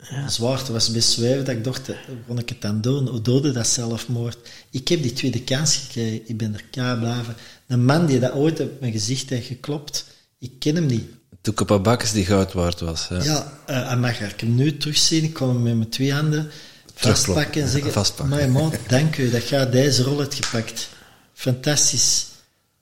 Ja. 0.09 0.25
de 0.25 0.31
zwaarte 0.31 0.71
was 0.71 0.91
best 0.91 1.09
zweven 1.09 1.45
dat 1.45 1.55
ik 1.55 1.63
dacht, 1.63 1.89
eh, 1.89 1.95
hoe 2.07 2.17
kon 2.27 2.39
ik 2.39 2.49
het 2.49 2.61
dan 2.61 2.81
doen? 2.81 3.07
Hoe 3.07 3.21
doodde 3.21 3.51
dat 3.51 3.67
zelfmoord? 3.67 4.49
Ik 4.69 4.87
heb 4.87 5.01
die 5.01 5.13
tweede 5.13 5.43
kans 5.43 5.75
gekregen. 5.75 6.29
Ik 6.29 6.37
ben 6.37 6.53
er 6.53 6.63
klaar 6.71 6.97
blijven. 6.97 7.35
Een 7.67 7.85
man 7.85 8.05
die 8.05 8.19
dat 8.19 8.33
ooit 8.33 8.59
op 8.59 8.79
mijn 8.79 8.91
gezicht 8.91 9.29
heeft 9.29 9.47
geklopt, 9.47 10.05
ik 10.39 10.59
ken 10.59 10.75
hem 10.75 10.85
niet. 10.85 11.05
Toen 11.43 11.53
ik 11.53 11.69
op 11.69 11.83
bakkes 11.83 12.11
die 12.11 12.25
goud 12.25 12.53
waard 12.53 12.79
was. 12.79 13.07
Ja. 13.09 13.23
Ja, 13.23 13.59
eh 13.65 13.87
hij 13.87 13.97
mag 13.97 14.19
ik 14.19 14.39
hem 14.39 14.55
nu 14.55 14.77
terugzien. 14.77 15.23
Ik 15.23 15.33
kon 15.33 15.47
hem 15.49 15.61
met 15.63 15.75
mijn 15.75 15.89
twee 15.89 16.13
handen 16.13 16.51
vastpakken 16.95 17.61
en 17.61 17.67
zeggen... 17.69 17.91
Vastpakken. 17.91 18.35
"Amai, 18.41 18.51
maat, 18.51 18.77
dank 18.87 19.17
u 19.17 19.29
dat 19.29 19.49
jij 19.49 19.69
deze 19.69 20.03
rol 20.03 20.19
hebt 20.19 20.35
gepakt. 20.45 20.89
Fantastisch. 21.33 22.25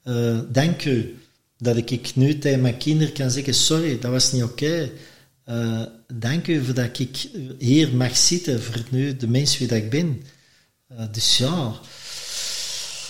Eh, 0.02 0.38
dank 0.48 0.84
u 0.84 1.18
dat 1.58 1.76
ik, 1.76 1.90
ik 1.90 2.10
nu 2.14 2.38
tegen 2.38 2.60
mijn 2.60 2.76
kinderen 2.76 3.14
kan 3.14 3.30
zeggen... 3.30 3.54
Sorry, 3.54 3.98
dat 3.98 4.10
was 4.10 4.32
niet 4.32 4.42
oké. 4.42 4.90
Eh, 5.44 5.82
dank 6.12 6.46
u 6.46 6.64
voor 6.64 6.74
dat 6.74 6.98
ik 6.98 7.28
hier 7.58 7.94
mag 7.94 8.16
zitten 8.16 8.62
voor 8.62 8.82
nu 8.90 9.16
de 9.16 9.28
mens 9.28 9.58
wie 9.58 9.68
dat 9.68 9.78
ik 9.78 9.90
ben. 9.90 10.22
Eh, 10.88 11.04
dus 11.12 11.36
ja... 11.36 11.72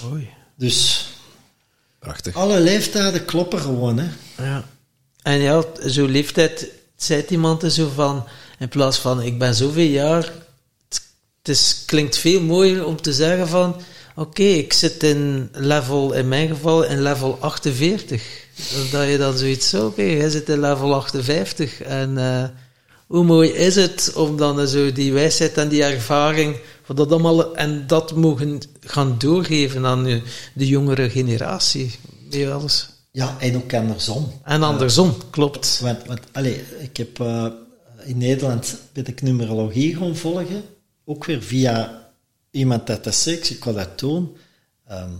Oei. 0.04 0.28
Dus 0.56 1.08
Prachtig. 1.98 2.34
alle 2.34 2.60
leeftijden 2.60 3.24
kloppen 3.24 3.60
gewoon, 3.60 3.98
hè. 3.98 4.08
Ja. 4.44 4.64
En 5.22 5.38
ja, 5.40 5.64
zo'n 5.84 6.10
leeftijd 6.10 6.68
zei 6.96 7.24
iemand 7.28 7.72
zo 7.72 7.88
van, 7.94 8.24
in 8.58 8.68
plaats 8.68 8.98
van 8.98 9.22
ik 9.22 9.38
ben 9.38 9.54
zoveel 9.54 9.88
jaar, 9.88 10.32
het, 11.42 11.82
klinkt 11.86 12.16
veel 12.16 12.40
mooier 12.40 12.86
om 12.86 13.00
te 13.00 13.12
zeggen 13.12 13.48
van, 13.48 13.76
oké, 14.14 14.42
ik 14.42 14.72
zit 14.72 15.02
in 15.02 15.48
level, 15.52 16.12
in 16.12 16.28
mijn 16.28 16.48
geval, 16.48 16.84
in 16.84 17.02
level 17.02 17.36
48. 17.40 18.22
Dat 18.90 19.08
je 19.08 19.18
dan 19.18 19.38
zoiets 19.38 19.68
zo, 19.68 19.86
oké, 19.86 20.02
jij 20.02 20.30
zit 20.30 20.48
in 20.48 20.60
level 20.60 20.94
58 20.94 21.82
en 21.82 22.18
eh, 22.18 22.44
hoe 23.06 23.24
mooi 23.24 23.50
is 23.50 23.76
het 23.76 24.12
om 24.14 24.36
dan 24.36 24.68
zo 24.68 24.92
die 24.92 25.12
wijsheid 25.12 25.58
en 25.58 25.68
die 25.68 25.84
ervaring 25.84 26.56
van 26.82 26.96
dat 26.96 27.10
allemaal 27.10 27.56
en 27.56 27.86
dat 27.86 28.14
mogen 28.14 28.60
gaan 28.80 29.14
doorgeven 29.18 29.86
aan 29.86 30.04
de, 30.04 30.22
jongere 30.66 31.10
generatie. 31.10 31.98
Wel 32.30 32.62
eens? 32.62 32.91
Ja, 33.14 33.36
en 33.40 33.56
ook 33.56 33.74
andersom. 33.74 34.32
En 34.42 34.62
andersom, 34.62 35.14
klopt. 35.30 35.80
Want, 35.80 36.06
want 36.06 36.20
allee, 36.32 36.64
ik 36.78 36.96
heb 36.96 37.20
eh, 37.20 37.46
in 38.04 38.18
Nederland 38.18 38.76
ben 38.92 39.06
ik 39.06 39.22
numerologie 39.22 39.96
gaan 39.96 40.16
volgen. 40.16 40.62
Ook 41.04 41.24
weer 41.24 41.42
via 41.42 42.08
iemand 42.50 42.86
dat 42.86 43.04
dat 43.04 43.14
zegt. 43.14 43.50
Ik 43.50 43.64
wil 43.64 43.74
dat 43.74 43.98
doen. 43.98 44.36
Ehm, 44.86 45.10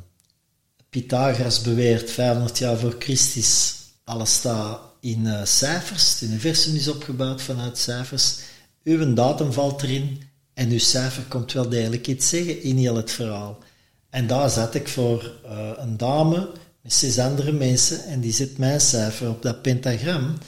Pythagoras 0.90 1.60
beweert 1.60 2.10
500 2.10 2.58
jaar 2.58 2.76
voor 2.76 2.96
Christus. 2.98 3.74
Alles 4.04 4.34
staat 4.34 4.80
in 5.00 5.26
eh, 5.26 5.44
cijfers. 5.44 6.12
Het 6.12 6.28
universum 6.28 6.74
is 6.74 6.88
opgebouwd 6.88 7.42
vanuit 7.42 7.78
cijfers. 7.78 8.38
Uw 8.82 9.14
datum 9.14 9.52
valt 9.52 9.82
erin. 9.82 10.22
En 10.54 10.70
uw 10.70 10.78
cijfer 10.78 11.22
komt 11.22 11.52
wel 11.52 11.68
degelijk 11.68 12.06
iets 12.06 12.28
zeggen 12.28 12.62
in 12.62 12.76
heel 12.76 12.96
het 12.96 13.10
verhaal. 13.10 13.58
En 14.10 14.26
daar 14.26 14.50
zat 14.50 14.74
ik 14.74 14.88
voor 14.88 15.32
eh, 15.44 15.70
een 15.76 15.96
dame 15.96 16.50
met 16.82 16.92
zes 16.92 17.18
andere 17.18 17.52
mensen 17.52 18.04
en 18.04 18.20
die 18.20 18.32
zet 18.32 18.58
mijn 18.58 18.80
cijfer 18.80 19.28
op 19.28 19.42
dat 19.42 19.62
pentagram. 19.62 20.38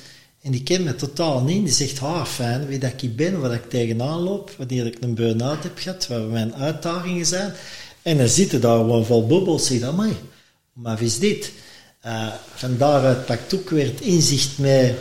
En 0.42 0.50
die 0.50 0.62
kent 0.62 0.84
me 0.84 0.94
totaal 0.94 1.42
niet. 1.42 1.64
Die 1.64 1.74
zegt, 1.74 2.02
ah, 2.02 2.26
fijn, 2.26 2.66
wie 2.66 2.78
dat 2.78 3.02
ik 3.02 3.16
ben, 3.16 3.40
wat 3.40 3.52
ik 3.52 3.70
tegenaan 3.70 4.20
loop, 4.20 4.54
wanneer 4.58 4.86
ik 4.86 4.96
een 5.00 5.14
burn-out 5.14 5.62
heb 5.62 5.78
gehad, 5.78 6.06
waar 6.06 6.20
mijn 6.20 6.54
uitdagingen 6.54 7.26
zijn. 7.26 7.52
En 8.02 8.16
dan 8.18 8.28
zitten 8.28 8.60
daar 8.60 8.78
gewoon 8.78 9.06
vol 9.06 9.26
bubbels. 9.26 9.66
Zeg, 9.66 9.82
amai, 9.82 10.16
maar 10.72 10.96
wie 10.96 11.06
is 11.06 11.18
dit? 11.18 11.52
Eh, 12.00 12.28
van 12.54 12.76
daaruit 12.78 13.26
pakt 13.26 13.54
ook 13.54 13.70
weer 13.70 13.86
het 13.86 14.00
inzicht 14.00 14.58
mee. 14.58 14.94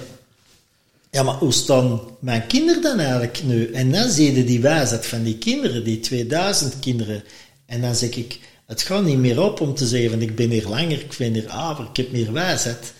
Ja, 1.11 1.23
maar 1.23 1.35
hoe 1.35 1.51
staan 1.51 2.01
mijn 2.19 2.47
kinderen 2.47 2.81
dan 2.81 2.99
eigenlijk 2.99 3.43
nu? 3.43 3.71
En 3.71 3.91
dan 3.91 4.09
zie 4.09 4.35
je 4.35 4.43
die 4.43 4.61
wijsheid 4.61 5.05
van 5.05 5.23
die 5.23 5.37
kinderen, 5.37 5.83
die 5.83 5.99
2000 5.99 6.79
kinderen. 6.79 7.23
En 7.65 7.81
dan 7.81 7.95
zeg 7.95 8.15
ik, 8.15 8.39
het 8.65 8.81
gaat 8.81 9.03
niet 9.03 9.17
meer 9.17 9.41
op 9.41 9.61
om 9.61 9.75
te 9.75 9.87
zeggen 9.87 10.09
van 10.09 10.21
ik 10.21 10.35
ben 10.35 10.49
hier 10.49 10.67
langer, 10.67 10.99
ik 10.99 11.15
ben 11.17 11.33
hier 11.33 11.49
aver, 11.49 11.85
ik 11.85 11.97
heb 11.97 12.11
meer 12.11 12.33
wijsheid. 12.33 12.93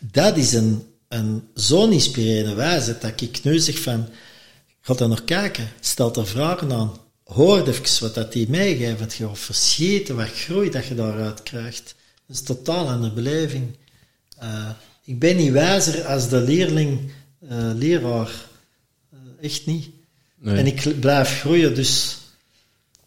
Dat 0.00 0.36
is 0.36 0.52
een, 0.52 0.82
een 1.08 1.48
zo'n 1.54 1.92
inspirerende 1.92 2.54
wijsheid 2.54 3.00
dat 3.00 3.20
ik 3.20 3.44
nu 3.44 3.58
zeg 3.58 3.78
van, 3.78 4.08
ga 4.80 4.94
er 4.94 5.08
nog 5.08 5.24
kijken, 5.24 5.68
stel 5.80 6.14
er 6.14 6.26
vragen 6.26 6.72
aan, 6.72 6.92
hoor 7.24 7.68
even 7.68 8.00
wat 8.00 8.14
dat 8.14 8.32
die 8.32 8.48
meegeeft, 8.48 8.98
want 8.98 9.14
je 9.14 9.26
gaat 9.26 9.38
verschieten 9.38 10.16
wat 10.16 10.28
groei 10.28 10.70
dat 10.70 10.86
je 10.86 10.94
daaruit 10.94 11.42
krijgt. 11.42 11.94
Dat 12.26 12.36
is 12.36 12.42
totaal 12.42 12.88
andere 12.88 13.12
beleving. 13.12 13.76
Uh, 14.42 14.70
ik 15.04 15.18
ben 15.18 15.36
niet 15.36 15.52
wijzer 15.52 16.04
als 16.04 16.28
de 16.28 16.40
leerling, 16.40 17.10
uh, 17.42 17.70
leraar. 17.74 18.30
Uh, 19.14 19.18
echt 19.40 19.66
niet. 19.66 19.88
Nee. 20.38 20.56
En 20.56 20.66
ik 20.66 21.00
blijf 21.00 21.40
groeien, 21.40 21.74
dus... 21.74 22.16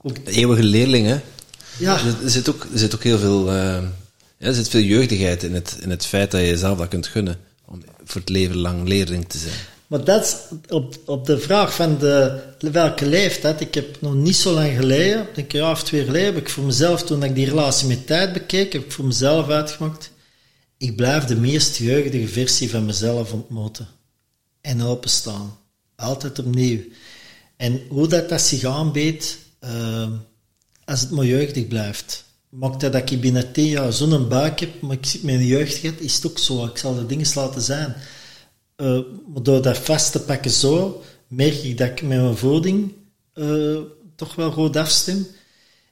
Ook... 0.02 0.26
De 0.26 0.32
eeuwige 0.32 0.64
leerling, 0.64 1.08
hè? 1.08 1.20
Ja. 1.82 2.00
Er 2.24 2.30
zit 2.30 2.50
ook, 2.50 2.68
er 2.74 2.80
zit 2.80 2.96
ook 2.96 3.04
heel 3.04 3.18
veel... 3.18 3.48
Uh, 3.48 3.84
ja, 4.38 4.48
er 4.48 4.54
zit 4.54 4.70
veel 4.70 4.82
jeugdigheid 4.82 5.44
in 5.44 5.54
het, 5.54 5.78
in 5.80 5.90
het 5.90 6.06
feit 6.06 6.32
dat 6.32 6.42
je 6.42 6.48
jezelf 6.48 6.78
dat 6.78 6.88
kunt 6.88 7.08
gunnen. 7.08 7.38
Om 7.66 7.84
voor 8.04 8.22
het 8.22 8.30
leven 8.30 8.58
lang 8.58 8.88
leerling 8.88 9.30
te 9.30 9.38
zijn. 9.38 9.54
Maar 9.88 10.04
dat 10.04 10.24
is 10.24 10.36
op, 10.70 10.96
op 11.06 11.26
de 11.26 11.40
vraag 11.40 11.76
van 11.76 11.98
de, 11.98 12.42
welke 12.72 13.06
leeftijd. 13.06 13.62
Ik 13.62 13.74
heb 13.74 14.02
nog 14.02 14.14
niet 14.14 14.36
zo 14.36 14.54
lang 14.54 14.76
geleden, 14.76 15.28
denk 15.34 15.54
een 15.54 15.60
jaar 15.60 15.72
of 15.72 15.84
twee 15.84 16.06
geleden, 16.06 16.34
heb 16.34 16.38
ik 16.38 16.50
voor 16.50 16.64
mezelf, 16.64 17.04
toen 17.04 17.24
ik 17.24 17.36
die 17.36 17.46
relatie 17.46 17.88
met 17.88 18.08
tijd 18.08 18.34
bekeek, 18.34 18.74
heb 18.74 18.84
ik 18.84 18.92
voor 18.92 19.06
mezelf 19.06 19.50
uitgemaakt. 19.50 20.12
Ik 20.78 20.96
blijf 20.96 21.24
de 21.24 21.36
meest 21.36 21.78
jeugdige 21.78 22.28
versie 22.28 22.70
van 22.70 22.86
mezelf 22.86 23.32
ontmoeten. 23.32 23.88
En 24.62 24.84
openstaan. 24.84 25.58
Altijd 25.96 26.40
opnieuw. 26.40 26.80
En 27.58 27.82
hoe 27.90 28.08
dat, 28.08 28.30
dat 28.30 28.42
zich 28.42 28.64
aanbeet, 28.64 29.38
uh, 29.64 30.08
als 30.86 31.02
het 31.02 31.10
maar 31.10 31.26
jeugdig 31.26 31.68
blijft. 31.68 32.26
Maakt 32.50 32.80
dat 32.82 32.94
dat 32.94 33.12
ik 33.12 33.22
binnen 33.22 33.52
tien 33.52 33.68
jaar 33.68 33.94
zo'n 33.94 34.28
buik 34.28 34.60
heb, 34.60 34.82
maar 34.82 34.96
ik 34.96 35.06
zit 35.06 35.24
een 35.24 35.46
jeugdigheid, 35.46 36.02
is 36.02 36.16
het 36.16 36.28
ook 36.28 36.40
zo. 36.40 36.66
Ik 36.66 36.78
zal 36.78 36.96
de 36.96 37.06
dingen 37.06 37.28
laten 37.36 37.62
zijn. 37.62 37.96
Uh, 38.78 39.00
maar 39.34 39.44
door 39.44 39.62
dat 39.62 39.78
vast 39.78 40.12
te 40.12 40.20
pakken 40.20 40.52
zo, 40.52 41.02
merk 41.28 41.54
ik 41.54 41.78
dat 41.78 41.88
ik 41.88 42.02
met 42.02 42.22
mijn 42.22 42.38
voeding 42.38 42.94
uh, 43.36 43.80
toch 44.16 44.36
wel 44.36 44.52
goed 44.52 44.76
afstem. 44.76 45.28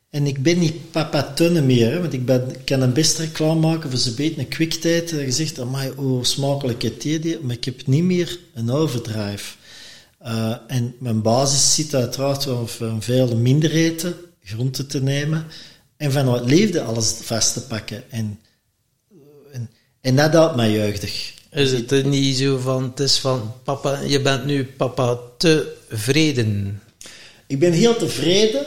En 0.10 0.28
ik 0.28 0.44
ben 0.44 0.60
niet 0.60 0.92
papa 0.92 1.34
tunne 1.34 1.62
meer, 1.62 2.02
want 2.02 2.14
ik, 2.14 2.26
ben, 2.26 2.64
kan 2.64 2.82
een 2.82 2.94
best 2.94 3.18
reclame 3.18 3.60
maken 3.60 3.90
voor 3.90 4.00
ze 4.00 4.14
beter 4.14 4.40
een 4.40 4.48
kwiktijd. 4.48 5.10
Dat 5.10 5.20
je 5.20 5.32
zegt, 5.32 5.60
amai, 5.60 5.92
hoe 5.96 6.26
smakelijk 6.26 6.82
het 6.82 7.02
die, 7.02 7.40
maar 7.42 7.56
ik 7.56 7.66
heb 7.66 7.88
niet 7.88 8.04
meer 8.04 8.40
een 8.54 8.72
overdrive. 8.72 9.56
Uh, 10.26 10.56
en 10.68 10.96
mijn 11.00 11.22
basis 11.22 11.76
zit 11.76 11.96
uiteraard 11.96 12.46
wel 12.46 12.68
veel 13.00 13.36
minder 13.38 13.72
eten, 13.72 14.16
groenten 14.44 14.88
te 14.88 15.04
nemen 15.04 15.46
en 15.98 16.12
vanuit 16.12 16.46
liefde 16.46 16.82
alles 16.82 17.12
vast 17.22 17.54
te 17.54 17.62
pakken. 17.62 18.12
En, 18.12 18.40
en, 19.52 19.70
en 20.02 20.16
dat 20.16 20.34
houdt 20.34 20.56
mij 20.56 20.72
jeugdig. 20.72 21.34
Is 21.52 21.72
het 21.72 21.92
er 21.92 22.06
niet 22.06 22.38
zo 22.38 22.58
van, 22.58 22.84
het 22.84 23.00
is 23.00 23.18
van, 23.18 23.54
papa, 23.64 24.00
je 24.00 24.22
bent 24.22 24.46
nu 24.46 24.66
papa 24.66 25.18
tevreden? 25.38 26.82
Ik 27.48 27.60
ben 27.60 27.72
heel 27.72 27.96
tevreden. 27.96 28.66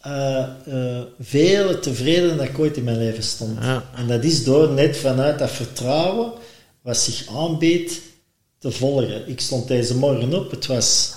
eh, 0.00 1.00
veel 1.20 1.80
tevreden 1.80 2.36
dat 2.36 2.46
ik 2.46 2.58
ooit 2.58 2.76
in 2.76 2.84
mijn 2.84 2.98
leven 2.98 3.22
stond. 3.22 3.58
Ja. 3.62 3.90
En 3.94 4.06
dat 4.06 4.24
is 4.24 4.44
door 4.44 4.70
net 4.70 4.96
vanuit 4.96 5.38
dat 5.38 5.50
vertrouwen 5.50 6.32
wat 6.82 6.96
zich 6.96 7.26
aanbiedt 7.28 8.00
te 8.58 8.70
volgen. 8.70 9.28
Ik 9.28 9.40
stond 9.40 9.68
deze 9.68 9.96
morgen 9.96 10.34
op, 10.34 10.50
het 10.50 10.66
was 10.66 11.14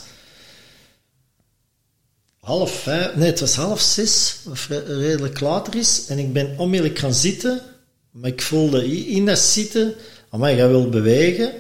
half 2.48 2.72
vijf, 2.72 3.16
nee, 3.16 3.30
het 3.30 3.40
was 3.40 3.56
half 3.56 3.82
zes, 3.82 4.36
vre- 4.52 4.84
redelijk 4.88 5.40
later 5.40 5.76
is, 5.76 6.06
en 6.08 6.18
ik 6.18 6.34
ben 6.34 6.58
onmiddellijk 6.58 7.00
gaan 7.00 7.14
zitten, 7.14 7.62
maar 8.12 8.30
ik 8.30 8.42
voelde 8.42 9.06
in 9.08 9.26
dat 9.26 9.40
zitten, 9.40 9.94
maar 10.32 10.56
jij 10.56 10.68
wil 10.68 10.90
bewegen, 10.90 11.52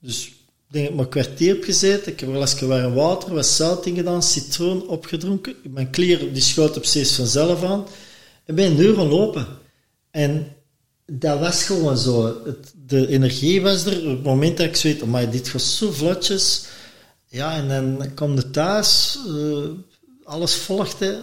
dus 0.00 0.26
ik 0.26 0.34
denk 0.68 0.88
ik 0.88 0.94
maar 0.94 1.08
kwartier 1.08 1.54
heb 1.54 1.64
gezeten, 1.64 2.12
ik 2.12 2.20
heb 2.20 2.28
een 2.28 2.34
glasje 2.34 2.66
warm 2.66 2.94
water, 2.94 3.34
wat 3.34 3.46
zout 3.46 3.86
in 3.86 3.94
gedaan, 3.94 4.22
citroen 4.22 4.88
opgedronken, 4.88 5.54
mijn 5.62 5.90
klier 5.90 6.32
die 6.32 6.74
op 6.74 6.84
steeds 6.84 7.14
vanzelf 7.14 7.64
aan, 7.64 7.86
en 8.44 8.54
ben 8.54 8.70
een 8.70 8.80
uur 8.80 8.94
gaan 8.94 9.08
lopen. 9.08 9.46
En 10.10 10.52
dat 11.06 11.38
was 11.38 11.62
gewoon 11.62 11.98
zo. 11.98 12.42
De 12.86 13.06
energie 13.08 13.62
was 13.62 13.84
er. 13.84 13.98
Op 13.98 14.16
het 14.16 14.22
moment 14.22 14.56
dat 14.56 14.66
ik 14.66 14.76
zoiets, 14.76 15.04
maar 15.04 15.30
dit 15.30 15.48
gaat 15.48 15.62
zo 15.62 15.90
vlotjes. 15.90 16.64
Ja, 17.26 17.56
en 17.56 17.68
dan 17.68 18.14
kwam 18.14 18.36
de 18.36 18.50
thuis, 18.50 19.18
eh, 19.26 19.68
alles 20.30 20.54
volgde. 20.54 21.20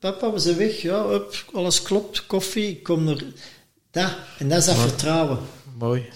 Papa, 0.00 0.32
we 0.32 0.38
zijn 0.38 0.56
weg. 0.56 0.82
Ja, 0.82 1.06
hup, 1.06 1.44
alles 1.52 1.82
klopt. 1.82 2.26
Koffie, 2.26 2.68
ik 2.68 2.82
kom 2.82 3.08
er. 3.08 3.24
Dat, 3.90 4.10
en 4.38 4.48
dat 4.48 4.58
is 4.58 4.64
dat 4.64 4.76
vertrouwen. 4.76 5.38
Mooi. 5.78 6.08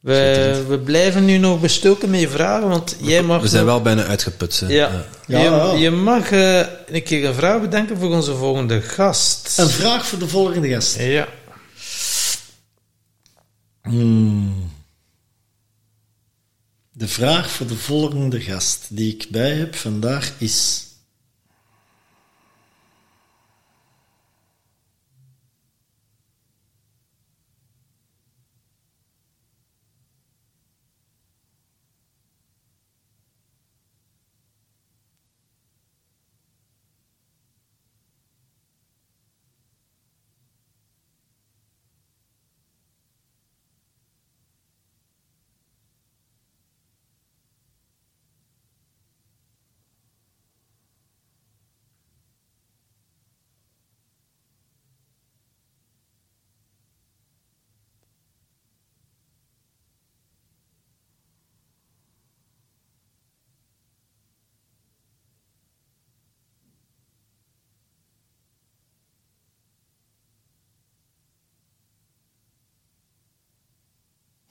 We, 0.00 0.64
we 0.68 0.78
blijven 0.78 1.24
nu 1.24 1.36
nog 1.38 1.60
bestoken 1.60 2.10
met 2.10 2.20
je 2.20 2.28
vragen, 2.28 2.68
want 2.68 2.96
jij 3.00 3.22
mag... 3.22 3.40
We 3.42 3.48
zijn 3.48 3.64
nog- 3.64 3.72
wel 3.74 3.82
bijna 3.82 4.04
uitgeput. 4.04 4.60
hè. 4.60 4.66
Ja. 4.66 5.04
Ja, 5.26 5.38
je, 5.38 5.44
ja. 5.44 5.72
je 5.74 5.90
mag 5.90 6.30
eh, 6.30 6.58
een 6.86 7.02
keer 7.02 7.24
een 7.24 7.34
vraag 7.34 7.60
bedenken 7.60 7.98
voor 7.98 8.10
onze 8.10 8.34
volgende 8.34 8.80
gast. 8.80 9.58
Een 9.58 9.68
vraag 9.68 10.06
voor 10.06 10.18
de 10.18 10.28
volgende 10.28 10.68
gast. 10.68 10.96
Ja. 10.98 11.28
De 16.96 17.08
vraag 17.08 17.50
voor 17.50 17.66
de 17.66 17.76
volgende 17.76 18.40
gast 18.40 18.86
die 18.90 19.14
ik 19.14 19.26
bij 19.30 19.54
heb 19.54 19.74
vandaag 19.74 20.32
is... 20.38 20.86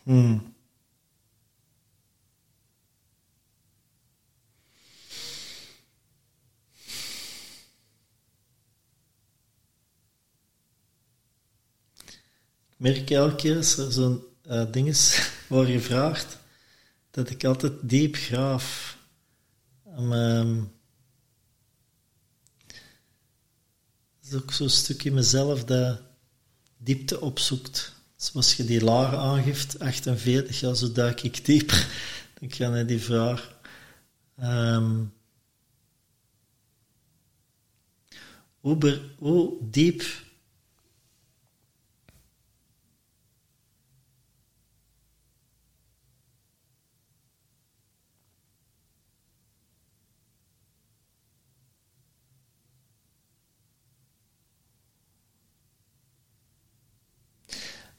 Hmm. 0.04 0.54
Merk 12.78 13.10
elke 13.10 13.36
keer 13.36 13.56
als 13.58 13.78
er 13.78 13.92
zo'n 13.92 14.24
eh, 14.42 14.72
ding 14.72 14.88
is 14.88 15.30
waar 15.50 15.68
je 15.68 15.80
vraagt, 15.80 16.38
dat 17.12 17.30
ik 17.30 17.44
altijd 17.44 17.74
diep 17.82 18.16
graaf. 18.16 18.98
Om, 19.84 20.14
ehm, 20.14 20.64
dat 24.20 24.32
is 24.32 24.34
ook 24.34 24.52
zo'n 24.52 24.70
stuk 24.70 25.04
in 25.04 25.14
mezelf 25.14 25.64
dat 25.64 26.02
diepte 26.78 27.22
opzoekt. 27.22 27.93
Zoals 28.24 28.56
je 28.56 28.66
die 28.66 28.84
laag 28.84 29.16
aangeeft, 29.16 29.80
48, 29.80 30.60
ja, 30.60 30.74
zo 30.74 30.92
duik 30.92 31.24
ik 31.24 31.46
dieper. 31.46 31.88
Dan 32.40 32.52
ga 32.52 32.70
naar 32.70 32.86
die 32.86 33.00
vraag. 33.00 33.56
Ber- 38.62 39.02
hoe 39.18 39.54
diep 39.62 40.04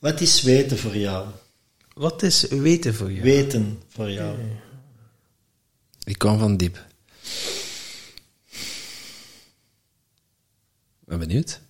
Wat 0.05 0.21
is 0.21 0.43
weten 0.43 0.79
voor 0.79 0.97
jou? 0.97 1.27
Wat 1.95 2.23
is 2.23 2.47
weten 2.49 2.95
voor 2.95 3.13
jou? 3.13 3.23
Weten 3.23 3.83
voor 3.89 4.11
jou. 4.11 4.37
Ik 6.05 6.19
kwam 6.19 6.39
van 6.39 6.57
diep. 6.57 6.85
Ben 11.05 11.19
benieuwd. 11.19 11.61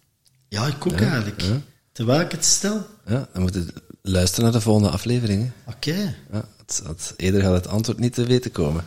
Ja, 0.49 0.67
ik 0.67 0.87
ook 0.87 1.01
eigenlijk. 1.01 1.41
ja. 1.41 1.61
Terwijl 1.93 2.21
ik 2.21 2.31
het 2.31 2.45
stel. 2.45 2.87
Ja, 3.07 3.29
dan 3.33 3.43
moet 3.43 3.55
je 3.55 3.67
luisteren 4.03 4.45
naar 4.45 4.53
de 4.53 4.61
volgende 4.61 4.91
aflevering. 4.91 5.43
hè. 5.43 5.73
Oké. 5.73 6.17
Ja, 6.33 6.49
het, 6.57 6.83
het, 6.87 7.15
eerder 7.17 7.41
gaat 7.43 7.55
het 7.55 7.67
antwoord 7.67 7.99
niet 7.99 8.15
te 8.15 8.27
weten 8.27 8.51
komen. 8.51 8.85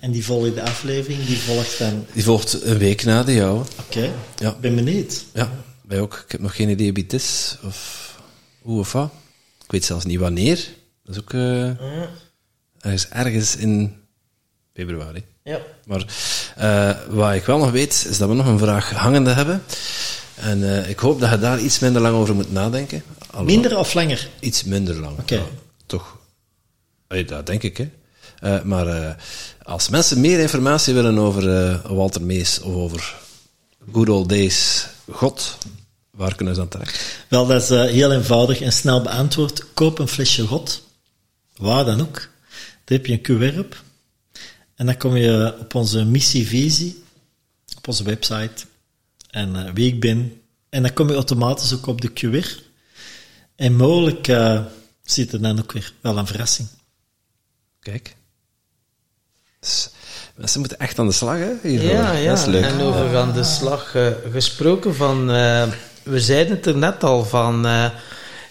En 0.00 0.10
die 0.10 0.24
volgende 0.24 0.62
aflevering, 0.62 1.24
die 1.24 1.38
volgt 1.38 1.74
van... 1.74 2.06
Die 2.12 2.24
volgt 2.24 2.62
een 2.62 2.78
week 2.78 3.04
na 3.04 3.22
de 3.22 3.34
jouwe. 3.34 3.64
Oké. 3.80 4.12
Ja. 4.38 4.50
Ik 4.50 4.60
ben 4.60 4.74
benieuwd. 4.74 5.24
Ja, 5.32 5.50
wij 5.82 6.00
ook. 6.00 6.22
Ik 6.26 6.32
heb 6.32 6.40
nog 6.40 6.56
geen 6.56 6.68
idee 6.68 6.92
wie 6.92 7.02
het 7.02 7.12
is, 7.12 7.58
of 7.62 8.05
hoe 8.66 8.78
of 8.78 8.92
wat. 8.92 9.10
Ik 9.64 9.70
weet 9.70 9.84
zelfs 9.84 10.04
niet 10.04 10.18
wanneer. 10.18 10.68
Dat 11.04 11.14
is 11.14 11.20
ook 11.20 11.32
eh, 11.32 11.68
ergens, 12.80 13.08
ergens 13.08 13.56
in 13.56 13.96
februari. 14.74 15.24
Ja. 15.42 15.60
Maar 15.84 16.04
eh, 16.56 16.98
wat 17.08 17.34
ik 17.34 17.44
wel 17.44 17.58
nog 17.58 17.70
weet, 17.70 18.06
is 18.08 18.18
dat 18.18 18.28
we 18.28 18.34
nog 18.34 18.46
een 18.46 18.58
vraag 18.58 18.90
hangende 18.90 19.30
hebben. 19.30 19.62
En 20.34 20.78
eh, 20.78 20.90
ik 20.90 20.98
hoop 20.98 21.20
dat 21.20 21.30
je 21.30 21.38
daar 21.38 21.60
iets 21.60 21.78
minder 21.78 22.02
lang 22.02 22.14
over 22.14 22.34
moet 22.34 22.52
nadenken. 22.52 23.02
Minder 23.42 23.78
of 23.78 23.94
langer? 23.94 24.28
Iets 24.40 24.64
minder 24.64 24.94
lang. 24.94 25.18
Oké. 25.18 25.42
Toch. 25.86 26.18
Allee, 27.06 27.24
dat 27.24 27.46
denk 27.46 27.62
ik, 27.62 27.76
hè. 27.76 27.88
Maar 28.64 29.16
als 29.62 29.88
mensen 29.88 30.20
meer 30.20 30.38
informatie 30.38 30.94
willen 30.94 31.18
over 31.18 31.44
Walter 31.94 32.22
Mees 32.22 32.60
of 32.60 32.74
over 32.74 33.14
Good 33.92 34.08
Old 34.08 34.28
Days 34.28 34.86
God, 35.10 35.58
waar 36.16 36.34
kunnen 36.34 36.54
ze 36.54 36.60
dan 36.60 36.68
terecht? 36.68 37.24
Wel, 37.28 37.46
dat 37.46 37.62
is 37.62 37.70
eh, 37.70 37.84
heel 37.84 38.12
eenvoudig 38.12 38.60
en 38.60 38.72
snel 38.72 39.02
beantwoord. 39.02 39.74
Koop 39.74 39.98
een 39.98 40.08
flesje 40.08 40.42
rot. 40.42 40.82
Waar 41.56 41.84
dan 41.84 42.00
ook. 42.00 42.14
Daar 42.84 42.98
heb 42.98 43.06
je 43.06 43.12
een 43.12 43.54
QR 43.54 43.58
op. 43.58 43.82
En 44.74 44.86
dan 44.86 44.96
kom 44.96 45.16
je 45.16 45.56
op 45.60 45.74
onze 45.74 46.04
missievisie, 46.04 47.02
op 47.76 47.88
onze 47.88 48.04
website, 48.04 48.64
en 49.30 49.56
eh, 49.66 49.72
wie 49.74 49.92
ik 49.92 50.00
ben. 50.00 50.40
En 50.68 50.82
dan 50.82 50.92
kom 50.92 51.08
je 51.08 51.14
automatisch 51.14 51.74
ook 51.74 51.86
op 51.86 52.00
de 52.00 52.10
QR. 52.10 52.64
En 53.56 53.76
mogelijk 53.76 54.28
eh, 54.28 54.60
zit 55.02 55.32
er 55.32 55.42
dan 55.42 55.58
ook 55.58 55.72
weer 55.72 55.92
wel 56.00 56.18
een 56.18 56.26
verrassing. 56.26 56.68
Kijk. 57.80 58.16
Dus, 59.60 59.90
mensen 60.34 60.60
moeten 60.60 60.78
echt 60.78 60.98
aan 60.98 61.06
de 61.06 61.12
slag, 61.12 61.38
hè? 61.38 61.52
hiervoor. 61.62 61.90
Ja, 61.90 62.12
ja. 62.12 62.30
Dat 62.30 62.38
is 62.38 62.44
leuk. 62.44 62.64
En 62.64 62.80
over 62.80 63.16
aan 63.16 63.32
de 63.32 63.44
slag 63.44 63.94
eh, 63.94 64.12
gesproken 64.32 64.94
van... 64.94 65.30
eh, 65.30 65.68
we 66.06 66.20
zeiden 66.20 66.56
het 66.56 66.66
er 66.66 66.76
net 66.76 67.04
al 67.04 67.24
van... 67.24 67.66
eh, 67.66 67.84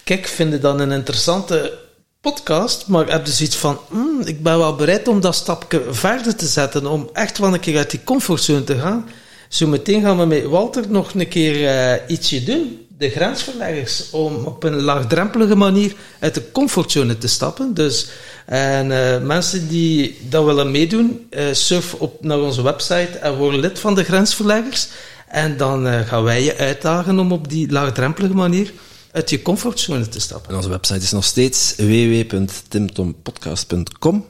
kijk, 0.04 0.20
ik 0.20 0.26
vind 0.26 0.52
het 0.52 0.62
dan 0.62 0.80
een 0.80 0.92
interessante 0.92 1.78
podcast, 2.20 2.86
maar 2.86 3.02
ik 3.02 3.10
heb 3.10 3.24
dus 3.24 3.40
iets 3.40 3.56
van... 3.56 3.78
hmm, 3.88 4.20
ik 4.24 4.42
ben 4.42 4.58
wel 4.58 4.74
bereid 4.74 5.08
om 5.08 5.20
dat 5.20 5.34
stapje 5.34 5.82
verder 5.90 6.36
te 6.36 6.46
zetten, 6.46 6.86
om 6.86 7.08
echt 7.12 7.38
wel 7.38 7.54
een 7.54 7.60
keer 7.60 7.76
uit 7.76 7.90
die 7.90 8.04
comfortzone 8.04 8.64
te 8.64 8.78
gaan. 8.78 9.08
Zo 9.48 9.66
meteen 9.66 10.02
gaan 10.02 10.18
we 10.18 10.24
met 10.24 10.44
Walter 10.44 10.84
nog 10.88 11.14
een 11.14 11.28
keer 11.28 11.66
eh, 11.66 12.10
ietsje 12.14 12.44
doen. 12.44 12.86
de 12.98 13.10
grensverleggers 13.10 14.10
om 14.10 14.44
op 14.44 14.62
een 14.62 14.80
laagdrempelige 14.80 15.54
manier 15.54 15.94
uit 16.18 16.34
de 16.34 16.52
comfortzone 16.52 17.18
te 17.18 17.28
stappen. 17.28 17.74
Dus 17.74 18.08
en, 18.46 18.92
eh, 18.92 19.20
mensen 19.22 19.68
die 19.68 20.18
dat 20.28 20.44
willen 20.44 20.70
meedoen, 20.70 21.28
surf 21.52 21.94
op 21.94 22.24
naar 22.24 22.40
onze 22.40 22.62
website 22.62 23.18
en 23.20 23.36
word 23.36 23.56
lid 23.56 23.78
van 23.78 23.94
de 23.94 24.04
grensverleggers. 24.04 24.88
En 25.28 25.56
dan 25.56 25.86
eh, 25.86 26.00
gaan 26.00 26.22
wij 26.22 26.42
je 26.42 26.56
uitdagen 26.56 27.18
om 27.18 27.32
op 27.32 27.48
die 27.48 27.70
laagdrempelige 27.70 28.34
manier 28.34 28.72
uit 29.12 29.30
je 29.30 29.42
comfortzone 29.42 30.08
te 30.08 30.20
stappen. 30.20 30.50
En 30.50 30.56
onze 30.56 30.68
website 30.68 31.00
is 31.00 31.10
nog 31.10 31.24
steeds 31.24 31.74
www.timtompodcast.com. 31.76 34.26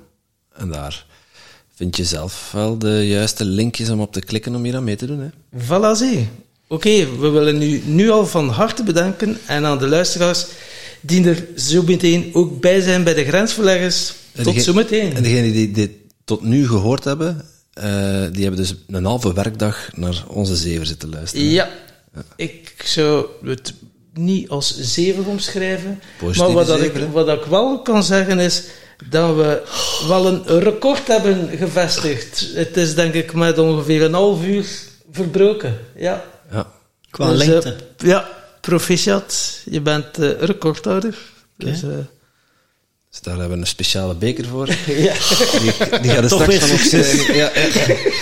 En 0.52 0.68
daar 0.68 1.06
vind 1.74 1.96
je 1.96 2.04
zelf 2.04 2.50
wel 2.52 2.78
de 2.78 3.06
juiste 3.06 3.44
linkjes 3.44 3.90
om 3.90 4.00
op 4.00 4.12
te 4.12 4.20
klikken 4.20 4.54
om 4.54 4.64
hier 4.64 4.76
aan 4.76 4.84
mee 4.84 4.96
te 4.96 5.06
doen. 5.06 5.20
Hè? 5.20 5.28
Voilà, 5.64 5.96
zie. 5.96 6.28
Oké, 6.68 7.18
we 7.18 7.28
willen 7.28 7.62
u 7.62 7.82
nu 7.84 8.10
al 8.10 8.26
van 8.26 8.48
harte 8.48 8.82
bedanken 8.82 9.38
en 9.46 9.64
aan 9.64 9.78
de 9.78 9.88
luisteraars 9.88 10.46
die 11.00 11.28
er 11.28 11.46
zo 11.56 11.82
meteen 11.82 12.30
ook 12.32 12.60
bij 12.60 12.80
zijn 12.80 13.04
bij 13.04 13.14
de 13.14 13.24
grensverleggers. 13.24 14.14
Tot 14.42 14.62
zometeen. 14.62 15.14
En 15.14 15.22
degenen 15.22 15.52
die 15.52 15.70
dit 15.70 15.90
tot 16.24 16.42
nu 16.42 16.66
gehoord 16.66 17.04
hebben, 17.04 17.44
eh, 17.76 18.26
die 18.32 18.42
hebben 18.42 18.56
dus 18.56 18.74
een 18.86 19.04
halve 19.04 19.32
werkdag 19.32 19.88
naar 19.94 20.24
onze 20.28 20.56
zever 20.56 20.86
zitten 20.86 21.10
luisteren. 21.10 21.46
Ja, 21.46 21.68
ik 22.36 22.74
zou 22.84 23.26
het 23.44 23.74
niet 24.12 24.48
als 24.48 24.80
zeven 24.80 25.24
omschrijven. 25.24 26.00
Positieve 26.18 26.46
maar 26.46 26.56
wat, 26.56 26.66
dat 26.66 26.78
zeven, 26.78 27.02
ik, 27.02 27.12
wat 27.12 27.28
ik 27.28 27.44
wel 27.44 27.82
kan 27.82 28.02
zeggen 28.02 28.38
is 28.38 28.62
dat 29.10 29.36
we 29.36 29.62
wel 30.08 30.26
een 30.26 30.60
record 30.60 31.06
hebben 31.06 31.50
gevestigd. 31.58 32.48
Het 32.54 32.76
is 32.76 32.94
denk 32.94 33.14
ik 33.14 33.32
met 33.32 33.58
ongeveer 33.58 34.02
een 34.02 34.12
half 34.12 34.44
uur 34.44 34.66
verbroken. 35.10 35.78
Ja. 35.96 36.24
Ja. 36.52 36.72
Qua 37.10 37.30
Dus, 37.30 37.40
eh, 37.40 37.48
lengte. 37.48 37.76
ja, 37.96 38.28
proficiat. 38.60 39.60
Je 39.64 39.80
bent 39.80 40.18
eh, 40.18 40.30
recordhouder. 40.40 41.18
Dus, 41.56 41.82
eh, 41.82 41.88
Dus 43.16 43.24
daar 43.24 43.40
hebben 43.40 43.56
we 43.56 43.62
een 43.62 43.70
speciale 43.70 44.14
beker 44.14 44.44
voor. 44.44 44.68
ja. 44.86 45.14
Die, 45.60 45.72
die 46.02 46.10
gaat 46.10 46.22
er 46.22 46.28
Toch 46.28 46.42
straks 46.42 46.56
van 46.56 46.70
opschrijven. 46.70 47.34
Ja. 47.34 47.50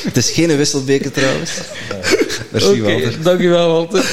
Het 0.05 0.17
is 0.17 0.31
geen 0.31 0.57
wisselbeker 0.57 1.13
trouwens. 1.13 1.51
Merci 2.51 2.71
Oké, 2.71 2.81
Walter. 2.81 3.23
dankjewel 3.23 3.69
Walter. 3.69 4.05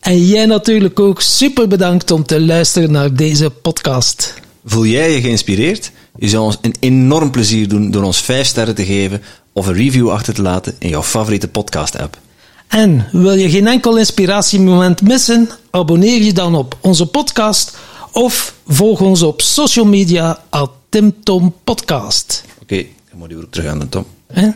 En 0.00 0.26
jij 0.26 0.46
natuurlijk 0.46 1.00
ook 1.00 1.20
super 1.20 1.68
bedankt 1.68 2.10
om 2.10 2.24
te 2.24 2.40
luisteren 2.40 2.90
naar 2.92 3.14
deze 3.14 3.50
podcast. 3.50 4.34
Voel 4.64 4.86
jij 4.86 5.12
je 5.12 5.20
geïnspireerd? 5.20 5.90
Je 6.18 6.28
zou 6.28 6.44
ons 6.44 6.58
een 6.60 6.74
enorm 6.80 7.30
plezier 7.30 7.68
doen 7.68 7.90
door 7.90 8.02
ons 8.02 8.20
5 8.20 8.46
sterren 8.46 8.74
te 8.74 8.84
geven 8.84 9.22
of 9.52 9.66
een 9.66 9.74
review 9.74 10.10
achter 10.10 10.34
te 10.34 10.42
laten 10.42 10.74
in 10.78 10.88
jouw 10.88 11.02
favoriete 11.02 11.48
podcast-app. 11.48 12.18
En 12.72 13.06
wil 13.10 13.32
je 13.32 13.50
geen 13.50 13.66
enkel 13.66 13.96
inspiratiemoment 13.96 15.02
missen? 15.02 15.48
Abonneer 15.70 16.22
je 16.22 16.32
dan 16.32 16.54
op 16.54 16.76
onze 16.80 17.06
podcast 17.06 17.76
of 18.12 18.54
volg 18.66 19.00
ons 19.00 19.22
op 19.22 19.40
social 19.40 19.84
media 19.84 20.38
at 20.50 20.70
Tim 20.88 21.14
Tom 21.22 21.54
Podcast. 21.64 22.44
Oké, 22.62 22.86
dan 23.10 23.18
moet 23.18 23.30
je 23.30 23.36
ook 23.36 23.50
terug 23.50 23.70
aan 23.70 23.78
de 23.78 23.88
Tom. 23.88 24.04
Hè? 24.26 24.50